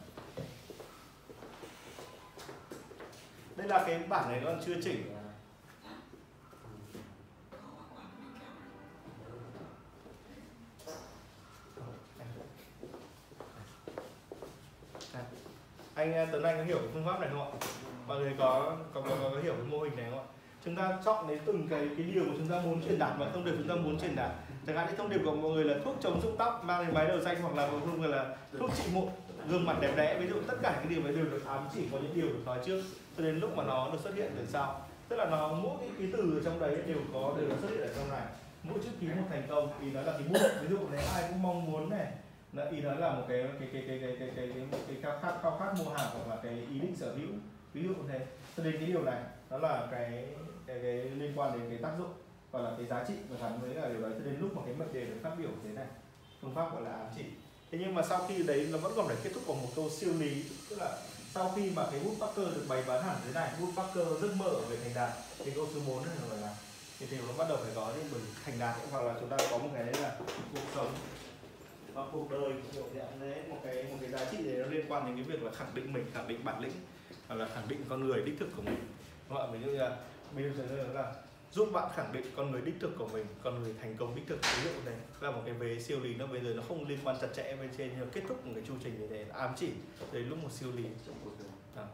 đây 3.60 3.68
là 3.68 3.84
cái 3.86 4.00
bản 4.08 4.28
này 4.28 4.40
nó 4.40 4.46
còn 4.46 4.60
chưa 4.66 4.74
chỉnh 4.84 5.14
à? 5.14 5.20
anh 15.94 16.14
à, 16.14 16.26
Tuấn 16.32 16.42
Anh 16.42 16.58
có 16.58 16.64
hiểu 16.64 16.78
phương 16.92 17.04
pháp 17.06 17.20
này 17.20 17.28
không 17.32 17.40
ạ? 17.40 17.48
Mọi 18.06 18.18
người 18.18 18.34
có 18.38 18.76
có, 18.94 19.00
có, 19.00 19.16
có, 19.22 19.30
có 19.34 19.40
hiểu 19.42 19.54
cái 19.54 19.66
mô 19.70 19.78
hình 19.78 19.96
này 19.96 20.06
không 20.10 20.18
ạ? 20.18 20.24
Chúng 20.64 20.76
ta 20.76 20.98
chọn 21.04 21.28
đến 21.28 21.38
từng 21.44 21.68
cái 21.70 21.88
cái 21.96 22.06
điều 22.06 22.24
mà 22.24 22.32
chúng 22.36 22.48
ta 22.48 22.60
muốn 22.60 22.82
truyền 22.82 22.98
đạt 22.98 23.12
và 23.18 23.30
thông 23.34 23.44
điệp 23.44 23.52
chúng 23.58 23.68
ta 23.68 23.74
muốn 23.74 23.98
truyền 24.00 24.16
đạt. 24.16 24.30
Chẳng 24.66 24.76
hạn 24.76 24.86
như 24.86 24.96
thông 24.96 25.10
điệp 25.10 25.20
của 25.24 25.34
mọi 25.34 25.50
người 25.50 25.64
là 25.64 25.74
thuốc 25.84 25.96
chống 26.00 26.20
rụng 26.20 26.36
tóc 26.38 26.64
mang 26.64 26.84
đến 26.84 26.94
máy 26.94 27.08
đầu 27.08 27.20
xanh 27.20 27.42
hoặc 27.42 27.54
là 27.54 27.66
mọi 27.66 27.98
người 27.98 28.08
là 28.08 28.36
thuốc 28.58 28.70
trị 28.76 28.84
mụn 28.94 29.08
gương 29.48 29.66
mặt 29.66 29.76
đẹp 29.80 29.92
đẽ 29.96 30.18
ví 30.20 30.28
dụ 30.28 30.36
tất 30.46 30.54
cả 30.62 30.80
những 30.80 30.92
điều 30.94 31.04
ấy 31.04 31.16
đều 31.16 31.24
được 31.24 31.46
ám 31.46 31.68
chỉ 31.74 31.88
có 31.92 31.98
những 31.98 32.14
điều 32.14 32.28
được 32.28 32.42
nói 32.46 32.58
trước 32.66 32.82
cho 33.16 33.24
đến 33.24 33.40
lúc 33.40 33.56
mà 33.56 33.64
nó 33.64 33.90
được 33.92 33.98
xuất 34.02 34.14
hiện 34.14 34.32
từ 34.36 34.46
sau. 34.46 34.86
Tức 35.08 35.16
là 35.16 35.24
nó 35.24 35.52
mỗi 35.52 35.76
cái 35.80 35.88
ký 35.98 36.12
từ 36.12 36.38
ở 36.38 36.44
trong 36.44 36.60
đấy 36.60 36.76
đều 36.86 36.98
có 37.12 37.34
đều 37.38 37.48
được 37.48 37.56
xuất 37.60 37.70
hiện 37.70 37.80
ở 37.80 37.94
trong 37.96 38.08
này. 38.10 38.22
Mỗi 38.62 38.78
chữ 38.84 38.88
ký 39.00 39.06
một 39.06 39.26
thành 39.30 39.42
công 39.48 39.72
thì 39.80 39.90
nó 39.90 40.02
là 40.02 40.12
cái 40.12 40.22
bút 40.28 40.50
ví 40.62 40.68
dụ 40.68 40.88
này 40.88 41.04
ai 41.14 41.24
cũng 41.28 41.42
mong 41.42 41.72
muốn 41.72 41.90
này 41.90 42.06
nó 42.52 42.64
ý 42.64 42.80
nó 42.80 42.94
là 42.94 43.14
một 43.14 43.24
cái 43.28 43.44
cái 43.60 43.68
cái 43.72 43.82
cái 43.88 43.98
cái 44.00 44.16
cái 44.18 44.30
cái 44.36 44.48
cái, 44.70 44.80
cái 44.88 44.96
khao 45.02 45.18
khát 45.22 45.42
khao 45.42 45.58
khát 45.58 45.74
mua 45.78 45.90
hàng 45.90 46.10
hoặc 46.12 46.28
là 46.28 46.42
cái 46.42 46.52
ý 46.52 46.78
định 46.80 46.96
sở 46.96 47.14
hữu. 47.14 47.28
Ví 47.72 47.82
dụ 47.82 47.88
như 47.88 48.02
thế 48.08 48.26
cho 48.56 48.64
nên 48.64 48.78
cái 48.78 48.86
điều 48.86 49.02
này 49.02 49.20
nó 49.50 49.58
là 49.58 49.88
cái 49.90 50.26
cái, 50.66 50.78
cái 50.82 50.92
liên 50.92 51.32
quan 51.36 51.52
đến 51.52 51.70
cái 51.70 51.78
tác 51.82 51.92
dụng 51.98 52.12
gọi 52.52 52.62
là 52.62 52.70
cái 52.76 52.86
giá 52.86 53.04
trị 53.08 53.14
và 53.28 53.36
gắn 53.42 53.60
với 53.60 53.74
là 53.74 53.88
điều 53.88 54.02
đấy. 54.02 54.10
Cho 54.18 54.24
đến 54.24 54.40
lúc 54.40 54.56
mà 54.56 54.62
cái 54.66 54.74
mệnh 54.74 54.92
đề 54.92 55.04
được 55.04 55.16
phát 55.22 55.32
biểu 55.38 55.50
thế 55.64 55.70
này 55.70 55.86
phương 56.40 56.54
pháp 56.54 56.72
gọi 56.72 56.82
là 56.82 56.90
ám 56.90 57.06
chỉ 57.16 57.24
thế 57.70 57.78
nhưng 57.80 57.94
mà 57.94 58.02
sau 58.02 58.26
khi 58.28 58.42
đấy 58.42 58.68
nó 58.70 58.78
vẫn 58.78 58.92
còn 58.96 59.06
phải 59.06 59.16
kết 59.24 59.30
thúc 59.34 59.42
bằng 59.48 59.62
một 59.62 59.68
câu 59.76 59.90
siêu 59.90 60.12
lý, 60.18 60.44
tức 60.70 60.78
là 60.78 60.98
sau 61.34 61.52
khi 61.56 61.70
mà 61.70 61.86
cái 61.90 62.00
bút 62.00 62.14
Parker 62.20 62.54
được 62.54 62.64
bày 62.68 62.82
bán 62.86 63.02
hẳn 63.02 63.16
thế 63.24 63.32
này 63.32 63.50
bút 63.60 63.68
Parker 63.76 64.06
giấc 64.22 64.36
mơ 64.36 64.46
ở 64.46 64.60
về 64.60 64.76
thành 64.76 64.94
đạt. 64.94 65.10
Thì 65.44 65.50
câu 65.50 65.68
số 65.74 65.80
4 65.86 66.04
này 66.04 66.16
là 66.30 66.36
là 66.36 66.54
thì 66.98 67.06
thì 67.10 67.16
nó 67.28 67.32
bắt 67.38 67.48
đầu 67.48 67.58
phải 67.62 67.72
có 67.74 67.92
những 67.96 68.08
bởi 68.12 68.20
thành 68.44 68.58
đạt 68.58 68.76
hoặc 68.90 69.04
là 69.04 69.14
chúng 69.20 69.28
ta 69.28 69.36
có 69.50 69.58
một 69.58 69.68
cái 69.74 69.84
đấy 69.84 69.94
là 70.02 70.16
cuộc 70.52 70.60
sống 70.74 70.92
và 71.94 72.02
cuộc 72.12 72.30
đời 72.30 72.52
đấy, 73.20 73.42
một 73.48 73.56
cái 73.64 73.84
một 73.84 73.96
cái 74.00 74.10
giá 74.10 74.24
trị 74.30 74.36
đấy 74.44 74.56
nó 74.58 74.66
liên 74.66 74.86
quan 74.88 75.06
đến 75.06 75.14
cái 75.16 75.24
việc 75.24 75.42
là 75.42 75.52
khẳng 75.52 75.74
định 75.74 75.92
mình, 75.92 76.06
khẳng 76.14 76.28
định 76.28 76.44
bản 76.44 76.60
lĩnh, 76.60 76.72
hoặc 77.28 77.34
là 77.34 77.48
khẳng 77.54 77.68
định 77.68 77.84
con 77.88 78.06
người, 78.06 78.22
đích 78.22 78.38
thực 78.40 78.48
của 78.56 78.62
mình. 78.62 78.78
Gọi 79.30 79.46
không 79.46 79.52
ví 79.52 79.64
dụ 79.64 79.70
như 79.70 79.78
là 79.78 79.96
bây 80.36 80.44
giờ 80.44 80.86
là 80.92 81.14
giúp 81.52 81.68
bạn 81.72 81.88
khẳng 81.96 82.12
định 82.12 82.24
con 82.36 82.50
người 82.50 82.60
đích 82.60 82.74
thực 82.80 82.98
của 82.98 83.08
mình, 83.12 83.26
con 83.42 83.62
người 83.62 83.74
thành 83.80 83.96
công 83.96 84.14
đích 84.14 84.26
thực. 84.26 84.40
Ví 84.42 84.62
dụ 84.64 84.70
này 84.86 84.94
là 85.20 85.30
một 85.30 85.42
cái 85.44 85.54
vế 85.54 85.78
siêu 85.78 86.00
lý 86.00 86.14
nó 86.14 86.26
bây 86.26 86.40
giờ 86.40 86.54
nó 86.54 86.62
không 86.68 86.88
liên 86.88 86.98
quan 87.04 87.16
chặt 87.20 87.28
chẽ 87.34 87.56
bên 87.60 87.70
trên, 87.78 87.90
nhưng 87.98 88.10
kết 88.10 88.22
thúc 88.28 88.46
một 88.46 88.52
cái 88.54 88.64
chu 88.68 88.74
trình 88.84 89.00
như 89.00 89.06
thế 89.08 89.24
ám 89.34 89.50
chỉ. 89.56 89.70
Đấy, 90.12 90.22
lúc 90.22 90.38
một 90.42 90.52
siêu 90.52 90.68
lý. 90.76 90.84
À. 91.76 91.84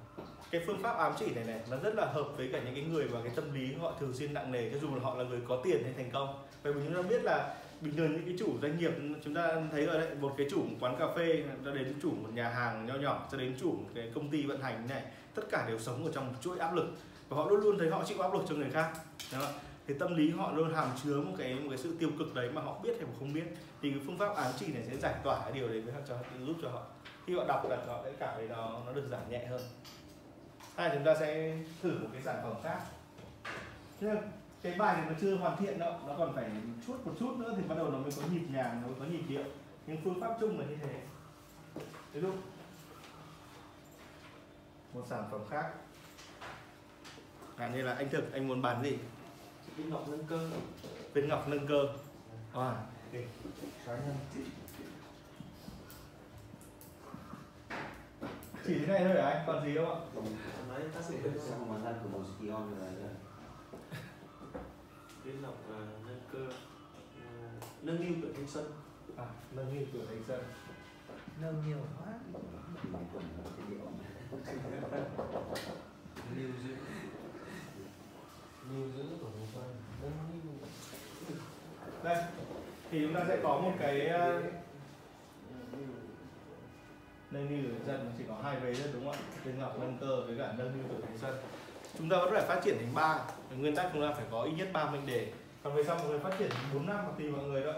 cái 0.50 0.60
phương 0.66 0.82
pháp 0.82 0.96
ám 0.96 1.12
chỉ 1.18 1.26
này 1.34 1.44
này, 1.44 1.60
nó 1.70 1.76
rất 1.76 1.94
là 1.94 2.06
hợp 2.06 2.28
với 2.36 2.48
cả 2.52 2.60
những 2.64 2.74
cái 2.74 2.84
người 2.84 3.08
mà 3.08 3.20
cái 3.24 3.32
tâm 3.36 3.54
lý 3.54 3.74
họ 3.74 3.92
thường 4.00 4.12
xuyên 4.14 4.34
nặng 4.34 4.52
nề, 4.52 4.70
cho 4.70 4.78
dù 4.78 4.94
là 4.94 5.00
họ 5.02 5.14
là 5.14 5.24
người 5.24 5.40
có 5.48 5.60
tiền 5.64 5.82
hay 5.84 5.92
thành 5.96 6.10
công. 6.10 6.44
Bởi 6.64 6.72
vì 6.72 6.80
chúng 6.84 6.94
ta 6.94 7.08
biết 7.08 7.24
là 7.24 7.54
bình 7.80 7.96
thường 7.96 8.12
những 8.12 8.24
cái 8.24 8.34
chủ 8.38 8.58
doanh 8.62 8.78
nghiệp, 8.78 8.92
chúng 9.24 9.34
ta 9.34 9.62
thấy 9.72 9.86
rồi 9.86 9.98
đấy 9.98 10.14
một 10.20 10.34
cái 10.38 10.46
chủ 10.50 10.64
quán 10.80 10.96
cà 10.98 11.06
phê 11.16 11.44
cho 11.64 11.70
đến 11.70 11.94
chủ 12.02 12.10
một 12.10 12.28
nhà 12.34 12.48
hàng 12.48 12.86
nho 12.86 12.94
nhỏ, 12.94 13.28
cho 13.32 13.38
đến 13.38 13.56
chủ 13.60 13.72
một 13.72 13.90
cái 13.94 14.10
công 14.14 14.30
ty 14.30 14.42
vận 14.42 14.62
hành 14.62 14.86
này, 14.88 15.02
tất 15.34 15.42
cả 15.50 15.64
đều 15.68 15.78
sống 15.78 16.04
ở 16.04 16.12
trong 16.14 16.26
một 16.26 16.34
chuỗi 16.40 16.58
áp 16.58 16.74
lực 16.74 16.86
và 17.28 17.36
họ 17.36 17.48
luôn 17.48 17.60
luôn 17.60 17.78
thấy 17.78 17.90
họ 17.90 18.04
chịu 18.04 18.20
áp 18.20 18.34
lực 18.34 18.42
cho 18.48 18.54
người 18.54 18.70
khác. 18.70 18.92
Đúng 19.32 19.40
không? 19.40 19.52
thì 19.86 19.94
tâm 19.98 20.16
lý 20.16 20.30
họ 20.30 20.52
luôn 20.52 20.74
hàm 20.74 20.88
chứa 21.04 21.20
một 21.20 21.32
cái 21.38 21.54
một 21.54 21.66
cái 21.68 21.78
sự 21.78 21.96
tiêu 21.98 22.10
cực 22.18 22.34
đấy 22.34 22.50
mà 22.52 22.62
họ 22.62 22.78
biết 22.82 22.96
hay 23.00 23.08
không 23.18 23.32
biết. 23.32 23.44
Thì 23.82 23.90
cái 23.90 24.00
phương 24.06 24.18
pháp 24.18 24.36
ám 24.36 24.52
chỉ 24.58 24.72
này 24.72 24.82
sẽ 24.90 24.96
giải 24.96 25.14
tỏa 25.24 25.40
cái 25.40 25.52
điều 25.52 25.68
đấy 25.68 25.80
với 25.80 25.94
họ, 25.94 26.00
cho, 26.08 26.16
giúp 26.46 26.56
cho 26.62 26.68
họ. 26.68 26.82
Khi 27.26 27.36
họ 27.36 27.44
đọc 27.48 27.70
là 27.70 27.76
họ 27.86 28.00
sẽ 28.04 28.12
cảm 28.18 28.34
thấy 28.36 28.48
nó 28.48 28.80
nó 28.86 28.92
được 28.92 29.08
giảm 29.10 29.30
nhẹ 29.30 29.46
hơn. 29.46 29.60
Hay 30.76 30.90
chúng 30.94 31.04
ta 31.04 31.14
sẽ 31.20 31.58
thử 31.82 31.98
một 31.98 32.08
cái 32.12 32.22
sản 32.22 32.36
phẩm 32.42 32.54
khác. 32.62 32.80
Nhưng 34.00 34.16
cái 34.62 34.74
bài 34.78 34.96
này 34.96 35.06
nó 35.10 35.12
chưa 35.20 35.36
hoàn 35.36 35.56
thiện 35.56 35.78
đâu. 35.78 35.94
Nó 36.06 36.14
còn 36.18 36.34
phải 36.34 36.50
chút 36.86 37.06
một 37.06 37.12
chút 37.20 37.36
nữa 37.38 37.54
thì 37.56 37.62
bắt 37.68 37.74
đầu 37.78 37.90
nó 37.90 37.98
mới 37.98 38.10
có 38.16 38.22
nhịp 38.32 38.46
nhàng, 38.52 38.82
nó 38.82 38.88
mới 38.88 38.96
có 39.00 39.04
nhịp 39.04 39.22
điệu. 39.28 39.44
Nhưng 39.86 39.96
phương 40.04 40.20
pháp 40.20 40.36
chung 40.40 40.58
là 40.58 40.66
như 40.66 40.76
thế. 40.82 41.00
Tiếp 42.12 42.20
tục 42.22 42.34
một 44.94 45.02
sản 45.08 45.24
phẩm 45.30 45.40
khác. 45.50 45.72
Chẳng 47.58 47.74
như 47.74 47.82
là 47.82 47.94
anh 47.94 48.08
thực 48.10 48.32
anh 48.32 48.48
muốn 48.48 48.62
bán 48.62 48.82
gì? 48.82 48.98
Viên 49.76 49.90
ngọc 49.90 50.08
nâng 50.08 50.24
cơ. 50.26 50.50
Viên 51.12 51.28
ngọc 51.28 51.48
nâng 51.48 51.66
cơ. 51.66 51.88
À, 52.52 52.84
chỉ 58.66 58.78
thế 58.78 58.86
này 58.86 59.04
thôi 59.04 59.22
hả 59.22 59.30
anh? 59.30 59.44
Còn 59.46 59.64
gì 59.64 59.76
không 59.76 59.90
ạ? 59.90 59.96
Nói 60.68 60.80
tác 60.94 61.00
dụng 61.08 61.20
Cái 61.22 61.32
sang 61.38 61.68
mà 61.68 61.78
ra 61.84 61.96
của 62.02 62.08
một 62.08 62.24
Skion 62.38 62.78
rồi 62.78 62.90
là 62.92 63.08
viên 65.24 65.42
ngọc 65.42 65.56
à, 65.70 65.78
nâng 66.06 66.20
cơ. 66.32 66.48
À, 67.26 67.48
nâng 67.82 68.00
niu 68.00 68.14
tuổi 68.22 68.32
thanh 68.36 68.48
xuân. 68.48 68.64
À, 69.16 69.26
nâng 69.52 69.74
niu 69.74 69.86
tuổi 69.92 70.02
thanh 70.08 70.22
xuân. 70.26 70.40
Nâng 71.40 71.62
nhiều 71.66 71.78
quá 71.98 72.12
là 72.32 72.40
cái 73.56 73.66
điệu 73.70 73.80
lưu 78.74 78.88
giữ 78.96 79.02
của 79.20 79.28
đây, 82.02 82.16
thì 82.90 83.00
chúng 83.02 83.14
ta 83.14 83.24
sẽ 83.28 83.38
có 83.42 83.60
một 83.60 83.72
cái 83.78 84.10
nâng 87.30 87.48
niu 87.50 87.58
tuổi 87.62 87.80
thanh 87.86 88.12
chỉ 88.18 88.24
có 88.28 88.34
hai 88.42 88.60
vế 88.60 88.74
thôi, 88.74 88.88
đúng 88.92 89.04
không 89.04 89.12
ạ? 89.12 89.18
Tên 89.44 89.58
ngọc 89.58 89.76
nâng 89.80 89.98
cơ 90.00 90.20
với 90.26 90.38
cả 90.38 90.54
nâng 90.58 90.72
niu 90.72 90.84
tuổi 90.88 91.00
thanh 91.20 91.34
chúng 91.98 92.08
ta 92.08 92.16
vẫn 92.16 92.30
phải 92.30 92.42
phát 92.42 92.60
triển 92.64 92.76
thành 92.78 92.94
ba. 92.94 93.18
Nguyên 93.58 93.76
tắc 93.76 93.90
chúng 93.92 94.02
ta 94.02 94.14
phải 94.14 94.24
có 94.30 94.42
ít 94.42 94.52
nhất 94.52 94.68
ba 94.72 94.90
mệnh 94.90 95.06
đề. 95.06 95.32
Còn 95.62 95.74
về 95.74 95.84
sau 95.84 95.98
mọi 95.98 96.08
người 96.08 96.18
phát 96.18 96.38
triển 96.38 96.50
thành 96.50 96.64
bốn 96.74 96.86
năm 96.86 96.96
hoặc 97.04 97.12
tùy 97.18 97.30
mọi 97.30 97.44
người 97.44 97.62
đó 97.64 97.72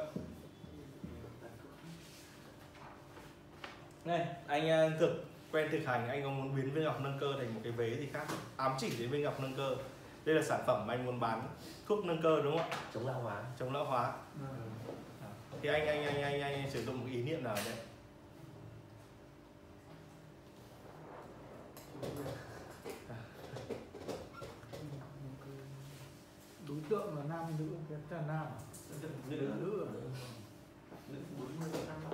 này, 4.04 4.26
anh 4.46 4.68
ờ, 4.68 4.90
thực, 5.00 5.24
quen 5.52 5.68
thực 5.72 5.86
hành, 5.86 6.08
anh 6.08 6.22
có 6.22 6.30
muốn 6.30 6.56
biến 6.56 6.70
viên 6.70 6.84
ngọc 6.84 7.00
nâng 7.00 7.18
cơ 7.20 7.26
thành 7.38 7.54
một 7.54 7.60
cái 7.62 7.72
vế 7.72 7.96
gì 7.96 8.08
khác 8.12 8.26
ám 8.56 8.72
chỉ 8.78 8.92
đến 8.98 9.10
viên 9.10 9.22
ngọc 9.22 9.40
nâng 9.40 9.54
cơ 9.56 9.76
đây 10.28 10.36
là 10.36 10.42
sản 10.42 10.60
phẩm 10.66 10.86
mà 10.86 10.94
anh 10.94 11.06
muốn 11.06 11.20
bán 11.20 11.48
thuốc 11.86 12.04
nâng 12.04 12.22
cơ 12.22 12.42
đúng 12.42 12.58
không 12.58 12.70
ạ? 12.70 12.80
Chống 12.94 13.06
lão 13.06 13.20
hóa. 13.20 13.44
Chống 13.58 13.72
lão 13.72 13.84
hóa. 13.84 14.16
Thì 15.62 15.68
anh 15.68 15.86
anh 15.86 16.04
anh 16.04 16.22
anh 16.22 16.40
anh 16.40 16.70
sử 16.70 16.84
dụng 16.84 17.00
một 17.00 17.06
ý 17.10 17.22
niệm 17.22 17.44
nào 17.44 17.56
đây 17.64 17.74
đối 26.68 26.78
tượng 26.88 27.18
là 27.18 27.24
nam 27.28 27.44
nữ 27.58 27.76
cái 27.88 27.98
là 28.10 28.26
nam. 28.26 28.46
Nữ. 29.02 29.08
Nữ 29.28 29.46
nữ. 29.60 29.86
Bốn 31.38 31.60
mươi 31.60 31.68
năm 31.88 32.12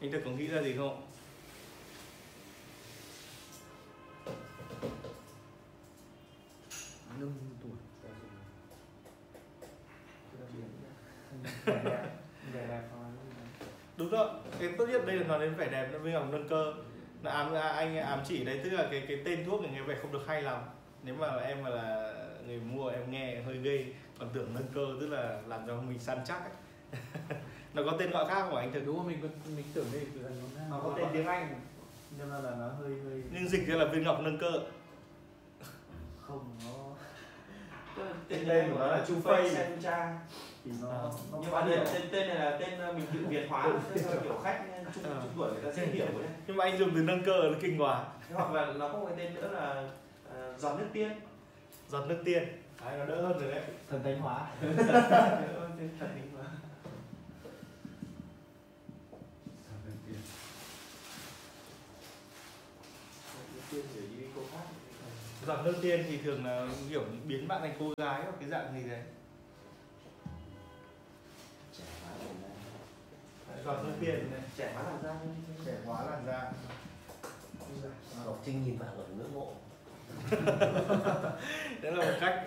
anh 0.00 0.12
thực 0.12 0.22
có 0.24 0.30
nghĩ 0.30 0.46
ra 0.46 0.62
gì 0.62 0.76
không 0.76 1.06
nâng 7.20 7.32
tuổi. 7.62 7.72
Đúng 13.96 14.10
rồi 14.10 14.28
cái 14.60 14.74
tốt 14.78 14.86
nhất 14.86 15.06
đây 15.06 15.16
là 15.16 15.26
nói 15.26 15.40
đến 15.40 15.54
vẻ 15.54 15.68
đẹp 15.68 15.88
nó 15.92 15.98
với 15.98 16.12
ngọc 16.12 16.26
nâng 16.30 16.48
cơ. 16.48 16.74
Là 17.22 17.30
ám 17.30 17.54
anh 17.54 17.96
ám 17.96 18.20
chỉ 18.24 18.44
đấy 18.44 18.60
tức 18.64 18.70
là 18.70 18.88
cái 18.90 19.04
cái 19.08 19.22
tên 19.24 19.44
thuốc 19.44 19.62
này 19.62 19.70
nghe 19.72 19.82
vẻ 19.82 19.98
không 20.02 20.12
được 20.12 20.26
hay 20.26 20.42
lắm. 20.42 20.62
Nếu 21.02 21.14
mà 21.14 21.36
em 21.36 21.62
mà 21.62 21.68
là 21.68 22.14
người 22.46 22.60
mua 22.60 22.88
em 22.88 23.10
nghe 23.10 23.42
hơi 23.42 23.58
ghê. 23.58 23.84
Còn 24.18 24.28
tưởng 24.32 24.54
nâng 24.54 24.68
cơ 24.74 24.86
tức 25.00 25.06
là 25.06 25.40
làm 25.46 25.66
cho 25.66 25.80
mình 25.80 25.98
săn 25.98 26.18
chắc 26.24 26.42
ấy. 26.42 26.52
nó 27.74 27.82
có 27.90 27.96
tên 27.98 28.10
gọi 28.10 28.28
khác 28.28 28.42
không 28.42 28.56
anh 28.56 28.72
thực? 28.72 28.86
Đúng 28.86 28.96
không 28.96 29.06
mình 29.06 29.20
mình 29.56 29.64
tưởng 29.74 29.86
đây 29.92 30.06
từ 30.14 30.20
gần 30.20 30.42
nó 30.70 30.80
có 30.82 30.94
tên 30.96 31.06
tiếng 31.12 31.26
anh. 31.26 31.60
Cho 32.18 32.24
nên 32.24 32.44
là 32.44 32.50
nó 32.50 32.68
hơi 32.68 33.00
hơi 33.04 33.22
nhưng 33.32 33.48
dịch 33.48 33.66
ra 33.66 33.74
là 33.74 33.84
viên 33.84 34.02
ngọc 34.02 34.20
nâng 34.20 34.38
cơ. 34.38 34.52
Không 36.20 36.56
nó 36.64 36.94
tên 38.28 38.44
Tên 38.48 38.72
của 38.72 38.78
nó 38.78 38.86
là 38.86 39.04
Chu 39.08 39.20
Phây. 39.24 39.50
Sencha 39.50 40.18
thì 40.64 40.70
nó, 40.82 40.88
Ờ. 40.88 41.10
nó 41.32 41.38
nhưng 41.42 41.50
mà 41.50 41.64
hiểu. 41.64 41.76
tên, 41.76 41.86
tên 41.94 42.02
tên 42.12 42.28
này 42.28 42.36
là 42.38 42.58
tên 42.60 42.78
ờ, 42.78 42.92
mình 42.92 43.06
tự 43.14 43.18
việt 43.28 43.46
hóa 43.48 43.66
tức 43.94 44.02
là 44.10 44.20
kiểu 44.22 44.38
khách 44.44 44.60
trung 44.94 45.04
Ờ. 45.04 45.20
trung 45.22 45.32
tuổi 45.36 45.50
người 45.52 45.62
ta 45.64 45.72
dễ 45.72 45.86
hiểu 45.86 46.06
đấy 46.06 46.28
nhưng 46.46 46.56
mà 46.56 46.64
anh 46.64 46.78
dùng 46.78 46.90
từ 46.94 47.00
nâng 47.02 47.22
cơ 47.24 47.32
là 47.42 47.58
kinh 47.62 47.80
quá 47.82 48.04
hoặc 48.32 48.52
là 48.52 48.66
nó 48.66 48.88
có 48.88 48.98
một 48.98 49.06
cái 49.08 49.16
tên 49.26 49.34
nữa 49.34 49.50
là 49.52 49.88
ờ, 50.34 50.54
giọt 50.58 50.76
nước 50.78 50.86
tiên 50.92 51.12
giọt 51.88 52.04
nước 52.08 52.22
tiên 52.24 52.42
đấy, 52.84 52.98
nó 52.98 53.04
đỡ 53.04 53.22
hơn 53.22 53.38
rồi 53.38 53.52
đấy 53.52 53.62
thần 53.90 54.02
thánh 54.02 54.18
hóa 54.20 54.46
tên 55.78 55.90
thật 56.00 56.06
định 56.16 56.30
mà 56.38 56.44
nước 63.54 63.62
tiên 63.70 63.82
rồi 63.94 64.04
đi 64.18 64.24
cô 64.36 64.42
khác 64.52 64.64
giọt 65.46 65.62
nước 65.64 65.74
tiên 65.82 66.04
thì 66.08 66.18
thường 66.18 66.44
là 66.46 66.68
kiểu 66.90 67.04
biến 67.26 67.48
bạn 67.48 67.60
thành 67.60 67.74
cô 67.78 67.92
gái 67.96 68.22
hoặc 68.22 68.34
cái 68.40 68.48
dạng 68.48 68.74
gì 68.74 68.90
đấy. 68.90 69.00
Trẻ 71.78 71.84
hóa 72.04 73.74
giọt 73.74 73.82
nước 73.84 73.92
tiên 74.00 74.30
này. 74.30 74.40
Trẻ 74.56 74.72
hóa 74.74 74.82
làn 74.82 75.02
da. 75.02 75.14
Trẻ 75.66 75.72
hóa 75.86 76.04
làn 76.10 76.26
da. 76.26 76.52
Ngọc 78.24 78.40
Trinh 78.46 78.64
nhìn 78.64 78.78
vào 78.78 78.88
rồi 78.96 79.06
ngưỡng 79.16 79.34
mộ. 79.34 79.52
Đấy 81.82 81.92
là 81.92 82.04
một 82.04 82.18
cách 82.20 82.44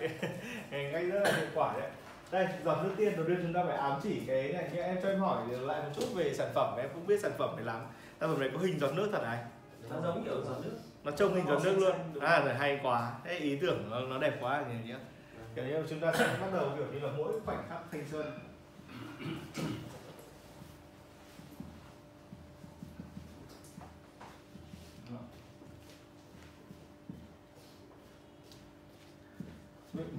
cách 0.70 1.04
rất 1.12 1.20
là 1.24 1.32
hiệu 1.36 1.46
quả 1.54 1.74
đấy. 1.80 1.90
Đây 2.30 2.46
giọt 2.64 2.82
nước 2.82 2.94
tiên 2.96 3.16
đầu 3.16 3.26
tiên 3.26 3.38
chúng 3.42 3.52
ta 3.52 3.64
phải 3.66 3.76
ám 3.76 4.00
chỉ 4.02 4.20
cái 4.26 4.52
này. 4.52 4.68
Nhưng 4.72 4.82
em 4.82 4.98
cho 5.02 5.08
em 5.08 5.20
hỏi 5.20 5.46
lại 5.48 5.82
một 5.82 5.90
chút 5.94 6.06
về 6.14 6.34
sản 6.34 6.50
phẩm 6.54 6.78
em 6.78 6.88
không 6.92 7.06
biết 7.06 7.20
sản 7.22 7.32
phẩm 7.38 7.56
này 7.56 7.64
lắm. 7.64 7.86
Sản 8.20 8.30
phẩm 8.30 8.40
này 8.40 8.50
có 8.54 8.58
hình 8.58 8.78
giọt 8.78 8.92
nước 8.94 9.08
thật 9.12 9.22
này. 9.22 9.44
Nó 9.90 10.00
giống 10.02 10.24
kiểu 10.24 10.44
giọt 10.44 10.56
nước 10.64 10.78
nó 11.04 11.10
trông 11.10 11.34
hình 11.34 11.46
giọt 11.46 11.60
nước 11.64 11.78
luôn. 11.78 12.20
À 12.20 12.40
rồi. 12.40 12.54
hay 12.54 12.80
quá. 12.82 13.12
Thế 13.24 13.38
ý 13.38 13.58
tưởng 13.60 13.90
nó, 13.90 14.00
nó 14.00 14.18
đẹp 14.18 14.36
quá 14.40 14.64
nhỉ 14.68 14.74
nhỉ? 14.84 14.94
Kiểu 15.54 15.64
như 15.64 15.86
chúng 15.90 16.00
ta 16.00 16.12
sẽ 16.18 16.36
bắt 16.40 16.48
đầu 16.52 16.70
kiểu 16.76 16.86
như 16.92 16.98
là 16.98 17.12
mỗi 17.16 17.40
khoảnh 17.44 17.64
khắc 17.68 17.80
thanh 17.92 18.04
xuân. 18.10 18.38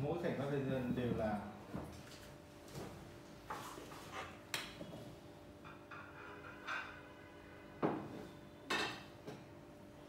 Mỗi 0.03 0.17
khoảnh 0.21 0.37
khắc 0.37 0.47
thanh 0.51 0.65
xuân 0.69 0.93
đều 0.95 1.17
là 1.17 1.39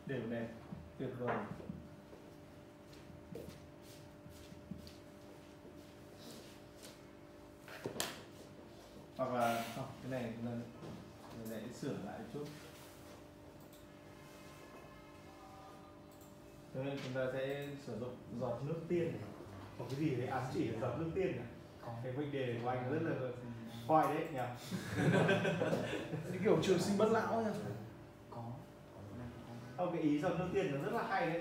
đều 0.06 0.20
đẹp 0.30 0.46
tuyệt 0.98 1.10
vời. 1.18 1.36
Hoặc 9.16 9.32
là 9.32 9.64
không 9.76 9.84
cái 10.02 10.10
này 10.10 10.32
chúng 10.36 10.46
ta 10.46 10.52
lại 11.50 11.62
sửa 11.80 11.94
lại 12.04 12.20
chút. 12.34 12.44
Cho 16.74 16.82
nên 16.82 16.98
chúng 17.04 17.12
ta 17.12 17.26
sẽ 17.32 17.68
sử 17.86 17.98
dụng 18.00 18.16
giọt 18.40 18.60
nước 18.64 18.80
tiên 18.88 19.04
này. 19.04 19.28
Một 19.78 19.86
cái 19.90 20.00
gì 20.00 20.10
đấy 20.10 20.26
ám 20.26 20.42
chỉ 20.54 20.68
là 20.68 20.80
giọt 20.80 20.96
nước 20.98 21.10
tiên 21.14 21.36
này. 21.36 21.46
Cái 22.02 22.12
vấn 22.12 22.32
đề 22.32 22.58
của 22.62 22.68
anh 22.68 22.92
rất 22.92 23.02
là 23.02 23.28
khoai 23.86 24.14
đấy 24.14 24.26
nhỉ? 24.32 24.40
Cái 26.30 26.38
kiểu 26.44 26.58
trường 26.62 26.78
sinh 26.78 26.98
bất 26.98 27.08
lão 27.08 27.42
nha 27.42 27.50
Không, 29.76 29.92
cái 29.92 30.02
ý 30.02 30.18
giọt 30.18 30.38
nước 30.38 30.48
tiên 30.54 30.74
nó 30.74 30.78
rất 30.82 30.92
là 30.92 31.02
hay 31.08 31.26
đấy. 31.26 31.40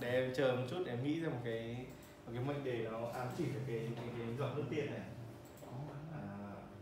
Để 0.00 0.10
em 0.10 0.32
chờ 0.34 0.56
một 0.56 0.66
chút 0.70 0.84
em 0.86 1.04
nghĩ 1.04 1.20
ra 1.20 1.28
một 1.28 1.40
cái 1.44 1.86
một 2.26 2.32
cái 2.34 2.44
mệnh 2.44 2.64
đề 2.64 2.86
nó 2.90 2.98
ám 3.14 3.28
chỉ 3.38 3.44
được 3.44 3.60
cái 3.66 3.90
cái, 3.96 4.04
cái 4.18 4.26
giọt 4.38 4.50
nước 4.56 4.64
tiên 4.70 4.86
này. 4.86 5.00
À, 6.12 6.22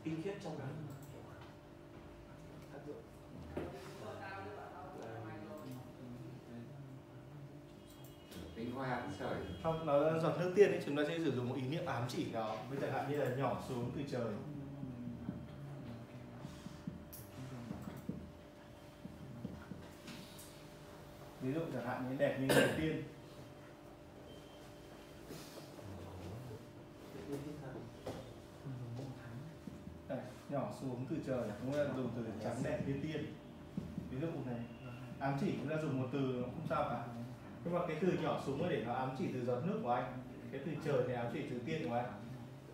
tinh 0.04 0.22
khiết 0.24 0.34
trong 0.44 0.58
đó. 0.58 0.64
Tác 2.72 2.78
dụng. 2.86 3.02
Tính 8.54 8.72
hoa 8.72 9.02
sởi 9.18 9.34
không 9.62 9.86
nó 9.86 9.98
là 9.98 10.18
giọt 10.18 10.36
nước 10.38 10.52
tiên 10.56 10.70
ấy 10.70 10.82
chúng 10.86 10.96
ta 10.96 11.02
sẽ 11.08 11.18
sử 11.18 11.32
dụng 11.32 11.48
một 11.48 11.54
ý 11.56 11.62
niệm 11.62 11.86
ám 11.86 12.02
chỉ 12.08 12.26
nó 12.32 12.56
với 12.70 12.78
chẳng 12.80 12.92
hạn 12.92 13.10
như 13.10 13.16
là 13.16 13.36
nhỏ 13.36 13.62
xuống 13.68 13.90
từ 13.96 14.02
trời 14.10 14.32
ví 21.40 21.52
dụ 21.52 21.60
chẳng 21.72 21.86
hạn 21.86 22.04
như 22.10 22.16
đẹp 22.16 22.38
như 22.40 22.46
người 22.46 22.68
tiên. 22.76 23.02
Đây, 30.08 30.18
nhỏ 30.48 30.72
xuống 30.80 31.06
từ 31.10 31.16
trời 31.26 31.50
chúng 31.62 31.72
ta 31.72 31.84
dùng 31.96 32.10
từ 32.16 32.24
trắng 32.44 32.56
đẹp 32.64 32.80
như 32.86 32.94
tiên. 33.02 33.34
Ví 34.10 34.20
dụ 34.20 34.26
này 34.26 34.60
ám 35.18 35.36
chỉ 35.40 35.54
chúng 35.60 35.68
ta 35.68 35.76
dùng 35.82 36.02
một 36.02 36.08
từ 36.12 36.18
nó 36.18 36.42
không 36.42 36.66
sao 36.68 36.82
cả. 36.90 37.04
Nhưng 37.64 37.74
mà 37.74 37.80
cái 37.88 37.96
từ 38.00 38.12
nhỏ 38.22 38.42
xuống 38.46 38.68
để 38.68 38.82
nó 38.86 38.92
ám 38.92 39.10
chỉ 39.18 39.24
từ 39.32 39.44
giọt 39.44 39.60
nước 39.66 39.80
của 39.82 39.90
anh 39.90 40.12
cái 40.52 40.60
từ 40.66 40.72
trời 40.84 41.02
thì 41.08 41.14
ám 41.14 41.26
chỉ 41.32 41.42
từ 41.50 41.58
tiên 41.58 41.88
của 41.88 41.94
anh. 41.94 42.12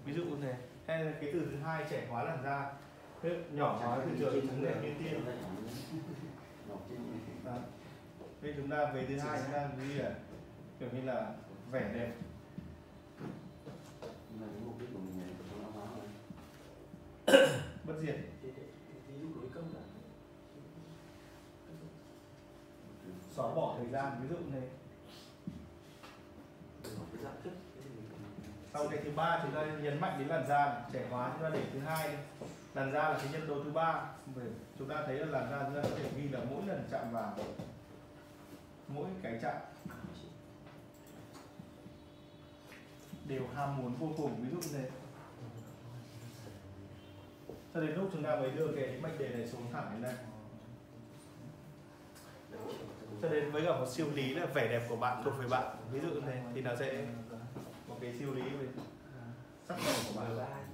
Ví 0.05 0.13
dụ 0.13 0.25
này 0.37 0.55
hay 0.87 1.05
là 1.05 1.13
cái 1.21 1.31
từ 1.33 1.41
thứ 1.51 1.57
hai 1.57 1.85
trẻ 1.91 2.07
hóa 2.11 2.25
làn 2.25 2.43
da. 2.45 2.73
Nhỏ 3.53 3.79
hóa 3.79 3.99
từ 4.05 4.11
trời 4.21 4.43
trắng 4.47 4.63
đẹp 4.65 4.75
như 4.83 4.91
tiên. 4.99 5.25
Đó. 7.45 7.57
Thế 8.45 8.53
chúng 8.57 8.71
ta 8.71 8.85
về 8.85 9.05
thứ 9.09 9.19
hai 9.19 9.41
chúng 9.45 9.53
ta 9.53 9.69
ghi 9.79 9.95
là 9.95 10.11
kiểu 10.79 10.89
như 10.93 11.03
là 11.05 11.33
vẻ 11.71 11.91
đẹp. 11.95 12.13
Bất 17.85 17.95
diệt. 18.03 18.17
Xóa 23.31 23.55
bỏ 23.55 23.75
thời 23.79 23.89
gian 23.89 24.21
ví 24.23 24.29
dụ 24.29 24.37
này 24.53 24.69
sau 28.73 28.89
cái 28.91 29.01
thứ 29.05 29.11
ba 29.17 29.41
chúng 29.43 29.55
ta 29.55 29.67
nhấn 29.83 30.01
mạnh 30.01 30.19
đến 30.19 30.29
làn 30.29 30.47
da 30.49 30.67
này. 30.67 30.83
trẻ 30.93 31.07
hóa 31.11 31.31
chúng 31.33 31.43
ta 31.43 31.49
để 31.49 31.65
thứ 31.73 31.79
hai 31.79 32.09
đây. 32.09 32.17
làn 32.75 32.93
da 32.93 33.09
là 33.09 33.19
cái 33.19 33.29
nhân 33.33 33.49
tố 33.49 33.65
thứ 33.65 33.71
ba. 33.71 34.07
Chúng 34.79 34.89
ta 34.89 35.03
thấy 35.07 35.17
là 35.17 35.27
làn 35.27 35.51
da 35.51 35.65
chúng 35.65 35.75
ta 35.75 35.83
có 35.83 35.97
thể 35.97 36.11
ghi 36.17 36.29
là 36.29 36.41
mỗi 36.51 36.67
lần 36.67 36.89
chạm 36.91 37.13
vào 37.13 37.37
mỗi 38.89 39.09
cái 39.23 39.39
chạm 39.43 39.57
đều 43.29 43.47
ham 43.55 43.77
muốn 43.77 43.95
vô 43.95 44.09
cùng. 44.17 44.43
Ví 44.43 44.49
dụ 44.51 44.57
như 44.57 44.69
thế. 44.73 44.91
Cho 47.75 47.81
đến 47.81 47.97
lúc 47.97 48.11
chúng 48.13 48.23
ta 48.23 48.37
mới 48.37 48.51
đưa 48.51 48.73
cái 48.77 48.99
mệnh 49.03 49.19
đề 49.19 49.29
này 49.29 49.49
xuống 49.49 49.73
thẳng 49.73 49.91
đến 49.93 50.03
đây. 50.03 50.15
Cho 53.23 53.29
đến 53.29 53.51
với 53.51 53.63
cả 53.67 53.79
một 53.79 53.87
siêu 53.93 54.07
lý 54.15 54.35
là 54.35 54.47
vẻ 54.47 54.69
đẹp 54.69 54.87
của 54.89 54.97
bạn 54.97 55.25
thuộc 55.25 55.35
về 55.39 55.49
bạn. 55.49 55.77
Ví 55.91 56.01
dụ 56.01 56.09
như 56.09 56.21
thế, 56.21 56.43
thì 56.55 56.61
nó 56.61 56.77
sẽ 56.77 57.07
một 57.89 57.97
cái 58.01 58.15
siêu 58.19 58.35
lý 58.35 58.43
về 58.43 58.69
sắc 59.69 59.79
màu 59.87 59.95
của 60.09 60.21
bạn. 60.21 60.65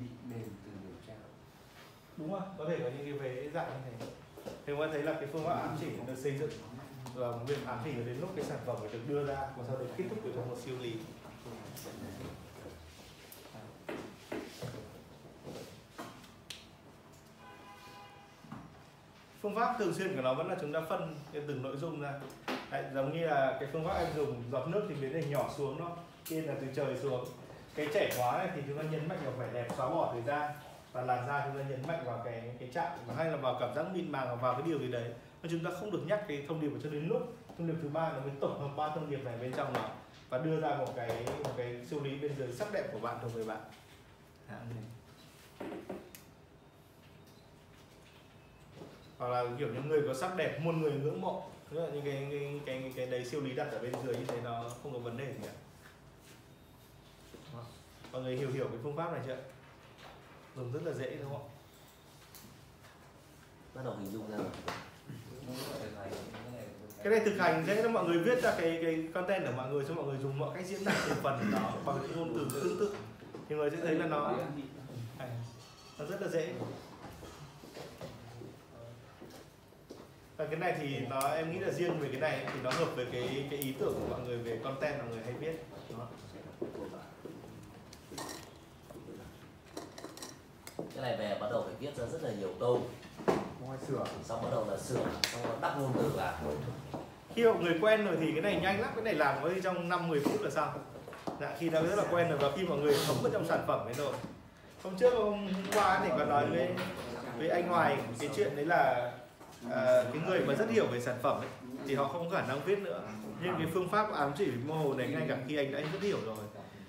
Bị 0.00 0.06
mềm 0.30 0.48
đúng 2.20 2.30
không 2.30 2.42
có 2.58 2.64
thể 2.68 2.78
có 2.78 2.84
những 2.84 3.04
cái 3.04 3.12
vế 3.12 3.48
dạng 3.54 3.66
như 3.66 3.90
thế. 4.00 4.06
Thì 4.44 4.52
chúng 4.66 4.80
ta 4.80 4.86
thấy 4.92 5.02
là 5.02 5.12
cái 5.12 5.26
phương 5.32 5.44
pháp 5.44 5.54
ám 5.54 5.76
chỉ 5.80 5.86
được 6.06 6.16
xây 6.16 6.38
dựng 6.38 6.50
và 7.14 7.32
việc 7.46 7.66
ám 7.66 7.78
chỉ 7.84 7.92
đến 7.92 8.20
lúc 8.20 8.30
cái 8.36 8.44
sản 8.44 8.58
phẩm 8.66 8.76
phải 8.80 8.88
được 8.92 9.08
đưa 9.08 9.26
ra 9.26 9.36
và 9.56 9.64
sau 9.66 9.76
đấy 9.76 9.88
kết 9.96 10.04
thúc 10.10 10.24
được 10.24 10.32
một 10.48 10.56
siêu 10.64 10.74
lý. 10.80 10.94
Phương 19.42 19.54
pháp 19.54 19.76
thường 19.78 19.94
xuyên 19.94 20.16
của 20.16 20.22
nó 20.22 20.34
vẫn 20.34 20.48
là 20.48 20.56
chúng 20.60 20.72
ta 20.72 20.80
phân 20.88 21.16
cái 21.32 21.42
từng 21.48 21.62
nội 21.62 21.76
dung 21.76 22.00
ra. 22.00 22.12
Đấy, 22.70 22.84
giống 22.94 23.12
như 23.12 23.26
là 23.26 23.56
cái 23.60 23.68
phương 23.72 23.84
pháp 23.84 23.94
em 23.94 24.06
dùng 24.16 24.42
giọt 24.52 24.66
nước 24.66 24.86
thì 24.88 24.94
biến 24.94 25.12
thành 25.12 25.30
nhỏ 25.30 25.50
xuống 25.56 25.78
đó 25.78 25.96
tiên 26.28 26.46
là 26.46 26.54
từ 26.60 26.66
trời 26.74 26.98
xuống. 27.02 27.24
Cái 27.74 27.88
trẻ 27.94 28.10
hóa 28.18 28.38
này 28.38 28.48
thì 28.54 28.62
chúng 28.68 28.78
ta 28.78 28.84
nhấn 28.90 29.08
mạnh 29.08 29.18
vào 29.24 29.32
vẻ 29.32 29.48
đẹp 29.52 29.68
xóa 29.76 29.88
bỏ 29.88 30.10
thời 30.12 30.22
gian 30.22 30.52
và 30.92 31.02
làn 31.02 31.26
da 31.26 31.46
chúng 31.46 31.62
ta 31.62 31.68
nhấn 31.68 31.86
mạnh 31.86 32.02
vào 32.06 32.22
cái 32.24 32.42
cái 32.60 32.68
chạm 32.72 32.98
hay 33.16 33.30
là 33.30 33.36
vào 33.36 33.56
cảm 33.60 33.74
giác 33.74 33.86
mịn 33.94 34.12
màng 34.12 34.40
vào 34.40 34.52
cái 34.54 34.62
điều 34.66 34.78
gì 34.78 34.88
đấy. 34.88 35.12
Mà 35.42 35.48
chúng 35.52 35.64
ta 35.64 35.70
không 35.80 35.90
được 35.90 36.02
nhắc 36.06 36.24
cái 36.28 36.44
thông 36.48 36.60
điệp 36.60 36.68
vào 36.68 36.80
cho 36.82 36.90
đến 36.90 37.08
lúc 37.08 37.36
thông 37.58 37.66
điệp 37.66 37.74
thứ 37.82 37.88
ba 37.88 38.12
là 38.12 38.18
mới 38.18 38.30
tổng 38.40 38.60
hợp 38.60 38.76
ba 38.76 38.88
thông 38.94 39.10
điệp 39.10 39.24
này 39.24 39.38
bên 39.40 39.52
trong 39.56 39.72
nó 39.72 39.88
và 40.28 40.38
đưa 40.38 40.60
ra 40.60 40.76
một 40.76 40.92
cái 40.96 41.26
một 41.44 41.50
cái 41.56 41.86
siêu 41.90 42.00
lý 42.00 42.18
bên 42.18 42.34
dưới 42.38 42.52
sắc 42.52 42.72
đẹp 42.72 42.88
của 42.92 42.98
bạn 42.98 43.18
thuộc 43.22 43.34
về 43.34 43.44
bạn. 43.44 43.60
Dạ, 44.48 44.56
Hoặc 49.18 49.28
là 49.28 49.44
kiểu 49.58 49.68
những 49.74 49.88
người 49.88 50.02
có 50.08 50.14
sắc 50.14 50.36
đẹp 50.36 50.60
muôn 50.62 50.80
người 50.80 50.92
ngưỡng 50.92 51.20
mộ. 51.20 51.42
Tức 51.70 51.80
là 51.80 51.88
những 51.94 52.04
cái 52.04 52.26
cái 52.30 52.60
cái 52.66 52.80
cái, 52.82 52.92
cái 52.96 53.06
đấy 53.06 53.24
siêu 53.24 53.40
lý 53.40 53.54
đặt 53.54 53.68
ở 53.72 53.78
bên 53.78 53.92
dưới 54.04 54.16
như 54.16 54.24
thế 54.24 54.40
nó 54.44 54.70
không 54.82 54.92
có 54.92 54.98
vấn 54.98 55.16
đề 55.16 55.32
gì 55.32 55.40
cả. 55.42 55.52
Mọi 58.12 58.22
người 58.22 58.36
hiểu 58.36 58.50
hiểu 58.50 58.68
cái 58.68 58.78
phương 58.82 58.96
pháp 58.96 59.12
này 59.12 59.20
chưa? 59.26 59.36
Dùng 60.56 60.72
rất 60.72 60.80
là 60.84 60.92
dễ 60.92 61.16
đúng 61.16 61.32
không? 61.32 61.42
Ạ 61.42 61.48
bắt 63.74 63.82
đầu 63.84 63.94
hình 63.94 64.12
dung 64.12 64.30
ra. 64.30 64.38
Cái 67.02 67.10
này 67.10 67.20
thực 67.24 67.36
hành 67.38 67.64
dễ 67.66 67.82
lắm 67.82 67.92
mọi 67.92 68.04
người 68.04 68.18
viết 68.18 68.42
ra 68.42 68.54
cái 68.58 68.78
cái 68.82 69.08
content 69.14 69.46
của 69.46 69.52
mọi 69.56 69.70
người 69.70 69.84
cho 69.88 69.94
mọi 69.94 70.04
người 70.04 70.18
dùng 70.22 70.38
mọi 70.38 70.50
cách 70.54 70.66
diễn 70.66 70.84
đạt 70.84 70.96
thành 70.96 71.18
phần 71.22 71.50
nó 71.52 71.72
bằng 71.84 71.98
những 72.02 72.16
ngôn 72.16 72.34
từ 72.34 72.60
tương 72.60 72.78
tự. 72.78 72.94
Thì 73.48 73.56
người 73.56 73.70
sẽ 73.70 73.76
thấy 73.76 73.94
là 73.94 74.06
nó 74.06 74.36
nó 75.98 76.04
rất 76.04 76.22
là 76.22 76.28
dễ. 76.28 76.52
Và 80.36 80.46
cái 80.46 80.56
này 80.56 80.76
thì 80.80 80.98
nó 80.98 81.20
em 81.20 81.52
nghĩ 81.52 81.58
là 81.58 81.70
riêng 81.70 81.98
về 81.98 82.08
cái 82.12 82.20
này 82.20 82.46
thì 82.52 82.60
nó 82.62 82.70
hợp 82.70 82.88
với 82.96 83.06
cái 83.12 83.46
cái 83.50 83.58
ý 83.58 83.74
tưởng 83.78 83.94
của 83.94 84.06
mọi 84.10 84.20
người 84.20 84.38
về 84.38 84.60
content 84.64 84.98
mọi 84.98 85.08
người 85.08 85.22
hay 85.24 85.32
viết 85.32 85.64
đó. 85.98 86.08
Cái 91.00 91.10
này 91.10 91.18
về 91.18 91.38
bắt 91.40 91.46
đầu 91.50 91.62
phải 91.66 91.74
viết 91.80 91.96
ra 91.96 92.06
rất 92.06 92.22
là 92.22 92.30
nhiều 92.38 92.50
câu. 92.60 92.82
Ngoài 93.64 93.78
sửa. 93.88 94.04
Xong 94.24 94.42
bắt 94.42 94.48
đầu 94.50 94.66
là 94.70 94.76
sửa 94.76 95.04
xong 95.22 95.42
rồi 95.44 95.56
đắp 95.60 95.78
ngôn 95.78 95.92
từ 95.98 96.10
vào. 96.16 96.34
Khi 97.34 97.44
mọi 97.44 97.62
người 97.62 97.78
quen 97.80 98.06
rồi 98.06 98.16
thì 98.20 98.32
cái 98.32 98.42
này 98.42 98.60
nhanh 98.62 98.80
lắm 98.80 98.90
cái 98.94 99.04
này 99.04 99.14
làm 99.14 99.34
có 99.42 99.50
trong 99.62 99.88
5 99.88 100.08
10 100.08 100.20
phút 100.20 100.42
là 100.42 100.50
xong 100.50 100.68
dạ, 101.40 101.56
khi 101.58 101.68
đã 101.68 101.82
rất 101.82 101.96
là 101.96 102.04
quen 102.10 102.28
rồi 102.28 102.38
và 102.38 102.50
khi 102.56 102.64
mọi 102.64 102.78
người 102.78 102.96
thấm 103.06 103.16
vào 103.22 103.32
trong 103.32 103.46
sản 103.46 103.64
phẩm 103.66 103.86
ấy 103.86 103.94
rồi. 103.94 104.12
Hôm 104.82 104.96
trước 104.96 105.14
hôm 105.14 105.48
qua 105.74 106.00
thì 106.04 106.10
có 106.18 106.24
nói 106.24 106.46
với 106.46 106.68
với 107.38 107.48
anh 107.48 107.68
Hoài 107.68 107.96
cái 108.18 108.30
chuyện 108.36 108.56
đấy 108.56 108.64
là 108.64 109.12
à, 109.70 110.04
cái 110.12 110.22
người 110.26 110.40
mà 110.46 110.54
rất 110.54 110.70
hiểu 110.70 110.86
về 110.86 111.00
sản 111.00 111.16
phẩm 111.22 111.40
ấy, 111.40 111.48
thì 111.86 111.94
họ 111.94 112.04
không 112.04 112.30
có 112.30 112.36
khả 112.36 112.46
năng 112.46 112.60
viết 112.64 112.78
nữa. 112.78 113.02
Nhưng 113.42 113.54
cái 113.58 113.66
phương 113.74 113.88
pháp 113.88 114.12
ám 114.14 114.32
chỉ 114.38 114.46
mô 114.66 114.74
hồ 114.74 114.94
này 114.94 115.08
ngay 115.08 115.22
cả 115.28 115.36
khi 115.48 115.56
anh 115.56 115.72
đã 115.72 115.80
rất 115.92 116.02
hiểu 116.02 116.18
rồi. 116.26 116.36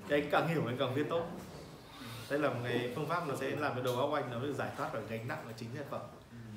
Thì 0.10 0.16
anh 0.16 0.30
càng 0.32 0.48
hiểu 0.48 0.62
anh 0.68 0.78
càng 0.80 0.94
viết 0.96 1.06
tốt 1.10 1.24
đây 2.32 2.40
là 2.40 2.50
một 2.50 2.60
cái 2.64 2.92
phương 2.96 3.08
pháp 3.08 3.28
nó 3.28 3.36
sẽ 3.36 3.50
làm 3.50 3.72
cho 3.76 3.82
đầu 3.82 3.96
óc 3.96 4.14
anh 4.14 4.32
nó 4.32 4.40
được 4.40 4.54
giải 4.54 4.70
thoát 4.78 4.92
khỏi 4.92 5.02
gánh 5.10 5.28
nặng 5.28 5.44
của 5.46 5.54
chính 5.58 5.70
sản 5.76 5.86
phẩm. 5.90 6.02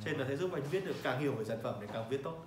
Cho 0.05 0.11
nên 0.11 0.21
nó 0.21 0.25
sẽ 0.29 0.37
giúp 0.37 0.51
anh 0.53 0.63
viết 0.71 0.87
được 0.87 0.95
càng 1.03 1.21
hiểu 1.21 1.33
về 1.33 1.45
sản 1.45 1.59
phẩm 1.63 1.75
để 1.81 1.87
càng 1.93 2.09
viết 2.09 2.23
tốt. 2.25 2.47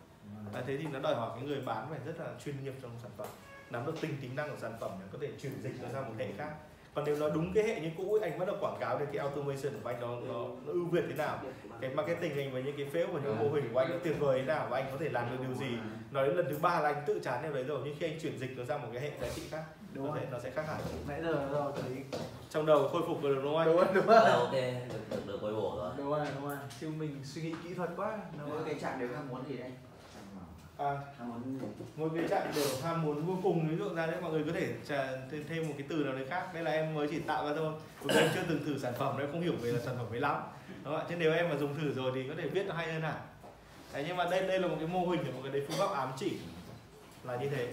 À, 0.54 0.64
thế 0.68 0.78
thì 0.78 0.86
nó 0.94 1.00
đòi 1.00 1.16
hỏi 1.16 1.32
cái 1.36 1.48
người 1.48 1.62
bán 1.66 1.88
phải 1.90 2.00
rất 2.06 2.20
là 2.20 2.26
chuyên 2.46 2.64
nghiệp 2.64 2.74
trong 2.82 2.92
sản 3.02 3.12
phẩm 3.18 3.28
nắm 3.70 3.86
được 3.86 4.02
tinh 4.02 4.18
tính 4.22 4.36
năng 4.36 4.50
của 4.50 4.58
sản 4.58 4.78
phẩm 4.80 4.92
để 5.00 5.06
có 5.12 5.18
thể 5.22 5.30
chuyển 5.42 5.62
dịch 5.64 5.74
nó 5.82 5.90
sang 5.94 6.08
một 6.08 6.14
hệ 6.18 6.28
khác. 6.38 6.50
Còn 6.94 7.06
nếu 7.06 7.16
nó 7.20 7.30
đúng 7.30 7.54
cái 7.54 7.64
hệ 7.64 7.80
như 7.80 7.92
cũ 7.98 8.20
anh 8.22 8.40
bắt 8.40 8.46
đầu 8.46 8.58
quảng 8.62 8.78
cáo 8.80 9.00
đến 9.00 9.08
cái 9.12 9.18
automation 9.18 9.74
của 9.84 9.90
anh 9.90 10.02
nó 10.02 10.08
nó, 10.08 10.46
nó 10.66 10.74
ưu 10.74 10.86
việt 10.86 11.04
thế 11.10 11.16
nào 11.16 11.40
cái 11.82 11.90
marketing 11.90 12.38
anh 12.38 12.52
với 12.52 12.64
những 12.64 12.78
cái 12.78 12.88
fail 12.94 13.12
và 13.12 13.20
những 13.24 13.40
mô 13.40 13.50
hình 13.50 13.70
của 13.74 13.80
anh 13.80 13.90
nó 13.90 13.98
tuyệt 14.04 14.16
vời 14.20 14.40
thế 14.40 14.46
nào 14.46 14.68
và 14.70 14.78
anh 14.78 14.88
có 14.92 14.98
thể 15.00 15.10
làm 15.10 15.30
được 15.32 15.44
điều 15.48 15.56
gì. 15.56 15.78
Nói 16.12 16.28
đến 16.28 16.38
lần 16.38 16.46
thứ 16.50 16.58
ba 16.62 16.80
là 16.80 16.90
anh 16.90 17.04
tự 17.08 17.20
chán 17.24 17.44
điều 17.44 17.54
đấy 17.54 17.64
rồi 17.64 17.82
nhưng 17.86 17.96
khi 18.00 18.06
anh 18.06 18.20
chuyển 18.20 18.40
dịch 18.40 18.58
nó 18.58 18.66
sang 18.66 18.82
một 18.82 18.90
cái 18.94 19.02
hệ 19.02 19.12
giá 19.22 19.28
trị 19.36 19.42
khác 19.52 19.64
Đúng 19.98 20.08
có 20.08 20.14
rồi. 20.14 20.20
thể 20.22 20.28
nó 20.32 20.40
sẽ 20.40 20.50
khác 20.52 20.64
hẳn. 20.68 20.82
Nãy 21.08 21.22
giờ 21.24 21.50
rồi 21.52 21.72
thấy 21.82 21.92
trong 22.50 22.66
đầu 22.66 22.88
khôi 22.88 23.02
phục 23.08 23.24
rồi 23.24 23.36
đúng 23.36 23.44
không 23.44 23.58
anh? 23.58 23.66
Đúng 23.68 23.76
rồi 23.78 23.88
đúng 23.94 24.08
Bắt 24.08 24.24
rồi. 24.24 24.32
ok 24.32 24.52
được 24.90 25.10
được 25.10 25.28
được 25.28 25.42
bồi 25.42 25.54
bổ 25.54 25.76
rồi. 25.78 25.92
Đúng 25.98 26.10
rồi 26.10 26.28
đúng 26.36 26.48
rồi. 26.48 26.58
Chứ 26.82 26.90
mình 26.90 27.16
suy 27.24 27.42
nghĩ 27.42 27.54
kỹ 27.64 27.74
thuật 27.74 27.90
quá 27.96 28.20
nó 28.38 28.44
Nếu 28.48 28.60
cái 28.66 28.76
chạm 28.82 29.00
đều 29.00 29.10
ham 29.16 29.30
muốn 29.30 29.44
gì 29.50 29.58
đây? 29.58 29.72
à, 30.78 30.98
Ham 31.20 31.30
muốn 31.30 31.42
gì? 31.44 31.66
một 31.96 32.10
cái 32.16 32.28
trạng 32.28 32.52
đều 32.56 32.66
ham 32.84 33.02
muốn 33.02 33.26
vô 33.26 33.38
cùng 33.44 33.68
ví 33.70 33.76
dụ 33.78 33.94
ra 33.96 34.08
đấy 34.08 34.16
mọi 34.22 34.32
người 34.32 34.44
có 34.44 34.52
thể 34.54 34.74
trả 34.88 35.08
thêm, 35.32 35.44
thêm 35.50 35.68
một 35.68 35.74
cái 35.78 35.88
từ 35.90 35.96
nào 35.96 36.14
đấy 36.14 36.26
khác. 36.30 36.54
Đây 36.54 36.64
là 36.64 36.72
em 36.72 36.94
mới 36.94 37.08
chỉ 37.12 37.20
tạo 37.20 37.48
ra 37.48 37.54
thôi. 37.56 37.74
Bởi 38.04 38.16
vì 38.16 38.22
em 38.22 38.32
chưa 38.36 38.42
từng 38.50 38.66
thử 38.66 38.80
sản 38.80 38.94
phẩm 39.00 39.16
nên 39.18 39.32
không 39.32 39.42
hiểu 39.42 39.54
về 39.62 39.72
là 39.72 39.80
sản 39.86 39.96
phẩm 39.98 40.14
ấy 40.14 40.20
lắm. 40.20 40.42
Đúng 40.84 40.94
không 40.94 40.96
ạ? 41.02 41.06
Chứ 41.10 41.16
nếu 41.16 41.34
em 41.34 41.50
mà 41.50 41.56
dùng 41.56 41.76
thử 41.76 41.94
rồi 41.94 42.12
thì 42.16 42.28
có 42.30 42.34
thể 42.38 42.48
viết 42.48 42.66
nó 42.68 42.74
hay 42.76 42.94
hơn 42.94 43.02
hẳn. 43.02 43.16
Đấy, 43.94 44.04
nhưng 44.08 44.18
mà 44.18 44.26
đây 44.32 44.48
đây 44.48 44.60
là 44.60 44.68
một 44.68 44.76
cái 44.80 44.88
mô 44.88 45.06
hình 45.06 45.20
một 45.36 45.40
cái 45.44 45.52
đấy 45.52 45.66
phương 45.68 45.78
pháp 45.80 45.96
ám 45.96 46.10
chỉ. 46.18 46.38
Là 47.24 47.36
như 47.36 47.50
thế 47.50 47.72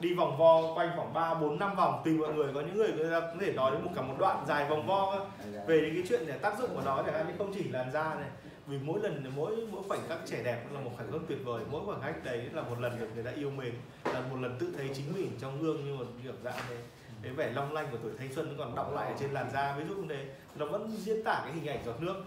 đi 0.00 0.14
vòng 0.14 0.38
vo 0.38 0.74
quanh 0.74 0.90
khoảng 0.96 1.12
3, 1.12 1.34
4, 1.34 1.58
5 1.58 1.76
vòng 1.76 2.02
tùy 2.04 2.14
mọi 2.14 2.34
người. 2.34 2.52
Có 2.54 2.60
những 2.60 2.76
người 2.76 2.92
người 2.92 3.10
ta 3.10 3.20
có 3.20 3.36
thể 3.40 3.52
nói 3.52 3.70
đến 3.70 3.84
một 3.84 3.90
cả 3.94 4.02
một 4.02 4.14
đoạn 4.18 4.44
dài 4.48 4.68
vòng 4.68 4.86
vo 4.86 5.26
về 5.66 5.80
đến 5.80 5.94
cái 5.94 6.04
chuyện 6.08 6.26
để 6.26 6.38
tác 6.38 6.58
dụng 6.58 6.70
của 6.74 6.82
nó 6.84 7.02
để 7.06 7.12
hạn 7.12 7.34
không 7.38 7.52
chỉ 7.54 7.68
làn 7.68 7.92
da 7.92 8.14
này. 8.14 8.28
Vì 8.66 8.78
mỗi 8.78 9.00
lần 9.00 9.24
mỗi 9.36 9.56
mỗi 9.72 9.82
khoảnh 9.88 10.00
khắc 10.08 10.18
trẻ 10.26 10.42
đẹp 10.44 10.64
là 10.72 10.80
một 10.80 10.90
khoảnh 10.96 11.12
khắc 11.12 11.20
tuyệt 11.28 11.38
vời. 11.44 11.62
Mỗi 11.70 11.80
khoảnh 11.86 12.00
khắc 12.00 12.24
đấy 12.24 12.48
là 12.52 12.62
một 12.62 12.80
lần 12.80 13.00
được 13.00 13.08
người 13.14 13.24
ta 13.24 13.30
yêu 13.30 13.50
mến 13.50 13.72
là 14.04 14.20
một 14.20 14.36
lần 14.40 14.56
tự 14.58 14.74
thấy 14.76 14.90
chính 14.94 15.12
mình 15.14 15.30
trong 15.40 15.62
gương 15.62 15.84
như 15.84 15.94
một 15.94 16.06
kiểu 16.22 16.32
dạng 16.44 16.58
đấy. 16.68 16.78
Cái 17.22 17.32
vẻ 17.32 17.52
long 17.54 17.72
lanh 17.72 17.88
của 17.90 17.98
tuổi 18.02 18.12
thanh 18.18 18.32
xuân 18.32 18.48
nó 18.48 18.64
còn 18.64 18.74
đọng 18.74 18.94
lại 18.94 19.12
ở 19.12 19.16
trên 19.20 19.30
làn 19.30 19.50
da. 19.52 19.76
Ví 19.78 19.84
dụ 19.88 19.94
như 19.94 20.06
thế 20.08 20.24
nó 20.56 20.66
vẫn 20.66 20.90
diễn 20.90 21.24
tả 21.24 21.40
cái 21.44 21.52
hình 21.52 21.66
ảnh 21.66 21.78
giọt 21.86 22.00
nước. 22.00 22.24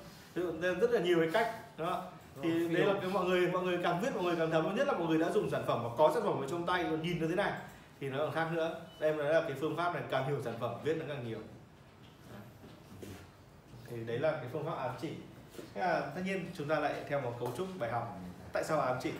Rất 0.61 0.91
là 0.91 1.01
nhiều 1.01 1.19
cái 1.19 1.29
cách 1.33 1.77
đó 1.77 2.03
thì 2.43 2.67
đấy 2.67 2.85
là 2.85 2.93
cái 3.01 3.09
mọi 3.09 3.25
người 3.25 3.51
mọi 3.51 3.63
người 3.63 3.79
càng 3.83 4.01
viết 4.01 4.09
mọi 4.15 4.23
người 4.23 4.35
càng 4.35 4.51
thấm 4.51 4.75
nhất 4.75 4.87
là 4.87 4.93
mọi 4.93 5.07
người 5.07 5.19
đã 5.19 5.31
dùng 5.31 5.49
sản 5.49 5.63
phẩm 5.67 5.83
và 5.83 5.89
có 5.97 6.11
sản 6.13 6.23
phẩm 6.23 6.41
ở 6.41 6.47
trong 6.49 6.65
tay 6.65 6.83
còn 6.83 7.01
nhìn 7.01 7.21
nó 7.21 7.27
thế 7.27 7.35
này 7.35 7.53
thì 7.99 8.09
nó 8.09 8.17
còn 8.17 8.31
khác 8.31 8.47
nữa. 8.51 8.81
Đây 8.99 9.13
là 9.13 9.41
cái 9.41 9.57
phương 9.59 9.77
pháp 9.77 9.93
này 9.93 10.03
càng 10.09 10.27
hiểu 10.27 10.41
sản 10.43 10.53
phẩm 10.59 10.75
viết 10.83 10.97
nó 10.99 11.05
càng 11.07 11.27
nhiều. 11.27 11.39
Thì 13.89 13.97
đấy 14.05 14.19
là 14.19 14.31
cái 14.31 14.45
phương 14.51 14.65
pháp 14.65 14.77
ám 14.77 14.91
chỉ. 15.01 15.09
Thế 15.73 15.81
là 15.81 16.11
tất 16.15 16.21
nhiên 16.25 16.45
chúng 16.57 16.67
ta 16.67 16.79
lại 16.79 16.93
theo 17.09 17.21
một 17.21 17.33
cấu 17.39 17.51
trúc 17.57 17.67
bài 17.79 17.91
học. 17.91 18.19
Tại 18.53 18.63
sao 18.63 18.79
ám 18.79 18.97
chỉ? 19.01 19.11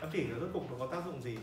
Ám 0.00 0.10
chỉ 0.12 0.26
nó 0.26 0.38
rốt 0.40 0.50
cục 0.52 0.70
nó 0.70 0.86
có 0.86 0.86
tác 0.86 1.04
dụng 1.06 1.22
gì? 1.22 1.38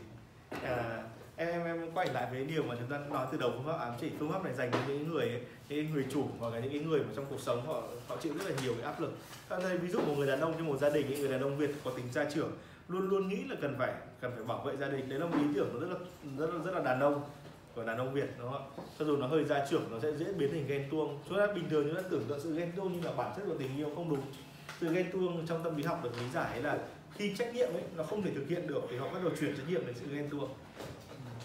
À, 0.63 1.03
em 1.49 1.65
em 1.65 1.91
quay 1.93 2.07
lại 2.13 2.27
với 2.31 2.45
điều 2.45 2.63
mà 2.63 2.75
chúng 2.79 2.87
ta 2.87 2.99
nói 3.09 3.27
từ 3.31 3.37
đầu 3.37 3.51
phương 3.53 3.65
pháp 3.65 3.79
ám 3.79 3.93
chỉ 4.01 4.09
phương 4.19 4.31
pháp 4.31 4.43
này 4.43 4.53
dành 4.53 4.71
cho 4.71 4.79
những 4.87 5.13
người 5.13 5.29
ấy, 5.29 5.41
những 5.69 5.93
người 5.93 6.05
chủ 6.11 6.25
hoặc 6.39 6.53
là 6.53 6.59
những 6.59 6.71
cái 6.71 6.79
người 6.79 6.99
mà 6.99 7.09
trong 7.15 7.25
cuộc 7.29 7.39
sống 7.39 7.65
họ 7.65 7.83
họ 8.07 8.17
chịu 8.21 8.33
rất 8.37 8.49
là 8.49 8.55
nhiều 8.63 8.73
cái 8.73 8.83
áp 8.83 9.01
lực 9.01 9.11
đây 9.49 9.77
ví 9.77 9.89
dụ 9.89 9.99
một 9.99 10.13
người 10.17 10.27
đàn 10.27 10.41
ông 10.41 10.53
trong 10.57 10.67
một 10.67 10.77
gia 10.77 10.89
đình 10.89 11.09
những 11.09 11.19
người 11.19 11.31
đàn 11.31 11.41
ông 11.41 11.57
Việt 11.57 11.71
có 11.83 11.91
tính 11.91 12.05
gia 12.11 12.29
trưởng 12.29 12.51
luôn 12.87 13.09
luôn 13.09 13.27
nghĩ 13.27 13.43
là 13.49 13.55
cần 13.61 13.75
phải 13.77 13.93
cần 14.21 14.31
phải 14.35 14.43
bảo 14.43 14.63
vệ 14.63 14.77
gia 14.77 14.87
đình 14.87 15.09
đấy 15.09 15.19
là 15.19 15.25
một 15.25 15.37
ý 15.37 15.47
tưởng 15.55 15.79
rất 15.79 15.87
là 15.89 15.95
rất 16.37 16.53
là 16.53 16.63
rất 16.65 16.71
là 16.71 16.79
đàn 16.79 16.99
ông 16.99 17.21
của 17.75 17.83
đàn 17.83 17.97
ông 17.97 18.13
Việt 18.13 18.29
đúng 18.39 18.51
không 18.51 18.71
ạ? 18.77 18.83
Cho 18.99 19.05
dù 19.05 19.17
nó 19.17 19.27
hơi 19.27 19.43
gia 19.43 19.65
trưởng 19.69 19.91
nó 19.91 19.99
sẽ 19.99 20.11
dễ 20.11 20.33
biến 20.33 20.51
thành 20.51 20.67
ghen 20.67 20.87
tuông. 20.91 21.19
Chúng 21.29 21.37
ta 21.37 21.47
bình 21.47 21.69
thường 21.69 21.83
chúng 21.85 21.95
ta 21.95 22.09
tưởng 22.09 22.23
tượng 22.27 22.39
sự 22.39 22.55
ghen 22.55 22.71
tuông 22.75 22.93
nhưng 22.93 23.05
là 23.05 23.11
bản 23.11 23.33
chất 23.35 23.43
của 23.47 23.55
tình 23.59 23.77
yêu 23.77 23.89
không 23.95 24.09
đúng. 24.09 24.21
Sự 24.81 24.93
ghen 24.93 25.11
tuông 25.11 25.47
trong 25.47 25.63
tâm 25.63 25.77
lý 25.77 25.83
học 25.83 26.03
được 26.03 26.11
lý 26.19 26.29
giải 26.33 26.61
là 26.61 26.77
khi 27.13 27.35
trách 27.35 27.55
nhiệm 27.55 27.73
ấy 27.73 27.83
nó 27.97 28.03
không 28.03 28.21
thể 28.21 28.31
thực 28.35 28.47
hiện 28.49 28.67
được 28.67 28.81
thì 28.89 28.97
họ 28.97 29.07
bắt 29.13 29.19
đầu 29.23 29.33
chuyển 29.39 29.57
trách 29.57 29.69
nhiệm 29.69 29.85
đến 29.85 29.95
sự 29.99 30.05
ghen 30.15 30.29
tuông. 30.29 30.49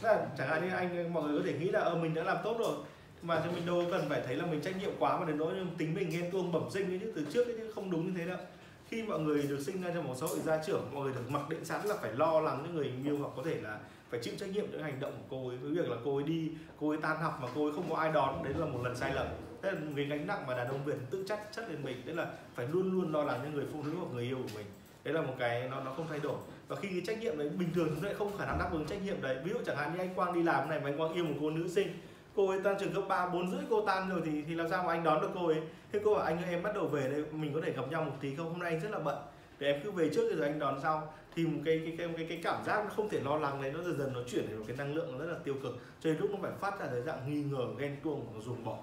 Tức 0.02 0.08
là 0.08 0.26
chẳng 0.38 0.48
hạn 0.48 0.68
như 0.68 0.74
anh 0.74 1.12
mọi 1.12 1.24
người 1.24 1.38
có 1.38 1.44
thể 1.46 1.58
nghĩ 1.58 1.68
là 1.68 1.80
ờ, 1.80 1.94
mình 1.94 2.14
đã 2.14 2.22
làm 2.22 2.36
tốt 2.44 2.56
rồi. 2.58 2.76
Mà 3.22 3.40
thì 3.40 3.50
mình 3.54 3.66
đâu 3.66 3.82
cần 3.90 4.08
phải 4.08 4.22
thấy 4.26 4.36
là 4.36 4.46
mình 4.46 4.60
trách 4.60 4.80
nhiệm 4.80 4.90
quá 4.98 5.20
mà 5.20 5.26
đến 5.26 5.38
nỗi 5.38 5.54
tính 5.78 5.94
mình 5.94 6.10
ghen 6.10 6.30
tuông 6.30 6.52
bẩm 6.52 6.70
sinh 6.70 6.86
ấy 6.90 6.98
chứ 7.02 7.12
từ 7.16 7.26
trước 7.32 7.46
ấy 7.46 7.54
chứ 7.58 7.72
không 7.74 7.90
đúng 7.90 8.06
như 8.06 8.12
thế 8.18 8.26
đâu. 8.26 8.38
Khi 8.88 9.02
mọi 9.02 9.20
người 9.20 9.42
được 9.42 9.60
sinh 9.60 9.82
ra 9.82 9.90
trong 9.94 10.04
một 10.04 10.14
xã 10.16 10.26
hội 10.26 10.38
gia 10.38 10.62
trưởng 10.62 10.94
mọi 10.94 11.04
người 11.04 11.12
được 11.14 11.30
mặc 11.30 11.48
định 11.48 11.64
sẵn 11.64 11.86
là 11.86 11.94
phải 12.02 12.12
lo 12.12 12.40
lắng 12.40 12.62
những 12.62 12.74
người 12.74 12.92
yêu 13.04 13.18
hoặc 13.18 13.30
có 13.36 13.42
thể 13.44 13.60
là 13.60 13.78
phải 14.10 14.20
chịu 14.22 14.34
trách 14.38 14.48
nhiệm 14.48 14.70
những 14.70 14.82
hành 14.82 15.00
động 15.00 15.12
của 15.12 15.26
cô 15.30 15.48
ấy. 15.48 15.56
Với 15.56 15.72
việc 15.72 15.90
là 15.90 15.96
cô 16.04 16.16
ấy 16.16 16.24
đi 16.24 16.50
cô 16.80 16.88
ấy 16.88 16.98
tan 17.02 17.16
học 17.16 17.38
mà 17.42 17.48
cô 17.54 17.64
ấy 17.66 17.72
không 17.72 17.90
có 17.90 17.96
ai 17.96 18.12
đón 18.12 18.44
đấy 18.44 18.54
là 18.56 18.66
một 18.66 18.78
lần 18.84 18.96
sai 18.96 19.14
lầm. 19.14 19.26
Thế 19.62 19.70
là 19.72 19.78
người 19.94 20.04
gánh 20.04 20.26
nặng 20.26 20.46
mà 20.46 20.56
đàn 20.56 20.68
ông 20.68 20.84
Việt 20.84 20.96
tự 21.10 21.24
trách 21.28 21.40
chất 21.52 21.70
lên 21.70 21.84
mình 21.84 22.02
đấy 22.06 22.16
là 22.16 22.26
phải 22.54 22.68
luôn 22.68 22.92
luôn 22.92 23.12
lo 23.12 23.22
lắng 23.22 23.40
cho 23.44 23.50
người 23.50 23.64
phụ 23.72 23.82
nữ 23.82 23.92
hoặc 23.98 24.06
người 24.14 24.24
yêu 24.24 24.36
của 24.36 24.54
mình. 24.54 24.66
Đấy 25.04 25.14
là 25.14 25.22
một 25.22 25.34
cái 25.38 25.68
nó 25.70 25.80
nó 25.80 25.92
không 25.92 26.06
thay 26.08 26.18
đổi 26.18 26.36
và 26.68 26.76
khi 26.76 26.88
cái 26.88 27.02
trách 27.06 27.20
nhiệm 27.20 27.38
đấy 27.38 27.48
bình 27.48 27.68
thường 27.74 27.88
chúng 27.88 28.00
ta 28.00 28.06
lại 28.06 28.14
không 28.14 28.38
khả 28.38 28.46
năng 28.46 28.58
đáp 28.58 28.68
ứng 28.72 28.86
trách 28.86 29.02
nhiệm 29.04 29.22
đấy. 29.22 29.38
Ví 29.44 29.52
dụ 29.52 29.58
chẳng 29.66 29.76
hạn 29.76 29.92
như 29.92 29.98
anh 29.98 30.14
Quang 30.14 30.34
đi 30.34 30.42
làm 30.42 30.68
này 30.68 30.80
mà 30.80 30.90
anh 30.90 30.98
Quang 30.98 31.14
yêu 31.14 31.24
một 31.24 31.34
cô 31.40 31.50
nữ 31.50 31.68
sinh 31.68 31.88
cô 32.36 32.48
ấy 32.48 32.60
tan 32.64 32.76
trường 32.80 32.94
cấp 32.94 33.04
3, 33.08 33.26
4 33.26 33.50
rưỡi 33.50 33.60
cô 33.70 33.86
tan 33.86 34.08
rồi 34.08 34.22
thì 34.24 34.42
thì 34.48 34.54
làm 34.54 34.68
sao 34.70 34.82
mà 34.82 34.92
anh 34.92 35.04
đón 35.04 35.20
được 35.20 35.30
cô 35.34 35.46
ấy? 35.46 35.60
Thế 35.92 36.00
cô 36.04 36.14
bảo 36.14 36.24
anh 36.24 36.36
ơi 36.36 36.50
em 36.50 36.62
bắt 36.62 36.74
đầu 36.74 36.86
về 36.86 37.08
đây 37.08 37.24
mình 37.32 37.54
có 37.54 37.60
thể 37.60 37.72
gặp 37.72 37.90
nhau 37.90 38.04
một 38.04 38.12
tí 38.20 38.36
không? 38.36 38.50
Hôm 38.50 38.58
nay 38.58 38.70
anh 38.70 38.80
rất 38.80 38.90
là 38.90 38.98
bận. 38.98 39.16
Để 39.58 39.72
em 39.72 39.80
cứ 39.84 39.90
về 39.90 40.10
trước 40.14 40.36
rồi 40.36 40.48
anh 40.48 40.58
đón 40.58 40.80
sau. 40.82 41.12
Thì 41.34 41.46
một 41.46 41.60
cái 41.64 41.80
cái 41.84 41.94
cái 41.98 42.08
cái, 42.16 42.26
cái 42.28 42.40
cảm 42.42 42.64
giác 42.64 42.84
nó 42.84 42.90
không 42.96 43.08
thể 43.08 43.20
lo 43.20 43.36
lắng 43.36 43.62
đấy 43.62 43.72
nó 43.74 43.82
dần 43.82 43.98
dần 43.98 44.12
nó 44.12 44.20
chuyển 44.26 44.46
thành 44.46 44.58
một 44.58 44.64
cái 44.68 44.76
năng 44.76 44.94
lượng 44.94 45.18
rất 45.18 45.26
là 45.26 45.38
tiêu 45.44 45.54
cực. 45.62 45.78
Cho 46.00 46.10
nên 46.10 46.20
lúc 46.20 46.30
nó 46.30 46.38
phải 46.42 46.52
phát 46.60 46.80
ra 46.80 46.86
cái 46.86 47.02
dạng 47.02 47.30
nghi 47.30 47.42
ngờ 47.42 47.66
ghen 47.78 47.96
tuông 48.04 48.26
và 48.34 48.40
dùng 48.40 48.64
bỏ. 48.64 48.78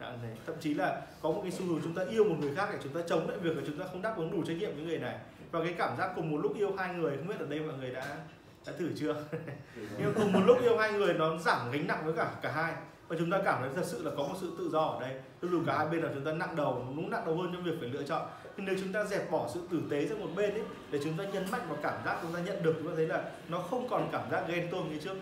Dạng 0.00 0.22
này. 0.22 0.36
Thậm 0.46 0.56
chí 0.60 0.74
là 0.74 1.02
có 1.22 1.30
một 1.30 1.40
cái 1.42 1.52
xu 1.52 1.66
hướng 1.66 1.80
chúng 1.84 1.94
ta 1.94 2.04
yêu 2.10 2.24
một 2.24 2.36
người 2.40 2.54
khác 2.54 2.68
để 2.72 2.78
chúng 2.82 2.92
ta 2.92 3.00
chống 3.06 3.28
lại 3.28 3.38
việc 3.38 3.56
là 3.56 3.62
chúng 3.66 3.78
ta 3.78 3.84
không 3.92 4.02
đáp 4.02 4.14
ứng 4.16 4.30
đủ 4.30 4.42
trách 4.46 4.56
nhiệm 4.56 4.74
với 4.74 4.84
người 4.84 4.98
này 4.98 5.18
và 5.50 5.64
cái 5.64 5.74
cảm 5.78 5.96
giác 5.98 6.10
cùng 6.16 6.30
một 6.30 6.38
lúc 6.42 6.56
yêu 6.56 6.74
hai 6.78 6.94
người 6.94 7.16
không 7.16 7.26
biết 7.26 7.40
ở 7.40 7.46
đây 7.46 7.60
mọi 7.60 7.78
người 7.78 7.90
đã 7.90 8.16
đã 8.66 8.72
thử 8.78 8.88
chưa? 8.96 9.14
Nhưng 9.98 10.14
cùng 10.16 10.32
một 10.32 10.40
lúc 10.46 10.62
yêu 10.62 10.78
hai 10.78 10.92
người 10.92 11.14
nó 11.14 11.36
giảm 11.38 11.72
gánh 11.72 11.86
nặng 11.86 12.02
với 12.04 12.14
cả 12.16 12.30
cả 12.42 12.52
hai. 12.52 12.74
Và 13.08 13.16
chúng 13.18 13.30
ta 13.30 13.38
cảm 13.44 13.60
thấy 13.60 13.70
thật 13.76 13.84
sự 13.84 14.02
là 14.02 14.10
có 14.16 14.22
một 14.22 14.34
sự 14.40 14.52
tự 14.58 14.70
do 14.72 14.80
ở 14.80 15.00
đây. 15.00 15.20
Cho 15.42 15.48
dù 15.48 15.62
cả 15.66 15.78
hai 15.78 15.86
bên 15.86 16.02
là 16.02 16.10
chúng 16.14 16.24
ta 16.24 16.32
nặng 16.32 16.56
đầu 16.56 16.84
đúng 16.96 17.10
nặng 17.10 17.22
đầu 17.26 17.36
hơn 17.36 17.50
trong 17.52 17.64
việc 17.64 17.76
phải 17.80 17.88
lựa 17.88 18.02
chọn. 18.02 18.26
Nhưng 18.56 18.66
nếu 18.66 18.76
chúng 18.80 18.92
ta 18.92 19.04
dẹp 19.04 19.30
bỏ 19.30 19.48
sự 19.54 19.60
tử 19.70 19.82
tế 19.90 20.06
sang 20.06 20.20
một 20.20 20.28
bên 20.36 20.50
ấy 20.50 20.62
để 20.90 21.00
chúng 21.04 21.16
ta 21.18 21.24
nhấn 21.24 21.50
mạnh 21.50 21.60
vào 21.68 21.78
cảm 21.82 21.94
giác 22.04 22.18
chúng 22.22 22.32
ta 22.32 22.40
nhận 22.40 22.62
được 22.62 22.74
chúng 22.78 22.88
ta 22.88 22.92
thấy 22.96 23.06
là 23.06 23.24
nó 23.48 23.58
không 23.58 23.88
còn 23.90 24.08
cảm 24.12 24.30
giác 24.30 24.44
ghen 24.48 24.68
tuông 24.70 24.90
như 24.92 24.98
trước. 24.98 25.14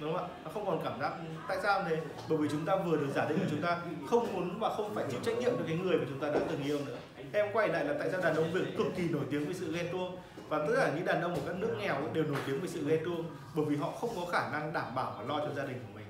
Đúng 0.00 0.14
không 0.14 0.22
ạ? 0.22 0.34
Nó 0.44 0.50
không 0.54 0.66
còn 0.66 0.80
cảm 0.84 1.00
giác 1.00 1.12
tại 1.48 1.58
sao 1.62 1.84
thế? 1.88 1.96
Bởi 2.28 2.38
vì 2.38 2.48
chúng 2.48 2.64
ta 2.66 2.76
vừa 2.76 2.96
được 2.96 3.08
giả 3.14 3.26
định 3.28 3.40
là 3.40 3.46
chúng 3.50 3.62
ta 3.62 3.78
không 4.10 4.34
muốn 4.34 4.58
và 4.58 4.74
không 4.74 4.94
phải 4.94 5.04
chịu 5.10 5.20
trách 5.22 5.38
nhiệm 5.38 5.50
cho 5.50 5.64
cái 5.66 5.76
người 5.76 5.98
mà 5.98 6.04
chúng 6.08 6.20
ta 6.20 6.28
đã 6.28 6.40
từng 6.50 6.62
yêu 6.64 6.78
nữa 6.86 6.96
em 7.32 7.46
quay 7.52 7.68
lại 7.68 7.84
là 7.84 7.94
tại 7.98 8.08
sao 8.10 8.20
đàn 8.20 8.36
ông 8.36 8.52
Việt 8.52 8.76
cực 8.78 8.86
kỳ 8.96 9.02
nổi 9.08 9.22
tiếng 9.30 9.44
với 9.44 9.54
sự 9.54 9.72
ghen 9.72 9.86
tuông? 9.92 10.16
Và 10.48 10.58
tất 10.58 10.72
cả 10.76 10.92
những 10.96 11.04
đàn 11.04 11.22
ông 11.22 11.34
của 11.34 11.40
các 11.46 11.56
nước 11.56 11.74
nghèo 11.80 11.96
đều 12.12 12.24
nổi 12.24 12.40
tiếng 12.46 12.60
với 12.60 12.68
sự 12.68 12.88
ghen 12.88 13.04
tuông 13.04 13.24
bởi 13.54 13.64
vì 13.64 13.76
họ 13.76 13.90
không 13.90 14.10
có 14.16 14.26
khả 14.32 14.50
năng 14.52 14.72
đảm 14.72 14.94
bảo 14.94 15.14
và 15.18 15.24
lo 15.24 15.40
cho 15.40 15.54
gia 15.56 15.64
đình 15.64 15.78
của 15.86 15.92
mình 15.94 16.06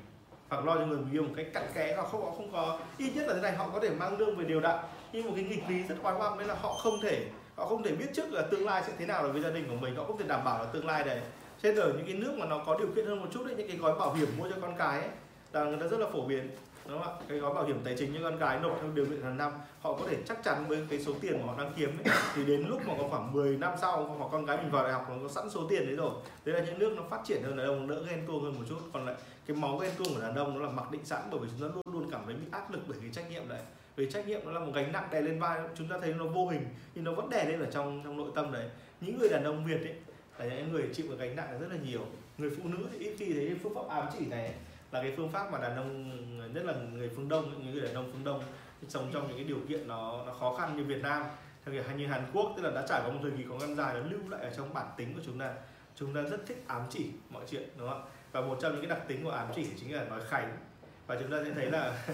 hoặc 0.49 0.65
lo 0.65 0.75
cho 0.75 0.87
người 0.87 0.99
mình 0.99 1.13
yêu 1.13 1.23
một 1.23 1.33
cách 1.37 1.47
cặn 1.55 1.63
kẽ 1.75 1.97
và 1.97 2.03
không 2.03 2.25
họ 2.25 2.31
không 2.31 2.53
có 2.53 2.79
ít 2.99 3.11
nhất 3.15 3.27
là 3.29 3.35
thế 3.35 3.41
này 3.41 3.53
họ 3.53 3.69
có 3.73 3.81
thể 3.81 3.91
mang 3.91 4.19
lương 4.19 4.37
về 4.37 4.45
đều 4.45 4.61
đặn. 4.61 4.85
Nhưng 5.13 5.27
một 5.27 5.33
cái 5.37 5.45
nghịch 5.45 5.69
lý 5.69 5.83
rất 5.83 5.95
oái 6.03 6.15
oăm 6.19 6.39
đấy 6.39 6.49
là 6.49 6.55
họ 6.55 6.73
không 6.73 7.01
thể 7.03 7.27
họ 7.57 7.67
không 7.67 7.83
thể 7.83 7.93
biết 7.93 8.07
trước 8.15 8.33
là 8.33 8.43
tương 8.43 8.67
lai 8.67 8.83
sẽ 8.87 8.93
thế 8.99 9.07
nào 9.07 9.23
đối 9.23 9.33
với 9.33 9.43
gia 9.43 9.51
đình 9.51 9.69
của 9.69 9.77
mình 9.77 9.97
họ 9.97 10.05
không 10.05 10.19
thể 10.19 10.25
đảm 10.29 10.45
bảo 10.45 10.59
là 10.59 10.71
tương 10.73 10.87
lai 10.87 11.05
đấy 11.05 11.21
trên 11.63 11.77
ở 11.77 11.93
những 11.93 12.07
cái 12.07 12.15
nước 12.15 12.35
mà 12.39 12.47
nó 12.47 12.63
có 12.67 12.79
điều 12.79 12.89
kiện 12.97 13.07
hơn 13.07 13.21
một 13.21 13.29
chút 13.33 13.45
ấy, 13.45 13.55
những 13.55 13.69
cái 13.69 13.77
gói 13.77 13.99
bảo 13.99 14.15
hiểm 14.15 14.29
mua 14.39 14.49
cho 14.51 14.57
con 14.61 14.75
cái 14.79 15.01
ấy, 15.01 15.11
là 15.53 15.65
người 15.65 15.79
ta 15.81 15.87
rất 15.87 16.01
là 16.01 16.07
phổ 16.13 16.27
biến 16.27 16.51
đúng 16.89 17.03
không 17.03 17.13
ạ? 17.13 17.25
Cái 17.29 17.39
gói 17.39 17.55
bảo 17.55 17.65
hiểm 17.65 17.81
tài 17.85 17.95
chính 17.99 18.15
cho 18.15 18.21
con 18.23 18.39
cái 18.39 18.61
nộp 18.61 18.79
theo 18.81 18.91
điều 18.95 19.07
kiện 19.07 19.23
hàng 19.23 19.37
năm 19.37 19.53
họ 19.81 19.93
có 19.93 20.07
thể 20.09 20.17
chắc 20.27 20.45
chắn 20.45 20.65
với 20.69 20.87
cái 20.91 21.01
số 21.01 21.13
tiền 21.21 21.41
mà 21.41 21.53
họ 21.53 21.59
đang 21.59 21.73
kiếm 21.77 21.99
ấy, 22.05 22.17
thì 22.35 22.45
đến 22.45 22.67
lúc 22.69 22.81
mà 22.87 22.95
có 22.99 23.09
khoảng 23.11 23.33
10 23.33 23.57
năm 23.57 23.73
sau 23.81 24.05
hoặc 24.05 24.29
con 24.33 24.45
gái 24.45 24.57
mình 24.57 24.71
vào 24.71 24.85
đại 24.85 24.93
học 24.93 25.07
nó 25.09 25.17
có 25.23 25.29
sẵn 25.29 25.51
số 25.51 25.67
tiền 25.69 25.87
đấy 25.87 25.97
rồi 25.97 26.11
Thế 26.45 26.53
là 26.53 26.61
những 26.61 26.79
nước 26.79 26.95
nó 26.97 27.03
phát 27.11 27.21
triển 27.25 27.43
hơn 27.43 27.57
đàn 27.57 27.67
ông 27.67 27.89
đỡ 27.89 28.05
ghen 28.09 28.25
tuông 28.27 28.43
hơn 28.45 28.55
một 28.55 28.65
chút. 28.69 28.79
Còn 28.93 29.07
lại 29.07 29.15
cái 29.47 29.57
máu 29.57 29.79
ghen 29.79 29.91
tuông 29.99 30.15
của 30.15 30.21
đàn 30.21 30.35
ông 30.35 30.59
nó 30.59 30.67
là 30.67 30.73
mặc 30.73 30.91
định 30.91 31.05
sẵn 31.05 31.23
bởi 31.31 31.41
vì 31.41 31.49
chúng 31.51 31.69
ta 31.69 31.75
luôn 31.75 31.95
luôn 31.95 32.11
cảm 32.11 32.23
thấy 32.27 32.35
bị 32.35 32.47
áp 32.51 32.73
lực 32.73 32.81
bởi 32.89 32.99
cái 33.01 33.11
trách 33.13 33.31
nhiệm 33.31 33.49
đấy. 33.49 33.61
Vì 33.97 34.11
trách 34.11 34.29
nhiệm 34.29 34.41
nó 34.45 34.53
là 34.53 34.61
một 34.61 34.73
gánh 34.75 34.93
nặng 34.93 35.09
đè 35.11 35.21
lên 35.21 35.41
vai 35.41 35.61
chúng 35.75 35.89
ta 35.89 35.99
thấy 36.01 36.15
nó 36.15 36.25
vô 36.25 36.49
hình 36.49 36.65
nhưng 36.95 37.05
nó 37.05 37.13
vẫn 37.13 37.31
đè 37.31 37.45
lên 37.45 37.61
ở 37.61 37.71
trong 37.71 38.01
trong 38.05 38.17
nội 38.17 38.31
tâm 38.35 38.53
đấy. 38.53 38.69
Những 39.01 39.19
người 39.19 39.29
đàn 39.29 39.45
ông 39.45 39.65
việt 39.65 39.81
ấy 39.83 39.95
là 40.39 40.57
những 40.57 40.73
người 40.73 40.89
chịu 40.93 41.07
cái 41.09 41.29
gánh 41.29 41.37
nặng 41.37 41.59
rất 41.61 41.67
là 41.71 41.77
nhiều. 41.85 42.01
Người 42.39 42.51
phụ 42.51 42.69
nữ 42.69 42.79
thì 42.93 42.99
ít 42.99 43.15
khi 43.19 43.33
thấy 43.33 43.57
phương 43.63 43.75
pháp 43.75 43.89
ám 43.89 44.07
chỉ 44.19 44.27
này. 44.27 44.47
ấy, 44.47 44.55
là 44.93 45.03
cái 45.03 45.13
phương 45.17 45.33
pháp 45.33 45.53
mà 45.53 45.59
đàn 45.59 45.77
ông 45.77 46.55
nhất 46.55 46.65
là 46.65 46.75
người 46.93 47.11
phương 47.17 47.29
đông 47.29 47.65
những 47.65 47.75
người 47.75 47.85
đàn 47.85 47.95
ông 47.95 48.11
phương 48.13 48.25
đông 48.25 48.43
sống 48.89 49.11
trong 49.13 49.29
những 49.29 49.37
cái 49.37 49.45
điều 49.45 49.61
kiện 49.69 49.89
nó 49.89 50.25
nó 50.27 50.33
khó 50.33 50.55
khăn 50.55 50.77
như 50.77 50.85
Việt 50.85 51.03
Nam 51.03 51.23
theo 51.65 51.75
kiểu 51.75 51.97
như 51.97 52.07
Hàn 52.07 52.25
Quốc 52.33 52.53
tức 52.57 52.63
là 52.63 52.71
đã 52.71 52.87
trải 52.89 53.01
qua 53.05 53.13
một 53.13 53.19
thời 53.23 53.31
kỳ 53.31 53.45
khó 53.49 53.59
khăn 53.59 53.77
dài 53.77 53.95
nó 53.95 54.01
lưu 54.01 54.21
lại 54.29 54.41
ở 54.43 54.51
trong 54.57 54.75
bản 54.75 54.87
tính 54.97 55.15
của 55.15 55.21
chúng 55.27 55.39
ta. 55.39 55.55
Chúng 55.97 56.15
ta 56.15 56.23
rất 56.23 56.47
thích 56.47 56.65
ám 56.67 56.83
chỉ 56.91 57.11
mọi 57.31 57.45
chuyện 57.51 57.69
đúng 57.79 57.89
không 57.89 58.05
ạ? 58.05 58.09
Và 58.33 58.41
một 58.41 58.59
trong 58.61 58.73
những 58.73 58.81
cái 58.81 58.91
đặc 58.91 59.09
tính 59.09 59.25
của 59.25 59.31
ám 59.31 59.47
chỉ 59.55 59.67
chính 59.81 59.95
là 59.95 60.05
nói 60.05 60.21
khánh 60.29 60.59
và 61.07 61.17
chúng 61.21 61.31
ta 61.31 61.37
sẽ 61.45 61.51
thấy 61.55 61.71
là 61.71 62.05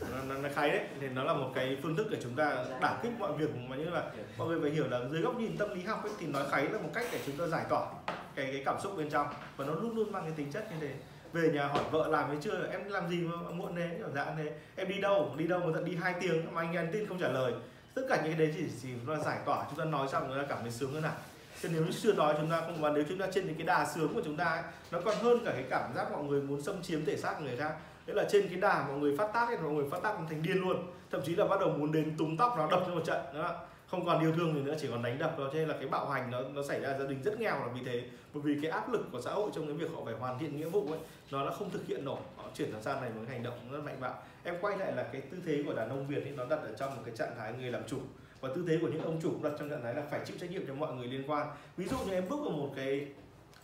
nó, 0.10 0.22
nó, 0.28 0.34
nó 0.34 0.48
đấy 0.56 0.80
thì 1.00 1.08
nó 1.08 1.24
là 1.24 1.34
một 1.34 1.50
cái 1.54 1.76
phương 1.82 1.96
thức 1.96 2.06
để 2.10 2.18
chúng 2.22 2.34
ta 2.34 2.64
đả 2.80 3.00
kích 3.02 3.12
mọi 3.18 3.32
việc 3.32 3.50
mà 3.68 3.76
như 3.76 3.84
là 3.84 4.10
mọi 4.38 4.48
người 4.48 4.60
phải 4.60 4.70
hiểu 4.70 4.88
là 4.88 5.00
dưới 5.10 5.22
góc 5.22 5.38
nhìn 5.38 5.56
tâm 5.58 5.74
lý 5.74 5.82
học 5.82 6.04
ấy, 6.04 6.12
thì 6.18 6.26
nói 6.26 6.44
khái 6.50 6.68
là 6.68 6.78
một 6.78 6.90
cách 6.94 7.06
để 7.12 7.20
chúng 7.26 7.36
ta 7.36 7.46
giải 7.46 7.64
tỏa 7.68 7.86
cái 8.34 8.46
cái 8.52 8.62
cảm 8.64 8.80
xúc 8.82 8.92
bên 8.96 9.10
trong. 9.10 9.26
Và 9.56 9.64
nó 9.64 9.74
luôn 9.74 9.96
luôn 9.96 10.12
mang 10.12 10.22
cái 10.22 10.32
tính 10.36 10.52
chất 10.52 10.66
như 10.70 10.76
thế 10.80 10.94
về 11.32 11.50
nhà 11.54 11.66
hỏi 11.66 11.84
vợ 11.90 12.08
làm 12.08 12.28
hay 12.28 12.38
chưa? 12.40 12.68
Em 12.70 12.88
làm 12.88 13.08
gì 13.08 13.16
mà 13.16 13.50
muộn 13.50 13.76
thế? 13.76 13.94
Kiểu 13.98 14.08
dạng 14.14 14.36
thế. 14.36 14.52
Em 14.76 14.88
đi 14.88 15.00
đâu? 15.00 15.34
Đi 15.36 15.46
đâu 15.46 15.60
mà 15.60 15.70
tận 15.74 15.84
đi 15.84 15.96
hai 15.96 16.14
tiếng? 16.20 16.54
Mà 16.54 16.62
anh 16.62 16.72
nhắn 16.72 16.88
tin 16.92 17.06
không 17.06 17.18
trả 17.18 17.28
lời. 17.28 17.52
Tất 17.94 18.02
cả 18.08 18.16
những 18.16 18.36
cái 18.36 18.46
đấy 18.46 18.54
chỉ 18.56 18.64
chỉ 18.82 18.88
là 19.06 19.18
giải 19.18 19.38
tỏa 19.44 19.64
chúng 19.70 19.78
ta 19.78 19.84
nói 19.84 20.08
xong 20.12 20.28
người 20.28 20.42
ta 20.42 20.48
cảm 20.48 20.58
thấy 20.62 20.70
sướng 20.70 20.92
hơn 20.92 21.02
nào 21.02 21.14
chứ 21.62 21.68
nếu 21.72 21.84
chưa 22.02 22.12
nói 22.12 22.34
chúng 22.38 22.50
ta 22.50 22.60
không 22.60 22.80
và 22.80 22.90
nếu 22.90 23.04
chúng 23.08 23.18
ta 23.18 23.26
trên 23.32 23.46
những 23.46 23.54
cái 23.54 23.66
đà 23.66 23.86
sướng 23.86 24.14
của 24.14 24.22
chúng 24.24 24.36
ta 24.36 24.44
ấy, 24.44 24.62
nó 24.90 25.00
còn 25.04 25.14
hơn 25.22 25.38
cả 25.44 25.52
cái 25.52 25.64
cảm 25.70 25.94
giác 25.94 26.12
mọi 26.12 26.24
người 26.24 26.42
muốn 26.42 26.62
xâm 26.62 26.82
chiếm 26.82 27.04
thể 27.04 27.16
xác 27.16 27.34
của 27.38 27.44
người 27.44 27.56
khác. 27.56 27.74
Đấy 28.06 28.16
là 28.16 28.24
trên 28.30 28.48
cái 28.48 28.56
đà 28.56 28.86
mọi 28.88 28.98
người 28.98 29.16
phát 29.16 29.32
tác 29.32 29.46
thì 29.50 29.56
mọi 29.56 29.72
người 29.72 29.84
phát 29.90 30.02
tác 30.02 30.14
thành 30.28 30.42
điên 30.42 30.60
luôn. 30.60 30.92
Thậm 31.10 31.20
chí 31.24 31.34
là 31.34 31.46
bắt 31.46 31.60
đầu 31.60 31.68
muốn 31.68 31.92
đến 31.92 32.14
túm 32.18 32.36
tóc 32.36 32.54
nó 32.58 32.68
đập 32.70 32.82
cho 32.86 32.94
một 32.94 33.02
trận 33.04 33.18
đó 33.34 33.42
không 33.42 33.56
không 33.86 34.06
còn 34.06 34.20
yêu 34.20 34.32
thương 34.32 34.54
gì 34.54 34.62
nữa, 34.62 34.76
chỉ 34.80 34.88
còn 34.90 35.02
đánh 35.02 35.18
đập 35.18 35.34
thôi. 35.36 35.48
Cho 35.52 35.58
nên 35.58 35.68
là 35.68 35.74
cái 35.78 35.88
bạo 35.88 36.08
hành 36.08 36.30
nó 36.30 36.40
nó 36.54 36.62
xảy 36.62 36.80
ra, 36.80 36.98
gia 36.98 37.06
đình 37.06 37.22
rất 37.22 37.40
nghèo 37.40 37.58
là 37.58 37.68
vì 37.74 37.80
thế. 37.84 38.02
Bởi 38.34 38.42
vì 38.42 38.58
cái 38.62 38.70
áp 38.70 38.92
lực 38.92 39.06
của 39.12 39.20
xã 39.20 39.30
hội 39.30 39.50
trong 39.54 39.66
cái 39.66 39.76
việc 39.76 39.90
họ 39.94 40.04
phải 40.04 40.14
hoàn 40.14 40.38
thiện 40.38 40.56
nghĩa 40.56 40.68
vụ 40.68 40.86
ấy, 40.90 41.00
nó 41.30 41.46
đã 41.46 41.52
không 41.52 41.70
thực 41.70 41.86
hiện 41.86 42.04
nổi. 42.04 42.20
Họ 42.36 42.44
chuyển 42.54 42.82
sang 42.82 43.00
này 43.00 43.10
một 43.10 43.20
cái 43.26 43.34
hành 43.36 43.42
động 43.42 43.54
rất 43.72 43.84
mạnh 43.84 43.96
bạo. 44.00 44.14
Em 44.44 44.54
quay 44.60 44.78
lại 44.78 44.92
là 44.92 45.02
cái 45.12 45.20
tư 45.20 45.38
thế 45.46 45.62
của 45.66 45.74
đàn 45.74 45.88
ông 45.88 46.06
việt 46.06 46.22
ấy, 46.22 46.32
nó 46.36 46.44
đặt 46.44 46.58
ở 46.62 46.72
trong 46.78 46.96
một 46.96 47.02
cái 47.04 47.16
trạng 47.16 47.34
thái 47.38 47.52
người 47.52 47.70
làm 47.70 47.82
chủ. 47.88 47.98
Và 48.40 48.48
tư 48.54 48.64
thế 48.68 48.78
của 48.80 48.88
những 48.88 49.02
ông 49.02 49.20
chủ 49.22 49.34
đặt 49.42 49.52
trong 49.58 49.70
trạng 49.70 49.82
thái 49.82 49.94
là 49.94 50.02
phải 50.10 50.20
chịu 50.24 50.36
trách 50.40 50.50
nhiệm 50.50 50.66
cho 50.66 50.74
mọi 50.74 50.94
người 50.94 51.06
liên 51.06 51.30
quan. 51.30 51.46
Ví 51.76 51.86
dụ 51.86 51.96
như 52.06 52.12
em 52.12 52.28
bước 52.28 52.40
vào 52.40 52.50
một 52.50 52.72
cái 52.76 53.06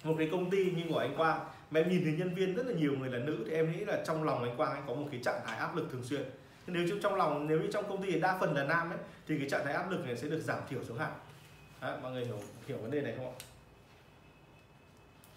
một 0.05 0.15
cái 0.19 0.29
công 0.33 0.51
ty 0.51 0.65
như 0.65 0.83
của 0.89 0.99
anh 0.99 1.17
Quang, 1.17 1.41
mà 1.71 1.81
em 1.81 1.89
nhìn 1.89 2.05
thấy 2.05 2.13
nhân 2.13 2.35
viên 2.35 2.55
rất 2.55 2.67
là 2.67 2.75
nhiều 2.75 2.93
người 2.99 3.11
là 3.11 3.19
nữ, 3.19 3.45
thì 3.47 3.53
em 3.53 3.73
nghĩ 3.73 3.85
là 3.85 4.03
trong 4.07 4.25
lòng 4.25 4.43
anh 4.45 4.57
Quang 4.57 4.73
anh 4.73 4.85
có 4.87 4.95
một 4.95 5.07
cái 5.11 5.21
trạng 5.25 5.41
thái 5.47 5.59
áp 5.59 5.77
lực 5.77 5.89
thường 5.93 6.03
xuyên 6.05 6.23
nếu 6.67 6.83
như 6.83 6.99
trong 7.03 7.15
lòng 7.15 7.47
nếu 7.49 7.61
như 7.61 7.69
trong 7.73 7.89
công 7.89 8.03
ty 8.03 8.21
đa 8.21 8.39
phần 8.41 8.55
là 8.55 8.65
nam 8.65 8.91
ấy 8.91 8.99
thì 9.29 9.39
cái 9.39 9.51
trạng 9.51 9.65
thái 9.65 9.75
áp 9.75 9.91
lực 9.91 10.07
này 10.07 10.17
sẽ 10.17 10.29
được 10.29 10.41
giảm 10.41 10.59
thiểu 10.71 10.85
xuống 10.85 10.99
hẳn. 10.99 11.13
Đấy, 11.81 11.97
mọi 12.03 12.13
người 12.13 12.25
hiểu 12.25 12.39
hiểu 12.67 12.79
vấn 12.79 12.91
đề 12.91 13.01
này 13.01 13.15
không 13.17 13.27
ạ? 13.27 13.33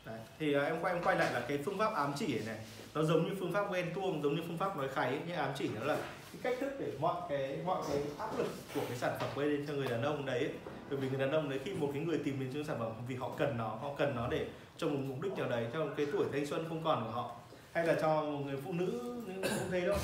Đấy. 0.05 0.19
thì 0.39 0.53
à, 0.53 0.61
em 0.61 0.81
quay 0.81 0.93
em 0.93 1.03
quay 1.03 1.15
lại 1.15 1.33
là 1.33 1.45
cái 1.47 1.59
phương 1.65 1.77
pháp 1.77 1.93
ám 1.93 2.13
chỉ 2.17 2.39
này, 2.45 2.57
nó 2.93 3.03
giống 3.03 3.25
như 3.25 3.35
phương 3.39 3.53
pháp 3.53 3.71
quen 3.71 3.91
tuông 3.95 4.23
giống 4.23 4.35
như 4.35 4.41
phương 4.47 4.57
pháp 4.57 4.77
nói 4.77 4.87
kháy 4.87 5.19
nhưng 5.27 5.35
ám 5.35 5.51
chỉ 5.57 5.69
nó 5.79 5.85
là 5.85 5.97
cái 6.33 6.41
cách 6.43 6.57
thức 6.61 6.79
để 6.79 6.91
mọi 6.99 7.15
cái 7.29 7.57
mọi 7.65 7.83
cái 7.89 7.97
áp 8.17 8.37
lực 8.37 8.47
của 8.75 8.81
cái 8.87 8.97
sản 8.97 9.13
phẩm 9.19 9.29
quay 9.35 9.47
lên 9.47 9.65
cho 9.67 9.73
người 9.73 9.87
đàn 9.87 10.01
ông 10.01 10.25
đấy 10.25 10.49
bởi 10.89 10.99
vì 10.99 11.09
người 11.09 11.19
đàn 11.19 11.31
ông 11.31 11.49
đấy 11.49 11.59
khi 11.65 11.73
một 11.73 11.89
cái 11.93 12.01
người 12.01 12.17
tìm 12.17 12.39
đến 12.39 12.49
cho 12.53 12.63
sản 12.67 12.79
phẩm 12.79 12.91
vì 13.07 13.15
họ 13.15 13.31
cần 13.37 13.57
nó 13.57 13.67
họ 13.67 13.89
cần 13.97 14.15
nó 14.15 14.27
để 14.27 14.47
cho 14.77 14.87
một 14.87 14.99
mục 15.07 15.21
đích 15.21 15.37
nào 15.37 15.49
đấy 15.49 15.67
cho 15.73 15.87
cái 15.97 16.05
tuổi 16.11 16.25
thanh 16.31 16.45
xuân 16.45 16.65
không 16.69 16.83
còn 16.83 17.03
của 17.03 17.11
họ 17.11 17.35
hay 17.73 17.87
là 17.87 17.95
cho 18.01 18.21
một 18.21 18.39
người 18.45 18.57
phụ 18.65 18.73
nữ 18.73 19.15
cũng 19.31 19.71
thế 19.71 19.81
đâu 19.81 19.97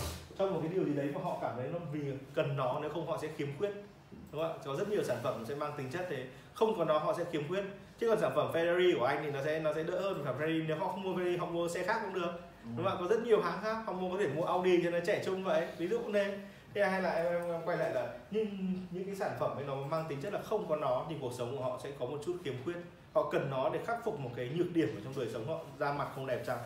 cho 0.47 0.53
một 0.53 0.59
cái 0.63 0.71
điều 0.73 0.85
gì 0.85 0.93
đấy 0.93 1.09
mà 1.15 1.21
họ 1.23 1.37
cảm 1.41 1.51
thấy 1.57 1.67
nó 1.73 1.79
vì 1.91 1.99
cần 2.33 2.57
nó, 2.57 2.79
nếu 2.81 2.89
không 2.89 3.07
họ 3.07 3.17
sẽ 3.21 3.27
khiếm 3.37 3.47
khuyết. 3.57 3.71
Đúng 4.31 4.41
không 4.41 4.51
ạ? 4.51 4.57
Có 4.65 4.75
rất 4.75 4.89
nhiều 4.89 5.03
sản 5.03 5.17
phẩm 5.23 5.45
sẽ 5.45 5.55
mang 5.55 5.73
tính 5.77 5.89
chất 5.91 6.07
thế. 6.09 6.25
Không 6.53 6.77
có 6.77 6.85
nó, 6.85 6.97
họ 6.97 7.13
sẽ 7.17 7.23
khiếm 7.31 7.47
khuyết. 7.47 7.63
Chứ 7.99 8.09
còn 8.09 8.19
sản 8.19 8.31
phẩm 8.35 8.51
Ferrari 8.53 8.99
của 8.99 9.05
anh 9.05 9.23
thì 9.23 9.31
nó 9.31 9.39
sẽ 9.43 9.59
nó 9.59 9.73
sẽ 9.73 9.83
đỡ 9.83 9.99
hơn. 10.01 10.21
Sản 10.25 10.35
Ferrari, 10.39 10.67
nếu 10.67 10.77
họ 10.77 10.87
không 10.87 11.03
mua 11.03 11.13
Ferrari, 11.13 11.39
họ 11.39 11.45
mua 11.45 11.67
xe 11.67 11.83
khác 11.83 12.01
cũng 12.05 12.13
được. 12.13 12.31
Đúng 12.63 12.85
không 12.85 12.93
ạ? 12.93 12.99
Có 12.99 13.07
rất 13.07 13.23
nhiều 13.23 13.41
hãng 13.41 13.59
khác 13.61 13.77
họ 13.85 13.93
mua, 13.93 14.11
có 14.11 14.17
thể 14.19 14.27
mua 14.27 14.43
Audi 14.43 14.83
cho 14.83 14.89
nó 14.89 14.99
trẻ 15.05 15.21
trung 15.25 15.43
vậy. 15.43 15.67
Ví 15.77 15.87
dụ 15.87 15.99
như 15.99 16.23
thế 16.73 16.81
à, 16.81 16.89
hay 16.89 17.01
là 17.01 17.09
em, 17.09 17.25
em, 17.25 17.51
em 17.51 17.61
quay 17.65 17.77
lại 17.77 17.93
là 17.93 18.13
nhưng 18.31 18.47
những 18.91 19.05
cái 19.05 19.15
sản 19.15 19.31
phẩm 19.39 19.57
ấy 19.57 19.65
nó 19.67 19.75
mang 19.75 20.05
tính 20.09 20.21
chất 20.21 20.33
là 20.33 20.41
không 20.41 20.69
có 20.69 20.75
nó 20.75 21.05
thì 21.09 21.15
cuộc 21.21 21.33
sống 21.33 21.57
của 21.57 21.63
họ 21.63 21.79
sẽ 21.83 21.91
có 21.99 22.05
một 22.05 22.17
chút 22.25 22.37
khiếm 22.43 22.53
khuyết. 22.63 22.75
Họ 23.13 23.29
cần 23.31 23.49
nó 23.49 23.69
để 23.69 23.79
khắc 23.85 24.05
phục 24.05 24.19
một 24.19 24.29
cái 24.35 24.49
nhược 24.55 24.73
điểm 24.73 24.95
ở 24.95 25.01
trong 25.03 25.13
đời 25.17 25.29
sống 25.33 25.47
họ 25.47 25.59
da 25.79 25.93
mặt 25.93 26.07
không 26.15 26.27
đẹp 26.27 26.43
chăng 26.45 26.57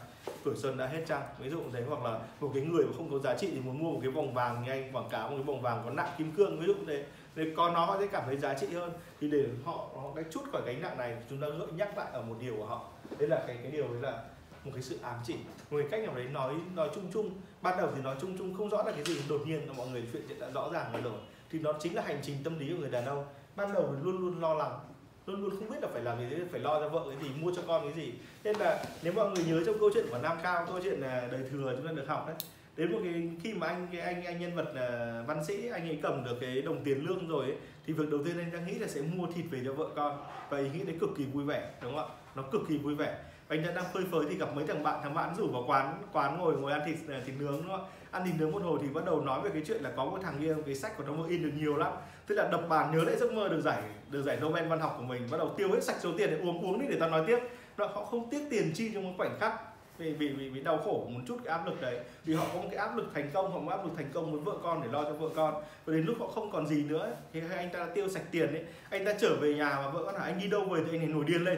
tuổi 0.44 0.56
xuân 0.58 0.78
đã 0.78 0.88
hết 0.88 1.04
chăng? 1.08 1.22
Ví 1.40 1.50
dụ 1.50 1.62
thế 1.74 1.84
hoặc 1.90 2.04
là 2.04 2.20
một 2.40 2.52
cái 2.54 2.64
người 2.64 2.86
mà 2.86 2.92
không 2.98 3.12
có 3.12 3.20
giá 3.20 3.36
trị 3.38 3.50
thì 3.54 3.60
muốn 3.60 3.84
mua 3.84 3.92
một 3.92 4.00
cái 4.02 4.12
vòng 4.12 4.34
vàng 4.34 4.64
như 4.64 4.72
anh 4.72 4.92
quảng 4.94 5.10
cáo 5.10 5.30
một 5.30 5.36
cái 5.36 5.44
vòng 5.44 5.62
vàng 5.62 5.82
có 5.86 5.92
nặng 5.92 6.10
kim 6.18 6.32
cương 6.32 6.60
ví 6.60 6.66
dụ 6.68 6.74
thế. 6.88 7.06
Để 7.36 7.46
có 7.58 7.70
nó 7.70 7.86
họ 7.86 7.98
sẽ 8.00 8.08
cảm 8.08 8.24
thấy 8.26 8.38
giá 8.38 8.54
trị 8.54 8.68
hơn. 8.74 8.92
Thì 9.22 9.30
để 9.32 9.46
họ 9.66 9.88
họ 9.96 10.12
cái 10.16 10.24
chút 10.32 10.42
khỏi 10.52 10.62
gánh 10.66 10.82
nặng 10.82 10.98
này 10.98 11.16
chúng 11.30 11.42
ta 11.42 11.48
gợi 11.48 11.68
nhắc 11.76 11.98
lại 11.98 12.08
ở 12.12 12.22
một 12.22 12.36
điều 12.40 12.56
của 12.58 12.66
họ. 12.66 12.86
Đấy 13.20 13.30
là 13.30 13.44
cái 13.48 13.58
cái 13.64 13.72
điều 13.72 13.88
đấy 13.88 14.02
là 14.02 14.24
một 14.66 14.72
cái 14.74 14.84
sự 14.84 15.00
ám 15.02 15.16
chỉ. 15.26 15.36
Một 15.72 15.78
cái 15.78 15.88
cách 15.92 16.04
nào 16.04 16.16
đấy 16.16 16.26
nói 16.26 16.54
nói 16.76 16.90
chung 16.96 17.04
chung. 17.14 17.32
Ban 17.62 17.78
đầu 17.78 17.90
thì 17.96 18.02
nói 18.02 18.16
chung 18.22 18.38
chung 18.38 18.54
không 18.58 18.70
rõ 18.70 18.84
là 18.84 18.92
cái 18.92 19.04
gì 19.04 19.22
đột 19.30 19.42
nhiên 19.46 19.68
là 19.68 19.74
mọi 19.74 19.88
người 19.88 20.04
chuyện 20.14 20.40
đã 20.40 20.50
rõ 20.54 20.70
ràng 20.74 21.04
rồi 21.04 21.14
thì 21.50 21.60
nó 21.60 21.74
chính 21.80 21.96
là 21.96 22.02
hành 22.02 22.20
trình 22.22 22.36
tâm 22.44 22.60
lý 22.60 22.70
của 22.70 22.78
người 22.78 22.92
đàn 22.92 23.06
ông. 23.06 23.26
Ban 23.56 23.74
đầu 23.74 23.94
thì 23.96 24.04
luôn 24.04 24.22
luôn 24.22 24.42
lo 24.42 24.54
lắng 24.54 24.80
luôn 25.26 25.42
luôn 25.42 25.50
không 25.50 25.70
biết 25.70 25.78
là 25.82 25.88
phải 25.94 26.02
làm 26.02 26.20
gì 26.20 26.36
phải 26.52 26.60
lo 26.60 26.80
cho 26.80 26.90
vợ 26.90 27.06
cái 27.10 27.24
gì 27.24 27.30
mua 27.42 27.52
cho 27.56 27.62
con 27.68 27.84
cái 27.84 28.06
gì. 28.06 28.14
Nên 28.44 28.56
là 28.56 28.84
nếu 29.04 29.14
mọi 29.14 29.30
người 29.30 29.44
nhớ 29.48 29.64
trong 29.66 29.80
câu 29.80 29.90
chuyện 29.94 30.06
của 30.12 30.18
nam 30.18 30.38
cao 30.44 30.66
câu 30.68 30.80
chuyện 30.84 31.00
là 31.00 31.28
đời 31.32 31.42
thừa 31.52 31.74
chúng 31.78 31.88
ta 31.88 31.94
được 31.94 32.08
học 32.08 32.28
đấy 32.28 32.36
đến 32.76 32.92
một 32.92 33.00
cái 33.04 33.30
khi 33.44 33.54
mà 33.54 33.68
anh 33.68 33.88
cái 33.92 34.02
anh 34.02 34.24
anh 34.24 34.40
nhân 34.40 34.56
vật 34.56 34.72
là 34.74 35.24
văn 35.28 35.46
sĩ 35.46 35.68
anh 35.68 35.90
ấy 35.90 36.00
cầm 36.04 36.24
được 36.24 36.38
cái 36.42 36.62
đồng 36.62 36.84
tiền 36.84 37.08
lương 37.08 37.28
rồi 37.28 37.46
ấy, 37.46 37.56
thì 37.86 37.94
việc 37.94 38.10
đầu 38.12 38.24
tiên 38.26 38.38
anh 38.38 38.52
đang 38.52 38.68
nghĩ 38.68 38.74
là 38.74 38.88
sẽ 38.88 39.02
mua 39.02 39.28
thịt 39.36 39.46
về 39.52 39.62
cho 39.66 39.74
vợ 39.74 39.90
con. 39.96 40.26
Và 40.50 40.58
ý 40.58 40.70
nghĩ 40.70 40.84
đấy 40.84 40.96
cực 41.00 41.10
kỳ 41.18 41.26
vui 41.26 41.44
vẻ 41.44 41.72
đúng 41.82 41.96
không 41.96 42.10
ạ? 42.10 42.16
Nó 42.36 42.44
cực 42.52 42.62
kỳ 42.70 42.78
vui 42.78 42.96
vẻ 42.96 43.18
anh 43.48 43.64
ta 43.66 43.72
đang 43.72 43.86
phơi 43.94 44.04
phới 44.12 44.26
thì 44.30 44.36
gặp 44.36 44.56
mấy 44.56 44.68
thằng 44.68 44.84
bạn 44.84 45.00
thằng 45.04 45.14
bạn 45.14 45.36
rủ 45.36 45.48
vào 45.48 45.64
quán 45.68 46.04
quán 46.14 46.38
ngồi 46.38 46.58
ngồi 46.58 46.72
ăn 46.72 46.82
thịt 46.86 46.96
à, 47.10 47.22
thịt 47.26 47.36
nướng 47.40 47.62
đúng 47.62 47.68
không? 47.68 47.86
ăn 48.12 48.26
thịt 48.26 48.36
nướng 48.40 48.52
một 48.52 48.64
hồi 48.64 48.80
thì 48.82 48.88
bắt 48.88 49.06
đầu 49.06 49.22
nói 49.22 49.42
về 49.42 49.50
cái 49.54 49.62
chuyện 49.68 49.84
là 49.84 49.92
có 49.96 50.06
một 50.06 50.18
thằng 50.24 50.38
kia 50.40 50.56
cái 50.66 50.76
sách 50.76 50.98
của 50.98 51.04
nó 51.04 51.26
in 51.28 51.44
được 51.44 51.52
nhiều 51.56 51.78
lắm. 51.78 51.94
Tức 52.28 52.36
là 52.36 52.48
đập 52.52 52.62
bàn 52.70 52.92
nhớ 52.92 53.04
lại 53.04 53.16
giấc 53.16 53.34
mơ 53.34 53.50
được 53.50 53.62
giải 53.62 53.82
được 54.12 54.22
giải 54.22 54.38
Nobel 54.42 54.68
văn 54.68 54.80
học 54.80 54.96
của 54.98 55.04
mình 55.04 55.28
bắt 55.32 55.38
đầu 55.38 55.54
tiêu 55.58 55.72
hết 55.74 55.84
sạch 55.84 55.96
số 56.00 56.12
tiền 56.18 56.30
để 56.32 56.38
uống 56.38 56.66
uống 56.66 56.80
đi 56.80 56.86
để 56.90 56.98
tao 57.00 57.10
nói 57.10 57.24
tiếp. 57.28 57.40
Đó 57.78 57.86
họ 57.86 58.06
không 58.06 58.30
tiếc 58.30 58.48
tiền 58.50 58.72
chi 58.74 58.92
trong 58.94 59.04
một 59.04 59.14
khoảnh 59.18 59.40
khắc 59.40 59.54
vì 59.98 60.14
vì 60.14 60.28
vì, 60.28 60.50
vì 60.50 60.62
đau 60.62 60.78
khổ 60.78 61.08
một 61.10 61.20
chút 61.28 61.38
cái 61.44 61.58
áp 61.58 61.66
lực 61.66 61.82
đấy. 61.82 62.00
Vì 62.26 62.34
họ 62.34 62.46
có 62.54 62.62
một 62.62 62.68
cái 62.72 62.80
áp 62.80 62.96
lực 62.96 63.12
thành 63.14 63.30
công 63.34 63.52
họ 63.52 63.60
có 63.66 63.72
áp 63.72 63.84
lực 63.86 63.92
thành 63.98 64.10
công 64.14 64.32
với 64.32 64.42
vợ 64.42 64.54
con 64.64 64.82
để 64.82 64.88
lo 64.92 65.04
cho 65.04 65.14
vợ 65.14 65.30
con. 65.36 65.54
Và 65.86 65.94
đến 65.94 66.06
lúc 66.06 66.18
họ 66.20 66.28
không 66.28 66.52
còn 66.52 66.68
gì 66.68 66.84
nữa 66.84 67.16
thì 67.34 67.42
anh 67.56 67.70
ta 67.74 67.88
tiêu 67.94 68.10
sạch 68.10 68.24
tiền 68.32 68.50
ấy. 68.50 68.64
Anh 68.90 69.06
ta 69.06 69.14
trở 69.20 69.36
về 69.42 69.54
nhà 69.54 69.82
và 69.82 69.90
vợ 69.90 70.04
con 70.06 70.16
hỏi 70.16 70.32
anh 70.32 70.40
đi 70.40 70.48
đâu 70.48 70.66
về 70.66 70.82
thì 70.86 70.98
anh 70.98 71.00
này 71.00 71.08
nổi 71.08 71.24
điên 71.28 71.44
lên 71.44 71.58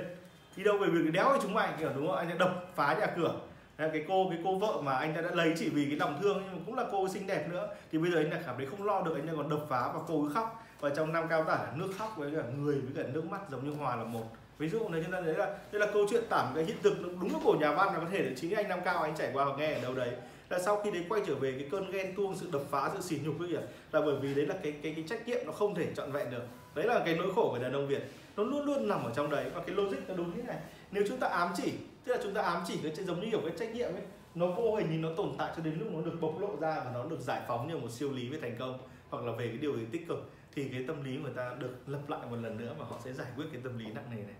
đi 0.57 0.63
đâu 0.63 0.77
về 0.77 0.88
việc 0.88 1.11
đéo 1.11 1.29
thì 1.34 1.39
chúng 1.41 1.53
mày, 1.53 1.69
kiểu, 1.79 1.89
đúng 1.95 2.07
không? 2.07 2.17
Anh 2.17 2.29
đã 2.29 2.35
đập 2.39 2.65
phá 2.75 2.95
nhà 2.99 3.05
cửa. 3.05 3.35
Cái 3.77 4.05
cô 4.07 4.29
cái 4.29 4.39
cô 4.43 4.57
vợ 4.57 4.81
mà 4.81 4.93
anh 4.93 5.15
ta 5.15 5.21
đã 5.21 5.29
lấy 5.34 5.53
chỉ 5.57 5.69
vì 5.69 5.85
cái 5.85 5.95
lòng 5.95 6.19
thương, 6.21 6.41
nhưng 6.45 6.55
mà 6.55 6.61
cũng 6.65 6.75
là 6.75 6.85
cô 6.91 7.09
xinh 7.09 7.27
đẹp 7.27 7.47
nữa. 7.51 7.69
Thì 7.91 7.97
bây 7.97 8.11
giờ 8.11 8.17
anh 8.17 8.31
ta 8.31 8.38
cảm 8.45 8.55
thấy 8.57 8.65
không 8.65 8.85
lo 8.85 9.01
được, 9.01 9.15
anh 9.15 9.27
ta 9.27 9.34
còn 9.38 9.49
đập 9.49 9.59
phá 9.69 9.91
và 9.93 9.99
cô 10.07 10.21
cứ 10.23 10.34
khóc. 10.34 10.63
Và 10.79 10.89
trong 10.89 11.13
năm 11.13 11.27
cao 11.29 11.43
tả, 11.43 11.67
nước 11.75 11.89
khóc 11.97 12.13
với 12.17 12.31
cả 12.35 12.41
người 12.57 12.75
với 12.75 13.03
cả 13.03 13.09
nước 13.13 13.25
mắt 13.31 13.41
giống 13.51 13.69
như 13.69 13.75
hòa 13.75 13.95
là 13.95 14.03
một. 14.03 14.23
Ví 14.57 14.69
dụ 14.69 14.89
này 14.89 15.01
chúng 15.03 15.11
ta 15.11 15.21
thấy 15.21 15.34
là 15.34 15.45
đây 15.71 15.79
là 15.79 15.88
câu 15.93 16.05
chuyện 16.09 16.23
tảm 16.29 16.47
cái 16.55 16.63
hiện 16.63 16.77
thực 16.84 16.93
đúng 17.01 17.34
là 17.34 17.39
của 17.43 17.57
nhà 17.59 17.71
văn 17.71 17.93
là 17.93 17.99
có 17.99 18.05
thể 18.11 18.23
là 18.23 18.31
chính 18.35 18.55
anh 18.55 18.69
nam 18.69 18.79
cao 18.85 19.03
anh 19.03 19.15
trải 19.17 19.31
qua 19.34 19.45
và 19.45 19.55
nghe 19.57 19.73
ở 19.73 19.81
đâu 19.81 19.93
đấy. 19.93 20.09
Là 20.49 20.59
sau 20.59 20.81
khi 20.81 20.91
đấy 20.91 21.05
quay 21.09 21.21
trở 21.27 21.35
về 21.35 21.51
cái 21.51 21.67
cơn 21.71 21.91
ghen 21.91 22.15
tuông, 22.15 22.35
sự 22.35 22.49
đập 22.51 22.61
phá, 22.71 22.89
sự 22.93 23.01
sỉ 23.01 23.19
nhục 23.23 23.39
với 23.39 23.47
gì 23.47 23.55
là 23.91 24.01
bởi 24.01 24.15
vì 24.21 24.34
đấy 24.34 24.45
là 24.45 24.55
cái 24.63 24.73
cái 24.84 24.93
cái 24.95 25.05
trách 25.07 25.27
nhiệm 25.27 25.38
nó 25.45 25.51
không 25.51 25.75
thể 25.75 25.88
trọn 25.95 26.11
vẹn 26.11 26.31
được. 26.31 26.43
Đấy 26.75 26.85
là 26.85 27.01
cái 27.05 27.15
nỗi 27.15 27.34
khổ 27.35 27.49
của 27.51 27.59
đàn 27.63 27.73
ông 27.73 27.88
Việt 27.88 28.11
nó 28.38 28.43
luôn 28.43 28.65
luôn 28.65 28.88
nằm 28.88 29.03
ở 29.03 29.14
trong 29.15 29.30
đấy. 29.30 29.49
Và 29.53 29.61
cái 29.61 29.76
logic 29.76 29.97
nó 30.07 30.15
đúng 30.15 30.35
thế 30.35 30.43
này. 30.43 30.57
Nếu 30.91 31.03
chúng 31.07 31.19
ta 31.19 31.27
ám 31.27 31.53
chỉ, 31.55 31.73
tức 32.03 32.14
là 32.14 32.19
chúng 32.23 32.34
ta 32.34 32.41
ám 32.41 32.64
chỉ 32.68 32.80
cái 32.84 33.05
giống 33.05 33.19
như 33.19 33.27
kiểu 33.31 33.41
cái 33.41 33.53
trách 33.59 33.76
nhiệm 33.76 33.93
ấy, 33.93 34.03
nó 34.35 34.47
vô 34.47 34.76
hình 34.76 34.88
nhưng 34.91 35.01
nó 35.01 35.09
tồn 35.18 35.35
tại 35.38 35.51
cho 35.55 35.64
đến 35.64 35.80
lúc 35.80 35.88
nó 35.91 36.01
được 36.01 36.18
bộc 36.22 36.39
lộ 36.39 36.55
ra 36.59 36.81
và 36.85 36.91
nó 36.93 37.03
được 37.03 37.19
giải 37.19 37.41
phóng 37.47 37.68
như 37.68 37.77
một 37.77 37.91
siêu 37.91 38.11
lý 38.11 38.30
về 38.30 38.39
thành 38.41 38.55
công, 38.59 38.77
hoặc 39.09 39.23
là 39.23 39.31
về 39.31 39.47
cái 39.47 39.57
điều 39.57 39.77
gì 39.77 39.85
tích 39.91 40.07
cực, 40.07 40.31
thì 40.55 40.69
cái 40.69 40.84
tâm 40.88 41.03
lý 41.03 41.18
người 41.18 41.34
ta 41.35 41.55
được 41.59 41.76
lập 41.88 42.01
lại 42.07 42.19
một 42.30 42.38
lần 42.41 42.57
nữa 42.57 42.76
và 42.80 42.85
họ 42.85 42.99
sẽ 43.05 43.14
giải 43.14 43.27
quyết 43.35 43.45
cái 43.51 43.61
tâm 43.64 43.77
lý 43.77 43.85
nặng 43.85 44.05
nề 44.11 44.23
này. 44.23 44.35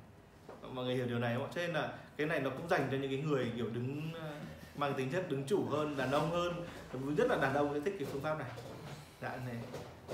Mọi 0.74 0.86
người 0.86 0.96
hiểu 0.96 1.06
điều 1.06 1.20
này 1.20 1.36
không 1.38 1.48
cho 1.56 1.62
nên 1.62 1.74
là 1.74 1.94
cái 2.18 2.28
này 2.28 2.40
nó 2.40 2.50
cũng 2.50 2.68
dành 2.68 2.88
cho 2.92 2.98
những 2.98 3.12
cái 3.12 3.20
người 3.20 3.52
kiểu 3.56 3.70
đứng, 3.70 4.02
mang 4.76 4.94
tính 4.94 5.10
chất 5.12 5.30
đứng 5.30 5.44
chủ 5.44 5.66
hơn, 5.66 5.98
đàn 5.98 6.12
ông 6.12 6.30
hơn. 6.32 6.54
Rất 7.18 7.28
là 7.30 7.38
đàn 7.38 7.54
ông 7.54 7.74
sẽ 7.74 7.80
thích 7.80 7.96
cái 8.00 8.08
phương 8.12 8.22
pháp 8.22 8.40
này. 8.40 8.50
Dạ 9.22 9.30
này. 9.46 9.56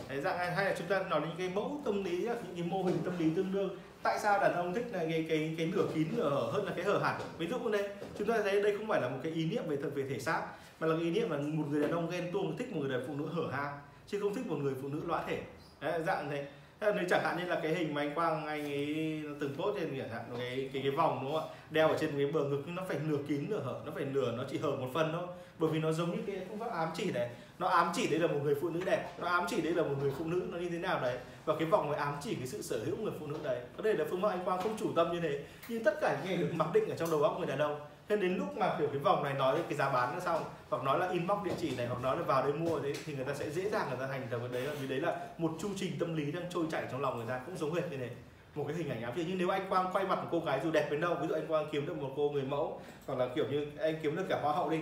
Đấy, 0.09 0.21
dạng 0.21 0.37
hay, 0.37 0.51
hay 0.51 0.65
là 0.65 0.75
chúng 0.77 0.87
ta 0.87 1.03
nói 1.09 1.19
đến 1.19 1.29
những 1.29 1.37
cái 1.37 1.49
mẫu 1.49 1.81
tâm 1.85 2.03
lý 2.03 2.17
những 2.21 2.55
cái 2.55 2.63
mô 2.63 2.83
hình 2.83 2.97
tâm 3.05 3.19
lý 3.19 3.25
tương 3.35 3.51
đương. 3.51 3.77
Tại 4.03 4.19
sao 4.19 4.39
đàn 4.39 4.53
ông 4.53 4.73
thích 4.73 4.85
là 4.91 4.99
cái 4.99 5.25
cái 5.29 5.55
cái 5.57 5.71
nửa 5.75 5.85
kín 5.95 6.07
nửa 6.17 6.29
hở 6.29 6.51
hơn 6.51 6.65
là 6.65 6.71
cái 6.75 6.85
hở 6.85 6.97
hẳn? 6.97 7.21
Ví 7.37 7.47
dụ 7.47 7.69
đây 7.69 7.89
chúng 8.17 8.27
ta 8.27 8.41
thấy 8.43 8.61
đây 8.61 8.77
không 8.77 8.87
phải 8.87 9.01
là 9.01 9.09
một 9.09 9.17
cái 9.23 9.31
ý 9.31 9.45
niệm 9.45 9.63
về 9.67 9.75
về 9.75 10.09
thể 10.09 10.19
xác 10.19 10.41
mà 10.79 10.87
là 10.87 10.95
cái 10.95 11.03
ý 11.03 11.11
niệm 11.11 11.29
là 11.29 11.37
một 11.37 11.65
người 11.69 11.81
đàn 11.81 11.91
ông 11.91 12.09
ghen 12.09 12.31
tuông 12.33 12.57
thích 12.57 12.71
một 12.73 12.81
người 12.81 12.89
đàn 12.89 13.07
phụ 13.07 13.13
nữ 13.15 13.25
hở 13.25 13.43
hang 13.51 13.79
chứ 14.07 14.19
không 14.19 14.35
thích 14.35 14.47
một 14.47 14.57
người 14.57 14.73
phụ 14.81 14.87
nữ 14.87 15.01
lõa 15.07 15.23
thể. 15.27 15.41
Đấy, 15.81 16.03
dạng 16.07 16.29
này 16.29 16.45
nếu 16.91 17.05
chẳng 17.09 17.23
hạn 17.23 17.37
như 17.37 17.45
là 17.45 17.59
cái 17.63 17.73
hình 17.73 17.93
mà 17.93 18.01
anh 18.01 18.15
Quang 18.15 18.45
anh 18.45 18.65
ấy 18.65 19.23
từng 19.39 19.55
post 19.57 19.79
trên 19.79 19.97
chẳng 19.97 20.09
hạn, 20.09 20.21
cái 20.37 20.69
cái 20.73 20.81
cái 20.81 20.91
vòng 20.91 21.19
đúng 21.23 21.33
không 21.33 21.49
ạ? 21.49 21.55
Đeo 21.69 21.87
ở 21.87 21.97
trên 21.99 22.11
cái 22.17 22.25
bờ 22.25 22.43
ngực 22.43 22.61
nhưng 22.65 22.75
nó 22.75 22.83
phải 22.87 22.97
nửa 23.07 23.17
kín 23.27 23.45
nửa 23.49 23.59
hở, 23.59 23.81
nó 23.85 23.91
phải 23.95 24.05
nửa 24.05 24.31
nó 24.31 24.43
chỉ 24.51 24.57
hở 24.57 24.71
một 24.71 24.87
phần 24.93 25.09
thôi. 25.13 25.27
Bởi 25.59 25.69
vì 25.71 25.79
nó 25.79 25.91
giống 25.91 26.11
như 26.11 26.17
cái 26.27 26.45
phương 26.49 26.59
pháp 26.59 26.71
ám 26.71 26.89
chỉ 26.95 27.11
này, 27.11 27.29
nó 27.59 27.67
ám 27.67 27.91
chỉ 27.93 28.07
đây 28.07 28.19
là 28.19 28.27
một 28.27 28.39
người 28.43 28.55
phụ 28.61 28.69
nữ 28.69 28.81
đẹp, 28.85 29.09
nó 29.19 29.27
ám 29.27 29.45
chỉ 29.49 29.61
đây 29.61 29.73
là 29.73 29.83
một 29.83 29.95
người 30.01 30.11
phụ 30.17 30.25
nữ 30.25 30.41
nó 30.51 30.57
như 30.57 30.69
thế 30.69 30.77
nào 30.77 30.99
đấy. 31.01 31.17
Và 31.45 31.55
cái 31.59 31.67
vòng 31.67 31.91
này 31.91 31.99
ám 31.99 32.13
chỉ 32.21 32.35
cái 32.35 32.47
sự 32.47 32.61
sở 32.61 32.79
hữu 32.85 32.97
người 32.97 33.13
phụ 33.19 33.27
nữ 33.27 33.37
đấy. 33.43 33.59
Có 33.77 33.83
thể 33.83 33.93
là 33.93 34.05
phương 34.09 34.21
pháp 34.21 34.29
anh 34.29 34.45
Quang 34.45 34.61
không 34.61 34.77
chủ 34.79 34.91
tâm 34.95 35.11
như 35.11 35.19
thế, 35.19 35.39
nhưng 35.69 35.83
tất 35.83 36.01
cả 36.01 36.17
những 36.19 36.27
cái 36.27 36.37
được 36.37 36.53
mặc 36.53 36.67
định 36.73 36.89
ở 36.89 36.95
trong 36.95 37.11
đầu 37.11 37.23
óc 37.23 37.35
người 37.37 37.47
đàn 37.47 37.59
ông 37.59 37.79
thế 38.07 38.15
đến 38.15 38.37
lúc 38.37 38.57
mà 38.57 38.75
kiểu 38.79 38.87
cái 38.87 38.99
vòng 38.99 39.23
này 39.23 39.33
nói 39.33 39.59
cái 39.69 39.77
giá 39.77 39.89
bán 39.89 40.13
nó 40.13 40.19
xong 40.19 40.43
hoặc 40.69 40.83
nói 40.83 40.99
là 40.99 41.09
inbox 41.09 41.37
địa 41.43 41.53
chỉ 41.57 41.75
này 41.75 41.87
hoặc 41.87 42.01
nói 42.01 42.17
là 42.17 42.23
vào 42.23 42.43
đây 42.43 42.53
mua 42.53 42.79
đấy 42.79 42.93
thì 43.05 43.13
người 43.13 43.25
ta 43.25 43.33
sẽ 43.33 43.49
dễ 43.49 43.69
dàng 43.69 43.87
người 43.89 43.97
ta 43.99 44.07
thành 44.07 44.27
được 44.29 44.51
đấy 44.51 44.61
là 44.61 44.73
vì 44.81 44.87
đấy 44.87 44.99
là 44.99 45.17
một 45.37 45.51
chu 45.59 45.69
trình 45.75 45.91
tâm 45.99 46.15
lý 46.15 46.31
đang 46.31 46.43
trôi 46.49 46.65
chảy 46.71 46.83
trong 46.91 47.01
lòng 47.01 47.17
người 47.17 47.27
ta 47.27 47.39
cũng 47.45 47.57
giống 47.57 47.73
hệt 47.73 47.91
như 47.91 47.97
thế. 47.97 48.09
Một 48.55 48.65
cái 48.67 48.77
hình 48.77 48.89
ảnh 48.89 49.01
ám 49.01 49.13
thị 49.15 49.25
nhưng 49.27 49.37
nếu 49.37 49.49
anh 49.49 49.69
Quang 49.69 49.89
quay 49.93 50.05
mặt 50.05 50.15
một 50.15 50.27
cô 50.31 50.39
gái 50.39 50.59
dù 50.63 50.71
đẹp 50.71 50.87
đến 50.91 51.01
đâu 51.01 51.15
ví 51.21 51.27
dụ 51.27 51.33
anh 51.33 51.47
Quang 51.47 51.65
kiếm 51.71 51.85
được 51.85 51.97
một 51.97 52.13
cô 52.15 52.29
người 52.29 52.43
mẫu 52.43 52.81
hoặc 53.07 53.19
là 53.19 53.27
kiểu 53.35 53.45
như 53.51 53.67
anh 53.79 53.95
kiếm 54.03 54.15
được 54.15 54.25
cả 54.29 54.39
hoa 54.41 54.53
hậu 54.53 54.69
đi. 54.69 54.79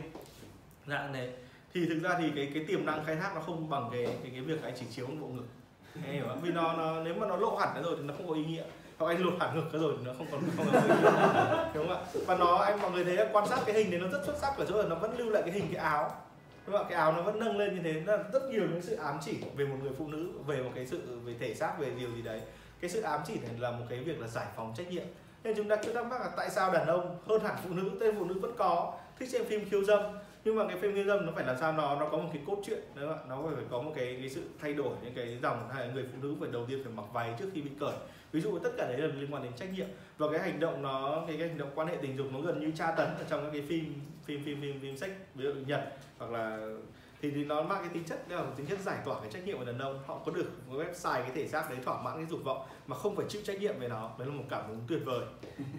Dạng 0.87 1.11
này 1.11 1.29
thì 1.73 1.85
thực 1.85 1.99
ra 2.03 2.17
thì 2.19 2.31
cái 2.35 2.51
cái 2.53 2.65
tiềm 2.67 2.85
năng 2.85 3.05
khai 3.05 3.15
thác 3.15 3.31
nó 3.35 3.41
không 3.41 3.69
bằng 3.69 3.89
cái 3.91 4.05
cái 4.05 4.31
cái 4.31 4.41
việc 4.41 4.63
anh 4.63 4.73
chỉ 4.79 4.85
chiếu 4.95 5.07
một 5.07 5.15
bộ 5.21 5.27
ngực. 5.27 5.45
Hiểu 6.11 6.25
không? 6.27 6.39
vì 6.41 6.51
nó, 6.51 6.73
nó 6.73 7.03
nếu 7.03 7.13
mà 7.13 7.27
nó 7.27 7.35
lộ 7.35 7.55
hẳn 7.55 7.83
rồi 7.83 7.95
thì 7.97 8.03
nó 8.03 8.13
không 8.17 8.27
có 8.27 8.33
ý 8.33 8.45
nghĩa 8.45 8.63
hoặc 9.01 9.13
anh 9.13 9.25
lột 9.25 9.33
hẳn 9.39 9.55
ngực 9.55 9.73
ra 9.73 9.79
rồi, 9.79 9.93
nó 10.05 10.11
không 10.17 10.27
còn 10.31 10.41
không 10.57 10.65
còn 10.73 10.83
đúng 11.73 11.87
không 11.87 11.97
ạ? 11.97 12.01
Và 12.27 12.37
nó, 12.37 12.55
anh, 12.55 12.81
mọi 12.81 12.91
người 12.91 13.05
thấy 13.05 13.27
quan 13.33 13.47
sát 13.47 13.59
cái 13.65 13.75
hình 13.75 13.91
này 13.91 13.99
nó 13.99 14.07
rất 14.07 14.25
xuất 14.25 14.37
sắc 14.37 14.57
ở 14.57 14.65
chỗ 14.69 14.77
là 14.77 14.87
nó 14.89 14.95
vẫn 14.95 15.17
lưu 15.17 15.29
lại 15.29 15.43
cái 15.45 15.51
hình, 15.53 15.67
cái 15.73 15.83
áo. 15.83 16.11
Đúng 16.67 16.75
không 16.75 16.85
ạ? 16.85 16.89
Cái 16.89 16.99
áo 16.99 17.13
nó 17.13 17.21
vẫn 17.21 17.39
nâng 17.39 17.57
lên 17.57 17.75
như 17.75 17.81
thế. 17.83 18.01
Nó 18.05 18.17
rất 18.33 18.43
nhiều 18.51 18.63
những 18.71 18.81
sự 18.81 18.95
ám 18.95 19.17
chỉ 19.25 19.37
về 19.55 19.65
một 19.65 19.75
người 19.81 19.91
phụ 19.97 20.07
nữ, 20.07 20.29
về 20.47 20.63
một 20.63 20.71
cái 20.75 20.85
sự, 20.85 21.19
về 21.25 21.35
thể 21.39 21.55
xác, 21.55 21.79
về 21.79 21.89
điều 21.99 22.09
gì 22.15 22.21
đấy. 22.21 22.41
Cái 22.81 22.89
sự 22.89 23.01
ám 23.01 23.19
chỉ 23.27 23.33
này 23.33 23.51
là 23.59 23.71
một 23.71 23.85
cái 23.89 23.99
việc 23.99 24.19
là 24.19 24.27
giải 24.27 24.45
phóng 24.55 24.73
trách 24.77 24.89
nhiệm. 24.89 25.05
Nên 25.43 25.55
chúng 25.57 25.69
ta 25.69 25.75
cứ 25.75 25.93
thắc 25.93 26.05
mắc 26.05 26.21
là 26.21 26.29
tại 26.37 26.49
sao 26.49 26.71
đàn 26.71 26.87
ông 26.87 27.17
hơn 27.27 27.43
hẳn 27.43 27.55
phụ 27.63 27.69
nữ, 27.69 27.91
tên 27.99 28.15
phụ 28.19 28.25
nữ 28.25 28.39
vẫn 28.39 28.51
có? 28.57 28.93
Thích 29.19 29.29
xem 29.29 29.45
phim 29.45 29.69
khiêu 29.69 29.83
dâm 29.83 30.01
nhưng 30.43 30.55
mà 30.55 30.67
cái 30.67 30.77
phim 30.77 30.95
khiêu 30.95 31.03
dâm 31.03 31.25
nó 31.25 31.31
phải 31.35 31.45
làm 31.45 31.57
sao 31.59 31.73
nó 31.73 31.99
nó 31.99 32.09
có 32.09 32.17
một 32.17 32.29
cái 32.33 32.41
cốt 32.47 32.57
truyện 32.65 32.79
đấy 32.95 33.07
ạ? 33.07 33.15
Nó 33.29 33.43
phải 33.55 33.63
có 33.71 33.81
một 33.81 33.91
cái 33.95 34.17
cái 34.19 34.29
sự 34.29 34.41
thay 34.61 34.73
đổi 34.73 34.95
những 35.03 35.13
cái 35.13 35.39
dòng 35.43 35.69
hay 35.73 35.89
người 35.93 36.05
phụ 36.11 36.17
nữ 36.21 36.35
phải 36.39 36.49
đầu 36.51 36.65
tiên 36.65 36.83
phải 36.83 36.93
mặc 36.93 37.05
váy 37.13 37.33
trước 37.39 37.49
khi 37.53 37.61
bị 37.61 37.71
cởi. 37.79 37.93
Ví 38.31 38.41
dụ 38.41 38.59
tất 38.59 38.69
cả 38.77 38.87
đấy 38.87 38.97
là 38.97 39.07
liên 39.07 39.33
quan 39.33 39.43
đến 39.43 39.51
trách 39.55 39.73
nhiệm. 39.73 39.87
Và 40.17 40.27
cái 40.31 40.39
hành 40.39 40.59
động 40.59 40.81
nó 40.81 41.23
cái, 41.27 41.37
cái 41.37 41.47
hành 41.47 41.57
động 41.57 41.69
quan 41.75 41.87
hệ 41.87 41.95
tình 42.01 42.17
dục 42.17 42.27
nó 42.33 42.39
gần 42.39 42.59
như 42.59 42.71
tra 42.75 42.91
tấn 42.91 43.07
ở 43.07 43.23
trong 43.29 43.43
các 43.43 43.49
cái 43.53 43.61
phim 43.69 43.93
phim 44.25 44.43
phim 44.43 44.61
phim 44.61 44.79
phim 44.81 44.97
sách 44.97 45.11
ví 45.35 45.43
dụ 45.43 45.53
nhật 45.53 45.81
hoặc 46.17 46.31
là 46.31 46.59
thì, 47.21 47.31
thì 47.31 47.45
nó 47.45 47.63
mang 47.63 47.79
cái 47.81 47.89
tính 47.93 48.03
chất 48.03 48.19
là 48.29 48.43
tính 48.57 48.65
chất 48.65 48.79
giải 48.79 48.97
tỏa 49.05 49.19
cái 49.21 49.31
trách 49.31 49.45
nhiệm 49.45 49.57
của 49.57 49.65
đàn 49.65 49.79
ông. 49.79 50.03
Họ 50.05 50.19
có 50.25 50.31
được 50.31 50.45
một 50.67 50.77
website 50.77 51.21
cái 51.21 51.31
thể 51.35 51.47
xác 51.47 51.69
đấy 51.69 51.79
thỏa 51.85 52.01
mãn 52.01 52.15
cái 52.15 52.25
dục 52.29 52.39
vọng 52.43 52.65
mà 52.87 52.95
không 52.95 53.15
phải 53.15 53.25
chịu 53.29 53.41
trách 53.45 53.59
nhiệm 53.59 53.79
về 53.79 53.87
nó. 53.87 54.11
Đấy 54.19 54.27
là 54.27 54.33
một 54.33 54.43
cảm 54.49 54.67
hứng 54.67 54.81
tuyệt 54.87 55.01
vời. 55.05 55.25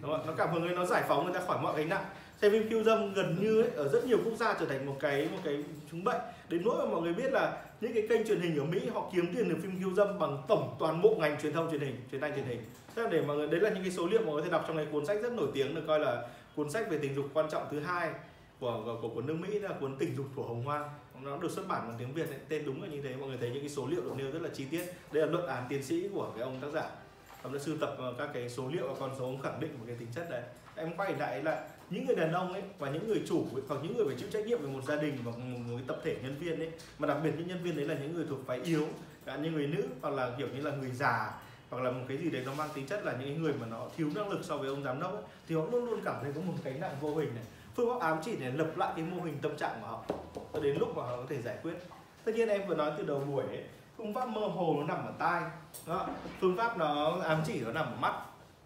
Đúng 0.02 0.10
không? 0.10 0.26
nó 0.26 0.32
cảm 0.36 0.52
hứng 0.52 0.62
ấy 0.62 0.74
nó 0.74 0.84
giải 0.84 1.02
phóng 1.08 1.24
người 1.24 1.34
ta 1.34 1.46
khỏi 1.46 1.58
mọi 1.62 1.78
gánh 1.78 1.88
nặng 1.88 2.04
xem 2.42 2.52
phim 2.52 2.68
khiêu 2.68 2.82
dâm 2.84 3.14
gần 3.14 3.36
như 3.40 3.62
ấy, 3.62 3.70
ở 3.70 3.88
rất 3.88 4.04
nhiều 4.04 4.18
quốc 4.24 4.34
gia 4.36 4.54
trở 4.54 4.66
thành 4.66 4.86
một 4.86 4.96
cái 5.00 5.28
một 5.32 5.38
cái 5.44 5.64
chứng 5.90 6.04
bệnh. 6.04 6.20
Đến 6.48 6.62
nỗi 6.64 6.76
mà 6.76 6.92
mọi 6.92 7.02
người 7.02 7.14
biết 7.14 7.32
là 7.32 7.62
những 7.80 7.92
cái 7.94 8.06
kênh 8.08 8.26
truyền 8.26 8.40
hình 8.40 8.58
ở 8.58 8.64
Mỹ 8.64 8.80
họ 8.94 9.10
kiếm 9.14 9.34
tiền 9.34 9.48
từ 9.48 9.56
phim 9.62 9.78
khiêu 9.78 9.94
dâm 9.94 10.18
bằng 10.18 10.42
tổng 10.48 10.76
toàn 10.78 11.02
bộ 11.02 11.16
ngành 11.18 11.40
truyền 11.40 11.52
thông 11.52 11.70
truyền 11.70 11.80
hình 11.80 11.96
truyền 12.10 12.20
thanh 12.20 12.34
truyền 12.34 12.44
hình. 12.44 12.60
Thế 12.96 13.02
là 13.02 13.08
để 13.08 13.22
mọi 13.22 13.36
người 13.36 13.46
đấy 13.46 13.60
là 13.60 13.70
những 13.70 13.82
cái 13.82 13.92
số 13.92 14.06
liệu 14.06 14.20
mọi 14.20 14.34
người 14.34 14.42
có 14.42 14.44
thể 14.44 14.50
đọc 14.50 14.64
trong 14.66 14.76
cái 14.76 14.86
cuốn 14.92 15.06
sách 15.06 15.22
rất 15.22 15.32
nổi 15.32 15.48
tiếng 15.54 15.74
được 15.74 15.82
coi 15.86 16.00
là 16.00 16.28
cuốn 16.56 16.70
sách 16.70 16.90
về 16.90 16.98
tình 16.98 17.14
dục 17.14 17.24
quan 17.34 17.50
trọng 17.50 17.62
thứ 17.70 17.80
hai 17.80 18.10
của 18.60 18.98
của, 19.02 19.08
của 19.08 19.20
nước 19.20 19.34
Mỹ 19.34 19.58
là 19.58 19.70
cuốn 19.80 19.96
tình 19.96 20.16
dục 20.16 20.26
của 20.36 20.42
Hồng 20.42 20.64
Hoang. 20.64 20.90
Nó 21.22 21.36
được 21.36 21.50
xuất 21.50 21.68
bản 21.68 21.88
bằng 21.88 21.96
tiếng 21.98 22.14
Việt 22.14 22.30
ấy. 22.30 22.38
tên 22.48 22.62
đúng 22.66 22.82
là 22.82 22.88
như 22.88 23.02
thế. 23.02 23.16
Mọi 23.16 23.28
người 23.28 23.38
thấy 23.40 23.50
những 23.50 23.60
cái 23.60 23.68
số 23.68 23.86
liệu 23.86 24.00
được 24.00 24.12
nêu 24.16 24.30
rất 24.30 24.42
là 24.42 24.48
chi 24.54 24.64
tiết. 24.70 24.84
Đây 25.12 25.26
là 25.26 25.32
luận 25.32 25.46
án 25.46 25.66
tiến 25.68 25.82
sĩ 25.82 26.08
của 26.14 26.32
cái 26.36 26.42
ông 26.44 26.58
tác 26.60 26.68
giả. 26.72 26.84
Ông 27.42 27.52
đã 27.52 27.58
sưu 27.58 27.76
tập 27.80 27.94
ờ, 27.98 28.14
các 28.18 28.30
cái 28.34 28.48
số 28.48 28.68
liệu 28.72 28.88
và 28.88 28.94
con 29.00 29.10
số 29.18 29.24
ông 29.24 29.40
khẳng 29.40 29.60
định 29.60 29.70
một 29.78 29.84
cái 29.86 29.96
tính 29.98 30.08
chất 30.14 30.30
đấy. 30.30 30.42
Em 30.76 30.96
quay 30.96 31.14
lại 31.14 31.42
là 31.42 31.68
những 31.92 32.06
người 32.06 32.16
đàn 32.16 32.32
ông 32.32 32.52
ấy 32.52 32.62
và 32.78 32.90
những 32.90 33.08
người 33.08 33.22
chủ 33.28 33.46
ấy, 33.54 33.62
hoặc 33.68 33.80
những 33.82 33.96
người 33.96 34.06
phải 34.06 34.16
chịu 34.18 34.28
trách 34.32 34.46
nhiệm 34.46 34.62
về 34.62 34.68
một 34.68 34.84
gia 34.84 34.96
đình 34.96 35.18
và 35.24 35.30
một, 35.30 35.38
người 35.66 35.76
cái 35.76 35.84
tập 35.86 36.00
thể 36.04 36.16
nhân 36.22 36.36
viên 36.38 36.58
ấy. 36.58 36.70
Mà 36.98 37.08
đặc 37.08 37.16
biệt 37.24 37.30
những 37.38 37.48
nhân 37.48 37.62
viên 37.62 37.76
đấy 37.76 37.86
là 37.86 37.94
những 37.94 38.14
người 38.14 38.26
thuộc 38.28 38.38
phái 38.46 38.60
yếu 38.64 38.86
cả 39.24 39.36
như 39.36 39.50
người 39.50 39.66
nữ 39.66 39.84
hoặc 40.02 40.14
là 40.14 40.30
kiểu 40.38 40.48
như 40.54 40.62
là 40.62 40.70
người 40.70 40.90
già 40.90 41.32
hoặc 41.70 41.82
là 41.82 41.90
một 41.90 42.04
cái 42.08 42.16
gì 42.16 42.30
đấy 42.30 42.42
nó 42.46 42.54
mang 42.54 42.68
tính 42.74 42.86
chất 42.86 43.04
là 43.04 43.16
những 43.20 43.42
người 43.42 43.52
mà 43.60 43.66
nó 43.66 43.88
thiếu 43.96 44.10
năng 44.14 44.28
lực 44.30 44.40
so 44.42 44.56
với 44.56 44.68
ông 44.68 44.82
giám 44.82 45.00
đốc 45.00 45.12
ấy, 45.12 45.22
thì 45.48 45.54
họ 45.54 45.62
luôn 45.72 45.84
luôn 45.84 46.00
cảm 46.04 46.16
thấy 46.22 46.32
có 46.34 46.40
một 46.40 46.54
cái 46.64 46.74
nặng 46.74 46.96
vô 47.00 47.14
hình 47.14 47.34
này. 47.34 47.44
Phương 47.76 47.88
pháp 47.88 48.06
ám 48.06 48.18
chỉ 48.24 48.36
để 48.36 48.50
lập 48.50 48.76
lại 48.76 48.92
cái 48.96 49.04
mô 49.04 49.22
hình 49.22 49.38
tâm 49.42 49.56
trạng 49.56 49.78
của 49.80 49.86
họ 49.86 50.04
cho 50.52 50.60
đến 50.60 50.76
lúc 50.78 50.96
mà 50.96 51.02
họ 51.02 51.16
có 51.16 51.24
thể 51.28 51.42
giải 51.42 51.56
quyết. 51.62 51.74
Tất 52.24 52.32
nhiên 52.34 52.48
em 52.48 52.68
vừa 52.68 52.74
nói 52.74 52.92
từ 52.98 53.04
đầu 53.04 53.20
buổi 53.20 53.44
ấy, 53.44 53.64
phương 53.96 54.14
pháp 54.14 54.28
mơ 54.28 54.40
hồ 54.40 54.76
nó 54.80 54.86
nằm 54.94 55.06
ở 55.06 55.12
tai 55.18 55.42
đó. 55.86 56.08
phương 56.40 56.56
pháp 56.56 56.78
nó 56.78 57.20
ám 57.20 57.42
chỉ 57.46 57.60
nó 57.60 57.72
nằm 57.72 57.86
ở 57.86 57.96
mắt. 58.00 58.14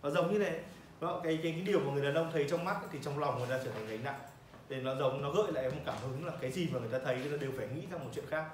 Nó 0.02 0.10
giống 0.10 0.32
như 0.32 0.38
thế 0.38 0.60
đó. 1.00 1.20
Cái, 1.24 1.38
cái 1.42 1.52
cái 1.52 1.60
điều 1.60 1.80
mà 1.80 1.92
người 1.92 2.04
đàn 2.04 2.14
ông 2.14 2.30
thấy 2.32 2.46
trong 2.50 2.64
mắt 2.64 2.74
ấy, 2.74 2.88
thì 2.92 2.98
trong 3.02 3.18
lòng 3.18 3.38
người 3.38 3.48
ta 3.48 3.60
trở 3.64 3.70
thành 3.70 3.88
gánh 3.88 4.04
nặng. 4.04 4.20
Nên 4.68 4.84
nó 4.84 4.94
giống 4.94 5.22
nó 5.22 5.30
gợi 5.30 5.52
lại 5.52 5.70
một 5.70 5.80
cảm 5.86 5.96
hứng 6.02 6.26
là 6.26 6.32
cái 6.40 6.50
gì 6.52 6.68
mà 6.72 6.78
người 6.78 6.88
ta 6.88 6.98
thấy 7.04 7.18
người 7.18 7.30
ta 7.30 7.36
đều 7.36 7.52
phải 7.56 7.68
nghĩ 7.68 7.82
sang 7.90 8.04
một 8.04 8.10
chuyện 8.14 8.24
khác. 8.28 8.44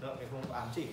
Đó 0.00 0.14
cái 0.18 0.28
không 0.30 0.42
pháp 0.42 0.54
ám 0.54 0.68
chỉ. 0.74 0.86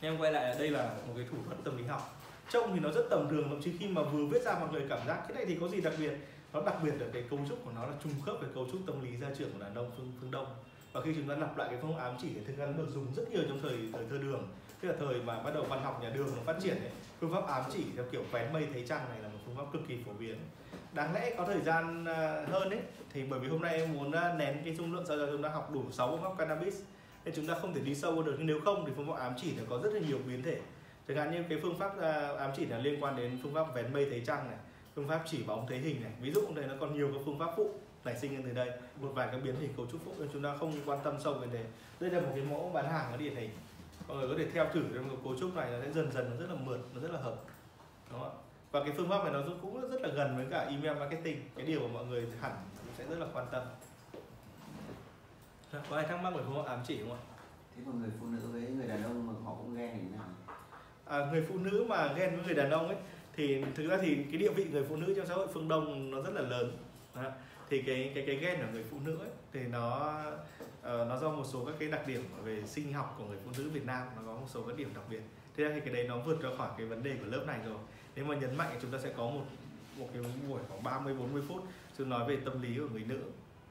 Em 0.00 0.18
quay 0.18 0.32
lại 0.32 0.54
đây 0.58 0.70
là 0.70 0.94
một 1.06 1.12
cái 1.16 1.26
thủ 1.30 1.36
thuật 1.46 1.58
tâm 1.64 1.76
lý 1.76 1.84
học. 1.84 2.20
Trông 2.50 2.74
thì 2.74 2.80
nó 2.80 2.90
rất 2.90 3.06
tầm 3.10 3.28
thường 3.30 3.48
thậm 3.48 3.62
chí 3.62 3.72
khi 3.78 3.88
mà 3.88 4.02
vừa 4.02 4.26
viết 4.26 4.42
ra 4.42 4.58
mọi 4.60 4.68
người 4.72 4.86
cảm 4.88 5.06
giác 5.06 5.24
cái 5.28 5.34
này 5.34 5.46
thì 5.46 5.58
có 5.60 5.68
gì 5.68 5.80
đặc 5.80 5.92
biệt? 5.98 6.12
Nó 6.52 6.62
đặc 6.62 6.74
biệt 6.82 6.92
ở 7.00 7.06
cái 7.12 7.24
cấu 7.30 7.38
trúc 7.48 7.64
của 7.64 7.70
nó 7.74 7.86
là 7.86 7.92
trùng 8.04 8.12
khớp 8.26 8.40
với 8.40 8.48
cấu 8.54 8.66
trúc 8.72 8.80
tâm 8.86 9.04
lý 9.04 9.16
gia 9.16 9.34
trưởng 9.38 9.52
của 9.52 9.58
đàn 9.58 9.74
ông 9.74 9.90
phương 9.96 10.12
phương 10.20 10.30
đông. 10.30 10.46
Và 10.92 11.00
khi 11.00 11.14
chúng 11.14 11.28
ta 11.28 11.34
lặp 11.34 11.58
lại 11.58 11.68
cái 11.70 11.78
phương 11.82 11.96
ám 11.96 12.14
chỉ 12.22 12.28
thì 12.34 12.40
thực 12.46 12.56
ra 12.56 12.66
nó 12.66 12.72
được 12.72 12.88
dùng 12.94 13.06
rất 13.16 13.30
nhiều 13.30 13.42
trong 13.48 13.60
thời 13.62 13.78
thời 13.92 14.04
thơ 14.10 14.18
đường 14.18 14.48
tức 14.80 14.88
là 14.88 14.94
thời 14.98 15.22
mà 15.22 15.42
bắt 15.42 15.54
đầu 15.54 15.64
văn 15.64 15.82
học 15.82 16.02
nhà 16.02 16.10
đường 16.10 16.28
nó 16.36 16.42
phát 16.46 16.56
triển 16.62 16.76
ấy, 16.76 16.90
phương 17.20 17.32
pháp 17.32 17.46
ám 17.46 17.62
chỉ 17.72 17.84
theo 17.96 18.04
kiểu 18.12 18.22
vén 18.32 18.52
mây 18.52 18.66
thấy 18.72 18.84
trăng 18.88 19.08
này 19.10 19.18
là 19.22 19.28
một 19.28 19.38
phương 19.46 19.56
pháp 19.56 19.64
cực 19.72 19.82
kỳ 19.88 19.98
phổ 20.06 20.12
biến. 20.12 20.36
Đáng 20.92 21.14
lẽ 21.14 21.34
có 21.38 21.44
thời 21.44 21.60
gian 21.60 22.04
à, 22.04 22.44
hơn 22.50 22.70
ấy 22.70 22.80
thì 23.12 23.24
bởi 23.24 23.40
vì 23.40 23.48
hôm 23.48 23.62
nay 23.62 23.74
em 23.74 23.92
muốn 23.92 24.12
à, 24.12 24.34
nén 24.38 24.56
cái 24.64 24.74
dung 24.74 24.92
lượng 24.92 25.04
sao 25.08 25.16
cho 25.16 25.26
chúng 25.26 25.42
ta 25.42 25.48
học 25.48 25.70
đủ 25.74 25.84
6 25.90 26.10
phương 26.10 26.22
pháp 26.22 26.38
cannabis 26.38 26.82
nên 27.24 27.34
chúng 27.34 27.46
ta 27.46 27.54
không 27.54 27.74
thể 27.74 27.80
đi 27.80 27.94
sâu 27.94 28.22
được. 28.22 28.34
Nhưng 28.38 28.46
nếu 28.46 28.60
không 28.64 28.84
thì 28.86 28.92
phương 28.96 29.08
pháp 29.08 29.18
ám 29.18 29.32
chỉ 29.36 29.52
nó 29.56 29.62
có 29.70 29.78
rất 29.82 29.92
là 29.92 30.00
nhiều 30.08 30.18
biến 30.26 30.42
thể. 30.42 30.60
Chẳng 31.08 31.16
hạn 31.16 31.30
như 31.30 31.44
cái 31.48 31.58
phương 31.62 31.78
pháp 31.78 32.00
à, 32.00 32.32
ám 32.38 32.50
chỉ 32.56 32.66
là 32.66 32.78
liên 32.78 33.02
quan 33.02 33.16
đến 33.16 33.38
phương 33.42 33.54
pháp 33.54 33.74
vén 33.74 33.92
mây 33.92 34.06
thấy 34.10 34.22
trăng 34.26 34.48
này 34.48 34.58
phương 34.94 35.08
pháp 35.08 35.22
chỉ 35.26 35.42
bóng 35.42 35.66
thấy 35.68 35.78
hình 35.78 36.02
này. 36.02 36.12
Ví 36.20 36.32
dụ 36.32 36.42
đây 36.54 36.66
nó 36.66 36.74
còn 36.80 36.94
nhiều 36.94 37.10
các 37.14 37.20
phương 37.24 37.38
pháp 37.38 37.50
phụ 37.56 37.70
nảy 38.04 38.16
sinh 38.16 38.32
lên 38.32 38.42
từ 38.44 38.52
đây 38.52 38.70
một 39.00 39.08
vài 39.14 39.28
các 39.32 39.38
biến 39.44 39.54
hình 39.60 39.72
cấu 39.76 39.86
trúc 39.86 40.00
phụ 40.04 40.12
nên 40.18 40.28
chúng 40.32 40.42
ta 40.42 40.56
không 40.56 40.72
quan 40.86 40.98
tâm 41.04 41.16
sâu 41.24 41.34
về 41.34 41.46
đề. 41.52 41.64
Đây 42.00 42.10
là 42.10 42.20
một 42.20 42.30
cái 42.34 42.44
mẫu 42.44 42.70
bán 42.74 42.90
hàng 42.90 43.12
ở 43.12 43.16
điển 43.16 43.36
hình 43.36 43.50
mọi 44.08 44.16
người 44.16 44.28
có 44.28 44.34
thể 44.38 44.50
theo 44.50 44.66
thử 44.72 44.82
trong 44.94 45.20
cấu 45.24 45.36
trúc 45.38 45.56
này 45.56 45.70
nó 45.70 45.78
sẽ 45.84 45.92
dần 45.92 46.12
dần 46.12 46.30
nó 46.30 46.36
rất 46.36 46.54
là 46.54 46.60
mượt 46.64 46.80
nó 46.94 47.00
rất 47.00 47.10
là 47.10 47.20
hợp. 47.20 47.34
Đúng 48.10 48.20
không 48.20 48.30
ạ? 48.30 48.34
Và 48.70 48.80
cái 48.80 48.92
phương 48.96 49.08
pháp 49.08 49.24
này 49.24 49.32
nó 49.32 49.42
cũng 49.62 49.90
rất 49.90 50.02
là 50.02 50.08
gần 50.08 50.36
với 50.36 50.46
cả 50.50 50.60
email 50.60 50.98
marketing. 50.98 51.40
Cái 51.56 51.66
điều 51.66 51.80
mà 51.80 51.88
mọi 51.92 52.04
người 52.04 52.26
hẳn 52.40 52.52
sẽ 52.98 53.04
rất 53.06 53.18
là 53.18 53.26
quan 53.32 53.46
tâm. 53.52 53.62
Có 55.90 55.96
ai 55.96 56.06
thắc 56.06 56.22
mắc 56.22 56.30
về 56.30 56.42
pháp 56.54 56.62
ám 56.62 56.80
chỉ 56.86 56.98
không 56.98 57.12
ạ? 57.12 57.20
Thế 57.76 57.82
còn 57.86 58.00
người 58.00 58.10
phụ 58.20 58.26
nữ 58.26 58.38
với 58.52 58.62
người 58.62 58.86
đàn 58.88 59.02
ông 59.02 59.26
mà 59.26 59.32
họ 59.44 59.54
cũng 59.54 59.74
ghen 59.76 59.98
thì 60.02 60.16
nào? 60.16 60.26
À, 61.04 61.30
người 61.32 61.46
phụ 61.48 61.58
nữ 61.58 61.86
mà 61.88 62.12
ghen 62.12 62.36
với 62.36 62.44
người 62.44 62.54
đàn 62.54 62.70
ông 62.70 62.88
ấy 62.88 62.96
thì 63.32 63.64
thực 63.74 63.88
ra 63.88 63.98
thì 64.02 64.24
cái 64.30 64.38
địa 64.38 64.52
vị 64.52 64.64
người 64.64 64.84
phụ 64.88 64.96
nữ 64.96 65.14
trong 65.16 65.26
xã 65.26 65.34
hội 65.34 65.46
phương 65.54 65.68
đông 65.68 66.10
nó 66.10 66.22
rất 66.22 66.34
là 66.34 66.40
lớn. 66.40 66.76
Đó 67.14 67.22
thì 67.70 67.82
cái 67.82 68.12
cái 68.14 68.24
cái 68.26 68.36
gen 68.36 68.60
ở 68.60 68.66
người 68.72 68.84
phụ 68.90 68.96
nữ 69.04 69.18
ấy, 69.18 69.30
thì 69.52 69.60
nó 69.60 70.16
uh, 70.80 70.82
nó 70.82 71.18
do 71.18 71.30
một 71.30 71.44
số 71.52 71.64
các 71.64 71.74
cái 71.78 71.88
đặc 71.88 72.06
điểm 72.06 72.22
về 72.44 72.62
sinh 72.66 72.92
học 72.92 73.14
của 73.18 73.24
người 73.24 73.38
phụ 73.44 73.50
nữ 73.58 73.70
Việt 73.70 73.86
Nam 73.86 74.06
nó 74.16 74.22
có 74.26 74.32
một 74.32 74.46
số 74.48 74.62
các 74.62 74.76
điểm 74.76 74.90
đặc 74.94 75.04
biệt. 75.10 75.20
Thế 75.56 75.64
ra 75.64 75.70
thì 75.74 75.80
cái 75.80 75.94
đấy 75.94 76.08
nó 76.08 76.18
vượt 76.18 76.42
ra 76.42 76.50
khỏi 76.58 76.70
cái 76.78 76.86
vấn 76.86 77.02
đề 77.02 77.16
của 77.20 77.26
lớp 77.26 77.44
này 77.46 77.58
rồi. 77.64 77.78
Nếu 78.16 78.24
mà 78.24 78.34
nhấn 78.36 78.56
mạnh 78.56 78.78
chúng 78.82 78.90
ta 78.90 78.98
sẽ 78.98 79.12
có 79.16 79.24
một 79.30 79.44
một 79.98 80.08
cái 80.12 80.22
buổi 80.48 80.60
khoảng 80.68 80.82
30 80.82 81.14
40 81.14 81.42
phút 81.48 81.62
chúng 81.98 82.08
nói 82.08 82.28
về 82.28 82.36
tâm 82.44 82.62
lý 82.62 82.78
của 82.78 82.88
người 82.92 83.04
nữ. 83.08 83.20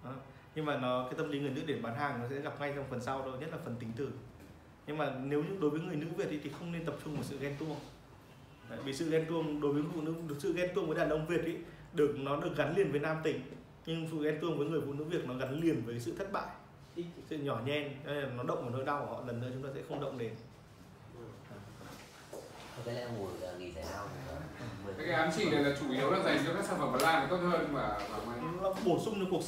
Đó. 0.03 0.11
nhưng 0.55 0.65
mà 0.65 0.77
nó 0.77 1.03
cái 1.03 1.13
tâm 1.17 1.29
lý 1.29 1.39
người 1.39 1.49
nữ 1.49 1.61
để 1.65 1.79
bán 1.81 1.95
hàng 1.95 2.19
nó 2.21 2.27
sẽ 2.29 2.41
gặp 2.41 2.59
ngay 2.59 2.73
trong 2.75 2.85
phần 2.89 3.01
sau 3.01 3.21
thôi 3.21 3.37
nhất 3.39 3.49
là 3.51 3.57
phần 3.65 3.75
tính 3.79 3.89
từ. 3.95 4.09
Nhưng 4.87 4.97
mà 4.97 5.15
nếu 5.23 5.43
như 5.43 5.57
đối 5.61 5.69
với 5.69 5.81
người 5.81 5.95
nữ 5.95 6.07
Việt 6.17 6.27
thì, 6.29 6.39
thì 6.43 6.49
không 6.59 6.71
nên 6.71 6.85
tập 6.85 6.95
trung 7.03 7.13
vào 7.13 7.23
sự 7.23 7.39
ghen 7.39 7.55
tuông. 7.59 7.75
Đấy, 8.69 8.79
vì 8.83 8.93
sự 8.93 9.09
ghen 9.09 9.25
tuông 9.29 9.61
đối 9.61 9.73
với 9.73 9.83
phụ 9.93 10.01
nữ 10.01 10.13
sự 10.39 10.53
ghen 10.53 10.69
tuông 10.75 10.87
với 10.87 10.97
đàn 10.97 11.09
ông 11.09 11.27
Việt 11.27 11.41
ấy 11.43 11.57
được 11.93 12.15
nó 12.19 12.39
được 12.41 12.57
gắn 12.57 12.77
liền 12.77 12.91
với 12.91 12.99
nam 12.99 13.17
tính 13.23 13.41
nhưng 13.87 14.07
sự 14.11 14.23
ghen 14.23 14.37
tuông 14.41 14.57
với 14.57 14.67
người 14.67 14.81
phụ 14.85 14.93
nữ 14.93 15.03
Việt 15.03 15.25
nó 15.25 15.33
gắn 15.33 15.61
liền 15.61 15.85
với 15.85 15.99
sự 15.99 16.15
thất 16.17 16.31
bại. 16.31 16.47
Sự 17.29 17.37
nhỏ 17.37 17.59
nhen 17.65 17.91
Nên 18.05 18.15
là 18.15 18.29
nó 18.37 18.43
động 18.43 18.61
vào 18.61 18.69
nỗi 18.69 18.85
đau 18.85 19.05
của 19.05 19.15
họ 19.15 19.23
lần 19.27 19.41
nữa 19.41 19.47
chúng 19.53 19.63
ta 19.63 19.69
sẽ 19.75 19.81
không 19.89 20.01
động 20.01 20.17
đến. 20.17 20.33
Cái 22.85 22.95
là 22.95 23.09
nghỉ 23.59 23.71
giải 23.71 23.85
lao 23.93 24.07
cái 24.97 25.09
ám 25.09 25.29
chỉ 25.37 25.49
này 25.49 25.63
là 25.63 25.75
chủ 25.79 25.91
yếu 25.91 26.11
là 26.11 26.23
dành 26.23 26.43
cho 26.45 26.53
các 26.53 26.65
sản 26.65 26.79
phẩm 26.79 26.91
Ba 26.91 26.99
Lan 27.01 27.27
tốt 27.29 27.37
hơn 27.37 27.73
mà 27.73 27.99
mà 28.27 28.35
nó 28.61 28.73
bổ 28.85 28.99
sung 29.05 29.15
cho 29.19 29.25
cuộc 29.31 29.43
sống 29.43 29.45